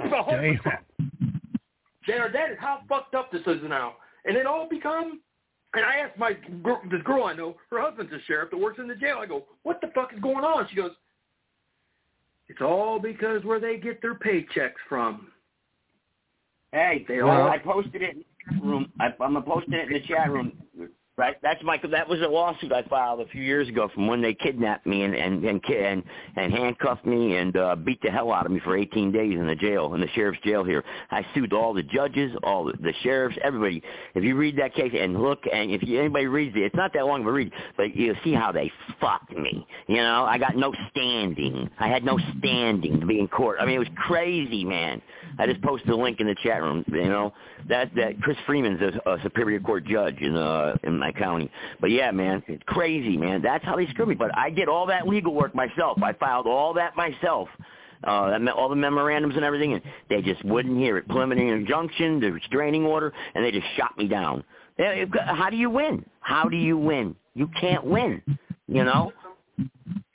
It's 0.00 0.12
a 0.12 0.22
hundred 0.22 0.60
Damn. 0.62 1.08
There, 2.06 2.30
that 2.32 2.50
is 2.50 2.56
how 2.60 2.80
fucked 2.88 3.14
up 3.14 3.32
this 3.32 3.42
is 3.46 3.60
now. 3.66 3.94
And 4.24 4.36
it 4.36 4.46
all 4.46 4.68
become. 4.68 5.20
And 5.78 5.86
I 5.86 5.98
asked 5.98 6.18
my 6.18 6.32
this 6.90 7.02
girl 7.04 7.24
I 7.24 7.34
know, 7.34 7.54
her 7.70 7.80
husband's 7.80 8.12
a 8.12 8.18
sheriff 8.26 8.50
that 8.50 8.56
works 8.58 8.80
in 8.80 8.88
the 8.88 8.96
jail. 8.96 9.18
I 9.22 9.26
go, 9.26 9.44
what 9.62 9.80
the 9.80 9.92
fuck 9.94 10.12
is 10.12 10.18
going 10.18 10.44
on? 10.44 10.66
She 10.68 10.74
goes, 10.74 10.90
it's 12.48 12.60
all 12.60 12.98
because 12.98 13.44
where 13.44 13.60
they 13.60 13.76
get 13.76 14.02
their 14.02 14.16
paychecks 14.16 14.72
from. 14.88 15.28
Hey, 16.72 17.04
They 17.06 17.22
well, 17.22 17.42
all- 17.42 17.48
I 17.48 17.58
posted 17.58 18.02
it 18.02 18.16
in 18.16 18.18
the 18.18 18.24
chat 18.54 18.64
room. 18.64 18.92
I, 18.98 19.14
I'm 19.22 19.40
posting 19.44 19.74
it 19.74 19.86
in 19.86 19.92
the 19.92 20.06
chat 20.08 20.32
room. 20.32 20.52
Right, 21.18 21.34
that's 21.42 21.60
my. 21.64 21.80
That 21.90 22.08
was 22.08 22.20
a 22.20 22.28
lawsuit 22.28 22.72
I 22.72 22.84
filed 22.84 23.20
a 23.20 23.26
few 23.26 23.42
years 23.42 23.68
ago 23.68 23.90
from 23.92 24.06
when 24.06 24.22
they 24.22 24.34
kidnapped 24.34 24.86
me 24.86 25.02
and 25.02 25.16
and 25.16 25.44
and 25.44 25.60
and, 25.64 26.04
and 26.36 26.52
handcuffed 26.52 27.04
me 27.04 27.34
and 27.34 27.56
uh, 27.56 27.74
beat 27.74 28.00
the 28.02 28.10
hell 28.12 28.32
out 28.32 28.46
of 28.46 28.52
me 28.52 28.60
for 28.60 28.76
18 28.76 29.10
days 29.10 29.36
in 29.36 29.48
the 29.48 29.56
jail 29.56 29.94
in 29.94 30.00
the 30.00 30.06
sheriff's 30.14 30.38
jail 30.44 30.62
here. 30.62 30.84
I 31.10 31.26
sued 31.34 31.52
all 31.52 31.74
the 31.74 31.82
judges, 31.82 32.30
all 32.44 32.66
the, 32.66 32.74
the 32.74 32.92
sheriffs, 33.02 33.36
everybody. 33.42 33.82
If 34.14 34.22
you 34.22 34.36
read 34.36 34.58
that 34.58 34.76
case 34.76 34.92
and 34.96 35.20
look, 35.20 35.40
and 35.52 35.72
if 35.72 35.82
you, 35.82 35.98
anybody 35.98 36.26
reads 36.26 36.54
it, 36.54 36.60
it's 36.60 36.76
not 36.76 36.92
that 36.92 37.04
long 37.04 37.22
of 37.22 37.26
a 37.26 37.32
read, 37.32 37.50
but 37.76 37.96
you'll 37.96 38.14
see 38.22 38.32
how 38.32 38.52
they 38.52 38.70
fucked 39.00 39.36
me. 39.36 39.66
You 39.88 39.96
know, 39.96 40.24
I 40.24 40.38
got 40.38 40.56
no 40.56 40.72
standing. 40.92 41.68
I 41.80 41.88
had 41.88 42.04
no 42.04 42.16
standing 42.38 43.00
to 43.00 43.06
be 43.06 43.18
in 43.18 43.26
court. 43.26 43.58
I 43.60 43.66
mean, 43.66 43.74
it 43.74 43.80
was 43.80 43.88
crazy, 43.96 44.64
man. 44.64 45.02
I 45.36 45.46
just 45.46 45.62
posted 45.62 45.88
a 45.88 45.96
link 45.96 46.20
in 46.20 46.28
the 46.28 46.36
chat 46.44 46.62
room. 46.62 46.84
You 46.86 47.08
know, 47.08 47.32
that 47.68 47.92
that 47.96 48.22
Chris 48.22 48.36
Freeman's 48.46 48.80
a, 48.80 49.10
a 49.10 49.22
Superior 49.24 49.58
Court 49.58 49.84
judge 49.84 50.18
in 50.20 50.36
uh 50.36 50.76
in 50.84 51.07
my 51.12 51.20
county. 51.20 51.50
But 51.80 51.90
yeah, 51.90 52.10
man, 52.10 52.42
it's 52.46 52.62
crazy, 52.66 53.16
man. 53.16 53.42
That's 53.42 53.64
how 53.64 53.76
they 53.76 53.86
screw 53.86 54.06
me. 54.06 54.14
But 54.14 54.36
I 54.36 54.50
did 54.50 54.68
all 54.68 54.86
that 54.86 55.06
legal 55.06 55.34
work 55.34 55.54
myself. 55.54 56.02
I 56.02 56.12
filed 56.14 56.46
all 56.46 56.74
that 56.74 56.96
myself. 56.96 57.48
Uh, 58.04 58.30
that 58.30 58.48
all 58.50 58.68
the 58.68 58.76
memorandums 58.76 59.34
and 59.34 59.44
everything, 59.44 59.72
and 59.72 59.82
they 60.08 60.22
just 60.22 60.44
wouldn't 60.44 60.78
hear 60.78 60.98
it. 60.98 61.08
Preliminary 61.08 61.50
injunction, 61.50 62.20
the 62.20 62.30
restraining 62.30 62.84
order, 62.84 63.12
and 63.34 63.44
they 63.44 63.50
just 63.50 63.66
shot 63.76 63.98
me 63.98 64.06
down. 64.06 64.44
How 64.78 65.50
do 65.50 65.56
you 65.56 65.68
win? 65.68 66.04
How 66.20 66.48
do 66.48 66.56
you 66.56 66.78
win? 66.78 67.16
You 67.34 67.50
can't 67.60 67.84
win. 67.84 68.22
You 68.68 68.84
know. 68.84 69.12
You 69.56 69.68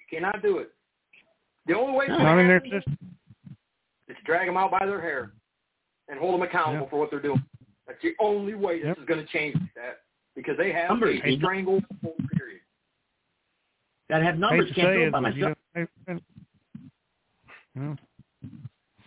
cannot 0.10 0.42
do 0.42 0.60
it. 0.60 0.72
The 1.68 1.76
only 1.76 1.98
way 1.98 2.08
to 2.08 2.18
Not 2.18 2.40
in 2.40 2.48
their 2.48 2.64
is 2.66 2.84
to 4.08 4.14
drag 4.26 4.48
them 4.48 4.56
out 4.56 4.72
by 4.72 4.86
their 4.86 5.02
hair 5.02 5.34
and 6.08 6.18
hold 6.18 6.36
them 6.36 6.44
accountable 6.44 6.88
for 6.90 7.00
what 7.00 7.10
they're 7.10 7.22
doing. 7.22 7.44
That's 7.86 8.02
the 8.02 8.14
only 8.22 8.54
way 8.54 8.82
this 8.82 8.98
is 8.98 9.06
going 9.06 9.20
to 9.20 9.32
change 9.32 9.58
that 9.76 10.02
because 10.36 10.58
they 10.58 10.72
have 10.72 10.90
Numbers. 10.90 11.20
a 11.24 11.38
strangled 11.38 11.84
period. 12.36 12.62
Gotta 14.10 14.26
have 14.26 14.38
numbers. 14.38 14.72
Can't 14.76 14.94
do 14.94 15.03
it, 15.03 15.12
by 15.12 15.20
myself. 15.20 15.58
know, 15.76 15.88
they- 16.06 16.12
you 17.76 17.82
know, 17.82 17.95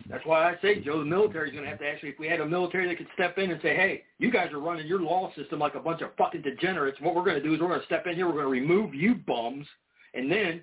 That's 0.09 0.25
why 0.25 0.49
I 0.49 0.57
say, 0.61 0.79
Joe, 0.79 0.99
the 0.99 1.05
military's 1.05 1.51
going 1.51 1.65
to 1.65 1.69
have 1.69 1.79
to 1.79 1.87
actually, 1.87 2.09
if 2.09 2.19
we 2.19 2.27
had 2.27 2.39
a 2.39 2.45
military 2.45 2.87
that 2.87 2.97
could 2.97 3.07
step 3.13 3.37
in 3.37 3.51
and 3.51 3.61
say, 3.61 3.75
hey, 3.75 4.03
you 4.19 4.31
guys 4.31 4.51
are 4.53 4.59
running 4.59 4.87
your 4.87 5.01
law 5.01 5.31
system 5.35 5.59
like 5.59 5.75
a 5.75 5.79
bunch 5.81 6.01
of 6.01 6.15
fucking 6.17 6.41
degenerates. 6.43 6.99
What 7.01 7.13
we're 7.13 7.25
going 7.25 7.35
to 7.35 7.43
do 7.43 7.53
is 7.53 7.59
we're 7.59 7.67
going 7.67 7.81
to 7.81 7.85
step 7.85 8.07
in 8.07 8.15
here, 8.15 8.25
we're 8.25 8.33
going 8.41 8.45
to 8.45 8.49
remove 8.49 8.95
you 8.95 9.15
bums, 9.15 9.67
and 10.13 10.31
then 10.31 10.61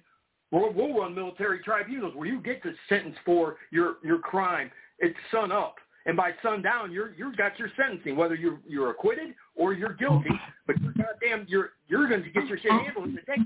we'll, 0.50 0.72
we'll 0.72 0.98
run 0.98 1.14
military 1.14 1.58
tribunals 1.60 2.14
where 2.14 2.26
you 2.26 2.40
get 2.40 2.62
the 2.62 2.74
sentence 2.88 3.16
for 3.24 3.56
your 3.70 3.96
your 4.02 4.18
crime. 4.18 4.70
It's 4.98 5.16
sun 5.30 5.52
up, 5.52 5.76
and 6.06 6.16
by 6.16 6.32
sundown, 6.42 6.92
you're 6.92 7.14
you've 7.14 7.36
got 7.36 7.58
your 7.58 7.68
sentencing, 7.76 8.16
whether 8.16 8.34
you're 8.34 8.58
you're 8.66 8.90
acquitted 8.90 9.34
or 9.56 9.72
you're 9.72 9.94
guilty. 9.94 10.30
But 10.66 10.80
you're 10.80 10.92
goddamn, 10.92 11.46
you're 11.48 11.70
you're 11.88 12.08
going 12.08 12.22
to 12.22 12.30
get 12.30 12.46
your 12.46 12.58
shit 12.58 12.70
handled. 12.70 13.14
To 13.14 13.22
take 13.24 13.44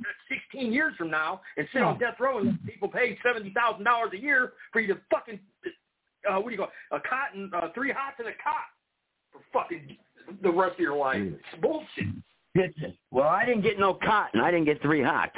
16 0.53 0.73
years 0.73 0.95
from 0.97 1.11
now 1.11 1.41
and 1.57 1.67
sit 1.73 1.83
on 1.83 1.99
death 1.99 2.17
row 2.19 2.39
and 2.39 2.49
let 2.49 2.67
people 2.67 2.89
pay 2.89 3.19
seventy 3.25 3.53
thousand 3.53 3.85
dollars 3.85 4.11
a 4.15 4.19
year 4.19 4.53
for 4.73 4.81
you 4.81 4.95
to 4.95 5.01
fucking 5.11 5.39
uh, 6.29 6.37
what 6.41 6.47
do 6.47 6.53
you 6.53 6.59
call 6.59 6.71
a 6.93 7.01
cot 7.01 7.35
and 7.35 7.53
uh, 7.55 7.69
three 7.75 7.93
hots 7.93 8.17
and 8.19 8.29
a 8.29 8.33
cot 8.43 8.69
for 9.33 9.41
fucking 9.53 9.97
the 10.43 10.51
rest 10.51 10.75
of 10.75 10.81
your 10.81 10.97
life. 10.97 11.21
It's 11.23 11.63
bullshit. 11.63 12.07
Well, 13.11 13.29
I 13.29 13.45
didn't 13.45 13.63
get 13.63 13.79
no 13.79 13.95
cotton. 13.95 14.41
I 14.41 14.51
didn't 14.51 14.67
get 14.67 14.83
three 14.83 15.03
hot. 15.03 15.31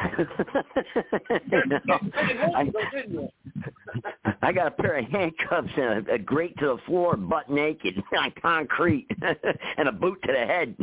I, 2.56 2.70
I 4.42 4.52
got 4.52 4.66
a 4.66 4.70
pair 4.70 4.98
of 4.98 5.04
handcuffs 5.06 5.70
and 5.76 6.08
a, 6.08 6.14
a 6.14 6.18
grate 6.18 6.56
to 6.58 6.66
the 6.66 6.78
floor, 6.86 7.16
butt 7.16 7.50
naked 7.50 8.02
on 8.18 8.32
concrete, 8.40 9.06
and 9.76 9.88
a 9.88 9.92
boot 9.92 10.18
to 10.24 10.32
the 10.32 10.46
head. 10.46 10.74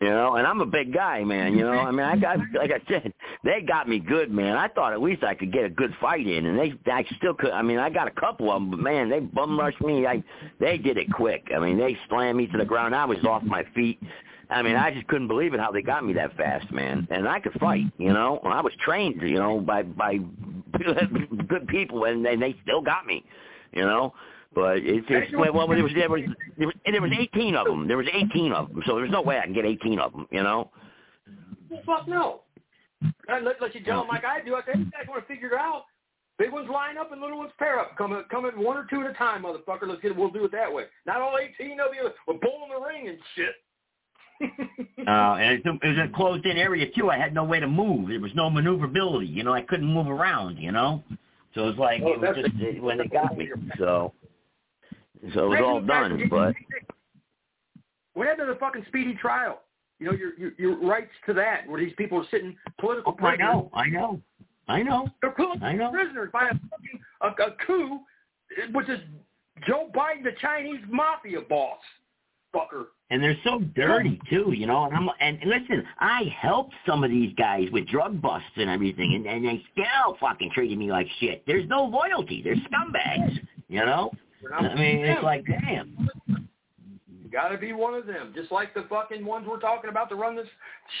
you 0.00 0.10
know, 0.10 0.36
and 0.36 0.46
I'm 0.46 0.60
a 0.60 0.66
big 0.66 0.92
guy, 0.92 1.24
man. 1.24 1.54
You 1.54 1.64
know, 1.64 1.72
I 1.72 1.90
mean, 1.90 2.06
I 2.06 2.16
got 2.16 2.38
like 2.54 2.70
I 2.70 2.80
said, 2.88 3.12
they 3.44 3.62
got 3.62 3.88
me 3.88 3.98
good, 3.98 4.30
man. 4.30 4.56
I 4.56 4.68
thought 4.68 4.92
at 4.92 5.02
least 5.02 5.24
I 5.24 5.34
could 5.34 5.52
get 5.52 5.64
a 5.64 5.70
good 5.70 5.94
fight 6.00 6.26
in, 6.26 6.46
and 6.46 6.58
they, 6.58 6.72
I 6.90 7.04
still 7.16 7.34
could. 7.34 7.50
I 7.50 7.62
mean, 7.62 7.78
I 7.78 7.90
got 7.90 8.08
a 8.08 8.12
couple 8.12 8.50
of 8.52 8.60
them, 8.60 8.70
but 8.70 8.80
man, 8.80 9.08
they 9.08 9.20
bum 9.20 9.58
rushed 9.58 9.80
me. 9.80 10.06
I, 10.06 10.22
they 10.60 10.78
did 10.78 10.98
it 10.98 11.12
quick. 11.12 11.48
I 11.54 11.58
mean, 11.58 11.78
they 11.78 11.96
slammed 12.08 12.38
me 12.38 12.46
to 12.48 12.58
the 12.58 12.64
ground. 12.64 12.94
I 12.94 13.04
was 13.04 13.18
off 13.24 13.42
my 13.42 13.64
feet. 13.74 13.91
I 14.50 14.62
mean, 14.62 14.76
I 14.76 14.92
just 14.92 15.06
couldn't 15.08 15.28
believe 15.28 15.54
it 15.54 15.60
how 15.60 15.70
they 15.70 15.82
got 15.82 16.04
me 16.04 16.12
that 16.14 16.36
fast, 16.36 16.70
man. 16.70 17.06
And 17.10 17.28
I 17.28 17.40
could 17.40 17.52
fight, 17.54 17.84
you 17.98 18.12
know. 18.12 18.38
I 18.44 18.60
was 18.60 18.72
trained, 18.84 19.22
you 19.22 19.36
know, 19.36 19.60
by 19.60 19.82
by 19.82 20.18
good 21.48 21.66
people, 21.68 22.04
and, 22.04 22.26
and 22.26 22.42
they 22.42 22.54
still 22.62 22.82
got 22.82 23.06
me, 23.06 23.24
you 23.72 23.82
know. 23.82 24.12
But 24.54 24.78
it's, 24.78 25.06
it's 25.08 25.32
well, 25.34 25.52
well, 25.52 25.68
there 25.68 25.82
was 25.82 25.92
there 25.94 26.10
was 26.10 26.20
there 26.58 26.66
was, 26.66 26.76
there 26.84 27.00
was 27.00 27.12
18 27.18 27.54
of 27.54 27.66
them. 27.66 27.88
There 27.88 27.96
was 27.96 28.06
18 28.12 28.52
of 28.52 28.68
them, 28.68 28.82
so 28.86 28.96
there's 28.96 29.10
no 29.10 29.22
way 29.22 29.38
I 29.38 29.44
can 29.44 29.54
get 29.54 29.64
18 29.64 29.98
of 29.98 30.12
them, 30.12 30.26
you 30.30 30.42
know. 30.42 30.70
Well, 31.70 31.80
fuck 31.86 32.06
no. 32.06 32.42
Let, 33.28 33.60
let 33.60 33.74
you 33.74 33.82
them 33.82 34.06
like 34.08 34.24
I 34.24 34.44
do. 34.44 34.54
I 34.54 34.60
say, 34.60 34.78
you 34.78 34.84
guys 34.84 35.06
want 35.08 35.26
to 35.26 35.34
figure 35.34 35.48
it 35.48 35.54
out. 35.54 35.84
Big 36.38 36.52
ones 36.52 36.68
line 36.70 36.98
up 36.98 37.12
and 37.12 37.20
little 37.20 37.38
ones 37.38 37.52
pair 37.58 37.78
up. 37.78 37.96
Come 37.96 38.24
come 38.30 38.46
in 38.46 38.62
one 38.62 38.76
or 38.76 38.86
two 38.90 39.00
at 39.00 39.10
a 39.10 39.14
time, 39.14 39.44
motherfucker. 39.44 39.86
Let's 39.88 40.02
get. 40.02 40.14
We'll 40.14 40.30
do 40.30 40.44
it 40.44 40.52
that 40.52 40.72
way. 40.72 40.84
Not 41.06 41.20
all 41.20 41.36
18 41.38 41.80
of 41.80 41.94
you. 41.94 42.10
We're 42.26 42.38
pulling 42.38 42.70
the 42.70 42.84
ring 42.86 43.08
and 43.08 43.18
shit. 43.34 43.54
Uh, 45.04 45.34
and 45.34 45.58
it, 45.58 45.62
it 45.66 45.88
was 45.88 45.98
a 45.98 46.14
closed-in 46.14 46.56
area 46.56 46.86
too. 46.96 47.10
I 47.10 47.18
had 47.18 47.34
no 47.34 47.42
way 47.42 47.58
to 47.58 47.66
move. 47.66 48.08
There 48.08 48.20
was 48.20 48.30
no 48.36 48.48
maneuverability. 48.48 49.26
You 49.26 49.42
know, 49.42 49.52
I 49.52 49.62
couldn't 49.62 49.92
move 49.92 50.06
around. 50.06 50.58
You 50.58 50.70
know, 50.70 51.02
so 51.54 51.64
it 51.64 51.66
was 51.70 51.76
like 51.76 52.02
Oh, 52.04 52.12
it 52.12 52.20
was 52.20 52.34
that's 52.36 52.48
just 52.48 52.62
it, 52.62 52.80
when 52.80 52.98
they 52.98 53.08
got 53.08 53.36
me. 53.36 53.48
So, 53.78 54.12
so 55.34 55.44
it 55.46 55.48
was 55.48 55.60
all 55.64 55.80
done. 55.80 56.28
But 56.30 56.54
What 58.14 58.28
happened 58.28 58.46
to 58.46 58.54
the 58.54 58.60
fucking 58.60 58.84
speedy 58.86 59.14
trial? 59.14 59.62
You 59.98 60.06
know, 60.06 60.12
your 60.12 60.38
your, 60.38 60.52
your 60.56 60.88
rights 60.88 61.10
to 61.26 61.32
that, 61.34 61.66
where 61.66 61.80
these 61.80 61.94
people 61.96 62.18
are 62.18 62.26
sitting 62.30 62.56
political 62.78 63.16
Oh, 63.20 63.26
I 63.26 63.36
know, 63.36 63.70
I 63.74 63.88
know, 63.88 64.20
I 64.68 64.82
know. 64.82 65.08
They're 65.20 65.32
political 65.32 65.66
I 65.66 65.72
know. 65.72 65.90
prisoners 65.90 66.30
by 66.32 66.44
a 66.44 66.52
fucking 66.52 67.00
a, 67.22 67.26
a 67.26 67.56
coup, 67.66 67.98
which 68.72 68.88
is 68.88 69.00
Joe 69.66 69.90
Biden, 69.92 70.22
the 70.22 70.32
Chinese 70.40 70.80
mafia 70.88 71.40
boss, 71.40 71.78
fucker. 72.54 72.86
And 73.12 73.22
they're 73.22 73.36
so 73.44 73.58
dirty 73.76 74.18
too, 74.30 74.54
you 74.56 74.66
know. 74.66 74.86
And 74.86 74.96
I'm 74.96 75.08
and 75.20 75.38
listen, 75.44 75.84
I 76.00 76.34
helped 76.40 76.72
some 76.86 77.04
of 77.04 77.10
these 77.10 77.34
guys 77.36 77.68
with 77.70 77.86
drug 77.86 78.22
busts 78.22 78.48
and 78.56 78.70
everything, 78.70 79.14
and, 79.14 79.26
and 79.26 79.44
they 79.44 79.62
still 79.72 80.16
fucking 80.18 80.50
treated 80.54 80.78
me 80.78 80.90
like 80.90 81.06
shit. 81.20 81.42
There's 81.46 81.68
no 81.68 81.84
loyalty. 81.84 82.42
They're 82.42 82.56
scumbags, 82.56 83.38
you 83.68 83.84
know. 83.84 84.12
I 84.50 84.74
mean, 84.74 85.04
it's 85.04 85.22
like, 85.22 85.44
damn. 85.46 86.08
You 86.26 87.30
got 87.30 87.50
to 87.50 87.58
be 87.58 87.74
one 87.74 87.92
of 87.92 88.06
them, 88.06 88.32
just 88.34 88.50
like 88.50 88.72
the 88.72 88.86
fucking 88.88 89.24
ones 89.24 89.46
we're 89.46 89.60
talking 89.60 89.90
about 89.90 90.08
to 90.08 90.16
run 90.16 90.34
this 90.34 90.48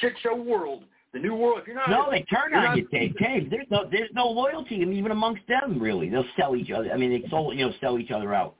shit 0.02 0.12
show 0.22 0.36
world, 0.36 0.84
the 1.14 1.18
new 1.18 1.34
world. 1.34 1.60
If 1.62 1.66
you're 1.66 1.76
not, 1.76 1.88
No, 1.88 2.10
they 2.10 2.22
turn 2.24 2.54
on 2.54 2.76
you, 2.76 2.86
Dave. 2.92 3.16
Dave, 3.16 3.48
there's 3.48 3.66
no 3.70 3.88
there's 3.90 4.10
no 4.12 4.28
loyalty 4.28 4.74
even 4.74 5.12
amongst 5.12 5.46
them 5.48 5.80
really. 5.80 6.10
They'll 6.10 6.26
sell 6.38 6.56
each 6.56 6.70
other. 6.70 6.92
I 6.92 6.98
mean, 6.98 7.10
they 7.10 7.26
sold 7.30 7.56
you 7.56 7.64
know 7.64 7.72
sell 7.80 7.98
each 7.98 8.10
other 8.10 8.34
out. 8.34 8.54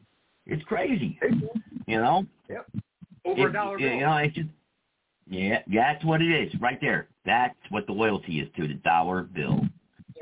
It's 0.46 0.64
crazy, 0.64 1.20
you 1.86 1.98
know. 1.98 2.24
Yep. 2.48 2.66
Over 3.24 3.46
It- 3.46 3.50
a 3.50 3.52
dollar 3.52 3.78
you 3.78 4.00
know, 4.00 4.16
it's 4.16 4.34
just 4.34 4.48
yeah, 5.28 5.62
that's 5.72 6.04
what 6.04 6.20
it 6.20 6.30
is 6.30 6.52
right 6.60 6.80
there. 6.80 7.08
That's 7.24 7.56
what 7.70 7.86
the 7.86 7.92
loyalty 7.92 8.40
is 8.40 8.48
to 8.56 8.66
the 8.66 8.74
dollar 8.74 9.22
bill. 9.22 9.60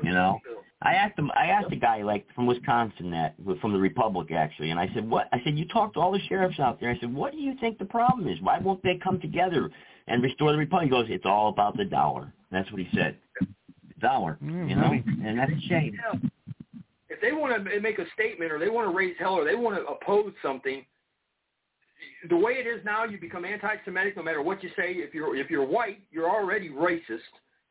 You 0.03 0.11
know, 0.11 0.39
I 0.81 0.93
asked 0.93 1.17
him. 1.17 1.31
I 1.35 1.47
asked 1.47 1.71
a 1.71 1.75
guy 1.75 2.01
like 2.01 2.25
from 2.33 2.47
Wisconsin 2.47 3.11
that 3.11 3.35
from 3.59 3.73
the 3.73 3.79
Republic 3.79 4.31
actually, 4.31 4.71
and 4.71 4.79
I 4.79 4.89
said, 4.93 5.07
"What?" 5.09 5.27
I 5.31 5.41
said, 5.43 5.57
"You 5.57 5.67
talked 5.67 5.95
to 5.95 5.99
all 5.99 6.11
the 6.11 6.19
sheriffs 6.21 6.59
out 6.59 6.79
there." 6.79 6.89
I 6.89 6.97
said, 6.99 7.13
"What 7.13 7.33
do 7.33 7.39
you 7.39 7.55
think 7.59 7.77
the 7.77 7.85
problem 7.85 8.27
is? 8.27 8.39
Why 8.41 8.57
won't 8.59 8.81
they 8.83 8.97
come 8.97 9.19
together 9.19 9.69
and 10.07 10.23
restore 10.23 10.51
the 10.51 10.57
Republic?" 10.57 10.85
He 10.85 10.89
goes, 10.89 11.07
"It's 11.09 11.25
all 11.25 11.49
about 11.49 11.77
the 11.77 11.85
dollar." 11.85 12.33
That's 12.51 12.71
what 12.71 12.81
he 12.81 12.87
said. 12.95 13.17
The 13.39 13.99
dollar, 13.99 14.37
mm-hmm. 14.43 14.69
you 14.69 14.75
know, 14.75 14.91
and 15.25 15.37
that's 15.37 15.51
a 15.51 15.61
shame. 15.67 15.99
if 17.09 17.21
they 17.21 17.31
want 17.31 17.63
to 17.63 17.79
make 17.79 17.99
a 17.99 18.05
statement 18.13 18.51
or 18.51 18.57
they 18.57 18.69
want 18.69 18.89
to 18.89 18.95
raise 18.95 19.15
hell 19.19 19.35
or 19.35 19.45
they 19.45 19.55
want 19.55 19.75
to 19.75 19.85
oppose 19.85 20.33
something, 20.41 20.85
the 22.29 22.37
way 22.37 22.53
it 22.53 22.67
is 22.67 22.83
now, 22.85 23.03
you 23.03 23.19
become 23.19 23.45
anti-Semitic 23.45 24.17
no 24.17 24.23
matter 24.23 24.41
what 24.41 24.63
you 24.63 24.69
say. 24.77 24.93
If 24.93 25.13
you're 25.13 25.35
if 25.35 25.49
you're 25.49 25.65
white, 25.65 25.99
you're 26.11 26.29
already 26.29 26.69
racist. 26.69 27.19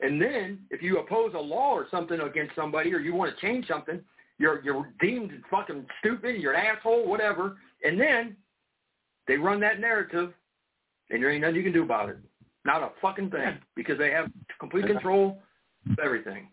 And 0.00 0.20
then 0.20 0.60
if 0.70 0.82
you 0.82 0.98
oppose 0.98 1.32
a 1.34 1.40
law 1.40 1.72
or 1.72 1.86
something 1.90 2.20
against 2.20 2.56
somebody 2.56 2.92
or 2.94 2.98
you 2.98 3.14
want 3.14 3.34
to 3.34 3.40
change 3.40 3.66
something, 3.68 4.00
you're 4.38 4.62
you're 4.62 4.92
deemed 5.00 5.32
fucking 5.50 5.86
stupid. 6.00 6.40
You're 6.40 6.54
an 6.54 6.66
asshole, 6.66 7.06
whatever. 7.06 7.58
And 7.84 8.00
then 8.00 8.36
they 9.28 9.36
run 9.36 9.60
that 9.60 9.80
narrative, 9.80 10.32
and 11.10 11.22
there 11.22 11.30
ain't 11.30 11.42
nothing 11.42 11.56
you 11.56 11.62
can 11.62 11.72
do 11.72 11.82
about 11.82 12.08
it. 12.08 12.18
Not 12.64 12.82
a 12.82 12.90
fucking 13.00 13.30
thing 13.30 13.58
because 13.76 13.98
they 13.98 14.10
have 14.10 14.30
complete 14.58 14.86
control 14.86 15.38
of 15.90 15.98
everything. 15.98 16.48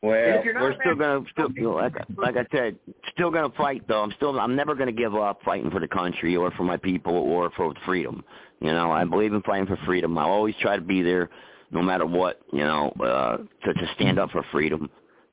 Well, 0.00 0.38
if 0.38 0.44
you're 0.44 0.54
not 0.54 0.62
we're 0.62 0.76
still 0.80 0.94
gonna 0.94 1.24
still 1.32 1.74
like 1.74 1.94
like 2.16 2.36
I 2.36 2.46
said, 2.52 2.78
still 3.12 3.32
gonna 3.32 3.52
fight 3.56 3.86
though. 3.88 4.02
I'm 4.02 4.12
still 4.12 4.38
I'm 4.38 4.54
never 4.54 4.76
gonna 4.76 4.92
give 4.92 5.16
up 5.16 5.40
fighting 5.44 5.70
for 5.72 5.80
the 5.80 5.88
country 5.88 6.36
or 6.36 6.52
for 6.52 6.62
my 6.62 6.76
people 6.76 7.14
or 7.16 7.50
for 7.56 7.74
freedom. 7.84 8.22
You 8.60 8.70
know, 8.70 8.92
I 8.92 9.04
believe 9.04 9.32
in 9.32 9.42
fighting 9.42 9.66
for 9.66 9.76
freedom. 9.84 10.16
I 10.16 10.22
always 10.22 10.54
try 10.60 10.76
to 10.76 10.82
be 10.82 11.02
there, 11.02 11.30
no 11.72 11.82
matter 11.82 12.06
what. 12.06 12.40
You 12.52 12.60
know, 12.60 12.90
uh, 13.00 13.38
to 13.38 13.74
to 13.74 13.94
stand 13.96 14.20
up 14.20 14.30
for 14.30 14.44
freedom. 14.52 14.88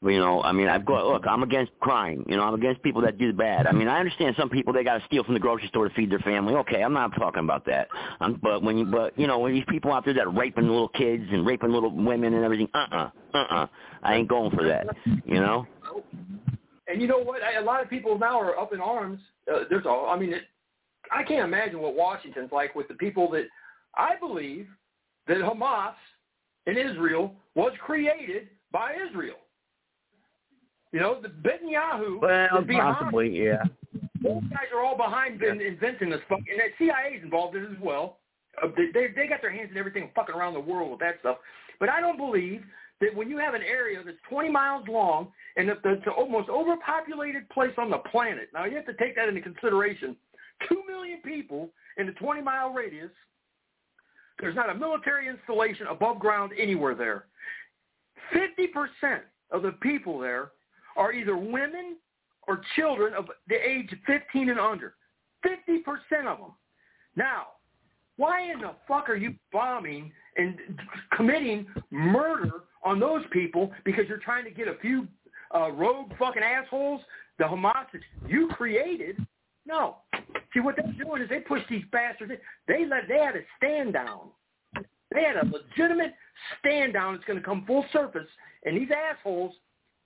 You 0.08 0.20
know, 0.20 0.42
I 0.44 0.52
mean, 0.52 0.68
I've 0.68 0.86
got 0.86 1.06
look. 1.08 1.26
I'm 1.28 1.42
against 1.42 1.72
crime. 1.80 2.24
You 2.28 2.38
know, 2.38 2.44
I'm 2.44 2.54
against 2.54 2.84
people 2.84 3.02
that 3.02 3.18
do 3.18 3.34
bad. 3.34 3.66
I 3.66 3.72
mean, 3.72 3.88
I 3.88 4.00
understand 4.00 4.36
some 4.38 4.50
people 4.50 4.72
they 4.72 4.84
got 4.84 5.00
to 5.00 5.06
steal 5.06 5.24
from 5.24 5.34
the 5.34 5.40
grocery 5.40 5.68
store 5.70 5.88
to 5.90 5.96
feed 5.96 6.12
their 6.12 6.20
family. 6.20 6.54
Okay, 6.56 6.84
I'm 6.84 6.94
not 6.94 7.16
talking 7.18 7.44
about 7.44 7.66
that. 7.66 7.88
I'm, 8.20 8.40
but 8.42 8.62
when 8.62 8.78
you, 8.78 8.86
but 8.86 9.18
you 9.18 9.26
know, 9.26 9.40
when 9.40 9.54
these 9.54 9.64
people 9.68 9.92
out 9.92 10.06
there 10.06 10.14
that 10.14 10.28
are 10.28 10.32
raping 10.32 10.68
little 10.68 10.90
kids 10.90 11.24
and 11.32 11.46
raping 11.46 11.72
little 11.72 11.90
women 11.90 12.34
and 12.36 12.44
everything, 12.44 12.70
uh-uh, 12.74 13.10
uh-uh, 13.34 13.68
I 14.04 14.16
ain't 14.16 14.28
going 14.28 14.52
for 14.52 14.64
that. 14.68 14.88
You 15.26 15.40
know. 15.40 15.66
And 16.88 17.02
you 17.02 17.08
know 17.08 17.20
what? 17.20 17.42
A 17.60 17.62
lot 17.62 17.82
of 17.82 17.90
people 17.90 18.18
now 18.20 18.40
are 18.40 18.60
up 18.60 18.74
in 18.74 18.80
arms. 18.80 19.20
Uh, 19.52 19.64
there's 19.70 19.86
all. 19.86 20.08
I 20.10 20.20
mean, 20.20 20.34
it, 20.34 20.44
I 21.12 21.24
can't 21.24 21.46
imagine 21.46 21.80
what 21.80 21.96
Washington's 21.96 22.52
like 22.52 22.76
with 22.76 22.88
the 22.88 22.96
people 22.96 23.30
that 23.32 23.46
I 23.96 24.16
believe 24.18 24.68
that 25.28 25.38
Hamas 25.38 25.94
in 26.68 26.78
Israel 26.78 27.34
was 27.56 27.72
created 27.80 28.50
by 28.72 28.96
Israel. 29.10 29.36
You 30.96 31.02
know, 31.02 31.20
the 31.22 31.28
Netanyahu 31.28 32.22
Well, 32.22 32.62
is 32.62 32.68
behind. 32.68 32.96
possibly, 32.96 33.28
yeah. 33.28 33.64
Those 34.24 34.44
guys 34.44 34.72
are 34.74 34.82
all 34.82 34.96
behind 34.96 35.44
in 35.44 35.60
inventing 35.60 36.10
this 36.10 36.22
fucking. 36.30 36.46
And 36.50 36.62
the 36.62 36.86
CIA's 36.86 37.22
involved 37.22 37.58
in 37.58 37.66
it 37.66 37.72
as 37.72 37.78
well. 37.84 38.20
Uh, 38.64 38.68
they, 38.78 38.92
they 38.94 39.08
they 39.14 39.28
got 39.28 39.42
their 39.42 39.52
hands 39.52 39.72
in 39.72 39.78
everything, 39.78 40.10
fucking 40.16 40.34
around 40.34 40.54
the 40.54 40.60
world 40.62 40.92
with 40.92 41.02
that 41.02 41.16
stuff. 41.20 41.36
But 41.82 41.90
I 41.90 42.00
don't 42.00 42.16
believe 42.16 42.64
that 43.02 43.14
when 43.14 43.30
you 43.30 43.38
have 43.40 43.56
an 43.56 43.62
area 43.62 44.02
that's 44.06 44.16
20 44.30 44.50
miles 44.50 44.88
long 44.88 45.34
and 45.58 45.68
that 45.68 45.80
it's 45.84 46.06
the 46.06 46.26
most 46.30 46.48
overpopulated 46.48 47.50
place 47.50 47.74
on 47.78 47.90
the 47.90 47.98
planet. 47.98 48.48
Now 48.54 48.64
you 48.64 48.78
have 48.78 48.86
to 48.86 48.94
take 48.94 49.18
that 49.18 49.28
into 49.28 49.42
consideration. 49.42 50.16
Two 50.70 50.82
million 50.88 51.20
people 51.26 51.72
in 51.98 52.08
a 52.08 52.14
20 52.14 52.42
mile 52.42 52.70
radius. 52.70 53.12
There's 54.40 54.56
not 54.56 54.70
a 54.70 54.74
military 54.74 55.28
installation 55.28 55.88
above 55.88 56.20
ground 56.20 56.54
anywhere 56.58 56.96
there. 56.96 57.26
50% 58.34 59.20
of 59.52 59.62
the 59.62 59.74
people 59.74 60.20
there 60.20 60.52
are 60.96 61.12
either 61.12 61.38
women 61.38 61.98
or 62.48 62.62
children 62.76 63.14
of 63.14 63.26
the 63.48 63.56
age 63.56 63.92
of 63.92 64.00
15 64.06 64.50
and 64.50 64.60
under. 64.60 64.96
50% 65.46 66.28
of 66.28 66.38
them. 66.40 66.52
Now, 67.16 67.48
why 68.18 68.52
in 68.52 68.60
the 68.60 68.72
fuck 68.88 69.10
are 69.10 69.16
you 69.16 69.36
bombing 69.52 70.12
and 70.38 70.58
committing 71.16 71.68
murder 71.92 72.52
on 72.84 73.00
those 73.00 73.24
people 73.32 73.72
because 73.84 74.06
you're 74.08 74.18
trying 74.18 74.46
to 74.46 74.52
get 74.52 74.68
a 74.68 74.76
few 74.82 75.08
uh, 75.54 75.72
rogue 75.72 76.12
fucking 76.18 76.44
assholes 76.44 77.02
the 77.38 77.44
Hamas 77.44 77.86
that 77.92 78.02
you 78.28 78.48
created. 78.50 79.18
No. 79.66 79.98
See 80.54 80.60
what 80.60 80.76
they're 80.78 80.94
doing 80.94 81.22
is 81.22 81.30
they 81.30 81.40
push 81.40 81.62
these 81.70 81.84
bastards. 81.92 82.32
In. 82.32 82.38
They 82.68 82.86
let 82.86 83.08
they 83.08 83.20
had 83.20 83.36
a 83.36 83.42
stand 83.58 83.94
down. 83.94 84.30
They 85.12 85.24
had 85.24 85.38
a 85.38 85.46
legitimate 85.46 86.14
stand 86.60 86.94
down. 86.94 87.16
It's 87.16 87.26
going 87.26 87.40
to 87.40 87.46
come 87.46 87.64
full 87.66 87.86
surface, 87.92 88.28
and 88.64 88.78
these 88.78 88.90
assholes 88.92 89.54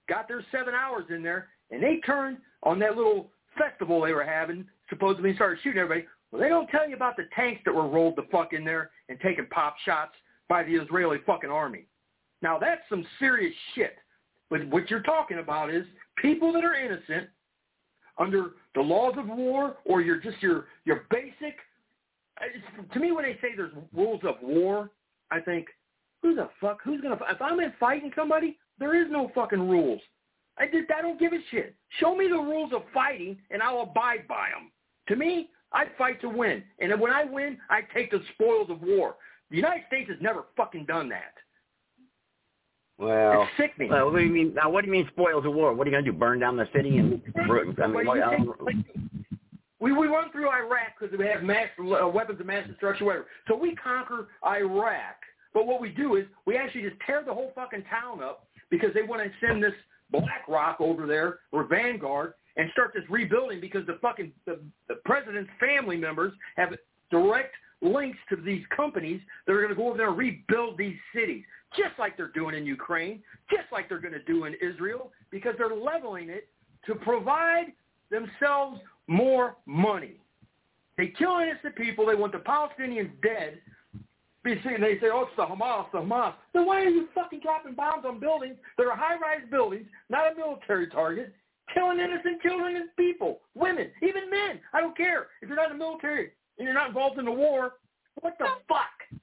got 0.09 0.27
their 0.27 0.43
seven 0.51 0.73
hours 0.73 1.05
in 1.09 1.23
there, 1.23 1.47
and 1.71 1.81
they 1.81 1.97
turned 2.05 2.38
on 2.63 2.79
that 2.79 2.97
little 2.97 3.29
festival 3.57 4.01
they 4.01 4.11
were 4.11 4.23
having. 4.23 4.65
Supposedly 4.89 5.35
started 5.35 5.59
shooting 5.63 5.79
everybody. 5.79 6.07
Well, 6.31 6.41
they 6.41 6.49
don't 6.49 6.67
tell 6.67 6.88
you 6.88 6.95
about 6.95 7.15
the 7.15 7.23
tanks 7.35 7.61
that 7.65 7.73
were 7.73 7.88
rolled 7.88 8.15
the 8.15 8.25
fuck 8.31 8.53
in 8.53 8.63
there 8.63 8.91
and 9.07 9.19
taking 9.21 9.45
pop 9.47 9.75
shots 9.85 10.13
by 10.47 10.63
the 10.63 10.75
Israeli 10.75 11.19
fucking 11.25 11.49
army. 11.49 11.85
Now 12.41 12.57
that's 12.57 12.81
some 12.89 13.05
serious 13.19 13.53
shit. 13.75 13.95
But 14.49 14.67
what 14.67 14.89
you're 14.89 15.03
talking 15.03 15.39
about 15.39 15.69
is 15.69 15.85
people 16.17 16.51
that 16.53 16.63
are 16.63 16.73
innocent 16.73 17.29
under 18.17 18.51
the 18.75 18.81
laws 18.81 19.13
of 19.17 19.27
war 19.27 19.77
or 19.85 20.01
you're 20.01 20.19
just 20.19 20.41
your 20.41 20.65
your 20.85 21.05
basic 21.09 21.55
to 22.93 22.99
me 22.99 23.11
when 23.11 23.25
they 23.25 23.38
say 23.41 23.49
there's 23.55 23.73
rules 23.93 24.21
of 24.23 24.35
war, 24.41 24.89
I 25.31 25.39
think 25.39 25.67
who 26.21 26.35
the 26.35 26.49
fuck 26.61 26.79
who's 26.83 27.01
going 27.01 27.17
to 27.17 27.23
if 27.29 27.41
I'm 27.41 27.59
in 27.59 27.73
fighting 27.79 28.11
somebody, 28.15 28.57
there 28.80 29.01
is 29.01 29.08
no 29.09 29.32
fucking 29.35 29.67
rules. 29.69 30.01
I 30.58 30.67
did 30.67 30.85
I 30.91 31.01
don't 31.01 31.19
give 31.19 31.33
a 31.33 31.40
shit. 31.51 31.75
Show 31.99 32.16
me 32.16 32.27
the 32.27 32.35
rules 32.35 32.74
of 32.74 32.83
fighting 32.93 33.38
and 33.51 33.61
I'll 33.61 33.82
abide 33.82 34.27
by 34.27 34.48
them. 34.53 34.72
To 35.08 35.16
me, 35.16 35.49
I 35.72 35.85
fight 35.98 36.22
to 36.22 36.30
win. 36.30 36.64
And 36.80 36.99
when 36.99 37.11
I 37.11 37.24
win, 37.24 37.58
I 37.69 37.82
take 37.93 38.11
the 38.11 38.22
spoils 38.33 38.69
of 38.69 38.82
war. 38.82 39.16
The 39.49 39.58
United 39.58 39.83
States 39.88 40.09
has 40.09 40.19
never 40.22 40.45
fucking 40.58 40.85
done 40.85 41.09
that. 41.09 41.33
Well, 42.98 43.43
it's 43.43 43.51
sickening. 43.58 43.90
Well, 43.90 44.11
what 44.11 44.19
do 44.19 44.25
you 44.25 44.32
mean? 44.32 44.53
Now, 44.53 44.69
what 44.69 44.82
do 44.82 44.88
you 44.88 44.91
mean 44.91 45.08
spoils 45.14 45.45
of 45.45 45.53
war? 45.53 45.74
What 45.74 45.88
are 45.88 45.90
you 45.90 45.95
going 45.95 46.06
to 46.06 46.11
do? 46.11 46.17
Burn 46.17 46.40
down 46.40 46.58
the 46.58 46.67
city 46.75 46.98
and? 46.98 47.22
I 47.82 47.88
mean, 47.88 48.06
what, 48.06 48.22
I 48.22 48.38
we 49.80 49.93
we 49.93 50.08
run 50.08 50.32
through 50.32 50.49
Iraq 50.49 50.99
because 50.99 51.17
we 51.17 51.25
have 51.25 51.43
mass 51.43 51.69
uh, 51.80 52.08
weapons 52.08 52.40
of 52.40 52.45
mass 52.45 52.67
destruction, 52.67 53.06
whatever. 53.06 53.27
So 53.48 53.56
we 53.56 53.75
conquer 53.75 54.27
Iraq, 54.45 55.16
but 55.53 55.66
what 55.66 55.80
we 55.80 55.90
do 55.90 56.17
is 56.17 56.25
we 56.45 56.58
actually 56.58 56.82
just 56.82 56.98
tear 57.06 57.24
the 57.25 57.33
whole 57.33 57.53
fucking 57.56 57.85
town 57.90 58.22
up 58.22 58.48
because 58.69 58.93
they 58.93 59.01
want 59.01 59.22
to 59.22 59.45
send 59.45 59.64
this 59.64 59.73
BlackRock 60.11 60.81
over 60.81 61.06
there 61.06 61.39
or 61.51 61.65
Vanguard 61.65 62.33
and 62.57 62.69
start 62.72 62.91
this 62.93 63.03
rebuilding 63.09 63.61
because 63.61 63.85
the 63.85 63.98
fucking 64.01 64.31
the, 64.45 64.59
the 64.88 64.95
president's 65.06 65.51
family 65.59 65.98
members 65.98 66.33
have 66.57 66.73
direct 67.11 67.53
links 67.81 68.17
to 68.30 68.35
these 68.35 68.64
companies 68.75 69.22
that 69.45 69.53
are 69.53 69.61
going 69.61 69.69
to 69.69 69.75
go 69.75 69.88
over 69.88 69.98
there 69.98 70.09
and 70.09 70.17
rebuild 70.17 70.77
these 70.77 70.98
cities, 71.15 71.43
just 71.75 71.98
like 71.98 72.17
they're 72.17 72.27
doing 72.30 72.56
in 72.56 72.65
Ukraine, 72.65 73.22
just 73.49 73.72
like 73.72 73.88
they're 73.88 74.01
going 74.01 74.14
to 74.14 74.23
do 74.23 74.45
in 74.45 74.56
Israel, 74.61 75.11
because 75.31 75.53
they're 75.57 75.75
leveling 75.75 76.30
it 76.30 76.49
to 76.85 76.95
provide 76.95 77.67
themselves 78.11 78.80
more 79.07 79.56
money. 79.65 80.19
They 80.98 81.07
kill 81.17 81.39
innocent 81.39 81.75
people. 81.75 82.06
They 82.06 82.15
want 82.15 82.33
the 82.33 82.39
Palestinians 82.39 83.11
dead. 83.23 83.59
BC 84.45 84.75
and 84.75 84.83
they 84.83 84.99
say, 84.99 85.07
oh, 85.11 85.27
it's 85.27 85.35
the 85.35 85.43
Hamas, 85.43 85.91
the 85.91 85.99
Hamas. 85.99 86.33
Then 86.53 86.65
why 86.65 86.81
are 86.81 86.89
you 86.89 87.07
fucking 87.13 87.41
dropping 87.41 87.75
bombs 87.75 88.05
on 88.07 88.19
buildings 88.19 88.55
that 88.77 88.85
are 88.85 88.95
high-rise 88.95 89.49
buildings, 89.51 89.85
not 90.09 90.31
a 90.31 90.35
military 90.35 90.87
target, 90.87 91.33
killing 91.73 91.99
innocent 91.99 92.41
children 92.41 92.77
and 92.77 92.89
people, 92.97 93.41
women, 93.55 93.89
even 94.01 94.29
men? 94.29 94.59
I 94.73 94.79
don't 94.79 94.95
care. 94.95 95.27
If 95.41 95.49
you're 95.49 95.57
not 95.57 95.71
in 95.71 95.77
the 95.77 95.83
military, 95.83 96.31
and 96.57 96.65
you're 96.65 96.73
not 96.73 96.87
involved 96.87 97.19
in 97.19 97.25
the 97.25 97.31
war, 97.31 97.73
what 98.21 98.37
the 98.37 98.45
fuck? 98.67 99.19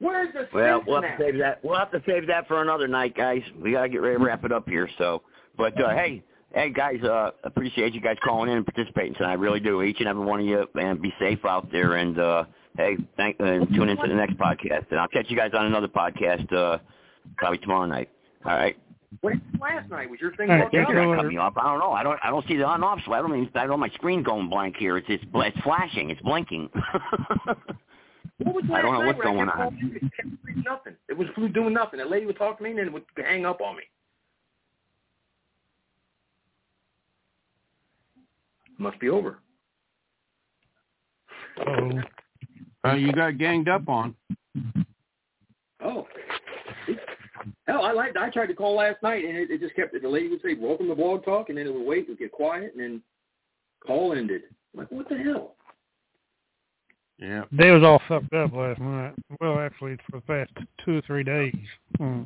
Where's 0.00 0.32
the 0.32 0.48
well, 0.54 0.82
we'll 0.86 1.02
have 1.02 1.18
to 1.18 1.24
save 1.24 1.38
that. 1.38 1.64
We'll 1.64 1.78
have 1.78 1.90
to 1.90 2.02
save 2.06 2.26
that 2.28 2.46
for 2.46 2.62
another 2.62 2.86
night, 2.86 3.16
guys. 3.16 3.42
We 3.60 3.72
gotta 3.72 3.88
get 3.88 4.00
ready 4.00 4.16
to 4.16 4.24
wrap 4.24 4.44
it 4.44 4.52
up 4.52 4.68
here. 4.68 4.88
So, 4.96 5.22
but 5.56 5.80
uh, 5.82 5.90
hey, 5.90 6.22
hey 6.52 6.70
guys, 6.70 7.02
uh, 7.02 7.30
appreciate 7.44 7.94
you 7.94 8.00
guys 8.00 8.16
calling 8.24 8.50
in 8.50 8.58
and 8.58 8.66
participating 8.66 9.14
tonight. 9.14 9.30
I 9.30 9.34
really 9.34 9.60
do. 9.60 9.82
Each 9.82 9.98
and 10.00 10.08
every 10.08 10.24
one 10.24 10.40
of 10.40 10.46
you, 10.46 10.66
and 10.74 11.00
be 11.00 11.12
safe 11.18 11.44
out 11.44 11.70
there. 11.70 11.96
And 11.96 12.18
uh, 12.18 12.44
hey, 12.76 12.96
thank 13.16 13.36
and 13.40 13.68
tune 13.74 13.88
into 13.88 14.06
the 14.06 14.14
next 14.14 14.36
podcast. 14.36 14.86
And 14.90 15.00
I'll 15.00 15.08
catch 15.08 15.26
you 15.28 15.36
guys 15.36 15.50
on 15.54 15.66
another 15.66 15.88
podcast 15.88 16.52
uh, 16.52 16.78
probably 17.36 17.58
tomorrow 17.58 17.86
night. 17.86 18.08
All 18.44 18.52
right. 18.52 18.76
What 19.22 19.34
last 19.58 19.88
night 19.88 20.10
was 20.10 20.20
your 20.20 20.34
thing? 20.36 20.48
Right, 20.48 20.70
cut 20.70 21.26
me 21.26 21.38
off. 21.38 21.54
I 21.56 21.62
don't 21.62 21.78
know. 21.78 21.92
I 21.92 22.02
don't. 22.02 22.18
I 22.22 22.28
don't 22.28 22.46
see 22.46 22.56
the 22.56 22.64
on 22.64 22.84
off. 22.84 23.00
So 23.06 23.12
I 23.12 23.22
don't 23.22 23.34
even. 23.34 23.50
I 23.54 23.66
don't. 23.66 23.80
My 23.80 23.88
screen 23.90 24.22
going 24.22 24.50
blank 24.50 24.76
here. 24.76 24.98
It's 24.98 25.06
it's, 25.08 25.24
it's 25.32 25.58
flashing. 25.60 26.10
It's 26.10 26.20
blinking. 26.20 26.68
what 28.38 28.54
was 28.54 28.64
I 28.72 28.82
don't 28.82 29.00
know 29.00 29.06
what's 29.06 29.20
going 29.20 29.48
on. 29.48 29.78
It 29.94 30.02
kept 30.14 30.28
nothing. 30.64 30.94
It 31.08 31.16
was 31.16 31.28
doing 31.54 31.72
nothing. 31.72 31.98
That 31.98 32.10
lady 32.10 32.26
would 32.26 32.36
talk 32.36 32.58
to 32.58 32.62
me 32.62 32.70
and 32.70 32.78
then 32.78 32.86
it 32.88 32.92
would 32.92 33.04
hang 33.16 33.46
up 33.46 33.62
on 33.62 33.76
me. 33.76 33.82
Must 38.78 38.98
be 39.00 39.08
over. 39.08 39.38
Oh. 41.66 41.90
Uh, 42.84 42.94
you 42.94 43.12
got 43.12 43.38
ganged 43.38 43.68
up 43.68 43.88
on. 43.88 44.14
Oh. 45.84 46.06
Hell, 47.66 47.82
I 47.82 47.92
liked. 47.92 48.16
I 48.16 48.30
tried 48.30 48.46
to 48.46 48.54
call 48.54 48.76
last 48.76 49.02
night, 49.02 49.24
and 49.24 49.36
it, 49.36 49.50
it 49.50 49.60
just 49.60 49.74
kept. 49.74 49.94
The 50.00 50.08
lady 50.08 50.28
would 50.28 50.40
say, 50.42 50.54
"Welcome 50.54 50.88
to 50.88 50.94
Blog 50.94 51.24
Talk," 51.24 51.48
and 51.48 51.58
then 51.58 51.66
it 51.66 51.74
would 51.74 51.86
wait, 51.86 52.04
it 52.04 52.08
would 52.10 52.18
get 52.18 52.32
quiet, 52.32 52.72
and 52.72 52.80
then 52.82 53.02
call 53.84 54.12
ended. 54.14 54.42
I'm 54.72 54.80
like, 54.80 54.90
what 54.90 55.08
the 55.08 55.18
hell? 55.18 55.54
Yeah. 57.18 57.44
They 57.50 57.70
was 57.70 57.82
all 57.82 58.00
fucked 58.08 58.32
up 58.32 58.52
last 58.52 58.80
night. 58.80 59.14
Well, 59.40 59.58
actually, 59.58 59.96
for 60.08 60.18
the 60.18 60.22
past 60.22 60.52
two 60.84 60.98
or 60.98 61.02
three 61.02 61.24
days. 61.24 61.54
Hmm. 61.96 62.22